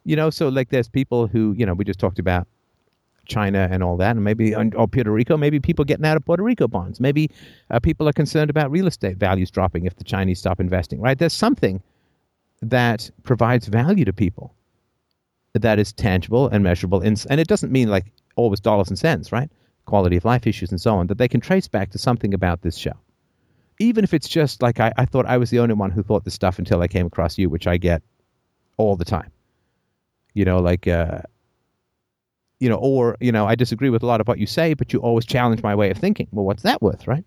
You 0.05 0.17
know, 0.17 0.31
so 0.31 0.49
like 0.49 0.69
there's 0.69 0.89
people 0.89 1.27
who, 1.29 1.55
you 1.57 1.65
know, 1.65 1.75
we 1.75 1.85
just 1.85 2.01
talked 2.01 2.19
about 2.19 2.47
China 3.27 3.69
and 3.71 3.83
all 3.83 3.97
that, 3.97 4.17
and 4.17 4.25
maybe 4.25 4.55
or 4.55 4.89
Puerto 4.89 5.11
Rico, 5.11 5.37
maybe 5.37 5.61
people 5.61 5.85
getting 5.85 6.05
out 6.05 6.17
of 6.17 6.25
Puerto 6.25 6.43
Rico 6.43 6.67
bonds. 6.69 7.01
Maybe 7.01 7.31
uh, 7.71 7.81
people 7.81 8.09
are 8.09 8.13
concerned 8.13 8.51
about 8.51 8.71
real 8.71 8.87
estate 8.87 9.17
values 9.17 9.51
dropping 9.51 9.87
if 9.87 9.97
the 9.97 10.05
Chinese 10.05 10.39
stop 10.39 10.61
investing. 10.61 11.01
Right? 11.01 11.19
There's 11.19 11.33
something 11.33 11.83
that 12.61 13.11
provides 13.23 13.67
value 13.67 14.05
to 14.05 14.13
people 14.13 14.55
that 15.55 15.79
is 15.79 15.93
tangible 15.93 16.49
and 16.49 16.65
measurable, 16.65 17.01
and 17.01 17.25
it 17.29 17.49
doesn't 17.49 17.73
mean 17.73 17.89
like 17.89 18.07
always 18.37 18.61
dollars 18.61 18.89
and 18.89 18.99
cents, 18.99 19.33
right? 19.33 19.51
Quality 19.85 20.17
of 20.17 20.25
life 20.25 20.47
issues 20.47 20.71
and 20.71 20.81
so 20.81 20.95
on 20.95 21.07
that 21.09 21.19
they 21.19 21.29
can 21.29 21.41
trace 21.41 21.69
back 21.69 21.91
to 21.91 21.99
something 21.99 22.33
about 22.35 22.63
this 22.63 22.77
show. 22.77 22.93
Even 23.79 24.05
if 24.05 24.15
it's 24.15 24.29
just 24.29 24.63
like 24.63 24.81
I, 24.81 24.93
I 24.97 25.05
thought 25.05 25.27
I 25.27 25.39
was 25.39 25.51
the 25.51 25.59
only 25.59 25.75
one 25.75 25.91
who 25.91 26.03
thought 26.03 26.25
this 26.25 26.35
stuff 26.35 26.59
until 26.59 26.81
I 26.83 26.89
came 26.89 27.07
across 27.07 27.37
you, 27.37 27.51
which 27.51 27.67
I 27.67 27.77
get 27.77 28.03
all 28.77 28.97
the 28.97 29.05
time. 29.05 29.31
You 30.35 30.45
know, 30.45 30.59
like 30.61 30.87
uh, 30.87 31.21
you 32.63 32.71
know, 32.71 32.77
or, 32.77 33.17
you 33.21 33.33
know, 33.33 33.47
I 33.53 33.57
disagree 33.57 33.91
with 33.91 34.05
a 34.05 34.07
lot 34.07 34.21
of 34.23 34.29
what 34.29 34.39
you 34.39 34.47
say, 34.47 34.75
but 34.75 34.93
you 34.93 35.01
always 35.01 35.27
challenge 35.27 35.63
my 35.63 35.75
way 35.75 35.91
of 35.91 35.99
thinking. 35.99 36.29
Well, 36.33 36.47
what's 36.47 36.65
that 36.65 36.83
worth, 36.83 37.09
right? 37.09 37.27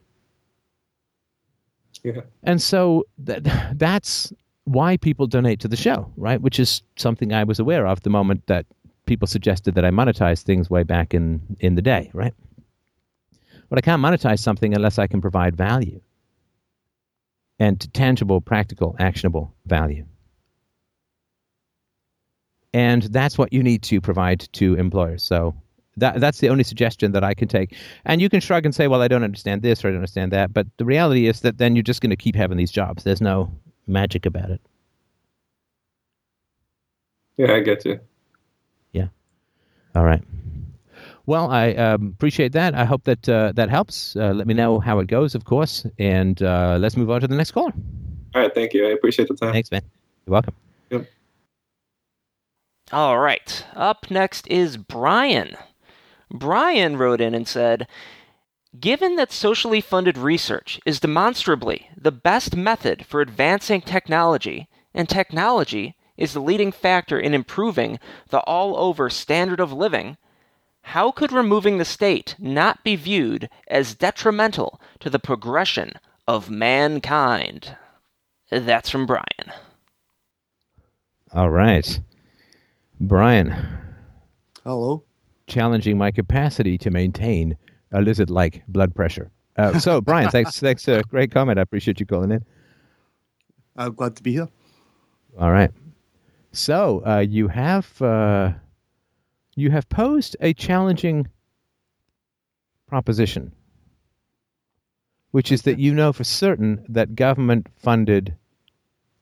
Yeah. 2.03 2.22
And 2.44 2.62
so 2.62 3.06
th- 3.26 3.44
that's 3.74 4.34
why 4.66 4.98
people 4.98 5.28
donate 5.28 5.60
to 5.62 5.68
the 5.70 5.78
show, 5.78 6.12
right? 6.18 6.41
Which 6.41 6.60
is 6.60 6.84
something 6.98 7.34
I 7.34 7.44
was 7.45 7.60
aware 7.60 7.88
of 7.88 8.02
the 8.02 8.12
moment 8.12 8.48
that 8.48 8.66
people 9.07 9.28
suggested 9.28 9.76
that 9.76 9.86
I 9.86 9.91
monetize 9.91 10.44
things 10.44 10.70
way 10.70 10.84
back 10.84 11.14
in, 11.14 11.41
in 11.60 11.76
the 11.76 11.84
day, 11.84 12.12
right? 12.14 12.34
But 13.70 13.80
I 13.80 13.82
can't 13.82 14.02
monetize 14.03 14.40
something 14.40 14.76
unless 14.76 14.99
I 14.99 15.07
can 15.07 15.22
provide 15.22 15.56
value. 15.57 16.02
and 17.60 17.94
tangible, 17.94 18.41
practical, 18.41 18.95
actionable 18.99 19.53
value. 19.66 20.06
And 22.76 23.04
that's 23.04 23.38
what 23.38 23.54
you 23.54 23.64
need 23.64 23.84
to 23.84 24.02
provide 24.02 24.50
to 24.52 24.76
employers. 24.76 25.24
So 25.24 25.56
that, 25.96 26.20
that's 26.20 26.40
the 26.40 26.50
only 26.50 26.66
suggestion 26.66 27.14
that 27.14 27.24
I 27.24 27.34
can 27.34 27.48
take. 27.48 27.74
And 28.04 28.22
you 28.22 28.28
can 28.28 28.42
shrug 28.42 28.66
and 28.66 28.76
say, 28.76 28.90
well, 28.90 29.02
I 29.02 29.08
don't 29.08 29.24
understand 29.24 29.62
this 29.62 29.84
or 29.84 29.88
I 29.88 29.92
don't 29.92 30.00
understand 30.00 30.34
that. 30.34 30.54
But 30.54 30.68
the 30.76 30.84
reality 30.84 31.28
is 31.28 31.40
that 31.40 31.58
then 31.58 31.78
you're 31.78 31.84
just 31.84 32.02
going 32.02 32.10
to 32.10 32.18
keep 32.18 32.36
having 32.36 32.58
these 32.58 32.72
jobs. 32.72 33.06
There's 33.06 33.22
no 33.22 33.50
magic 33.88 34.26
about 34.26 34.50
it. 34.50 34.60
Yeah, 37.38 37.54
I 37.54 37.62
get 37.62 37.86
you. 37.86 37.98
Yeah. 38.92 39.08
All 39.96 40.04
right. 40.04 40.22
Well, 41.28 41.50
I 41.50 41.72
um, 41.76 42.14
appreciate 42.18 42.52
that. 42.52 42.76
I 42.76 42.84
hope 42.84 43.06
that 43.06 43.30
uh, 43.30 43.54
that 43.56 43.70
helps. 43.70 44.18
Uh, 44.18 44.34
let 44.34 44.48
me 44.48 44.54
know 44.54 44.82
how 44.82 45.00
it 45.00 45.08
goes, 45.08 45.34
of 45.34 45.46
course, 45.46 45.88
and 45.98 46.42
uh, 46.44 46.78
let's 46.80 46.98
move 46.98 47.10
on 47.10 47.22
to 47.22 47.28
the 47.28 47.36
next 47.36 47.52
caller. 47.52 47.74
All 48.36 48.42
right, 48.42 48.54
thank 48.54 48.74
you. 48.74 48.86
I 48.86 48.92
appreciate 48.92 49.30
the 49.30 49.36
time. 49.36 49.54
Thanks, 49.54 49.72
man. 49.72 49.82
You're 50.26 50.34
welcome. 50.34 50.54
Yep. 50.92 51.08
All 52.91 53.18
right. 53.18 53.66
Up 53.76 54.12
next 54.12 54.48
is 54.48 54.78
Brian. 54.78 55.57
Brian 56.32 56.98
wrote 56.98 57.22
in 57.22 57.34
and 57.34 57.48
said, 57.48 57.88
Given 58.80 59.16
that 59.16 59.32
socially 59.32 59.82
funded 59.82 60.18
research 60.18 60.80
is 60.86 60.99
demonstrably 60.99 61.90
the 61.98 62.12
best 62.12 62.56
method 62.56 63.06
for 63.06 63.22
advancing 63.22 63.82
technology, 63.82 64.68
and 64.94 65.07
technology 65.07 65.95
is 66.18 66.34
the 66.34 66.41
leading 66.41 66.72
factor 66.72 67.20
in 67.20 67.34
improving 67.34 67.99
the 68.30 68.40
all 68.41 68.78
over 68.78 69.10
standard 69.10 69.60
of 69.60 69.72
living, 69.72 70.18
how 70.82 71.12
could 71.12 71.32
removing 71.32 71.78
the 71.78 71.86
state 71.86 72.36
not 72.38 72.84
be 72.84 72.95
viewed 72.95 73.49
as 73.68 73.95
detrimental 73.95 74.80
to 74.99 75.10
the 75.10 75.20
progression 75.20 75.94
of 76.28 76.49
mankind? 76.49 77.76
That's 78.52 78.90
from 78.90 79.06
Brian. 79.06 79.52
All 81.34 81.49
right. 81.49 81.99
Brian. 83.00 83.56
Hello. 84.64 85.04
Challenging 85.48 85.98
my 85.98 86.12
capacity 86.12 86.78
to 86.80 86.90
maintain 86.90 87.58
a 87.92 88.02
lizard 88.02 88.30
like 88.30 88.64
blood 88.68 88.96
pressure. 88.96 89.32
Uh, 89.58 89.80
so, 89.80 90.02
Brian, 90.10 90.30
thanks. 90.30 90.60
Thanks. 90.60 90.88
Uh, 90.88 91.02
great 91.10 91.32
comment. 91.32 91.60
I 91.60 91.62
appreciate 91.62 92.00
you 92.00 92.06
calling 92.06 92.32
in. 92.32 92.44
I'm 93.76 93.94
glad 93.94 94.16
to 94.16 94.24
be 94.24 94.32
here. 94.34 94.48
All 95.40 95.52
right. 95.52 95.72
So, 96.52 97.04
uh, 97.06 97.20
you 97.20 97.50
have 97.50 98.02
uh, 98.02 98.54
you 99.56 99.72
have 99.72 99.88
posed 99.90 100.38
a 100.40 100.54
challenging 100.54 101.28
proposition, 102.88 103.52
which 105.32 105.52
is 105.52 105.64
that 105.64 105.80
you 105.80 105.94
know 105.94 106.14
for 106.14 106.24
certain 106.24 106.86
that 106.88 107.16
government 107.16 107.68
funded 107.76 108.36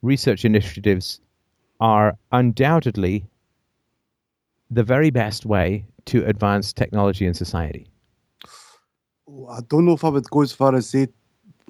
research 0.04 0.46
initiatives 0.46 1.20
are 1.80 2.16
undoubtedly 2.32 3.26
the 4.74 4.84
very 4.84 5.10
best 5.10 5.46
way 5.46 5.86
to 6.06 6.26
advance 6.26 6.74
technology 6.74 7.26
in 7.26 7.34
society. 7.34 7.88
I 9.50 9.60
don't 9.68 9.86
know 9.86 9.94
if 9.94 10.04
I 10.04 10.10
would 10.10 10.30
go 10.30 10.42
as 10.42 10.52
far 10.52 10.76
as 10.76 10.90
say 10.90 11.08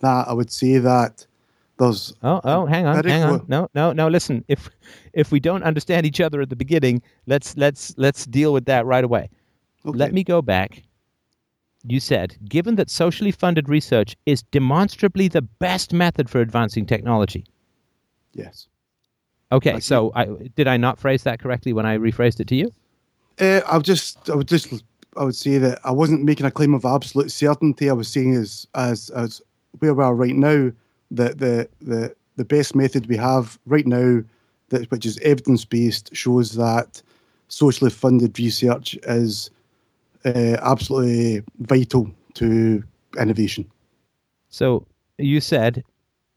that. 0.02 0.28
I 0.28 0.34
would 0.34 0.52
say 0.52 0.80
that 0.80 1.26
there's. 1.78 2.14
Oh, 2.24 2.42
oh, 2.44 2.66
hang 2.66 2.86
on, 2.86 3.04
hang 3.04 3.24
on. 3.24 3.46
No, 3.48 3.70
no, 3.76 3.94
no. 3.94 4.08
Listen, 4.08 4.44
if 4.48 4.70
if 5.14 5.32
we 5.32 5.40
don't 5.40 5.64
understand 5.64 6.06
each 6.06 6.20
other 6.20 6.42
at 6.42 6.50
the 6.50 6.56
beginning, 6.56 7.02
let's 7.28 7.56
let's 7.58 7.94
let's 7.98 8.26
deal 8.26 8.54
with 8.54 8.66
that 8.66 8.86
right 8.86 9.04
away. 9.04 9.30
Okay. 9.86 9.98
Let 9.98 10.14
me 10.14 10.24
go 10.24 10.42
back. 10.42 10.84
You 11.86 12.00
said, 12.00 12.38
given 12.48 12.76
that 12.76 12.90
socially 12.90 13.32
funded 13.32 13.68
research 13.68 14.16
is 14.26 14.42
demonstrably 14.44 15.28
the 15.28 15.42
best 15.42 15.92
method 15.92 16.30
for 16.30 16.40
advancing 16.40 16.86
technology. 16.86 17.46
Yes. 18.32 18.68
Okay, 19.52 19.80
so 19.80 20.12
I, 20.16 20.26
did 20.56 20.68
I 20.68 20.78
not 20.78 20.98
phrase 20.98 21.24
that 21.24 21.40
correctly 21.40 21.74
when 21.74 21.86
I 21.86 21.98
rephrased 21.98 22.40
it 22.40 22.48
to 22.48 22.56
you? 22.56 22.74
Uh, 23.40 23.62
I 23.68 23.78
would 23.78 23.86
just, 23.86 24.30
I 24.30 24.36
would 24.36 24.48
just, 24.48 24.84
I 25.18 25.24
would 25.24 25.36
say 25.36 25.58
that 25.58 25.80
I 25.84 25.92
wasn't 25.92 26.24
making 26.24 26.46
a 26.46 26.52
claim 26.52 26.74
of 26.74 26.86
absolute 26.86 27.32
certainty. 27.32 27.90
I 27.90 27.94
was 27.94 28.08
saying 28.08 28.36
as, 28.36 28.68
as, 28.76 29.10
as 29.12 29.42
where 29.80 29.94
we 29.94 30.04
are 30.04 30.16
right 30.16 30.36
now, 30.36 30.72
that 31.12 31.40
the, 31.40 31.70
the, 31.82 32.16
the 32.36 32.46
best 32.46 32.76
method 32.76 33.08
we 33.08 33.18
have 33.18 33.60
right 33.66 33.86
now 33.86 34.24
that 34.74 34.90
which 34.90 35.06
is 35.06 35.20
evidence 35.20 35.64
based 35.66 36.14
shows 36.16 36.56
that 36.56 37.02
socially 37.48 37.92
funded 37.92 38.38
research 38.40 38.98
is 39.04 39.52
uh, 40.26 40.58
absolutely 40.62 41.44
vital 41.60 42.10
to 42.34 42.84
innovation. 43.20 43.70
So 44.50 44.86
you 45.18 45.40
said, 45.42 45.84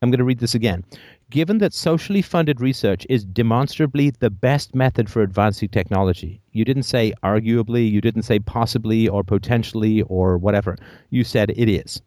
I'm 0.02 0.10
going 0.10 0.18
to 0.18 0.25
read 0.25 0.41
this 0.41 0.55
again. 0.55 0.84
Given 1.28 1.58
that 1.58 1.74
socially 1.74 2.22
funded 2.22 2.60
research 2.60 3.05
is 3.10 3.24
demonstrably 3.24 4.10
the 4.10 4.30
best 4.30 4.76
method 4.76 5.10
for 5.10 5.22
advancing 5.22 5.68
technology, 5.68 6.40
you 6.52 6.64
didn't 6.64 6.84
say 6.84 7.12
arguably, 7.24 7.90
you 7.90 8.00
didn't 8.00 8.22
say 8.22 8.38
possibly 8.38 9.08
or 9.08 9.24
potentially 9.24 10.02
or 10.02 10.38
whatever. 10.38 10.76
You 11.10 11.24
said 11.24 11.50
it 11.56 11.68
is. 11.68 12.00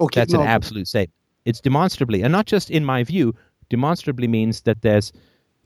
Okay, 0.00 0.20
That's 0.20 0.32
no. 0.32 0.40
an 0.40 0.48
absolute 0.48 0.88
statement. 0.88 1.14
It's 1.44 1.60
demonstrably, 1.60 2.22
and 2.22 2.32
not 2.32 2.46
just 2.46 2.70
in 2.70 2.84
my 2.84 3.04
view. 3.04 3.34
Demonstrably 3.70 4.26
means 4.26 4.62
that 4.62 4.82
there's 4.82 5.12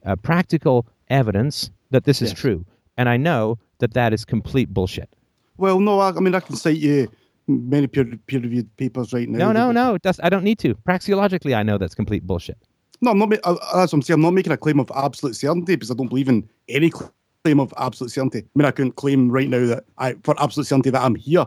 uh, 0.05 0.15
practical 0.17 0.85
evidence 1.09 1.71
that 1.89 2.03
this 2.03 2.21
is 2.21 2.33
true, 2.33 2.65
and 2.97 3.09
I 3.09 3.17
know 3.17 3.57
that 3.79 3.93
that 3.93 4.13
is 4.13 4.25
complete 4.25 4.73
bullshit. 4.73 5.09
Well, 5.57 5.79
no, 5.79 5.99
I, 5.99 6.09
I 6.09 6.19
mean 6.19 6.35
I 6.35 6.41
can 6.41 6.55
cite 6.55 6.77
you 6.77 7.07
many 7.47 7.87
peer 7.87 8.05
peer 8.27 8.39
reviewed 8.39 8.75
papers 8.77 9.13
right 9.13 9.27
now. 9.27 9.51
No, 9.51 9.51
no, 9.51 9.71
no. 9.71 9.97
That's, 10.03 10.19
I 10.21 10.29
don't 10.29 10.43
need 10.43 10.59
to. 10.59 10.75
Praxeologically, 10.75 11.55
I 11.55 11.63
know 11.63 11.77
that's 11.77 11.95
complete 11.95 12.25
bullshit. 12.25 12.57
No, 13.03 13.11
I'm 13.11 13.19
not. 13.19 13.33
Uh, 13.43 13.57
as 13.75 13.91
I'm 13.91 14.01
saying, 14.01 14.15
I'm 14.15 14.21
not 14.21 14.33
making 14.33 14.53
a 14.53 14.57
claim 14.57 14.79
of 14.79 14.89
absolute 14.95 15.35
certainty 15.35 15.75
because 15.75 15.91
I 15.91 15.93
don't 15.93 16.07
believe 16.07 16.29
in 16.29 16.49
any 16.69 16.89
claim 16.89 17.59
of 17.59 17.73
absolute 17.77 18.11
certainty. 18.11 18.39
I 18.39 18.49
mean, 18.55 18.65
I 18.65 18.71
couldn't 18.71 18.95
claim 18.95 19.29
right 19.29 19.49
now 19.49 19.65
that 19.65 19.83
I, 19.97 20.13
for 20.23 20.41
absolute 20.41 20.67
certainty, 20.67 20.89
that 20.89 21.01
I'm 21.01 21.15
here, 21.15 21.45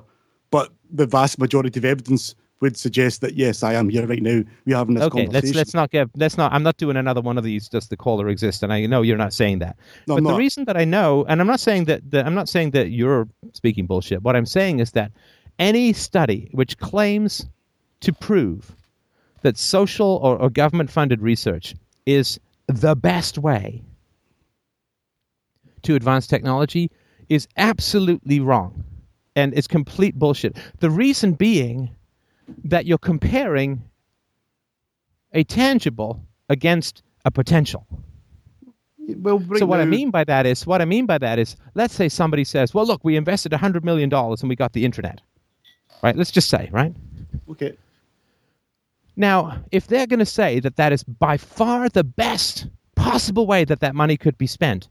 but 0.51 0.71
the 0.91 1.07
vast 1.07 1.39
majority 1.39 1.81
of 1.81 1.87
evidence 1.87 2.35
would 2.61 2.77
suggest 2.77 3.23
that 3.23 3.37
yes, 3.37 3.63
I 3.63 3.73
am 3.73 3.89
here 3.89 4.07
right 4.07 4.23
now. 4.23 4.43
We're 4.67 4.77
having 4.77 4.97
this 4.97 5.05
okay, 5.05 5.25
conversation. 5.25 5.47
let's 5.47 5.57
let's 5.57 5.75
not 5.75 5.91
get 5.91 6.11
let's 6.15 6.37
not. 6.37 6.53
I'm 6.53 6.63
not 6.63 6.77
doing 6.77 6.99
another 6.99 7.23
one 7.23 7.39
of 7.39 7.45
these. 7.45 7.71
Does 7.71 7.89
the 7.89 7.97
caller 7.97 8.29
exist? 8.29 8.63
And 8.63 8.71
I 8.71 8.85
know 8.85 9.01
you're 9.01 9.17
not 9.17 9.33
saying 9.33 9.61
that. 9.61 9.79
No, 10.07 10.17
but 10.17 10.25
the 10.25 10.37
reason 10.37 10.67
that 10.67 10.77
I 10.77 10.85
know, 10.85 11.25
and 11.27 11.41
I'm 11.41 11.47
not 11.47 11.61
saying 11.61 11.87
that, 11.87 12.11
that 12.11 12.27
I'm 12.27 12.35
not 12.35 12.51
saying 12.51 12.73
that 12.73 12.91
you're 12.91 13.27
speaking 13.55 13.87
bullshit. 13.87 14.23
What 14.23 14.37
I'm 14.37 14.45
saying 14.45 14.81
is 14.81 14.91
that 14.93 15.11
any 15.59 15.95
study 15.95 16.51
which 16.53 16.77
claims 16.77 17.47
to 18.01 18.13
prove 18.13 18.77
that 19.43 19.57
social 19.57 20.21
or, 20.23 20.37
or 20.37 20.51
government 20.51 20.91
funded 20.91 21.21
research 21.21 21.75
is 22.07 22.41
the 22.67 22.97
best 22.97 23.39
way 23.39 23.83
to 25.83 25.95
advance 25.95 26.27
technology 26.27 26.91
is 27.29 27.47
absolutely 27.57 28.41
wrong 28.41 28.85
and 29.35 29.53
it's 29.57 29.69
complete 29.69 30.19
bullshit. 30.19 30.57
The 30.81 30.91
reason 30.91 31.33
being 31.33 31.95
that 32.65 32.87
you're 32.87 32.99
comparing 32.99 33.83
a 35.33 35.45
tangible 35.45 36.23
against 36.49 37.03
a 37.25 37.31
potential. 37.31 37.87
Well, 38.99 39.41
so 39.57 39.67
what 39.67 39.81
I 39.81 39.85
mean 39.85 40.11
by 40.11 40.25
that 40.25 40.47
is 40.47 40.67
what 40.67 40.83
I 40.83 40.85
mean 40.85 41.07
by 41.07 41.19
that 41.19 41.39
is 41.39 41.57
let's 41.75 41.95
say 41.95 42.09
somebody 42.09 42.43
says, 42.43 42.75
"Well, 42.75 42.85
look, 42.87 43.05
we 43.05 43.17
invested 43.17 43.53
hundred 43.53 43.85
million 43.85 44.09
dollars 44.09 44.43
and 44.43 44.49
we 44.49 44.57
got 44.57 44.73
the 44.73 44.85
internet." 44.85 45.21
Right? 46.03 46.17
Let's 46.17 46.33
just 46.33 46.49
say, 46.49 46.69
right? 46.73 46.93
Okay. 47.51 47.77
Now, 49.17 49.65
if 49.73 49.87
they're 49.87 50.07
going 50.07 50.19
to 50.21 50.27
say 50.27 50.61
that 50.61 50.77
that 50.77 50.93
is 50.93 51.03
by 51.03 51.39
far 51.39 51.89
the 51.89 52.05
best 52.05 52.67
possible 52.95 53.47
way 53.47 53.65
that 53.65 53.81
that 53.81 53.95
money 53.95 54.17
could 54.17 54.37
be 54.37 54.47
spent, 54.47 54.89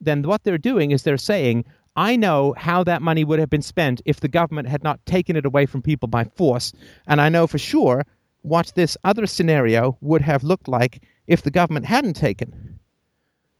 then 0.00 0.22
what 0.22 0.44
they're 0.44 0.58
doing 0.58 0.90
is 0.90 1.02
they're 1.02 1.16
saying, 1.16 1.64
I 1.96 2.16
know 2.16 2.54
how 2.58 2.84
that 2.84 3.00
money 3.00 3.24
would 3.24 3.38
have 3.38 3.48
been 3.48 3.62
spent 3.62 4.02
if 4.04 4.20
the 4.20 4.28
government 4.28 4.68
had 4.68 4.84
not 4.84 5.04
taken 5.06 5.36
it 5.36 5.46
away 5.46 5.64
from 5.64 5.80
people 5.80 6.08
by 6.08 6.24
force. 6.24 6.74
And 7.06 7.20
I 7.20 7.30
know 7.30 7.46
for 7.46 7.56
sure 7.56 8.04
what 8.42 8.72
this 8.74 8.98
other 9.04 9.26
scenario 9.26 9.96
would 10.02 10.20
have 10.20 10.44
looked 10.44 10.68
like 10.68 11.02
if 11.26 11.42
the 11.42 11.50
government 11.50 11.86
hadn't 11.86 12.14
taken 12.14 12.78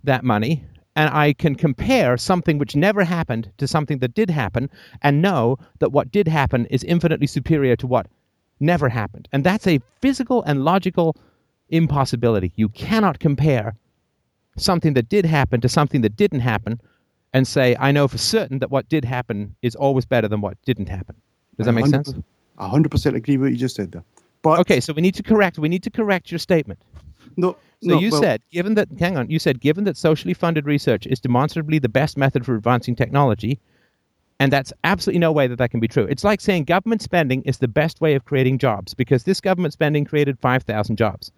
that 0.04 0.22
money. 0.22 0.64
And 0.94 1.10
I 1.10 1.32
can 1.32 1.54
compare 1.54 2.16
something 2.18 2.58
which 2.58 2.76
never 2.76 3.04
happened 3.04 3.50
to 3.58 3.66
something 3.66 3.98
that 3.98 4.14
did 4.14 4.30
happen 4.30 4.70
and 5.02 5.22
know 5.22 5.58
that 5.78 5.92
what 5.92 6.12
did 6.12 6.28
happen 6.28 6.66
is 6.66 6.84
infinitely 6.84 7.26
superior 7.26 7.76
to 7.76 7.86
what 7.86 8.06
never 8.60 8.88
happened. 8.88 9.28
And 9.32 9.44
that's 9.44 9.66
a 9.66 9.80
physical 10.00 10.42
and 10.42 10.64
logical 10.64 11.16
impossibility. 11.68 12.52
You 12.56 12.68
cannot 12.68 13.18
compare 13.18 13.76
something 14.56 14.94
that 14.94 15.08
did 15.08 15.26
happen 15.26 15.60
to 15.60 15.68
something 15.68 16.00
that 16.02 16.16
didn't 16.16 16.40
happen 16.40 16.80
and 17.32 17.46
say, 17.46 17.76
I 17.78 17.92
know 17.92 18.08
for 18.08 18.18
certain 18.18 18.60
that 18.60 18.70
what 18.70 18.88
did 18.88 19.04
happen 19.04 19.54
is 19.62 19.74
always 19.74 20.06
better 20.06 20.28
than 20.28 20.40
what 20.40 20.56
didn't 20.64 20.88
happen. 20.88 21.16
Does 21.56 21.66
that 21.66 21.72
make 21.72 21.86
sense? 21.86 22.14
I 22.58 22.68
100% 22.68 23.14
agree 23.14 23.36
with 23.36 23.48
what 23.48 23.52
you 23.52 23.58
just 23.58 23.76
said 23.76 23.92
there. 23.92 24.04
But 24.42 24.60
okay, 24.60 24.80
so 24.80 24.92
we 24.92 25.02
need 25.02 25.14
to 25.16 25.22
correct. 25.22 25.58
We 25.58 25.68
need 25.68 25.82
to 25.82 25.90
correct 25.90 26.30
your 26.30 26.38
statement. 26.38 26.80
No. 27.36 27.56
So 27.82 27.90
no, 27.90 27.98
you 27.98 28.10
well, 28.10 28.22
said, 28.22 28.42
given 28.50 28.74
that, 28.74 28.88
hang 28.98 29.18
on, 29.18 29.28
you 29.28 29.38
said, 29.38 29.60
given 29.60 29.84
that 29.84 29.98
socially 29.98 30.32
funded 30.32 30.64
research 30.64 31.06
is 31.06 31.20
demonstrably 31.20 31.78
the 31.78 31.90
best 31.90 32.16
method 32.16 32.46
for 32.46 32.54
advancing 32.54 32.96
technology, 32.96 33.58
And 34.38 34.52
that's 34.52 34.72
absolutely 34.84 35.20
no 35.20 35.32
way 35.32 35.46
that 35.46 35.56
that 35.56 35.70
can 35.70 35.80
be 35.80 35.88
true. 35.88 36.04
It's 36.04 36.24
like 36.24 36.40
saying 36.40 36.64
government 36.64 37.00
spending 37.00 37.42
is 37.42 37.58
the 37.58 37.68
best 37.68 38.00
way 38.00 38.14
of 38.14 38.24
creating 38.26 38.58
jobs 38.58 38.92
because 38.92 39.24
this 39.24 39.40
government 39.40 39.72
spending 39.72 40.04
created 40.04 40.38
5,000 40.40 40.96
jobs. 40.96 41.32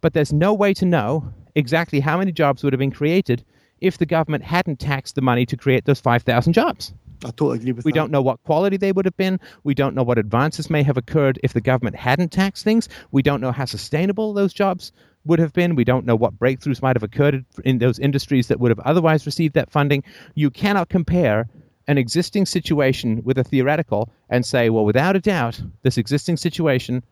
But 0.00 0.14
there's 0.14 0.32
no 0.32 0.54
way 0.54 0.72
to 0.74 0.86
know 0.86 1.30
exactly 1.54 2.00
how 2.00 2.18
many 2.18 2.32
jobs 2.32 2.62
would 2.62 2.72
have 2.72 2.78
been 2.78 2.90
created 2.90 3.44
if 3.80 3.98
the 3.98 4.06
government 4.06 4.44
hadn't 4.44 4.80
taxed 4.80 5.14
the 5.14 5.22
money 5.22 5.44
to 5.46 5.56
create 5.56 5.84
those 5.84 6.00
5,000 6.00 6.52
jobs. 6.52 6.94
I 7.22 7.28
totally 7.28 7.58
agree 7.58 7.72
with 7.72 7.84
we 7.84 7.92
that. 7.92 7.96
don't 7.96 8.10
know 8.10 8.22
what 8.22 8.42
quality 8.44 8.78
they 8.78 8.92
would 8.92 9.04
have 9.04 9.16
been. 9.18 9.38
We 9.64 9.74
don't 9.74 9.94
know 9.94 10.02
what 10.02 10.16
advances 10.16 10.70
may 10.70 10.82
have 10.82 10.96
occurred 10.96 11.38
if 11.42 11.52
the 11.52 11.60
government 11.60 11.96
hadn't 11.96 12.32
taxed 12.32 12.64
things. 12.64 12.88
We 13.10 13.22
don't 13.22 13.42
know 13.42 13.52
how 13.52 13.66
sustainable 13.66 14.32
those 14.32 14.54
jobs 14.54 14.92
would 15.26 15.38
have 15.38 15.52
been. 15.52 15.74
We 15.76 15.84
don't 15.84 16.06
know 16.06 16.16
what 16.16 16.38
breakthroughs 16.38 16.80
might 16.80 16.96
have 16.96 17.02
occurred 17.02 17.44
in 17.64 17.78
those 17.78 17.98
industries 17.98 18.48
that 18.48 18.58
would 18.58 18.70
have 18.70 18.80
otherwise 18.80 19.26
received 19.26 19.54
that 19.54 19.70
funding. 19.70 20.02
You 20.34 20.50
cannot 20.50 20.88
compare 20.88 21.46
an 21.88 21.98
existing 21.98 22.46
situation 22.46 23.22
with 23.24 23.38
a 23.38 23.44
theoretical 23.44 24.10
and 24.28 24.44
say, 24.44 24.70
well, 24.70 24.84
without 24.84 25.16
a 25.16 25.20
doubt, 25.20 25.60
this 25.82 25.98
existing 25.98 26.36
situation 26.36 27.02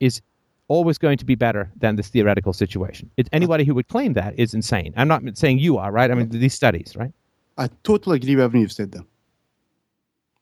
is 0.00 0.20
always 0.68 0.98
going 0.98 1.18
to 1.18 1.24
be 1.24 1.34
better 1.34 1.70
than 1.76 1.96
this 1.96 2.08
theoretical 2.08 2.52
situation. 2.52 3.10
It, 3.16 3.28
anybody 3.32 3.64
who 3.64 3.74
would 3.74 3.88
claim 3.88 4.14
that 4.14 4.38
is 4.38 4.54
insane. 4.54 4.94
I'm 4.96 5.08
not 5.08 5.22
saying 5.36 5.58
you 5.58 5.78
are, 5.78 5.92
right? 5.92 6.10
I 6.10 6.14
mean, 6.14 6.28
these 6.28 6.54
studies, 6.54 6.94
right? 6.96 7.12
I 7.58 7.68
totally 7.82 8.16
agree 8.16 8.34
with 8.36 8.44
everything 8.44 8.62
you've 8.62 8.72
said 8.72 8.92
there. 8.92 9.04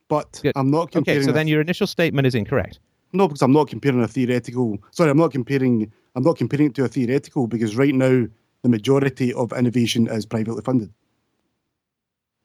But 0.08 0.40
Good. 0.42 0.52
I'm 0.56 0.70
not 0.70 0.92
comparing. 0.92 1.20
Okay, 1.20 1.26
so 1.26 1.32
then 1.32 1.48
your 1.48 1.60
initial 1.60 1.86
statement 1.86 2.26
is 2.26 2.34
incorrect. 2.34 2.78
No, 3.12 3.28
because 3.28 3.42
I'm 3.42 3.52
not 3.52 3.68
comparing 3.68 4.02
a 4.02 4.08
theoretical. 4.08 4.78
Sorry, 4.90 5.10
I'm 5.10 5.18
not 5.18 5.32
comparing. 5.32 5.92
I'm 6.14 6.22
not 6.22 6.36
comparing 6.36 6.66
it 6.66 6.74
to 6.76 6.84
a 6.84 6.88
theoretical 6.88 7.46
because 7.46 7.76
right 7.76 7.94
now 7.94 8.26
the 8.62 8.68
majority 8.68 9.32
of 9.34 9.52
innovation 9.52 10.06
is 10.08 10.26
privately 10.26 10.62
funded. 10.62 10.92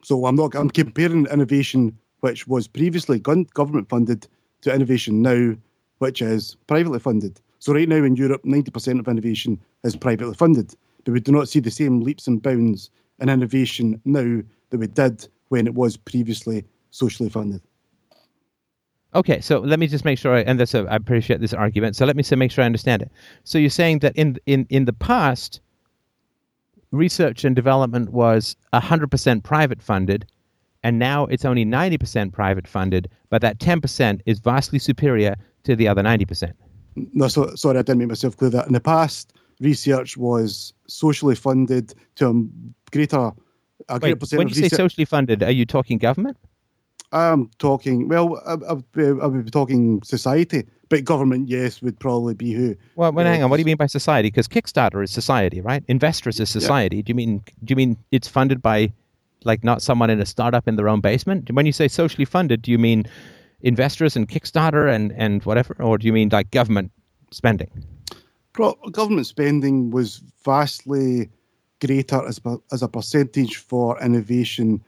So 0.04 0.26
I'm 0.26 0.36
not. 0.36 0.56
I'm 0.56 0.70
comparing 0.70 1.26
innovation 1.28 1.98
which 2.22 2.48
was 2.48 2.68
previously 2.68 3.20
government 3.20 3.90
funded 3.90 4.28
to 4.62 4.74
innovation 4.74 5.22
now, 5.22 5.56
which 6.00 6.22
is 6.22 6.56
privately 6.68 7.00
funded. 7.00 7.40
So 7.60 7.74
right 7.74 7.88
now 7.88 8.04
in 8.04 8.16
Europe, 8.16 8.44
90% 8.44 9.00
of 9.00 9.08
innovation 9.08 9.60
is 9.84 9.96
privately 9.96 10.34
funded, 10.34 10.74
but 11.04 11.12
we 11.12 11.20
do 11.20 11.32
not 11.32 11.50
see 11.50 11.60
the 11.60 11.72
same 11.72 12.02
leaps 12.02 12.28
and 12.28 12.42
bounds 12.42 12.90
in 13.20 13.30
innovation 13.30 14.00
now 14.06 14.42
that 14.70 14.78
we 14.78 14.88
did 14.88 15.28
when 15.50 15.68
it 15.68 15.74
was 15.74 15.98
previously 15.98 16.66
socially 16.92 17.30
funded. 17.30 17.62
Okay, 19.16 19.40
so 19.42 19.60
let 19.60 19.80
me 19.80 19.88
just 19.88 20.06
make 20.06 20.20
sure, 20.20 20.36
I, 20.36 20.42
and 20.42 20.60
that's 20.60 20.76
I 20.76 20.96
appreciate 20.96 21.40
this 21.40 21.54
argument. 21.54 21.96
So 21.96 22.06
let 22.06 22.16
me 22.16 22.24
say, 22.24 22.36
make 22.36 22.52
sure 22.52 22.64
I 22.64 22.66
understand 22.66 23.02
it. 23.02 23.12
So 23.46 23.58
you're 23.58 23.70
saying 23.70 24.00
that 24.00 24.16
in 24.16 24.38
in 24.46 24.68
in 24.70 24.86
the 24.86 24.94
past, 24.94 25.62
research 26.92 27.44
and 27.44 27.56
development 27.56 28.12
was 28.12 28.56
100% 28.74 29.44
private 29.44 29.82
funded, 29.82 30.26
and 30.84 31.00
now 31.00 31.26
it's 31.26 31.46
only 31.46 31.66
90% 31.66 32.32
private 32.32 32.68
funded, 32.68 33.10
but 33.30 33.42
that 33.42 33.60
10% 33.60 34.22
is 34.26 34.40
vastly 34.40 34.80
superior 34.80 35.36
to 35.64 35.76
the 35.76 35.88
other 35.88 36.02
90%. 36.02 36.54
No, 37.14 37.28
so, 37.28 37.54
sorry, 37.56 37.80
I 37.80 37.82
didn't 37.82 38.00
make 38.00 38.08
myself 38.08 38.38
clear 38.38 38.50
that. 38.52 38.68
In 38.68 38.74
the 38.74 38.80
past, 38.80 39.34
research 39.60 40.18
was 40.18 40.74
socially 40.88 41.36
funded 41.36 41.94
to 42.16 42.30
a 42.30 42.92
greater, 42.92 43.32
a 43.90 44.00
greater 44.00 44.16
Wait, 44.16 44.20
percent 44.20 44.38
when 44.40 44.48
of 44.48 44.58
you 44.58 44.70
say 44.70 44.76
socially 44.76 45.06
funded, 45.06 45.44
are 45.44 45.52
you 45.52 45.66
talking 45.66 45.98
government? 45.98 46.38
I'm 47.12 47.50
talking, 47.60 48.08
well, 48.08 48.42
I, 48.46 48.54
I, 48.54 49.02
I 49.02 49.28
would 49.28 49.46
be 49.46 49.52
talking 49.52 50.02
society, 50.04 50.66
but 50.90 51.04
government, 51.04 51.50
yes, 51.50 51.82
would 51.82 52.00
probably 52.00 52.34
be 52.34 52.54
who. 52.54 52.76
Well, 52.96 53.12
well 53.12 53.26
hang 53.26 53.44
on. 53.44 53.50
What 53.50 53.58
do 53.58 53.62
you 53.62 53.66
mean 53.66 53.78
by 53.78 53.88
society? 53.88 54.30
Because 54.30 54.48
Kickstarter 54.48 55.04
is 55.04 55.12
society, 55.12 55.62
right? 55.62 55.84
Investors 55.88 56.40
is 56.40 56.50
society. 56.50 57.02
Do 57.02 57.12
you 57.12 57.16
mean 57.16 57.44
do 57.64 57.72
you 57.72 57.76
mean 57.76 57.98
it's 58.12 58.28
funded 58.28 58.62
by 58.62 58.92
like 59.44 59.64
not 59.64 59.82
someone 59.82 60.10
in 60.10 60.20
a 60.20 60.26
startup 60.26 60.68
in 60.68 60.76
their 60.76 60.90
own 60.90 61.02
basement? 61.02 61.52
When 61.52 61.66
you 61.66 61.72
say 61.72 61.88
socially 61.88 62.26
funded, 62.26 62.62
do 62.62 62.72
you 62.72 62.78
mean 62.78 63.06
investors 63.62 64.16
and 64.16 64.28
Kickstarter 64.28 64.94
and 64.94 65.14
and 65.18 65.44
whatever, 65.44 65.76
or 65.80 65.98
do 65.98 66.08
you 66.08 66.14
mean 66.14 66.30
like 66.30 66.52
government 66.52 66.92
spending? 67.32 67.70
Pro- 68.54 68.76
government 68.92 69.28
spending 69.28 69.92
was 69.92 70.22
vastly 70.44 71.30
greater 71.80 72.26
as, 72.28 72.40
as 72.72 72.82
a 72.82 72.88
percentage 72.88 73.58
for 73.58 74.02
innovation 74.02 74.84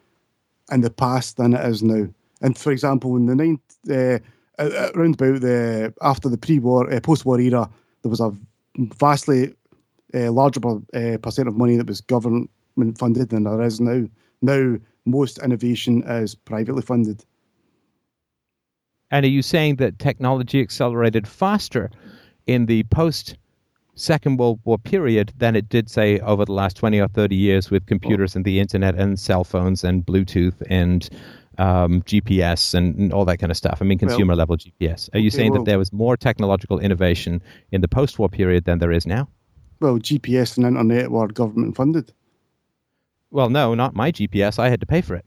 in 0.72 0.82
the 0.82 0.90
past 0.90 1.38
than 1.38 1.53
it 1.53 1.66
is 1.68 1.84
now. 1.84 2.08
And 2.42 2.58
for 2.58 2.72
example, 2.72 3.16
in 3.16 3.26
the 3.26 3.36
ninth, 3.36 3.61
uh, 3.92 4.19
uh, 4.59 4.91
around 4.95 5.15
about 5.15 5.41
the 5.41 5.93
after 6.01 6.29
the 6.29 6.38
pre-war, 6.38 6.91
uh, 6.91 6.99
post-war 6.99 7.39
era, 7.39 7.69
there 8.01 8.09
was 8.09 8.19
a 8.19 8.31
vastly 8.77 9.53
uh, 10.13 10.31
larger 10.31 10.59
uh, 10.65 11.17
percent 11.21 11.47
of 11.47 11.57
money 11.57 11.77
that 11.77 11.88
was 11.88 12.01
government 12.01 12.49
funded 12.97 13.29
than 13.29 13.43
there 13.43 13.61
is 13.61 13.79
now. 13.79 14.05
Now, 14.41 14.77
most 15.05 15.39
innovation 15.39 16.03
is 16.03 16.35
privately 16.35 16.81
funded. 16.81 17.25
And 19.11 19.25
are 19.25 19.29
you 19.29 19.41
saying 19.41 19.77
that 19.77 19.99
technology 19.99 20.61
accelerated 20.61 21.27
faster 21.27 21.89
in 22.45 22.67
the 22.67 22.83
post 22.83 23.35
Second 23.95 24.38
World 24.38 24.59
War 24.63 24.77
period 24.77 25.33
than 25.38 25.55
it 25.55 25.67
did, 25.67 25.89
say, 25.89 26.19
over 26.19 26.45
the 26.45 26.53
last 26.53 26.77
20 26.77 26.99
or 26.99 27.09
30 27.09 27.35
years 27.35 27.69
with 27.69 27.85
computers 27.85 28.35
and 28.35 28.45
the 28.45 28.59
internet 28.59 28.95
and 28.95 29.19
cell 29.19 29.43
phones 29.43 29.83
and 29.83 30.05
Bluetooth 30.05 30.55
and 30.69 31.09
um, 31.59 32.01
GPS 32.03 32.73
and, 32.73 32.95
and 32.97 33.13
all 33.13 33.25
that 33.25 33.38
kind 33.38 33.51
of 33.51 33.57
stuff? 33.57 33.79
I 33.81 33.85
mean, 33.85 33.99
Well, 34.01 34.09
consumer 34.09 34.35
level 34.35 34.57
GPS. 34.57 35.09
Are 35.13 35.19
you 35.19 35.27
okay, 35.27 35.38
saying 35.38 35.51
well- 35.51 35.63
that 35.63 35.69
there 35.69 35.77
was 35.79 35.91
more 35.93 36.17
technological 36.17 36.79
innovation 36.79 37.41
in 37.71 37.81
the 37.81 37.88
post 37.88 38.17
war 38.19 38.29
period 38.29 38.65
than 38.65 38.79
there 38.79 38.91
is 38.91 39.05
now? 39.05 39.27
Well, 39.81 39.97
GPS 39.99 40.57
and 40.57 40.65
internet 40.65 41.11
were 41.11 41.27
government 41.27 41.75
funded. 41.75 42.11
Well, 43.31 43.49
no, 43.49 43.75
not 43.75 43.93
my 43.95 44.11
GPS. 44.11 44.59
I 44.59 44.69
had 44.69 44.79
to 44.79 44.85
pay 44.85 45.01
for 45.01 45.15
it. 45.15 45.25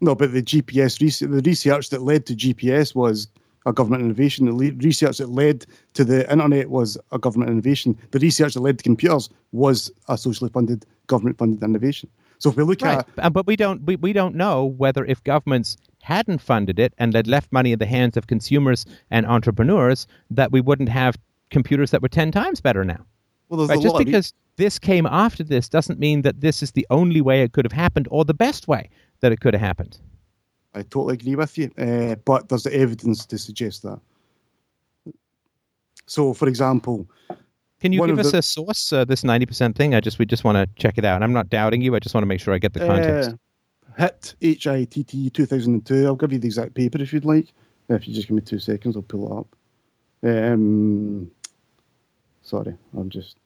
No, 0.00 0.14
but 0.14 0.32
the 0.32 0.42
GPS 0.42 1.00
research, 1.00 1.30
the 1.30 1.42
research 1.42 1.90
that 1.90 2.02
led 2.02 2.26
to 2.26 2.34
GPS 2.34 2.94
was 2.94 3.28
a 3.66 3.72
government 3.72 4.02
innovation. 4.02 4.46
The 4.46 4.52
le- 4.52 4.72
research 4.72 5.18
that 5.18 5.28
led 5.30 5.64
to 5.94 6.04
the 6.04 6.30
internet 6.30 6.70
was 6.70 6.98
a 7.12 7.18
government 7.18 7.50
innovation. 7.50 7.96
The 8.10 8.18
research 8.18 8.54
that 8.54 8.60
led 8.60 8.78
to 8.78 8.82
computers 8.82 9.30
was 9.52 9.90
a 10.08 10.18
socially 10.18 10.50
funded, 10.50 10.84
government 11.06 11.38
funded 11.38 11.62
innovation. 11.62 12.08
So 12.44 12.50
if 12.50 12.56
we 12.58 12.64
look 12.64 12.82
Right. 12.82 13.00
at 13.00 13.08
Uh, 13.16 13.30
but 13.30 13.46
we 13.46 13.56
don't 13.56 13.82
we, 13.86 13.96
we 13.96 14.12
don't 14.12 14.34
know 14.34 14.66
whether 14.66 15.02
if 15.06 15.24
governments 15.24 15.78
hadn't 16.02 16.42
funded 16.42 16.78
it 16.78 16.92
and 16.98 17.14
had 17.14 17.26
left 17.26 17.50
money 17.50 17.72
in 17.72 17.78
the 17.78 17.86
hands 17.86 18.18
of 18.18 18.26
consumers 18.26 18.84
and 19.10 19.24
entrepreneurs 19.26 20.06
that 20.30 20.52
we 20.52 20.60
wouldn't 20.60 20.90
have 20.90 21.16
computers 21.50 21.90
that 21.90 22.02
were 22.02 22.08
10 22.08 22.32
times 22.32 22.60
better 22.60 22.84
now. 22.84 23.06
well, 23.48 23.58
there's 23.58 23.70
Right? 23.70 23.76
a 23.78 23.80
Just 23.80 23.94
lot 23.94 24.00
of 24.02 24.06
because 24.06 24.34
this 24.56 24.78
came 24.78 25.06
after 25.06 25.42
this 25.42 25.70
doesn't 25.70 25.98
mean 25.98 26.20
that 26.22 26.42
this 26.42 26.62
is 26.62 26.72
the 26.72 26.86
only 26.90 27.22
way 27.22 27.42
it 27.42 27.52
could 27.52 27.64
have 27.64 27.72
happened 27.72 28.08
or 28.10 28.24
the 28.26 28.34
best 28.34 28.68
way 28.68 28.90
that 29.20 29.32
it 29.32 29.40
could 29.40 29.54
have 29.54 29.62
happened. 29.62 29.98
I 30.74 30.82
totally 30.82 31.14
agree 31.14 31.36
with 31.36 31.56
you, 31.56 31.70
uh, 31.78 32.16
but 32.26 32.48
there's 32.50 32.64
the 32.64 32.74
evidence 32.74 33.24
to 33.26 33.38
suggest 33.38 33.82
that. 33.84 34.00
So, 36.06 36.34
for 36.34 36.48
example, 36.48 37.08
Can 37.84 37.92
you 37.92 38.00
One 38.00 38.08
give 38.08 38.18
us 38.18 38.32
the- 38.32 38.38
a 38.38 38.42
source 38.42 38.94
uh, 38.94 39.04
this 39.04 39.24
90% 39.24 39.76
thing? 39.76 39.94
I 39.94 40.00
just 40.00 40.18
we 40.18 40.24
just 40.24 40.42
want 40.42 40.56
to 40.56 40.66
check 40.82 40.96
it 40.96 41.04
out. 41.04 41.22
I'm 41.22 41.34
not 41.34 41.50
doubting 41.50 41.82
you. 41.82 41.94
I 41.94 41.98
just 41.98 42.14
want 42.14 42.22
to 42.22 42.26
make 42.26 42.40
sure 42.40 42.54
I 42.54 42.58
get 42.58 42.72
the 42.72 42.80
context. 42.80 43.32
uh, 43.32 43.34
HIT 44.02 44.34
H 44.40 44.66
I 44.66 44.84
T 44.84 45.04
T 45.04 45.28
2002. 45.28 46.06
I'll 46.06 46.16
give 46.16 46.32
you 46.32 46.38
the 46.38 46.46
exact 46.46 46.72
paper 46.72 47.02
if 47.02 47.12
you'd 47.12 47.26
like. 47.26 47.48
If 47.90 48.08
you 48.08 48.14
just 48.14 48.26
give 48.26 48.36
me 48.36 48.40
two 48.40 48.58
seconds, 48.58 48.96
I'll 48.96 49.02
pull 49.02 49.26
it 49.26 49.38
up. 49.38 49.56
Um, 50.52 51.30
sorry, 52.40 52.74
I'm 52.96 53.10
just. 53.10 53.36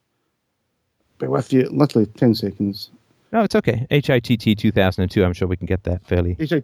Bear 1.18 1.30
with 1.30 1.52
you, 1.52 1.68
literally 1.70 2.06
10 2.06 2.36
seconds. 2.36 2.90
no, 3.32 3.42
it's 3.42 3.56
okay. 3.56 3.88
HITT 3.90 4.56
2002. 4.56 5.24
I'm 5.24 5.32
sure 5.32 5.48
we 5.48 5.56
can 5.56 5.66
get 5.66 5.82
that 5.82 6.06
fairly. 6.06 6.36
HIT 6.38 6.48
Fairly 6.48 6.62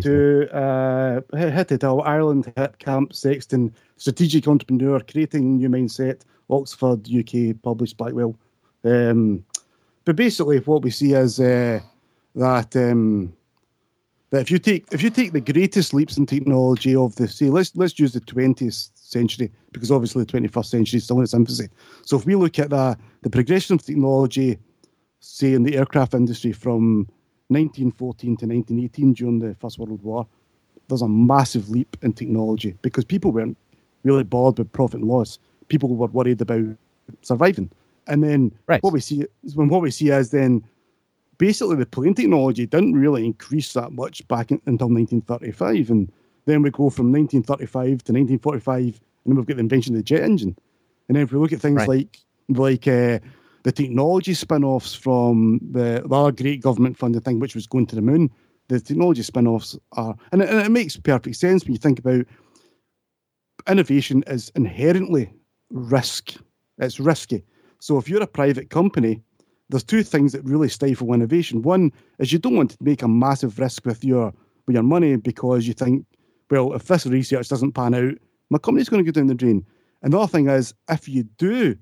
2002, 0.00 0.48
uh, 0.52 1.20
hit 1.36 1.72
it 1.72 1.82
all. 1.82 2.02
Ireland, 2.02 2.52
hit 2.56 2.78
Camp 2.78 3.12
Sexton, 3.12 3.74
strategic 3.96 4.46
entrepreneur, 4.46 5.00
creating 5.00 5.56
new 5.56 5.68
mindset, 5.68 6.20
Oxford, 6.48 7.08
UK, 7.08 7.60
published 7.62 7.96
Blackwell. 7.96 8.36
Um, 8.84 9.44
but 10.04 10.16
basically, 10.16 10.58
what 10.58 10.82
we 10.82 10.90
see 10.90 11.12
is 11.12 11.40
uh, 11.40 11.80
that 12.34 12.76
um, 12.76 13.32
that 14.30 14.42
if 14.42 14.50
you 14.50 14.58
take 14.58 14.86
if 14.92 15.02
you 15.02 15.10
take 15.10 15.32
the 15.32 15.40
greatest 15.40 15.94
leaps 15.94 16.16
in 16.16 16.26
technology 16.26 16.94
of 16.94 17.14
the 17.16 17.26
say, 17.28 17.46
let's 17.46 17.74
let's 17.76 17.98
use 17.98 18.12
the 18.12 18.20
20th 18.20 18.90
century 18.94 19.50
because 19.72 19.90
obviously 19.90 20.24
the 20.24 20.32
21st 20.32 20.66
century 20.66 20.96
is 20.98 21.04
still 21.04 21.18
in 21.18 21.24
its 21.24 21.34
infancy. 21.34 21.68
So 22.04 22.16
if 22.16 22.26
we 22.26 22.34
look 22.34 22.58
at 22.58 22.70
the 22.70 22.96
the 23.22 23.30
progression 23.30 23.74
of 23.74 23.82
technology, 23.82 24.58
say 25.20 25.54
in 25.54 25.62
the 25.62 25.76
aircraft 25.76 26.14
industry 26.14 26.52
from 26.52 27.08
1914 27.48 28.36
to 28.38 28.46
1918 28.46 29.12
during 29.14 29.38
the 29.38 29.54
First 29.54 29.78
World 29.78 30.02
War, 30.02 30.26
there's 30.88 31.02
a 31.02 31.08
massive 31.08 31.68
leap 31.70 31.96
in 32.02 32.12
technology 32.12 32.76
because 32.82 33.04
people 33.04 33.32
weren't 33.32 33.56
really 34.04 34.24
bothered 34.24 34.58
with 34.58 34.72
profit 34.72 35.00
and 35.00 35.08
loss. 35.08 35.38
People 35.68 35.94
were 35.94 36.06
worried 36.08 36.40
about 36.40 36.76
surviving. 37.22 37.70
And 38.06 38.22
then 38.22 38.52
Right. 38.66 38.82
what 38.82 38.92
we 38.92 39.00
see 39.00 39.24
is 39.42 39.56
when 39.56 39.68
what 39.68 39.82
we 39.82 39.90
see 39.90 40.10
is 40.10 40.30
then 40.30 40.62
basically 41.38 41.76
the 41.76 41.86
plane 41.86 42.14
technology 42.14 42.66
didn't 42.66 42.94
really 42.94 43.24
increase 43.24 43.72
that 43.74 43.92
much 43.92 44.26
back 44.28 44.50
in, 44.50 44.60
until 44.66 44.88
1935, 44.88 45.90
and 45.90 46.10
then 46.46 46.62
we 46.62 46.70
go 46.70 46.88
from 46.90 47.12
1935 47.12 48.04
to 48.04 48.12
1945, 48.12 48.78
and 48.84 48.94
then 49.26 49.36
we've 49.36 49.46
got 49.46 49.56
the 49.56 49.60
invention 49.60 49.94
of 49.94 49.98
the 49.98 50.04
jet 50.04 50.22
engine. 50.22 50.56
And 51.08 51.16
then 51.16 51.24
if 51.24 51.32
we 51.32 51.38
look 51.38 51.52
at 51.52 51.60
things 51.60 51.78
Right. 51.78 51.88
like 51.88 52.20
like 52.48 52.86
uh, 52.86 53.18
the 53.64 53.72
technology 53.72 54.32
spin-offs 54.34 54.94
from 54.94 55.58
the, 55.72 56.04
the 56.06 56.30
great 56.30 56.62
government 56.62 56.96
funded 56.96 57.24
thing, 57.24 57.40
which 57.40 57.56
was 57.56 57.66
going 57.66 57.86
to 57.86 57.96
the 57.96 58.02
moon, 58.02 58.30
the 58.68 58.78
technology 58.78 59.22
spin-offs 59.22 59.76
are, 59.92 60.14
and 60.30 60.42
it, 60.42 60.48
and 60.48 60.60
it 60.60 60.70
makes 60.70 60.96
perfect 60.96 61.34
sense 61.36 61.64
when 61.64 61.72
you 61.72 61.78
think 61.78 61.98
about 61.98 62.24
innovation 63.68 64.22
is 64.28 64.52
inherently 64.54 65.32
risk. 65.70 66.34
It's 66.78 67.00
risky. 67.00 67.44
So 67.80 67.98
if 67.98 68.08
you're 68.08 68.22
a 68.22 68.26
private 68.26 68.70
company, 68.70 69.20
there's 69.68 69.84
two 69.84 70.02
things 70.02 70.32
that 70.32 70.44
really 70.44 70.68
stifle 70.68 71.12
innovation. 71.12 71.62
One 71.62 71.92
is 72.18 72.32
you 72.32 72.38
don't 72.38 72.56
want 72.56 72.70
to 72.72 72.76
make 72.80 73.02
a 73.02 73.08
massive 73.08 73.58
risk 73.58 73.84
with 73.84 74.04
your 74.04 74.32
with 74.66 74.74
your 74.74 74.82
money 74.82 75.16
because 75.16 75.66
you 75.66 75.74
think, 75.74 76.04
well, 76.50 76.72
if 76.72 76.86
this 76.86 77.06
research 77.06 77.48
doesn't 77.48 77.72
pan 77.72 77.94
out, 77.94 78.14
my 78.50 78.58
company's 78.58 78.88
going 78.88 79.04
to 79.04 79.10
go 79.10 79.14
down 79.18 79.28
the 79.28 79.34
drain. 79.34 79.64
And 80.02 80.12
the 80.12 80.18
other 80.18 80.30
thing 80.30 80.48
is, 80.48 80.74
if 80.88 81.08
you 81.08 81.24
do 81.38 81.76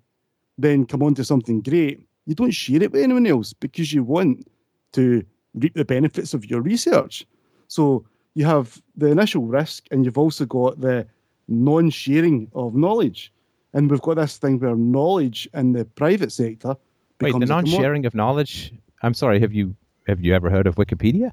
then 0.59 0.87
come 0.87 1.03
on 1.03 1.15
to 1.15 1.25
something 1.25 1.61
great, 1.63 2.07
you 2.27 2.35
don't 2.35 2.53
share 2.53 2.83
it 2.83 2.93
with 2.93 3.03
anyone 3.03 3.27
else 3.27 3.53
because 3.53 3.93
you 3.93 4.05
want 4.05 4.47
to 4.93 5.25
reap 5.55 5.75
the 5.75 5.85
benefits 5.85 6.35
of 6.35 6.49
your 6.49 6.61
research. 6.61 7.27
So 7.69 8.05
you 8.35 8.45
have 8.45 8.81
the 8.97 9.09
initial 9.09 9.45
risk 9.45 9.85
and 9.91 10.05
you've 10.05 10.19
also 10.19 10.47
got 10.47 10.81
the 10.81 11.07
non 11.49 11.91
sharing 11.91 12.49
of 12.55 12.75
knowledge. 12.75 13.33
And 13.75 13.91
we've 13.91 14.01
got 14.01 14.15
this 14.15 14.39
thing 14.39 14.61
where 14.61 14.77
knowledge 14.77 15.49
in 15.53 15.73
the 15.73 15.85
private 15.85 16.33
sector. 16.33 16.77
Wait, 17.21 17.33
the 17.39 17.47
non 17.47 17.67
sharing 17.67 18.07
of 18.07 18.15
knowledge? 18.15 18.73
I'm 19.03 19.15
sorry, 19.15 19.41
have 19.41 19.53
you 19.53 19.77
have 20.07 20.21
you 20.21 20.35
ever 20.35 20.49
heard 20.49 20.67
of 20.67 20.77
Wikipedia? 20.77 21.31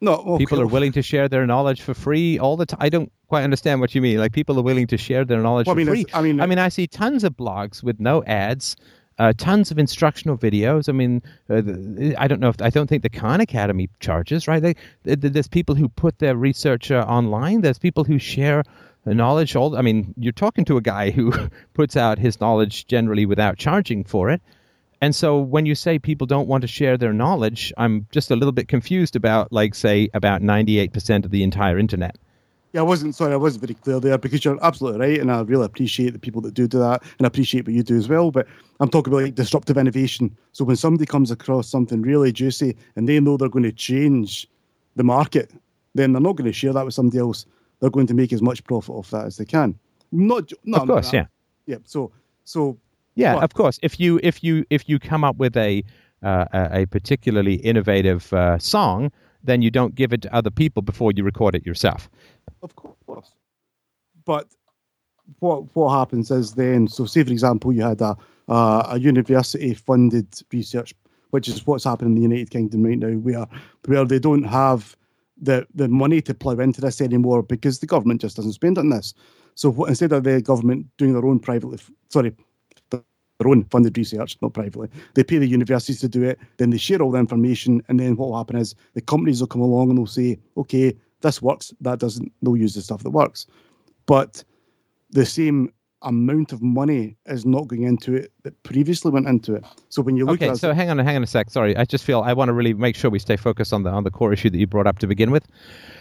No, 0.00 0.36
people 0.38 0.60
are 0.60 0.66
willing 0.66 0.92
to 0.92 1.02
share 1.02 1.28
their 1.28 1.46
knowledge 1.46 1.80
for 1.80 1.94
free 1.94 2.38
all 2.38 2.56
the 2.56 2.66
time. 2.66 2.78
I 2.80 2.88
don't 2.88 3.10
quite 3.28 3.42
understand 3.42 3.80
what 3.80 3.94
you 3.94 4.02
mean. 4.02 4.18
Like 4.18 4.32
people 4.32 4.58
are 4.58 4.62
willing 4.62 4.86
to 4.88 4.98
share 4.98 5.24
their 5.24 5.40
knowledge 5.40 5.66
well, 5.66 5.76
for 5.76 5.80
I 5.80 5.84
mean, 5.84 5.94
free. 5.94 6.06
I 6.12 6.22
mean, 6.22 6.40
I 6.40 6.46
mean, 6.46 6.58
I 6.58 6.68
see 6.68 6.86
tons 6.86 7.24
of 7.24 7.34
blogs 7.36 7.82
with 7.82 8.00
no 8.00 8.22
ads, 8.24 8.76
uh, 9.18 9.32
tons 9.36 9.70
of 9.70 9.78
instructional 9.78 10.36
videos. 10.36 10.88
I 10.88 10.92
mean, 10.92 11.22
uh, 11.48 11.62
I 12.18 12.28
don't 12.28 12.40
know 12.40 12.48
if 12.48 12.60
I 12.60 12.70
don't 12.70 12.86
think 12.86 13.02
the 13.02 13.08
Khan 13.08 13.40
Academy 13.40 13.88
charges, 14.00 14.48
right? 14.48 14.62
They, 14.62 14.74
there's 15.04 15.48
people 15.48 15.74
who 15.74 15.88
put 15.88 16.18
their 16.18 16.36
research 16.36 16.90
uh, 16.90 17.04
online. 17.08 17.60
There's 17.60 17.78
people 17.78 18.04
who 18.04 18.18
share 18.18 18.64
knowledge. 19.06 19.54
All 19.56 19.76
I 19.76 19.82
mean, 19.82 20.14
you're 20.16 20.32
talking 20.32 20.64
to 20.66 20.76
a 20.76 20.80
guy 20.80 21.10
who 21.10 21.32
puts 21.74 21.96
out 21.96 22.18
his 22.18 22.40
knowledge 22.40 22.86
generally 22.86 23.26
without 23.26 23.58
charging 23.58 24.04
for 24.04 24.30
it. 24.30 24.40
And 25.00 25.14
so 25.14 25.38
when 25.38 25.66
you 25.66 25.74
say 25.74 25.98
people 25.98 26.26
don't 26.26 26.48
want 26.48 26.62
to 26.62 26.68
share 26.68 26.96
their 26.96 27.12
knowledge, 27.12 27.72
I'm 27.76 28.06
just 28.10 28.30
a 28.30 28.36
little 28.36 28.52
bit 28.52 28.68
confused 28.68 29.16
about, 29.16 29.52
like, 29.52 29.74
say, 29.74 30.08
about 30.14 30.40
98% 30.40 31.26
of 31.26 31.30
the 31.30 31.42
entire 31.42 31.78
internet. 31.78 32.16
Yeah, 32.72 32.80
I 32.80 32.84
wasn't 32.84 33.14
sorry, 33.14 33.34
I 33.34 33.36
wasn't 33.36 33.64
very 33.64 33.74
clear 33.74 34.00
there 34.00 34.18
because 34.18 34.44
you're 34.44 34.58
absolutely 34.60 35.00
right, 35.00 35.20
and 35.20 35.30
I 35.30 35.42
really 35.42 35.64
appreciate 35.64 36.12
the 36.12 36.18
people 36.18 36.40
that 36.40 36.54
do 36.54 36.66
do 36.66 36.80
that, 36.80 37.02
and 37.18 37.24
I 37.24 37.28
appreciate 37.28 37.66
what 37.66 37.74
you 37.74 37.84
do 37.84 37.96
as 37.96 38.08
well. 38.08 38.32
But 38.32 38.48
I'm 38.80 38.88
talking 38.88 39.12
about 39.12 39.22
like 39.22 39.36
disruptive 39.36 39.76
innovation. 39.76 40.36
So 40.52 40.64
when 40.64 40.74
somebody 40.74 41.06
comes 41.06 41.30
across 41.30 41.68
something 41.68 42.02
really 42.02 42.32
juicy 42.32 42.76
and 42.96 43.08
they 43.08 43.20
know 43.20 43.36
they're 43.36 43.48
going 43.48 43.62
to 43.62 43.72
change 43.72 44.48
the 44.96 45.04
market, 45.04 45.52
then 45.94 46.12
they're 46.12 46.20
not 46.20 46.34
going 46.34 46.50
to 46.50 46.52
share 46.52 46.72
that 46.72 46.84
with 46.84 46.94
somebody 46.94 47.18
else. 47.18 47.46
They're 47.80 47.90
going 47.90 48.06
to 48.06 48.14
make 48.14 48.32
as 48.32 48.42
much 48.42 48.64
profit 48.64 48.94
off 48.94 49.10
that 49.10 49.26
as 49.26 49.36
they 49.36 49.44
can. 49.44 49.78
Not, 50.12 50.52
not 50.64 50.82
of 50.82 50.88
course, 50.88 51.12
yeah, 51.12 51.26
yeah. 51.66 51.78
So, 51.84 52.12
so 52.44 52.78
yeah, 53.14 53.34
what? 53.34 53.44
of 53.44 53.54
course. 53.54 53.78
If 53.82 53.98
you 53.98 54.20
if 54.22 54.44
you 54.44 54.64
if 54.70 54.88
you 54.88 54.98
come 54.98 55.24
up 55.24 55.36
with 55.36 55.56
a 55.56 55.82
uh, 56.22 56.46
a 56.52 56.86
particularly 56.86 57.54
innovative 57.56 58.32
uh, 58.32 58.58
song, 58.58 59.10
then 59.42 59.60
you 59.62 59.70
don't 59.70 59.94
give 59.94 60.12
it 60.12 60.22
to 60.22 60.34
other 60.34 60.50
people 60.50 60.82
before 60.82 61.12
you 61.12 61.24
record 61.24 61.54
it 61.54 61.66
yourself. 61.66 62.08
Of 62.62 62.74
course. 62.76 63.32
But 64.24 64.46
what 65.40 65.74
what 65.74 65.90
happens 65.96 66.30
is 66.30 66.54
then, 66.54 66.88
so 66.88 67.04
say 67.06 67.24
for 67.24 67.32
example, 67.32 67.72
you 67.72 67.82
had 67.82 68.00
a 68.00 68.16
uh, 68.48 68.88
a 68.90 68.98
university 69.00 69.74
funded 69.74 70.28
research, 70.52 70.94
which 71.30 71.48
is 71.48 71.66
what's 71.66 71.84
happening 71.84 72.16
in 72.16 72.16
the 72.16 72.28
United 72.28 72.50
Kingdom 72.50 72.82
right 72.84 72.98
now, 72.98 73.10
where 73.10 73.46
where 73.86 74.04
they 74.04 74.18
don't 74.18 74.44
have 74.44 74.96
the 75.44 75.66
the 75.74 75.88
money 75.88 76.20
to 76.22 76.34
plough 76.34 76.58
into 76.58 76.80
this 76.80 77.00
anymore 77.00 77.42
because 77.42 77.78
the 77.78 77.86
government 77.86 78.20
just 78.20 78.36
doesn't 78.36 78.52
spend 78.52 78.78
on 78.78 78.90
this. 78.90 79.14
So 79.54 79.70
what, 79.70 79.88
instead 79.88 80.12
of 80.12 80.24
the 80.24 80.40
government 80.40 80.86
doing 80.98 81.12
their 81.12 81.24
own 81.24 81.38
privately, 81.38 81.78
sorry, 82.08 82.34
their 82.90 83.48
own 83.48 83.64
funded 83.64 83.96
research, 83.96 84.36
not 84.42 84.54
privately. 84.54 84.88
They 85.14 85.24
pay 85.24 85.38
the 85.38 85.46
universities 85.46 86.00
to 86.00 86.08
do 86.08 86.22
it, 86.22 86.38
then 86.56 86.70
they 86.70 86.78
share 86.78 87.02
all 87.02 87.10
the 87.10 87.18
information, 87.18 87.82
and 87.88 88.00
then 88.00 88.16
what 88.16 88.30
will 88.30 88.36
happen 88.36 88.56
is 88.56 88.74
the 88.94 89.00
companies 89.00 89.40
will 89.40 89.48
come 89.48 89.62
along 89.62 89.90
and 89.90 89.98
they'll 89.98 90.06
say, 90.06 90.38
okay, 90.56 90.96
this 91.20 91.40
works, 91.40 91.72
that 91.80 91.98
doesn't, 91.98 92.32
they'll 92.42 92.56
use 92.56 92.74
the 92.74 92.82
stuff 92.82 93.02
that 93.02 93.10
works. 93.10 93.46
But 94.06 94.44
the 95.10 95.24
same 95.24 95.72
amount 96.04 96.52
of 96.52 96.62
money 96.62 97.16
is 97.26 97.44
not 97.44 97.66
going 97.66 97.82
into 97.82 98.14
it 98.14 98.32
that 98.42 98.60
previously 98.62 99.10
went 99.10 99.26
into 99.26 99.54
it. 99.54 99.64
So 99.88 100.02
when 100.02 100.16
you 100.16 100.24
look 100.24 100.36
okay, 100.36 100.50
at 100.50 100.58
so 100.58 100.72
hang 100.72 100.90
on, 100.90 100.98
hang 100.98 101.16
on 101.16 101.22
a 101.22 101.26
sec. 101.26 101.50
Sorry, 101.50 101.76
I 101.76 101.84
just 101.84 102.04
feel 102.04 102.20
I 102.20 102.32
want 102.32 102.48
to 102.48 102.52
really 102.52 102.74
make 102.74 102.96
sure 102.96 103.10
we 103.10 103.18
stay 103.18 103.36
focused 103.36 103.72
on 103.72 103.82
the 103.82 103.90
on 103.90 104.04
the 104.04 104.10
core 104.10 104.32
issue 104.32 104.50
that 104.50 104.58
you 104.58 104.66
brought 104.66 104.86
up 104.86 104.98
to 105.00 105.06
begin 105.06 105.30
with. 105.30 105.46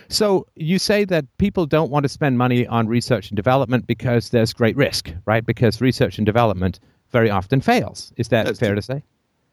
So 0.09 0.45
you 0.55 0.79
say 0.79 1.05
that 1.05 1.25
people 1.37 1.65
don't 1.65 1.89
want 1.89 2.03
to 2.03 2.09
spend 2.09 2.37
money 2.37 2.67
on 2.67 2.87
research 2.87 3.29
and 3.29 3.35
development 3.35 3.87
because 3.87 4.29
there's 4.29 4.53
great 4.53 4.75
risk, 4.75 5.11
right? 5.25 5.45
Because 5.45 5.81
research 5.81 6.17
and 6.17 6.25
development 6.25 6.79
very 7.11 7.29
often 7.29 7.61
fails. 7.61 8.11
Is 8.17 8.27
that 8.29 8.45
That's 8.45 8.59
fair 8.59 8.69
true. 8.69 8.75
to 8.75 8.81
say? 8.81 9.03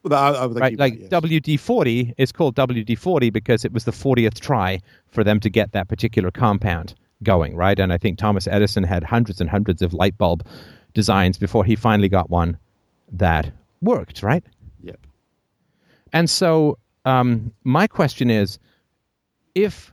Well, 0.03 0.15
I, 0.19 0.31
I 0.31 0.47
right, 0.47 0.79
like 0.79 0.99
yes. 0.99 1.11
WD-40 1.11 2.15
is 2.17 2.33
called 2.33 2.57
WD-40 2.57 3.33
because 3.33 3.67
it 3.67 3.73
was 3.73 3.85
the 3.85 3.91
40th 3.91 4.41
try 4.41 4.81
for 5.09 5.23
them 5.23 5.41
to 5.41 5.51
get 5.51 5.73
that 5.73 5.89
particular 5.89 6.31
compound 6.31 6.95
going, 7.23 7.57
right? 7.57 7.79
And 7.79 7.93
I 7.93 7.99
think 7.99 8.19
Thomas 8.19 8.47
Edison 8.47 8.85
had 8.85 9.05
hundreds 9.05 9.41
and 9.41 9.51
hundreds 9.51 9.83
of 9.83 9.93
light 9.93 10.17
bulb 10.17 10.47
designs 10.95 11.39
before 11.39 11.65
he 11.65 11.77
finally 11.77 12.09
got 12.09 12.31
one 12.31 12.59
that 13.13 13.53
worked, 13.83 14.23
right? 14.23 14.45
Yep. 14.83 15.01
And 16.13 16.29
so 16.29 16.79
um, 17.05 17.53
my 17.65 17.87
question 17.87 18.31
is, 18.31 18.59
if 19.55 19.91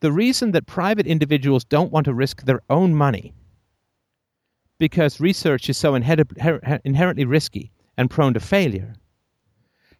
the 0.00 0.12
reason 0.12 0.52
that 0.52 0.66
private 0.66 1.06
individuals 1.06 1.64
don't 1.64 1.92
want 1.92 2.04
to 2.04 2.14
risk 2.14 2.44
their 2.44 2.60
own 2.70 2.94
money 2.94 3.34
because 4.78 5.20
research 5.20 5.68
is 5.68 5.76
so 5.76 5.94
inherently 5.94 7.24
risky 7.24 7.72
and 7.96 8.10
prone 8.10 8.34
to 8.34 8.40
failure. 8.40 8.94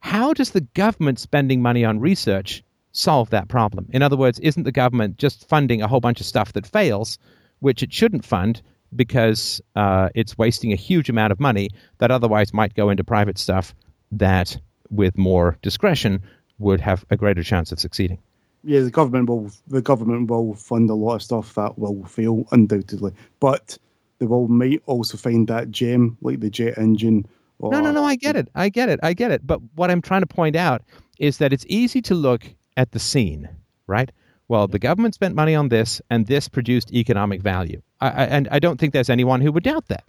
How 0.01 0.33
does 0.33 0.51
the 0.51 0.61
government 0.61 1.19
spending 1.19 1.61
money 1.61 1.85
on 1.85 1.99
research 1.99 2.63
solve 2.99 3.31
that 3.31 3.49
problem? 3.49 3.87
In 3.91 4.03
other 4.03 4.17
words, 4.17 4.39
isn't 4.41 4.65
the 4.65 4.73
government 4.73 5.17
just 5.19 5.49
funding 5.49 5.83
a 5.83 5.89
whole 5.89 6.01
bunch 6.01 6.21
of 6.21 6.27
stuff 6.27 6.53
that 6.55 6.67
fails, 6.67 7.19
which 7.61 7.83
it 7.83 7.93
shouldn't 7.93 8.25
fund 8.25 8.61
because 8.95 9.61
uh, 9.77 10.09
it's 10.15 10.39
wasting 10.39 10.73
a 10.73 10.77
huge 10.77 11.09
amount 11.09 11.33
of 11.33 11.41
money 11.41 11.69
that 11.99 12.11
otherwise 12.11 12.55
might 12.55 12.75
go 12.75 12.91
into 12.91 13.05
private 13.05 13.39
stuff 13.39 13.75
that, 14.13 14.57
with 14.91 15.17
more 15.19 15.59
discretion, 15.63 16.23
would 16.59 16.81
have 16.81 17.05
a 17.11 17.17
greater 17.17 17.43
chance 17.43 17.71
of 17.73 17.79
succeeding? 17.79 18.19
Yeah, 18.65 18.81
the 18.81 18.91
government 18.91 19.29
will 19.29 19.51
the 19.69 19.81
government 19.81 20.29
will 20.29 20.55
fund 20.55 20.91
a 20.91 20.95
lot 20.95 21.17
of 21.17 21.23
stuff 21.23 21.55
that 21.55 21.79
will 21.79 22.05
fail 22.05 22.45
undoubtedly, 22.51 23.13
but 23.39 23.79
they 24.19 24.27
will 24.27 24.49
might 24.49 24.83
also 24.87 25.17
find 25.17 25.47
that 25.49 25.71
gem 25.71 26.19
like 26.23 26.41
the 26.41 26.51
jet 26.51 26.77
engine. 26.77 27.27
Or, 27.61 27.71
no, 27.71 27.81
no, 27.81 27.93
no. 27.93 28.05
I 28.05 28.17
get 28.17 28.37
it. 28.37 28.49
I 28.55 28.69
get 28.69 28.89
it. 28.89 29.01
I 29.03 29.13
get 29.13 29.31
it. 29.31 29.47
But 29.47 29.61
what 29.75 29.91
I'm 29.91 30.03
trying 30.03 30.23
to 30.23 30.27
point 30.27 30.57
out 30.57 30.83
is 31.19 31.39
that 31.39 31.53
it's 31.53 31.67
easy 31.69 32.01
to 32.03 32.15
look 32.15 32.45
at 32.79 32.93
the 32.93 32.99
scene, 32.99 33.49
right? 33.87 34.11
Well, 34.47 34.69
the 34.69 34.79
government 34.79 35.15
spent 35.15 35.35
money 35.35 35.55
on 35.55 35.69
this, 35.69 36.01
and 36.09 36.27
this 36.27 36.49
produced 36.49 36.95
economic 36.95 37.43
value. 37.43 37.83
I, 38.01 38.09
I, 38.09 38.25
and 38.25 38.49
I 38.51 38.61
don't 38.61 38.81
think 38.81 38.95
there's 38.95 39.11
anyone 39.11 39.43
who 39.43 39.53
would 39.53 39.65
doubt 39.65 39.89
that. 39.89 40.05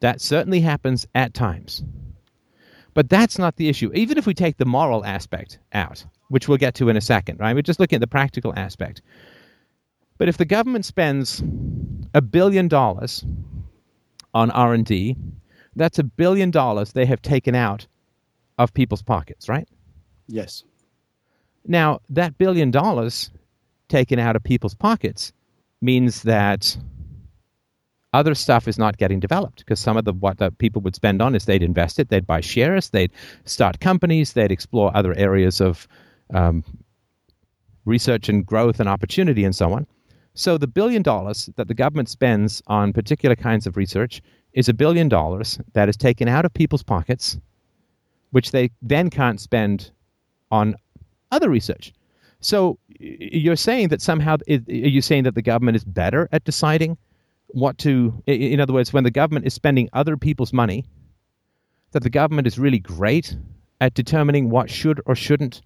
That 0.00 0.20
certainly 0.20 0.60
happens 0.60 1.06
at 1.14 1.32
times. 1.32 1.82
But 2.92 3.08
that's 3.08 3.38
not 3.38 3.56
the 3.56 3.68
issue. 3.68 3.90
Even 3.94 4.18
if 4.18 4.26
we 4.26 4.34
take 4.34 4.58
the 4.58 4.64
moral 4.66 5.04
aspect 5.06 5.58
out, 5.72 6.04
which 6.28 6.48
we'll 6.48 6.58
get 6.58 6.74
to 6.74 6.88
in 6.88 6.96
a 6.96 7.00
second, 7.00 7.38
right? 7.38 7.54
We're 7.54 7.62
just 7.62 7.80
looking 7.80 7.96
at 7.96 8.00
the 8.00 8.06
practical 8.06 8.52
aspect. 8.56 9.00
But 10.18 10.28
if 10.28 10.36
the 10.36 10.44
government 10.44 10.84
spends 10.84 11.42
a 12.12 12.20
billion 12.20 12.68
dollars 12.68 13.24
on 14.34 14.50
R&D, 14.50 15.16
that's 15.76 15.98
a 15.98 16.04
billion 16.04 16.50
dollars 16.50 16.92
they 16.92 17.06
have 17.06 17.22
taken 17.22 17.54
out 17.54 17.86
of 18.58 18.74
people's 18.74 19.02
pockets, 19.02 19.48
right? 19.48 19.68
Yes. 20.26 20.64
Now, 21.66 22.00
that 22.10 22.38
billion 22.38 22.70
dollars 22.70 23.30
taken 23.88 24.18
out 24.18 24.36
of 24.36 24.42
people's 24.42 24.74
pockets 24.74 25.32
means 25.80 26.22
that 26.22 26.76
other 28.12 28.34
stuff 28.34 28.66
is 28.66 28.78
not 28.78 28.96
getting 28.96 29.20
developed 29.20 29.58
because 29.58 29.78
some 29.78 29.96
of 29.96 30.04
the 30.04 30.12
what 30.12 30.38
the 30.38 30.50
people 30.50 30.82
would 30.82 30.94
spend 30.94 31.22
on 31.22 31.34
is 31.34 31.44
they'd 31.44 31.62
invest 31.62 31.98
it, 31.98 32.08
they'd 32.08 32.26
buy 32.26 32.40
shares, 32.40 32.90
they'd 32.90 33.12
start 33.44 33.80
companies, 33.80 34.32
they'd 34.32 34.50
explore 34.50 34.94
other 34.96 35.14
areas 35.14 35.60
of 35.60 35.86
um, 36.34 36.64
research 37.84 38.28
and 38.28 38.44
growth 38.44 38.80
and 38.80 38.88
opportunity 38.88 39.44
and 39.44 39.54
so 39.54 39.72
on. 39.72 39.86
So 40.34 40.58
the 40.58 40.66
billion 40.66 41.02
dollars 41.02 41.50
that 41.56 41.68
the 41.68 41.74
government 41.74 42.08
spends 42.08 42.62
on 42.66 42.92
particular 42.92 43.36
kinds 43.36 43.66
of 43.66 43.76
research 43.76 44.22
is 44.52 44.68
a 44.68 44.74
billion 44.74 45.08
dollars 45.08 45.58
that 45.74 45.88
is 45.88 45.96
taken 45.96 46.28
out 46.28 46.44
of 46.44 46.52
people's 46.52 46.82
pockets, 46.82 47.38
which 48.30 48.50
they 48.50 48.70
then 48.82 49.10
can't 49.10 49.40
spend 49.40 49.92
on 50.50 50.74
other 51.30 51.50
research. 51.50 51.92
So 52.40 52.78
you're 52.98 53.56
saying 53.56 53.88
that 53.88 54.00
somehow 54.00 54.36
are 54.48 54.60
you 54.66 55.02
saying 55.02 55.24
that 55.24 55.34
the 55.34 55.42
government 55.42 55.76
is 55.76 55.84
better 55.84 56.28
at 56.32 56.44
deciding 56.44 56.96
what 57.48 57.76
to 57.78 58.22
in 58.26 58.60
other 58.60 58.72
words 58.72 58.92
when 58.92 59.04
the 59.04 59.10
government 59.10 59.46
is 59.46 59.52
spending 59.52 59.88
other 59.92 60.16
people's 60.16 60.52
money 60.52 60.84
that 61.92 62.02
the 62.02 62.10
government 62.10 62.46
is 62.46 62.58
really 62.58 62.78
great 62.78 63.36
at 63.80 63.94
determining 63.94 64.50
what 64.50 64.70
should 64.70 65.00
or 65.06 65.14
shouldn't 65.14 65.62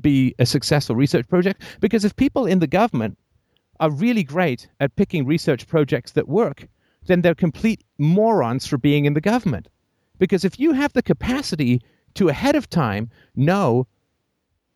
be 0.00 0.34
a 0.38 0.46
successful 0.46 0.94
research 0.94 1.28
project? 1.28 1.62
Because 1.80 2.04
if 2.04 2.14
people 2.16 2.46
in 2.46 2.60
the 2.60 2.66
government 2.66 3.18
are 3.80 3.90
really 3.90 4.22
great 4.22 4.68
at 4.78 4.94
picking 4.96 5.26
research 5.26 5.66
projects 5.66 6.12
that 6.12 6.28
work, 6.28 6.68
then 7.06 7.22
they're 7.22 7.34
complete 7.34 7.82
morons 7.98 8.66
for 8.66 8.78
being 8.78 9.06
in 9.06 9.14
the 9.14 9.20
government. 9.20 9.68
Because 10.18 10.44
if 10.44 10.60
you 10.60 10.72
have 10.72 10.92
the 10.92 11.02
capacity 11.02 11.80
to 12.14 12.28
ahead 12.28 12.54
of 12.54 12.68
time 12.68 13.10
know 13.34 13.86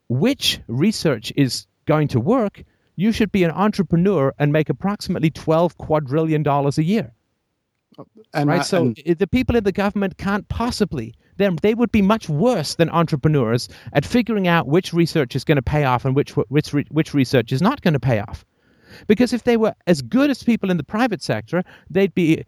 which 0.08 0.60
research 0.68 1.33
is 1.36 1.66
going 1.86 2.08
to 2.08 2.20
work, 2.20 2.62
you 2.97 3.12
should 3.12 3.33
be 3.33 3.44
an 3.44 3.50
entrepreneur 3.50 4.33
and 4.39 4.52
make 4.52 4.68
approximately 4.68 5.31
12 5.31 5.76
quadrillion 5.78 6.42
dollars 6.42 6.78
a 6.78 6.84
year. 6.84 7.12
Oh, 7.99 8.07
and 8.33 8.49
right? 8.49 8.60
I, 8.60 8.65
so 8.65 8.94
the 9.07 9.26
people 9.26 9.57
in 9.57 9.65
the 9.65 9.73
government 9.73 10.18
can't 10.18 10.49
possibly. 10.49 11.15
They 11.36 11.74
would 11.74 11.91
be 11.91 12.02
much 12.02 12.28
worse 12.28 12.76
than 12.76 12.89
entrepreneurs 12.91 13.68
at 13.92 14.07
figuring 14.07 14.47
out 14.47 14.68
which 14.68 14.92
research 14.92 15.34
is 15.34 15.42
going 15.42 15.57
to 15.57 15.62
pay 15.62 15.84
off 15.84 16.05
and 16.05 16.15
which 16.15 16.36
which 16.36 16.70
which 16.70 17.12
research 17.12 17.50
is 17.50 17.60
not 17.60 17.81
going 17.83 17.94
to 17.94 18.00
pay 18.00 18.20
off. 18.20 18.44
Because 19.08 19.33
if 19.33 19.42
they 19.42 19.57
were 19.57 19.74
as 19.89 20.00
good 20.00 20.31
as 20.31 20.44
people 20.44 20.70
in 20.70 20.76
the 20.76 20.84
private 20.84 21.23
sector, 21.23 21.65
they'd 21.91 22.15
be 22.15 22.44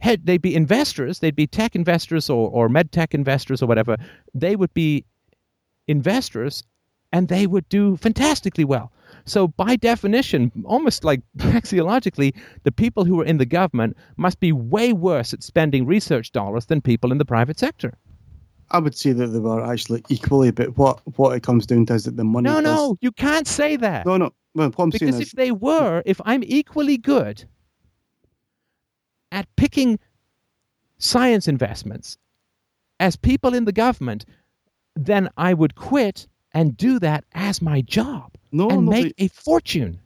head, 0.00 0.26
they'd 0.26 0.42
be 0.42 0.54
investors, 0.54 1.20
they'd 1.20 1.36
be 1.36 1.46
tech 1.46 1.74
investors 1.74 2.28
or, 2.28 2.50
or 2.50 2.68
med 2.68 2.92
tech 2.92 3.14
investors 3.14 3.62
or 3.62 3.66
whatever. 3.66 3.96
They 4.34 4.56
would 4.56 4.74
be 4.74 5.04
investors 5.88 6.62
and 7.12 7.28
they 7.28 7.46
would 7.46 7.68
do 7.68 7.96
fantastically 7.96 8.64
well. 8.64 8.92
So, 9.24 9.48
by 9.48 9.76
definition, 9.76 10.52
almost 10.64 11.04
like 11.04 11.20
axiologically, 11.40 12.34
the 12.64 12.72
people 12.72 13.04
who 13.04 13.20
are 13.20 13.24
in 13.24 13.38
the 13.38 13.46
government 13.46 13.96
must 14.16 14.40
be 14.40 14.52
way 14.52 14.92
worse 14.92 15.32
at 15.32 15.42
spending 15.42 15.86
research 15.86 16.32
dollars 16.32 16.66
than 16.66 16.80
people 16.80 17.12
in 17.12 17.18
the 17.18 17.24
private 17.24 17.58
sector. 17.58 17.96
I 18.70 18.78
would 18.78 18.96
say 18.96 19.12
that 19.12 19.28
they 19.28 19.38
were 19.38 19.64
actually 19.64 20.04
equally, 20.08 20.50
but 20.50 20.76
what, 20.76 21.00
what 21.16 21.36
it 21.36 21.42
comes 21.42 21.66
down 21.66 21.86
to 21.86 21.94
is 21.94 22.04
that 22.04 22.16
the 22.16 22.24
money. 22.24 22.48
No, 22.48 22.60
does... 22.60 22.64
no, 22.64 22.96
you 23.00 23.12
can't 23.12 23.46
say 23.46 23.76
that. 23.76 24.06
No, 24.06 24.16
no. 24.16 24.32
Well, 24.54 24.70
what 24.70 24.84
I'm 24.84 24.90
because 24.90 25.20
if 25.20 25.32
they 25.32 25.52
were, 25.52 26.02
hmm. 26.02 26.10
if 26.10 26.20
I'm 26.24 26.42
equally 26.44 26.96
good 26.96 27.44
at 29.32 29.46
picking 29.56 29.98
science 30.98 31.46
investments 31.46 32.16
as 32.98 33.16
people 33.16 33.54
in 33.54 33.66
the 33.66 33.72
government, 33.72 34.24
then 34.96 35.28
I 35.36 35.54
would 35.54 35.74
quit 35.76 36.26
and 36.52 36.76
do 36.76 36.98
that 37.00 37.24
as 37.34 37.60
my 37.60 37.82
job 37.82 38.32
no, 38.50 38.68
and 38.68 38.86
no, 38.86 38.90
make 38.90 39.14
a 39.18 39.28
fortune. 39.28 40.00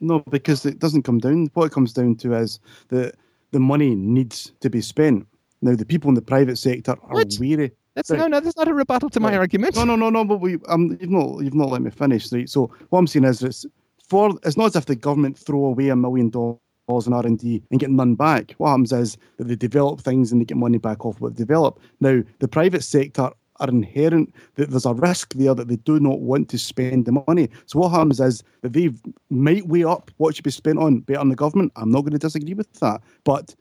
No, 0.00 0.20
because 0.30 0.64
it 0.64 0.78
doesn't 0.78 1.02
come 1.02 1.18
down. 1.18 1.50
What 1.54 1.66
it 1.66 1.72
comes 1.72 1.92
down 1.92 2.16
to 2.16 2.34
is 2.34 2.60
that 2.88 3.14
the 3.50 3.60
money 3.60 3.94
needs 3.94 4.52
to 4.60 4.70
be 4.70 4.80
spent. 4.80 5.26
Now, 5.62 5.74
the 5.74 5.84
people 5.84 6.08
in 6.08 6.14
the 6.14 6.22
private 6.22 6.56
sector 6.56 6.92
are 6.92 7.14
what? 7.14 7.34
weary. 7.40 7.72
That's 7.94 8.10
right. 8.10 8.18
no, 8.18 8.26
no. 8.26 8.40
That's 8.40 8.56
not 8.56 8.68
a 8.68 8.74
rebuttal 8.74 9.08
to 9.10 9.20
right. 9.20 9.32
my 9.32 9.38
argument. 9.38 9.76
No, 9.76 9.84
no, 9.84 9.96
no, 9.96 10.10
no. 10.10 10.24
But 10.24 10.38
we, 10.40 10.58
um, 10.68 10.96
you've 11.00 11.10
not, 11.10 11.40
you've 11.42 11.54
not 11.54 11.70
let 11.70 11.82
me 11.82 11.90
finish. 11.90 12.30
Right. 12.32 12.48
So 12.48 12.70
what 12.90 12.98
I'm 12.98 13.06
saying 13.06 13.24
is, 13.24 13.42
it's 13.42 13.66
for. 14.08 14.38
It's 14.44 14.56
not 14.56 14.66
as 14.66 14.76
if 14.76 14.86
the 14.86 14.96
government 14.96 15.38
throw 15.38 15.64
away 15.64 15.88
a 15.88 15.96
million 15.96 16.28
dollars 16.28 16.58
in 17.06 17.12
R 17.12 17.24
and 17.24 17.38
D 17.38 17.62
and 17.70 17.80
get 17.80 17.90
none 17.90 18.14
back. 18.14 18.52
What 18.58 18.70
happens 18.70 18.92
is 18.92 19.16
that 19.38 19.44
they 19.44 19.56
develop 19.56 20.00
things 20.00 20.32
and 20.32 20.40
they 20.40 20.44
get 20.44 20.56
money 20.56 20.78
back 20.78 21.06
off 21.06 21.20
what 21.20 21.36
they 21.36 21.44
develop. 21.44 21.80
Now, 22.00 22.22
the 22.40 22.48
private 22.48 22.82
sector 22.82 23.30
are 23.60 23.68
inherent 23.68 24.34
that 24.56 24.70
there's 24.70 24.86
a 24.86 24.94
risk 24.94 25.34
there 25.34 25.54
that 25.54 25.68
they 25.68 25.76
do 25.76 26.00
not 26.00 26.20
want 26.20 26.48
to 26.50 26.58
spend 26.58 27.06
the 27.06 27.12
money. 27.26 27.48
So 27.66 27.78
what 27.78 27.90
happens 27.90 28.20
is 28.20 28.42
that 28.62 28.72
they 28.72 28.90
might 29.30 29.66
weigh 29.66 29.84
up 29.84 30.10
what 30.16 30.34
should 30.34 30.44
be 30.44 30.50
spent 30.50 30.78
on 30.78 31.00
better 31.00 31.20
on 31.20 31.28
the 31.28 31.36
government. 31.36 31.72
I'm 31.76 31.90
not 31.90 32.02
going 32.02 32.12
to 32.12 32.18
disagree 32.18 32.54
with 32.54 32.72
that. 32.80 33.00
But 33.24 33.54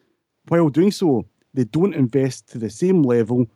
while 0.47 0.69
doing 0.69 0.91
so, 0.91 1.25
they 1.53 1.65
don't 1.65 1.93
invest 1.93 2.47
to 2.49 2.57
the 2.57 2.69
same 2.69 3.03
level 3.03 3.47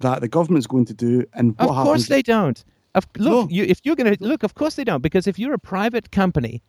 that 0.00 0.20
the 0.20 0.28
government's 0.28 0.66
going 0.66 0.84
to 0.86 0.94
do. 0.94 1.24
And 1.34 1.54
of 1.58 1.68
course 1.68 2.08
they 2.08 2.22
don't. 2.22 2.62
Of, 2.94 3.06
look, 3.16 3.50
no. 3.50 3.54
you, 3.54 3.64
if 3.64 3.80
you're 3.84 3.96
going 3.96 4.14
to 4.14 4.24
look, 4.24 4.42
of 4.42 4.54
course 4.54 4.76
they 4.76 4.84
don't, 4.84 5.02
because 5.02 5.26
if 5.26 5.38
you're 5.38 5.54
a 5.54 5.58
private 5.58 6.10
company 6.10 6.62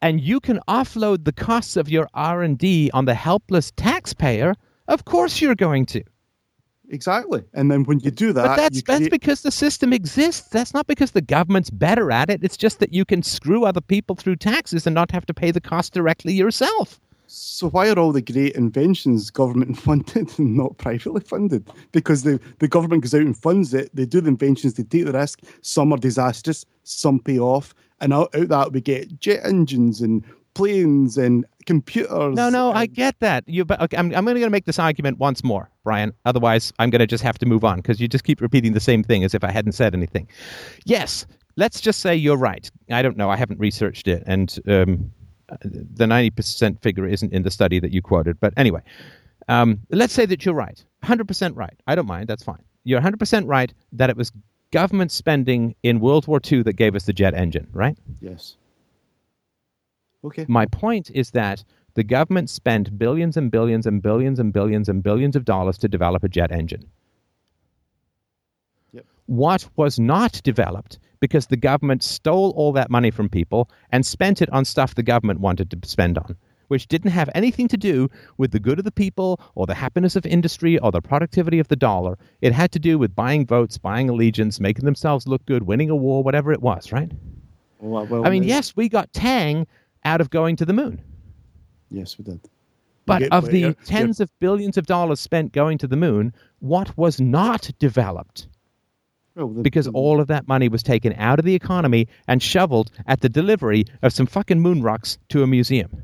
and 0.00 0.20
you 0.20 0.40
can 0.40 0.60
offload 0.68 1.24
the 1.24 1.32
costs 1.32 1.76
of 1.76 1.88
your 1.88 2.08
R 2.14 2.42
and 2.42 2.58
D 2.58 2.90
on 2.94 3.04
the 3.04 3.14
helpless 3.14 3.72
taxpayer, 3.76 4.54
of 4.88 5.04
course 5.04 5.40
you're 5.40 5.54
going 5.54 5.86
to. 5.86 6.02
Exactly. 6.90 7.42
And 7.54 7.70
then 7.70 7.84
when 7.84 8.00
you 8.00 8.10
do 8.10 8.32
that, 8.32 8.46
but 8.46 8.56
that's 8.56 8.82
that's 8.82 9.08
because 9.08 9.42
the 9.42 9.50
system 9.50 9.92
exists. 9.92 10.48
That's 10.48 10.74
not 10.74 10.86
because 10.86 11.12
the 11.12 11.22
government's 11.22 11.70
better 11.70 12.12
at 12.12 12.30
it. 12.30 12.44
It's 12.44 12.56
just 12.56 12.78
that 12.80 12.92
you 12.92 13.04
can 13.04 13.22
screw 13.22 13.64
other 13.64 13.80
people 13.80 14.16
through 14.16 14.36
taxes 14.36 14.86
and 14.86 14.94
not 14.94 15.10
have 15.10 15.26
to 15.26 15.34
pay 15.34 15.50
the 15.50 15.60
cost 15.60 15.94
directly 15.94 16.34
yourself. 16.34 17.00
So 17.26 17.70
why 17.70 17.88
are 17.88 17.98
all 17.98 18.12
the 18.12 18.20
great 18.20 18.54
inventions 18.54 19.30
government 19.30 19.78
funded 19.78 20.38
and 20.38 20.56
not 20.56 20.76
privately 20.78 21.22
funded? 21.22 21.68
Because 21.92 22.22
the, 22.22 22.38
the 22.58 22.68
government 22.68 23.02
goes 23.02 23.14
out 23.14 23.22
and 23.22 23.36
funds 23.36 23.72
it, 23.72 23.90
they 23.94 24.06
do 24.06 24.20
the 24.20 24.28
inventions, 24.28 24.74
they 24.74 24.82
take 24.82 25.06
the 25.06 25.12
risk. 25.12 25.40
Some 25.62 25.92
are 25.92 25.98
disastrous, 25.98 26.66
some 26.82 27.18
pay 27.18 27.38
off, 27.38 27.74
and 28.00 28.12
out, 28.12 28.34
out 28.34 28.48
that 28.48 28.72
we 28.72 28.80
get 28.80 29.18
jet 29.20 29.40
engines 29.44 30.00
and 30.00 30.22
planes 30.54 31.18
and 31.18 31.44
computers. 31.66 32.34
No, 32.34 32.48
no, 32.48 32.70
and... 32.70 32.78
I 32.78 32.86
get 32.86 33.18
that. 33.20 33.44
You, 33.46 33.64
but 33.64 33.80
okay, 33.80 33.96
I'm, 33.96 34.14
I'm 34.14 34.24
going 34.24 34.40
to 34.40 34.50
make 34.50 34.64
this 34.64 34.78
argument 34.78 35.18
once 35.18 35.44
more, 35.44 35.70
Brian. 35.82 36.12
Otherwise, 36.24 36.72
I'm 36.78 36.90
going 36.90 37.00
to 37.00 37.06
just 37.06 37.22
have 37.22 37.38
to 37.38 37.46
move 37.46 37.64
on 37.64 37.76
because 37.76 38.00
you 38.00 38.08
just 38.08 38.24
keep 38.24 38.40
repeating 38.40 38.72
the 38.72 38.80
same 38.80 39.02
thing 39.02 39.24
as 39.24 39.34
if 39.34 39.44
I 39.44 39.50
hadn't 39.50 39.72
said 39.72 39.94
anything. 39.94 40.28
Yes, 40.84 41.26
let's 41.56 41.80
just 41.80 42.00
say 42.00 42.14
you're 42.14 42.36
right. 42.36 42.70
I 42.90 43.02
don't 43.02 43.16
know. 43.16 43.30
I 43.30 43.36
haven't 43.36 43.60
researched 43.60 44.08
it, 44.08 44.22
and 44.26 44.58
um, 44.68 45.10
the 45.62 46.06
90% 46.06 46.80
figure 46.82 47.06
isn't 47.06 47.32
in 47.32 47.42
the 47.42 47.50
study 47.50 47.80
that 47.80 47.92
you 47.92 48.02
quoted. 48.02 48.40
But 48.40 48.54
anyway, 48.56 48.80
um, 49.48 49.80
let's 49.90 50.12
say 50.12 50.26
that 50.26 50.44
you're 50.44 50.54
right, 50.54 50.82
100% 51.02 51.56
right. 51.56 51.78
I 51.86 51.94
don't 51.94 52.06
mind. 52.06 52.28
That's 52.28 52.42
fine. 52.42 52.62
You're 52.84 53.00
100% 53.00 53.44
right 53.46 53.72
that 53.92 54.10
it 54.10 54.16
was 54.16 54.32
government 54.70 55.12
spending 55.12 55.74
in 55.82 56.00
World 56.00 56.26
War 56.26 56.40
II 56.50 56.62
that 56.64 56.74
gave 56.74 56.94
us 56.94 57.04
the 57.04 57.12
jet 57.12 57.34
engine, 57.34 57.68
right? 57.72 57.96
Yes. 58.20 58.56
Okay. 60.24 60.46
My 60.48 60.66
point 60.66 61.10
is 61.10 61.30
that 61.32 61.62
the 61.94 62.04
government 62.04 62.50
spent 62.50 62.98
billions 62.98 63.36
and 63.36 63.50
billions 63.50 63.86
and 63.86 64.02
billions 64.02 64.38
and 64.38 64.52
billions 64.52 64.88
and 64.88 65.02
billions 65.02 65.36
of 65.36 65.44
dollars 65.44 65.78
to 65.78 65.88
develop 65.88 66.24
a 66.24 66.28
jet 66.28 66.50
engine. 66.50 66.84
Yep. 68.92 69.04
What 69.26 69.68
was 69.76 69.98
not 69.98 70.40
developed 70.42 70.98
because 71.20 71.46
the 71.46 71.56
government 71.56 72.02
stole 72.02 72.50
all 72.56 72.72
that 72.72 72.90
money 72.90 73.10
from 73.10 73.28
people 73.28 73.70
and 73.92 74.04
spent 74.04 74.42
it 74.42 74.50
on 74.50 74.64
stuff 74.64 74.94
the 74.94 75.02
government 75.02 75.40
wanted 75.40 75.70
to 75.70 75.88
spend 75.88 76.18
on, 76.18 76.36
which 76.68 76.88
didn't 76.88 77.12
have 77.12 77.30
anything 77.34 77.68
to 77.68 77.76
do 77.76 78.10
with 78.36 78.50
the 78.50 78.60
good 78.60 78.78
of 78.78 78.84
the 78.84 78.92
people 78.92 79.40
or 79.54 79.66
the 79.66 79.74
happiness 79.74 80.16
of 80.16 80.26
industry 80.26 80.78
or 80.80 80.90
the 80.90 81.00
productivity 81.00 81.58
of 81.58 81.68
the 81.68 81.76
dollar. 81.76 82.18
It 82.40 82.52
had 82.52 82.72
to 82.72 82.78
do 82.78 82.98
with 82.98 83.14
buying 83.14 83.46
votes, 83.46 83.78
buying 83.78 84.10
allegiance, 84.10 84.58
making 84.58 84.84
themselves 84.84 85.28
look 85.28 85.44
good, 85.46 85.62
winning 85.62 85.90
a 85.90 85.96
war, 85.96 86.22
whatever 86.22 86.52
it 86.52 86.60
was, 86.60 86.92
right? 86.92 87.10
Well, 87.78 88.06
well, 88.06 88.26
I 88.26 88.30
mean, 88.30 88.44
yes, 88.44 88.74
we 88.76 88.88
got 88.88 89.12
Tang 89.12 89.66
out 90.04 90.20
of 90.20 90.30
going 90.30 90.56
to 90.56 90.64
the 90.64 90.72
moon. 90.72 91.02
Yes, 91.90 92.18
we 92.18 92.24
did. 92.24 92.40
But 93.06 93.20
get, 93.20 93.32
of 93.32 93.50
the 93.50 93.58
yeah, 93.58 93.72
tens 93.84 94.18
yeah. 94.18 94.24
of 94.24 94.38
billions 94.38 94.78
of 94.78 94.86
dollars 94.86 95.20
spent 95.20 95.52
going 95.52 95.78
to 95.78 95.86
the 95.86 95.96
moon, 95.96 96.32
what 96.60 96.96
was 96.96 97.20
not 97.20 97.70
developed? 97.78 98.48
Well, 99.34 99.48
the, 99.48 99.62
because 99.62 99.86
the, 99.86 99.92
all 99.92 100.20
of 100.20 100.28
that 100.28 100.48
money 100.48 100.68
was 100.68 100.82
taken 100.82 101.12
out 101.14 101.38
of 101.38 101.44
the 101.44 101.54
economy 101.54 102.08
and 102.28 102.42
shoveled 102.42 102.90
at 103.06 103.20
the 103.20 103.28
delivery 103.28 103.84
of 104.02 104.12
some 104.12 104.26
fucking 104.26 104.60
moon 104.60 104.82
rocks 104.82 105.18
to 105.30 105.42
a 105.42 105.46
museum. 105.46 106.02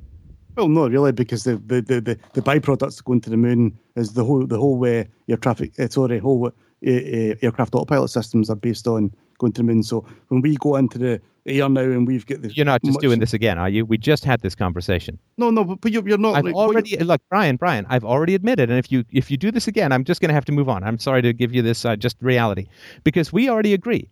Well, 0.57 0.69
not 0.69 0.91
really, 0.91 1.13
because 1.13 1.45
the 1.45 1.57
the, 1.57 1.81
the, 1.81 2.01
the, 2.01 2.19
the 2.35 2.43
byproducts 2.43 3.03
going 3.03 3.21
to 3.23 3.31
the 3.31 3.37
moon 3.37 3.79
is 3.97 4.13
the 4.13 4.25
whole 4.25 4.47
the 4.47 4.59
whole 4.59 4.77
way 4.77 5.09
your 5.27 5.39
traffic 5.39 5.79
uh, 5.79 5.89
sorry 5.89 6.19
whole 6.19 6.49
uh, 6.49 6.51
aircraft 6.83 7.75
autopilot 7.75 8.11
systems 8.11 8.51
are 8.51 8.57
based 8.57 8.87
on 8.87 9.13
going 9.41 9.53
to 9.55 9.63
the 9.63 9.65
moon. 9.65 9.83
So 9.83 10.07
when 10.29 10.41
we 10.43 10.57
go 10.57 10.77
into 10.77 10.99
the 10.99 11.21
air 11.47 11.69
now 11.69 11.81
and 11.81 12.07
we've 12.07 12.27
got 12.27 12.43
the. 12.43 12.53
You're 12.55 12.67
not 12.67 12.83
just 12.83 12.95
much... 12.95 13.03
doing 13.03 13.19
this 13.19 13.35
again, 13.35 13.59
are 13.59 13.69
you? 13.69 13.85
We 13.85 13.99
just 13.99 14.25
had 14.25 14.41
this 14.43 14.55
conversation. 14.55 15.19
No, 15.37 15.51
no, 15.51 15.65
but, 15.65 15.91
you're, 15.91 16.07
you're 16.07 16.19
not. 16.19 16.37
I've 16.37 16.45
like, 16.45 16.55
already 16.55 16.97
look, 16.99 17.21
Brian, 17.29 17.57
Brian. 17.57 17.87
I've 17.89 18.05
already 18.05 18.35
admitted, 18.35 18.71
and 18.71 18.79
if 18.79 18.93
you 18.93 19.05
if 19.11 19.31
you 19.31 19.37
do 19.37 19.51
this 19.51 19.67
again, 19.67 19.91
I'm 19.91 20.05
just 20.05 20.21
going 20.21 20.29
to 20.29 20.35
have 20.35 20.45
to 20.45 20.53
move 20.53 20.69
on. 20.69 20.85
I'm 20.85 20.99
sorry 20.99 21.23
to 21.23 21.33
give 21.33 21.55
you 21.55 21.63
this 21.63 21.85
uh, 21.85 21.97
just 21.97 22.17
reality, 22.21 22.67
because 23.03 23.33
we 23.33 23.49
already 23.49 23.75
agree. 23.75 24.09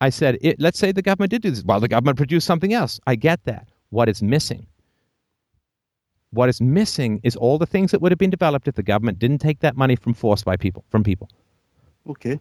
I 0.00 0.08
said, 0.08 0.38
it, 0.40 0.58
let's 0.58 0.78
say 0.78 0.92
the 0.92 1.02
government 1.02 1.30
did 1.30 1.42
do 1.42 1.50
this. 1.50 1.62
Well, 1.62 1.80
the 1.80 1.88
government 1.88 2.16
produced 2.16 2.46
something 2.46 2.72
else. 2.72 2.98
I 3.06 3.16
get 3.16 3.44
that. 3.44 3.68
What 3.90 4.08
is 4.08 4.22
missing? 4.22 4.66
What 6.30 6.48
is 6.48 6.60
missing 6.60 7.20
is 7.22 7.36
all 7.36 7.58
the 7.58 7.66
things 7.66 7.90
that 7.90 8.00
would 8.00 8.12
have 8.12 8.18
been 8.18 8.30
developed 8.30 8.68
if 8.68 8.76
the 8.76 8.82
government 8.84 9.18
didn't 9.18 9.40
take 9.40 9.60
that 9.60 9.76
money 9.76 9.96
from 9.96 10.14
force 10.14 10.42
by 10.44 10.56
people 10.56 10.84
from 10.88 11.02
people. 11.02 11.28
Okay, 12.08 12.40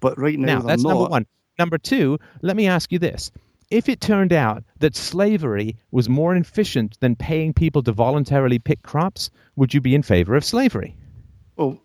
but 0.00 0.18
right 0.18 0.38
now, 0.38 0.58
now 0.58 0.66
that's 0.66 0.82
not. 0.82 0.90
number 0.90 1.10
one. 1.10 1.26
Number 1.58 1.78
two, 1.78 2.18
let 2.42 2.56
me 2.56 2.66
ask 2.66 2.92
you 2.92 2.98
this. 2.98 3.30
If 3.70 3.88
it 3.88 4.00
turned 4.00 4.32
out 4.32 4.62
that 4.78 4.94
slavery 4.94 5.76
was 5.90 6.08
more 6.08 6.36
efficient 6.36 6.98
than 7.00 7.16
paying 7.16 7.52
people 7.52 7.82
to 7.82 7.92
voluntarily 7.92 8.58
pick 8.58 8.82
crops, 8.82 9.30
would 9.56 9.74
you 9.74 9.80
be 9.80 9.94
in 9.94 10.02
favor 10.02 10.36
of 10.36 10.44
slavery? 10.44 10.94
Well, 11.56 11.80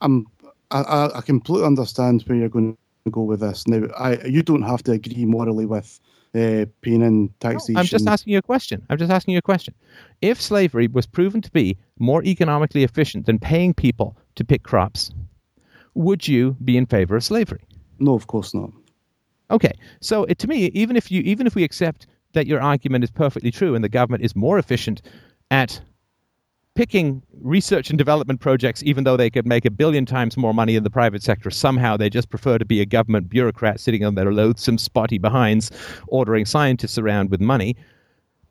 I'm, 0.00 0.26
I, 0.70 1.10
I 1.14 1.20
completely 1.22 1.66
understand 1.66 2.22
where 2.26 2.36
you're 2.36 2.48
going 2.48 2.76
to 3.04 3.10
go 3.10 3.22
with 3.22 3.40
this. 3.40 3.66
Now, 3.66 3.86
I, 3.96 4.22
you 4.26 4.42
don't 4.42 4.62
have 4.62 4.82
to 4.84 4.92
agree 4.92 5.24
morally 5.24 5.64
with 5.64 5.98
uh, 6.34 6.66
paying 6.82 7.02
in 7.02 7.32
taxation. 7.40 7.74
No, 7.74 7.80
I'm 7.80 7.86
just 7.86 8.06
asking 8.06 8.32
you 8.32 8.38
a 8.38 8.42
question. 8.42 8.84
I'm 8.90 8.98
just 8.98 9.10
asking 9.10 9.32
you 9.32 9.38
a 9.38 9.42
question. 9.42 9.74
If 10.20 10.40
slavery 10.40 10.86
was 10.86 11.06
proven 11.06 11.40
to 11.42 11.50
be 11.50 11.78
more 11.98 12.22
economically 12.24 12.84
efficient 12.84 13.26
than 13.26 13.38
paying 13.38 13.72
people 13.72 14.16
to 14.34 14.44
pick 14.44 14.62
crops, 14.62 15.12
would 16.00 16.26
you 16.26 16.56
be 16.64 16.76
in 16.76 16.86
favor 16.86 17.16
of 17.16 17.24
slavery? 17.24 17.62
No, 17.98 18.14
of 18.14 18.26
course 18.26 18.54
not. 18.54 18.70
Okay, 19.50 19.72
so 20.00 20.24
it, 20.24 20.38
to 20.38 20.48
me, 20.48 20.66
even 20.66 20.96
if 20.96 21.10
you 21.10 21.22
even 21.22 21.46
if 21.46 21.54
we 21.54 21.64
accept 21.64 22.06
that 22.32 22.46
your 22.46 22.60
argument 22.60 23.04
is 23.04 23.10
perfectly 23.10 23.50
true 23.50 23.74
and 23.74 23.84
the 23.84 23.88
government 23.88 24.22
is 24.24 24.36
more 24.36 24.58
efficient 24.58 25.02
at 25.50 25.80
picking 26.76 27.20
research 27.42 27.90
and 27.90 27.98
development 27.98 28.40
projects, 28.40 28.82
even 28.84 29.02
though 29.02 29.16
they 29.16 29.28
could 29.28 29.46
make 29.46 29.64
a 29.64 29.70
billion 29.70 30.06
times 30.06 30.36
more 30.36 30.54
money 30.54 30.76
in 30.76 30.84
the 30.84 30.90
private 30.90 31.22
sector, 31.22 31.50
somehow 31.50 31.96
they 31.96 32.08
just 32.08 32.30
prefer 32.30 32.56
to 32.56 32.64
be 32.64 32.80
a 32.80 32.86
government 32.86 33.28
bureaucrat 33.28 33.80
sitting 33.80 34.04
on 34.04 34.14
their 34.14 34.32
loathsome, 34.32 34.78
spotty 34.78 35.18
behinds, 35.18 35.70
ordering 36.06 36.44
scientists 36.44 36.96
around 36.96 37.30
with 37.30 37.40
money. 37.40 37.76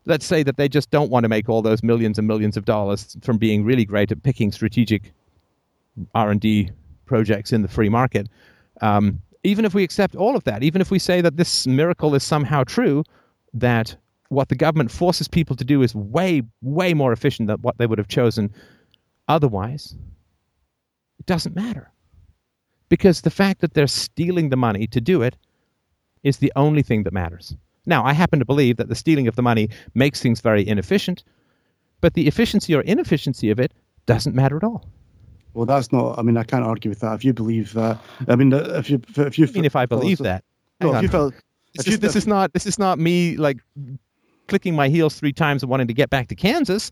Let's 0.06 0.26
say 0.26 0.44
that 0.44 0.58
they 0.58 0.68
just 0.68 0.92
don't 0.92 1.10
want 1.10 1.24
to 1.24 1.30
make 1.30 1.48
all 1.48 1.62
those 1.62 1.82
millions 1.82 2.18
and 2.18 2.28
millions 2.28 2.58
of 2.58 2.66
dollars 2.66 3.16
from 3.22 3.38
being 3.38 3.64
really 3.64 3.86
great 3.86 4.12
at 4.12 4.22
picking 4.22 4.52
strategic 4.52 5.14
R&D 6.14 6.72
projects 7.10 7.52
in 7.52 7.62
the 7.62 7.68
free 7.68 7.90
market. 7.90 8.30
Um, 8.82 9.20
even 9.44 9.66
if 9.66 9.74
we 9.74 9.84
accept 9.84 10.16
all 10.16 10.36
of 10.36 10.44
that, 10.46 10.64
even 10.64 10.80
if 10.80 10.92
we 10.92 11.00
say 11.00 11.22
that 11.22 11.38
this 11.38 11.68
miracle 11.68 12.16
is 12.16 12.24
somehow 12.24 12.64
true, 12.64 13.04
that 13.54 13.96
what 14.30 14.50
the 14.50 14.56
government 14.56 14.92
forces 14.92 15.28
people 15.28 15.56
to 15.56 15.66
do 15.66 15.82
is 15.82 15.94
way, 15.96 16.44
way 16.62 16.94
more 16.94 17.12
efficient 17.12 17.48
than 17.48 17.58
what 17.62 17.78
they 17.78 17.88
would 17.88 17.98
have 17.98 18.08
chosen 18.08 18.54
otherwise, 19.28 19.96
it 21.20 21.26
doesn't 21.26 21.56
matter. 21.56 21.92
Because 22.90 23.22
the 23.22 23.38
fact 23.42 23.62
that 23.62 23.74
they're 23.74 23.88
stealing 23.88 24.50
the 24.50 24.58
money 24.58 24.88
to 24.88 25.02
do 25.02 25.22
it 25.22 25.36
is 26.24 26.38
the 26.38 26.54
only 26.56 26.82
thing 26.82 27.04
that 27.04 27.14
matters. 27.14 27.56
Now, 27.86 28.04
I 28.06 28.14
happen 28.14 28.40
to 28.40 28.46
believe 28.46 28.78
that 28.78 28.90
the 28.90 28.96
stealing 29.04 29.28
of 29.28 29.36
the 29.36 29.42
money 29.42 29.70
makes 29.96 30.22
things 30.22 30.42
very 30.42 30.68
inefficient, 30.68 31.24
but 32.02 32.14
the 32.14 32.28
efficiency 32.28 32.76
or 32.76 32.82
inefficiency 32.82 33.50
of 33.50 33.60
it 33.60 33.74
doesn't 34.06 34.36
matter 34.36 34.58
at 34.58 34.64
all. 34.64 34.90
Well, 35.54 35.66
that's 35.66 35.92
not. 35.92 36.18
I 36.20 36.22
mean, 36.22 36.38
I 36.38 36.44
can't 36.44 36.64
argue 36.64 36.90
with 36.90 37.00
that. 37.00 37.14
If 37.16 37.26
you 37.26 37.34
believe 37.34 37.74
that, 37.74 37.98
I 38.28 38.36
mean, 38.36 38.54
if 38.54 38.90
you 38.90 39.02
if 39.18 39.40
you 39.40 39.48
I 39.48 39.52
mean, 39.52 39.66
if 39.66 39.76
I 39.76 39.86
believe 39.86 40.20
that, 40.20 40.44
no, 40.80 40.96
if 40.96 41.02
you 41.02 41.10
felt, 41.10 41.34
this, 41.76 41.88
is, 41.88 42.00
this 42.00 42.16
is 42.16 42.28
not 42.28 42.54
this 42.54 42.66
is 42.66 42.78
not 42.78 43.00
me 43.00 43.36
like 43.38 43.58
clicking 44.48 44.76
my 44.76 44.90
heels 44.90 45.20
three 45.20 45.34
times 45.34 45.64
and 45.64 45.70
wanting 45.70 45.88
to 45.88 45.94
get 45.94 46.10
back 46.10 46.28
to 46.28 46.36
Kansas. 46.36 46.92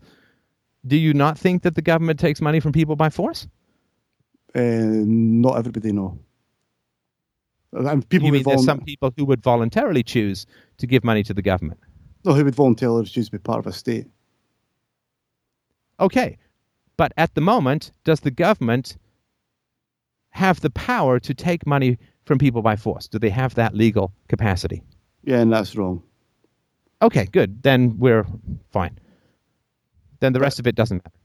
Do 0.86 0.96
you 0.96 1.12
not 1.12 1.38
think 1.38 1.62
that 1.62 1.74
the 1.74 1.82
government 1.82 2.18
takes 2.18 2.40
money 2.40 2.60
from 2.60 2.72
people 2.72 2.96
by 2.96 3.10
force? 3.10 3.46
Uh, 4.54 4.60
not 4.60 5.58
everybody, 5.58 5.92
no. 5.92 6.18
And 7.72 8.08
people 8.08 8.26
you 8.26 8.32
mean 8.32 8.44
there's 8.44 8.64
some 8.64 8.80
people 8.80 9.12
who 9.16 9.24
would 9.26 9.42
voluntarily 9.42 10.02
choose 10.02 10.46
to 10.78 10.86
give 10.86 11.04
money 11.04 11.22
to 11.24 11.34
the 11.34 11.42
government? 11.42 11.78
No, 12.24 12.32
who 12.32 12.44
would 12.44 12.54
voluntarily 12.54 13.04
choose 13.04 13.26
to 13.26 13.32
be 13.32 13.38
part 13.38 13.58
of 13.58 13.66
a 13.66 13.72
state? 13.72 14.06
Okay, 16.00 16.38
but 16.98 17.12
at 17.16 17.34
the 17.34 17.40
moment, 17.40 17.92
does 18.04 18.20
the 18.20 18.30
government 18.30 18.98
have 20.30 20.60
the 20.60 20.70
power 20.70 21.18
to 21.20 21.32
take 21.32 21.66
money 21.66 21.96
from 22.26 22.38
people 22.38 22.60
by 22.60 22.76
force? 22.76 23.08
Do 23.08 23.18
they 23.18 23.30
have 23.30 23.54
that 23.54 23.74
legal 23.74 24.12
capacity? 24.28 24.82
Yeah, 25.24 25.38
and 25.38 25.50
that's 25.50 25.74
wrong. 25.74 26.02
Okay, 27.00 27.26
good. 27.26 27.62
Then 27.62 27.96
we're 27.98 28.26
fine. 28.70 28.98
Then 30.20 30.32
the 30.32 30.40
rest 30.40 30.58
of 30.58 30.66
it 30.66 30.74
doesn't 30.74 30.98
matter. 30.98 31.16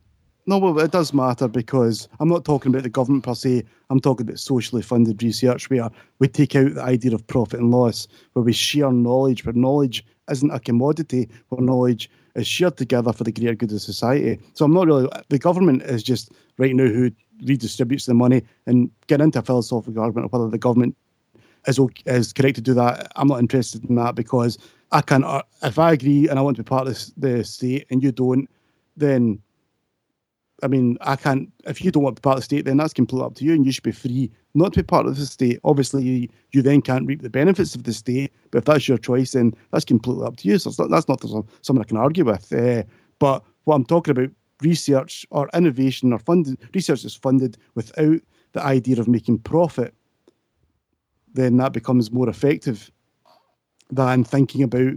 No, 0.45 0.57
well, 0.59 0.77
it 0.79 0.91
does 0.91 1.13
matter 1.13 1.47
because 1.47 2.07
I'm 2.19 2.27
not 2.27 2.45
talking 2.45 2.71
about 2.71 2.83
the 2.83 2.89
government 2.89 3.23
per 3.23 3.33
se. 3.33 3.63
I'm 3.89 3.99
talking 3.99 4.27
about 4.27 4.39
socially 4.39 4.81
funded 4.81 5.23
research 5.23 5.69
where 5.69 5.89
we 6.19 6.27
take 6.27 6.55
out 6.55 6.75
the 6.75 6.83
idea 6.83 7.15
of 7.15 7.25
profit 7.27 7.59
and 7.59 7.71
loss, 7.71 8.07
where 8.33 8.43
we 8.43 8.53
share 8.53 8.91
knowledge, 8.91 9.45
where 9.45 9.53
knowledge 9.53 10.05
isn't 10.29 10.51
a 10.51 10.59
commodity, 10.59 11.29
where 11.49 11.61
knowledge 11.61 12.09
is 12.35 12.47
shared 12.47 12.77
together 12.77 13.13
for 13.13 13.23
the 13.23 13.31
greater 13.31 13.55
good 13.55 13.71
of 13.71 13.81
society. 13.81 14.39
So 14.53 14.65
I'm 14.65 14.73
not 14.73 14.87
really, 14.87 15.07
the 15.29 15.39
government 15.39 15.83
is 15.83 16.03
just 16.03 16.31
right 16.57 16.75
now 16.75 16.87
who 16.87 17.11
redistributes 17.43 18.05
the 18.05 18.13
money 18.13 18.43
and 18.65 18.89
get 19.07 19.21
into 19.21 19.39
a 19.39 19.41
philosophical 19.41 20.01
argument 20.01 20.25
of 20.25 20.33
whether 20.33 20.49
the 20.49 20.57
government 20.57 20.95
is, 21.67 21.79
is 22.05 22.33
correct 22.33 22.55
to 22.55 22.61
do 22.61 22.73
that. 22.73 23.11
I'm 23.15 23.27
not 23.27 23.39
interested 23.39 23.87
in 23.89 23.95
that 23.95 24.15
because 24.15 24.57
I 24.91 25.01
can, 25.01 25.23
if 25.61 25.77
I 25.79 25.93
agree 25.93 26.27
and 26.27 26.39
I 26.39 26.41
want 26.41 26.57
to 26.57 26.63
be 26.63 26.67
part 26.67 26.87
of 26.87 26.97
the 27.17 27.43
state 27.43 27.85
and 27.89 28.01
you 28.01 28.11
don't, 28.11 28.49
then 28.97 29.41
I 30.63 30.67
mean, 30.67 30.97
I 31.01 31.15
can't. 31.15 31.51
If 31.65 31.83
you 31.83 31.91
don't 31.91 32.03
want 32.03 32.15
to 32.15 32.21
be 32.21 32.23
part 32.23 32.37
of 32.37 32.41
the 32.41 32.45
state, 32.45 32.65
then 32.65 32.77
that's 32.77 32.93
completely 32.93 33.25
up 33.25 33.35
to 33.35 33.45
you, 33.45 33.53
and 33.53 33.65
you 33.65 33.71
should 33.71 33.83
be 33.83 33.91
free 33.91 34.31
not 34.55 34.73
to 34.73 34.79
be 34.79 34.83
part 34.83 35.05
of 35.05 35.17
the 35.17 35.25
state. 35.25 35.59
Obviously, 35.63 36.03
you, 36.03 36.29
you 36.51 36.61
then 36.61 36.81
can't 36.81 37.07
reap 37.07 37.21
the 37.21 37.29
benefits 37.29 37.75
of 37.75 37.83
the 37.83 37.93
state, 37.93 38.31
but 38.51 38.59
if 38.59 38.65
that's 38.65 38.87
your 38.87 38.97
choice, 38.97 39.31
then 39.31 39.53
that's 39.71 39.85
completely 39.85 40.25
up 40.25 40.37
to 40.37 40.47
you. 40.47 40.57
So 40.57 40.71
not, 40.77 40.89
that's 40.89 41.07
not 41.07 41.21
something 41.61 41.81
I 41.81 41.87
can 41.87 41.97
argue 41.97 42.25
with. 42.25 42.51
Uh, 42.53 42.83
but 43.19 43.43
what 43.63 43.75
I'm 43.75 43.85
talking 43.85 44.11
about, 44.11 44.29
research 44.61 45.25
or 45.31 45.49
innovation 45.53 46.13
or 46.13 46.19
funded 46.19 46.57
research 46.73 47.03
is 47.03 47.15
funded 47.15 47.57
without 47.75 48.21
the 48.53 48.63
idea 48.63 48.99
of 48.99 49.07
making 49.07 49.39
profit, 49.39 49.93
then 51.33 51.57
that 51.57 51.73
becomes 51.73 52.11
more 52.11 52.29
effective 52.29 52.91
than 53.89 54.23
thinking 54.23 54.63
about 54.63 54.93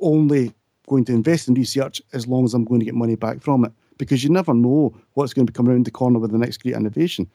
only 0.00 0.54
going 0.88 1.04
to 1.04 1.12
invest 1.12 1.48
in 1.48 1.54
research 1.54 2.00
as 2.12 2.26
long 2.26 2.44
as 2.44 2.54
I'm 2.54 2.64
going 2.64 2.80
to 2.80 2.86
get 2.86 2.94
money 2.94 3.16
back 3.16 3.42
from 3.42 3.64
it. 3.64 3.72
Because 3.98 4.24
you 4.24 4.30
never 4.30 4.54
know 4.54 4.94
what's 5.12 5.32
going 5.32 5.46
to 5.46 5.52
come 5.52 5.68
around 5.68 5.86
the 5.86 5.90
corner 5.90 6.18
with 6.18 6.32
the 6.32 6.38
next 6.38 6.62
great 6.62 6.74
innovation. 6.74 7.30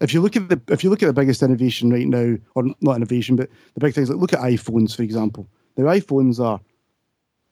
If 0.00 0.12
you 0.12 0.20
look 0.20 0.36
at 0.36 0.48
the 0.48 0.60
if 0.68 0.84
you 0.84 0.90
look 0.90 1.02
at 1.02 1.06
the 1.06 1.12
biggest 1.12 1.42
innovation 1.42 1.90
right 1.90 2.06
now, 2.06 2.36
or 2.54 2.64
not 2.80 2.96
innovation, 2.96 3.36
but 3.36 3.48
the 3.74 3.80
big 3.80 3.94
things 3.94 4.10
like 4.10 4.18
look 4.18 4.32
at 4.32 4.40
iPhones, 4.40 4.94
for 4.94 5.02
example. 5.02 5.48
Now 5.76 5.84
iPhones 5.84 6.38
are 6.38 6.60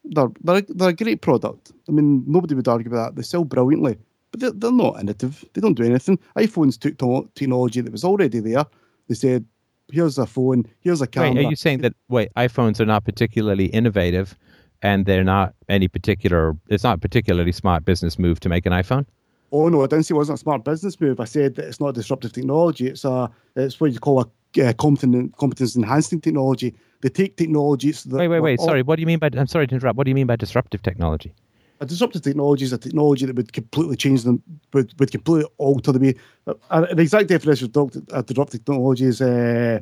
they're 0.05 0.29
they're, 0.43 0.63
they're 0.63 0.91
a 0.91 0.95
great 0.95 1.23
product. 1.23 1.73
I 1.89 1.93
mean, 1.93 2.25
nobody 2.27 2.55
would 2.55 2.69
argue 2.69 2.91
with 2.91 2.99
that. 2.99 3.17
They 3.17 3.23
sell 3.23 3.45
brilliantly, 3.45 3.99
but 4.31 4.41
they're, 4.41 4.53
they're 4.53 4.73
not 4.73 5.01
innovative. 5.01 5.45
They 5.55 5.61
don't 5.61 5.75
do 5.75 5.85
anything. 5.85 6.19
iPhones 6.37 6.79
took 6.79 6.99
technology 7.35 7.81
that 7.81 7.93
was 7.93 8.05
already 8.05 8.41
there. 8.41 8.67
They 9.09 9.15
said, 9.15 9.47
here's 9.91 10.19
a 10.19 10.27
phone, 10.27 10.67
here's 10.81 11.01
a 11.03 11.07
camera. 11.07 11.33
Wait, 11.33 11.47
are 11.47 11.51
you 11.51 11.57
saying 11.57 11.81
that 11.81 11.95
wait, 12.09 12.29
iPhones 12.37 12.81
are 12.81 12.87
not 12.87 13.05
particularly 13.05 13.67
innovative, 13.67 14.37
and 14.85 15.07
they're 15.07 15.25
not 15.25 15.55
any 15.69 15.89
particular? 15.89 16.57
It's 16.69 16.85
not 16.85 16.97
a 16.99 17.01
particularly 17.01 17.51
smart 17.51 17.85
business 17.85 18.19
move 18.19 18.39
to 18.41 18.49
make 18.49 18.67
an 18.67 18.73
iPhone. 18.73 19.07
Oh 19.51 19.69
no, 19.69 19.83
I 19.83 19.87
didn't 19.87 20.05
say 20.05 20.15
it 20.15 20.19
wasn't 20.19 20.39
a 20.39 20.43
smart 20.43 20.63
business 20.65 21.01
move. 21.01 21.19
I 21.19 21.25
said 21.25 21.57
that 21.57 21.65
it's 21.65 21.81
not 21.81 21.95
disruptive 21.95 22.33
technology. 22.33 22.89
It's 22.89 23.05
a 23.05 23.31
it's 23.57 23.81
what 23.81 23.93
you 23.93 23.99
call 23.99 24.21
a 24.21 24.63
uh, 24.63 24.73
competence 24.75 25.33
competence 25.39 25.75
enhancing 25.75 26.21
technology. 26.21 26.75
They 27.01 27.09
take 27.09 27.37
technologies. 27.37 28.05
That 28.05 28.19
wait, 28.19 28.29
wait, 28.29 28.41
wait. 28.41 28.61
Sorry, 28.61 28.83
what 28.83 28.97
do 28.97 29.01
you 29.01 29.07
mean 29.07 29.19
by? 29.19 29.31
I'm 29.37 29.47
sorry 29.47 29.67
to 29.67 29.75
interrupt. 29.75 29.97
What 29.97 30.05
do 30.05 30.11
you 30.11 30.15
mean 30.15 30.27
by 30.27 30.37
disruptive 30.37 30.83
technology? 30.83 31.33
A 31.81 31.87
disruptive 31.87 32.23
technology 32.23 32.65
is 32.65 32.73
a 32.73 32.79
technology 32.79 33.27
that 33.27 33.35
would 33.35 33.53
completely 33.53 33.97
change 33.97 34.23
them, 34.23 34.41
would, 34.73 34.95
would 34.99 35.11
completely 35.11 35.51
alter 35.59 35.91
the 35.91 35.99
way. 35.99 36.15
Uh, 36.71 36.95
the 36.95 37.03
exact 37.03 37.29
definition 37.29 37.71
of 37.75 37.97
uh, 38.13 38.23
disruptive 38.23 38.65
technology 38.65 39.07
is 39.07 39.21
uh, 39.21 39.81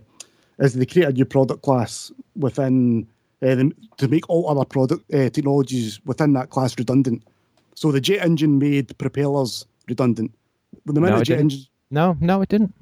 is 0.59 0.75
they 0.75 0.87
create 0.87 1.09
a 1.09 1.13
new 1.13 1.25
product 1.25 1.63
class 1.63 2.13
within 2.37 3.07
uh, 3.43 3.57
to 3.99 4.09
make 4.09 4.29
all 4.29 4.49
other 4.49 4.65
product 4.65 5.03
uh, 5.13 5.29
technologies 5.31 6.01
within 6.05 6.33
that 6.35 6.51
class 6.51 6.79
redundant. 6.79 7.23
So 7.75 7.91
the 7.91 8.01
jet 8.01 8.25
engine 8.25 8.59
made 8.59 8.97
propellers 8.99 9.67
redundant. 9.89 10.33
When 10.85 10.95
the 10.95 11.01
no, 11.01 11.23
jet 11.23 11.41
engine, 11.41 11.67
no, 11.91 12.17
no, 12.21 12.43
it 12.43 12.49
didn't. 12.49 12.73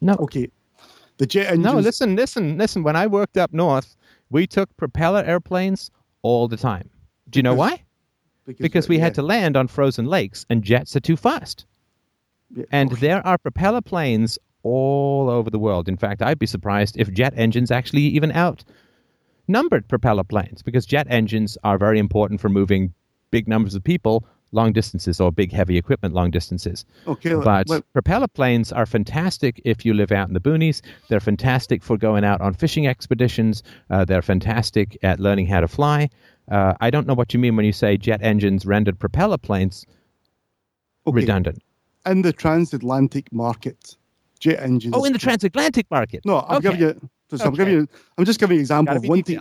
No. 0.00 0.14
Okay. 0.14 0.50
The 1.18 1.26
jet 1.26 1.46
engine. 1.46 1.62
No, 1.62 1.78
listen, 1.78 2.16
listen, 2.16 2.58
listen. 2.58 2.82
When 2.82 2.96
I 2.96 3.06
worked 3.06 3.36
up 3.36 3.52
north, 3.52 3.96
we 4.30 4.46
took 4.46 4.74
propeller 4.76 5.22
airplanes 5.24 5.90
all 6.22 6.48
the 6.48 6.56
time. 6.56 6.90
Do 7.30 7.38
you 7.38 7.42
know 7.42 7.54
why? 7.54 7.82
Because, 8.46 8.62
because 8.62 8.88
we 8.88 8.96
yeah. 8.96 9.04
had 9.04 9.14
to 9.14 9.22
land 9.22 9.56
on 9.56 9.66
frozen 9.66 10.06
lakes, 10.06 10.46
and 10.48 10.62
jets 10.62 10.94
are 10.94 11.00
too 11.00 11.16
fast. 11.16 11.66
Yeah, 12.54 12.64
and 12.70 12.92
okay. 12.92 13.00
there 13.00 13.26
are 13.26 13.38
propeller 13.38 13.80
planes 13.80 14.38
all 14.62 15.28
over 15.28 15.50
the 15.50 15.58
world. 15.58 15.88
In 15.88 15.96
fact, 15.96 16.22
I'd 16.22 16.38
be 16.38 16.46
surprised 16.46 16.96
if 16.98 17.12
jet 17.12 17.32
engines 17.36 17.70
actually 17.70 18.02
even 18.02 18.30
outnumbered 19.46 19.88
propeller 19.88 20.24
planes, 20.24 20.62
because 20.62 20.84
jet 20.84 21.06
engines 21.08 21.56
are 21.62 21.78
very 21.78 21.98
important 21.98 22.40
for 22.40 22.48
moving 22.48 22.92
big 23.30 23.48
numbers 23.48 23.74
of 23.74 23.84
people 23.84 24.26
long 24.52 24.72
distances 24.72 25.20
or 25.20 25.32
big 25.32 25.52
heavy 25.52 25.76
equipment 25.76 26.14
long 26.14 26.30
distances. 26.30 26.84
Okay, 27.06 27.34
but 27.34 27.66
propeller 27.92 28.28
planes 28.28 28.72
are 28.72 28.86
fantastic 28.86 29.60
if 29.64 29.84
you 29.84 29.92
live 29.92 30.12
out 30.12 30.28
in 30.28 30.34
the 30.34 30.40
boonies. 30.40 30.80
They're 31.08 31.20
fantastic 31.20 31.82
for 31.82 31.96
going 31.96 32.24
out 32.24 32.40
on 32.40 32.54
fishing 32.54 32.86
expeditions. 32.86 33.62
Uh, 33.90 34.04
they're 34.04 34.22
fantastic 34.22 34.96
at 35.02 35.20
learning 35.20 35.46
how 35.46 35.60
to 35.60 35.68
fly. 35.68 36.08
Uh, 36.50 36.74
I 36.80 36.90
don't 36.90 37.06
know 37.06 37.14
what 37.14 37.34
you 37.34 37.40
mean 37.40 37.56
when 37.56 37.66
you 37.66 37.72
say 37.72 37.96
jet 37.96 38.22
engines 38.22 38.64
rendered 38.64 38.98
propeller 38.98 39.36
planes 39.38 39.84
okay. 41.06 41.16
redundant. 41.16 41.62
In 42.06 42.22
the 42.22 42.32
transatlantic 42.32 43.32
market, 43.32 43.96
jet 44.38 44.60
engines. 44.60 44.94
Oh, 44.96 45.04
in 45.04 45.12
the 45.12 45.18
transatlantic 45.18 45.90
market. 45.90 46.24
No, 46.24 46.40
I'm 46.48 46.58
okay. 46.58 46.70
giving 46.70 46.80
you. 46.80 47.10
So 47.30 47.36
okay. 47.36 47.44
I'm 47.44 47.54
giving 47.54 47.74
you. 47.74 47.88
I'm 48.18 48.24
just 48.24 48.40
giving 48.40 48.56
an 48.56 48.60
example 48.60 48.96
of 48.96 49.08
one 49.08 49.22
thing. 49.22 49.40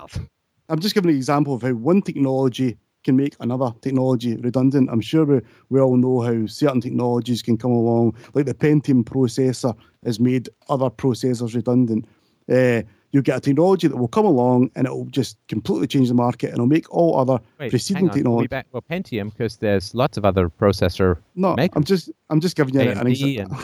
I'm 0.69 0.79
just 0.79 0.95
giving 0.95 1.11
an 1.11 1.17
example 1.17 1.53
of 1.53 1.61
how 1.61 1.73
one 1.73 2.01
technology 2.01 2.77
can 3.03 3.15
make 3.15 3.35
another 3.39 3.71
technology 3.81 4.35
redundant. 4.37 4.89
I'm 4.91 5.01
sure 5.01 5.25
we, 5.25 5.41
we 5.69 5.79
all 5.79 5.95
know 5.95 6.21
how 6.21 6.47
certain 6.47 6.81
technologies 6.81 7.41
can 7.43 7.57
come 7.57 7.71
along, 7.71 8.15
like 8.33 8.47
the 8.47 8.53
Pentium 8.53 9.03
processor 9.03 9.75
has 10.03 10.19
made 10.19 10.49
other 10.69 10.89
processors 10.89 11.55
redundant. 11.55 12.05
Uh, 12.51 12.81
you 13.11 13.21
get 13.21 13.37
a 13.37 13.39
technology 13.39 13.87
that 13.87 13.95
will 13.95 14.09
come 14.09 14.25
along 14.25 14.69
and 14.75 14.85
it 14.85 14.89
will 14.89 15.05
just 15.05 15.37
completely 15.47 15.87
change 15.87 16.09
the 16.09 16.13
market 16.13 16.47
and 16.47 16.55
it'll 16.55 16.65
make 16.65 16.93
all 16.93 17.17
other 17.17 17.39
Wait, 17.59 17.69
preceding 17.69 18.09
technology. 18.09 18.47
Back, 18.47 18.67
well, 18.73 18.83
Pentium, 18.89 19.31
because 19.31 19.55
there's 19.55 19.95
lots 19.95 20.17
of 20.17 20.25
other 20.25 20.49
processor. 20.49 21.17
No, 21.35 21.55
makers. 21.55 21.77
I'm 21.77 21.83
just 21.85 22.11
I'm 22.29 22.41
just 22.41 22.57
giving 22.57 22.73
you 22.73 22.81
AMD 22.81 22.99
an 22.99 23.07
example. 23.07 23.57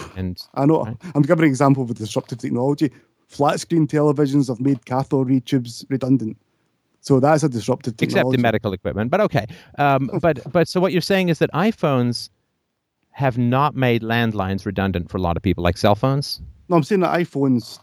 I 0.54 0.66
know 0.66 0.86
right. 0.86 0.96
I'm 1.16 1.24
giving 1.24 1.44
an 1.44 1.50
example 1.50 1.84
of 1.84 1.92
a 1.92 1.94
disruptive 1.94 2.38
technology. 2.38 2.92
Flat 3.32 3.62
screen 3.62 3.88
televisions 3.88 4.50
have 4.50 4.60
made 4.60 4.86
cathode 4.86 5.30
ray 5.30 5.40
tubes 5.40 5.86
redundant. 5.90 6.36
So 7.00 7.22
that's 7.22 7.44
a 7.44 7.50
disruptive 7.50 7.96
technology. 7.96 8.20
Except 8.20 8.36
in 8.36 8.42
medical 8.42 8.74
equipment, 8.74 9.10
but 9.10 9.22
okay. 9.22 9.46
Um, 9.78 10.12
but 10.22 10.40
but 10.52 10.68
so 10.68 10.82
what 10.82 10.92
you're 10.92 11.02
saying 11.02 11.30
is 11.30 11.40
that 11.40 11.50
iPhones 11.54 12.30
have 13.12 13.38
not 13.38 13.74
made 13.74 14.02
landlines 14.02 14.66
redundant 14.66 15.10
for 15.10 15.18
a 15.18 15.22
lot 15.22 15.38
of 15.38 15.44
people, 15.44 15.64
like 15.64 15.78
cell 15.78 15.96
phones. 15.96 16.42
No, 16.68 16.76
I'm 16.76 16.84
saying 16.84 17.02
that 17.02 17.18
iPhones, 17.18 17.80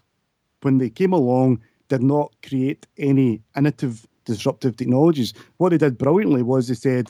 when 0.60 0.76
they 0.76 0.90
came 0.90 1.14
along, 1.14 1.60
did 1.88 2.02
not 2.02 2.30
create 2.46 2.86
any 2.98 3.42
innovative 3.56 4.06
disruptive 4.26 4.76
technologies. 4.76 5.32
What 5.56 5.70
they 5.70 5.78
did 5.78 5.96
brilliantly 5.96 6.42
was 6.42 6.68
they 6.68 6.74
said, 6.74 7.08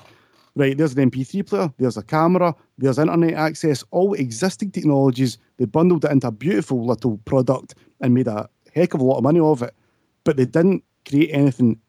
right, 0.59 0.77
there's 0.77 0.95
an 0.95 1.11
MP3 1.11 1.47
player, 1.47 1.73
there's 1.79 1.97
a 1.97 2.03
camera, 2.03 2.55
there's 2.77 2.99
internet 2.99 3.35
access, 3.35 3.85
all 3.91 4.15
existing 4.15 4.73
technologies. 4.73 5.39
They 5.57 5.65
bundled 5.65 6.05
it 6.05 6.11
into 6.11 6.27
a 6.27 6.33
beautiful 6.33 6.85
little 6.85 7.19
product 7.19 7.75
and 8.01 8.13
made 8.13 8.27
a 8.27 8.49
heck 8.75 8.95
of 8.95 9.01
a 9.01 9.05
lot 9.05 9.19
of 9.19 9.23
money 9.23 9.41
off 9.41 9.63
it. 9.63 9.75
But 10.25 10.37
they 10.37 10.45
didn't 10.45 10.83
create 11.09 11.31
anything 11.33 11.81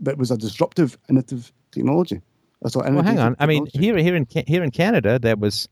that 0.00 0.16
was 0.16 0.30
a 0.30 0.36
disruptive, 0.36 0.98
innovative 1.08 1.52
technology. 1.70 2.22
So 2.66 2.80
well, 2.80 3.02
hang 3.02 3.18
on. 3.18 3.36
Technology. 3.36 3.36
I 3.40 3.46
mean, 3.46 3.66
here, 3.72 3.96
here 3.98 4.16
in 4.16 4.26
here 4.46 4.64
in 4.64 4.70
Canada, 4.70 5.18
there 5.18 5.36
was 5.36 5.68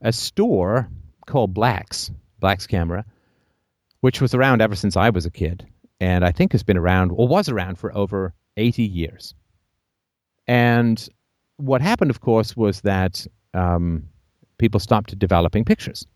a 0.00 0.12
store 0.12 0.88
called 1.26 1.54
Blacks, 1.54 2.10
Blacks 2.40 2.66
Camera, 2.66 3.04
which 4.00 4.20
was 4.20 4.34
around 4.34 4.60
ever 4.60 4.74
since 4.74 4.96
I 4.96 5.10
was 5.10 5.26
a 5.26 5.30
kid, 5.30 5.66
and 6.00 6.24
I 6.24 6.32
think 6.32 6.52
has 6.52 6.62
been 6.62 6.76
around 6.76 7.12
or 7.12 7.28
was 7.28 7.48
around 7.48 7.78
for 7.78 7.96
over 7.96 8.34
eighty 8.56 8.82
years. 8.82 9.34
And 10.46 11.08
what 11.56 11.80
happened, 11.80 12.10
of 12.10 12.20
course, 12.20 12.56
was 12.56 12.80
that 12.82 13.26
um, 13.54 14.04
people 14.58 14.80
stopped 14.80 15.18
developing 15.18 15.64
pictures, 15.64 16.06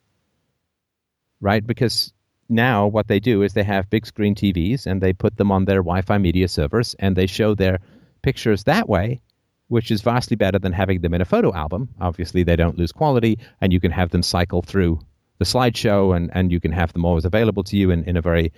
right? 1.40 1.66
Because 1.66 2.12
now 2.48 2.86
what 2.86 3.08
they 3.08 3.20
do 3.20 3.42
is 3.42 3.52
they 3.52 3.62
have 3.62 3.90
big 3.90 4.06
screen 4.06 4.34
TVs 4.34 4.86
and 4.86 5.00
they 5.00 5.12
put 5.12 5.36
them 5.36 5.52
on 5.52 5.66
their 5.66 5.82
Wi-Fi 5.82 6.18
media 6.18 6.48
servers 6.48 6.94
and 6.98 7.14
they 7.14 7.26
show 7.26 7.54
their 7.54 7.78
pictures 8.22 8.64
that 8.64 8.88
way, 8.88 9.20
which 9.68 9.90
is 9.90 10.00
vastly 10.00 10.36
better 10.36 10.58
than 10.58 10.72
having 10.72 11.00
them 11.00 11.14
in 11.14 11.20
a 11.20 11.26
photo 11.26 11.54
album. 11.54 11.88
Obviously, 12.00 12.42
they 12.42 12.56
don't 12.56 12.78
lose 12.78 12.92
quality, 12.92 13.38
and 13.60 13.72
you 13.72 13.80
can 13.80 13.92
have 13.92 14.10
them 14.10 14.22
cycle 14.22 14.62
through 14.62 14.98
the 15.38 15.44
slideshow, 15.44 16.16
and, 16.16 16.30
and 16.34 16.50
you 16.50 16.58
can 16.58 16.72
have 16.72 16.92
them 16.94 17.04
always 17.04 17.24
available 17.24 17.62
to 17.64 17.76
you 17.76 17.90
in, 17.90 18.02
in 18.04 18.16
a 18.16 18.22
very 18.22 18.52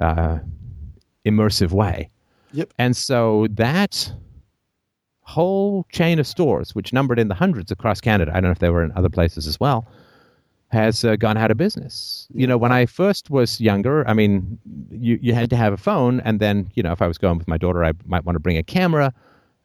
uh, 0.00 0.38
immersive 1.24 1.70
way. 1.70 2.10
Yep. 2.52 2.72
And 2.78 2.96
so 2.96 3.46
that 3.50 4.12
whole 5.24 5.86
chain 5.90 6.18
of 6.18 6.26
stores, 6.26 6.74
which 6.74 6.92
numbered 6.92 7.18
in 7.18 7.28
the 7.28 7.34
hundreds 7.34 7.70
across 7.70 8.00
Canada, 8.00 8.30
I 8.32 8.36
don't 8.36 8.44
know 8.44 8.50
if 8.50 8.58
they 8.58 8.70
were 8.70 8.84
in 8.84 8.92
other 8.92 9.08
places 9.08 9.46
as 9.46 9.58
well, 9.58 9.86
has 10.68 11.04
uh, 11.04 11.16
gone 11.16 11.36
out 11.36 11.50
of 11.50 11.56
business. 11.56 12.28
You 12.34 12.46
know, 12.46 12.56
when 12.58 12.72
I 12.72 12.86
first 12.86 13.30
was 13.30 13.60
younger, 13.60 14.06
I 14.08 14.12
mean, 14.12 14.58
you, 14.90 15.18
you 15.22 15.34
had 15.34 15.50
to 15.50 15.56
have 15.56 15.72
a 15.72 15.76
phone, 15.76 16.20
and 16.20 16.40
then, 16.40 16.70
you 16.74 16.82
know, 16.82 16.92
if 16.92 17.00
I 17.00 17.06
was 17.06 17.18
going 17.18 17.38
with 17.38 17.48
my 17.48 17.58
daughter, 17.58 17.84
I 17.84 17.92
might 18.06 18.24
want 18.24 18.36
to 18.36 18.40
bring 18.40 18.58
a 18.58 18.62
camera, 18.62 19.12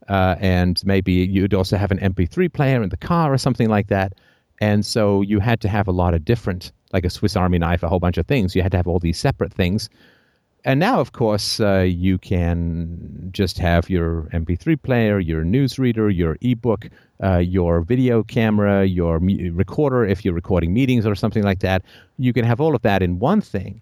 uh, 0.07 0.35
and 0.39 0.81
maybe 0.85 1.11
you'd 1.11 1.53
also 1.53 1.77
have 1.77 1.91
an 1.91 1.99
MP3 1.99 2.51
player 2.51 2.81
in 2.81 2.89
the 2.89 2.97
car 2.97 3.33
or 3.33 3.37
something 3.37 3.69
like 3.69 3.87
that. 3.87 4.13
And 4.61 4.85
so 4.85 5.21
you 5.21 5.39
had 5.39 5.61
to 5.61 5.69
have 5.69 5.87
a 5.87 5.91
lot 5.91 6.13
of 6.13 6.25
different, 6.25 6.71
like 6.93 7.05
a 7.05 7.09
Swiss 7.09 7.35
Army 7.35 7.59
knife, 7.59 7.83
a 7.83 7.89
whole 7.89 7.99
bunch 7.99 8.17
of 8.17 8.27
things. 8.27 8.55
You 8.55 8.61
had 8.61 8.71
to 8.71 8.77
have 8.77 8.87
all 8.87 8.99
these 8.99 9.17
separate 9.17 9.53
things 9.53 9.89
and 10.65 10.79
now, 10.79 10.99
of 10.99 11.13
course, 11.13 11.59
uh, 11.59 11.85
you 11.87 12.17
can 12.17 13.29
just 13.31 13.57
have 13.57 13.89
your 13.89 14.29
MP3 14.33 14.81
player, 14.81 15.19
your 15.19 15.43
newsreader, 15.43 16.15
your 16.15 16.37
ebook, 16.41 16.89
uh, 17.23 17.37
your 17.37 17.81
video 17.81 18.23
camera, 18.23 18.85
your 18.85 19.19
me- 19.19 19.49
recorder, 19.49 20.05
if 20.05 20.25
you're 20.25 20.33
recording 20.33 20.73
meetings 20.73 21.05
or 21.05 21.15
something 21.15 21.43
like 21.43 21.59
that. 21.59 21.83
You 22.17 22.33
can 22.33 22.45
have 22.45 22.59
all 22.59 22.75
of 22.75 22.81
that 22.81 23.01
in 23.01 23.19
one 23.19 23.41
thing. 23.41 23.81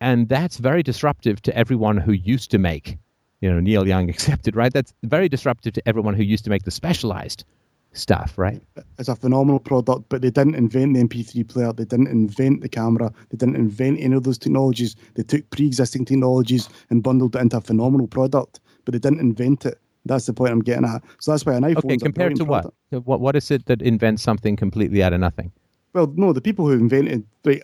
And 0.00 0.28
that's 0.28 0.58
very 0.58 0.82
disruptive 0.82 1.42
to 1.42 1.56
everyone 1.56 1.96
who 1.96 2.12
used 2.12 2.50
to 2.52 2.58
make, 2.58 2.98
you 3.40 3.50
know, 3.50 3.60
Neil 3.60 3.86
Young 3.86 4.10
accepted, 4.14 4.54
right? 4.54 4.72
That's 4.72 4.92
very 5.02 5.28
disruptive 5.28 5.72
to 5.74 5.88
everyone 5.88 6.14
who 6.14 6.22
used 6.22 6.44
to 6.44 6.50
make 6.50 6.64
the 6.64 6.70
specialized 6.70 7.44
stuff, 7.92 8.36
right? 8.36 8.62
It's 8.98 9.08
a 9.08 9.16
phenomenal 9.16 9.58
product, 9.58 10.08
but 10.08 10.22
they 10.22 10.30
didn't 10.30 10.54
invent 10.54 10.94
the 10.94 11.02
MP3 11.02 11.48
player. 11.48 11.72
They 11.72 11.84
didn't 11.84 12.08
invent 12.08 12.60
the 12.60 12.68
camera. 12.68 13.12
They 13.30 13.36
didn't 13.36 13.56
invent 13.56 14.00
any 14.00 14.14
of 14.14 14.24
those 14.24 14.38
technologies. 14.38 14.96
They 15.14 15.22
took 15.22 15.48
pre-existing 15.50 16.04
technologies 16.04 16.68
and 16.90 17.02
bundled 17.02 17.36
it 17.36 17.40
into 17.40 17.56
a 17.56 17.60
phenomenal 17.60 18.06
product, 18.06 18.60
but 18.84 18.92
they 18.92 18.98
didn't 18.98 19.20
invent 19.20 19.66
it. 19.66 19.80
That's 20.04 20.26
the 20.26 20.32
point 20.32 20.52
I'm 20.52 20.60
getting 20.60 20.84
at. 20.84 21.02
So 21.20 21.32
that's 21.32 21.44
why 21.44 21.54
an 21.54 21.64
iPhone. 21.64 21.84
Okay, 21.84 21.96
compared 21.98 22.36
to 22.36 22.44
what? 22.44 22.72
what? 22.90 23.20
What 23.20 23.36
is 23.36 23.50
it 23.50 23.66
that 23.66 23.82
invents 23.82 24.22
something 24.22 24.56
completely 24.56 25.02
out 25.02 25.12
of 25.12 25.20
nothing? 25.20 25.52
Well, 25.92 26.12
no, 26.16 26.32
the 26.32 26.40
people 26.40 26.66
who 26.66 26.72
invented 26.72 27.24
right, 27.44 27.62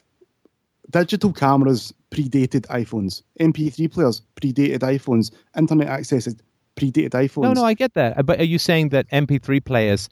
digital 0.90 1.32
cameras 1.32 1.94
predated 2.10 2.66
iPhones. 2.66 3.22
MP3 3.40 3.90
players 3.90 4.22
predated 4.36 4.80
iPhones. 4.80 5.32
Internet 5.56 5.88
access 5.88 6.26
predated 6.76 7.10
iPhones. 7.10 7.42
No, 7.42 7.52
no, 7.52 7.64
I 7.64 7.74
get 7.74 7.94
that. 7.94 8.18
Uh, 8.18 8.22
but 8.22 8.40
are 8.40 8.44
you 8.44 8.58
saying 8.58 8.90
that 8.90 9.08
MP3 9.10 9.64
players 9.64 10.08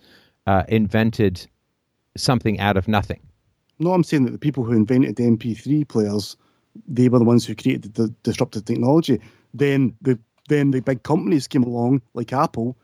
uh, 0.46 0.64
invented 0.68 1.46
something 2.16 2.58
out 2.60 2.76
of 2.76 2.88
nothing? 2.88 3.20
No, 3.78 3.92
I'm 3.92 4.04
saying 4.04 4.24
that 4.26 4.32
the 4.32 4.38
people 4.38 4.64
who 4.64 4.72
invented 4.72 5.16
the 5.16 5.24
MP3 5.24 5.88
players, 5.88 6.36
they 6.86 7.08
were 7.08 7.18
the 7.18 7.24
ones 7.24 7.44
who 7.44 7.54
created 7.54 7.94
the 7.94 8.14
disruptive 8.22 8.64
technology. 8.64 9.20
Then 9.54 9.94
the 10.00 10.18
then 10.48 10.72
the 10.72 10.80
big 10.80 11.02
companies 11.04 11.46
came 11.46 11.62
along, 11.62 12.02
like 12.14 12.32
Apple, 12.32 12.76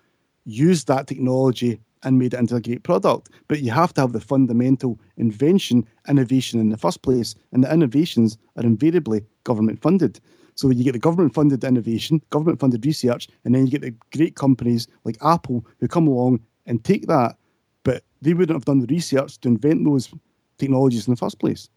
used 0.44 0.86
that 0.86 1.06
technology 1.06 1.80
and 2.02 2.18
made 2.18 2.34
it 2.34 2.40
into 2.40 2.56
a 2.56 2.60
great 2.60 2.82
product. 2.84 3.30
But 3.48 3.60
you 3.60 3.70
have 3.72 3.92
to 3.94 4.00
have 4.00 4.12
the 4.12 4.20
fundamental 4.20 4.98
invention, 5.16 5.86
innovation 6.08 6.60
in 6.60 6.70
the 6.70 6.76
first 6.76 7.02
place, 7.02 7.34
and 7.52 7.64
the 7.64 7.72
innovations 7.72 8.38
are 8.56 8.62
invariably 8.62 9.24
government 9.44 9.80
funded. 9.80 10.20
So 10.58 10.68
you 10.70 10.82
get 10.82 10.90
the 10.90 10.98
government 10.98 11.34
funded 11.34 11.62
innovation, 11.62 12.20
government 12.30 12.58
funded 12.58 12.84
research, 12.84 13.28
and 13.44 13.54
then 13.54 13.64
you 13.64 13.70
get 13.70 13.82
the 13.82 13.94
great 14.12 14.34
companies 14.34 14.88
like 15.04 15.16
Apple 15.22 15.64
who 15.78 15.86
come 15.86 16.08
along 16.08 16.40
and 16.66 16.82
take 16.82 17.06
that, 17.06 17.36
but 17.84 18.02
they 18.22 18.34
wouldn't 18.34 18.56
have 18.56 18.64
done 18.64 18.80
the 18.80 18.92
research 18.92 19.38
to 19.38 19.48
invent 19.48 19.84
those 19.84 20.12
technologies 20.58 21.06
in 21.06 21.12
the 21.12 21.16
first 21.16 21.38
place. 21.38 21.68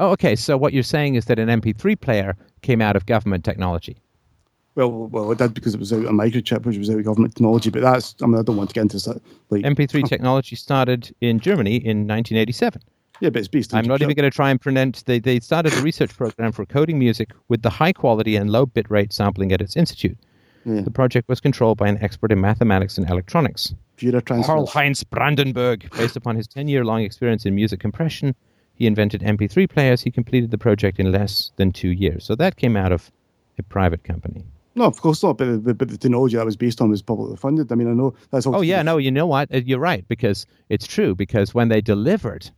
Oh, 0.00 0.10
okay. 0.10 0.34
So 0.34 0.56
what 0.56 0.72
you're 0.72 0.82
saying 0.82 1.14
is 1.14 1.26
that 1.26 1.38
an 1.38 1.48
MP3 1.48 2.00
player 2.00 2.36
came 2.62 2.82
out 2.82 2.96
of 2.96 3.06
government 3.06 3.44
technology. 3.44 4.02
Well, 4.74 4.90
well, 4.90 5.30
it 5.30 5.38
did 5.38 5.54
because 5.54 5.74
it 5.74 5.80
was 5.80 5.92
out 5.92 6.04
a 6.04 6.10
microchip, 6.10 6.66
which 6.66 6.76
was 6.76 6.90
out 6.90 6.98
of 6.98 7.04
government 7.04 7.36
technology. 7.36 7.70
But 7.70 7.82
that's, 7.82 8.16
I 8.20 8.26
mean, 8.26 8.40
I 8.40 8.42
don't 8.42 8.56
want 8.56 8.70
to 8.70 8.74
get 8.74 8.80
into 8.80 8.98
that. 8.98 9.22
Like 9.50 9.62
MP3 9.62 10.04
technology 10.08 10.56
started 10.56 11.14
in 11.20 11.38
Germany 11.38 11.76
in 11.76 11.98
1987. 11.98 12.82
Yeah, 13.20 13.30
but 13.30 13.40
it's 13.40 13.48
based 13.48 13.74
I'm 13.74 13.86
not 13.86 14.00
even 14.00 14.14
going 14.14 14.30
to 14.30 14.34
try 14.34 14.50
and 14.50 14.60
pronounce. 14.60 15.02
They, 15.02 15.18
they 15.18 15.40
started 15.40 15.74
a 15.74 15.82
research 15.82 16.16
program 16.16 16.52
for 16.52 16.64
coding 16.64 16.98
music 16.98 17.32
with 17.48 17.62
the 17.62 17.70
high 17.70 17.92
quality 17.92 18.36
and 18.36 18.50
low 18.50 18.66
bit 18.66 18.90
rate 18.90 19.12
sampling 19.12 19.52
at 19.52 19.60
its 19.60 19.76
institute. 19.76 20.16
Yeah. 20.64 20.82
The 20.82 20.90
project 20.90 21.28
was 21.28 21.40
controlled 21.40 21.78
by 21.78 21.88
an 21.88 21.98
expert 22.02 22.30
in 22.30 22.40
mathematics 22.40 22.98
and 22.98 23.08
electronics. 23.08 23.74
Karlheinz 23.96 25.04
Brandenburg. 25.08 25.90
Based 25.96 26.16
upon 26.16 26.36
his 26.36 26.46
10 26.46 26.68
year 26.68 26.84
long 26.84 27.02
experience 27.02 27.44
in 27.46 27.54
music 27.54 27.80
compression, 27.80 28.34
he 28.74 28.86
invented 28.86 29.22
MP3 29.22 29.68
players. 29.68 30.02
He 30.02 30.10
completed 30.10 30.50
the 30.50 30.58
project 30.58 31.00
in 31.00 31.10
less 31.10 31.50
than 31.56 31.72
two 31.72 31.88
years. 31.88 32.24
So 32.24 32.34
that 32.36 32.56
came 32.56 32.76
out 32.76 32.92
of 32.92 33.10
a 33.58 33.62
private 33.62 34.04
company. 34.04 34.44
No, 34.76 34.84
of 34.84 35.00
course 35.00 35.22
not. 35.24 35.38
But 35.38 35.64
the, 35.64 35.74
but 35.74 35.88
the 35.88 35.96
technology 35.96 36.36
that 36.36 36.46
was 36.46 36.56
based 36.56 36.80
on 36.80 36.90
was 36.90 37.02
publicly 37.02 37.36
funded. 37.36 37.72
I 37.72 37.74
mean, 37.74 37.90
I 37.90 37.94
know 37.94 38.14
that's. 38.30 38.46
Oh 38.46 38.60
yeah, 38.60 38.82
no, 38.82 38.96
you 38.98 39.10
know 39.10 39.26
what? 39.26 39.52
Uh, 39.52 39.58
you're 39.64 39.80
right 39.80 40.06
because 40.06 40.46
it's 40.68 40.86
true. 40.86 41.16
Because 41.16 41.52
when 41.52 41.68
they 41.68 41.80
delivered 41.80 42.48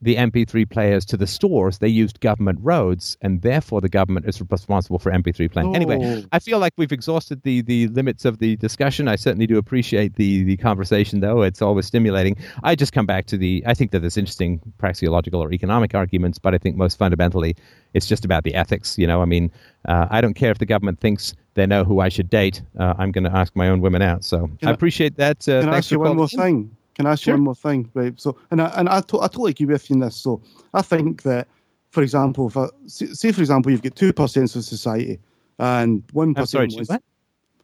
the 0.00 0.16
MP3 0.16 0.68
players 0.70 1.04
to 1.06 1.16
the 1.16 1.26
stores, 1.26 1.78
they 1.78 1.88
used 1.88 2.20
government 2.20 2.58
roads, 2.62 3.16
and 3.20 3.42
therefore 3.42 3.80
the 3.80 3.88
government 3.88 4.26
is 4.26 4.40
responsible 4.40 4.98
for 4.98 5.10
MP3 5.10 5.50
playing. 5.50 5.70
Oh. 5.70 5.72
Anyway, 5.72 6.24
I 6.30 6.38
feel 6.38 6.58
like 6.58 6.72
we've 6.76 6.92
exhausted 6.92 7.42
the, 7.42 7.62
the 7.62 7.88
limits 7.88 8.24
of 8.24 8.38
the 8.38 8.56
discussion. 8.56 9.08
I 9.08 9.16
certainly 9.16 9.46
do 9.46 9.58
appreciate 9.58 10.14
the, 10.14 10.44
the 10.44 10.56
conversation, 10.56 11.20
though. 11.20 11.42
It's 11.42 11.60
always 11.60 11.86
stimulating. 11.86 12.36
I 12.62 12.76
just 12.76 12.92
come 12.92 13.06
back 13.06 13.26
to 13.26 13.36
the, 13.36 13.62
I 13.66 13.74
think 13.74 13.90
that 13.90 14.00
there's 14.00 14.16
interesting 14.16 14.60
praxeological 14.78 15.40
or 15.40 15.52
economic 15.52 15.94
arguments, 15.94 16.38
but 16.38 16.54
I 16.54 16.58
think 16.58 16.76
most 16.76 16.96
fundamentally 16.96 17.56
it's 17.94 18.06
just 18.06 18.24
about 18.24 18.44
the 18.44 18.54
ethics. 18.54 18.96
You 18.98 19.06
know, 19.06 19.22
I 19.22 19.24
mean, 19.24 19.50
uh, 19.86 20.06
I 20.10 20.20
don't 20.20 20.34
care 20.34 20.50
if 20.50 20.58
the 20.58 20.66
government 20.66 21.00
thinks 21.00 21.34
they 21.54 21.66
know 21.66 21.82
who 21.84 22.00
I 22.00 22.08
should 22.08 22.30
date. 22.30 22.62
Uh, 22.78 22.94
I'm 22.98 23.10
going 23.10 23.24
to 23.24 23.34
ask 23.34 23.54
my 23.56 23.68
own 23.68 23.80
women 23.80 24.02
out. 24.02 24.24
So 24.24 24.48
can 24.60 24.68
I 24.68 24.70
appreciate 24.70 25.16
that. 25.16 25.48
Uh, 25.48 25.62
can 25.62 25.70
I 25.70 25.78
ask 25.78 25.90
you 25.90 25.98
one 25.98 26.16
more 26.16 26.28
thing? 26.28 26.70
Can 26.98 27.06
I 27.06 27.12
ask 27.12 27.22
sure. 27.22 27.34
you 27.34 27.38
one 27.38 27.44
more 27.44 27.54
thing, 27.54 27.88
right? 27.94 28.20
So, 28.20 28.36
and 28.50 28.60
I, 28.60 28.66
and 28.76 28.88
I, 28.88 29.00
to, 29.02 29.20
I 29.20 29.28
totally 29.28 29.52
agree 29.52 29.66
with 29.66 29.88
you 29.88 29.94
in 29.94 30.00
this. 30.00 30.16
So, 30.16 30.42
I 30.74 30.82
think 30.82 31.22
that, 31.22 31.46
for 31.90 32.02
example, 32.02 32.48
if 32.48 32.56
I, 32.56 32.66
say 32.88 33.30
for 33.30 33.40
example, 33.40 33.70
you've 33.70 33.82
got 33.82 33.94
two 33.94 34.12
percent 34.12 34.56
of 34.56 34.64
society, 34.64 35.20
and 35.60 36.02
one 36.12 36.34
percent. 36.34 36.74
What? 36.86 37.02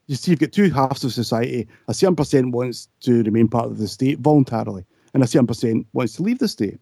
You 0.07 0.15
see, 0.15 0.31
you've 0.31 0.39
got 0.39 0.53
two 0.53 0.69
halves 0.69 1.03
of 1.03 1.11
society. 1.11 1.67
A 1.89 1.93
certain 1.93 2.15
percent 2.15 2.51
wants 2.51 2.87
to 3.01 3.23
remain 3.23 3.49
part 3.49 3.65
of 3.65 3.77
the 3.77 3.89
state 3.89 4.19
voluntarily, 4.19 4.85
and 5.13 5.21
a 5.21 5.27
certain 5.27 5.47
percent 5.47 5.85
wants 5.91 6.13
to 6.13 6.23
leave 6.23 6.39
the 6.39 6.47
state. 6.47 6.79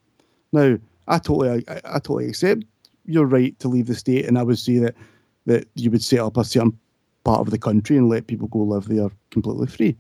Now, 0.52 0.78
I 1.08 1.18
totally, 1.18 1.66
I, 1.68 1.82
I 1.86 1.94
totally 1.94 2.30
accept 2.30 2.66
your 3.06 3.26
right 3.26 3.58
to 3.60 3.68
leave 3.68 3.88
the 3.88 3.96
state, 3.96 4.28
and 4.28 4.38
I 4.38 4.44
would 4.44 4.60
say 4.60 4.78
that 4.78 4.96
that 5.48 5.68
you 5.74 5.90
would 5.90 6.04
set 6.04 6.20
up 6.20 6.38
a 6.38 6.44
certain 6.44 6.78
part 7.24 7.40
of 7.40 7.50
the 7.50 7.58
country 7.58 7.98
and 7.98 8.10
let 8.10 8.28
people 8.28 8.48
go 8.50 8.60
live 8.60 8.88
there 8.88 9.10
completely 9.32 9.66
free. 9.66 9.98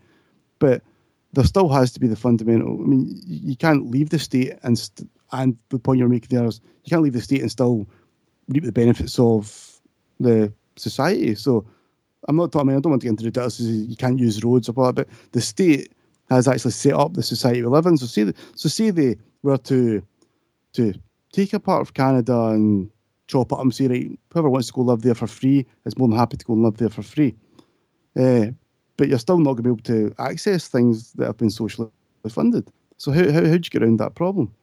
But 0.59 0.83
there 1.33 1.43
still 1.43 1.69
has 1.69 1.91
to 1.93 1.99
be 1.99 2.07
the 2.07 2.15
fundamental. 2.15 2.79
I 2.81 2.85
mean, 2.85 3.19
you 3.25 3.55
can't 3.55 3.89
leave 3.89 4.09
the 4.09 4.19
state 4.19 4.53
and 4.63 4.77
st- 4.77 5.09
and 5.31 5.57
the 5.69 5.79
point 5.79 5.99
you're 5.99 6.07
making 6.07 6.35
there 6.37 6.47
is 6.47 6.61
you 6.83 6.91
can't 6.91 7.01
leave 7.01 7.13
the 7.13 7.21
state 7.21 7.41
and 7.41 7.51
still 7.51 7.87
reap 8.47 8.63
the 8.63 8.71
benefits 8.71 9.17
of 9.19 9.81
the 10.19 10.53
society. 10.75 11.33
So 11.35 11.65
I'm 12.27 12.35
not 12.35 12.51
talking. 12.51 12.69
I, 12.69 12.71
mean, 12.71 12.77
I 12.77 12.79
don't 12.81 12.91
want 12.91 13.01
to 13.01 13.05
get 13.05 13.11
into 13.11 13.23
the 13.23 13.31
details. 13.31 13.59
You 13.59 13.95
can't 13.95 14.19
use 14.19 14.43
roads 14.43 14.69
or 14.69 14.73
blah, 14.73 14.91
but 14.91 15.07
the 15.31 15.41
state 15.41 15.93
has 16.29 16.47
actually 16.47 16.71
set 16.71 16.93
up 16.93 17.13
the 17.13 17.23
society 17.23 17.61
we 17.61 17.67
live 17.67 17.85
in. 17.87 17.97
So 17.97 18.05
say, 18.05 18.31
so 18.55 18.69
say 18.69 18.91
they 18.91 19.17
were 19.41 19.57
to 19.57 20.03
to 20.73 20.93
take 21.31 21.53
a 21.53 21.59
part 21.59 21.81
of 21.81 21.93
Canada 21.93 22.47
and 22.47 22.89
chop 23.27 23.51
it 23.51 23.55
up 23.55 23.61
and 23.61 23.73
say, 23.73 23.87
right, 23.87 24.19
whoever 24.31 24.49
wants 24.49 24.67
to 24.67 24.73
go 24.73 24.81
live 24.81 25.01
there 25.01 25.15
for 25.15 25.27
free 25.27 25.65
is 25.85 25.97
more 25.97 26.07
than 26.07 26.17
happy 26.17 26.37
to 26.37 26.45
go 26.45 26.53
and 26.53 26.63
live 26.63 26.77
there 26.77 26.89
for 26.89 27.01
free. 27.03 27.35
Uh, 28.15 28.47
but 28.97 29.07
you're 29.07 29.19
still 29.19 29.39
not 29.39 29.53
going 29.53 29.63
to 29.63 29.63
be 29.63 29.69
able 29.69 30.09
to 30.09 30.21
access 30.21 30.67
things 30.67 31.13
that 31.13 31.25
have 31.25 31.37
been 31.37 31.49
socially 31.49 31.89
funded. 32.29 32.69
So 32.97 33.11
how, 33.11 33.31
how, 33.31 33.45
how'd 33.45 33.65
you 33.65 33.69
get 33.69 33.83
around 33.83 33.97
that 33.97 34.15
problem? 34.15 34.53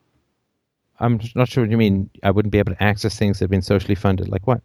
I'm 1.00 1.20
not 1.34 1.48
sure 1.48 1.64
what 1.64 1.70
you 1.70 1.78
mean. 1.78 2.10
I 2.22 2.30
wouldn't 2.30 2.52
be 2.52 2.58
able 2.58 2.74
to 2.74 2.82
access 2.82 3.18
things 3.18 3.38
that 3.38 3.44
have 3.44 3.50
been 3.50 3.62
socially 3.62 3.94
funded. 3.94 4.28
Like 4.28 4.46
what? 4.46 4.60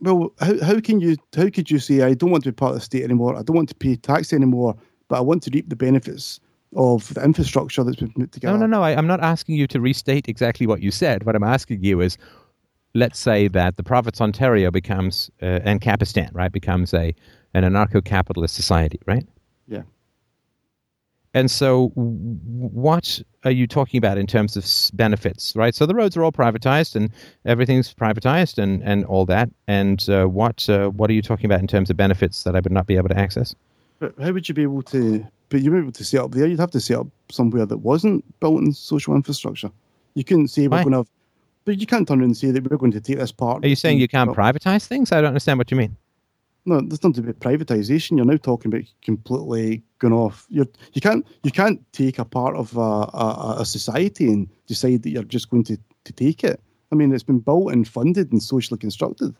Well, 0.00 0.32
how, 0.40 0.58
how 0.62 0.80
can 0.80 1.00
you 1.00 1.16
how 1.36 1.48
could 1.50 1.70
you 1.70 1.78
say 1.78 2.02
I 2.02 2.14
don't 2.14 2.30
want 2.30 2.44
to 2.44 2.52
be 2.52 2.54
part 2.54 2.70
of 2.72 2.78
the 2.78 2.84
state 2.84 3.02
anymore? 3.02 3.36
I 3.36 3.42
don't 3.42 3.56
want 3.56 3.68
to 3.70 3.74
pay 3.74 3.96
tax 3.96 4.32
anymore, 4.32 4.76
but 5.08 5.16
I 5.16 5.20
want 5.20 5.42
to 5.44 5.50
reap 5.52 5.68
the 5.68 5.76
benefits 5.76 6.40
of 6.76 7.12
the 7.14 7.24
infrastructure 7.24 7.82
that's 7.82 7.96
been 7.96 8.12
put 8.12 8.32
together. 8.32 8.56
No, 8.58 8.66
no, 8.66 8.78
no. 8.78 8.82
I, 8.82 8.92
am 8.92 9.06
not 9.06 9.20
asking 9.20 9.56
you 9.56 9.66
to 9.68 9.80
restate 9.80 10.28
exactly 10.28 10.66
what 10.66 10.82
you 10.82 10.90
said. 10.90 11.24
What 11.24 11.34
I'm 11.34 11.42
asking 11.42 11.82
you 11.82 12.00
is, 12.00 12.16
let's 12.94 13.18
say 13.18 13.48
that 13.48 13.76
the 13.76 13.82
Province 13.82 14.20
Ontario 14.20 14.70
becomes 14.70 15.30
uh, 15.42 15.60
Ancapistan, 15.66 16.30
right, 16.32 16.52
becomes 16.52 16.94
a 16.94 17.14
an 17.54 17.64
anarcho-capitalist 17.64 18.54
society, 18.54 19.00
right? 19.06 19.26
Yeah. 19.68 19.82
And 21.32 21.50
so, 21.50 21.88
what 21.94 23.22
are 23.44 23.50
you 23.50 23.66
talking 23.66 23.98
about 23.98 24.18
in 24.18 24.26
terms 24.26 24.56
of 24.56 24.96
benefits, 24.96 25.54
right? 25.54 25.74
So 25.74 25.86
the 25.86 25.94
roads 25.94 26.16
are 26.16 26.24
all 26.24 26.32
privatized, 26.32 26.96
and 26.96 27.10
everything's 27.44 27.94
privatized, 27.94 28.58
and, 28.58 28.82
and 28.82 29.04
all 29.04 29.24
that. 29.26 29.48
And 29.68 30.06
uh, 30.08 30.26
what 30.26 30.68
uh, 30.68 30.88
what 30.88 31.08
are 31.08 31.12
you 31.12 31.22
talking 31.22 31.46
about 31.46 31.60
in 31.60 31.66
terms 31.66 31.88
of 31.88 31.96
benefits 31.96 32.42
that 32.44 32.56
I 32.56 32.60
would 32.60 32.72
not 32.72 32.86
be 32.86 32.96
able 32.96 33.08
to 33.08 33.18
access? 33.18 33.54
But 34.00 34.14
how 34.20 34.32
would 34.32 34.48
you 34.48 34.54
be 34.54 34.62
able 34.62 34.82
to? 34.82 35.24
But 35.48 35.62
you're 35.62 35.78
able 35.78 35.92
to 35.92 36.04
set 36.04 36.20
up 36.20 36.32
there. 36.32 36.46
You'd 36.46 36.60
have 36.60 36.70
to 36.72 36.80
set 36.80 36.98
up 36.98 37.06
somewhere 37.30 37.66
that 37.66 37.78
wasn't 37.78 38.24
built 38.40 38.60
in 38.60 38.72
social 38.72 39.14
infrastructure. 39.14 39.70
You 40.14 40.24
couldn't 40.24 40.48
say 40.48 40.68
we're 40.68 40.82
going 40.82 40.92
to 40.92 40.98
have, 40.98 41.08
but 41.64 41.78
you 41.78 41.86
can't 41.86 42.06
turn 42.06 42.20
around 42.20 42.30
and 42.30 42.36
say 42.36 42.50
that 42.50 42.68
we're 42.68 42.76
going 42.76 42.92
to 42.92 43.00
take 43.00 43.18
this 43.18 43.32
part. 43.32 43.64
Are 43.64 43.68
you 43.68 43.76
saying 43.76 43.98
you 43.98 44.08
can't 44.08 44.30
privatize 44.30 44.86
things? 44.86 45.12
I 45.12 45.20
don't 45.20 45.28
understand 45.28 45.58
what 45.58 45.70
you 45.70 45.76
mean. 45.76 45.96
No, 46.66 46.80
there's 46.80 47.02
nothing 47.02 47.22
to 47.24 47.30
about 47.30 47.40
privatization. 47.40 48.16
You're 48.16 48.26
now 48.26 48.36
talking 48.36 48.72
about 48.72 48.84
completely 49.02 49.82
going 49.98 50.12
off. 50.12 50.46
You're, 50.50 50.66
you 50.92 51.00
can't 51.00 51.26
you 51.42 51.50
can't 51.50 51.80
take 51.92 52.18
a 52.18 52.24
part 52.24 52.54
of 52.56 52.76
a, 52.76 52.80
a, 52.80 53.56
a, 53.60 53.64
society 53.64 54.26
and 54.26 54.48
decide 54.66 55.02
that 55.02 55.10
you're 55.10 55.22
just 55.22 55.48
going 55.48 55.64
to, 55.64 55.78
to 56.04 56.12
take 56.12 56.44
it. 56.44 56.60
I 56.92 56.96
mean, 56.96 57.12
it's 57.12 57.22
been 57.22 57.38
built 57.38 57.72
and 57.72 57.88
funded 57.88 58.30
and 58.32 58.42
socially 58.42 58.78
constructed. 58.78 59.34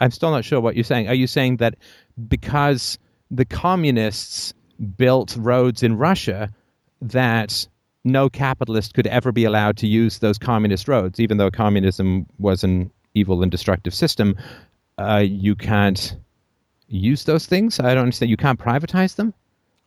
I'm 0.00 0.12
still 0.12 0.30
not 0.30 0.44
sure 0.44 0.60
what 0.60 0.76
you're 0.76 0.84
saying. 0.84 1.08
Are 1.08 1.14
you 1.14 1.26
saying 1.26 1.56
that 1.56 1.76
because 2.28 2.98
the 3.30 3.44
communists 3.44 4.54
built 4.96 5.36
roads 5.36 5.82
in 5.82 5.96
Russia, 5.96 6.50
that 7.02 7.66
no 8.04 8.28
capitalist 8.28 8.94
could 8.94 9.06
ever 9.08 9.32
be 9.32 9.44
allowed 9.44 9.76
to 9.78 9.86
use 9.86 10.18
those 10.18 10.38
communist 10.38 10.86
roads, 10.86 11.18
even 11.18 11.38
though 11.38 11.50
communism 11.50 12.26
was 12.38 12.62
an 12.62 12.90
evil 13.14 13.42
and 13.42 13.50
destructive 13.50 13.94
system? 13.94 14.36
Uh, 14.98 15.24
you 15.24 15.54
can't 15.54 16.16
use 16.88 17.24
those 17.24 17.46
things? 17.46 17.80
I 17.80 17.94
don't 17.94 18.04
understand. 18.04 18.30
You 18.30 18.36
can't 18.36 18.58
privatize 18.58 19.16
them. 19.16 19.32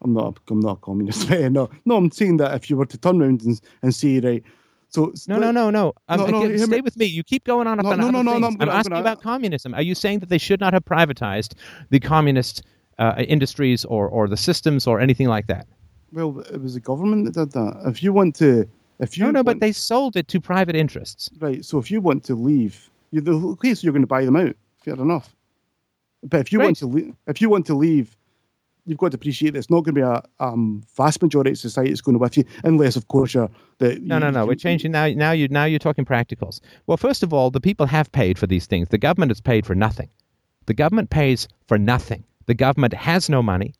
I'm 0.04 0.14
not. 0.14 0.40
I'm 0.50 0.60
not 0.60 0.78
a 0.78 0.82
communist. 0.82 1.30
no, 1.52 1.70
no. 1.86 1.96
I'm 1.96 2.12
saying 2.12 2.38
that 2.38 2.56
if 2.56 2.70
you 2.70 2.78
were 2.78 2.86
to 2.88 2.98
turn 2.98 3.22
around 3.22 3.42
and, 3.42 3.62
and 3.84 3.94
say, 3.94 4.20
right, 4.20 4.44
so 4.90 5.14
no, 5.28 5.38
no, 5.38 5.52
no, 5.52 5.70
no. 5.70 5.94
Um, 6.10 6.20
no, 6.20 6.26
no 6.26 6.58
stay 6.58 6.78
me. 6.78 6.82
with 6.82 6.98
me. 6.98 7.06
You 7.06 7.24
keep 7.24 7.46
going 7.46 7.66
on 7.66 7.80
about 7.80 7.98
no, 7.98 8.10
no, 8.10 8.22
no, 8.22 8.38
no, 8.38 8.48
I'm, 8.48 8.58
I'm 8.60 8.70
asking 8.70 8.92
gonna, 8.92 9.02
about 9.02 9.22
communism. 9.22 9.74
Are 9.74 9.82
you 9.82 9.96
saying 9.96 10.20
that 10.20 10.30
they 10.30 10.38
should 10.38 10.60
not 10.60 10.74
have 10.74 10.84
privatized 10.84 11.54
the 11.92 12.00
communist 12.00 12.64
uh, 13.00 13.24
industries 13.28 13.86
or 13.86 14.10
or 14.10 14.28
the 14.28 14.38
systems 14.38 14.88
or 14.88 15.00
anything 15.00 15.28
like 15.28 15.48
that? 15.48 15.66
Well, 16.12 16.40
it 16.40 16.62
was 16.62 16.74
the 16.74 16.82
government 16.82 17.26
that 17.26 17.34
did 17.34 17.52
that. 17.54 17.84
If 17.86 18.04
you 18.04 18.12
want 18.12 18.36
to, 18.38 18.68
if 19.00 19.18
you 19.18 19.24
no, 19.24 19.32
no, 19.32 19.38
want, 19.38 19.46
but 19.46 19.60
they 19.62 19.72
sold 19.72 20.18
it 20.18 20.28
to 20.28 20.42
private 20.42 20.76
interests. 20.76 21.30
Right. 21.40 21.64
So 21.64 21.78
if 21.78 21.90
you 21.90 22.02
want 22.02 22.26
to 22.26 22.36
leave, 22.36 22.90
you, 23.12 23.22
the 23.22 23.32
okay, 23.32 23.74
so 23.74 23.86
you're 23.86 23.94
going 23.94 24.04
to 24.04 24.08
buy 24.08 24.26
them 24.26 24.36
out 24.36 24.56
fair 24.84 24.96
enough. 24.96 25.36
But 26.24 26.42
if 26.42 26.52
you 26.52 26.60
right. 26.60 26.66
want 26.66 26.78
to 26.78 26.88
leave, 26.88 27.16
if 27.28 27.42
you 27.42 27.50
want 27.50 27.66
to 27.68 27.74
leave, 27.74 28.16
you've 28.86 28.98
got 28.98 29.12
to 29.12 29.16
appreciate 29.16 29.52
that 29.52 29.60
it's 29.60 29.70
not 29.70 29.84
going 29.84 29.96
to 29.96 30.02
be 30.02 30.02
a 30.02 30.22
um, 30.40 30.84
vast 30.96 31.22
majority 31.22 31.52
of 31.52 31.58
society 31.58 31.90
that's 31.90 32.02
going 32.02 32.14
to 32.14 32.20
with 32.20 32.38
you, 32.38 32.44
unless, 32.64 32.96
of 32.96 33.08
course, 33.08 33.34
you're 33.34 33.50
the. 33.80 34.00
No, 34.02 34.20
no, 34.20 34.30
no. 34.30 34.46
We're 34.46 34.56
changing 34.56 34.92
now. 34.92 35.08
Now 35.08 35.32
you 35.32 35.48
now 35.48 35.66
you're 35.66 35.80
talking 35.80 36.06
practicals. 36.06 36.60
Well, 36.88 36.98
first 36.98 37.24
of 37.24 37.34
all, 37.34 37.50
the 37.50 37.62
people 37.62 37.86
have 37.88 38.12
paid 38.12 38.38
for 38.38 38.48
these 38.48 38.66
things. 38.66 38.90
The 38.90 38.98
government 38.98 39.32
has 39.32 39.42
paid 39.42 39.66
for 39.66 39.76
nothing. 39.76 40.10
The 40.68 40.74
government 40.74 41.10
pays 41.10 41.48
for 41.68 41.78
nothing. 41.78 42.24
The 42.46 42.54
government 42.54 42.94
has 42.94 43.30
no 43.30 43.42
money. 43.42 43.74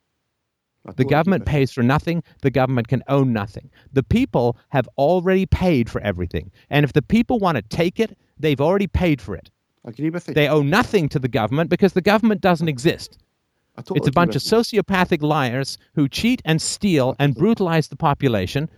The 0.96 1.04
government 1.04 1.46
pays 1.46 1.70
for 1.70 1.82
nothing. 1.82 2.24
The 2.40 2.50
government 2.50 2.88
can 2.88 3.04
own 3.06 3.32
nothing. 3.32 3.70
The 3.92 4.02
people 4.02 4.56
have 4.70 4.88
already 4.98 5.46
paid 5.46 5.88
for 5.88 6.00
everything. 6.00 6.50
And 6.70 6.84
if 6.84 6.92
the 6.92 7.02
people 7.02 7.38
want 7.38 7.56
to 7.56 7.62
take 7.62 8.00
it, 8.00 8.18
they've 8.36 8.60
already 8.60 8.88
paid 8.88 9.22
for 9.22 9.36
it. 9.36 9.48
I 9.84 9.90
agree 9.90 10.10
with 10.10 10.28
you. 10.28 10.34
They 10.34 10.48
owe 10.48 10.62
nothing 10.62 11.08
to 11.10 11.18
the 11.18 11.28
government 11.28 11.70
because 11.70 11.92
the 11.92 12.00
government 12.00 12.40
doesn't 12.40 12.68
exist. 12.68 13.18
It's 13.94 14.08
a 14.08 14.12
bunch 14.12 14.36
of 14.36 14.42
sociopathic 14.42 15.22
liars 15.22 15.78
who 15.94 16.08
cheat 16.08 16.42
and 16.44 16.60
steal 16.60 17.16
and 17.18 17.34
brutalize 17.34 17.88
the 17.88 17.96
population. 17.96 18.68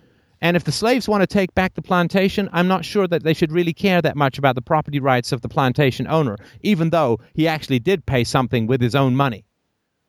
And 0.40 0.56
if 0.56 0.64
the 0.64 0.72
slaves 0.72 1.08
want 1.08 1.22
to 1.22 1.26
take 1.26 1.54
back 1.54 1.74
the 1.74 1.82
plantation, 1.82 2.48
I'm 2.52 2.68
not 2.68 2.84
sure 2.84 3.08
that 3.08 3.22
they 3.24 3.34
should 3.34 3.50
really 3.50 3.72
care 3.72 4.00
that 4.02 4.16
much 4.16 4.38
about 4.38 4.54
the 4.54 4.62
property 4.62 5.00
rights 5.00 5.32
of 5.32 5.40
the 5.40 5.48
plantation 5.48 6.06
owner, 6.06 6.36
even 6.60 6.90
though 6.90 7.18
he 7.34 7.48
actually 7.48 7.80
did 7.80 8.06
pay 8.06 8.24
something 8.24 8.66
with 8.66 8.80
his 8.80 8.94
own 8.94 9.16
money. 9.16 9.44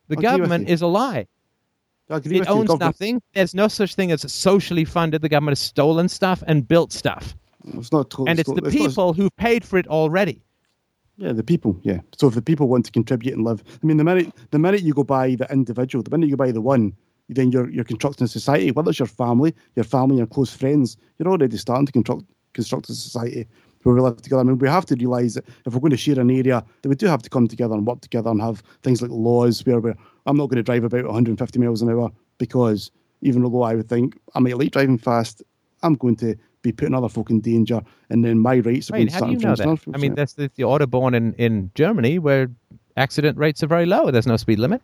The 0.07 0.17
government 0.17 0.69
is 0.69 0.81
a 0.81 0.87
lie. 0.87 1.27
It 2.09 2.47
owns 2.47 2.69
nothing. 2.79 3.21
There's 3.33 3.55
no 3.55 3.67
such 3.67 3.95
thing 3.95 4.11
as 4.11 4.31
socially 4.31 4.85
funded. 4.85 5.23
The 5.23 5.29
government 5.29 5.57
has 5.57 5.65
stolen 5.65 6.07
stuff 6.09 6.43
and 6.45 6.67
built 6.67 6.93
stuff. 6.93 7.35
It's 7.63 7.91
not 7.91 8.13
and 8.27 8.39
it's 8.39 8.51
the 8.51 8.61
people 8.61 9.13
who've 9.13 9.35
paid 9.37 9.65
for 9.65 9.79
it 9.79 9.87
already. 9.87 10.44
Yeah, 11.17 11.31
the 11.31 11.43
people. 11.43 11.77
Yeah. 11.81 11.99
So 12.17 12.27
if 12.27 12.35
the 12.35 12.41
people 12.41 12.67
want 12.67 12.85
to 12.85 12.91
contribute 12.91 13.33
and 13.33 13.43
live, 13.43 13.63
I 13.81 13.85
mean, 13.85 13.97
the 13.97 14.03
minute 14.03 14.33
the 14.51 14.59
minute 14.59 14.81
you 14.81 14.93
go 14.93 15.03
by 15.03 15.35
the 15.35 15.51
individual, 15.51 16.03
the 16.03 16.11
minute 16.11 16.29
you 16.29 16.35
go 16.35 16.43
by 16.43 16.51
the 16.51 16.61
one, 16.61 16.93
then 17.29 17.51
you're 17.51 17.69
you're 17.69 17.85
constructing 17.85 18.25
a 18.25 18.27
society. 18.27 18.71
Whether 18.71 18.89
it's 18.89 18.99
your 18.99 19.07
family, 19.07 19.55
your 19.75 19.85
family, 19.85 20.17
your 20.17 20.27
close 20.27 20.53
friends, 20.53 20.97
you're 21.17 21.29
already 21.29 21.57
starting 21.57 21.85
to 21.85 21.91
construct 21.91 22.25
construct 22.53 22.89
a 22.89 22.95
society 22.95 23.47
where 23.83 23.95
we 23.95 24.01
live 24.01 24.21
together. 24.21 24.41
I 24.41 24.43
mean, 24.43 24.57
we 24.57 24.67
have 24.67 24.85
to 24.87 24.95
realise 24.95 25.35
that 25.35 25.45
if 25.65 25.73
we're 25.73 25.79
going 25.79 25.91
to 25.91 25.97
share 25.97 26.19
an 26.19 26.31
area, 26.31 26.63
that 26.81 26.89
we 26.89 26.95
do 26.95 27.05
have 27.07 27.21
to 27.21 27.29
come 27.29 27.47
together 27.47 27.75
and 27.75 27.85
work 27.85 28.01
together 28.01 28.29
and 28.31 28.41
have 28.41 28.63
things 28.81 29.01
like 29.01 29.11
laws 29.11 29.63
where 29.65 29.79
we're, 29.79 29.95
I'm 30.25 30.37
not 30.37 30.49
going 30.49 30.57
to 30.57 30.63
drive 30.63 30.83
about 30.83 31.05
150 31.05 31.59
miles 31.59 31.81
an 31.83 31.91
hour 31.91 32.11
because 32.39 32.89
even 33.21 33.43
though 33.43 33.61
I 33.61 33.75
would 33.75 33.87
think 33.87 34.17
I 34.33 34.39
might 34.39 34.57
like 34.57 34.71
driving 34.71 34.97
fast, 34.97 35.43
I'm 35.83 35.93
going 35.93 36.15
to 36.17 36.35
be 36.65 36.71
putting 36.71 36.93
other 36.93 37.09
folk 37.09 37.29
in 37.29 37.39
danger, 37.39 37.81
and 38.09 38.25
then 38.25 38.39
my 38.39 38.59
rights 38.59 38.89
are 38.89 38.93
Wait, 38.93 39.11
how 39.11 39.25
do 39.25 39.31
you 39.31 39.37
know 39.37 39.55
that? 39.55 39.79
I 39.93 39.97
mean, 39.97 40.15
that's 40.15 40.33
the, 40.33 40.51
the 40.55 40.63
Autobahn 40.63 41.15
in, 41.15 41.33
in 41.33 41.71
Germany 41.75 42.19
where 42.19 42.49
accident 42.97 43.37
rates 43.37 43.63
are 43.63 43.67
very 43.67 43.85
low. 43.85 44.11
There's 44.11 44.27
no 44.27 44.37
speed 44.37 44.59
limit. 44.59 44.81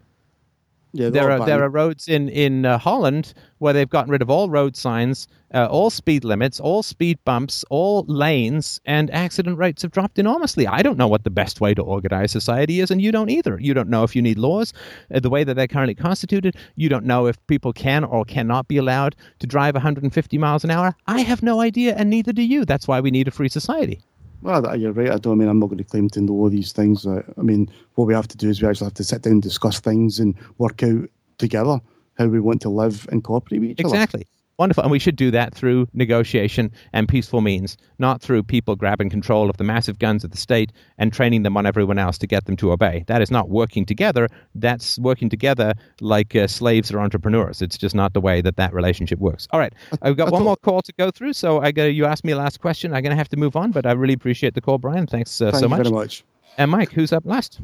Yeah, 0.93 1.09
there 1.09 1.31
are 1.31 1.45
there 1.45 1.63
are 1.63 1.69
roads 1.69 2.07
in 2.07 2.27
in 2.29 2.65
uh, 2.65 2.77
Holland 2.77 3.33
where 3.59 3.73
they've 3.73 3.89
gotten 3.89 4.11
rid 4.11 4.21
of 4.21 4.29
all 4.29 4.49
road 4.49 4.75
signs, 4.75 5.27
uh, 5.53 5.67
all 5.67 5.89
speed 5.89 6.23
limits, 6.23 6.59
all 6.59 6.83
speed 6.83 7.19
bumps, 7.23 7.63
all 7.69 8.03
lanes, 8.07 8.81
and 8.85 9.09
accident 9.11 9.57
rates 9.57 9.83
have 9.83 9.91
dropped 9.91 10.19
enormously. 10.19 10.67
I 10.67 10.81
don't 10.81 10.97
know 10.97 11.07
what 11.07 11.23
the 11.23 11.29
best 11.29 11.61
way 11.61 11.73
to 11.75 11.81
organize 11.81 12.31
society 12.31 12.81
is, 12.81 12.91
and 12.91 13.01
you 13.01 13.11
don't 13.11 13.29
either. 13.29 13.57
You 13.59 13.73
don't 13.73 13.89
know 13.89 14.03
if 14.03 14.15
you 14.15 14.21
need 14.21 14.37
laws 14.37 14.73
uh, 15.13 15.19
the 15.19 15.29
way 15.29 15.43
that 15.43 15.53
they're 15.53 15.67
currently 15.67 15.95
constituted. 15.95 16.55
You 16.75 16.89
don't 16.89 17.05
know 17.05 17.27
if 17.27 17.45
people 17.47 17.71
can 17.71 18.03
or 18.03 18.25
cannot 18.25 18.67
be 18.67 18.77
allowed 18.77 19.15
to 19.39 19.47
drive 19.47 19.75
150 19.75 20.37
miles 20.37 20.63
an 20.63 20.71
hour. 20.71 20.95
I 21.07 21.21
have 21.21 21.41
no 21.41 21.61
idea, 21.61 21.95
and 21.95 22.09
neither 22.09 22.33
do 22.33 22.41
you. 22.41 22.65
That's 22.65 22.87
why 22.87 22.99
we 22.99 23.11
need 23.11 23.27
a 23.27 23.31
free 23.31 23.49
society. 23.49 24.01
Well, 24.41 24.75
you're 24.77 24.91
right. 24.91 25.11
I 25.11 25.17
don't 25.17 25.33
I 25.33 25.35
mean 25.35 25.47
I'm 25.47 25.59
not 25.59 25.67
going 25.67 25.77
to 25.77 25.83
claim 25.83 26.09
to 26.09 26.21
know 26.21 26.33
all 26.33 26.49
these 26.49 26.71
things. 26.71 27.05
I 27.05 27.23
mean, 27.37 27.69
what 27.95 28.05
we 28.05 28.13
have 28.13 28.27
to 28.29 28.37
do 28.37 28.49
is 28.49 28.61
we 28.61 28.67
actually 28.67 28.85
have 28.85 28.95
to 28.95 29.03
sit 29.03 29.21
down 29.21 29.33
and 29.33 29.41
discuss 29.41 29.79
things 29.79 30.19
and 30.19 30.35
work 30.57 30.81
out 30.83 31.09
together 31.37 31.79
how 32.17 32.25
we 32.27 32.39
want 32.39 32.61
to 32.61 32.69
live 32.69 33.07
and 33.11 33.23
cooperate 33.23 33.59
with 33.59 33.71
each 33.71 33.79
exactly. 33.79 33.97
other. 33.97 34.03
Exactly. 34.03 34.27
Wonderful. 34.61 34.83
And 34.83 34.91
we 34.91 34.99
should 34.99 35.15
do 35.15 35.31
that 35.31 35.55
through 35.55 35.87
negotiation 35.95 36.71
and 36.93 37.09
peaceful 37.09 37.41
means, 37.41 37.77
not 37.97 38.21
through 38.21 38.43
people 38.43 38.75
grabbing 38.75 39.09
control 39.09 39.49
of 39.49 39.57
the 39.57 39.63
massive 39.63 39.97
guns 39.97 40.23
of 40.23 40.29
the 40.29 40.37
state 40.37 40.71
and 40.99 41.11
training 41.11 41.41
them 41.41 41.57
on 41.57 41.65
everyone 41.65 41.97
else 41.97 42.19
to 42.19 42.27
get 42.27 42.45
them 42.45 42.55
to 42.57 42.71
obey. 42.71 43.03
That 43.07 43.23
is 43.23 43.31
not 43.31 43.49
working 43.49 43.87
together. 43.87 44.29
That's 44.53 44.99
working 44.99 45.29
together 45.31 45.73
like 45.99 46.35
uh, 46.35 46.45
slaves 46.45 46.91
or 46.91 46.99
entrepreneurs. 46.99 47.63
It's 47.63 47.75
just 47.75 47.95
not 47.95 48.13
the 48.13 48.21
way 48.21 48.39
that 48.41 48.55
that 48.57 48.71
relationship 48.71 49.17
works. 49.17 49.47
All 49.49 49.59
right. 49.59 49.73
I've 50.03 50.15
got 50.15 50.31
one 50.31 50.43
more 50.43 50.57
call 50.57 50.83
to 50.83 50.93
go 50.93 51.09
through. 51.09 51.33
So 51.33 51.59
I 51.59 51.71
got, 51.71 51.85
you 51.85 52.05
asked 52.05 52.23
me 52.23 52.33
a 52.33 52.37
last 52.37 52.61
question. 52.61 52.93
I'm 52.93 53.01
going 53.01 53.09
to 53.09 53.17
have 53.17 53.29
to 53.29 53.37
move 53.37 53.55
on, 53.55 53.71
but 53.71 53.87
I 53.87 53.93
really 53.93 54.13
appreciate 54.13 54.53
the 54.53 54.61
call, 54.61 54.77
Brian. 54.77 55.07
Thanks 55.07 55.41
uh, 55.41 55.49
Thank 55.49 55.61
so 55.61 55.69
much. 55.69 55.81
very 55.81 55.89
much. 55.89 56.23
And 56.59 56.69
Mike, 56.69 56.91
who's 56.91 57.11
up 57.11 57.25
last? 57.25 57.59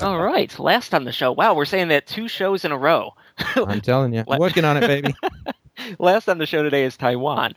All 0.00 0.20
right, 0.20 0.58
last 0.58 0.94
on 0.94 1.04
the 1.04 1.12
show. 1.12 1.30
Wow, 1.30 1.54
we're 1.54 1.64
saying 1.64 1.88
that 1.88 2.08
two 2.08 2.26
shows 2.26 2.64
in 2.64 2.72
a 2.72 2.78
row. 2.78 3.14
I'm 3.54 3.80
telling 3.80 4.14
you, 4.14 4.24
working 4.38 4.64
on 4.64 4.78
it, 4.78 4.80
baby. 4.80 5.14
Last 5.98 6.28
on 6.28 6.38
the 6.38 6.46
show 6.46 6.62
today 6.62 6.84
is 6.84 6.96
Taiwan. 6.96 7.54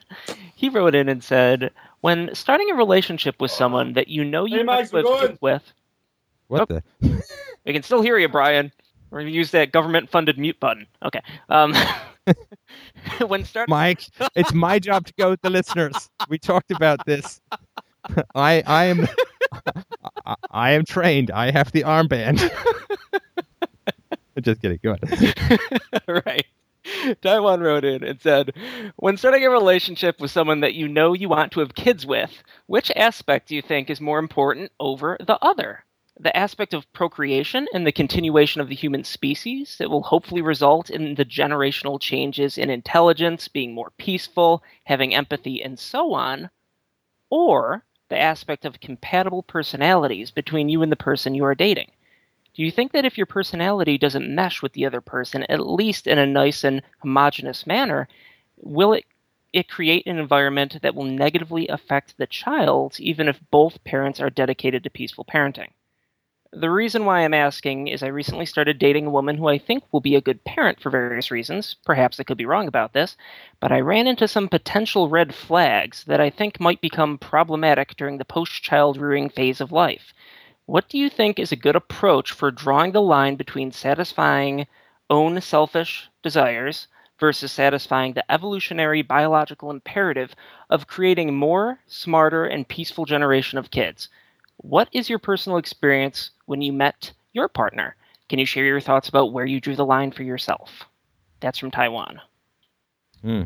He 0.55 0.69
wrote 0.69 0.95
in 0.95 1.09
and 1.09 1.23
said, 1.23 1.71
When 2.01 2.33
starting 2.33 2.69
a 2.71 2.75
relationship 2.75 3.39
with 3.41 3.51
someone 3.51 3.93
that 3.93 4.07
you 4.07 4.23
know 4.23 4.45
you 4.45 4.57
Hey, 4.57 4.63
Max, 4.63 4.91
want 4.93 5.05
to 5.05 5.11
we're 5.11 5.19
have 5.19 5.27
going. 5.27 5.37
with, 5.41 5.73
What 6.47 6.61
Oh. 6.71 6.81
the? 7.01 7.23
we 7.65 7.73
can 7.73 7.83
still 7.83 8.01
hear 8.01 8.17
you, 8.17 8.27
Brian. 8.29 8.71
We're 9.09 9.19
gonna 9.21 9.31
use 9.31 9.51
that 9.51 9.71
government-funded 9.71 10.37
mute 10.39 10.59
button. 10.59 10.87
Okay. 11.03 11.21
Um, 11.49 11.75
when 13.27 13.43
starting, 13.45 13.71
Mike, 13.71 14.03
it's 14.35 14.53
my 14.53 14.79
job 14.79 15.05
to 15.05 15.13
go 15.19 15.29
with 15.29 15.41
the 15.41 15.49
listeners. 15.51 16.09
We 16.29 16.39
talked 16.39 16.71
about 16.71 17.05
this. 17.05 17.39
I 18.33 18.63
I 18.65 18.85
am 18.85 19.07
I, 20.25 20.35
I 20.49 20.71
am 20.71 20.83
trained. 20.83 21.29
I 21.31 21.51
have 21.51 21.71
the 21.73 21.81
armband. 21.83 22.39
Just 24.41 24.61
kidding. 24.61 24.79
Go 24.83 24.97
ahead. 25.01 25.61
right. 26.25 26.45
Taiwan 27.21 27.61
wrote 27.61 27.85
in 27.85 28.03
and 28.03 28.19
said, 28.21 28.53
When 28.97 29.17
starting 29.17 29.45
a 29.45 29.49
relationship 29.49 30.19
with 30.19 30.31
someone 30.31 30.59
that 30.61 30.73
you 30.73 30.87
know 30.87 31.13
you 31.13 31.29
want 31.29 31.51
to 31.53 31.59
have 31.59 31.75
kids 31.75 32.05
with, 32.05 32.43
which 32.67 32.91
aspect 32.95 33.47
do 33.47 33.55
you 33.55 33.61
think 33.61 33.89
is 33.89 34.01
more 34.01 34.19
important 34.19 34.71
over 34.79 35.17
the 35.19 35.37
other? 35.41 35.85
The 36.19 36.35
aspect 36.35 36.73
of 36.73 36.91
procreation 36.93 37.67
and 37.73 37.87
the 37.87 37.91
continuation 37.91 38.61
of 38.61 38.69
the 38.69 38.75
human 38.75 39.03
species 39.03 39.77
that 39.79 39.89
will 39.89 40.03
hopefully 40.03 40.41
result 40.41 40.89
in 40.89 41.15
the 41.15 41.25
generational 41.25 41.99
changes 41.99 42.57
in 42.57 42.69
intelligence, 42.69 43.47
being 43.47 43.73
more 43.73 43.91
peaceful, 43.97 44.63
having 44.83 45.15
empathy, 45.15 45.63
and 45.63 45.79
so 45.79 46.13
on? 46.13 46.49
Or 47.29 47.83
the 48.09 48.19
aspect 48.19 48.65
of 48.65 48.79
compatible 48.79 49.41
personalities 49.41 50.29
between 50.29 50.69
you 50.69 50.83
and 50.83 50.91
the 50.91 50.95
person 50.95 51.33
you 51.33 51.45
are 51.45 51.55
dating? 51.55 51.91
Do 52.53 52.61
you 52.61 52.71
think 52.71 52.91
that 52.91 53.05
if 53.05 53.17
your 53.17 53.25
personality 53.25 53.97
doesn't 53.97 54.33
mesh 54.33 54.61
with 54.61 54.73
the 54.73 54.85
other 54.85 55.01
person, 55.01 55.43
at 55.49 55.65
least 55.65 56.05
in 56.05 56.19
a 56.19 56.25
nice 56.25 56.63
and 56.63 56.83
homogenous 56.99 57.65
manner, 57.65 58.07
will 58.57 58.93
it 58.93 59.05
it 59.51 59.69
create 59.69 60.07
an 60.07 60.17
environment 60.17 60.81
that 60.81 60.95
will 60.95 61.03
negatively 61.03 61.67
affect 61.67 62.17
the 62.17 62.27
child, 62.27 62.99
even 62.99 63.27
if 63.27 63.39
both 63.51 63.83
parents 63.83 64.19
are 64.19 64.29
dedicated 64.29 64.83
to 64.83 64.89
peaceful 64.89 65.25
parenting? 65.25 65.69
The 66.51 66.69
reason 66.69 67.05
why 67.05 67.21
I'm 67.21 67.33
asking 67.33 67.87
is 67.87 68.03
I 68.03 68.07
recently 68.07 68.45
started 68.45 68.77
dating 68.77 69.07
a 69.07 69.11
woman 69.11 69.37
who 69.37 69.47
I 69.47 69.57
think 69.57 69.83
will 69.91 70.01
be 70.01 70.15
a 70.15 70.21
good 70.21 70.43
parent 70.43 70.79
for 70.79 70.91
various 70.91 71.31
reasons. 71.31 71.75
Perhaps 71.83 72.19
I 72.19 72.23
could 72.23 72.37
be 72.37 72.45
wrong 72.45 72.67
about 72.67 72.93
this, 72.93 73.17
but 73.59 73.71
I 73.71 73.79
ran 73.79 74.05
into 74.05 74.27
some 74.27 74.47
potential 74.47 75.09
red 75.09 75.33
flags 75.33 76.03
that 76.03 76.21
I 76.21 76.29
think 76.29 76.59
might 76.59 76.81
become 76.81 77.17
problematic 77.17 77.95
during 77.95 78.19
the 78.19 78.25
post 78.25 78.61
child 78.61 78.97
rearing 78.97 79.29
phase 79.29 79.61
of 79.61 79.71
life. 79.71 80.13
What 80.65 80.87
do 80.87 80.97
you 80.97 81.09
think 81.09 81.39
is 81.39 81.51
a 81.51 81.57
good 81.57 81.75
approach 81.75 82.31
for 82.31 82.49
drawing 82.49 82.93
the 82.93 83.01
line 83.01 83.35
between 83.35 83.71
satisfying 83.71 84.65
own 85.09 85.41
selfish 85.41 86.09
desires 86.21 86.87
versus 87.19 87.51
satisfying 87.51 88.13
the 88.13 88.31
evolutionary 88.31 89.01
biological 89.01 89.71
imperative 89.71 90.33
of 90.69 90.87
creating 90.87 91.35
more, 91.35 91.79
smarter, 91.85 92.45
and 92.45 92.67
peaceful 92.67 93.05
generation 93.05 93.57
of 93.57 93.71
kids? 93.71 94.07
What 94.57 94.87
is 94.93 95.09
your 95.09 95.19
personal 95.19 95.57
experience 95.57 96.31
when 96.45 96.61
you 96.61 96.71
met 96.71 97.11
your 97.33 97.49
partner? 97.49 97.95
Can 98.29 98.39
you 98.39 98.45
share 98.45 98.65
your 98.65 98.79
thoughts 98.79 99.09
about 99.09 99.33
where 99.33 99.45
you 99.45 99.59
drew 99.59 99.75
the 99.75 99.85
line 99.85 100.11
for 100.11 100.23
yourself? 100.23 100.83
That's 101.41 101.59
from 101.59 101.71
Taiwan. 101.71 102.21
Hmm. 103.21 103.43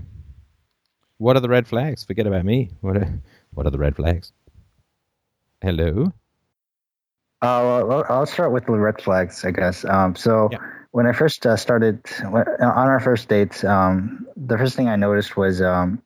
What 1.18 1.36
are 1.36 1.40
the 1.40 1.50
red 1.50 1.68
flags? 1.68 2.04
Forget 2.04 2.28
about 2.28 2.46
me. 2.46 2.70
What 2.82 2.98
are, 2.98 3.20
what 3.56 3.66
are 3.66 3.72
the 3.72 3.80
red 3.80 3.96
flags? 3.96 4.32
Hello. 5.62 6.14
Uh, 7.42 7.84
well, 7.86 8.06
I'll 8.10 8.26
start 8.26 8.52
with 8.52 8.66
the 8.66 8.72
red 8.74 9.02
flags, 9.02 9.46
I 9.46 9.52
guess. 9.52 9.86
Um, 9.86 10.16
so 10.16 10.50
Yeah. 10.52 10.58
when 10.92 11.06
I 11.06 11.14
first 11.14 11.46
uh, 11.46 11.56
started 11.56 12.02
when, 12.30 12.48
on 12.62 12.88
our 12.88 13.00
first 13.00 13.30
date, 13.30 13.64
um, 13.64 14.26
the 14.36 14.58
first 14.58 14.76
thing 14.76 14.90
I 14.90 14.96
noticed 14.96 15.38
was 15.38 15.62
um, 15.62 16.02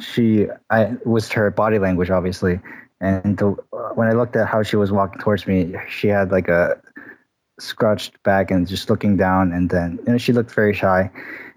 she 0.00 0.46
I 0.68 0.96
was 1.04 1.30
her 1.32 1.50
body 1.50 1.78
language, 1.78 2.10
obviously, 2.10 2.60
and 3.00 3.38
the, 3.38 3.46
when 3.94 4.08
I 4.08 4.12
looked 4.12 4.36
at 4.36 4.48
how 4.48 4.62
she 4.62 4.76
was 4.76 4.92
walking 4.92 5.20
towards 5.20 5.46
me, 5.46 5.74
she 5.88 6.08
had 6.08 6.30
like 6.30 6.48
a 6.48 6.80
scrouched 7.58 8.22
back 8.22 8.50
and 8.50 8.68
just 8.68 8.90
looking 8.90 9.16
down, 9.16 9.52
and 9.52 9.70
then 9.70 9.98
you 10.06 10.12
know 10.12 10.18
she 10.18 10.32
looked 10.32 10.52
very 10.52 10.74
shy. 10.74 11.10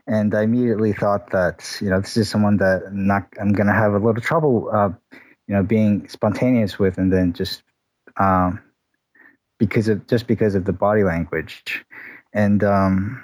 And 0.08 0.34
I 0.34 0.44
immediately 0.44 0.94
thought 0.94 1.32
that 1.32 1.78
you 1.82 1.90
know 1.90 2.00
this 2.00 2.16
is 2.16 2.30
someone 2.30 2.58
that 2.58 2.84
I'm 2.88 3.06
not 3.06 3.28
I'm 3.40 3.52
gonna 3.54 3.74
have 3.74 3.94
a 3.94 4.00
little 4.00 4.22
trouble, 4.22 4.70
uh, 4.72 4.90
you 5.48 5.56
know, 5.56 5.64
being 5.64 6.08
spontaneous 6.08 6.80
with, 6.80 6.98
and 6.98 7.12
then 7.12 7.34
just 7.34 7.64
um, 8.22 8.60
because 9.60 9.88
of 9.88 10.06
just 10.08 10.28
because 10.28 10.56
of 10.56 10.66
the 10.66 10.74
body 10.74 11.04
language, 11.04 11.84
and 12.34 12.64
um, 12.64 13.22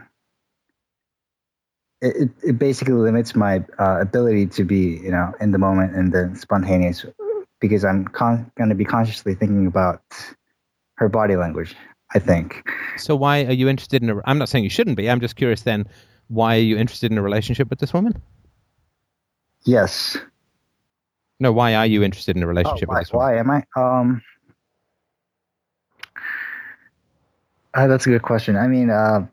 it, 2.01 2.30
it- 2.43 2.59
basically 2.59 2.93
limits 2.93 3.35
my 3.35 3.64
uh, 3.80 4.00
ability 4.01 4.48
to 4.48 4.64
be 4.64 5.00
you 5.03 5.11
know 5.11 5.34
in 5.42 5.51
the 5.51 5.58
moment 5.58 5.95
and 5.95 6.11
the 6.14 6.32
spontaneous 6.35 7.06
because 7.59 7.84
I'm 7.85 8.06
con- 8.06 8.51
going 8.58 8.69
to 8.69 8.76
be 8.76 8.85
consciously 8.85 9.35
thinking 9.35 9.67
about 9.67 10.01
her 10.95 11.09
body 11.09 11.35
language. 11.35 11.76
I 12.16 12.19
think. 12.19 12.64
So 12.98 13.17
why 13.17 13.43
are 13.45 13.51
you 13.51 13.67
interested 13.67 14.01
in 14.01 14.09
a? 14.09 14.22
I'm 14.26 14.38
not 14.38 14.48
saying 14.50 14.64
you 14.64 14.69
shouldn't 14.69 14.95
be. 14.95 15.09
I'm 15.09 15.19
just 15.19 15.35
curious. 15.35 15.61
Then, 15.64 15.88
why 16.30 16.56
are 16.56 16.59
you 16.61 16.77
interested 16.77 17.11
in 17.11 17.17
a 17.17 17.22
relationship 17.22 17.69
with 17.69 17.80
this 17.80 17.93
woman? 17.93 18.14
Yes. 19.66 20.17
No, 21.40 21.51
why 21.51 21.76
are 21.76 21.85
you 21.85 22.03
interested 22.03 22.38
in 22.38 22.43
a 22.43 22.48
Oh, 22.48 22.50
relationship 22.50 22.88
why, 22.88 22.95
with 22.95 23.00
this 23.08 23.11
woman? 23.14 23.27
why 23.27 23.38
am 23.38 23.51
I? 23.51 23.64
Um, 23.76 24.22
uh, 27.78 27.86
that's 27.86 28.08
a 28.08 28.10
good 28.10 28.24
question. 28.24 28.56
I 28.56 28.68
mean, 28.68 28.90
uh, 28.90 29.28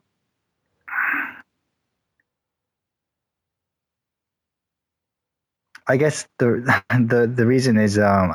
I 5.87 5.97
guess 5.97 6.27
the 6.37 6.83
the 6.89 7.25
the 7.25 7.45
reason 7.45 7.77
is 7.77 7.97
um, 7.97 8.33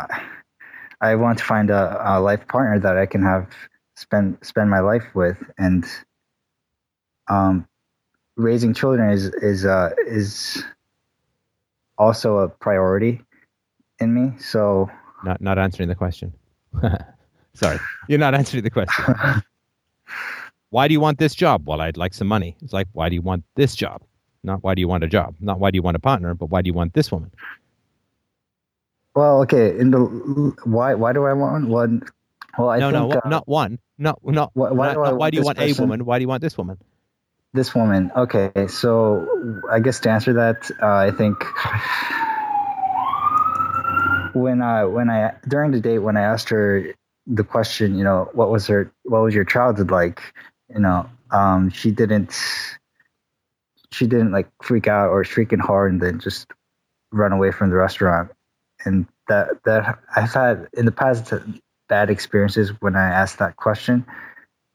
I 1.01 1.15
want 1.15 1.39
to 1.39 1.45
find 1.45 1.71
a, 1.71 1.97
a 2.05 2.21
life 2.21 2.47
partner 2.49 2.81
that 2.81 2.99
I 2.99 3.07
can 3.07 3.23
have 3.23 3.49
spend 3.95 4.39
spend 4.43 4.69
my 4.69 4.81
life 4.81 5.05
with, 5.15 5.39
and 5.59 5.87
um, 7.29 7.69
raising 8.37 8.75
children 8.75 9.11
is 9.11 9.27
is 9.27 9.65
uh, 9.65 9.91
is 10.09 10.65
also 11.99 12.39
a 12.39 12.49
priority 12.49 13.23
in 14.01 14.13
me. 14.13 14.37
So. 14.41 14.91
Not 15.23 15.41
not 15.41 15.59
answering 15.59 15.89
the 15.89 15.95
question. 15.95 16.33
Sorry, 17.55 17.79
you're 18.09 18.19
not 18.19 18.35
answering 18.35 18.65
the 18.65 18.71
question. 18.71 19.15
why 20.71 20.89
do 20.89 20.93
you 20.93 21.01
want 21.01 21.19
this 21.19 21.35
job? 21.35 21.67
Well, 21.67 21.81
I'd 21.81 21.97
like 21.97 22.15
some 22.15 22.29
money. 22.29 22.57
It's 22.63 22.73
like, 22.73 22.89
why 22.93 23.09
do 23.09 23.15
you 23.15 23.23
want 23.23 23.45
this 23.57 23.75
job? 23.75 24.03
Not 24.43 24.63
why 24.63 24.75
do 24.75 24.81
you 24.81 24.89
want 24.89 25.05
a 25.05 25.09
job? 25.09 25.35
Not 25.41 25.61
why 25.61 25.71
do 25.71 25.77
you 25.77 25.83
want 25.83 25.97
a 25.97 26.01
partner? 26.01 26.35
But 26.35 26.47
why 26.47 26.63
do 26.63 26.69
you 26.69 26.75
want 26.75 26.95
this 26.95 27.13
woman? 27.13 27.31
Well, 29.15 29.43
okay. 29.43 29.77
In 29.79 29.91
the 29.91 29.99
why 30.65 30.95
why 30.95 31.13
do 31.13 31.25
I 31.25 31.33
want 31.33 31.69
one? 31.69 32.03
Well, 32.59 32.71
I 32.71 32.79
no, 32.79 32.91
think 32.91 33.13
no, 33.15 33.21
uh, 33.25 33.29
not 33.29 33.49
one. 33.49 33.79
Not 33.99 34.19
not. 34.25 34.51
Why- 34.55 34.71
why 34.71 34.87
not- 34.87 34.95
do 34.95 35.03
not 35.03 35.17
why 35.19 35.31
do 35.31 35.37
you 35.37 35.43
want 35.45 35.59
a 35.59 35.73
woman? 35.75 36.05
Why 36.05 36.19
do 36.19 36.23
you 36.23 36.29
want 36.29 36.43
this 36.43 36.57
woman? 36.57 36.79
this 37.53 37.75
woman. 37.75 38.13
Okay, 38.17 38.53
so 38.69 39.59
I 39.71 39.81
guess 39.81 39.99
to 40.01 40.11
answer 40.11 40.33
that, 40.35 40.71
uh, 40.81 40.87
I 40.87 41.11
think 41.11 41.37
when 44.35 44.63
I 44.63 44.85
when 44.85 45.11
I 45.11 45.35
during 45.49 45.73
the 45.73 45.81
date 45.81 45.99
when 45.99 46.17
I 46.17 46.23
asked 46.23 46.49
her 46.51 46.95
the 47.31 47.44
question, 47.44 47.97
you 47.97 48.05
know, 48.05 48.28
what 48.33 48.50
was 48.50 48.67
her 48.67 48.92
what 49.05 49.23
was 49.23 49.34
your 49.34 49.44
childhood 49.44 49.91
like? 49.91 50.20
You 50.68 50.81
know, 50.81 51.09
um, 51.31 51.70
she 51.70 51.91
didn't 51.91 52.36
she 53.92 54.07
didn't 54.07 54.33
like 54.33 54.49
freak 54.62 54.86
out 54.86 55.09
or 55.09 55.25
shriek 55.25 55.49
shrieking 55.49 55.65
hard 55.65 55.92
and 55.92 56.02
then 56.02 56.18
just 56.18 56.47
run 57.12 57.33
away 57.33 57.52
from 57.52 57.70
the 57.70 57.76
restaurant. 57.76 58.31
And 58.84 59.07
that 59.28 59.49
that 59.65 59.99
I've 60.15 60.33
had 60.33 60.68
in 60.73 60.86
the 60.86 60.92
past 60.92 61.33
bad 61.89 62.10
experiences 62.10 62.73
when 62.81 62.97
I 62.97 63.05
asked 63.05 63.39
that 63.39 63.57
question. 63.57 64.05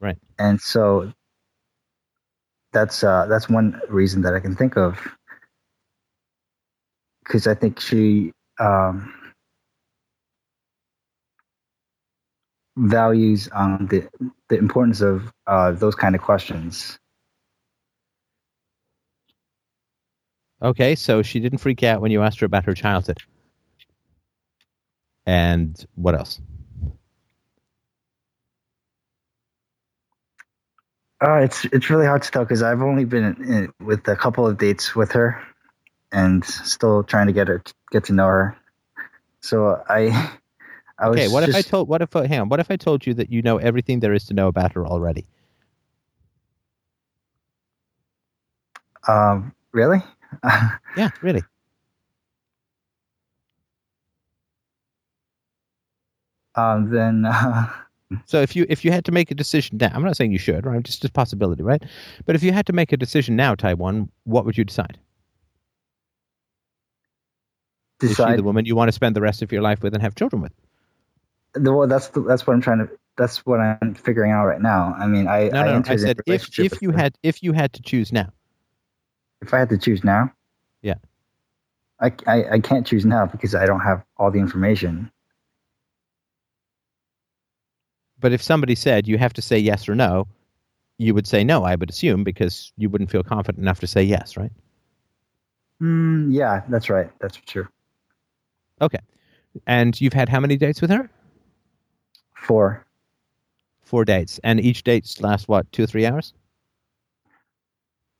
Right. 0.00 0.18
And 0.38 0.60
so 0.60 1.12
that's 2.72 3.02
uh, 3.02 3.26
that's 3.26 3.48
one 3.48 3.80
reason 3.88 4.22
that 4.22 4.34
I 4.34 4.40
can 4.40 4.54
think 4.54 4.76
of 4.76 4.98
because 7.24 7.46
I 7.46 7.54
think 7.54 7.80
she 7.80 8.32
um, 8.60 9.12
values 12.76 13.48
um, 13.52 13.86
the 13.90 14.08
the 14.48 14.56
importance 14.56 15.00
of 15.00 15.32
uh, 15.46 15.72
those 15.72 15.94
kind 15.94 16.14
of 16.14 16.22
questions. 16.22 16.98
Okay, 20.62 20.94
so 20.94 21.22
she 21.22 21.40
didn't 21.40 21.58
freak 21.58 21.82
out 21.82 22.00
when 22.00 22.10
you 22.10 22.22
asked 22.22 22.40
her 22.40 22.46
about 22.46 22.64
her 22.64 22.74
childhood. 22.74 23.18
And 25.26 25.84
what 25.94 26.14
else? 26.14 26.40
Uh, 31.20 31.36
it's 31.36 31.64
it's 31.66 31.90
really 31.90 32.06
hard 32.06 32.22
to 32.22 32.30
tell 32.30 32.44
because 32.44 32.62
I've 32.62 32.82
only 32.82 33.04
been 33.04 33.24
in, 33.24 33.72
with 33.84 34.06
a 34.08 34.16
couple 34.16 34.46
of 34.46 34.58
dates 34.58 34.94
with 34.94 35.12
her, 35.12 35.42
and 36.12 36.44
still 36.44 37.02
trying 37.02 37.26
to 37.26 37.32
get 37.32 37.48
her 37.48 37.62
get 37.90 38.04
to 38.04 38.12
know 38.12 38.26
her. 38.26 38.56
So 39.40 39.82
I, 39.88 40.32
I 40.98 41.08
Okay, 41.08 41.28
what 41.28 41.42
if 41.48 41.54
I 41.54 41.62
told? 41.62 41.88
What 41.88 42.02
if? 42.02 42.14
uh, 42.16 42.22
Hang 42.22 42.40
on. 42.40 42.48
What 42.48 42.60
if 42.60 42.70
I 42.70 42.76
told 42.76 43.06
you 43.06 43.14
that 43.14 43.30
you 43.30 43.42
know 43.42 43.58
everything 43.58 44.00
there 44.00 44.14
is 44.14 44.24
to 44.26 44.34
know 44.34 44.48
about 44.48 44.72
her 44.74 44.86
already? 44.86 45.26
Um, 49.08 49.54
really? 49.72 50.02
Yeah, 50.96 51.10
really. 51.22 51.42
Um, 56.54 56.90
then. 56.90 57.24
Uh, 57.26 57.68
so 58.24 58.40
if 58.40 58.56
you 58.56 58.66
if 58.68 58.84
you 58.84 58.90
had 58.92 59.04
to 59.06 59.12
make 59.12 59.30
a 59.30 59.34
decision 59.34 59.78
now, 59.78 59.90
I'm 59.92 60.02
not 60.02 60.16
saying 60.16 60.32
you 60.32 60.38
should, 60.38 60.64
right? 60.66 60.82
Just 60.82 61.04
a 61.04 61.10
possibility, 61.10 61.62
right? 61.62 61.82
But 62.24 62.34
if 62.34 62.42
you 62.42 62.52
had 62.52 62.66
to 62.66 62.72
make 62.72 62.92
a 62.92 62.96
decision 62.96 63.36
now, 63.36 63.54
Taiwan, 63.54 64.10
what 64.24 64.44
would 64.46 64.56
you 64.58 64.64
decide? 64.64 64.98
Decide 68.00 68.10
Is 68.10 68.32
she 68.32 68.36
the 68.36 68.42
woman 68.42 68.64
you 68.66 68.76
want 68.76 68.88
to 68.88 68.92
spend 68.92 69.16
the 69.16 69.20
rest 69.20 69.42
of 69.42 69.52
your 69.52 69.62
life 69.62 69.82
with 69.82 69.94
and 69.94 70.02
have 70.02 70.14
children 70.14 70.42
with? 70.42 70.52
The, 71.56 71.72
well, 71.72 71.88
that's 71.88 72.08
the, 72.08 72.20
that's 72.20 72.46
what 72.46 72.54
I'm 72.54 72.60
trying 72.60 72.78
to. 72.78 72.88
That's 73.16 73.46
what 73.46 73.60
I'm 73.60 73.94
figuring 73.94 74.30
out 74.30 74.46
right 74.46 74.60
now. 74.60 74.94
I 74.98 75.06
mean, 75.06 75.26
I 75.26 75.48
no, 75.48 75.64
no. 75.64 75.82
I, 75.86 75.92
I 75.92 75.96
said 75.96 76.20
if 76.26 76.58
if 76.58 76.82
you 76.82 76.90
had 76.90 77.16
if 77.22 77.42
you 77.42 77.52
had 77.52 77.72
to 77.72 77.82
choose 77.82 78.12
now. 78.12 78.30
If 79.40 79.52
I 79.54 79.58
had 79.58 79.70
to 79.70 79.78
choose 79.78 80.04
now. 80.04 80.32
Yeah. 80.82 80.94
I, 82.00 82.12
I, 82.26 82.44
I 82.52 82.60
can't 82.60 82.86
choose 82.86 83.06
now 83.06 83.26
because 83.26 83.54
I 83.54 83.64
don't 83.64 83.80
have 83.80 84.04
all 84.18 84.30
the 84.30 84.38
information. 84.38 85.10
But 88.20 88.32
if 88.32 88.42
somebody 88.42 88.74
said 88.74 89.08
you 89.08 89.18
have 89.18 89.32
to 89.34 89.42
say 89.42 89.58
yes 89.58 89.88
or 89.88 89.94
no, 89.94 90.26
you 90.98 91.14
would 91.14 91.26
say 91.26 91.44
no, 91.44 91.64
I 91.64 91.74
would 91.74 91.90
assume, 91.90 92.24
because 92.24 92.72
you 92.76 92.88
wouldn't 92.88 93.10
feel 93.10 93.22
confident 93.22 93.62
enough 93.62 93.80
to 93.80 93.86
say 93.86 94.02
yes, 94.02 94.36
right? 94.36 94.52
Mm, 95.82 96.32
yeah, 96.32 96.62
that's 96.68 96.88
right. 96.88 97.10
That's 97.20 97.36
true. 97.36 97.68
Okay. 98.80 99.00
And 99.66 99.98
you've 100.00 100.14
had 100.14 100.28
how 100.28 100.40
many 100.40 100.56
dates 100.56 100.80
with 100.80 100.90
her? 100.90 101.10
Four. 102.46 102.86
Four 103.82 104.04
dates. 104.04 104.38
And 104.44 104.60
each 104.60 104.84
date 104.84 105.16
lasts 105.20 105.48
what, 105.48 105.70
two 105.72 105.82
or 105.82 105.86
three 105.86 106.06
hours? 106.06 106.32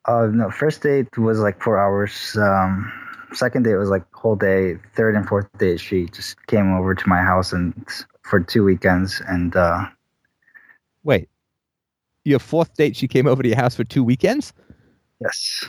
Uh, 0.04 0.26
no, 0.32 0.50
first 0.50 0.82
date 0.82 1.16
was 1.16 1.38
like 1.38 1.62
four 1.62 1.78
hours. 1.78 2.36
Um, 2.36 2.92
second 3.32 3.62
date 3.62 3.76
was 3.76 3.88
like 3.88 4.04
whole 4.12 4.34
day. 4.34 4.78
Third 4.96 5.14
and 5.14 5.28
fourth 5.28 5.46
date, 5.58 5.78
she 5.78 6.06
just 6.06 6.44
came 6.48 6.74
over 6.74 6.92
to 6.92 7.08
my 7.08 7.22
house 7.22 7.52
and 7.52 7.72
for 8.22 8.40
two 8.40 8.64
weekends. 8.64 9.22
And 9.28 9.54
uh, 9.54 9.86
wait, 11.04 11.28
your 12.24 12.40
fourth 12.40 12.74
date, 12.74 12.96
she 12.96 13.06
came 13.06 13.28
over 13.28 13.44
to 13.44 13.48
your 13.48 13.58
house 13.58 13.76
for 13.76 13.84
two 13.84 14.02
weekends. 14.02 14.52
Yes. 15.20 15.68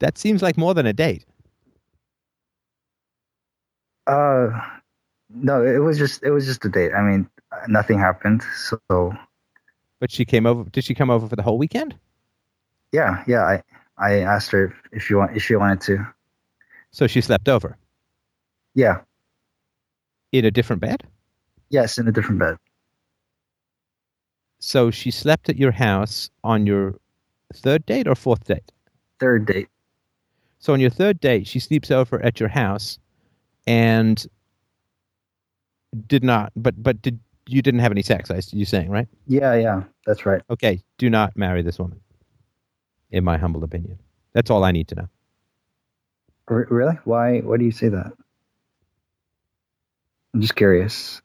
That 0.00 0.18
seems 0.18 0.42
like 0.42 0.56
more 0.56 0.74
than 0.74 0.86
a 0.86 0.92
date. 0.92 1.24
Uh, 4.08 4.50
no, 5.30 5.64
it 5.64 5.78
was 5.78 5.98
just 5.98 6.22
it 6.22 6.30
was 6.30 6.46
just 6.46 6.64
a 6.64 6.68
date. 6.68 6.92
I 6.92 7.02
mean, 7.02 7.28
nothing 7.68 7.98
happened. 7.98 8.42
So. 8.56 8.80
But 10.00 10.10
she 10.10 10.24
came 10.24 10.46
over. 10.46 10.64
Did 10.70 10.84
she 10.84 10.94
come 10.94 11.10
over 11.10 11.28
for 11.28 11.36
the 11.36 11.42
whole 11.42 11.58
weekend? 11.58 11.96
Yeah, 12.92 13.24
yeah. 13.26 13.42
I 13.42 13.62
I 13.98 14.20
asked 14.20 14.50
her 14.50 14.74
if 14.92 15.02
she 15.02 15.14
want 15.14 15.36
if 15.36 15.42
she 15.42 15.56
wanted 15.56 15.80
to. 15.82 16.06
So 16.90 17.06
she 17.06 17.20
slept 17.20 17.48
over. 17.48 17.76
Yeah. 18.74 19.00
In 20.32 20.44
a 20.44 20.50
different 20.50 20.80
bed. 20.80 21.04
Yes, 21.70 21.98
in 21.98 22.06
a 22.08 22.12
different 22.12 22.38
bed. 22.38 22.56
So 24.58 24.90
she 24.90 25.10
slept 25.10 25.48
at 25.48 25.56
your 25.56 25.72
house 25.72 26.30
on 26.42 26.66
your 26.66 26.98
third 27.54 27.86
date 27.86 28.08
or 28.08 28.14
fourth 28.14 28.44
date? 28.44 28.72
Third 29.20 29.46
date. 29.46 29.68
So 30.58 30.72
on 30.72 30.80
your 30.80 30.90
third 30.90 31.20
date, 31.20 31.46
she 31.46 31.58
sleeps 31.58 31.90
over 31.90 32.22
at 32.22 32.40
your 32.40 32.48
house, 32.48 32.98
and 33.66 34.24
did 36.06 36.24
not. 36.24 36.52
But 36.56 36.82
but 36.82 37.02
did 37.02 37.20
you 37.46 37.62
didn't 37.62 37.80
have 37.80 37.92
any 37.92 38.02
sex? 38.02 38.30
I 38.30 38.40
you 38.50 38.64
saying 38.64 38.90
right? 38.90 39.08
Yeah, 39.26 39.54
yeah, 39.54 39.84
that's 40.06 40.26
right. 40.26 40.42
Okay, 40.50 40.82
do 40.98 41.10
not 41.10 41.36
marry 41.36 41.62
this 41.62 41.78
woman. 41.78 42.00
In 43.10 43.24
my 43.24 43.36
humble 43.36 43.62
opinion, 43.62 43.98
that's 44.32 44.50
all 44.50 44.64
I 44.64 44.72
need 44.72 44.88
to 44.88 44.94
know. 44.96 45.08
R- 46.48 46.66
really? 46.70 46.98
Why? 47.04 47.40
Why 47.40 47.56
do 47.56 47.64
you 47.64 47.72
say 47.72 47.88
that? 47.88 48.12
I'm 50.34 50.40
just 50.40 50.56
curious. 50.56 51.22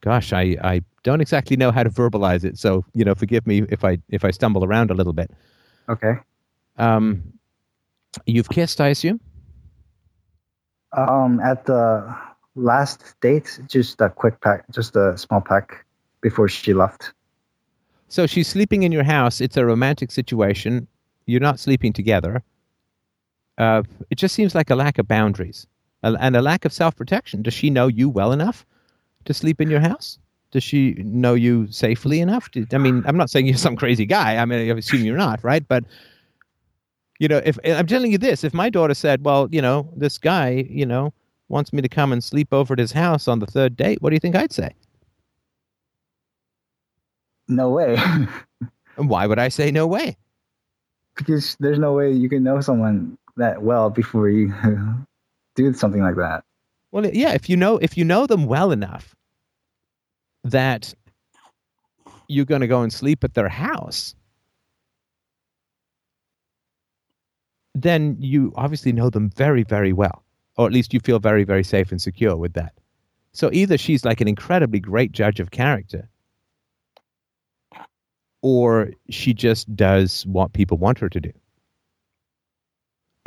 Gosh, 0.00 0.32
I, 0.32 0.56
I 0.62 0.82
don't 1.02 1.20
exactly 1.20 1.56
know 1.56 1.72
how 1.72 1.82
to 1.82 1.90
verbalize 1.90 2.44
it, 2.44 2.58
so 2.58 2.84
you 2.94 3.04
know, 3.04 3.14
forgive 3.14 3.46
me 3.46 3.64
if 3.68 3.84
I 3.84 3.98
if 4.08 4.24
I 4.24 4.30
stumble 4.30 4.64
around 4.64 4.90
a 4.90 4.94
little 4.94 5.12
bit. 5.12 5.30
Okay. 5.88 6.14
Um, 6.78 7.32
you've 8.26 8.48
kissed, 8.48 8.80
I 8.80 8.88
assume. 8.88 9.20
Um, 10.96 11.40
at 11.40 11.64
the 11.66 12.16
last 12.56 13.14
date, 13.20 13.60
just 13.68 14.00
a 14.00 14.08
quick 14.10 14.40
pack, 14.40 14.64
just 14.72 14.96
a 14.96 15.16
small 15.16 15.40
pack 15.40 15.84
before 16.20 16.48
she 16.48 16.74
left. 16.74 17.12
So 18.08 18.26
she's 18.26 18.48
sleeping 18.48 18.82
in 18.82 18.92
your 18.92 19.04
house. 19.04 19.40
It's 19.40 19.56
a 19.56 19.64
romantic 19.64 20.10
situation. 20.10 20.88
You're 21.26 21.40
not 21.40 21.60
sleeping 21.60 21.92
together 21.92 22.42
uh, 23.58 23.82
it 24.10 24.16
just 24.16 24.34
seems 24.34 24.54
like 24.54 24.70
a 24.70 24.74
lack 24.74 24.98
of 24.98 25.08
boundaries 25.08 25.66
and 26.02 26.36
a 26.36 26.42
lack 26.42 26.64
of 26.64 26.72
self 26.72 26.94
protection. 26.94 27.42
Does 27.42 27.54
she 27.54 27.70
know 27.70 27.86
you 27.86 28.08
well 28.08 28.32
enough 28.32 28.66
to 29.24 29.34
sleep 29.34 29.60
in 29.60 29.70
your 29.70 29.80
house? 29.80 30.18
Does 30.52 30.62
she 30.62 30.94
know 31.04 31.34
you 31.34 31.66
safely 31.70 32.20
enough? 32.20 32.50
To, 32.52 32.66
I 32.72 32.78
mean, 32.78 33.02
I'm 33.06 33.16
not 33.16 33.30
saying 33.30 33.46
you're 33.46 33.56
some 33.56 33.76
crazy 33.76 34.06
guy. 34.06 34.36
I 34.36 34.44
mean, 34.44 34.70
I 34.70 34.78
assume 34.78 35.04
you're 35.04 35.16
not, 35.16 35.42
right? 35.42 35.66
But 35.66 35.84
you 37.18 37.28
know, 37.28 37.40
if 37.44 37.58
I'm 37.64 37.86
telling 37.86 38.12
you 38.12 38.18
this, 38.18 38.44
if 38.44 38.52
my 38.52 38.68
daughter 38.68 38.94
said, 38.94 39.24
"Well, 39.24 39.48
you 39.50 39.62
know, 39.62 39.88
this 39.96 40.18
guy, 40.18 40.66
you 40.68 40.84
know, 40.84 41.12
wants 41.48 41.72
me 41.72 41.82
to 41.82 41.88
come 41.88 42.12
and 42.12 42.22
sleep 42.22 42.52
over 42.52 42.72
at 42.72 42.78
his 42.78 42.92
house 42.92 43.28
on 43.28 43.38
the 43.38 43.46
third 43.46 43.76
date," 43.76 44.02
what 44.02 44.10
do 44.10 44.16
you 44.16 44.20
think 44.20 44.36
I'd 44.36 44.52
say? 44.52 44.70
No 47.48 47.70
way. 47.70 47.96
why 48.96 49.26
would 49.26 49.38
I 49.38 49.48
say 49.48 49.70
no 49.70 49.86
way? 49.86 50.16
Because 51.16 51.56
there's 51.60 51.78
no 51.78 51.92
way 51.92 52.12
you 52.12 52.28
can 52.28 52.42
know 52.42 52.60
someone 52.60 53.16
that 53.36 53.62
well 53.62 53.90
before 53.90 54.28
you 54.28 54.52
do 55.54 55.72
something 55.72 56.02
like 56.02 56.16
that. 56.16 56.44
Well, 56.92 57.06
yeah, 57.06 57.32
if 57.32 57.48
you 57.48 57.56
know 57.56 57.78
if 57.78 57.96
you 57.96 58.04
know 58.04 58.26
them 58.26 58.46
well 58.46 58.72
enough 58.72 59.14
that 60.44 60.94
you're 62.28 62.44
going 62.44 62.60
to 62.60 62.66
go 62.66 62.82
and 62.82 62.92
sleep 62.92 63.24
at 63.24 63.34
their 63.34 63.48
house, 63.48 64.14
then 67.74 68.16
you 68.18 68.52
obviously 68.56 68.92
know 68.92 69.10
them 69.10 69.30
very, 69.30 69.62
very 69.62 69.92
well, 69.92 70.24
or 70.56 70.66
at 70.66 70.72
least 70.72 70.94
you 70.94 71.00
feel 71.00 71.18
very, 71.18 71.44
very 71.44 71.64
safe 71.64 71.90
and 71.90 72.00
secure 72.00 72.36
with 72.36 72.54
that. 72.54 72.72
So 73.32 73.50
either 73.52 73.76
she's 73.76 74.04
like 74.04 74.20
an 74.20 74.28
incredibly 74.28 74.80
great 74.80 75.12
judge 75.12 75.40
of 75.40 75.50
character, 75.50 76.08
or 78.42 78.90
she 79.10 79.34
just 79.34 79.74
does 79.76 80.24
what 80.26 80.52
people 80.52 80.78
want 80.78 80.98
her 80.98 81.08
to 81.08 81.20
do 81.20 81.32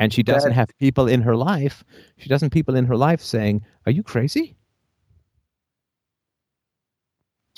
and 0.00 0.12
she 0.12 0.22
doesn't 0.22 0.52
have 0.52 0.70
people 0.78 1.06
in 1.06 1.20
her 1.20 1.36
life 1.36 1.84
she 2.16 2.28
doesn't 2.28 2.50
people 2.50 2.74
in 2.74 2.86
her 2.86 2.96
life 2.96 3.20
saying 3.20 3.62
are 3.86 3.92
you 3.92 4.02
crazy 4.02 4.56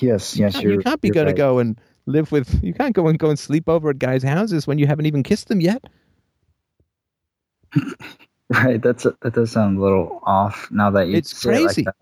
yes 0.00 0.36
yes 0.36 0.60
you 0.60 0.78
can't, 0.80 1.00
be 1.00 1.08
going 1.08 1.26
right. 1.26 1.32
to 1.32 1.38
go 1.38 1.58
and 1.60 1.80
live 2.06 2.30
with 2.32 2.62
you 2.62 2.74
can't 2.74 2.94
go 2.94 3.06
and 3.06 3.18
go 3.18 3.30
and 3.30 3.38
sleep 3.38 3.68
over 3.68 3.90
at 3.90 3.98
guys 3.98 4.22
houses 4.22 4.66
when 4.66 4.78
you 4.78 4.86
haven't 4.86 5.06
even 5.06 5.22
kissed 5.22 5.48
them 5.48 5.60
yet 5.60 5.84
right 8.52 8.82
that's 8.82 9.04
a, 9.04 9.14
that 9.22 9.34
does 9.34 9.52
sound 9.52 9.78
a 9.78 9.80
little 9.80 10.20
off 10.24 10.68
now 10.70 10.90
that 10.90 11.08
you 11.08 11.16
it's 11.16 11.42
crazy 11.42 11.82
it 11.82 11.86
like 11.86 11.94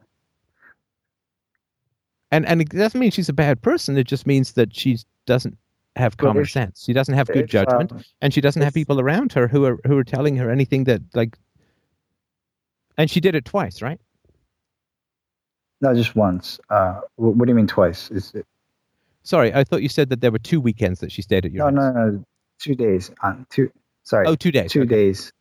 and 2.31 2.47
and 2.47 2.61
it 2.61 2.69
doesn't 2.69 3.01
mean 3.01 3.11
she's 3.11 3.29
a 3.29 3.35
bad 3.35 3.61
person 3.61 3.97
it 3.97 4.07
just 4.07 4.27
means 4.27 4.53
that 4.53 4.75
she 4.75 4.99
doesn't 5.27 5.57
have 5.97 6.17
common 6.17 6.47
sense. 6.47 6.85
She 6.85 6.93
doesn't 6.93 7.15
have 7.15 7.29
good 7.29 7.49
judgment, 7.49 7.93
um, 7.93 8.05
and 8.21 8.33
she 8.33 8.41
doesn't 8.41 8.63
have 8.63 8.75
people 8.75 9.01
around 9.01 9.33
her 9.33 9.49
who 9.49 9.65
are 9.65 9.79
who 9.87 9.97
are 9.97 10.05
telling 10.05 10.37
her 10.37 10.51
anything 10.51 10.85
that 10.85 11.03
like. 11.15 11.39
And 12.97 13.11
she 13.11 13.21
did 13.21 13.35
it 13.35 13.45
twice, 13.45 13.81
right? 13.81 14.01
No, 15.81 15.95
just 15.95 16.15
once. 16.15 16.61
Uh, 16.69 17.01
what 17.17 17.47
do 17.47 17.51
you 17.51 17.55
mean 17.55 17.67
twice? 17.67 18.11
Is 18.11 18.33
it? 18.35 18.47
Sorry, 19.23 19.55
I 19.55 19.65
thought 19.65 19.83
you 19.83 19.89
said 19.89 20.11
that 20.11 20.21
there 20.21 20.31
were 20.31 20.39
two 20.39 20.61
weekends 20.61 21.01
that 21.01 21.13
she 21.13 21.23
stayed 21.23 21.47
at 21.47 21.53
your. 21.53 21.71
No, 21.71 21.83
house. 21.83 21.95
no, 21.95 22.07
no, 22.07 22.25
two 22.59 22.75
days. 22.75 23.11
On 23.23 23.47
two. 23.51 23.71
Sorry. 24.03 24.27
Oh, 24.27 24.35
two 24.35 24.53
days. 24.53 24.73
Two 24.73 24.83
okay. 24.83 24.89
days. 24.89 25.33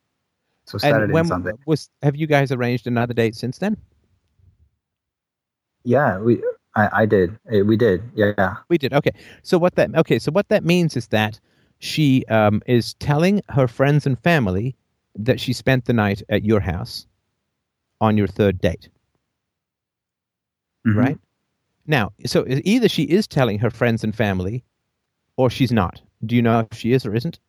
So 0.70 0.78
Saturday 0.78 1.06
and, 1.06 1.14
when 1.14 1.22
and 1.22 1.30
Sunday. 1.30 1.52
Was 1.66 1.90
have 2.04 2.16
you 2.16 2.28
guys 2.28 2.52
arranged 2.52 2.86
another 2.86 3.14
date 3.14 3.36
since 3.36 3.58
then? 3.58 3.76
Yeah, 5.84 6.20
we 6.20 6.44
I, 6.76 6.90
I 7.02 7.06
did. 7.08 7.38
Eh, 7.52 7.62
we 7.62 7.76
did. 7.76 8.04
Yeah. 8.14 8.58
We 8.70 8.78
did. 8.78 8.94
Okay. 8.94 9.12
So 9.42 9.58
what 9.58 9.76
that 9.76 9.96
okay. 9.96 10.20
So 10.20 10.32
what 10.32 10.50
that 10.50 10.64
means 10.64 10.96
is 10.96 11.08
that 11.08 11.40
she 11.80 12.24
um, 12.26 12.62
is 12.68 12.94
telling 12.96 13.42
her 13.50 13.68
friends 13.68 14.06
and 14.06 14.20
family 14.20 14.76
that 15.16 15.40
she 15.40 15.54
spent 15.54 15.86
the 15.86 15.94
night 15.94 16.22
at 16.30 16.44
your 16.44 16.60
house 16.60 17.08
on 18.00 18.16
your 18.16 18.28
third 18.28 18.62
date. 18.62 18.90
Mm-hmm. 20.86 21.00
Right. 21.00 21.18
Now, 21.88 22.12
so 22.28 22.46
either 22.48 22.88
she 22.88 23.04
is 23.04 23.28
telling 23.28 23.58
her 23.58 23.72
friends 23.72 24.04
and 24.04 24.16
family, 24.16 24.64
or 25.38 25.50
she's 25.50 25.72
not. 25.72 26.00
Do 26.24 26.36
you 26.36 26.44
know 26.44 26.68
if 26.72 26.78
she 26.78 26.94
is 26.94 27.08
or 27.08 27.16
isn't? 27.16 27.40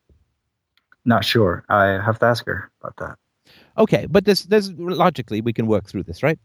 Not 1.05 1.25
sure. 1.25 1.65
I 1.69 2.03
have 2.05 2.19
to 2.21 2.27
ask 2.27 2.45
her 2.47 2.71
about 2.83 2.97
that. 2.97 3.19
Okay, 3.79 4.07
but 4.09 4.25
this, 4.25 4.45
this 4.45 4.71
logically 4.77 5.41
we 5.41 5.53
can 5.53 5.67
work 5.67 5.87
through 5.87 6.05
this, 6.05 6.23
right? 6.23 6.39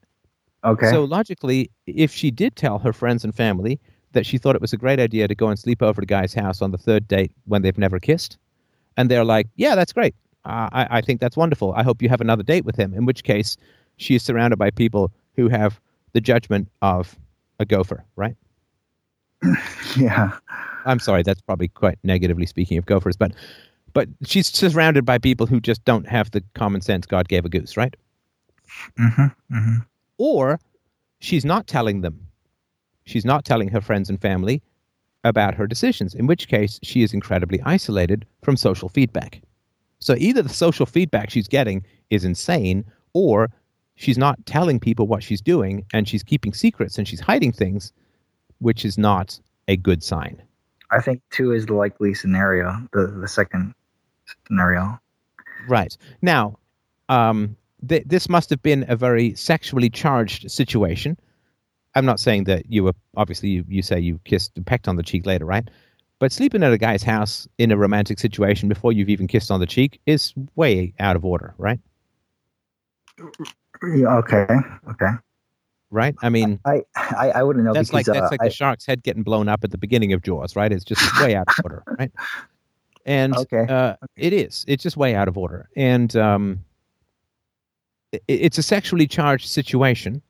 Okay. 0.64 0.90
So 0.90 1.04
logically, 1.04 1.70
if 1.86 2.12
she 2.12 2.32
did 2.32 2.56
tell 2.56 2.80
her 2.80 2.94
friends 2.94 3.24
and 3.24 3.36
family 3.36 3.80
that 4.14 4.26
she 4.26 4.38
thought 4.38 4.56
it 4.56 4.62
was 4.62 4.74
a 4.74 4.78
great 4.78 5.00
idea 5.00 5.28
to 5.28 5.36
go 5.36 5.50
and 5.50 5.60
sleep 5.60 5.82
over 5.82 6.00
at 6.00 6.04
a 6.04 6.08
guy's 6.08 6.34
house 6.34 6.62
on 6.62 6.72
the 6.72 6.78
third 6.78 7.08
date 7.08 7.32
when 7.46 7.62
they've 7.62 7.78
never 7.78 8.00
kissed, 8.00 8.38
and 8.98 9.12
they're 9.12 9.26
like, 9.26 9.48
"Yeah, 9.58 9.76
that's 9.76 9.94
great. 9.94 10.16
Uh, 10.46 10.70
I, 10.72 10.88
I 10.98 11.02
think 11.02 11.20
that's 11.20 11.38
wonderful. 11.38 11.74
I 11.74 11.84
hope 11.84 12.02
you 12.02 12.10
have 12.10 12.22
another 12.22 12.44
date 12.44 12.66
with 12.66 12.78
him." 12.78 12.94
In 12.94 13.06
which 13.06 13.24
case, 13.24 13.58
she 13.98 14.16
is 14.16 14.24
surrounded 14.24 14.58
by 14.58 14.72
people 14.72 15.12
who 15.36 15.50
have 15.50 15.80
the 16.14 16.22
judgment 16.22 16.70
of 16.82 17.16
a 17.60 17.66
gopher, 17.66 18.04
right? 18.16 18.36
yeah. 19.98 20.32
I'm 20.86 21.00
sorry, 21.00 21.24
that's 21.24 21.42
probably 21.42 21.68
quite 21.68 21.98
negatively 22.04 22.46
speaking 22.46 22.78
of 22.78 22.86
gophers, 22.86 23.18
but 23.18 23.34
but 23.96 24.10
she's 24.26 24.48
surrounded 24.48 25.06
by 25.06 25.18
people 25.18 25.48
who 25.48 25.62
just 25.62 25.84
don't 25.86 26.06
have 26.08 26.30
the 26.32 26.44
common 26.54 26.82
sense 26.82 27.08
God 27.08 27.30
gave 27.30 27.46
a 27.46 27.50
goose, 27.50 27.78
right? 27.78 27.96
Mm-hmm, 29.00 29.56
mm-hmm. 29.56 29.76
Or 30.18 30.60
she's 31.20 31.46
not 31.46 31.66
telling 31.66 32.02
them. 32.02 32.28
She's 33.06 33.24
not 33.24 33.46
telling 33.46 33.70
her 33.70 33.80
friends 33.80 34.10
and 34.10 34.22
family 34.22 34.62
about 35.24 35.56
her 35.56 35.66
decisions, 35.66 36.14
in 36.14 36.28
which 36.28 36.50
case 36.50 36.78
she 36.84 37.04
is 37.04 37.14
incredibly 37.14 37.62
isolated 37.62 38.26
from 38.44 38.58
social 38.58 38.90
feedback. 38.90 39.42
So 40.00 40.16
either 40.18 40.42
the 40.42 40.50
social 40.50 40.86
feedback 40.86 41.30
she's 41.30 41.48
getting 41.48 41.86
is 42.10 42.26
insane, 42.26 42.84
or 43.14 43.50
she's 43.96 44.18
not 44.18 44.46
telling 44.46 44.78
people 44.78 45.08
what 45.08 45.24
she's 45.24 45.42
doing 45.42 45.86
and 45.94 46.06
she's 46.06 46.22
keeping 46.22 46.54
secrets 46.54 46.98
and 46.98 47.08
she's 47.08 47.22
hiding 47.22 47.54
things, 47.54 47.94
which 48.60 48.84
is 48.84 48.98
not 48.98 49.40
a 49.70 49.78
good 49.78 50.04
sign. 50.04 50.42
I 50.92 51.00
think 51.00 51.22
two 51.32 51.54
is 51.54 51.66
the 51.66 51.76
likely 51.76 52.14
scenario, 52.14 52.76
the, 52.92 53.08
the 53.08 53.28
second 53.28 53.74
scenario. 54.48 55.00
Right. 55.68 55.96
Now, 56.22 56.58
um, 57.10 57.56
th- 57.88 58.04
this 58.06 58.30
must 58.30 58.50
have 58.50 58.62
been 58.62 58.86
a 58.88 58.96
very 58.96 59.36
sexually 59.36 59.90
charged 59.90 60.50
situation. 60.52 61.18
I'm 61.96 62.06
not 62.06 62.20
saying 62.20 62.44
that 62.46 62.70
you 62.70 62.84
were, 62.84 62.94
obviously, 63.16 63.50
you, 63.50 63.66
you 63.68 63.82
say 63.82 64.00
you 64.00 64.20
kissed, 64.26 64.52
and 64.56 64.66
pecked 64.66 64.88
on 64.88 64.98
the 64.98 65.04
cheek 65.04 65.26
later, 65.26 65.46
right? 65.46 65.70
But 66.20 66.32
sleeping 66.32 66.64
at 66.64 66.72
a 66.72 66.78
guy's 66.78 67.04
house 67.04 67.48
in 67.58 67.72
a 67.72 67.78
romantic 67.78 68.20
situation 68.20 68.70
before 68.70 68.92
you've 68.92 69.10
even 69.10 69.28
kissed 69.28 69.52
on 69.52 69.60
the 69.60 69.66
cheek 69.66 70.00
is 70.06 70.34
way 70.56 70.94
out 71.00 71.16
of 71.16 71.26
order, 71.26 71.54
right? 71.58 71.80
Okay. 73.84 74.48
Okay. 74.90 75.12
Right. 75.92 76.16
I 76.22 76.30
mean, 76.30 76.60
I 76.66 76.82
I, 76.96 77.32
I 77.36 77.44
wouldn't 77.44 77.64
know. 77.64 77.74
That's 77.74 77.90
because, 77.90 78.08
like 78.08 78.14
that's 78.14 78.26
uh, 78.26 78.30
like 78.32 78.42
I, 78.42 78.46
the 78.46 78.54
shark's 78.54 78.86
head 78.86 79.04
getting 79.04 79.24
blown 79.24 79.48
up 79.48 79.64
at 79.64 79.72
the 79.72 79.78
beginning 79.78 80.14
of 80.14 80.24
Jaws, 80.24 80.56
right? 80.56 80.72
It's 80.72 80.84
just 80.84 81.02
way 81.22 81.36
out 81.36 81.48
of 81.48 81.56
order, 81.64 81.84
right? 82.00 82.12
And 83.06 83.36
Okay. 83.36 83.66
uh, 83.70 83.96
it 84.16 84.34
is. 84.34 84.66
It's 84.68 84.84
just 84.84 84.98
way 84.98 85.16
out 85.16 85.28
of 85.28 85.38
order, 85.38 85.70
and 85.76 86.16
um, 86.16 86.64
i 88.14 88.20
it's 88.28 88.58
a 88.58 88.64
sexually 88.64 89.08
charged 89.08 89.48
situation, 89.48 90.22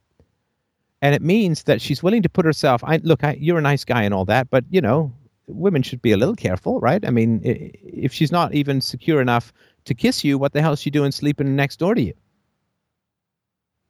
and 1.01 1.15
it 1.15 1.21
means 1.21 1.63
that 1.63 1.81
she's 1.81 2.03
willing 2.03 2.21
to 2.23 2.29
put 2.29 2.45
herself. 2.45 2.83
I 2.83 2.97
look. 2.97 3.23
I, 3.23 3.37
you're 3.39 3.57
a 3.59 3.61
nice 3.61 3.85
guy 3.85 4.03
and 4.03 4.13
all 4.13 4.25
that, 4.25 4.49
but 4.49 4.65
you 4.69 4.81
know, 4.81 5.13
women 5.47 5.83
should 5.83 6.01
be 6.01 6.11
a 6.11 6.17
little 6.17 6.35
careful, 6.35 6.79
right? 6.79 7.05
I 7.05 7.11
mean, 7.11 7.39
if 7.43 8.11
she's 8.13 8.31
not 8.31 8.53
even 8.53 8.81
secure 8.81 9.21
enough 9.21 9.53
to 9.85 9.93
kiss 9.93 10.23
you, 10.23 10.37
what 10.37 10.53
the 10.53 10.61
hell 10.61 10.73
is 10.73 10.81
she 10.81 10.89
doing 10.89 11.11
sleeping 11.11 11.55
next 11.55 11.79
door 11.79 11.95
to 11.95 12.01
you? 12.01 12.13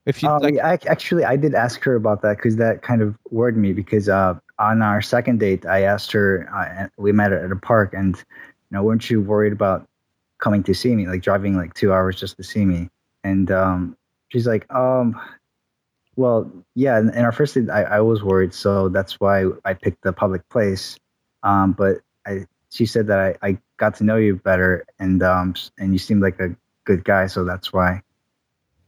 If 0.06 0.18
she 0.18 0.28
Um, 0.28 0.42
like, 0.42 0.58
I, 0.60 0.78
actually, 0.88 1.24
I 1.24 1.36
did 1.36 1.56
ask 1.56 1.82
her 1.84 1.96
about 1.96 2.22
that 2.22 2.38
because 2.38 2.58
that 2.58 2.82
kind 2.82 3.02
of 3.02 3.16
worried 3.32 3.58
me. 3.58 3.74
Because 3.74 4.08
uh, 4.10 4.36
on 4.60 4.82
our 4.82 5.02
second 5.02 5.40
date, 5.40 5.66
I 5.66 5.82
asked 5.82 6.12
her. 6.12 6.48
Uh, 6.54 6.88
we 6.98 7.12
met 7.12 7.32
at 7.32 7.52
a 7.52 7.56
park, 7.56 7.94
and 7.94 8.16
you 8.18 8.24
know, 8.76 8.84
weren't 8.84 9.10
you 9.10 9.22
worried 9.22 9.54
about 9.54 9.88
coming 10.40 10.62
to 10.64 10.74
see 10.74 10.96
me, 10.96 11.08
like 11.08 11.22
driving 11.22 11.56
like 11.56 11.74
two 11.74 11.92
hours 11.92 12.20
just 12.20 12.38
to 12.38 12.44
see 12.44 12.66
me? 12.66 12.90
And 13.24 13.50
um, 13.50 13.98
she's 14.30 14.46
like, 14.46 14.72
um, 14.72 15.20
well, 16.16 16.52
yeah. 16.76 16.98
And, 16.98 17.10
in 17.16 17.26
our 17.26 17.32
first 17.32 17.56
date, 17.56 17.70
I, 17.70 17.84
I 17.84 18.00
was 18.02 18.24
worried, 18.24 18.54
so 18.54 18.90
that's 18.90 19.20
why 19.20 19.46
I 19.66 19.74
picked 19.74 20.04
the 20.04 20.14
public 20.14 20.48
place. 20.50 20.98
Um, 21.42 21.72
but 21.74 21.98
I, 22.28 22.46
she 22.70 22.86
said 22.86 23.08
that 23.08 23.20
I, 23.20 23.36
I 23.42 23.58
got 23.78 23.96
to 23.96 24.04
know 24.04 24.18
you 24.18 24.36
better, 24.36 24.86
and 25.00 25.24
um, 25.24 25.56
and 25.80 25.92
you 25.92 26.00
seemed 26.00 26.22
like 26.22 26.40
a 26.40 26.56
good 26.84 27.04
guy, 27.04 27.28
so 27.28 27.44
that's 27.44 27.74
why. 27.74 28.02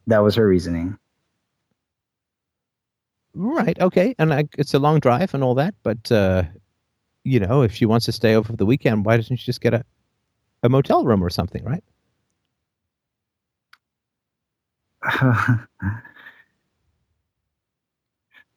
That 0.07 0.19
was 0.19 0.35
her 0.35 0.47
reasoning. 0.47 0.97
Right. 3.33 3.79
Okay. 3.79 4.15
And 4.17 4.33
I, 4.33 4.45
it's 4.57 4.73
a 4.73 4.79
long 4.79 4.99
drive 4.99 5.33
and 5.33 5.43
all 5.43 5.53
that, 5.55 5.75
but 5.83 6.11
uh, 6.11 6.43
you 7.27 7.39
know, 7.39 7.61
if 7.63 7.73
she 7.73 7.85
wants 7.85 8.05
to 8.07 8.11
stay 8.11 8.35
over 8.35 8.47
for 8.51 8.57
the 8.57 8.65
weekend, 8.65 9.05
why 9.05 9.17
doesn't 9.17 9.37
she 9.37 9.45
just 9.45 9.61
get 9.61 9.73
a 9.73 9.83
a 10.63 10.69
motel 10.69 11.05
room 11.05 11.23
or 11.23 11.29
something, 11.29 11.63
right? 11.63 11.83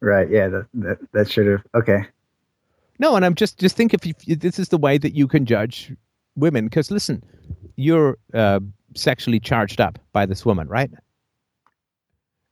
right. 0.01 0.31
Yeah. 0.31 0.49
That 0.49 0.67
that, 0.75 0.99
that 1.13 1.31
should 1.31 1.47
have. 1.47 1.63
Okay. 1.75 2.07
No, 2.99 3.17
and 3.17 3.25
I'm 3.25 3.35
just 3.35 3.59
just 3.59 3.77
think 3.77 3.95
if, 3.95 4.07
you, 4.07 4.15
if 4.27 4.41
this 4.41 4.59
is 4.59 4.69
the 4.69 4.79
way 4.79 4.99
that 4.99 5.15
you 5.15 5.27
can 5.27 5.47
judge 5.47 5.93
women, 6.37 6.67
because 6.67 6.91
listen, 6.91 7.23
you're 7.77 8.19
uh, 8.35 8.61
sexually 8.95 9.41
charged 9.41 9.81
up 9.81 9.99
by 10.13 10.27
this 10.27 10.45
woman, 10.45 10.69
right? 10.69 10.91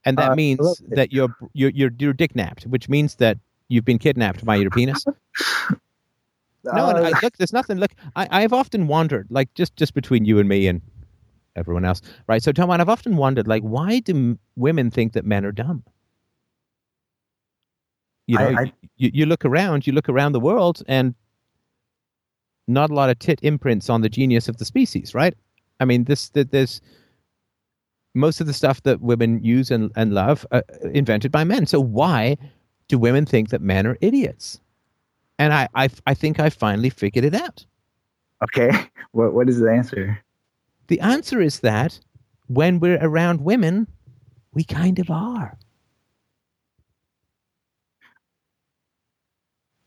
And 0.05 0.17
that 0.17 0.31
Uh, 0.31 0.35
means 0.35 0.81
that 0.89 1.11
you're 1.13 1.35
you're 1.53 1.71
you're 1.71 1.91
you're 1.99 2.13
dick 2.13 2.35
napped, 2.35 2.63
which 2.65 2.89
means 2.89 3.15
that 3.15 3.37
you've 3.69 3.85
been 3.85 3.99
kidnapped 3.99 4.45
by 4.45 4.55
your 4.55 4.71
penis. 4.71 5.05
No, 6.63 6.89
and 6.89 6.99
Uh, 6.99 7.01
I, 7.03 7.19
look, 7.21 7.37
there's 7.37 7.53
nothing. 7.53 7.77
Look, 7.79 7.91
I, 8.15 8.27
I've 8.31 8.53
often 8.53 8.87
wondered, 8.87 9.27
like 9.29 9.53
just 9.53 9.75
just 9.75 9.93
between 9.93 10.25
you 10.25 10.39
and 10.39 10.49
me 10.49 10.67
and 10.67 10.81
everyone 11.55 11.85
else, 11.85 12.01
right? 12.27 12.41
So, 12.43 12.51
Tom, 12.51 12.69
I've 12.71 12.89
often 12.89 13.17
wondered, 13.17 13.47
like, 13.47 13.63
why 13.63 13.99
do 13.99 14.37
women 14.55 14.91
think 14.91 15.13
that 15.13 15.25
men 15.25 15.45
are 15.45 15.51
dumb? 15.51 15.83
You 18.27 18.37
know, 18.37 18.47
I- 18.49 18.61
I- 18.63 18.73
you, 18.97 19.11
you 19.13 19.25
look 19.25 19.45
around, 19.45 19.87
you 19.87 19.93
look 19.93 20.09
around 20.09 20.33
the 20.33 20.39
world, 20.39 20.83
and 20.87 21.15
not 22.67 22.91
a 22.91 22.93
lot 22.93 23.09
of 23.09 23.17
tit 23.19 23.39
imprints 23.41 23.89
on 23.89 24.01
the 24.01 24.09
genius 24.09 24.47
of 24.47 24.57
the 24.57 24.65
species, 24.65 25.15
right? 25.15 25.33
I 25.79 25.85
mean, 25.85 26.03
this 26.03 26.29
that 26.29 26.51
there's 26.51 26.81
most 28.13 28.41
of 28.41 28.47
the 28.47 28.53
stuff 28.53 28.83
that 28.83 29.01
women 29.01 29.43
use 29.43 29.71
and, 29.71 29.91
and 29.95 30.13
love 30.13 30.45
uh, 30.51 30.61
invented 30.93 31.31
by 31.31 31.43
men. 31.43 31.65
So 31.65 31.79
why 31.79 32.37
do 32.87 32.97
women 32.99 33.25
think 33.25 33.49
that 33.49 33.61
men 33.61 33.87
are 33.87 33.97
idiots? 34.01 34.59
And 35.39 35.53
I, 35.53 35.67
I, 35.73 35.89
I 36.05 36.13
think 36.13 36.39
I 36.39 36.49
finally 36.51 36.89
figured 36.91 37.25
it 37.25 37.33
out. 37.33 37.65
okay. 38.43 38.71
What 39.11 39.33
what 39.33 39.49
is 39.49 39.59
the 39.59 39.71
answer? 39.71 40.19
The 40.87 40.99
answer 40.99 41.41
is 41.41 41.61
that 41.61 41.99
when 42.45 42.79
we're 42.79 42.99
around 43.01 43.41
women, 43.41 43.87
we 44.53 44.63
kind 44.63 44.99
of 44.99 45.09
are. 45.09 45.57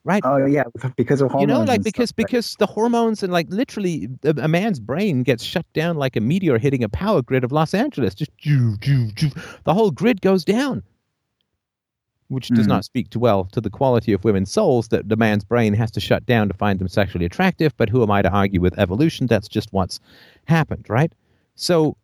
Right? 0.05 0.23
Oh 0.25 0.45
yeah, 0.45 0.65
because 0.97 1.21
of 1.21 1.31
hormones. 1.31 1.41
you 1.43 1.47
know, 1.47 1.63
like 1.63 1.85
because 1.85 2.09
stuff, 2.09 2.19
right? 2.19 2.27
because 2.27 2.57
the 2.59 2.67
hormones 2.67 3.23
and 3.23 3.33
like 3.33 3.47
literally 3.51 4.09
a, 4.25 4.31
a 4.31 4.49
man's 4.49 4.81
brain 4.81 5.23
gets 5.23 5.45
shut 5.45 5.67
down 5.73 5.97
like 5.97 6.17
a 6.17 6.21
meteor 6.21 6.59
hitting 6.59 6.83
a 6.83 6.89
power 6.89 7.23
grid 7.23 7.45
of 7.45 7.53
Los 7.53 7.73
Angeles. 7.73 8.17
Just 8.17 8.33
the 8.43 9.73
whole 9.73 9.93
grid 9.93 10.21
goes 10.21 10.45
down, 10.45 10.83
which 12.33 12.49
does 12.49 12.67
Mhm. 12.67 12.71
not 12.71 12.85
speak 12.85 13.11
too 13.11 13.19
well 13.19 13.45
to 13.53 13.61
the 13.61 13.71
quality 13.71 14.13
of 14.13 14.25
women's 14.25 14.51
souls 14.51 14.89
that 14.89 15.09
the 15.09 15.17
man's 15.17 15.45
brain 15.45 15.75
has 15.75 15.91
to 15.93 16.01
shut 16.01 16.25
down 16.27 16.49
to 16.49 16.55
find 16.55 16.79
them 16.79 16.89
sexually 16.89 17.27
attractive. 17.27 17.77
But 17.77 17.91
who 17.91 18.03
am 18.03 18.11
I 18.11 18.23
to 18.23 18.31
argue 18.31 18.61
with 18.61 18.79
evolution? 18.79 19.27
That's 19.27 19.49
just 19.49 19.73
what's 19.73 20.01
happened, 20.47 20.87
right? 20.89 21.13
So 21.55 21.97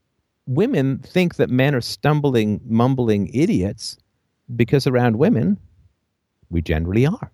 women 0.47 0.98
think 0.98 1.36
that 1.36 1.50
men 1.50 1.74
are 1.74 1.81
stumbling, 1.81 2.60
mumbling 2.65 3.28
idiots 3.32 3.97
because 4.55 4.86
around 4.86 5.16
women, 5.16 5.58
we 6.50 6.62
generally 6.62 7.07
are. 7.07 7.31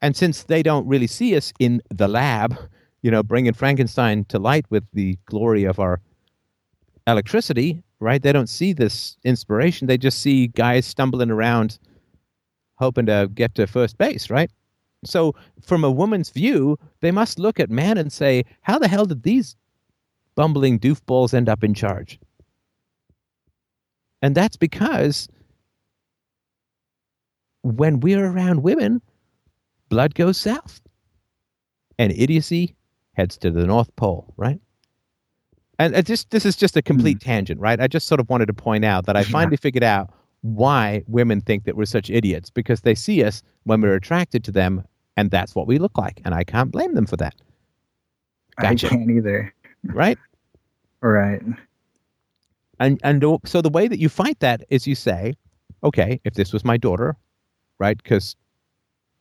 And 0.00 0.14
since 0.16 0.44
they 0.44 0.62
don't 0.62 0.86
really 0.86 1.06
see 1.08 1.36
us 1.36 1.52
in 1.58 1.82
the 1.90 2.08
lab, 2.08 2.56
you 3.02 3.10
know, 3.10 3.22
bringing 3.22 3.52
Frankenstein 3.52 4.24
to 4.26 4.38
light 4.38 4.66
with 4.70 4.84
the 4.92 5.18
glory 5.26 5.64
of 5.64 5.78
our 5.78 6.00
electricity, 7.06 7.82
right? 8.00 8.22
They 8.22 8.32
don't 8.32 8.48
see 8.48 8.72
this 8.72 9.16
inspiration. 9.24 9.86
They 9.86 9.98
just 9.98 10.20
see 10.20 10.48
guys 10.48 10.86
stumbling 10.86 11.30
around 11.30 11.78
hoping 12.76 13.06
to 13.06 13.28
get 13.34 13.54
to 13.56 13.66
first 13.66 13.98
base, 13.98 14.30
right? 14.30 14.50
So, 15.04 15.34
from 15.62 15.84
a 15.84 15.90
woman's 15.90 16.30
view, 16.30 16.76
they 17.00 17.10
must 17.10 17.38
look 17.38 17.60
at 17.60 17.70
man 17.70 17.98
and 17.98 18.12
say, 18.12 18.44
how 18.62 18.78
the 18.78 18.88
hell 18.88 19.06
did 19.06 19.22
these 19.22 19.56
bumbling 20.34 20.78
doofballs 20.78 21.34
end 21.34 21.48
up 21.48 21.62
in 21.62 21.74
charge? 21.74 22.18
And 24.22 24.34
that's 24.34 24.56
because 24.56 25.28
when 27.62 28.00
we're 28.00 28.24
around 28.24 28.62
women, 28.62 29.00
blood 29.88 30.14
goes 30.14 30.36
south 30.36 30.80
and 31.98 32.12
idiocy 32.12 32.74
heads 33.14 33.36
to 33.38 33.50
the 33.50 33.66
North 33.66 33.94
Pole, 33.96 34.32
right? 34.36 34.60
And 35.78 35.94
it 35.94 36.06
just 36.06 36.30
this 36.30 36.44
is 36.44 36.56
just 36.56 36.76
a 36.76 36.82
complete 36.82 37.22
hmm. 37.22 37.28
tangent, 37.28 37.60
right? 37.60 37.80
I 37.80 37.86
just 37.86 38.06
sort 38.08 38.20
of 38.20 38.28
wanted 38.28 38.46
to 38.46 38.54
point 38.54 38.84
out 38.84 39.06
that 39.06 39.16
I 39.16 39.20
Yeah. 39.20 39.26
finally 39.30 39.56
figured 39.56 39.84
out 39.84 40.10
why 40.42 41.02
women 41.06 41.40
think 41.40 41.64
that 41.64 41.76
we're 41.76 41.84
such 41.86 42.10
idiots 42.10 42.50
because 42.50 42.82
they 42.82 42.94
see 42.94 43.24
us 43.24 43.42
when 43.64 43.80
we're 43.80 43.94
attracted 43.94 44.44
to 44.44 44.52
them, 44.52 44.84
and 45.16 45.30
that's 45.30 45.54
what 45.54 45.66
we 45.66 45.78
look 45.78 45.98
like, 45.98 46.20
and 46.24 46.34
I 46.34 46.44
can't 46.44 46.70
blame 46.70 46.94
them 46.94 47.06
for 47.06 47.16
that, 47.16 47.34
Gotcha. 48.60 48.86
I 48.86 48.90
can't 48.90 49.10
either. 49.10 49.52
right? 49.84 50.18
Right. 51.00 51.42
And 52.80 53.00
and 53.02 53.24
so 53.44 53.60
the 53.60 53.68
way 53.68 53.88
that 53.88 53.98
you 53.98 54.08
fight 54.08 54.38
that 54.40 54.62
is 54.70 54.86
you 54.86 54.94
say, 54.94 55.34
okay, 55.82 56.20
if 56.24 56.34
this 56.34 56.52
was 56.52 56.64
my 56.64 56.76
daughter, 56.76 57.16
right? 57.78 57.96
Because 58.00 58.36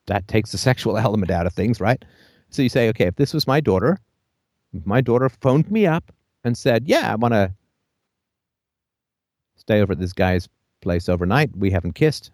that 0.06 0.28
takes 0.28 0.52
the 0.52 0.58
sexual 0.70 0.98
element 0.98 1.32
out 1.32 1.48
of 1.48 1.54
things, 1.54 1.80
right? 1.82 2.04
So 2.50 2.62
you 2.62 2.70
say, 2.70 2.90
okay, 2.90 3.06
if 3.08 3.16
this 3.16 3.34
was 3.34 3.48
my 3.48 3.60
daughter, 3.60 3.98
my 4.86 5.02
daughter 5.02 5.30
phoned 5.30 5.70
me 5.72 5.86
up 5.86 6.12
and 6.48 6.58
said, 6.58 6.88
yeah, 6.88 7.12
I 7.12 7.16
want 7.16 7.34
to 7.34 7.54
stay 9.58 9.82
over 9.82 9.94
at 9.94 10.00
this 10.00 10.14
guy's 10.14 10.48
place 10.82 11.10
overnight. 11.10 11.56
We 11.56 11.70
haven't 11.70 11.94
kissed. 11.94 12.32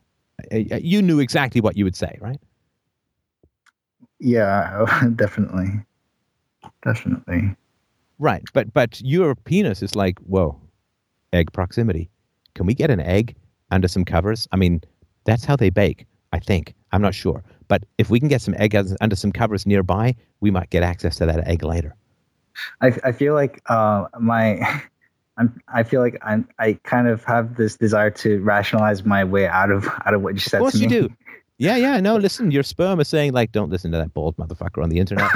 You 0.51 1.01
knew 1.01 1.19
exactly 1.19 1.61
what 1.61 1.75
you 1.77 1.83
would 1.83 1.95
say, 1.95 2.17
right? 2.21 2.39
Yeah, 4.19 4.85
definitely, 5.15 5.81
definitely. 6.83 7.55
Right, 8.19 8.43
but 8.53 8.73
but 8.73 9.01
your 9.01 9.35
penis 9.35 9.81
is 9.81 9.95
like 9.95 10.17
whoa, 10.19 10.59
egg 11.33 11.51
proximity. 11.51 12.09
Can 12.55 12.65
we 12.65 12.73
get 12.73 12.89
an 12.89 13.01
egg 13.01 13.35
under 13.71 13.87
some 13.87 14.05
covers? 14.05 14.47
I 14.51 14.55
mean, 14.55 14.81
that's 15.25 15.43
how 15.43 15.55
they 15.55 15.69
bake. 15.69 16.05
I 16.31 16.39
think 16.39 16.73
I'm 16.91 17.01
not 17.01 17.15
sure, 17.15 17.43
but 17.67 17.83
if 17.97 18.09
we 18.09 18.19
can 18.19 18.29
get 18.29 18.41
some 18.41 18.55
egg 18.57 18.75
under 19.01 19.15
some 19.15 19.31
covers 19.31 19.65
nearby, 19.65 20.15
we 20.39 20.51
might 20.51 20.69
get 20.69 20.83
access 20.83 21.17
to 21.17 21.25
that 21.25 21.47
egg 21.47 21.63
later. 21.63 21.95
I 22.81 22.97
I 23.03 23.11
feel 23.11 23.33
like 23.33 23.61
uh, 23.69 24.05
my. 24.19 24.81
I'm, 25.35 25.59
I 25.67 25.81
feel 25.81 25.99
like 25.99 26.15
I'm, 26.21 26.47
I 26.59 26.73
kind 26.83 27.07
of 27.07 27.23
have 27.23 27.55
this 27.55 27.75
desire 27.75 28.11
to 28.11 28.39
rationalize 28.43 29.03
my 29.03 29.23
way 29.23 29.47
out 29.47 29.71
of 29.71 29.87
out 30.05 30.13
of 30.13 30.21
what 30.21 30.35
you 30.35 30.39
said. 30.39 30.57
Of 30.57 30.61
course 30.61 30.73
to 30.73 30.79
me. 30.79 30.83
you 30.83 30.89
do. 31.07 31.09
Yeah, 31.59 31.75
yeah. 31.77 31.99
No, 31.99 32.17
listen, 32.17 32.49
your 32.49 32.63
sperm 32.63 32.99
is 32.99 33.07
saying 33.07 33.31
like, 33.31 33.51
don't 33.51 33.69
listen 33.69 33.91
to 33.91 33.97
that 33.97 34.13
bald 34.13 34.35
motherfucker 34.37 34.83
on 34.83 34.89
the 34.89 34.97
internet. 34.99 35.29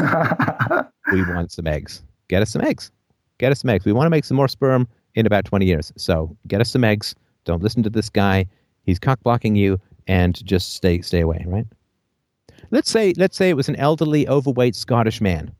we 1.12 1.22
want 1.22 1.52
some 1.52 1.68
eggs. 1.68 2.02
Get 2.28 2.42
us 2.42 2.50
some 2.50 2.64
eggs. 2.64 2.92
Get 3.38 3.52
us 3.52 3.62
some 3.62 3.70
eggs. 3.70 3.86
We 3.86 3.94
want 3.94 4.08
to 4.08 4.10
make 4.10 4.26
some 4.26 4.36
more 4.36 4.48
sperm 4.48 4.88
in 5.14 5.26
about 5.26 5.46
20 5.46 5.66
years. 5.66 5.94
So 5.96 6.36
get 6.48 6.60
us 6.60 6.72
some 6.72 6.84
eggs. 6.84 7.16
Don't 7.46 7.62
listen 7.62 7.84
to 7.84 7.90
this 7.90 8.10
guy. 8.10 8.46
He's 8.84 9.00
cock 9.00 9.20
blocking 9.24 9.56
you, 9.56 9.80
and 10.08 10.44
just 10.46 10.74
stay 10.74 11.02
stay 11.02 11.22
away. 11.22 11.44
Right. 11.48 11.66
Let's 12.72 12.90
say 12.90 13.14
let's 13.18 13.38
say 13.38 13.50
it 13.50 13.56
was 13.56 13.70
an 13.70 13.76
elderly, 13.76 14.28
overweight 14.28 14.76
Scottish 14.76 15.22
man. 15.22 15.52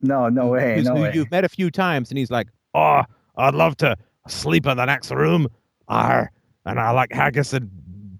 No, 0.00 0.28
no 0.28 0.48
way, 0.48 0.82
no 0.84 0.94
way. 0.94 1.12
You've 1.14 1.30
met 1.30 1.44
a 1.44 1.48
few 1.48 1.70
times, 1.70 2.10
and 2.10 2.18
he's 2.18 2.30
like, 2.30 2.48
"Oh, 2.74 3.02
I'd 3.36 3.54
love 3.54 3.76
to 3.78 3.96
sleep 4.28 4.66
in 4.66 4.76
the 4.76 4.84
next 4.84 5.10
room. 5.10 5.48
Arr, 5.88 6.30
and 6.64 6.78
I 6.78 6.90
like 6.90 7.12
haggis 7.12 7.52
and 7.52 7.70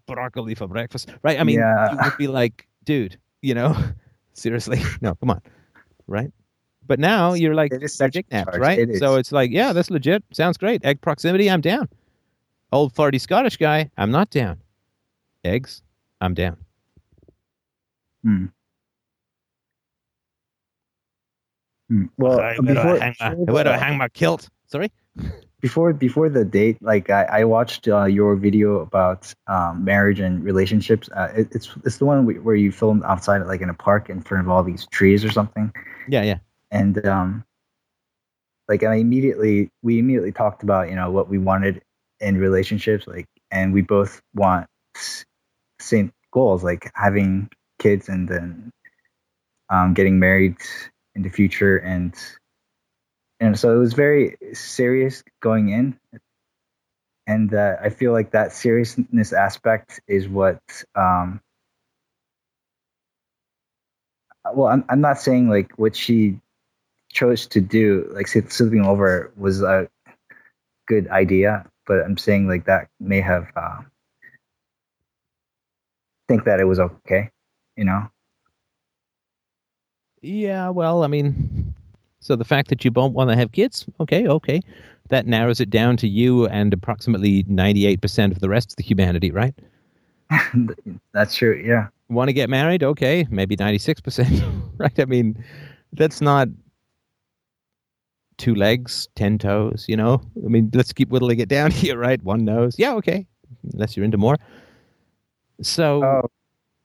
broccoli 0.07 0.55
for 0.55 0.67
breakfast." 0.67 1.11
Right? 1.23 1.39
I 1.39 1.45
mean, 1.45 1.59
yeah. 1.59 1.93
you 1.93 1.99
would 2.03 2.17
be 2.17 2.27
like, 2.29 2.67
"Dude, 2.85 3.19
you 3.43 3.55
know, 3.55 3.77
seriously, 4.33 4.81
no, 5.01 5.15
come 5.17 5.31
on." 5.31 5.43
Right? 6.07 6.31
But 6.87 7.01
now 7.01 7.33
you're 7.35 7.55
like 7.55 7.73
it 7.73 7.83
is 7.83 7.97
dick 7.97 8.27
napped, 8.31 8.57
right? 8.57 8.79
It 8.79 8.99
so 8.99 9.17
it's 9.17 9.33
like, 9.33 9.51
yeah, 9.51 9.73
that's 9.73 9.91
legit. 9.91 10.23
Sounds 10.33 10.57
great. 10.57 10.85
Egg 10.85 11.01
proximity, 11.01 11.51
I'm 11.51 11.61
down. 11.61 11.89
Old 12.73 12.95
farty 12.95 13.21
Scottish 13.21 13.57
guy, 13.57 13.91
I'm 13.97 14.11
not 14.11 14.31
down. 14.31 14.61
Eggs, 15.45 15.83
I'm 16.21 16.35
down. 16.35 16.57
Hmm. 18.23 18.47
Hmm. 21.89 22.07
Well, 22.17 22.41
I 22.41 22.57
before, 22.57 22.99
hang 22.99 23.15
my, 23.21 23.35
before 23.35 23.65
the, 23.65 23.79
hang 23.79 23.99
my 23.99 24.09
kilt. 24.09 24.49
Sorry. 24.67 24.91
Before 25.63 25.95
before 25.95 26.29
the 26.29 26.45
date, 26.45 26.77
like 26.83 27.09
I, 27.09 27.25
I 27.25 27.45
watched 27.45 27.89
uh, 27.89 28.05
your 28.05 28.37
video 28.37 28.81
about 28.81 29.33
um, 29.49 29.85
marriage 29.85 30.21
and 30.21 30.45
relationships. 30.45 31.09
Uh, 31.11 31.33
it, 31.35 31.49
it's 31.51 31.75
it's 31.85 31.97
the 31.97 32.05
one 32.05 32.27
where 32.45 32.55
you 32.55 32.71
filmed 32.71 33.03
outside, 33.05 33.39
like 33.47 33.63
in 33.63 33.71
a 33.71 33.75
park, 33.75 34.11
in 34.11 34.21
front 34.21 34.45
of 34.45 34.51
all 34.51 34.63
these 34.63 34.87
trees 34.93 35.25
or 35.25 35.33
something. 35.33 35.73
Yeah, 36.09 36.23
yeah 36.23 36.39
and 36.71 37.07
um, 37.07 37.45
like 38.69 38.83
I 38.83 38.97
immediately 38.97 39.71
we 39.83 39.99
immediately 39.99 40.33
talked 40.33 40.63
about 40.63 40.89
you 40.89 40.95
know 40.95 41.11
what 41.11 41.29
we 41.29 41.39
wanted 41.39 41.83
in 42.21 42.39
relationships, 42.39 43.07
like, 43.07 43.27
and 43.51 43.73
we 43.73 43.83
both 43.83 44.21
want 44.35 44.67
same 45.81 46.13
goals, 46.33 46.65
like 46.65 46.91
having 46.95 47.49
kids 47.79 48.09
and 48.09 48.29
then 48.29 48.71
um, 49.69 49.95
getting 49.95 50.19
married 50.19 50.57
in 51.17 51.23
the 51.23 51.31
future, 51.31 51.79
and 51.79 52.15
and 53.41 53.59
so 53.59 53.75
it 53.75 53.79
was 53.79 53.95
very 53.95 54.37
serious 54.55 55.25
going 55.43 55.71
in, 55.71 55.99
and 57.27 57.53
uh, 57.55 57.77
I 57.83 57.91
feel 57.91 58.13
like 58.13 58.33
that 58.33 58.53
seriousness 58.53 59.33
aspect 59.33 60.01
is 60.07 60.29
what 60.29 60.61
um, 60.95 61.41
well 64.55 64.69
I'm, 64.69 64.85
I'm 64.89 65.01
not 65.01 65.21
saying 65.21 65.51
like 65.51 65.73
what 65.79 65.97
she 65.97 66.41
chose 67.13 67.49
to 67.49 67.63
do, 67.63 68.11
like 68.15 68.29
sleeping 68.29 68.85
over, 68.85 69.33
was 69.37 69.63
a 69.63 69.89
good 70.87 71.09
idea. 71.09 71.67
But 71.87 72.05
I'm 72.05 72.19
saying 72.19 72.49
like 72.49 72.67
that 72.67 72.89
may 73.01 73.23
have 73.23 73.49
uh, 73.57 73.83
think 76.29 76.45
that 76.45 76.61
it 76.61 76.65
was 76.65 76.81
okay, 76.81 77.31
you 77.77 77.85
know. 77.85 78.11
Yeah, 80.27 80.71
well, 80.71 81.05
I 81.05 81.07
mean, 81.07 81.73
so 82.19 82.35
the 82.35 82.45
fact 82.45 82.69
that 82.71 82.85
you 82.85 82.91
don't 82.91 83.13
want 83.13 83.31
to 83.31 83.37
have 83.37 83.53
kids, 83.53 83.87
okay, 84.01 84.27
okay, 84.27 84.61
that 85.09 85.25
narrows 85.25 85.61
it 85.61 85.71
down 85.71 85.97
to 85.99 86.09
you 86.09 86.47
and 86.49 86.73
approximately 86.73 87.45
98% 87.45 88.33
of 88.33 88.41
the 88.41 88.49
rest 88.49 88.73
of 88.73 88.77
the 88.77 88.83
humanity, 88.83 89.31
right? 89.31 89.55
that's 91.13 91.37
true, 91.37 91.63
yeah. 91.65 91.87
Want 92.09 92.29
to 92.29 92.33
get 92.33 92.51
married? 92.51 92.83
Okay, 92.83 93.25
maybe 93.31 93.57
96%, 93.57 94.73
right? 94.79 94.99
I 94.99 95.05
mean, 95.05 95.45
that's 95.93 96.21
not 96.21 96.49
two 98.37 98.57
legs, 98.57 99.09
ten 99.15 99.39
toes, 99.39 99.85
you 99.87 99.97
know? 99.97 100.21
I 100.45 100.49
mean, 100.49 100.73
let's 100.75 100.93
keep 100.93 101.09
whittling 101.11 101.39
it 101.39 101.49
down 101.49 101.71
here, 101.83 101.97
right? 101.97 102.21
One 102.25 102.45
nose. 102.45 102.75
Yeah, 102.77 102.95
okay. 102.95 103.25
Unless 103.73 103.97
you're 103.97 104.05
into 104.05 104.19
more. 104.19 104.39
So 105.63 106.03
oh. 106.03 106.31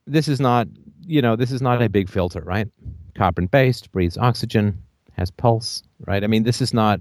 this 0.05 0.27
is 0.27 0.39
not, 0.39 0.67
you 1.07 1.23
know, 1.23 1.35
this 1.35 1.51
is 1.51 1.59
not 1.59 1.81
a 1.81 1.89
big 1.89 2.07
filter, 2.07 2.41
right? 2.41 2.67
Carbon 3.21 3.45
based, 3.45 3.91
breathes 3.91 4.17
oxygen, 4.17 4.81
has 5.13 5.29
pulse, 5.29 5.83
right? 6.07 6.23
I 6.23 6.27
mean, 6.27 6.41
this 6.41 6.59
is 6.59 6.73
not 6.73 6.99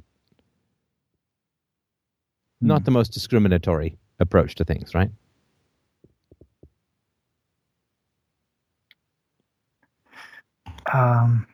not 2.60 2.82
hmm. 2.82 2.84
the 2.84 2.90
most 2.90 3.14
discriminatory 3.14 3.96
approach 4.18 4.54
to 4.56 4.64
things, 4.66 4.94
right? 4.94 5.10
Um 10.92 11.46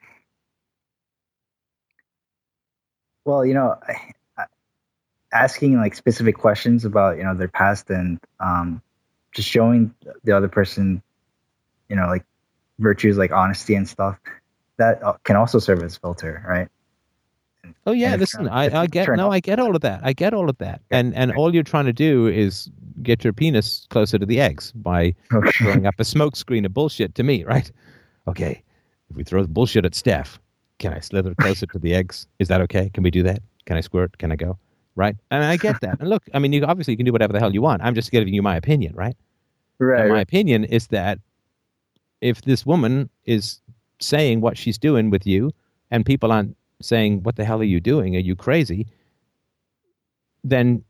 Well, 3.25 3.47
you 3.47 3.55
know, 3.55 3.77
asking 5.33 5.77
like 5.77 5.95
specific 5.95 6.37
questions 6.39 6.85
about 6.85 7.19
you 7.19 7.23
know 7.23 7.37
their 7.37 7.47
past 7.47 7.89
and 7.89 8.19
um, 8.41 8.83
just 9.31 9.49
showing 9.49 9.95
the 10.25 10.37
other 10.37 10.49
person, 10.49 11.01
you 11.89 11.95
know, 11.95 12.09
like 12.09 12.25
virtues 12.81 13.17
like 13.17 13.31
honesty 13.31 13.77
and 13.77 13.89
stuff, 13.89 14.19
that 14.79 15.03
uh, 15.03 15.15
can 15.25 15.37
also 15.37 15.59
serve 15.59 15.83
as 15.83 15.97
filter, 15.97 16.45
right? 16.47 16.69
Oh 17.87 17.93
yeah, 17.93 18.17
listen, 18.17 18.49
I, 18.49 18.83
I 18.83 18.87
get 18.87 19.09
no, 19.09 19.31
I 19.31 19.41
get 19.41 19.59
all 19.59 19.75
of 19.75 19.83
that. 19.83 20.01
I 20.03 20.13
get 20.13 20.35
all 20.35 20.49
of 20.49 20.59
that, 20.59 20.83
and 20.91 21.15
and 21.15 21.33
all 21.33 21.55
you're 21.55 21.63
trying 21.63 21.87
to 21.87 21.93
do 21.93 22.27
is 22.27 22.71
get 23.03 23.25
your 23.25 23.33
penis 23.33 23.87
closer 23.91 24.19
to 24.19 24.27
the 24.27 24.41
eggs 24.41 24.73
by 24.73 25.15
okay. 25.33 25.51
throwing 25.59 25.87
up 25.87 25.95
a 25.99 26.03
smokescreen 26.15 26.65
of 26.65 26.75
bullshit 26.75 27.15
to 27.17 27.23
me, 27.23 27.45
right? 27.45 27.71
Okay, 28.29 28.63
if 29.11 29.17
we 29.17 29.25
throw 29.25 29.43
the 29.43 29.49
bullshit 29.49 29.85
at 29.85 29.95
Steph, 29.95 30.39
can 30.79 30.93
I 30.93 31.01
slither 31.01 31.35
closer 31.35 31.67
to 31.67 31.79
the 31.79 31.95
eggs? 31.95 32.27
Is 32.39 32.49
that 32.49 32.61
okay? 32.63 32.91
Can 32.91 33.03
we 33.03 33.11
do 33.11 33.23
that? 33.25 33.41
Can 33.67 33.77
I 33.77 33.81
squirt? 33.81 34.19
Can 34.19 34.33
I 34.33 34.37
go? 34.37 34.59
Right? 34.95 35.17
And 35.31 35.45
I 35.45 35.57
get 35.57 35.81
that. 35.83 36.01
And 36.01 36.09
look, 36.09 36.23
I 36.33 36.39
mean, 36.39 36.53
you 36.53 36.65
obviously 36.65 36.93
you 36.93 36.97
can 36.97 37.07
do 37.07 37.13
whatever 37.13 37.33
the 37.33 37.39
hell 37.39 37.53
you 37.53 37.63
want. 37.63 37.83
I'm 37.83 37.95
just 37.95 38.11
giving 38.11 38.33
you 38.33 38.43
my 38.43 38.57
opinion, 38.57 38.95
right? 38.95 39.17
Right. 39.79 40.03
And 40.03 40.11
my 40.11 40.21
opinion 40.21 40.65
is 40.65 40.87
that 40.89 41.19
if 42.21 42.43
this 42.43 42.65
woman 42.65 43.11
is 43.25 43.61
saying 44.01 44.41
what 44.41 44.59
she's 44.59 44.79
doing 44.79 45.11
with 45.11 45.27
you, 45.27 45.51
and 45.91 46.05
people 46.05 46.33
aren't 46.33 46.57
saying, 46.81 47.23
"What 47.23 47.37
the 47.37 47.45
hell 47.45 47.61
are 47.61 47.65
you 47.65 47.81
doing? 47.81 48.17
Are 48.17 48.21
you 48.21 48.37
crazy?" 48.37 48.87
Then 50.45 50.83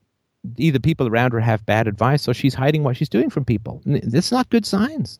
either 0.56 0.78
people 0.78 1.08
around 1.08 1.32
her 1.32 1.40
have 1.40 1.66
bad 1.66 1.88
advice, 1.88 2.28
or 2.28 2.34
she's 2.34 2.54
hiding 2.54 2.82
what 2.84 2.96
she's 2.96 3.08
doing 3.08 3.30
from 3.30 3.44
people. 3.44 3.82
That's 3.84 4.32
not 4.32 4.50
good 4.50 4.66
signs. 4.66 5.18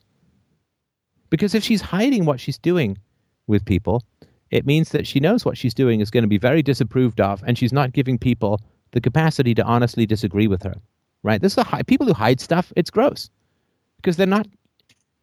Because 1.31 1.55
if 1.55 1.65
she's 1.65 1.81
hiding 1.81 2.25
what 2.25 2.39
she's 2.39 2.59
doing 2.59 2.99
with 3.47 3.65
people, 3.65 4.03
it 4.51 4.65
means 4.65 4.91
that 4.91 5.07
she 5.07 5.19
knows 5.19 5.45
what 5.45 5.59
she's 5.59 5.75
doing 5.75 6.01
is 6.01 6.11
going 6.11 6.23
to 6.23 6.29
be 6.29 6.39
very 6.39 6.63
disapproved 6.63 7.21
of, 7.21 7.43
and 7.47 7.59
she's 7.59 7.73
not 7.73 7.93
giving 7.93 8.19
people 8.19 8.61
the 8.93 9.01
capacity 9.01 9.55
to 9.55 9.65
honestly 9.65 10.07
disagree 10.07 10.47
with 10.47 10.63
her. 10.63 10.77
Right? 11.23 11.41
This 11.41 11.59
is 11.59 11.59
a 11.59 11.85
people 11.85 12.07
who 12.07 12.13
hide 12.13 12.41
stuff. 12.41 12.73
It's 12.77 12.91
gross 12.91 13.31
because 13.97 14.17
they're 14.17 14.29
not 14.29 14.47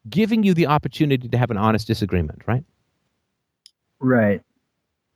giving 0.09 0.43
you 0.43 0.53
the 0.53 0.67
opportunity 0.67 1.29
to 1.29 1.37
have 1.37 1.51
an 1.51 1.57
honest 1.57 1.87
disagreement. 1.87 2.41
Right? 2.47 2.63
Right. 3.99 4.41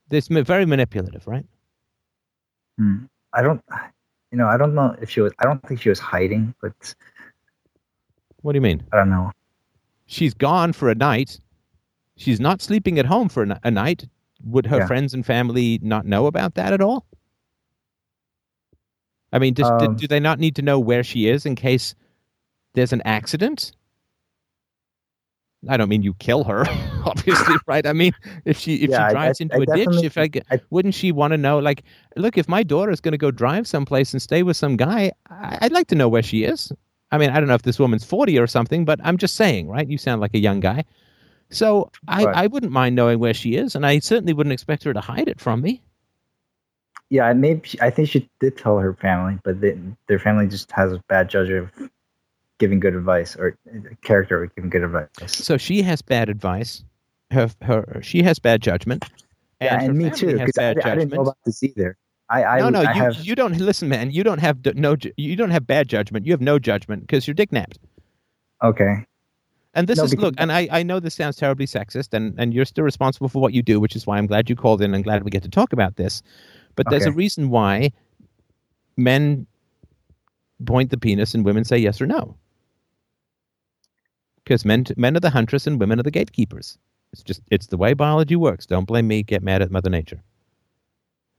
This 0.09 0.27
very 0.27 0.66
manipulative, 0.66 1.27
right? 1.27 1.45
Hmm. 2.77 3.06
I 3.33 3.41
don't, 3.41 3.61
you 4.32 4.38
know, 4.38 4.48
I 4.48 4.57
don't 4.57 4.74
know 4.74 4.95
if 5.01 5.09
she 5.09 5.19
was. 5.22 5.33
I 5.40 5.45
don't 5.45 5.61
think 5.67 5.82
she 5.82 5.90
was 5.90 5.99
hiding, 5.99 6.56
but. 6.61 6.95
What 8.41 8.53
do 8.53 8.57
you 8.57 8.61
mean? 8.61 8.83
I 8.93 8.98
don't 8.98 9.09
know. 9.09 9.32
She's 10.06 10.33
gone 10.33 10.72
for 10.72 10.90
a 10.90 10.95
night 10.95 11.40
she's 12.17 12.40
not 12.40 12.61
sleeping 12.61 12.99
at 12.99 13.06
home 13.06 13.30
for 13.30 13.48
a 13.64 13.72
night. 13.72 14.07
Would 14.43 14.66
her 14.66 14.80
yeah. 14.80 14.88
friends 14.88 15.14
and 15.14 15.25
family 15.25 15.80
not 15.82 16.06
know 16.06 16.27
about 16.27 16.56
that 16.56 16.74
at 16.74 16.82
all? 16.82 17.06
I 19.32 19.40
mean, 19.40 19.53
does, 19.53 19.69
um, 19.69 19.77
do, 19.80 19.95
do 19.95 20.07
they 20.07 20.19
not 20.19 20.40
need 20.40 20.56
to 20.57 20.61
know 20.61 20.80
where 20.80 21.03
she 21.03 21.27
is 21.27 21.45
in 21.45 21.56
case 21.56 21.95
there's 22.74 22.93
an 22.93 23.01
accident? 23.06 23.72
I 25.69 25.77
don't 25.77 25.89
mean 25.89 26.03
you 26.03 26.13
kill 26.15 26.43
her, 26.43 26.65
obviously, 27.05 27.55
right? 27.67 27.85
I 27.85 27.93
mean, 27.93 28.13
if 28.45 28.57
she 28.57 28.75
if 28.75 28.89
yeah, 28.89 29.07
she 29.07 29.13
drives 29.13 29.41
I, 29.41 29.43
into 29.43 29.55
I, 29.55 29.59
a 29.59 29.65
ditch, 29.65 30.03
if 30.03 30.17
I, 30.17 30.59
wouldn't 30.69 30.93
she 30.93 31.11
want 31.11 31.31
to 31.31 31.37
know? 31.37 31.59
Like, 31.59 31.83
look, 32.15 32.37
if 32.37 32.47
my 32.47 32.63
daughter 32.63 32.91
is 32.91 33.01
going 33.01 33.13
to 33.13 33.17
go 33.17 33.31
drive 33.31 33.67
someplace 33.67 34.13
and 34.13 34.21
stay 34.21 34.43
with 34.43 34.57
some 34.57 34.77
guy, 34.77 35.11
I'd 35.29 35.71
like 35.71 35.87
to 35.87 35.95
know 35.95 36.09
where 36.09 36.23
she 36.23 36.43
is. 36.43 36.71
I 37.11 37.17
mean, 37.17 37.29
I 37.29 37.39
don't 37.39 37.47
know 37.47 37.55
if 37.55 37.61
this 37.61 37.79
woman's 37.79 38.03
forty 38.03 38.37
or 38.37 38.47
something, 38.47 38.85
but 38.85 38.99
I'm 39.03 39.17
just 39.17 39.35
saying, 39.35 39.67
right? 39.67 39.87
You 39.87 39.97
sound 39.97 40.21
like 40.21 40.33
a 40.33 40.39
young 40.39 40.59
guy, 40.59 40.83
so 41.49 41.89
I 42.07 42.25
right. 42.25 42.35
I 42.35 42.47
wouldn't 42.47 42.71
mind 42.71 42.95
knowing 42.95 43.19
where 43.19 43.33
she 43.33 43.55
is, 43.55 43.75
and 43.75 43.85
I 43.85 43.99
certainly 43.99 44.33
wouldn't 44.33 44.53
expect 44.53 44.83
her 44.83 44.93
to 44.93 45.01
hide 45.01 45.27
it 45.27 45.39
from 45.39 45.61
me. 45.61 45.81
Yeah, 47.09 47.31
maybe 47.33 47.69
I 47.81 47.89
think 47.89 48.09
she 48.09 48.29
did 48.41 48.57
tell 48.57 48.77
her 48.79 48.93
family, 48.93 49.39
but 49.43 49.61
they, 49.61 49.79
their 50.07 50.19
family 50.19 50.47
just 50.47 50.69
has 50.71 50.91
a 50.91 51.01
bad 51.07 51.29
judgment 51.29 51.69
of 51.79 51.89
giving 52.60 52.80
good 52.80 52.95
advice 52.95 53.36
or 53.36 53.58
uh, 53.69 53.80
character 54.02 54.44
of 54.44 54.56
giving 54.56 54.69
good 54.69 54.84
advice. 54.84 55.08
So 55.27 55.58
she 55.58 55.82
has 55.84 56.02
bad 56.02 56.30
advice. 56.30 56.84
Her 57.32 57.50
her 57.61 58.00
she 58.03 58.24
has 58.24 58.40
bad 58.40 58.61
judgment. 58.61 59.06
And, 59.60 59.82
yeah, 59.82 59.88
and 59.88 59.98
me 59.98 60.10
too. 60.10 60.38
Because 60.38 60.58
I, 60.58 60.69
I, 60.69 60.74
didn't 60.95 61.14
know 61.14 61.22
about 61.22 61.38
this 61.45 61.61
either. 61.64 61.98
I, 62.30 62.44
I 62.44 62.60
no 62.60 62.69
no 62.69 62.82
I 62.82 62.94
you, 62.94 63.02
have... 63.02 63.26
you 63.26 63.36
don't 63.36 63.58
listen 63.58 63.90
man 63.90 64.11
you 64.11 64.24
don't 64.24 64.40
have 64.40 64.58
no 64.76 64.95
you 65.16 65.36
don't 65.36 65.52
have 65.52 65.66
bad 65.66 65.88
judgment 65.88 66.26
you 66.26 66.34
have 66.34 66.42
no 66.42 66.60
judgment 66.60 67.02
because 67.02 67.27
you're 67.27 67.34
dick 67.34 67.52
napped. 67.52 67.80
Okay. 68.64 69.06
And 69.74 69.88
this 69.88 70.00
no, 70.00 70.06
is 70.06 70.16
look, 70.16 70.34
and 70.40 70.52
I, 70.52 70.68
I 70.72 70.82
know 70.82 71.00
this 71.00 71.14
sounds 71.14 71.36
terribly 71.36 71.68
sexist, 71.68 72.11
and, 72.11 72.34
and 72.40 72.52
you're 72.52 72.66
still 72.66 72.84
responsible 72.84 73.30
for 73.30 73.40
what 73.40 73.53
you 73.53 73.61
do, 73.61 73.80
which 73.80 73.95
is 73.95 74.08
why 74.08 74.18
I'm 74.18 74.26
glad 74.26 74.50
you 74.50 74.56
called 74.56 74.82
in 74.82 74.95
and 74.95 75.03
glad 75.03 75.24
we 75.24 75.30
get 75.30 75.44
to 75.44 75.50
talk 75.50 75.72
about 75.72 75.98
this. 75.98 76.24
But 76.76 76.90
there's 76.90 77.06
a 77.06 77.11
reason 77.11 77.52
why 77.52 77.92
men 78.95 79.45
point 80.66 80.90
the 80.90 80.98
penis 80.98 81.36
and 81.36 81.45
women 81.45 81.64
say 81.64 81.77
yes 81.77 82.02
or 82.02 82.08
no 82.08 82.36
because 84.48 84.64
men 84.64 84.85
men 84.95 85.17
are 85.17 85.19
the 85.19 85.30
huntress 85.30 85.67
and 85.67 85.77
women 85.80 86.00
are 86.00 86.03
the 86.03 86.11
gatekeepers. 86.11 86.77
It's 87.11 87.22
just 87.22 87.42
it's 87.51 87.67
the 87.67 87.77
way 87.77 87.93
biology 87.93 88.38
works. 88.38 88.66
Don't 88.66 88.85
blame 88.85 89.08
me. 89.08 89.22
Get 89.22 89.43
mad 89.43 89.61
at 89.61 89.72
Mother 89.72 89.90
Nature. 89.90 90.24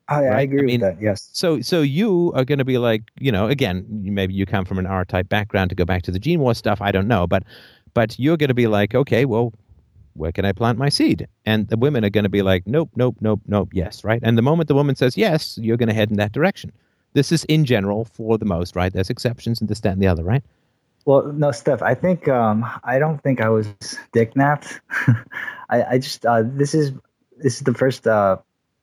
I, 0.09 0.25
right? 0.25 0.37
I 0.37 0.41
agree 0.43 0.61
I 0.61 0.65
mean, 0.65 0.81
with 0.81 0.97
that. 0.97 1.03
Yes. 1.03 1.31
So 1.33 1.61
so 1.63 1.81
you 1.81 2.33
are 2.35 2.45
going 2.45 2.59
to 2.59 2.67
be 2.67 2.77
like 2.77 3.03
you 3.19 3.33
know 3.33 3.49
again 3.49 3.87
maybe 3.89 4.35
you 4.35 4.45
come 4.45 4.67
from 4.67 4.79
an 4.79 4.87
R 4.87 5.07
type 5.07 5.29
background 5.29 5.71
to 5.71 5.75
go 5.75 5.87
back 5.87 6.03
to 6.03 6.11
the 6.11 6.19
gene 6.19 6.41
war 6.41 6.55
stuff. 6.55 6.83
I 6.83 6.93
don't 6.93 7.09
know, 7.09 7.27
but 7.27 7.45
but 7.95 8.19
you're 8.19 8.37
going 8.37 8.49
to 8.49 8.55
be 8.55 8.67
like 8.67 8.95
okay 8.95 9.25
well 9.25 9.53
where 10.13 10.33
can 10.33 10.45
I 10.45 10.53
plant 10.53 10.79
my 10.79 10.89
seed? 10.89 11.29
And 11.47 11.69
the 11.69 11.77
women 11.77 12.05
are 12.05 12.11
going 12.11 12.25
to 12.25 12.31
be 12.31 12.43
like 12.43 12.67
nope 12.67 12.91
nope 12.95 13.17
nope 13.21 13.41
nope 13.47 13.71
yes 13.73 14.05
right. 14.05 14.21
And 14.23 14.37
the 14.37 14.43
moment 14.43 14.69
the 14.69 14.75
woman 14.75 14.97
says 14.97 15.17
yes, 15.17 15.59
you're 15.63 15.79
going 15.79 15.89
to 15.89 15.95
head 15.95 16.11
in 16.11 16.19
that 16.19 16.33
direction. 16.33 16.73
This 17.15 17.33
is 17.33 17.45
in 17.45 17.65
general 17.65 18.05
for 18.05 18.37
the 18.37 18.45
most 18.45 18.77
right. 18.77 18.93
There's 18.93 19.09
exceptions 19.09 19.61
and 19.61 19.71
this 19.71 19.81
that 19.81 19.93
and 19.95 20.03
the 20.03 20.07
other 20.09 20.25
right. 20.25 20.45
Well, 21.05 21.33
no, 21.33 21.53
Steph. 21.53 21.83
I 21.83 21.95
think 21.95 22.29
um, 22.29 22.67
I 22.85 22.99
don't 22.99 23.23
think 23.23 23.41
I 23.41 23.49
was 23.49 23.67
dick 24.13 24.37
napped. 24.37 24.81
I, 25.71 25.83
I 25.83 25.99
just 25.99 26.27
uh, 26.27 26.43
this 26.45 26.75
is 26.75 26.93
this 27.37 27.57
is 27.57 27.63
the 27.63 27.75
first 27.75 28.07
uh, 28.07 28.39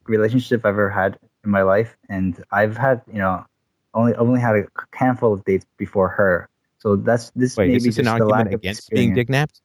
relationship 0.06 0.66
I've 0.66 0.74
ever 0.74 0.90
had 0.90 1.20
in 1.44 1.52
my 1.52 1.62
life, 1.62 1.96
and 2.10 2.44
I've 2.52 2.78
had 2.78 3.02
you 3.08 3.20
know 3.20 3.46
only 3.94 4.16
only 4.16 4.40
had 4.40 4.56
a 4.56 4.66
handful 4.94 5.34
of 5.34 5.44
dates 5.46 5.66
before 5.78 6.10
her. 6.10 6.50
So 6.80 6.96
that's 6.96 7.32
this 7.32 7.58
Wait, 7.58 7.68
maybe 7.68 7.80
this 7.80 7.88
is 7.88 8.00
an 8.00 8.08
argument 8.08 8.54
against 8.54 8.90
being 8.90 9.14
dick 9.14 9.30
napped. 9.30 9.62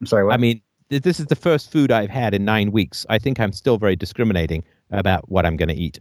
I'm 0.00 0.06
sorry. 0.06 0.24
What? 0.24 0.34
I 0.34 0.36
mean, 0.36 0.62
this 0.88 1.20
is 1.20 1.26
the 1.26 1.36
first 1.36 1.70
food 1.70 1.90
I've 1.90 2.10
had 2.10 2.34
in 2.34 2.44
nine 2.44 2.72
weeks. 2.72 3.06
I 3.08 3.18
think 3.18 3.40
I'm 3.40 3.52
still 3.52 3.78
very 3.78 3.96
discriminating 3.96 4.64
about 4.90 5.30
what 5.30 5.46
I'm 5.46 5.56
going 5.56 5.68
to 5.68 5.74
eat. 5.74 6.00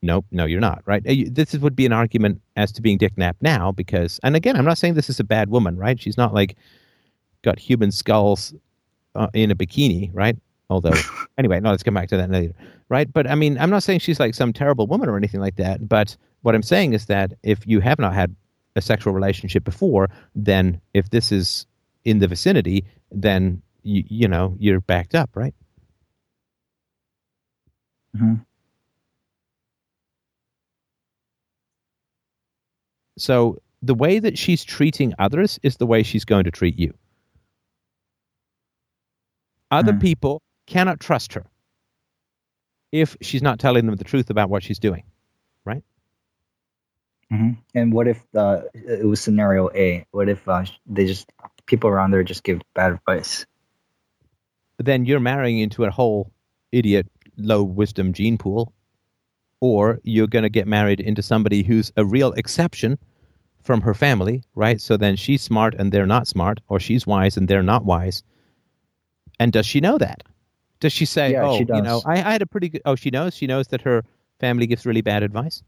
Nope, 0.00 0.26
no, 0.30 0.44
you're 0.44 0.60
not, 0.60 0.82
right? 0.86 1.02
This 1.04 1.54
would 1.54 1.74
be 1.74 1.84
an 1.84 1.92
argument 1.92 2.40
as 2.56 2.70
to 2.72 2.82
being 2.82 2.98
Dick 2.98 3.18
Nap 3.18 3.36
now 3.40 3.72
because, 3.72 4.20
and 4.22 4.36
again, 4.36 4.54
I'm 4.54 4.64
not 4.64 4.78
saying 4.78 4.94
this 4.94 5.10
is 5.10 5.18
a 5.18 5.24
bad 5.24 5.50
woman, 5.50 5.76
right? 5.76 6.00
She's 6.00 6.16
not 6.16 6.32
like 6.32 6.56
got 7.42 7.58
human 7.58 7.90
skulls 7.90 8.54
uh, 9.16 9.28
in 9.34 9.50
a 9.50 9.56
bikini, 9.56 10.10
right? 10.12 10.36
Although, 10.70 10.94
anyway, 11.38 11.58
no, 11.60 11.70
let's 11.70 11.82
come 11.82 11.94
back 11.94 12.08
to 12.10 12.16
that 12.16 12.30
later, 12.30 12.54
right? 12.88 13.12
But 13.12 13.28
I 13.28 13.34
mean, 13.34 13.58
I'm 13.58 13.70
not 13.70 13.82
saying 13.82 14.00
she's 14.00 14.20
like 14.20 14.34
some 14.34 14.52
terrible 14.52 14.86
woman 14.86 15.08
or 15.08 15.16
anything 15.16 15.40
like 15.40 15.56
that. 15.56 15.88
But 15.88 16.16
what 16.42 16.54
I'm 16.54 16.62
saying 16.62 16.92
is 16.92 17.06
that 17.06 17.32
if 17.42 17.66
you 17.66 17.80
have 17.80 17.98
not 17.98 18.14
had 18.14 18.34
a 18.76 18.80
sexual 18.80 19.12
relationship 19.12 19.64
before, 19.64 20.08
then 20.36 20.80
if 20.94 21.10
this 21.10 21.32
is 21.32 21.66
in 22.04 22.20
the 22.20 22.28
vicinity, 22.28 22.84
then 23.10 23.60
you 23.82 24.04
you 24.08 24.28
know 24.28 24.54
you're 24.60 24.80
backed 24.80 25.16
up, 25.16 25.30
right? 25.34 25.54
Mm-hmm. 28.16 28.34
So 33.18 33.58
the 33.82 33.94
way 33.94 34.18
that 34.18 34.38
she's 34.38 34.64
treating 34.64 35.14
others 35.18 35.58
is 35.62 35.76
the 35.76 35.86
way 35.86 36.02
she's 36.02 36.24
going 36.24 36.44
to 36.44 36.50
treat 36.50 36.78
you. 36.78 36.94
Other 39.70 39.92
mm. 39.92 40.00
people 40.00 40.42
cannot 40.66 41.00
trust 41.00 41.34
her 41.34 41.44
if 42.90 43.16
she's 43.20 43.42
not 43.42 43.58
telling 43.58 43.86
them 43.86 43.96
the 43.96 44.04
truth 44.04 44.30
about 44.30 44.48
what 44.48 44.62
she's 44.62 44.78
doing, 44.78 45.04
right? 45.64 45.82
Mm-hmm. 47.32 47.60
And 47.74 47.92
what 47.92 48.08
if 48.08 48.24
uh, 48.34 48.62
it 48.72 49.06
was 49.06 49.20
scenario 49.20 49.68
A? 49.74 50.06
What 50.10 50.28
if 50.28 50.48
uh, 50.48 50.64
they 50.86 51.06
just 51.06 51.30
people 51.66 51.90
around 51.90 52.12
there 52.12 52.22
just 52.22 52.42
give 52.42 52.62
bad 52.74 52.92
advice? 52.92 53.44
Then 54.78 55.04
you're 55.04 55.20
marrying 55.20 55.58
into 55.58 55.84
a 55.84 55.90
whole 55.90 56.32
idiot, 56.72 57.06
low 57.36 57.62
wisdom 57.62 58.14
gene 58.14 58.38
pool, 58.38 58.72
or 59.60 60.00
you're 60.02 60.26
going 60.26 60.44
to 60.44 60.48
get 60.48 60.66
married 60.66 61.00
into 61.00 61.22
somebody 61.22 61.62
who's 61.62 61.92
a 61.96 62.04
real 62.04 62.32
exception 62.32 62.98
from 63.62 63.80
her 63.80 63.94
family, 63.94 64.42
right? 64.54 64.80
So 64.80 64.96
then 64.96 65.16
she's 65.16 65.42
smart 65.42 65.74
and 65.74 65.92
they're 65.92 66.06
not 66.06 66.28
smart, 66.28 66.60
or 66.68 66.80
she's 66.80 67.06
wise 67.06 67.36
and 67.36 67.48
they're 67.48 67.62
not 67.62 67.84
wise. 67.84 68.22
And 69.40 69.52
does 69.52 69.66
she 69.66 69.80
know 69.80 69.98
that? 69.98 70.22
Does 70.80 70.92
she 70.92 71.04
say, 71.04 71.32
yeah, 71.32 71.44
"Oh, 71.44 71.58
she 71.58 71.64
you 71.64 71.82
know, 71.82 72.00
I, 72.06 72.14
I, 72.14 72.32
had 72.32 72.42
a 72.42 72.46
pretty 72.46 72.68
good"? 72.68 72.82
Oh, 72.84 72.94
she 72.94 73.10
knows. 73.10 73.34
She 73.34 73.46
knows 73.46 73.68
that 73.68 73.80
her 73.82 74.04
family 74.38 74.66
gives 74.66 74.86
really 74.86 75.00
bad 75.00 75.22
advice. 75.22 75.62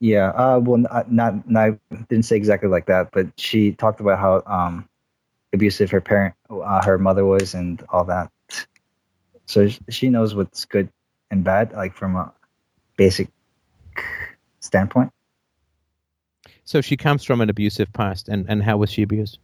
Yeah. 0.00 0.28
Uh, 0.30 0.60
well, 0.62 0.78
not, 0.78 1.10
not, 1.10 1.48
not 1.48 1.78
didn't 2.08 2.26
say 2.26 2.36
exactly 2.36 2.68
like 2.68 2.86
that, 2.86 3.10
but 3.12 3.26
she 3.38 3.72
talked 3.72 4.00
about 4.00 4.18
how 4.18 4.42
um, 4.46 4.86
abusive 5.54 5.90
her 5.90 6.00
parent, 6.00 6.34
uh, 6.50 6.84
her 6.84 6.98
mother 6.98 7.24
was, 7.24 7.54
and 7.54 7.82
all 7.88 8.04
that. 8.04 8.30
So 9.46 9.68
she 9.88 10.10
knows 10.10 10.34
what's 10.34 10.64
good 10.64 10.90
and 11.30 11.42
bad, 11.42 11.72
like 11.72 11.94
from 11.94 12.16
a 12.16 12.32
basic 12.96 13.28
standpoint. 14.60 15.10
So 16.64 16.80
she 16.80 16.96
comes 16.96 17.24
from 17.24 17.40
an 17.40 17.50
abusive 17.50 17.92
past, 17.92 18.28
and, 18.28 18.46
and 18.48 18.62
how 18.62 18.78
was 18.78 18.90
she 18.90 19.02
abused? 19.02 19.38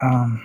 Um, 0.00 0.44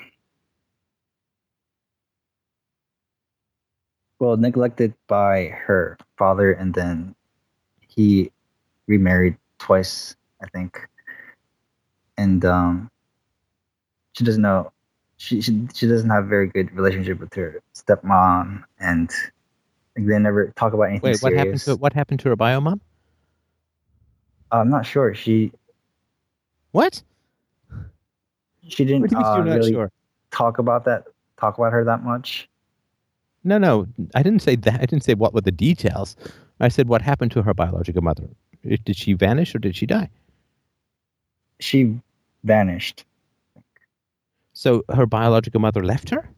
well, 4.19 4.38
neglected 4.38 4.93
by 5.07 5.47
her 5.47 5.97
father, 6.17 6.53
and 6.53 6.73
then 6.73 7.15
he 7.88 8.31
remarried 8.88 9.38
twice, 9.57 10.15
I 10.41 10.47
think. 10.47 10.80
And 12.17 12.45
um, 12.45 12.91
she 14.13 14.23
doesn't 14.23 14.41
know. 14.41 14.71
She, 15.17 15.41
she 15.41 15.67
she 15.73 15.88
doesn't 15.88 16.09
have 16.09 16.25
a 16.25 16.27
very 16.27 16.47
good 16.47 16.71
relationship 16.73 17.19
with 17.19 17.33
her 17.33 17.61
stepmom, 17.75 18.63
and 18.80 19.09
they 19.95 20.19
never 20.19 20.51
talk 20.55 20.73
about 20.73 20.83
anything. 20.83 21.11
Wait, 21.11 21.21
what 21.21 21.33
happened 21.33 21.59
to 21.61 21.75
what 21.75 21.93
happened 21.93 22.19
to 22.21 22.29
her 22.29 22.35
bio 22.35 22.61
mom? 22.61 22.81
I'm 24.51 24.69
not 24.69 24.85
sure. 24.85 25.13
She 25.13 25.51
what? 26.71 27.01
She 28.67 28.85
didn't 28.85 29.13
uh, 29.13 29.41
really 29.43 29.73
sure? 29.73 29.91
talk 30.31 30.59
about 30.59 30.85
that. 30.85 31.05
Talk 31.37 31.57
about 31.57 31.73
her 31.73 31.83
that 31.83 32.03
much. 32.03 32.47
No, 33.43 33.57
no, 33.57 33.87
I 34.13 34.21
didn't 34.21 34.41
say 34.41 34.55
that. 34.55 34.75
I 34.75 34.85
didn't 34.85 35.03
say 35.03 35.15
what 35.15 35.33
were 35.33 35.41
the 35.41 35.51
details. 35.51 36.15
I 36.59 36.67
said 36.67 36.87
what 36.87 37.01
happened 37.01 37.31
to 37.31 37.41
her 37.41 37.53
biological 37.53 38.03
mother. 38.03 38.29
Did 38.63 38.95
she 38.95 39.13
vanish 39.13 39.55
or 39.55 39.59
did 39.59 39.75
she 39.75 39.87
die? 39.87 40.09
She 41.59 41.99
vanished. 42.43 43.03
So 44.53 44.83
her 44.93 45.07
biological 45.07 45.59
mother 45.59 45.83
left 45.83 46.09
her. 46.11 46.29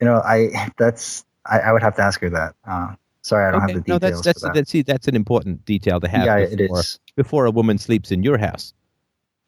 You 0.00 0.06
know, 0.06 0.22
I 0.24 0.70
that's 0.76 1.24
I, 1.46 1.60
I 1.60 1.72
would 1.72 1.82
have 1.82 1.96
to 1.96 2.02
ask 2.02 2.20
her 2.20 2.30
that. 2.30 2.54
Uh, 2.66 2.94
Sorry, 3.22 3.46
I 3.46 3.50
don't 3.50 3.62
okay. 3.64 3.72
have 3.72 3.84
the 3.84 3.92
details. 3.92 4.00
No, 4.00 4.08
that's 4.08 4.20
that's 4.22 4.42
that. 4.42 4.54
that's 4.54 4.70
see, 4.70 4.82
that's 4.82 5.08
an 5.08 5.16
important 5.16 5.64
detail 5.64 6.00
to 6.00 6.08
have. 6.08 6.24
Yeah, 6.24 6.46
before, 6.46 6.78
it 6.78 6.84
is. 6.84 7.00
Before 7.16 7.46
a 7.46 7.50
woman 7.50 7.76
sleeps 7.76 8.10
in 8.10 8.22
your 8.22 8.38
house, 8.38 8.72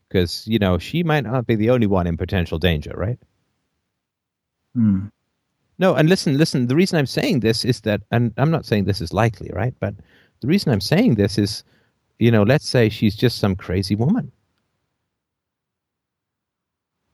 because 0.09 0.47
you 0.47 0.59
know 0.59 0.79
she 0.79 1.03
might 1.03 1.25
not 1.25 1.47
be 1.47 1.55
the 1.55 1.70
only 1.70 1.87
one 1.87 2.07
in 2.07 2.17
potential 2.17 2.59
danger, 2.59 2.93
right? 2.97 3.19
Hmm. 4.75 5.07
No, 5.79 5.95
and 5.95 6.09
listen, 6.11 6.37
listen. 6.37 6.67
The 6.67 6.77
reason 6.77 6.99
I'm 6.99 7.07
saying 7.07 7.41
this 7.41 7.65
is 7.65 7.81
that, 7.83 8.03
and 8.11 8.35
I'm 8.37 8.51
not 8.51 8.67
saying 8.67 8.85
this 8.85 9.01
is 9.01 9.15
likely, 9.15 9.51
right? 9.55 9.75
But 9.81 9.95
the 10.41 10.49
reason 10.49 10.73
I'm 10.73 10.81
saying 10.83 11.15
this 11.15 11.39
is, 11.39 11.65
you 12.19 12.31
know, 12.31 12.43
let's 12.43 12.69
say 12.69 12.91
she's 12.91 13.17
just 13.17 13.39
some 13.39 13.57
crazy 13.57 13.95
woman, 13.95 14.31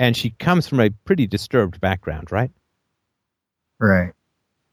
and 0.01 0.17
she 0.17 0.31
comes 0.31 0.67
from 0.67 0.81
a 0.81 0.91
pretty 1.05 1.29
disturbed 1.29 1.81
background, 1.81 2.33
right? 2.33 2.51
Right 3.79 4.13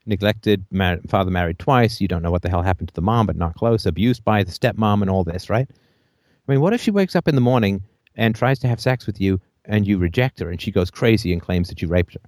neglected, 0.06 0.66
mar- 0.72 1.00
father 1.08 1.32
married 1.32 1.60
twice. 1.60 2.02
You 2.02 2.08
don't 2.08 2.22
know 2.22 2.32
what 2.32 2.42
the 2.42 2.50
hell 2.50 2.62
happened 2.62 2.90
to 2.90 2.94
the 2.94 3.02
mom, 3.02 3.26
but 3.26 3.36
not 3.36 3.56
close. 3.56 3.86
Abused 3.86 4.24
by 4.24 4.44
the 4.44 4.52
stepmom 4.52 5.02
and 5.02 5.10
all 5.10 5.24
this, 5.24 5.50
right? 5.50 5.68
I 5.70 6.52
mean, 6.52 6.62
what 6.62 6.74
if 6.74 6.82
she 6.82 6.92
wakes 6.92 7.16
up 7.16 7.28
in 7.28 7.36
the 7.36 7.42
morning 7.42 7.84
and 8.16 8.36
tries 8.36 8.60
to 8.60 8.68
have 8.68 8.80
sex 8.80 9.06
with 9.06 9.20
you 9.20 9.40
and 9.66 9.88
you 9.88 9.98
reject 9.98 10.40
her 10.40 10.50
and 10.50 10.62
she 10.62 10.72
goes 10.72 10.92
crazy 10.92 11.32
and 11.32 11.42
claims 11.42 11.70
that 11.70 11.82
you 11.82 11.88
raped 11.88 12.14
her? 12.14 12.20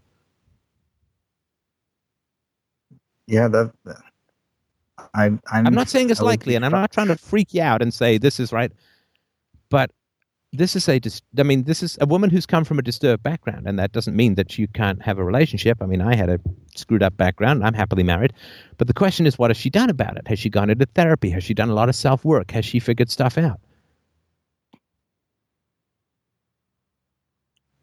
Yeah, 3.28 3.48
that. 3.50 3.74
that 3.86 3.98
I, 5.14 5.26
I'm, 5.26 5.42
I'm 5.52 5.74
not 5.74 5.90
saying 5.90 6.10
it's 6.10 6.22
likely, 6.22 6.56
and 6.56 6.66
I'm 6.66 6.72
not 6.72 6.92
trying 6.92 7.08
to 7.08 7.18
freak 7.18 7.54
you 7.54 7.62
out 7.62 7.82
and 7.82 7.94
say 7.94 8.18
this 8.18 8.40
is 8.40 8.52
right, 8.52 8.72
but 9.70 9.92
this 10.56 10.76
is 10.76 10.90
a. 10.90 11.00
dis- 11.00 11.22
I 11.38 11.44
mean, 11.44 11.64
this 11.64 11.84
is 11.84 11.98
a 12.02 12.06
woman 12.06 12.30
who's 12.30 12.46
come 12.46 12.64
from 12.64 12.80
a 12.80 12.82
disturbed 12.82 13.24
background, 13.24 13.68
and 13.68 13.78
that 13.80 13.92
doesn't 13.92 14.16
mean 14.16 14.36
that 14.36 14.58
you 14.58 14.68
can't 14.68 15.02
have 15.02 15.20
a 15.20 15.24
relationship. 15.24 15.82
I 15.82 15.86
mean, 15.86 16.02
I 16.02 16.16
had 16.16 16.30
a 16.30 16.40
screwed 16.76 17.04
up 17.04 17.18
background. 17.18 17.64
I'm 17.64 17.74
happily 17.74 18.04
married, 18.04 18.34
but 18.78 18.88
the 18.88 18.94
question 18.94 19.26
is, 19.26 19.38
what 19.38 19.50
has 19.50 19.58
she 19.58 19.70
done 19.70 19.90
about 19.90 20.18
it? 20.18 20.28
Has 20.28 20.40
she 20.40 20.50
gone 20.50 20.70
into 20.70 20.86
therapy? 20.88 21.30
Has 21.30 21.44
she 21.44 21.54
done 21.54 21.70
a 21.70 21.74
lot 21.74 21.90
of 21.90 21.96
self 21.96 22.26
work? 22.26 22.52
Has 22.52 22.66
she 22.66 22.80
figured 22.80 23.12
stuff 23.12 23.38
out? 23.38 23.60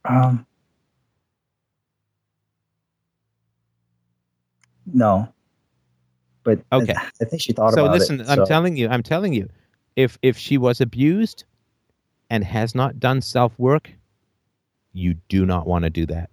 Um, 0.05 0.44
no, 4.86 5.33
but 6.44 6.60
Okay. 6.73 6.94
I, 7.20 7.25
think 7.25 7.41
she 7.41 7.52
thought 7.52 7.75
so 7.75 7.84
about 7.84 7.99
listen, 7.99 8.20
it. 8.20 8.28
I'm 8.28 8.44
telling 8.47 8.76
you, 8.76 8.89
I'm 8.89 9.02
telling 9.02 9.33
you, 9.33 9.49
if 9.97 10.18
if 10.23 10.36
she 10.36 10.59
was 10.59 10.81
abused 10.81 11.44
and 12.33 12.43
has 12.43 12.75
not 12.75 12.99
done 12.99 13.20
self 13.20 13.52
work, 13.59 13.93
you 14.94 15.12
do 15.28 15.44
not 15.44 15.67
want 15.67 15.85
to 15.85 15.91
do 15.91 16.07
that. 16.07 16.31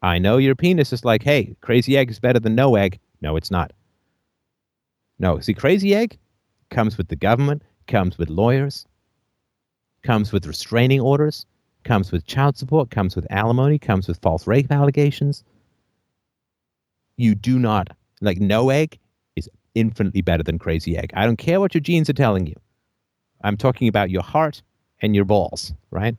I 0.00 0.18
know 0.18 0.38
your 0.38 0.54
penis 0.54 0.94
is 0.94 1.04
like, 1.04 1.22
hey, 1.22 1.54
crazy 1.60 1.94
egg 1.94 2.10
is 2.10 2.18
better 2.18 2.40
than 2.40 2.54
no 2.54 2.74
egg. 2.74 2.98
No, 3.20 3.36
it's 3.36 3.50
not. 3.50 3.74
No, 5.18 5.38
see, 5.38 5.52
crazy 5.52 5.94
egg 5.94 6.16
comes 6.70 6.96
with 6.96 7.08
the 7.08 7.16
government, 7.16 7.62
comes 7.86 8.16
with 8.16 8.30
lawyers, 8.30 8.86
comes 10.02 10.32
with 10.32 10.46
restraining 10.46 11.00
orders, 11.02 11.44
comes 11.84 12.10
with 12.12 12.24
child 12.24 12.56
support, 12.56 12.90
comes 12.90 13.14
with 13.14 13.26
alimony, 13.28 13.78
comes 13.78 14.08
with 14.08 14.18
false 14.22 14.46
rape 14.46 14.72
allegations. 14.72 15.44
You 17.18 17.34
do 17.34 17.58
not 17.58 17.88
like 18.22 18.40
no 18.40 18.70
egg 18.70 18.98
is 19.36 19.50
infinitely 19.74 20.22
better 20.22 20.42
than 20.42 20.58
crazy 20.58 20.96
egg. 20.96 21.10
I 21.12 21.26
don't 21.26 21.36
care 21.36 21.60
what 21.60 21.74
your 21.74 21.82
genes 21.82 22.08
are 22.08 22.14
telling 22.14 22.46
you. 22.46 22.54
I'm 23.44 23.58
talking 23.58 23.86
about 23.86 24.08
your 24.08 24.22
heart 24.22 24.62
and 25.02 25.14
your 25.14 25.24
balls, 25.24 25.72
right? 25.90 26.16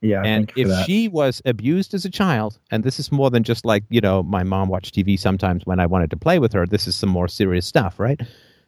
yeah, 0.00 0.22
and 0.24 0.50
if 0.54 0.70
she 0.72 1.08
was 1.08 1.42
abused 1.44 1.94
as 1.94 2.04
a 2.04 2.10
child, 2.10 2.58
and 2.70 2.84
this 2.84 2.98
is 2.98 3.12
more 3.12 3.30
than 3.30 3.44
just 3.44 3.64
like, 3.64 3.84
you 3.88 4.00
know, 4.00 4.22
my 4.22 4.42
mom 4.42 4.68
watched 4.68 4.94
TV 4.94 5.16
sometimes 5.18 5.64
when 5.66 5.80
I 5.80 5.86
wanted 5.86 6.10
to 6.10 6.16
play 6.16 6.38
with 6.38 6.52
her, 6.52 6.66
this 6.66 6.86
is 6.86 6.94
some 6.96 7.10
more 7.10 7.28
serious 7.28 7.66
stuff, 7.66 7.98
right? 7.98 8.20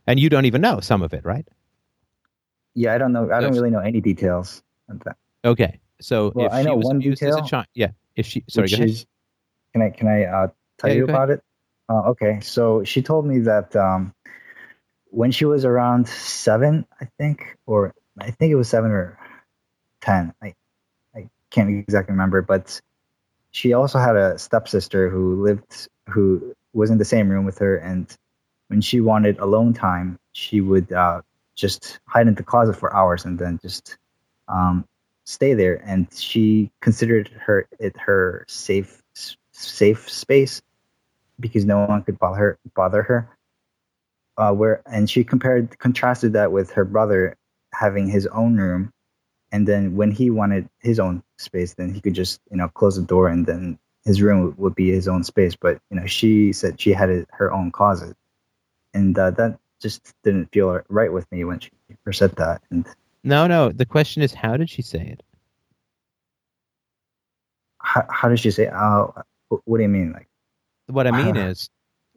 And 0.07 0.20
you 0.20 0.28
don't 0.31 0.44
even 0.47 0.60
know 0.60 0.81
some 0.81 1.02
of 1.02 1.12
it, 1.12 1.25
right? 1.25 1.47
yeah, 2.75 2.94
I 2.94 2.99
don't 2.99 3.12
know. 3.12 3.31
I 3.33 3.41
don't 3.41 3.55
really 3.55 3.70
know 3.70 3.81
any 3.81 4.01
details 4.01 4.62
of 4.89 5.01
that. 5.05 5.17
Okay. 5.44 5.81
So 6.01 6.35
Well, 6.35 6.47
if 6.47 6.52
I 6.52 6.62
she 6.62 6.67
know 6.67 6.77
was 6.77 6.86
one 6.86 6.99
abused 6.99 7.27
as 7.27 7.36
a 7.36 7.43
detail, 7.43 7.43
child, 7.43 7.67
yeah. 7.75 7.91
If 8.17 8.27
she, 8.27 8.44
sorry, 8.49 8.68
go 8.68 8.77
ahead. 8.77 8.89
is- 8.89 9.07
can 9.73 9.83
I 9.83 9.91
can 9.91 10.09
I 10.09 10.25
uh, 10.25 10.49
tell 10.78 10.91
Yeah, 10.91 10.97
you 10.97 11.05
go 11.07 11.12
ahead. 11.12 11.15
about 11.15 11.31
it? 11.31 11.43
Uh, 11.89 12.02
okay, 12.10 12.41
so 12.41 12.85
she 12.85 13.02
told 13.02 13.27
me 13.27 13.39
that 13.41 13.75
um, 13.77 14.15
when 15.11 15.31
she 15.31 15.45
was 15.45 15.65
around 15.65 16.09
seven, 16.09 16.87
I 17.01 17.09
think, 17.19 17.57
or 17.67 17.95
I 18.19 18.31
think 18.31 18.53
it 18.53 18.57
was 18.57 18.69
seven 18.69 18.91
or 18.91 19.19
ten. 20.01 20.35
I 20.43 20.55
I 21.15 21.28
can't 21.51 21.70
exactly 21.70 22.12
remember, 22.12 22.43
but 22.43 22.81
she 23.51 23.73
also 23.73 23.99
had 23.99 24.17
a 24.17 24.39
stepsister 24.39 25.09
who 25.09 25.43
lived 25.43 25.89
who 26.09 26.55
was 26.73 26.91
in 26.91 26.99
the 26.99 27.05
same 27.05 27.28
room 27.28 27.45
with 27.45 27.59
her, 27.59 27.77
and 27.77 28.15
when 28.69 28.81
she 28.81 29.01
wanted 29.01 29.39
alone 29.39 29.73
time, 29.73 30.19
she 30.33 30.61
would 30.61 30.93
uh, 30.93 31.23
just 31.55 31.99
hide 32.07 32.28
in 32.28 32.35
the 32.35 32.43
closet 32.43 32.75
for 32.77 32.95
hours 32.95 33.25
and 33.25 33.39
then 33.39 33.59
just 33.62 33.97
um, 34.47 34.85
stay 35.25 35.55
there. 35.55 35.83
And 35.85 36.07
she 36.15 36.70
considered 36.81 37.31
her 37.47 37.67
it 37.78 37.97
her 37.99 38.45
safe 38.49 39.03
safe 39.53 40.09
space 40.09 40.62
because 41.41 41.65
no 41.65 41.85
one 41.87 42.03
could 42.03 42.19
bother 42.19 42.39
her. 42.39 42.59
Bother 42.75 43.03
her. 43.03 43.38
Uh, 44.39 44.52
where 44.52 44.83
and 44.86 45.10
she 45.10 45.25
compared 45.25 45.76
contrasted 45.78 46.33
that 46.33 46.52
with 46.52 46.70
her 46.70 46.84
brother 46.84 47.36
having 47.75 48.08
his 48.08 48.26
own 48.28 48.57
room, 48.57 48.92
and 49.52 49.67
then 49.67 49.97
when 49.97 50.10
he 50.10 50.31
wanted 50.31 50.68
his 50.78 51.00
own 51.00 51.23
space, 51.39 51.75
then 51.75 51.92
he 51.92 52.00
could 52.00 52.15
just 52.15 52.41
you 52.50 52.57
know 52.57 52.68
close 52.68 52.97
the 52.97 53.02
door 53.02 53.28
and 53.28 53.47
then 53.47 53.78
his 54.05 54.23
room 54.23 54.55
would, 54.57 54.75
be 54.75 54.91
his 54.91 55.08
own 55.08 55.25
space. 55.25 55.57
But 55.57 55.81
you 55.91 55.99
know 55.99 56.07
she 56.07 56.52
said 56.52 56.81
she 56.81 56.92
had 56.92 57.26
her 57.31 57.52
own 57.52 57.73
closet, 57.73 58.17
and 58.94 59.18
uh, 59.18 59.33
that 59.33 59.58
just 59.81 60.15
didn't 60.23 60.52
feel 60.52 60.81
right 60.89 61.12
with 61.12 61.31
me 61.33 61.44
when 61.44 61.58
she 61.60 61.70
first 62.05 62.20
said 62.20 62.36
that. 62.36 62.62
And 62.70 62.86
No, 63.25 63.47
no. 63.47 63.70
The 63.70 63.86
question 63.86 64.23
is, 64.23 64.33
how 64.33 64.57
did 64.57 64.70
she 64.70 64.83
say 64.83 65.00
it? 65.00 65.23
how, 67.89 68.07
how 68.10 68.28
did 68.28 68.39
she 68.39 68.50
say? 68.50 68.68
Oh, 68.68 69.15
what 69.49 69.78
do 69.78 69.83
you 69.83 69.89
mean? 69.89 70.12
Like 70.12 70.28
What 70.86 71.07
I 71.07 71.10
mean 71.10 71.36
is, 71.36 71.70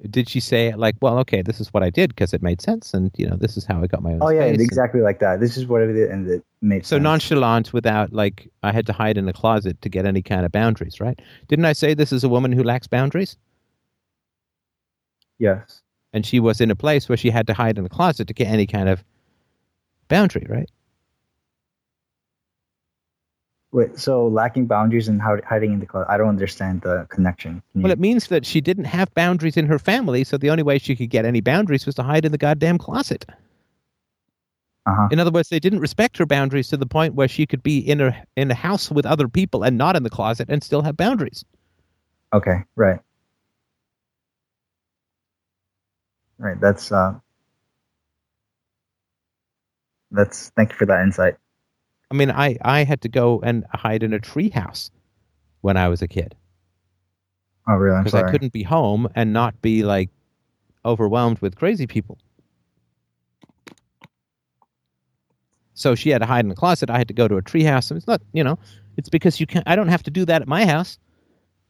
did 0.10 0.28
she 0.28 0.40
say 0.40 0.68
it 0.68 0.80
like, 0.80 0.96
well, 1.02 1.20
okay, 1.20 1.42
this 1.42 1.60
is 1.62 1.72
what 1.74 1.84
I 1.84 1.90
did 1.92 2.10
because 2.10 2.34
it 2.34 2.42
made 2.42 2.62
sense, 2.62 2.94
and 2.94 3.12
you 3.18 3.28
know, 3.28 3.36
this 3.36 3.56
is 3.58 3.66
how 3.66 3.84
I 3.84 3.88
got 3.88 4.02
my 4.02 4.14
own. 4.14 4.20
oh 4.22 4.30
yeah, 4.30 4.44
and- 4.44 4.60
exactly 4.62 5.02
like 5.02 5.20
that. 5.20 5.40
This 5.40 5.58
is 5.58 5.68
what 5.68 5.82
I 5.84 5.86
did, 5.88 6.10
and 6.10 6.28
it 6.28 6.44
made 6.62 6.86
So 6.86 6.96
sense. 6.96 7.04
nonchalant 7.04 7.72
without 7.74 8.12
like 8.12 8.50
I 8.64 8.72
had 8.72 8.86
to 8.88 8.94
hide 8.94 9.18
in 9.18 9.28
a 9.30 9.34
closet 9.34 9.82
to 9.82 9.90
get 9.90 10.06
any 10.06 10.22
kind 10.22 10.46
of 10.46 10.52
boundaries, 10.52 11.00
right? 11.00 11.20
Didn't 11.48 11.66
I 11.66 11.74
say 11.74 11.94
this 11.94 12.12
is 12.12 12.24
a 12.24 12.30
woman 12.30 12.52
who 12.52 12.64
lacks 12.64 12.88
boundaries? 12.88 13.38
Yes. 15.40 15.82
And 16.14 16.26
she 16.26 16.40
was 16.40 16.60
in 16.62 16.70
a 16.72 16.76
place 16.76 17.08
where 17.08 17.18
she 17.18 17.30
had 17.30 17.48
to 17.48 17.54
hide 17.54 17.78
in 17.78 17.86
a 17.86 17.90
closet 17.90 18.28
to 18.28 18.34
get 18.34 18.48
any 18.48 18.68
kind 18.68 18.90
of 18.90 19.04
boundary, 20.08 20.46
right? 20.50 20.70
Wait, 23.74 23.98
so 23.98 24.28
lacking 24.28 24.68
boundaries 24.68 25.08
and 25.08 25.22
hiding 25.22 25.72
in 25.72 25.80
the 25.80 25.86
closet. 25.86 26.10
I 26.10 26.18
don't 26.18 26.28
understand 26.28 26.82
the 26.82 27.08
connection. 27.10 27.64
Well, 27.74 27.92
it 27.92 28.00
means 28.00 28.28
that 28.28 28.46
she 28.46 28.60
didn't 28.60 28.84
have 28.86 29.14
boundaries 29.14 29.56
in 29.56 29.66
her 29.68 29.80
family, 29.80 30.26
so 30.26 30.38
the 30.38 30.50
only 30.50 30.64
way 30.64 30.78
she 30.78 30.96
could 30.96 31.10
get 31.10 31.24
any 31.24 31.40
boundaries 31.40 31.86
was 31.86 31.96
to 31.96 32.04
hide 32.04 32.26
in 32.26 32.34
the 32.34 32.38
goddamn 32.38 32.78
closet. 32.78 33.26
uh-huh. 34.86 35.08
In 35.12 35.20
other 35.20 35.32
words, 35.32 35.50
they 35.50 35.60
didn't 35.60 35.80
respect 35.80 36.18
her 36.18 36.26
boundaries 36.26 36.68
to 36.70 36.78
the 36.78 36.86
point 36.86 37.16
where 37.16 37.28
she 37.28 37.46
could 37.46 37.64
be 37.64 37.80
in 37.80 38.02
a 38.02 38.26
in 38.36 38.52
a 38.52 38.56
house 38.56 38.92
with 38.92 39.06
other 39.06 39.28
people 39.28 39.64
and 39.64 39.78
not 39.78 39.96
in 39.96 40.04
the 40.04 40.10
closet 40.10 40.50
and 40.50 40.64
still 40.64 40.82
have 40.82 40.98
boundaries. 40.98 41.46
Okay, 42.34 42.64
right. 42.76 43.00
Right, 46.38 46.60
that's 46.60 46.92
uh 46.92 47.20
that's 50.12 50.50
thank 50.56 50.72
you 50.72 50.78
for 50.78 50.88
that 50.88 51.04
insight. 51.04 51.36
I 52.12 52.14
mean, 52.14 52.30
I 52.32 52.58
I 52.62 52.84
had 52.84 53.02
to 53.02 53.10
go 53.10 53.42
and 53.42 53.66
hide 53.74 54.04
in 54.04 54.14
a 54.14 54.20
treehouse 54.20 54.92
when 55.62 55.78
I 55.78 55.90
was 55.90 56.02
a 56.04 56.08
kid. 56.08 56.36
Oh 57.68 57.76
really? 57.76 58.00
Because 58.00 58.16
I 58.16 58.24
couldn't 58.24 58.54
be 58.54 58.64
home 58.64 59.08
and 59.16 59.34
not 59.34 59.62
be 59.62 59.84
like 59.84 60.10
overwhelmed 60.86 61.40
with 61.40 61.56
crazy 61.56 61.88
people. 61.88 62.18
So 65.74 65.96
she 65.96 66.10
had 66.10 66.20
to 66.20 66.26
hide 66.26 66.46
in 66.46 66.50
the 66.50 66.56
closet. 66.56 66.90
I 66.90 66.98
had 66.98 67.08
to 67.08 67.14
go 67.14 67.28
to 67.28 67.38
a 67.38 67.42
treehouse. 67.42 67.96
It's 67.96 68.08
not, 68.08 68.22
you 68.34 68.44
know, 68.44 68.60
it's 68.98 69.10
because 69.10 69.40
you 69.40 69.48
can't. 69.48 69.68
I 69.68 69.76
don't 69.76 69.88
have 69.90 70.04
to 70.04 70.12
do 70.12 70.26
that 70.26 70.42
at 70.42 70.48
my 70.48 70.66
house. 70.66 71.00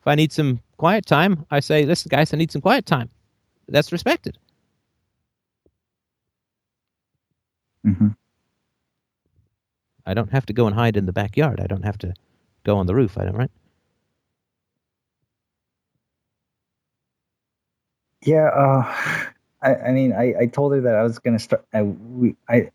If 0.02 0.08
I 0.08 0.16
need 0.16 0.32
some 0.32 0.60
quiet 0.78 1.06
time, 1.06 1.46
I 1.52 1.60
say, 1.60 1.86
"Listen, 1.86 2.10
guys, 2.10 2.34
I 2.34 2.38
need 2.38 2.52
some 2.52 2.62
quiet 2.62 2.86
time." 2.86 3.10
That's 3.68 3.92
respected. 3.92 4.38
hmm 7.86 8.21
I 10.12 10.14
don't 10.14 10.32
have 10.34 10.46
to 10.48 10.54
go 10.54 10.68
and 10.68 10.76
hide 10.76 10.98
in 10.98 11.06
the 11.06 11.14
backyard. 11.14 11.62
I 11.62 11.68
don't 11.68 11.86
have 11.86 11.98
to 12.00 12.14
go 12.66 12.76
on 12.76 12.86
the 12.86 12.94
roof. 12.94 13.18
I 13.18 13.24
don't, 13.24 13.38
right? 13.38 13.50
Yeah, 18.26 18.50
uh 18.54 18.84
I, 19.64 19.76
I 19.76 19.92
mean 19.94 20.12
I, 20.12 20.34
I 20.42 20.46
told 20.48 20.74
her 20.74 20.82
that 20.82 20.96
I 20.96 21.04
was 21.04 21.20
gonna 21.20 21.40
start 21.40 21.66
I, 21.74 21.84
we 21.84 22.36
I 22.50 22.72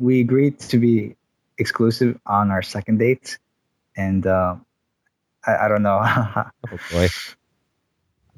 we 0.00 0.20
agreed 0.20 0.58
to 0.70 0.78
be 0.78 1.14
exclusive 1.58 2.18
on 2.26 2.50
our 2.50 2.60
second 2.60 2.98
date 2.98 3.38
and 3.96 4.26
uh 4.26 4.56
I, 5.46 5.66
I 5.66 5.68
don't 5.68 5.84
know 5.84 6.00
how, 6.00 6.50
Oh 6.72 6.78
boy, 6.90 7.08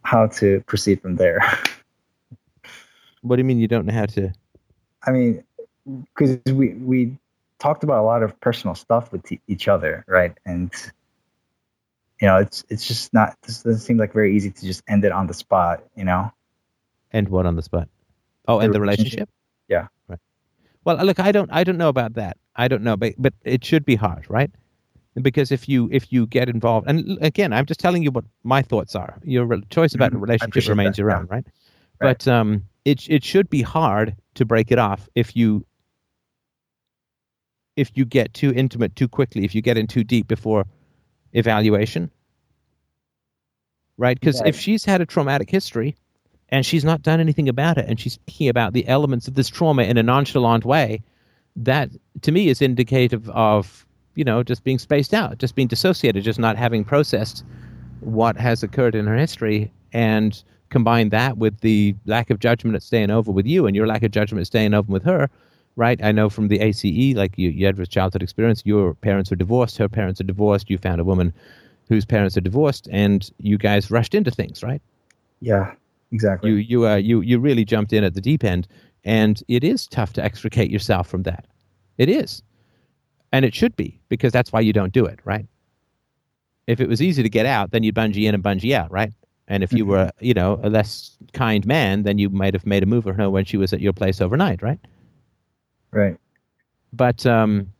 how 0.02 0.26
to 0.26 0.60
proceed 0.66 1.00
from 1.00 1.16
there. 1.16 1.40
what 3.22 3.36
do 3.36 3.40
you 3.40 3.44
mean 3.44 3.58
you 3.58 3.66
don't 3.66 3.86
know 3.86 3.94
how 3.94 4.06
to? 4.06 4.30
I 5.04 5.10
mean, 5.10 5.42
because 6.14 6.38
we 6.52 6.74
we 6.74 7.18
talked 7.62 7.84
about 7.84 8.00
a 8.02 8.06
lot 8.12 8.22
of 8.22 8.38
personal 8.40 8.74
stuff 8.74 9.12
with 9.12 9.30
e- 9.32 9.40
each 9.46 9.68
other, 9.68 10.04
right? 10.08 10.34
And 10.44 10.70
you 12.20 12.26
know, 12.28 12.38
it's 12.38 12.64
it's 12.68 12.86
just 12.86 13.12
not. 13.14 13.36
This 13.46 13.62
doesn't 13.62 13.80
seem 13.80 13.96
like 13.98 14.12
very 14.12 14.36
easy 14.36 14.50
to 14.50 14.66
just 14.66 14.82
end 14.88 15.04
it 15.04 15.12
on 15.12 15.26
the 15.26 15.34
spot. 15.34 15.84
You 15.96 16.04
know? 16.04 16.30
End 17.12 17.28
what 17.28 17.46
on 17.46 17.56
the 17.56 17.62
spot? 17.62 17.88
Oh, 18.48 18.58
The 18.58 18.64
and 18.66 18.74
the 18.74 18.80
relationship. 18.80 19.12
relationship. 19.12 19.28
Yeah. 19.68 19.86
Right. 20.08 20.18
Well, 20.84 20.96
look, 21.04 21.20
I 21.20 21.30
don't, 21.32 21.50
I 21.52 21.62
don't 21.64 21.78
know 21.78 21.88
about 21.88 22.14
that. 22.14 22.36
I 22.56 22.68
don't 22.68 22.82
know, 22.82 22.96
but 22.96 23.14
but 23.18 23.34
it 23.44 23.64
should 23.64 23.84
be 23.84 23.94
hard, 23.96 24.26
right? 24.28 24.50
Because 25.20 25.52
if 25.52 25.68
you 25.68 25.88
if 25.92 26.12
you 26.12 26.26
get 26.26 26.48
involved, 26.48 26.88
and 26.88 27.18
again, 27.20 27.52
I'm 27.52 27.66
just 27.66 27.80
telling 27.80 28.02
you 28.02 28.10
what 28.10 28.24
my 28.44 28.62
thoughts 28.62 28.94
are. 28.96 29.18
Your 29.24 29.60
choice 29.70 29.94
about 29.94 30.12
Mhm. 30.12 30.16
a 30.16 30.18
relationship 30.18 30.68
remains 30.68 30.96
that, 30.96 31.02
your 31.02 31.10
yeah. 31.10 31.18
own, 31.18 31.26
right? 31.26 31.46
Right. 32.00 32.18
But 32.18 32.26
um, 32.28 32.64
it 32.84 33.08
it 33.08 33.22
should 33.24 33.48
be 33.50 33.62
hard 33.62 34.16
to 34.34 34.44
break 34.44 34.72
it 34.72 34.78
off 34.78 35.08
if 35.14 35.36
you 35.36 35.64
if 37.76 37.90
you 37.94 38.04
get 38.04 38.34
too 38.34 38.52
intimate 38.54 38.94
too 38.96 39.08
quickly, 39.08 39.44
if 39.44 39.54
you 39.54 39.62
get 39.62 39.78
in 39.78 39.86
too 39.86 40.04
deep 40.04 40.28
before 40.28 40.64
evaluation. 41.32 42.10
Right? 43.98 44.18
Because 44.18 44.42
if 44.44 44.58
she's 44.58 44.84
had 44.84 45.00
a 45.00 45.06
traumatic 45.06 45.50
history 45.50 45.94
and 46.48 46.66
she's 46.66 46.84
not 46.84 47.02
done 47.02 47.20
anything 47.20 47.48
about 47.48 47.78
it 47.78 47.86
and 47.88 48.00
she's 48.00 48.14
speaking 48.14 48.48
about 48.48 48.72
the 48.72 48.86
elements 48.88 49.28
of 49.28 49.34
this 49.34 49.48
trauma 49.48 49.84
in 49.84 49.96
a 49.96 50.02
nonchalant 50.02 50.64
way, 50.64 51.02
that 51.56 51.90
to 52.22 52.32
me 52.32 52.48
is 52.48 52.60
indicative 52.62 53.28
of, 53.30 53.86
you 54.14 54.24
know, 54.24 54.42
just 54.42 54.64
being 54.64 54.78
spaced 54.78 55.14
out, 55.14 55.38
just 55.38 55.54
being 55.54 55.68
dissociated, 55.68 56.24
just 56.24 56.38
not 56.38 56.56
having 56.56 56.84
processed 56.84 57.44
what 58.00 58.36
has 58.36 58.62
occurred 58.62 58.94
in 58.94 59.06
her 59.06 59.16
history 59.16 59.70
and 59.92 60.42
combine 60.70 61.10
that 61.10 61.38
with 61.38 61.60
the 61.60 61.94
lack 62.06 62.30
of 62.30 62.40
judgment 62.40 62.74
at 62.74 62.82
staying 62.82 63.10
over 63.10 63.30
with 63.30 63.46
you 63.46 63.66
and 63.66 63.76
your 63.76 63.86
lack 63.86 64.02
of 64.02 64.10
judgment 64.10 64.40
at 64.40 64.46
staying 64.46 64.74
over 64.74 64.90
with 64.90 65.04
her, 65.04 65.28
right? 65.76 66.02
I 66.02 66.12
know 66.12 66.28
from 66.28 66.48
the 66.48 66.60
ACE, 66.60 67.16
like 67.16 67.36
you, 67.36 67.50
you 67.50 67.66
had 67.66 67.78
with 67.78 67.88
childhood 67.88 68.22
experience, 68.22 68.62
your 68.64 68.94
parents 68.94 69.32
are 69.32 69.36
divorced, 69.36 69.78
her 69.78 69.88
parents 69.88 70.20
are 70.20 70.24
divorced, 70.24 70.70
you 70.70 70.78
found 70.78 71.00
a 71.00 71.04
woman 71.04 71.32
whose 71.88 72.04
parents 72.04 72.36
are 72.36 72.40
divorced, 72.42 72.88
and 72.90 73.30
you 73.38 73.58
guys 73.58 73.90
rushed 73.90 74.14
into 74.14 74.30
things, 74.30 74.62
right? 74.62 74.82
Yeah, 75.40 75.72
exactly. 76.12 76.50
You 76.50 76.56
you 76.56 76.86
uh, 76.86 76.96
you 76.96 77.20
you 77.20 77.38
really 77.38 77.64
jumped 77.64 77.92
in 77.92 78.04
at 78.04 78.14
the 78.14 78.20
deep 78.20 78.44
end, 78.44 78.68
and 79.04 79.42
it 79.48 79.64
is 79.64 79.86
tough 79.86 80.12
to 80.14 80.24
extricate 80.24 80.70
yourself 80.70 81.08
from 81.08 81.24
that. 81.24 81.46
It 81.98 82.08
is, 82.08 82.42
and 83.32 83.44
it 83.44 83.54
should 83.54 83.76
be 83.76 84.00
because 84.08 84.32
that's 84.32 84.52
why 84.52 84.60
you 84.60 84.72
don't 84.72 84.92
do 84.92 85.04
it, 85.04 85.20
right? 85.24 85.46
If 86.66 86.80
it 86.80 86.88
was 86.88 87.02
easy 87.02 87.22
to 87.22 87.28
get 87.28 87.44
out, 87.44 87.72
then 87.72 87.82
you'd 87.82 87.94
bungee 87.94 88.28
in 88.28 88.34
and 88.34 88.44
bungee 88.44 88.72
out, 88.72 88.90
right? 88.90 89.12
And 89.48 89.62
if 89.62 89.72
you 89.72 89.84
were, 89.84 90.06
mm-hmm. 90.06 90.24
you 90.24 90.34
know, 90.34 90.60
a 90.62 90.70
less 90.70 91.16
kind 91.32 91.66
man, 91.66 92.04
then 92.04 92.18
you 92.18 92.30
might 92.30 92.54
have 92.54 92.64
made 92.64 92.82
a 92.82 92.86
move 92.86 93.06
on 93.06 93.14
her 93.14 93.28
when 93.28 93.44
she 93.44 93.56
was 93.56 93.72
at 93.72 93.80
your 93.80 93.92
place 93.92 94.20
overnight, 94.20 94.62
right? 94.62 94.78
Right. 95.92 96.16
But 96.92 97.24
um, 97.26 97.72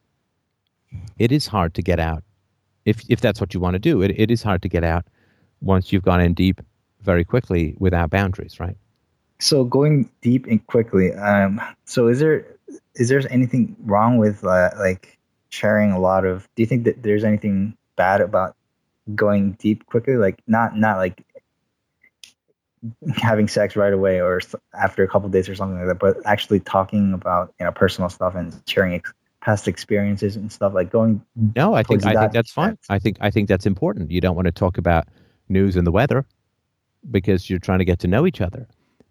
it 1.18 1.32
is 1.32 1.46
hard 1.46 1.74
to 1.74 1.82
get 1.82 1.98
out 1.98 2.22
if 2.84 3.02
if 3.08 3.20
that's 3.20 3.40
what 3.40 3.54
you 3.54 3.60
want 3.60 3.74
to 3.74 3.78
do. 3.78 4.02
It 4.02 4.12
it 4.16 4.30
is 4.30 4.42
hard 4.42 4.62
to 4.62 4.68
get 4.68 4.84
out 4.84 5.06
once 5.60 5.92
you've 5.92 6.02
gone 6.02 6.20
in 6.20 6.34
deep 6.34 6.60
very 7.00 7.24
quickly 7.24 7.74
without 7.78 8.10
boundaries, 8.10 8.60
right? 8.60 8.76
So 9.38 9.64
going 9.64 10.08
deep 10.20 10.46
and 10.46 10.64
quickly. 10.66 11.12
Um, 11.14 11.60
so 11.84 12.08
is 12.08 12.20
there 12.20 12.46
is 12.94 13.08
there 13.08 13.22
anything 13.30 13.76
wrong 13.80 14.18
with 14.18 14.44
uh, 14.44 14.70
like 14.78 15.18
sharing 15.48 15.92
a 15.92 15.98
lot 15.98 16.24
of? 16.24 16.48
Do 16.54 16.62
you 16.62 16.66
think 16.66 16.84
that 16.84 17.02
there's 17.02 17.24
anything 17.24 17.76
bad 17.96 18.20
about 18.20 18.56
going 19.14 19.52
deep 19.52 19.86
quickly? 19.86 20.16
Like 20.16 20.40
not 20.46 20.76
not 20.76 20.98
like 20.98 21.24
having 23.16 23.48
sex 23.48 23.76
right 23.76 23.92
away 23.92 24.20
or 24.20 24.40
after 24.74 25.02
a 25.02 25.08
couple 25.08 25.28
days 25.28 25.48
or 25.48 25.54
something 25.54 25.78
like 25.78 25.86
that, 25.86 25.98
but 25.98 26.16
actually 26.26 26.60
talking 26.60 27.12
about 27.12 27.54
you 27.58 27.66
know 27.66 27.72
personal 27.72 28.08
stuff 28.08 28.34
and 28.34 28.54
sharing 28.66 28.94
ex- 28.94 29.12
past 29.40 29.68
experiences 29.68 30.36
and 30.36 30.50
stuff 30.50 30.72
like 30.72 30.90
going. 30.90 31.22
No, 31.56 31.74
I 31.74 31.82
think 31.82 32.04
I 32.06 32.14
think 32.14 32.32
that's 32.32 32.52
fine. 32.52 32.78
I 32.88 32.98
think 32.98 33.18
I 33.20 33.30
think 33.30 33.48
that's 33.48 33.66
important. 33.66 34.10
You 34.10 34.20
don't 34.20 34.36
want 34.36 34.46
to 34.46 34.52
talk 34.52 34.78
about 34.78 35.08
news 35.48 35.76
and 35.76 35.86
the 35.86 35.92
weather 35.92 36.24
because 37.10 37.50
you're 37.50 37.58
trying 37.58 37.80
to 37.80 37.84
get 37.84 37.98
to 38.00 38.08
know 38.08 38.26
each 38.26 38.40
other. 38.40 38.66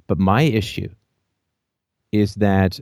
But 0.08 0.18
my 0.18 0.42
issue 0.42 0.90
is 2.12 2.36
that 2.36 2.80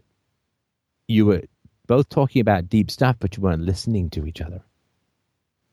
you 1.08 1.26
were 1.26 1.44
both 1.88 2.10
talking 2.10 2.40
about 2.40 2.70
deep 2.70 2.92
stuff, 2.92 3.18
but 3.20 3.36
you 3.36 3.44
weren't 3.44 3.64
listening 3.64 4.10
to 4.12 4.26
each 4.26 4.42
other. 4.42 4.62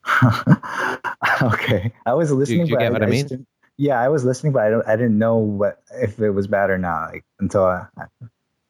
okay, 1.42 1.92
I 2.06 2.14
was 2.14 2.30
listening. 2.32 2.60
Do, 2.60 2.66
do 2.66 2.72
you 2.72 2.78
get 2.78 2.92
what 2.92 3.02
I, 3.02 3.06
I 3.06 3.10
mean? 3.10 3.46
Yeah, 3.78 4.00
I 4.00 4.08
was 4.08 4.24
listening, 4.24 4.52
but 4.52 4.62
I 4.62 4.70
don't. 4.70 4.86
I 4.86 4.96
didn't 4.96 5.18
know 5.18 5.36
what 5.36 5.82
if 5.92 6.18
it 6.20 6.30
was 6.30 6.46
bad 6.46 6.70
or 6.70 6.78
not 6.78 7.12
like, 7.12 7.24
until 7.40 7.64
I, 7.64 7.86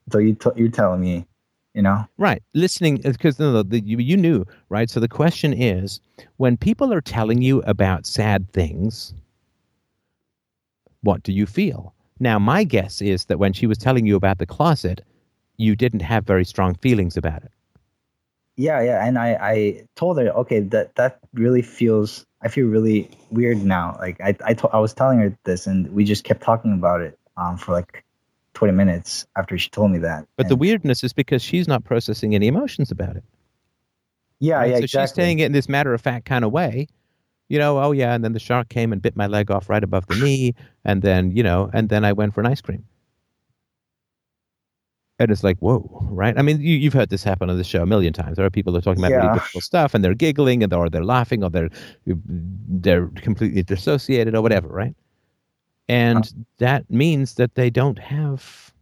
until 0.07 0.21
you 0.21 0.35
t- 0.35 0.51
you 0.57 0.69
telling 0.69 1.01
me, 1.01 1.27
you 1.75 1.83
know. 1.83 2.07
Right, 2.19 2.43
listening 2.55 3.01
uh, 3.07 3.13
because 3.13 3.39
no, 3.39 3.53
no, 3.53 3.63
the, 3.63 3.81
you 3.81 3.99
you 3.99 4.17
knew 4.17 4.45
right. 4.69 4.91
So 4.91 4.99
the 4.99 5.09
question 5.09 5.53
is, 5.53 6.01
when 6.39 6.57
people 6.57 6.93
are 6.93 7.01
telling 7.01 7.41
you 7.41 7.63
about 7.63 8.07
sad 8.07 8.53
things, 8.53 9.15
what 11.03 11.23
do 11.23 11.33
you 11.33 11.47
feel? 11.47 11.95
Now, 12.19 12.39
my 12.39 12.65
guess 12.65 13.01
is 13.01 13.27
that 13.27 13.39
when 13.39 13.53
she 13.53 13.67
was 13.67 13.79
telling 13.79 14.07
you 14.07 14.17
about 14.17 14.39
the 14.39 14.47
closet, 14.47 15.03
you 15.57 15.77
didn't 15.77 16.01
have 16.01 16.27
very 16.27 16.45
strong 16.45 16.75
feelings 16.77 17.17
about 17.17 17.45
it. 17.45 17.53
Yeah, 18.57 18.81
yeah, 18.81 19.07
and 19.07 19.19
I 19.19 19.37
I 19.41 19.87
told 19.97 20.19
her, 20.19 20.29
okay, 20.29 20.61
that 20.61 20.95
that 20.95 21.19
really 21.35 21.63
feels 21.63 22.25
I 22.41 22.49
feel 22.49 22.67
really 22.67 23.11
weird 23.31 23.63
now. 23.63 23.97
Like 23.99 24.21
I 24.21 24.35
I, 24.45 24.55
to, 24.55 24.69
I 24.69 24.79
was 24.79 24.95
telling 24.95 25.19
her 25.19 25.37
this, 25.45 25.67
and 25.67 25.93
we 25.93 26.05
just 26.05 26.25
kept 26.25 26.43
talking 26.43 26.73
about 26.73 27.03
it 27.03 27.19
um, 27.37 27.59
for 27.59 27.73
like 27.73 28.05
20 28.55 28.73
minutes 28.73 29.27
after 29.37 29.59
she 29.59 29.69
told 29.69 29.91
me 29.91 29.99
that. 29.99 30.27
But 30.37 30.47
and, 30.47 30.51
the 30.51 30.57
weirdness 30.57 31.05
is 31.05 31.13
because 31.13 31.43
she's 31.43 31.69
not 31.69 31.85
processing 31.85 32.35
any 32.35 32.47
emotions 32.47 32.91
about 32.91 33.17
it. 33.17 33.25
Yeah, 34.39 34.57
right? 34.57 34.71
yeah, 34.71 34.77
so 34.79 34.85
exactly. 34.85 35.07
she's 35.07 35.15
saying 35.15 35.39
it 35.41 35.47
in 35.47 35.53
this 35.53 35.69
matter 35.69 35.93
of 35.93 36.01
fact 36.01 36.25
kind 36.25 36.45
of 36.45 36.51
way. 36.51 36.87
You 37.49 37.59
know, 37.59 37.79
oh 37.79 37.93
yeah, 37.93 38.15
and 38.15 38.25
then 38.25 38.33
the 38.33 38.41
shark 38.41 38.71
came 38.71 38.93
and 38.93 39.03
bit 39.03 39.17
my 39.17 39.27
leg 39.27 39.51
off 39.51 39.69
right 39.69 39.85
above 39.85 40.07
the 40.07 40.17
knee, 40.25 40.55
and 40.83 41.03
then 41.03 41.31
you 41.31 41.43
know, 41.43 41.69
and 41.75 41.91
then 41.91 42.07
I 42.07 42.15
went 42.15 42.33
for 42.33 42.41
an 42.41 42.47
ice 42.47 42.63
cream 42.63 42.85
and 45.19 45.31
it's 45.31 45.45
like 45.45 45.59
whoa 45.59 45.89
right? 46.11 46.39
I 46.39 46.43
mean 46.43 46.61
you, 46.61 46.77
you've 46.77 46.93
heard 46.93 47.11
this 47.11 47.25
happen 47.25 47.51
on 47.51 47.57
the 47.57 47.65
show 47.65 47.83
a 47.83 47.87
million 47.87 48.13
times. 48.13 48.37
There 48.37 48.47
are 48.47 48.51
people 48.51 48.73
that 48.73 48.81
are 48.81 48.83
talking 48.83 49.03
about 49.03 49.13
yeah. 49.13 49.27
really 49.27 49.39
difficult 49.39 49.65
stuff 49.65 49.95
and 49.95 50.05
they're 50.05 50.15
giggling 50.15 50.63
and 50.63 50.73
or 50.73 50.89
they're 50.89 51.05
laughing 51.05 51.43
or 51.43 51.51
they're 51.51 51.71
they're 52.07 53.07
completely 53.17 53.63
dissociated 53.63 54.35
or 54.35 54.43
whatever 54.43 54.69
right? 54.69 54.95
And 55.89 56.25
huh. 56.25 56.43
that 56.59 56.91
means 56.91 57.35
that 57.35 57.55
they 57.55 57.71
don't 57.71 57.99
have 57.99 58.73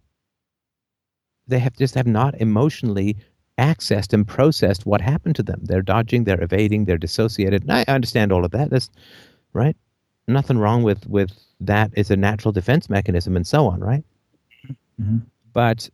they 1.46 1.58
have 1.58 1.76
just 1.76 1.94
have 1.94 2.06
not 2.06 2.34
emotionally 2.40 3.16
accessed 3.58 4.12
and 4.12 4.26
processed 4.26 4.86
what 4.86 5.00
happened 5.00 5.36
to 5.36 5.42
them. 5.42 5.60
They're 5.62 5.82
dodging 5.82 6.24
they're 6.24 6.42
evading 6.42 6.84
they're 6.86 6.98
dissociated 6.98 7.62
and 7.62 7.72
i 7.72 7.84
understand 7.86 8.32
all 8.32 8.44
of 8.44 8.50
that. 8.52 8.70
That's 8.70 8.90
right? 9.52 9.76
Nothing 10.26 10.58
wrong 10.58 10.82
with 10.82 11.06
with 11.06 11.30
that 11.60 11.92
is 11.94 12.10
a 12.10 12.16
natural 12.16 12.50
defense 12.50 12.90
mechanism 12.90 13.36
and 13.36 13.46
so 13.46 13.66
on 13.66 13.80
right? 13.80 14.04
Mm-hmm. 15.00 15.18
but 15.52 15.90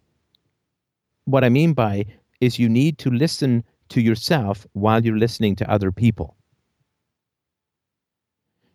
what 1.30 1.44
I 1.44 1.48
mean 1.48 1.72
by 1.72 2.04
is 2.40 2.58
you 2.58 2.68
need 2.68 2.98
to 2.98 3.10
listen 3.10 3.64
to 3.90 4.00
yourself 4.00 4.66
while 4.72 5.04
you're 5.04 5.18
listening 5.18 5.56
to 5.56 5.70
other 5.70 5.92
people. 5.92 6.36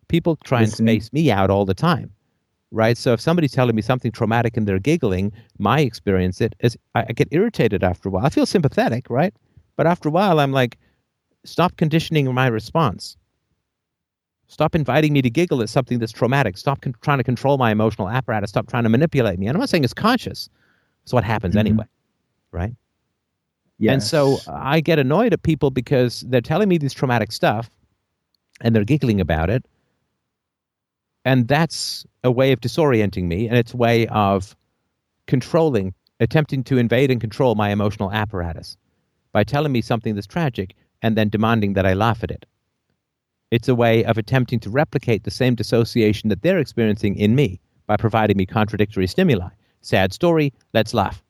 People 0.08 0.36
try 0.44 0.60
listening. 0.60 0.96
and 0.96 1.02
space 1.02 1.12
me 1.12 1.30
out 1.30 1.50
all 1.50 1.64
the 1.64 1.74
time, 1.74 2.12
right? 2.70 2.96
So 2.96 3.12
if 3.12 3.20
somebody's 3.20 3.52
telling 3.52 3.74
me 3.74 3.82
something 3.82 4.12
traumatic 4.12 4.56
and 4.56 4.68
they're 4.68 4.78
giggling, 4.78 5.32
my 5.58 5.80
experience 5.80 6.40
it 6.40 6.54
is 6.60 6.76
I, 6.94 7.06
I 7.08 7.12
get 7.12 7.28
irritated 7.32 7.82
after 7.82 8.08
a 8.08 8.12
while. 8.12 8.24
I 8.24 8.28
feel 8.28 8.46
sympathetic, 8.46 9.10
right? 9.10 9.34
But 9.74 9.86
after 9.86 10.08
a 10.08 10.12
while, 10.12 10.38
I'm 10.38 10.52
like, 10.52 10.78
stop 11.44 11.76
conditioning 11.76 12.32
my 12.32 12.46
response. 12.46 13.16
Stop 14.48 14.76
inviting 14.76 15.12
me 15.12 15.22
to 15.22 15.30
giggle 15.30 15.60
at 15.60 15.68
something 15.68 15.98
that's 15.98 16.12
traumatic. 16.12 16.56
Stop 16.56 16.82
con- 16.82 16.94
trying 17.02 17.18
to 17.18 17.24
control 17.24 17.58
my 17.58 17.72
emotional 17.72 18.08
apparatus. 18.08 18.50
Stop 18.50 18.68
trying 18.68 18.84
to 18.84 18.88
manipulate 18.88 19.40
me. 19.40 19.48
And 19.48 19.56
I'm 19.56 19.60
not 19.60 19.68
saying 19.68 19.82
it's 19.82 19.92
conscious. 19.92 20.48
It's 21.02 21.12
what 21.12 21.24
happens 21.24 21.54
mm-hmm. 21.54 21.66
anyway 21.66 21.86
right? 22.52 22.74
Yes. 23.78 23.92
And 23.92 24.02
so 24.02 24.38
I 24.48 24.80
get 24.80 24.98
annoyed 24.98 25.32
at 25.32 25.42
people 25.42 25.70
because 25.70 26.20
they're 26.28 26.40
telling 26.40 26.68
me 26.68 26.78
this 26.78 26.94
traumatic 26.94 27.32
stuff 27.32 27.70
and 28.60 28.74
they're 28.74 28.84
giggling 28.84 29.20
about 29.20 29.50
it. 29.50 29.66
And 31.24 31.48
that's 31.48 32.06
a 32.24 32.30
way 32.30 32.52
of 32.52 32.60
disorienting 32.60 33.24
me 33.24 33.48
and 33.48 33.56
it's 33.58 33.74
a 33.74 33.76
way 33.76 34.06
of 34.08 34.56
controlling, 35.26 35.92
attempting 36.20 36.64
to 36.64 36.78
invade 36.78 37.10
and 37.10 37.20
control 37.20 37.54
my 37.54 37.70
emotional 37.70 38.12
apparatus 38.12 38.76
by 39.32 39.44
telling 39.44 39.72
me 39.72 39.82
something 39.82 40.14
that's 40.14 40.26
tragic 40.26 40.74
and 41.02 41.16
then 41.16 41.28
demanding 41.28 41.74
that 41.74 41.84
I 41.84 41.92
laugh 41.92 42.22
at 42.22 42.30
it. 42.30 42.46
It's 43.50 43.68
a 43.68 43.74
way 43.74 44.04
of 44.04 44.16
attempting 44.16 44.60
to 44.60 44.70
replicate 44.70 45.24
the 45.24 45.30
same 45.30 45.54
dissociation 45.54 46.30
that 46.30 46.42
they're 46.42 46.58
experiencing 46.58 47.16
in 47.16 47.34
me 47.34 47.60
by 47.86 47.96
providing 47.96 48.36
me 48.36 48.46
contradictory 48.46 49.06
stimuli. 49.06 49.48
Sad 49.82 50.12
story, 50.12 50.52
let's 50.72 50.94
laugh. 50.94 51.22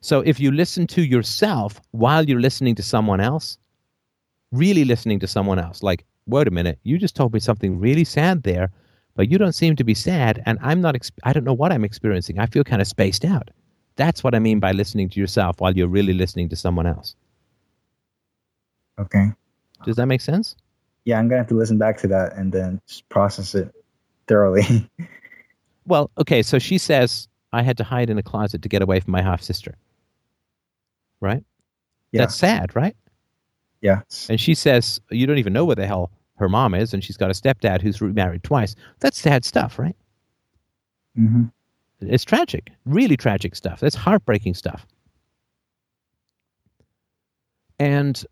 So 0.00 0.20
if 0.20 0.38
you 0.38 0.50
listen 0.50 0.86
to 0.88 1.02
yourself 1.02 1.80
while 1.90 2.24
you're 2.24 2.40
listening 2.40 2.74
to 2.76 2.82
someone 2.82 3.20
else, 3.20 3.58
really 4.52 4.84
listening 4.84 5.20
to 5.20 5.26
someone 5.26 5.58
else, 5.58 5.82
like, 5.82 6.04
wait 6.26 6.46
a 6.46 6.50
minute, 6.50 6.78
you 6.82 6.98
just 6.98 7.16
told 7.16 7.32
me 7.32 7.40
something 7.40 7.78
really 7.78 8.04
sad 8.04 8.42
there, 8.42 8.70
but 9.14 9.30
you 9.30 9.38
don't 9.38 9.54
seem 9.54 9.74
to 9.76 9.84
be 9.84 9.94
sad, 9.94 10.42
and 10.46 10.58
I'm 10.62 10.80
not, 10.80 10.94
exp- 10.94 11.18
I 11.24 11.32
don't 11.32 11.44
know 11.44 11.54
what 11.54 11.72
I'm 11.72 11.84
experiencing. 11.84 12.38
I 12.38 12.46
feel 12.46 12.64
kind 12.64 12.80
of 12.80 12.86
spaced 12.86 13.24
out. 13.24 13.50
That's 13.96 14.22
what 14.22 14.34
I 14.34 14.38
mean 14.38 14.60
by 14.60 14.72
listening 14.72 15.08
to 15.10 15.20
yourself 15.20 15.60
while 15.60 15.76
you're 15.76 15.88
really 15.88 16.12
listening 16.12 16.48
to 16.50 16.56
someone 16.56 16.86
else. 16.86 17.16
Okay. 18.98 19.32
Does 19.84 19.96
that 19.96 20.06
make 20.06 20.20
sense? 20.20 20.54
Yeah, 21.04 21.18
I'm 21.18 21.28
going 21.28 21.38
to 21.38 21.38
have 21.38 21.48
to 21.48 21.56
listen 21.56 21.78
back 21.78 21.98
to 21.98 22.08
that 22.08 22.36
and 22.36 22.52
then 22.52 22.80
process 23.08 23.54
it 23.54 23.72
thoroughly. 24.28 24.88
well, 25.86 26.10
okay, 26.18 26.42
so 26.42 26.58
she 26.58 26.78
says, 26.78 27.28
I 27.52 27.62
had 27.62 27.76
to 27.78 27.84
hide 27.84 28.10
in 28.10 28.18
a 28.18 28.22
closet 28.22 28.62
to 28.62 28.68
get 28.68 28.82
away 28.82 29.00
from 29.00 29.12
my 29.12 29.22
half 29.22 29.42
sister 29.42 29.74
right? 31.20 31.44
Yeah. 32.12 32.22
That's 32.22 32.34
sad, 32.36 32.74
right? 32.74 32.96
Yeah. 33.80 34.00
And 34.28 34.40
she 34.40 34.54
says, 34.54 35.00
You 35.10 35.26
don't 35.26 35.38
even 35.38 35.52
know 35.52 35.64
where 35.64 35.76
the 35.76 35.86
hell 35.86 36.10
her 36.36 36.48
mom 36.48 36.74
is, 36.74 36.94
and 36.94 37.02
she's 37.02 37.16
got 37.16 37.30
a 37.30 37.34
stepdad 37.34 37.80
who's 37.82 38.00
remarried 38.00 38.42
twice. 38.44 38.74
That's 39.00 39.18
sad 39.18 39.44
stuff, 39.44 39.78
right? 39.78 39.96
Mm-hmm. 41.18 41.44
It's 42.00 42.24
tragic, 42.24 42.70
really 42.86 43.16
tragic 43.16 43.56
stuff. 43.56 43.82
It's 43.82 43.96
heartbreaking 43.96 44.54
stuff. 44.54 44.86
And 47.80 48.24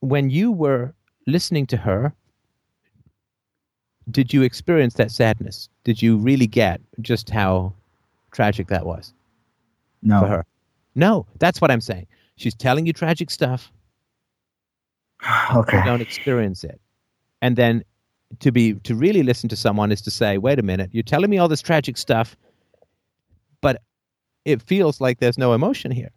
when 0.00 0.30
you 0.30 0.50
were 0.52 0.94
listening 1.26 1.66
to 1.66 1.76
her, 1.76 2.12
did 4.10 4.32
you 4.32 4.42
experience 4.42 4.94
that 4.94 5.10
sadness? 5.10 5.68
Did 5.84 6.02
you 6.02 6.16
really 6.16 6.46
get 6.46 6.80
just 7.00 7.30
how 7.30 7.72
tragic 8.32 8.68
that 8.68 8.84
was 8.86 9.14
No. 10.02 10.20
for 10.20 10.26
her? 10.28 10.46
No, 10.94 11.26
that's 11.38 11.60
what 11.60 11.70
I'm 11.70 11.80
saying. 11.80 12.06
She's 12.36 12.54
telling 12.54 12.86
you 12.86 12.92
tragic 12.92 13.30
stuff. 13.30 13.70
Okay. 15.54 15.78
You 15.78 15.84
don't 15.84 16.00
experience 16.00 16.64
it. 16.64 16.80
And 17.42 17.54
then 17.54 17.84
to 18.40 18.50
be 18.50 18.74
to 18.74 18.94
really 18.94 19.22
listen 19.22 19.48
to 19.50 19.56
someone 19.56 19.92
is 19.92 20.00
to 20.02 20.10
say, 20.10 20.38
wait 20.38 20.58
a 20.58 20.62
minute, 20.62 20.90
you're 20.92 21.02
telling 21.02 21.30
me 21.30 21.38
all 21.38 21.48
this 21.48 21.62
tragic 21.62 21.96
stuff, 21.96 22.36
but 23.60 23.82
it 24.44 24.62
feels 24.62 25.00
like 25.00 25.20
there's 25.20 25.38
no 25.38 25.52
emotion 25.52 25.90
here. 25.90 26.10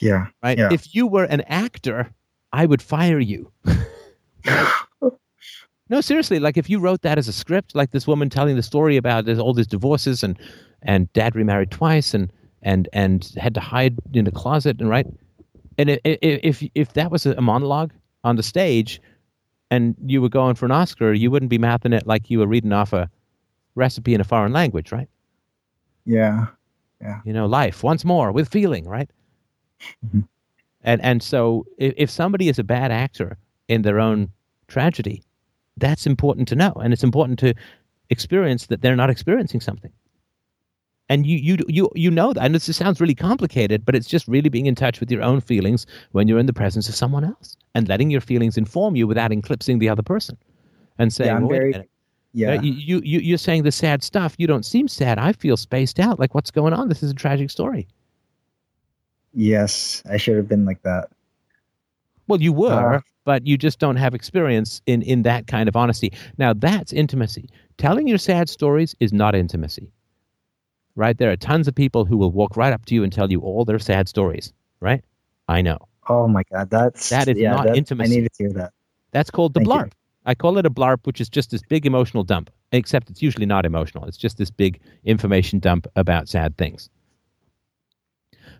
Yeah. 0.00 0.26
right? 0.42 0.58
Yeah. 0.58 0.70
If 0.72 0.94
you 0.94 1.06
were 1.06 1.24
an 1.24 1.42
actor, 1.42 2.10
I 2.52 2.66
would 2.66 2.82
fire 2.82 3.18
you. 3.18 3.52
no, 5.88 6.00
seriously, 6.00 6.38
like 6.38 6.56
if 6.56 6.68
you 6.68 6.78
wrote 6.78 7.02
that 7.02 7.18
as 7.18 7.28
a 7.28 7.32
script, 7.32 7.74
like 7.74 7.92
this 7.92 8.06
woman 8.06 8.28
telling 8.30 8.56
the 8.56 8.62
story 8.62 8.96
about 8.96 9.24
there's 9.24 9.38
all 9.38 9.54
these 9.54 9.66
divorces 9.66 10.22
and 10.22 10.38
and 10.82 11.12
dad 11.12 11.34
remarried 11.34 11.70
twice 11.70 12.14
and 12.14 12.30
and 12.62 12.88
and 12.92 13.32
had 13.36 13.54
to 13.54 13.60
hide 13.60 13.96
in 14.12 14.26
a 14.26 14.30
closet 14.30 14.80
and 14.80 14.88
right, 14.88 15.06
and 15.78 15.98
if 16.04 16.62
if 16.74 16.92
that 16.94 17.10
was 17.10 17.26
a 17.26 17.40
monologue 17.40 17.92
on 18.24 18.36
the 18.36 18.42
stage, 18.42 19.00
and 19.70 19.94
you 20.04 20.20
were 20.22 20.28
going 20.28 20.54
for 20.54 20.66
an 20.66 20.72
Oscar, 20.72 21.12
you 21.12 21.30
wouldn't 21.30 21.50
be 21.50 21.58
mouthing 21.58 21.92
it 21.92 22.06
like 22.06 22.30
you 22.30 22.38
were 22.38 22.46
reading 22.46 22.72
off 22.72 22.92
a 22.92 23.08
recipe 23.74 24.14
in 24.14 24.20
a 24.20 24.24
foreign 24.24 24.52
language, 24.52 24.90
right? 24.92 25.08
Yeah. 26.04 26.46
Yeah. 27.00 27.20
You 27.24 27.32
know 27.32 27.46
life 27.46 27.82
once 27.82 28.04
more 28.04 28.32
with 28.32 28.48
feeling 28.48 28.88
right 28.88 29.10
Mhm. 30.06 30.26
and 30.82 31.02
and 31.02 31.22
so 31.22 31.66
if, 31.76 31.92
if 31.98 32.10
somebody 32.10 32.48
is 32.48 32.58
a 32.58 32.64
bad 32.64 32.90
actor 32.90 33.36
in 33.68 33.82
their 33.82 34.00
own 34.00 34.30
tragedy 34.68 35.22
that's 35.76 36.06
important 36.06 36.48
to 36.48 36.54
know 36.56 36.72
and 36.82 36.94
it's 36.94 37.04
important 37.04 37.38
to 37.40 37.52
experience 38.08 38.66
that 38.68 38.80
they're 38.80 38.96
not 38.96 39.10
experiencing 39.10 39.60
something 39.60 39.92
and 41.08 41.26
you 41.26 41.36
you 41.36 41.56
you 41.68 41.90
you 41.94 42.10
know 42.10 42.32
that 42.32 42.44
and 42.44 42.54
this 42.54 42.64
sounds 42.76 43.00
really 43.00 43.14
complicated 43.14 43.84
but 43.84 43.94
it's 43.94 44.08
just 44.08 44.26
really 44.28 44.48
being 44.48 44.66
in 44.66 44.74
touch 44.74 44.98
with 45.00 45.10
your 45.10 45.22
own 45.22 45.40
feelings 45.40 45.86
when 46.12 46.26
you're 46.28 46.38
in 46.38 46.46
the 46.46 46.52
presence 46.52 46.88
of 46.88 46.94
someone 46.94 47.24
else 47.24 47.56
and 47.74 47.88
letting 47.88 48.10
your 48.10 48.20
feelings 48.20 48.56
inform 48.56 48.96
you 48.96 49.06
without 49.06 49.30
eclipsing 49.32 49.78
the 49.78 49.88
other 49.88 50.02
person 50.02 50.36
and 50.98 51.12
saying 51.12 51.30
I'm 51.36 51.46
wait 51.46 51.56
a 51.56 51.60
very- 51.72 51.88
Yeah. 52.32 52.54
uh, 52.58 52.62
you, 52.62 52.72
you, 52.72 53.00
you, 53.04 53.18
you're 53.20 53.38
saying 53.38 53.62
the 53.62 53.72
sad 53.72 54.02
stuff. 54.02 54.34
You 54.36 54.46
don't 54.46 54.64
seem 54.64 54.88
sad. 54.88 55.18
I 55.18 55.32
feel 55.32 55.56
spaced 55.56 55.98
out. 55.98 56.18
Like, 56.18 56.34
what's 56.34 56.50
going 56.50 56.74
on? 56.74 56.88
This 56.88 57.02
is 57.02 57.10
a 57.10 57.14
tragic 57.14 57.50
story. 57.50 57.86
yes. 59.34 60.02
I 60.10 60.16
should 60.16 60.36
have 60.36 60.48
been 60.48 60.64
like 60.64 60.82
that. 60.82 61.08
Well, 62.28 62.40
you 62.42 62.52
were, 62.52 62.94
Uh. 62.96 63.00
but 63.24 63.46
you 63.46 63.56
just 63.56 63.78
don't 63.78 63.96
have 63.96 64.14
experience 64.14 64.82
in, 64.86 65.02
in 65.02 65.22
that 65.22 65.46
kind 65.46 65.68
of 65.68 65.76
honesty. 65.76 66.12
Now, 66.38 66.52
that's 66.52 66.92
intimacy. 66.92 67.48
Telling 67.78 68.08
your 68.08 68.18
sad 68.18 68.48
stories 68.48 68.94
is 69.00 69.12
not 69.12 69.34
intimacy, 69.34 69.90
right? 70.96 71.16
There 71.16 71.30
are 71.30 71.36
tons 71.36 71.68
of 71.68 71.74
people 71.74 72.04
who 72.04 72.16
will 72.16 72.32
walk 72.32 72.56
right 72.56 72.72
up 72.72 72.84
to 72.86 72.94
you 72.94 73.04
and 73.04 73.12
tell 73.12 73.30
you 73.30 73.40
all 73.40 73.64
their 73.64 73.78
sad 73.78 74.08
stories, 74.08 74.52
right? 74.80 75.04
I 75.48 75.62
know. 75.62 75.78
Oh 76.08 76.26
my 76.26 76.42
god, 76.52 76.70
that's 76.70 77.08
That 77.10 77.28
is 77.28 77.38
yeah, 77.38 77.52
not 77.52 77.66
that- 77.66 77.76
intimacy. 77.76 78.12
I 78.12 78.20
need 78.20 78.28
to 78.32 78.42
hear 78.42 78.52
that. 78.54 78.72
That's 79.12 79.30
called 79.30 79.54
the 79.54 79.60
Thank 79.60 79.68
you. 79.68 79.74
blarp. 79.74 79.92
I 80.24 80.34
call 80.34 80.58
it 80.58 80.66
a 80.66 80.70
blarp, 80.70 81.06
which 81.06 81.20
is 81.20 81.28
just 81.28 81.50
this 81.52 81.62
big 81.62 81.86
emotional 81.86 82.24
dump, 82.24 82.50
except 82.72 83.08
it's 83.10 83.22
usually 83.22 83.46
not 83.46 83.64
emotional. 83.64 84.04
It's 84.06 84.16
just 84.16 84.38
this 84.38 84.50
big 84.50 84.80
information 85.04 85.60
dump 85.60 85.86
about 85.94 86.28
sad 86.28 86.56
things. 86.58 86.90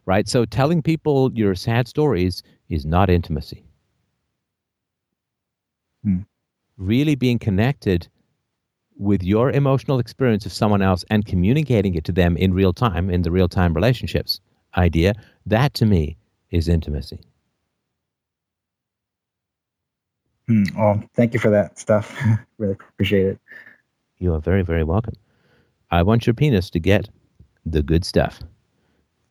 Right? 0.06 0.28
So 0.28 0.44
telling 0.44 0.82
people 0.82 1.32
your 1.34 1.56
sad 1.56 1.88
stories 1.88 2.42
is 2.68 2.86
not 2.86 3.10
intimacy. 3.10 3.64
Hmm. 6.04 6.20
Really 6.76 7.16
being 7.16 7.38
connected 7.40 8.08
with 8.98 9.22
your 9.22 9.50
emotional 9.50 9.98
experience 9.98 10.46
of 10.46 10.52
someone 10.52 10.82
else 10.82 11.04
and 11.10 11.26
communicating 11.26 11.94
it 11.94 12.04
to 12.04 12.12
them 12.12 12.36
in 12.36 12.54
real 12.54 12.72
time, 12.72 13.10
in 13.10 13.22
the 13.22 13.30
real 13.30 13.48
time 13.48 13.74
relationships 13.74 14.40
idea, 14.76 15.14
that 15.44 15.74
to 15.74 15.86
me 15.86 16.16
is 16.50 16.68
intimacy. 16.68 17.20
Hmm. 20.48 20.64
Oh, 20.78 21.02
thank 21.14 21.34
you 21.34 21.40
for 21.40 21.50
that 21.50 21.78
stuff. 21.78 22.16
really 22.58 22.74
appreciate 22.74 23.26
it. 23.26 23.38
You 24.18 24.32
are 24.34 24.40
very, 24.40 24.62
very 24.62 24.84
welcome. 24.84 25.14
I 25.90 26.02
want 26.02 26.26
your 26.26 26.34
penis 26.34 26.70
to 26.70 26.80
get 26.80 27.08
the 27.64 27.82
good 27.82 28.04
stuff. 28.04 28.40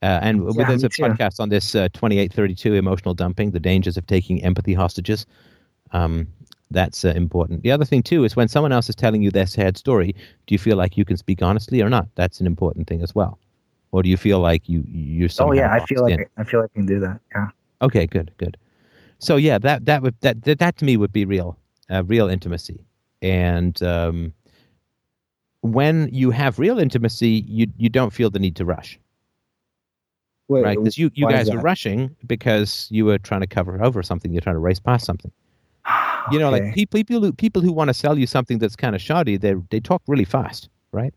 Uh, 0.01 0.19
and 0.21 0.43
Yeah, 0.55 0.65
there's 0.65 0.83
a 0.83 0.89
too. 0.89 1.03
podcast 1.03 1.39
on 1.39 1.49
this 1.49 1.73
uh, 1.73 1.87
2832 1.93 2.73
emotional 2.73 3.13
dumping, 3.13 3.51
the 3.51 3.59
dangers 3.59 3.97
of 3.97 4.05
taking 4.05 4.43
empathy 4.43 4.73
hostages. 4.73 5.25
Um, 5.91 6.27
that's 6.71 7.05
uh, 7.05 7.09
important. 7.09 7.63
The 7.63 7.71
other 7.71 7.85
thing, 7.85 8.03
too, 8.03 8.23
is 8.23 8.35
when 8.35 8.47
someone 8.47 8.71
else 8.71 8.89
is 8.89 8.95
telling 8.95 9.21
you 9.21 9.31
their 9.31 9.45
sad 9.45 9.77
story, 9.77 10.13
do 10.47 10.55
you 10.55 10.59
feel 10.59 10.77
like 10.77 10.97
you 10.97 11.05
can 11.05 11.17
speak 11.17 11.41
honestly 11.41 11.81
or 11.81 11.89
not? 11.89 12.07
That's 12.15 12.39
an 12.39 12.47
important 12.47 12.87
thing 12.87 13.01
as 13.01 13.13
well. 13.13 13.39
Or 13.91 14.03
do 14.03 14.09
you 14.09 14.17
feel 14.17 14.39
like 14.39 14.67
you, 14.67 14.83
you're 14.87 15.29
Oh 15.39 15.53
yeah, 15.53 15.71
I 15.71 15.85
feel 15.85 16.01
like? 16.03 16.29
I 16.37 16.43
feel 16.43 16.61
like 16.61 16.71
I 16.73 16.79
can 16.79 16.85
do 16.85 16.99
that. 16.99 17.19
Yeah. 17.33 17.47
Okay, 17.81 18.07
good, 18.07 18.31
good. 18.37 18.57
So 19.19 19.37
yeah, 19.37 19.57
that 19.59 19.85
that 19.85 20.01
would 20.01 20.15
that 20.21 20.43
that, 20.43 20.59
that 20.59 20.77
to 20.77 20.85
me 20.85 20.97
would 20.97 21.13
be 21.13 21.23
real, 21.25 21.57
uh, 21.89 22.03
real 22.03 22.27
intimacy. 22.27 22.83
And 23.21 23.81
um, 23.81 24.33
when 25.61 26.09
you 26.11 26.31
have 26.31 26.59
real 26.59 26.77
intimacy, 26.79 27.45
you 27.47 27.67
you 27.77 27.89
don't 27.89 28.11
feel 28.11 28.29
the 28.29 28.39
need 28.39 28.55
to 28.57 28.65
rush, 28.65 28.99
Wait, 30.47 30.63
right? 30.63 30.77
Because 30.77 30.97
you 30.97 31.09
you 31.15 31.25
guys 31.27 31.49
are 31.49 31.59
rushing 31.61 32.15
because 32.27 32.87
you 32.91 33.05
were 33.05 33.17
trying 33.17 33.41
to 33.41 33.47
cover 33.47 33.81
over 33.83 34.03
something. 34.03 34.33
You're 34.33 34.41
trying 34.41 34.57
to 34.57 34.59
race 34.59 34.79
past 34.79 35.05
something. 35.05 35.31
You 36.31 36.39
know, 36.39 36.49
Okay. 36.49 36.65
like 36.65 36.75
pe- 36.75 36.85
people 36.85 37.21
who 37.21 37.33
people 37.33 37.61
who 37.61 37.71
want 37.71 37.89
to 37.89 37.93
sell 37.93 38.17
you 38.17 38.27
something 38.27 38.57
that's 38.59 38.75
kind 38.75 38.95
of 38.95 39.01
shoddy, 39.01 39.37
they 39.37 39.55
they 39.69 39.79
talk 39.79 40.01
really 40.07 40.25
fast, 40.25 40.69
right? 40.91 41.13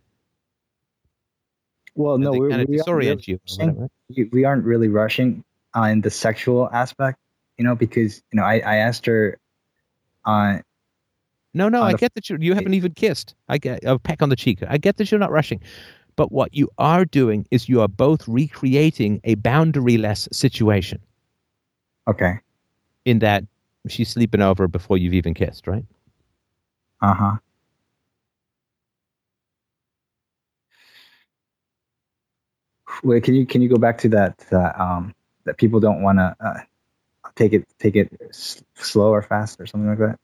well, 1.95 2.15
And 2.15 2.25
no, 2.25 2.33
we're, 2.35 2.51
kind 2.51 2.63
of 2.63 2.69
we, 2.69 2.81
aren't 2.81 2.89
really 2.97 3.23
you. 3.27 3.39
Rushing. 3.49 3.89
we 4.17 4.25
we 4.33 4.45
aren't 4.45 4.65
really 4.65 4.89
rushing 4.89 5.45
on 5.75 6.01
the 6.03 6.11
sexual 6.11 6.69
aspect, 6.73 7.19
you 7.59 7.65
know, 7.65 7.75
because 7.75 8.23
you 8.33 8.37
know 8.37 8.45
I, 8.45 8.61
I 8.61 8.77
asked 8.77 9.07
her, 9.07 9.39
uh, 10.25 10.59
No, 11.55 11.69
no, 11.69 11.81
on 11.83 11.89
I 11.89 11.93
the- 11.93 11.99
get 11.99 12.15
that 12.15 12.29
you 12.31 12.37
you 12.41 12.55
haven't 12.55 12.75
even 12.75 12.93
kissed. 12.95 13.35
I 13.49 13.59
get 13.59 13.83
a 13.85 13.99
peck 13.99 14.23
on 14.23 14.29
the 14.29 14.37
cheek. 14.37 14.63
I 14.69 14.79
get 14.79 14.97
that 14.99 15.11
you're 15.11 15.19
not 15.21 15.31
rushing. 15.33 15.61
But 16.17 16.33
what 16.33 16.53
you 16.55 16.69
are 16.79 17.05
doing 17.05 17.47
is 17.53 17.69
you 17.69 17.81
are 17.81 17.89
both 17.89 18.27
recreating 18.27 19.21
a 19.25 19.37
boundaryless 19.37 20.29
situation 20.35 21.01
okay, 22.09 22.41
in 23.05 23.21
that 23.21 23.45
she's 23.89 24.09
sleeping 24.09 24.43
over 24.43 24.67
before 24.69 24.99
you've 24.99 25.15
even 25.15 25.35
kissed, 25.35 25.67
right? 25.67 25.85
uh 27.03 27.15
huh. 27.15 27.37
Wait, 33.05 33.23
can 33.23 33.35
you 33.35 33.47
can 33.47 33.63
you 33.63 33.69
go 33.69 33.77
back 33.77 33.99
to 33.99 34.09
that 34.09 34.45
uh, 34.53 34.73
um 34.77 35.15
that 35.45 35.57
people 35.57 35.81
don't 35.81 36.03
want 36.03 36.19
to 36.19 36.35
uh, 36.41 36.61
take 37.37 37.53
it 37.53 37.67
take 37.79 37.97
it 37.97 38.11
s- 38.31 38.63
slow 38.75 39.11
or 39.11 39.23
fast 39.23 39.61
or 39.61 39.67
something 39.67 39.89
like 39.89 39.99
that? 39.99 40.19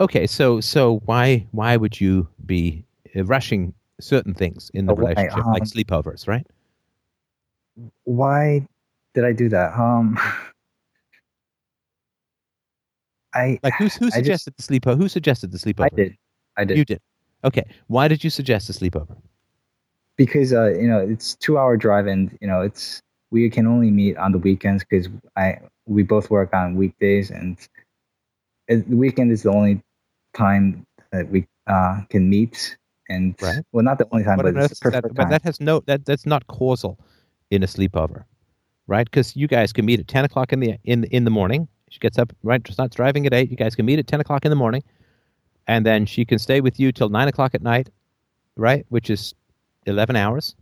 Okay, 0.00 0.26
so 0.26 0.60
so 0.60 1.00
why 1.06 1.46
why 1.52 1.76
would 1.76 2.00
you 2.00 2.28
be 2.46 2.84
uh, 3.16 3.24
rushing 3.24 3.74
certain 4.00 4.34
things 4.34 4.70
in 4.74 4.86
the 4.86 4.92
Oh, 4.92 4.94
why? 4.94 5.10
relationship, 5.10 5.44
like 5.52 5.64
Um, 5.64 5.64
sleepovers, 5.64 6.28
right? 6.28 6.46
Why 8.04 8.66
did 9.14 9.24
I 9.24 9.32
do 9.32 9.48
that? 9.50 9.74
Um, 9.78 10.18
I 13.38 13.58
Like 13.62 13.74
who 13.78 13.86
who 13.86 14.06
I 14.06 14.08
just- 14.08 14.16
suggested 14.44 14.54
the 14.56 14.62
sleepover? 14.68 14.96
Who 14.96 15.08
suggested 15.08 15.48
the 15.52 15.58
sleepover? 15.58 15.88
I 15.92 15.96
did 16.00 16.16
I 16.56 16.64
did 16.64 16.76
You 16.78 16.84
did. 16.84 17.00
Okay. 17.44 17.64
Why 17.86 18.08
did 18.08 18.24
you 18.24 18.30
suggest 18.30 18.66
the 18.68 18.74
sleepover? 18.74 19.16
because 20.16 20.52
uh 20.52 20.70
you 20.82 20.88
know 20.88 20.98
it's 20.98 21.36
two 21.36 21.56
hour 21.58 21.76
drive 21.76 22.06
and 22.08 22.36
you 22.40 22.48
know 22.48 22.60
it's 22.60 23.00
we 23.30 23.48
can 23.48 23.66
only 23.68 23.90
meet 23.90 24.16
on 24.16 24.32
the 24.32 24.38
weekends 24.38 24.82
because 24.84 25.06
I 25.36 25.58
we 25.86 26.02
both 26.02 26.28
work 26.30 26.50
on 26.52 26.74
weekdays 26.74 27.30
and 27.30 27.56
it, 28.66 28.88
the 28.90 28.96
weekend 28.96 29.30
is 29.30 29.42
the 29.44 29.50
only 29.50 29.80
time 30.34 30.84
that 31.12 31.30
we 31.30 31.46
uh 31.68 32.00
can 32.10 32.28
meet 32.28 32.76
and 33.08 33.34
Right. 33.40 33.62
well 33.72 33.84
not 33.84 33.98
the 33.98 34.08
only 34.10 34.24
time 34.24 34.36
but 34.38 34.52
the 34.52 34.60
is 34.60 34.70
that? 34.70 34.80
perfect 34.80 35.14
But 35.14 35.28
that 35.30 35.42
has 35.42 35.60
no 35.60 35.74
that 35.86 36.04
that's 36.04 36.26
not 36.26 36.42
causal 36.48 36.98
in 37.50 37.62
a 37.62 37.66
sleepover, 37.66 38.24
right? 38.88 39.06
Because 39.10 39.34
you 39.36 39.46
guys 39.46 39.72
can 39.72 39.84
meet 39.86 40.00
at 40.00 40.08
ten 40.08 40.24
o'clock 40.24 40.52
in 40.52 40.58
the 40.60 40.70
in 40.84 41.04
in 41.04 41.22
the 41.24 41.30
morning. 41.30 41.68
She 41.90 41.98
gets 41.98 42.18
up 42.18 42.32
right, 42.42 42.66
starts 42.70 42.96
driving 42.96 43.26
at 43.26 43.34
eight. 43.34 43.50
You 43.50 43.56
guys 43.56 43.74
can 43.74 43.86
meet 43.86 43.98
at 43.98 44.06
ten 44.06 44.20
o'clock 44.20 44.44
in 44.44 44.50
the 44.50 44.56
morning, 44.56 44.82
and 45.66 45.84
then 45.86 46.06
she 46.06 46.24
can 46.24 46.38
stay 46.38 46.60
with 46.60 46.78
you 46.80 46.92
till 46.92 47.08
nine 47.08 47.28
o'clock 47.28 47.54
at 47.54 47.62
night, 47.62 47.90
right? 48.56 48.84
Which 48.88 49.10
is 49.10 49.34
eleven 49.86 50.16
hours, 50.16 50.54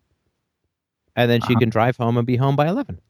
and 1.17 1.31
then 1.31 1.41
she 1.41 1.53
Uh-huh. 1.55 1.61
can 1.61 1.71
drive 1.71 1.97
home 1.97 2.17
and 2.17 2.27
be 2.27 2.37
home 2.37 2.57
by 2.57 2.67
eleven. 2.69 3.01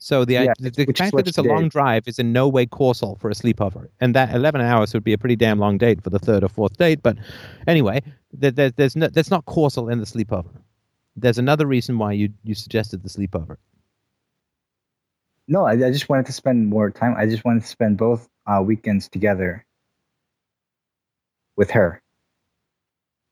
So 0.00 0.24
the 0.24 0.34
yeah, 0.34 0.52
the, 0.58 0.70
the 0.70 0.92
fact 0.92 1.16
that 1.16 1.26
it's 1.28 1.38
a 1.38 1.42
long 1.42 1.68
drive 1.68 2.06
is 2.06 2.18
in 2.20 2.32
no 2.32 2.48
way 2.48 2.66
causal 2.66 3.16
for 3.16 3.30
a 3.30 3.34
sleepover, 3.34 3.88
and 4.00 4.14
that 4.14 4.32
11 4.34 4.60
hours 4.60 4.94
would 4.94 5.02
be 5.02 5.12
a 5.12 5.18
pretty 5.18 5.34
damn 5.36 5.58
long 5.58 5.76
date 5.76 6.02
for 6.02 6.10
the 6.10 6.20
third 6.20 6.44
or 6.44 6.48
fourth 6.48 6.76
date. 6.76 7.02
But 7.02 7.18
anyway, 7.66 8.02
there, 8.32 8.52
there, 8.52 8.70
there's 8.70 8.94
no, 8.94 9.08
that's 9.08 9.30
not 9.30 9.44
causal 9.46 9.88
in 9.88 9.98
the 9.98 10.06
sleepover. 10.06 10.50
There's 11.16 11.38
another 11.38 11.66
reason 11.66 11.98
why 11.98 12.12
you 12.12 12.28
you 12.44 12.54
suggested 12.54 13.02
the 13.02 13.08
sleepover. 13.08 13.56
No, 15.48 15.64
I, 15.64 15.72
I 15.72 15.90
just 15.90 16.08
wanted 16.10 16.26
to 16.26 16.32
spend 16.32 16.66
more 16.66 16.90
time. 16.90 17.14
I 17.16 17.26
just 17.26 17.44
wanted 17.44 17.62
to 17.62 17.68
spend 17.68 17.96
both 17.96 18.28
uh, 18.46 18.62
weekends 18.62 19.08
together 19.08 19.64
with 21.56 21.70
her. 21.70 22.02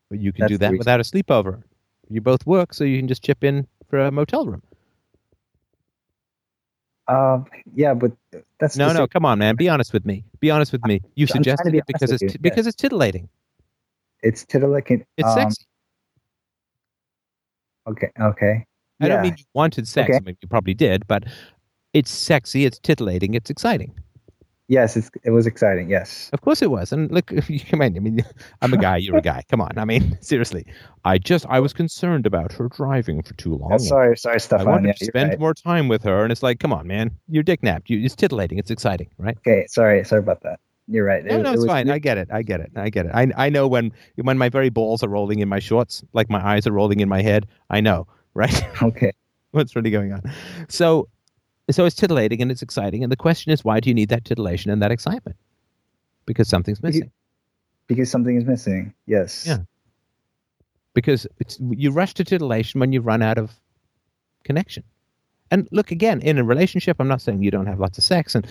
But 0.08 0.20
you 0.20 0.32
can 0.32 0.42
That's 0.42 0.52
do 0.52 0.58
that 0.58 0.72
without 0.72 0.98
a 0.98 1.02
sleepover. 1.02 1.62
You 2.08 2.20
both 2.22 2.46
work, 2.46 2.72
so 2.72 2.84
you 2.84 2.98
can 2.98 3.08
just 3.08 3.22
chip 3.22 3.44
in 3.44 3.66
for 3.88 3.98
a 3.98 4.10
motel 4.10 4.46
room. 4.46 4.62
Uh, 7.08 7.40
yeah, 7.74 7.94
but 7.94 8.12
that's 8.58 8.76
no, 8.76 8.92
no. 8.92 9.06
Come 9.06 9.24
on, 9.24 9.38
man. 9.38 9.54
Be 9.54 9.68
honest 9.68 9.92
with 9.92 10.04
me. 10.04 10.24
Be 10.40 10.50
honest 10.50 10.72
with 10.72 10.84
me. 10.84 11.00
You 11.14 11.26
suggested 11.26 11.72
be 11.72 11.78
it 11.78 11.84
because 11.86 12.10
it's 12.10 12.32
t- 12.32 12.38
because 12.40 12.66
it's 12.66 12.76
titillating. 12.76 13.28
It's 14.22 14.44
titillating. 14.44 15.04
It's 15.16 15.28
um, 15.28 15.34
sexy. 15.34 15.64
Okay. 17.88 18.10
Okay. 18.18 18.66
I 19.00 19.06
yeah. 19.06 19.08
don't 19.08 19.22
mean 19.22 19.34
you 19.36 19.44
wanted 19.54 19.86
sex. 19.86 20.08
Okay. 20.08 20.16
I 20.16 20.20
mean, 20.20 20.36
you 20.40 20.48
probably 20.48 20.74
did, 20.74 21.06
but 21.06 21.24
it's 21.96 22.10
sexy. 22.10 22.66
It's 22.66 22.78
titillating. 22.78 23.32
It's 23.32 23.48
exciting. 23.48 23.94
Yes, 24.68 24.96
it 24.96 25.30
was 25.30 25.46
exciting. 25.46 25.88
Yes, 25.88 26.28
of 26.32 26.40
course 26.40 26.60
it 26.60 26.70
was. 26.70 26.92
And 26.92 27.10
look, 27.10 27.30
you 27.48 27.60
come 27.60 27.80
in. 27.82 27.96
I 27.96 28.00
mean, 28.00 28.24
I'm 28.62 28.74
a 28.74 28.76
guy. 28.76 28.96
You're 28.96 29.16
a 29.16 29.22
guy. 29.22 29.44
Come 29.48 29.60
on. 29.60 29.78
I 29.78 29.84
mean, 29.84 30.18
seriously. 30.20 30.66
I 31.04 31.18
just 31.18 31.46
I 31.48 31.60
was 31.60 31.72
concerned 31.72 32.26
about 32.26 32.52
her 32.52 32.68
driving 32.68 33.22
for 33.22 33.32
too 33.34 33.54
long. 33.54 33.70
Yeah, 33.70 33.76
sorry, 33.78 34.16
sorry, 34.16 34.40
Stefan. 34.40 34.66
I 34.66 34.70
wanted 34.70 34.88
yeah, 34.88 34.92
to 34.94 35.04
spend 35.06 35.30
right. 35.30 35.40
more 35.40 35.54
time 35.54 35.88
with 35.88 36.02
her, 36.02 36.22
and 36.22 36.32
it's 36.32 36.42
like, 36.42 36.58
come 36.58 36.72
on, 36.72 36.86
man, 36.86 37.12
you're 37.28 37.44
dick 37.44 37.62
napped. 37.62 37.88
You, 37.88 38.04
it's 38.04 38.16
titillating. 38.16 38.58
It's 38.58 38.70
exciting, 38.70 39.08
right? 39.18 39.38
Okay, 39.38 39.66
sorry, 39.68 40.04
sorry 40.04 40.18
about 40.18 40.42
that. 40.42 40.58
You're 40.88 41.04
right. 41.04 41.24
No, 41.24 41.38
it, 41.38 41.42
no, 41.42 41.52
it's 41.52 41.64
it 41.64 41.68
fine. 41.68 41.88
I 41.88 41.98
get 41.98 42.18
it. 42.18 42.28
I 42.32 42.42
get 42.42 42.60
it. 42.60 42.72
I 42.76 42.90
get 42.90 43.06
it. 43.06 43.12
I 43.14 43.30
I 43.36 43.48
know 43.48 43.68
when 43.68 43.92
when 44.16 44.36
my 44.36 44.48
very 44.48 44.68
balls 44.68 45.02
are 45.02 45.08
rolling 45.08 45.38
in 45.38 45.48
my 45.48 45.60
shorts, 45.60 46.02
like 46.12 46.28
my 46.28 46.44
eyes 46.44 46.66
are 46.66 46.72
rolling 46.72 47.00
in 47.00 47.08
my 47.08 47.22
head. 47.22 47.46
I 47.70 47.80
know, 47.80 48.08
right? 48.34 48.82
Okay. 48.82 49.12
What's 49.52 49.74
really 49.74 49.90
going 49.90 50.12
on? 50.12 50.22
So 50.68 51.08
so 51.74 51.84
it's 51.84 51.96
titillating 51.96 52.40
and 52.40 52.50
it's 52.50 52.62
exciting. 52.62 53.02
And 53.02 53.10
the 53.10 53.16
question 53.16 53.52
is, 53.52 53.64
why 53.64 53.80
do 53.80 53.90
you 53.90 53.94
need 53.94 54.08
that 54.10 54.24
titillation 54.24 54.70
and 54.70 54.82
that 54.82 54.92
excitement? 54.92 55.36
Because 56.24 56.48
something's 56.48 56.82
missing. 56.82 57.10
Because 57.86 58.10
something 58.10 58.36
is 58.36 58.44
missing. 58.44 58.94
Yes. 59.06 59.44
Yeah. 59.46 59.58
Because 60.94 61.26
it's 61.38 61.58
you 61.60 61.90
rush 61.90 62.14
to 62.14 62.24
titillation 62.24 62.80
when 62.80 62.92
you 62.92 63.00
run 63.00 63.22
out 63.22 63.38
of 63.38 63.52
connection. 64.44 64.84
And 65.50 65.68
look 65.70 65.92
again 65.92 66.20
in 66.22 66.38
a 66.38 66.44
relationship. 66.44 66.96
I'm 66.98 67.06
not 67.06 67.20
saying 67.20 67.42
you 67.42 67.52
don't 67.52 67.66
have 67.66 67.78
lots 67.78 67.98
of 67.98 68.04
sex 68.04 68.34
and 68.34 68.46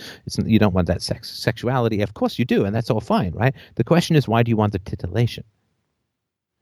you 0.46 0.58
don't 0.58 0.72
want 0.72 0.86
that 0.86 1.02
sex 1.02 1.30
sexuality. 1.30 2.00
Of 2.00 2.14
course 2.14 2.38
you 2.38 2.46
do, 2.46 2.64
and 2.64 2.74
that's 2.74 2.90
all 2.90 3.02
fine, 3.02 3.32
right? 3.32 3.54
The 3.74 3.84
question 3.84 4.16
is, 4.16 4.26
why 4.26 4.42
do 4.42 4.48
you 4.48 4.56
want 4.56 4.72
the 4.72 4.78
titillation 4.78 5.44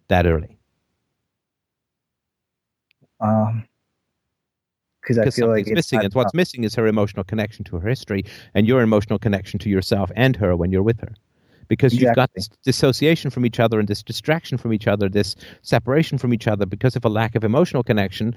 that 0.08 0.26
early? 0.26 0.58
Um, 3.20 3.64
because 5.04 5.18
I 5.18 5.30
feel 5.30 5.48
like 5.48 5.66
it's 5.66 5.74
missing. 5.74 6.00
And 6.02 6.14
what's 6.14 6.34
missing 6.34 6.64
is 6.64 6.74
her 6.74 6.86
emotional 6.86 7.24
connection 7.24 7.64
to 7.66 7.78
her 7.78 7.88
history 7.88 8.24
and 8.54 8.66
your 8.66 8.80
emotional 8.80 9.18
connection 9.18 9.58
to 9.60 9.68
yourself 9.68 10.10
and 10.16 10.34
her 10.36 10.56
when 10.56 10.72
you're 10.72 10.82
with 10.82 11.00
her. 11.00 11.14
Because 11.68 11.92
exactly. 11.92 12.08
you've 12.08 12.16
got 12.16 12.30
this 12.34 12.48
dissociation 12.62 13.30
from 13.30 13.46
each 13.46 13.60
other 13.60 13.78
and 13.78 13.88
this 13.88 14.02
distraction 14.02 14.58
from 14.58 14.72
each 14.72 14.86
other, 14.86 15.08
this 15.08 15.36
separation 15.62 16.18
from 16.18 16.34
each 16.34 16.46
other 16.46 16.66
because 16.66 16.96
of 16.96 17.04
a 17.04 17.08
lack 17.08 17.34
of 17.34 17.44
emotional 17.44 17.82
connection. 17.82 18.34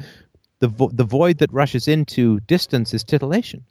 The, 0.59 0.67
vo- 0.67 0.91
the 0.91 1.03
void 1.03 1.37
that 1.39 1.51
rushes 1.51 1.87
into 1.87 2.39
distance 2.41 2.93
is 2.93 3.03
titillation. 3.03 3.63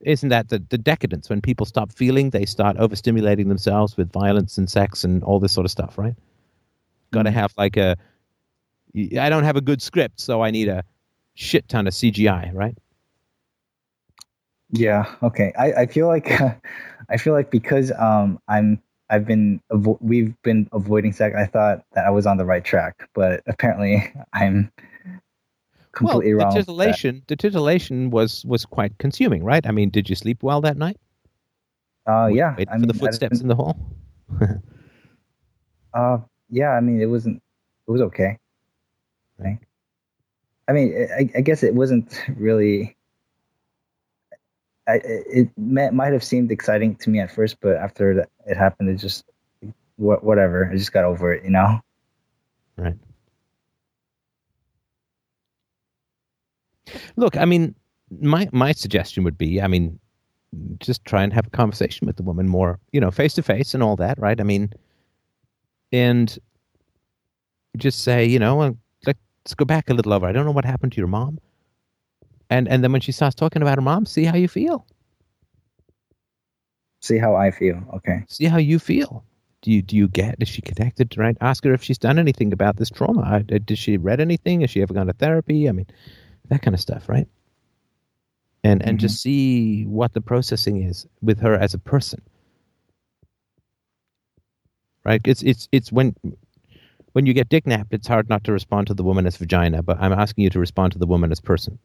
Isn't 0.00 0.28
that 0.28 0.48
the, 0.48 0.62
the 0.68 0.78
decadence? 0.78 1.30
When 1.30 1.40
people 1.40 1.66
stop 1.66 1.92
feeling, 1.92 2.30
they 2.30 2.44
start 2.44 2.76
overstimulating 2.76 3.48
themselves 3.48 3.96
with 3.96 4.12
violence 4.12 4.58
and 4.58 4.70
sex 4.70 5.02
and 5.02 5.24
all 5.24 5.40
this 5.40 5.52
sort 5.52 5.64
of 5.64 5.70
stuff, 5.70 5.96
right? 5.96 6.12
Mm-hmm. 6.12 7.16
Got 7.16 7.22
to 7.22 7.30
have 7.30 7.54
like 7.56 7.76
a. 7.76 7.96
I 9.18 9.28
don't 9.28 9.44
have 9.44 9.56
a 9.56 9.60
good 9.60 9.82
script, 9.82 10.20
so 10.20 10.42
I 10.42 10.52
need 10.52 10.68
a 10.68 10.84
shit 11.34 11.68
ton 11.68 11.86
of 11.86 11.94
CGI, 11.94 12.52
right? 12.54 12.76
Yeah. 14.70 15.04
Okay. 15.22 15.52
I, 15.58 15.72
I 15.72 15.86
feel 15.86 16.06
like 16.06 16.30
I 17.10 17.16
feel 17.16 17.32
like 17.32 17.50
because 17.50 17.92
um 17.92 18.40
I'm 18.48 18.80
I've 19.10 19.26
been 19.26 19.60
avo- 19.70 19.98
we've 20.00 20.34
been 20.42 20.68
avoiding 20.72 21.12
sex. 21.12 21.36
I 21.38 21.46
thought 21.46 21.84
that 21.94 22.06
I 22.06 22.10
was 22.10 22.26
on 22.26 22.38
the 22.38 22.44
right 22.44 22.64
track, 22.64 23.08
but 23.14 23.42
apparently 23.46 24.12
I'm 24.32 24.72
completely 25.92 26.34
well, 26.34 26.50
the 26.50 26.54
wrong. 26.56 26.64
Titillation, 26.64 27.22
the 27.28 27.36
titillation 27.36 28.10
was 28.10 28.44
was 28.44 28.64
quite 28.64 28.96
consuming, 28.98 29.44
right? 29.44 29.66
I 29.66 29.70
mean, 29.70 29.90
did 29.90 30.08
you 30.10 30.16
sleep 30.16 30.42
well 30.42 30.60
that 30.62 30.76
night? 30.76 30.98
Uh, 32.06 32.26
yeah. 32.26 32.54
Wait 32.56 32.68
I 32.68 32.74
for 32.74 32.80
mean, 32.80 32.88
the 32.88 32.94
footsteps 32.94 33.40
in 33.40 33.48
the 33.48 33.54
hall. 33.54 33.76
uh, 35.94 36.18
yeah. 36.50 36.70
I 36.70 36.80
mean, 36.80 37.00
it 37.00 37.06
wasn't. 37.06 37.42
It 37.86 37.90
was 37.90 38.00
okay. 38.02 38.38
Right. 39.38 39.58
I 40.66 40.72
mean, 40.72 41.08
I, 41.16 41.28
I 41.36 41.40
guess 41.40 41.62
it 41.62 41.74
wasn't 41.74 42.22
really. 42.36 42.96
I, 44.86 45.00
it 45.02 45.48
might 45.56 46.12
have 46.12 46.24
seemed 46.24 46.50
exciting 46.50 46.96
to 46.96 47.10
me 47.10 47.18
at 47.18 47.30
first, 47.30 47.58
but 47.60 47.76
after 47.76 48.26
it 48.46 48.56
happened, 48.56 48.90
it 48.90 48.96
just 48.96 49.24
whatever. 49.96 50.70
I 50.70 50.76
just 50.76 50.92
got 50.92 51.04
over 51.04 51.32
it, 51.32 51.44
you 51.44 51.50
know. 51.50 51.80
Right. 52.76 52.96
Look, 57.16 57.36
I 57.36 57.44
mean, 57.44 57.74
my 58.20 58.48
my 58.52 58.72
suggestion 58.72 59.24
would 59.24 59.38
be, 59.38 59.60
I 59.60 59.68
mean, 59.68 59.98
just 60.80 61.04
try 61.04 61.22
and 61.22 61.32
have 61.32 61.46
a 61.46 61.50
conversation 61.50 62.06
with 62.06 62.16
the 62.16 62.22
woman 62.22 62.48
more, 62.48 62.78
you 62.92 63.00
know, 63.00 63.10
face 63.10 63.34
to 63.34 63.42
face 63.42 63.74
and 63.74 63.82
all 63.82 63.96
that, 63.96 64.18
right? 64.18 64.40
I 64.40 64.44
mean, 64.44 64.70
and 65.92 66.38
just 67.76 68.02
say, 68.02 68.24
you 68.24 68.38
know, 68.38 68.76
let's 69.44 69.54
go 69.54 69.64
back 69.64 69.90
a 69.90 69.94
little 69.94 70.12
over. 70.12 70.26
I 70.26 70.32
don't 70.32 70.46
know 70.46 70.52
what 70.52 70.64
happened 70.64 70.92
to 70.92 70.98
your 70.98 71.08
mom. 71.08 71.38
And 72.50 72.68
and 72.68 72.82
then 72.82 72.92
when 72.92 73.00
she 73.00 73.12
starts 73.12 73.34
talking 73.34 73.62
about 73.62 73.78
her 73.78 73.82
mom, 73.82 74.06
see 74.06 74.24
how 74.24 74.36
you 74.36 74.48
feel. 74.48 74.86
See 77.00 77.18
how 77.18 77.34
I 77.36 77.50
feel. 77.50 77.82
Okay. 77.96 78.24
See 78.28 78.46
how 78.46 78.58
you 78.58 78.78
feel. 78.78 79.24
Do 79.62 79.70
you 79.70 79.82
do 79.82 79.96
you 79.96 80.08
get? 80.08 80.36
Is 80.40 80.48
she 80.48 80.62
connected? 80.62 81.16
Right. 81.16 81.36
Ask 81.40 81.64
her 81.64 81.74
if 81.74 81.82
she's 81.82 81.98
done 81.98 82.18
anything 82.18 82.52
about 82.52 82.76
this 82.76 82.90
trauma. 82.90 83.42
Did 83.42 83.78
she 83.78 83.96
read 83.96 84.20
anything? 84.20 84.60
Has 84.60 84.70
she 84.70 84.82
ever 84.82 84.94
gone 84.94 85.06
to 85.06 85.12
therapy? 85.12 85.68
I 85.68 85.72
mean, 85.72 85.86
that 86.48 86.62
kind 86.62 86.74
of 86.74 86.80
stuff, 86.80 87.08
right? 87.08 87.28
And 88.62 88.82
and 88.82 88.98
mm-hmm. 88.98 89.06
just 89.06 89.20
see 89.20 89.84
what 89.84 90.14
the 90.14 90.20
processing 90.20 90.82
is 90.82 91.06
with 91.22 91.40
her 91.40 91.54
as 91.54 91.74
a 91.74 91.78
person. 91.78 92.22
Right. 95.04 95.20
It's 95.24 95.42
it's 95.42 95.68
it's 95.72 95.92
when 95.92 96.14
when 97.14 97.26
you 97.26 97.32
get 97.32 97.48
dick 97.48 97.64
napped, 97.64 97.94
it's 97.94 98.08
hard 98.08 98.28
not 98.28 98.42
to 98.42 98.52
respond 98.52 98.88
to 98.88 98.94
the 98.94 99.04
woman 99.04 99.24
as 99.24 99.36
vagina, 99.36 99.84
but 99.84 99.96
I'm 100.00 100.12
asking 100.12 100.42
you 100.42 100.50
to 100.50 100.58
respond 100.58 100.92
to 100.92 100.98
the 100.98 101.06
woman 101.06 101.30
as 101.30 101.40
person. 101.40 101.78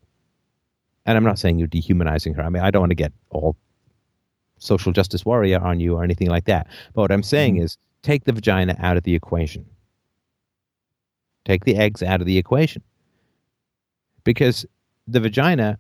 And 1.06 1.16
I'm 1.16 1.24
not 1.24 1.38
saying 1.38 1.60
you're 1.60 1.68
dehumanizing 1.68 2.34
her. 2.34 2.42
I 2.42 2.50
mean, 2.50 2.64
I 2.64 2.72
don't 2.72 2.82
want 2.82 2.90
to 2.90 2.96
get 2.96 3.14
all 3.30 3.56
social 4.58 4.92
justice 4.92 5.24
warrior 5.24 5.60
on 5.60 5.80
you 5.80 5.96
or 5.96 6.04
anything 6.04 6.30
like 6.30 6.46
that. 6.46 6.66
But 6.94 7.02
what 7.02 7.12
I'm 7.12 7.22
saying 7.22 7.56
mm-hmm. 7.56 7.64
is 7.66 7.78
take 8.02 8.26
the 8.26 8.34
vagina 8.34 8.76
out 8.80 8.98
of 8.98 9.04
the 9.04 9.14
equation. 9.14 9.66
Take 11.46 11.64
the 11.64 11.76
eggs 11.76 12.02
out 12.02 12.22
of 12.22 12.26
the 12.26 12.40
equation. 12.40 12.82
Because 14.24 14.66
the 15.08 15.20
vagina 15.20 15.78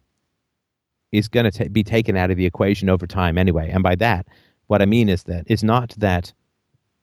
is 1.11 1.27
going 1.27 1.49
to 1.51 1.69
be 1.71 1.83
taken 1.83 2.15
out 2.15 2.29
of 2.29 2.37
the 2.37 2.45
equation 2.45 2.87
over 2.87 3.07
time 3.07 3.35
anyway. 3.35 3.71
And 3.71 3.81
by 3.81 3.95
that, 3.95 4.27
what 4.67 4.83
I 4.83 4.85
mean 4.85 5.09
is 5.09 5.23
that 5.23 5.45
it's 5.47 5.63
not 5.63 5.95
that 5.97 6.31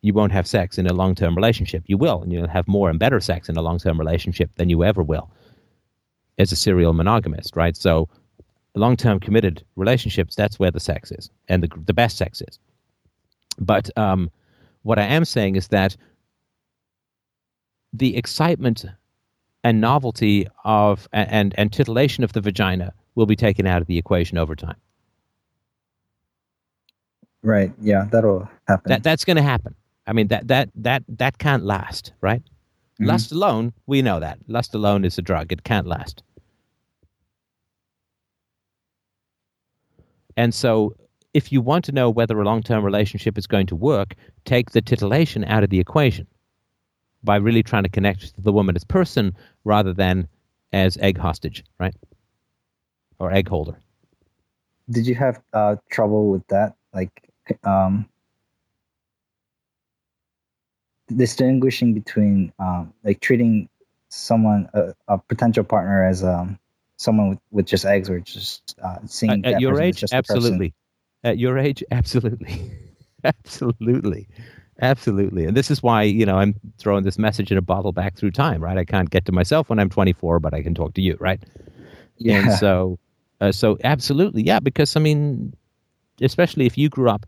you 0.02 0.12
won't 0.12 0.33
have 0.33 0.47
sex 0.47 0.78
in 0.78 0.86
a 0.86 0.92
long 0.92 1.15
term 1.15 1.34
relationship. 1.34 1.83
You 1.86 1.99
will, 1.99 2.23
and 2.23 2.33
you'll 2.33 2.49
have 2.49 2.68
more 2.68 2.91
and 2.91 2.99
better 2.99 3.20
sex 3.20 3.49
in 3.49 3.57
a 3.57 3.62
long 3.62 3.78
term 3.78 3.99
relationship 3.99 4.50
than 4.57 4.68
you 4.68 4.84
ever 4.84 5.02
will 5.02 5.31
as 6.39 6.52
a 6.52 6.57
serial 6.57 6.92
monogamist, 6.92 7.57
right? 7.57 7.76
So, 7.76 8.08
long 8.75 8.97
term 8.97 9.20
committed 9.20 9.65
relationships, 9.76 10.34
that's 10.34 10.58
where 10.58 10.70
the 10.70 10.81
sex 10.81 11.10
is, 11.10 11.31
and 11.49 11.62
the, 11.62 11.68
the 11.86 11.94
best 11.94 12.18
sex 12.18 12.42
is. 12.42 12.58
But 13.58 13.91
um, 13.97 14.31
what 14.83 14.99
I 14.99 15.05
am 15.05 15.25
saying 15.25 15.57
is 15.57 15.68
that 15.68 15.97
the 17.92 18.16
excitement 18.16 18.84
and 19.65 19.81
novelty 19.81 20.47
of 20.65 21.08
and, 21.12 21.55
and 21.58 21.73
titillation 21.73 22.23
of 22.23 22.33
the 22.33 22.41
vagina 22.41 22.92
will 23.15 23.26
be 23.26 23.36
taken 23.36 23.66
out 23.66 23.81
of 23.81 23.89
the 23.89 23.99
equation 23.99 24.39
over 24.39 24.55
time. 24.55 24.76
Right. 27.42 27.73
Yeah, 27.81 28.07
that'll 28.10 28.49
happen. 28.68 28.91
That 28.91 29.02
that's 29.02 29.25
going 29.25 29.36
to 29.36 29.42
happen. 29.42 29.75
I 30.06 30.12
mean 30.12 30.28
that 30.28 30.48
that 30.48 30.70
that 30.76 31.02
that 31.08 31.38
can't 31.38 31.64
last, 31.64 32.12
right? 32.20 32.42
Mm-hmm. 32.42 33.06
Lust 33.06 33.32
alone, 33.32 33.72
we 33.86 34.02
know 34.02 34.20
that. 34.20 34.38
Lust 34.46 34.74
alone 34.74 35.04
is 35.04 35.18
a 35.18 35.22
drug. 35.22 35.52
It 35.52 35.64
can't 35.64 35.86
last. 35.86 36.22
And 40.36 40.54
so 40.54 40.94
if 41.34 41.52
you 41.52 41.60
want 41.60 41.84
to 41.86 41.92
know 41.92 42.08
whether 42.08 42.40
a 42.40 42.44
long-term 42.44 42.84
relationship 42.84 43.36
is 43.36 43.46
going 43.46 43.66
to 43.66 43.76
work, 43.76 44.14
take 44.44 44.70
the 44.70 44.80
titillation 44.80 45.44
out 45.44 45.62
of 45.62 45.70
the 45.70 45.80
equation 45.80 46.26
by 47.22 47.36
really 47.36 47.62
trying 47.62 47.82
to 47.82 47.88
connect 47.90 48.34
to 48.34 48.40
the 48.40 48.52
woman 48.52 48.76
as 48.76 48.84
person 48.84 49.36
rather 49.64 49.92
than 49.92 50.28
as 50.72 50.96
egg 50.98 51.18
hostage, 51.18 51.64
right? 51.78 51.94
Or 53.18 53.32
egg 53.32 53.48
holder. 53.48 53.76
did 54.90 55.06
you 55.06 55.14
have 55.14 55.42
uh, 55.52 55.76
trouble 55.90 56.30
with 56.30 56.46
that? 56.48 56.76
Like, 56.94 57.30
um, 57.64 58.08
distinguishing 61.14 61.94
between 61.94 62.52
um, 62.58 62.92
like 63.04 63.20
treating 63.20 63.68
someone 64.08 64.68
a, 64.74 64.94
a, 65.08 65.18
potential 65.18 65.64
partner 65.64 66.04
as 66.04 66.24
um, 66.24 66.58
someone 66.96 67.30
with, 67.30 67.38
with 67.50 67.66
just 67.66 67.84
eggs 67.84 68.10
or 68.10 68.20
just 68.20 68.78
uh, 68.82 68.98
seeing 69.06 69.44
at, 69.44 69.54
at 69.54 69.60
your 69.60 69.80
age? 69.80 70.04
absolutely. 70.12 70.74
At 71.24 71.38
your 71.38 71.58
age? 71.58 71.82
Absolutely. 71.90 72.70
Absolutely. 73.24 74.28
Absolutely. 74.80 75.44
And 75.46 75.56
this 75.56 75.70
is 75.70 75.82
why 75.82 76.02
you 76.02 76.26
know 76.26 76.36
i'm 76.38 76.54
throwing 76.78 77.02
this 77.02 77.18
message 77.18 77.50
in 77.50 77.58
a 77.58 77.62
bottle 77.62 77.92
back 77.92 78.16
through 78.16 78.30
time 78.30 78.62
right? 78.62 78.76
I 78.76 78.84
can't 78.84 79.10
get 79.10 79.24
to 79.26 79.32
myself 79.32 79.68
when 79.68 79.78
i'm 79.78 79.90
24 79.90 80.38
but 80.40 80.54
i 80.54 80.62
can 80.62 80.74
talk 80.74 80.94
to 80.94 81.02
you 81.02 81.16
right? 81.18 81.42
Yeah. 82.18 82.38
and 82.38 82.52
so 82.52 82.98
uh, 83.40 83.52
so 83.52 83.78
absolutely. 83.84 84.42
Yeah 84.42 84.60
because 84.60 84.94
i 84.96 85.00
mean 85.00 85.54
especially 86.20 86.66
if 86.66 86.78
you 86.78 86.88
grew 86.88 87.10
up 87.10 87.26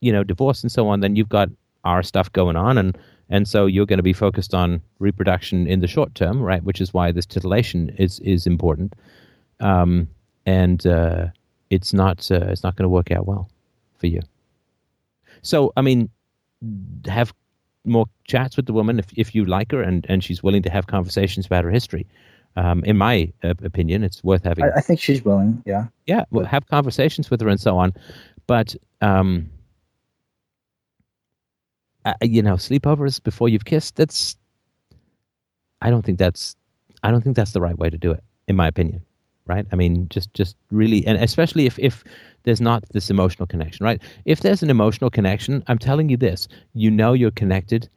you 0.00 0.12
know 0.12 0.24
divorced 0.24 0.62
and 0.62 0.72
so 0.72 0.88
on 0.88 1.00
then 1.00 1.16
you've 1.16 1.28
got 1.28 1.48
our 1.86 2.02
stuff 2.02 2.30
going 2.32 2.56
on 2.56 2.76
and 2.78 2.98
and 3.28 3.48
so 3.48 3.66
you're 3.66 3.86
going 3.86 3.98
to 3.98 4.04
be 4.04 4.12
focused 4.12 4.54
on 4.54 4.80
reproduction 4.98 5.66
in 5.66 5.80
the 5.80 5.88
short 5.88 6.14
term, 6.14 6.40
right? 6.40 6.62
Which 6.62 6.80
is 6.80 6.94
why 6.94 7.12
this 7.12 7.26
titillation 7.26 7.94
is 7.98 8.20
is 8.20 8.46
important, 8.46 8.94
um, 9.60 10.08
and 10.44 10.86
uh, 10.86 11.26
it's 11.70 11.92
not 11.92 12.30
uh, 12.30 12.46
it's 12.48 12.62
not 12.62 12.76
going 12.76 12.84
to 12.84 12.88
work 12.88 13.10
out 13.10 13.26
well 13.26 13.50
for 13.98 14.06
you. 14.06 14.20
So, 15.42 15.72
I 15.76 15.82
mean, 15.82 16.08
have 17.06 17.34
more 17.84 18.06
chats 18.24 18.56
with 18.56 18.66
the 18.66 18.72
woman 18.72 18.98
if 18.98 19.06
if 19.16 19.34
you 19.34 19.44
like 19.44 19.72
her 19.72 19.82
and 19.82 20.06
and 20.08 20.22
she's 20.22 20.42
willing 20.42 20.62
to 20.62 20.70
have 20.70 20.86
conversations 20.86 21.46
about 21.46 21.64
her 21.64 21.70
history. 21.70 22.06
Um, 22.58 22.82
in 22.84 22.96
my 22.96 23.30
uh, 23.44 23.54
opinion, 23.64 24.02
it's 24.02 24.24
worth 24.24 24.44
having. 24.44 24.64
I, 24.64 24.78
I, 24.78 24.80
think 24.80 24.98
she's 24.98 25.22
willing. 25.22 25.62
Yeah. 25.66 25.88
Yeah. 26.06 26.24
Well, 26.30 26.46
have 26.46 26.66
conversations 26.68 27.30
with 27.30 27.42
her 27.42 27.48
and 27.48 27.60
so 27.60 27.76
on, 27.76 27.92
but 28.46 28.74
um, 29.02 29.50
uh, 32.06 32.14
you 32.22 32.42
know, 32.42 32.54
sleepovers 32.54 33.22
before 33.22 33.50
you've 33.50 33.66
kissed. 33.66 33.96
That's, 33.96 34.36
I 35.82 35.90
don't 35.90 36.04
think 36.04 36.18
that's, 36.18 36.56
I 37.02 37.10
don't 37.10 37.22
think 37.22 37.36
that's 37.36 37.52
the 37.52 37.60
right 37.60 37.78
way 37.78 37.90
to 37.90 37.98
do 37.98 38.10
it, 38.12 38.24
in 38.48 38.56
my 38.56 38.66
opinion. 38.66 39.02
Right? 39.48 39.66
I 39.70 39.76
mean, 39.76 40.08
just, 40.08 40.34
just 40.34 40.56
really, 40.72 41.06
and 41.06 41.22
especially 41.22 41.66
if, 41.66 41.78
if 41.78 42.02
there's 42.42 42.60
not 42.60 42.84
this 42.92 43.10
emotional 43.10 43.46
connection, 43.46 43.84
right? 43.84 44.02
If 44.24 44.40
there's 44.40 44.62
an 44.62 44.70
emotional 44.70 45.10
connection, 45.10 45.62
I'm 45.68 45.78
telling 45.78 46.08
you 46.08 46.16
this: 46.16 46.48
you 46.74 46.90
know, 46.90 47.12
you're 47.12 47.30
connected 47.32 47.88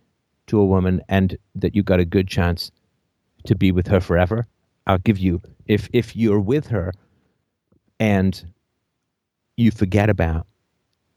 to 0.47 0.59
a 0.59 0.65
woman, 0.65 1.01
and 1.09 1.37
that 1.55 1.75
you 1.75 1.81
got 1.81 1.99
a 1.99 2.05
good 2.05 2.27
chance 2.27 2.71
to 3.45 3.55
be 3.55 3.71
with 3.71 3.87
her 3.87 3.99
forever. 3.99 4.45
I'll 4.85 4.97
give 4.99 5.17
you 5.17 5.41
if 5.65 5.89
if 5.93 6.15
you're 6.15 6.39
with 6.39 6.67
her, 6.67 6.91
and 7.99 8.43
you 9.57 9.71
forget 9.71 10.09
about 10.09 10.45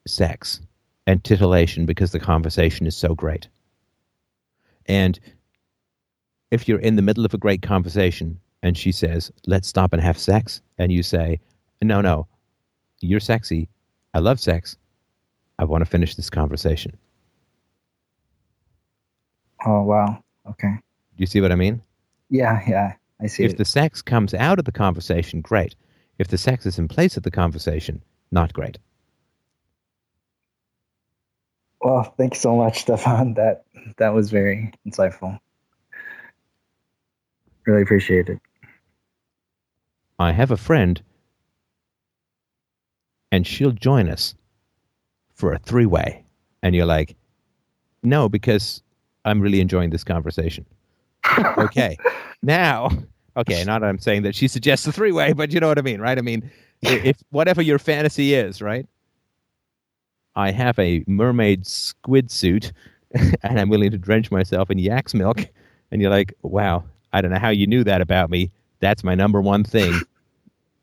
sex 0.07 0.61
and 1.07 1.23
titillation 1.25 1.87
because 1.87 2.13
the 2.13 2.21
conversation 2.21 2.87
is 2.87 2.97
so 2.97 3.15
great. 3.15 3.49
And 4.87 5.19
if 6.51 6.69
you're 6.69 6.79
in 6.79 6.97
the 6.97 7.03
middle 7.03 7.25
of 7.25 7.35
a 7.35 7.39
great 7.39 7.63
conversation 7.63 8.39
and 8.63 8.77
she 8.77 8.93
says, 8.93 9.33
let's 9.47 9.69
stop 9.69 9.93
and 9.93 10.03
have 10.03 10.19
sex, 10.19 10.61
and 10.79 10.93
you 10.93 11.03
say, 11.03 11.41
no, 11.83 12.01
no, 12.01 12.27
you're 13.01 13.21
sexy. 13.21 13.69
I 14.15 14.21
love 14.21 14.39
sex. 14.39 14.77
I 15.59 15.65
want 15.65 15.83
to 15.83 15.91
finish 15.91 16.15
this 16.15 16.31
conversation. 16.31 16.97
Oh, 19.67 19.83
wow. 19.83 20.23
Okay. 20.49 20.75
Do 21.17 21.19
you 21.19 21.27
see 21.27 21.41
what 21.41 21.53
I 21.53 21.57
mean? 21.57 21.83
Yeah, 22.31 22.61
yeah. 22.69 22.95
I 23.21 23.27
see. 23.27 23.45
If 23.45 23.53
it. 23.53 23.59
the 23.59 23.65
sex 23.65 24.03
comes 24.03 24.35
out 24.35 24.59
of 24.59 24.65
the 24.65 24.73
conversation, 24.73 25.41
great. 25.41 25.75
If 26.19 26.29
the 26.29 26.39
sex 26.39 26.67
is 26.67 26.79
in 26.79 26.89
place 26.89 27.17
of 27.17 27.23
the 27.23 27.31
conversation, 27.31 28.03
not 28.31 28.53
great. 28.53 28.79
Well, 31.83 32.15
thanks 32.17 32.41
so 32.41 32.57
much, 32.57 32.83
Stefan. 32.83 33.35
That 33.35 33.65
that 33.99 34.15
was 34.15 34.31
very 34.31 34.73
insightful. 34.87 35.39
Really 37.67 37.83
appreciate 37.83 38.29
it. 38.29 38.41
I 40.19 40.33
have 40.33 40.51
a 40.53 40.57
friend, 40.57 41.03
and 43.33 43.47
she'll 43.47 43.73
join 43.73 44.09
us 44.09 44.35
for 45.35 45.53
a 45.53 45.59
three 45.59 45.87
way. 45.87 46.25
And 46.63 46.77
you're 46.77 46.87
like, 46.87 47.17
no, 48.05 48.29
because 48.29 48.83
I'm 49.25 49.41
really 49.41 49.61
enjoying 49.61 49.91
this 49.91 50.05
conversation. 50.05 50.65
okay. 51.59 51.97
now, 52.43 52.91
okay, 53.37 53.65
not 53.65 53.83
I'm 53.83 53.99
saying 53.99 54.23
that 54.23 54.37
she 54.37 54.47
suggests 54.47 54.87
a 54.87 54.93
three 54.93 55.11
way, 55.11 55.33
but 55.33 55.53
you 55.53 55.59
know 55.59 55.69
what 55.69 55.79
I 55.79 55.83
mean, 55.83 56.01
right? 56.01 56.17
I 56.17 56.21
mean, 56.21 56.49
if 56.83 57.17
whatever 57.31 57.63
your 57.63 57.81
fantasy 57.81 58.35
is, 58.35 58.63
right? 58.63 58.87
I 60.35 60.51
have 60.51 60.79
a 60.79 61.05
mermaid 61.07 61.67
squid 61.67 62.31
suit 62.31 62.73
and 63.43 63.61
I'm 63.61 63.69
willing 63.69 63.91
to 63.91 63.99
drench 63.99 64.31
myself 64.31 64.71
in 64.71 64.79
yak's 64.79 65.15
milk. 65.15 65.47
And 65.91 66.01
you're 66.01 66.11
like, 66.11 66.35
wow, 66.43 66.85
I 67.13 67.21
don't 67.21 67.31
know 67.31 67.39
how 67.39 67.51
you 67.51 67.67
knew 67.67 67.85
that 67.85 68.01
about 68.01 68.31
me. 68.31 68.51
That's 68.81 69.05
my 69.05 69.15
number 69.15 69.41
one 69.41 69.65
thing. 69.65 70.01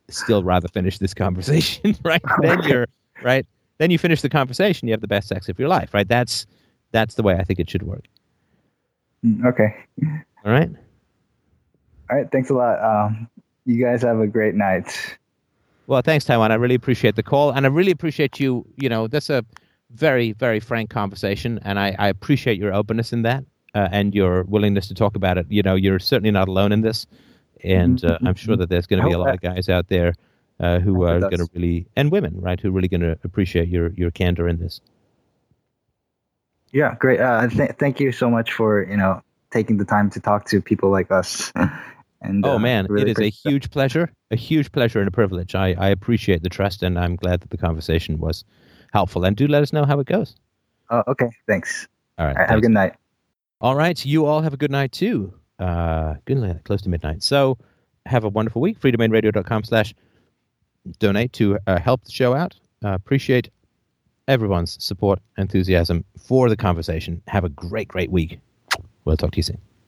Still 0.10 0.44
rather 0.44 0.68
finish 0.68 0.98
this 0.98 1.14
conversation, 1.14 1.95
right? 2.03 2.22
then 2.42 2.61
you're 2.64 2.88
right. 3.24 3.45
Then 3.78 3.92
you 3.92 3.98
finish 3.98 4.22
the 4.22 4.30
conversation. 4.30 4.88
You 4.88 4.94
have 4.94 5.02
the 5.02 5.08
best 5.08 5.28
sex 5.28 5.50
of 5.50 5.60
your 5.60 5.68
life, 5.68 5.94
right? 5.94 6.08
That's 6.08 6.45
that's 6.92 7.16
the 7.16 7.24
way 7.24 7.36
I 7.36 7.44
think 7.44 7.60
it 7.60 7.69
should 7.69 7.84
work. 7.84 8.06
Mm, 9.24 9.45
okay. 9.45 9.76
All 10.45 10.52
right. 10.52 10.69
All 12.10 12.18
right. 12.18 12.32
Thanks 12.32 12.50
a 12.50 12.53
lot. 12.53 12.84
Um, 12.84 13.30
you 13.66 13.84
guys 13.84 14.02
have 14.02 14.19
a 14.19 14.28
great 14.28 14.56
night. 14.56 15.18
Well, 15.90 16.03
thanks, 16.03 16.24
Taiwan. 16.24 16.51
I 16.51 16.56
really 16.56 16.76
appreciate 16.76 17.16
the 17.16 17.24
call, 17.24 17.50
and 17.50 17.66
I 17.66 17.69
really 17.69 17.90
appreciate 17.90 18.40
you. 18.40 18.64
You 18.76 18.90
know, 18.90 19.08
that's 19.08 19.32
a 19.32 19.43
very, 19.90 20.34
very 20.34 20.59
frank 20.59 20.92
conversation, 20.92 21.59
and 21.64 21.80
I, 21.80 21.95
I 21.98 22.09
appreciate 22.09 22.59
your 22.59 22.72
openness 22.72 23.11
in 23.11 23.24
that 23.24 23.43
uh, 23.74 23.90
and 23.92 24.14
your 24.14 24.43
willingness 24.43 24.88
to 24.90 24.93
talk 24.93 25.16
about 25.16 25.40
it. 25.40 25.48
You 25.50 25.64
know, 25.64 25.74
you're 25.74 25.98
certainly 25.98 26.30
not 26.30 26.48
alone 26.48 26.72
in 26.72 26.82
this, 26.82 27.08
and 27.64 28.06
uh, 28.06 28.19
I'm 28.24 28.35
sure 28.35 28.56
that 28.56 28.69
there's 28.69 28.85
going 28.85 29.01
to 29.01 29.08
be 29.08 29.16
a 29.16 29.18
lot 29.18 29.34
of 29.34 29.42
guys 29.42 29.68
out 29.68 29.88
there 29.88 30.14
uh, 30.59 30.77
who 30.77 31.03
are 31.06 31.22
going 31.22 31.40
to 31.40 31.50
really, 31.56 31.88
and 31.95 32.11
women, 32.11 32.40
right, 32.40 32.59
who 32.59 32.68
are 32.68 32.72
really 32.72 32.88
going 32.88 33.01
to 33.01 33.18
appreciate 33.24 33.68
your 33.68 33.90
your 33.93 34.11
candor 34.11 34.48
in 34.48 34.59
this. 34.59 34.82
Yeah, 36.72 36.93
great. 37.00 37.19
Uh, 37.19 37.48
th- 37.48 37.72
thank 37.80 38.00
you 38.00 38.11
so 38.11 38.30
much 38.30 38.53
for 38.53 38.88
you 38.88 38.95
know 38.95 39.24
taking 39.50 39.77
the 39.77 39.85
time 39.85 40.11
to 40.11 40.19
talk 40.19 40.45
to 40.50 40.61
people 40.61 40.92
like 40.92 41.09
us. 41.09 41.51
And 42.22 42.46
oh 42.46 42.56
uh, 42.56 42.60
man, 42.60 42.86
really 42.90 43.12
it 43.12 43.20
is 43.20 43.26
a 43.26 43.30
huge 43.30 43.72
pleasure, 43.72 44.12
a 44.32 44.36
huge 44.36 44.72
pleasure 44.72 45.00
and 45.00 45.08
a 45.08 45.12
privilege. 45.12 45.56
I, 45.56 45.74
I 45.78 45.88
appreciate 45.90 46.44
the 46.44 46.50
trust, 46.50 46.84
and 46.84 47.00
I'm 47.00 47.16
glad 47.16 47.40
that 47.42 47.50
the 47.50 47.58
conversation 47.58 48.20
was 48.20 48.44
helpful. 48.92 49.24
And 49.24 49.38
do 49.38 49.48
let 49.48 49.64
us 49.64 49.72
know 49.72 49.86
how 49.86 50.00
it 50.00 50.08
goes. 50.08 50.36
Oh, 50.90 51.04
okay. 51.08 51.30
Thanks. 51.48 51.88
All 52.18 52.26
right. 52.26 52.36
All 52.36 52.42
right 52.42 52.50
have 52.50 52.58
a 52.58 52.62
good 52.62 52.72
night. 52.72 52.94
All 53.62 53.76
right. 53.76 54.06
You 54.06 54.26
all 54.26 54.42
have 54.42 54.54
a 54.54 54.58
good 54.58 54.72
night 54.72 54.92
too. 54.92 55.34
Uh, 55.60 56.16
good 56.26 56.38
night, 56.38 56.64
close 56.64 56.82
to 56.82 56.90
midnight. 56.90 57.22
So 57.22 57.58
have 58.06 58.24
a 58.24 58.30
wonderful 58.30 58.62
week. 58.62 58.80
freedomainradio.com 58.80 59.64
slash 59.64 59.94
donate 61.00 61.34
to 61.34 61.60
uh, 61.68 61.80
help 61.80 62.04
the 62.04 62.12
show 62.12 62.34
out. 62.34 62.56
Uh, 62.84 62.90
appreciate 62.90 63.50
everyone's 64.28 64.82
support, 64.84 65.20
enthusiasm 65.38 66.06
for 66.18 66.50
the 66.50 66.56
conversation. 66.56 67.22
Have 67.28 67.44
a 67.44 67.50
great, 67.50 67.88
great 67.88 68.12
week. 68.12 68.40
We'll 69.04 69.18
talk 69.18 69.32
to 69.32 69.38
you 69.38 69.44
soon. 69.44 69.69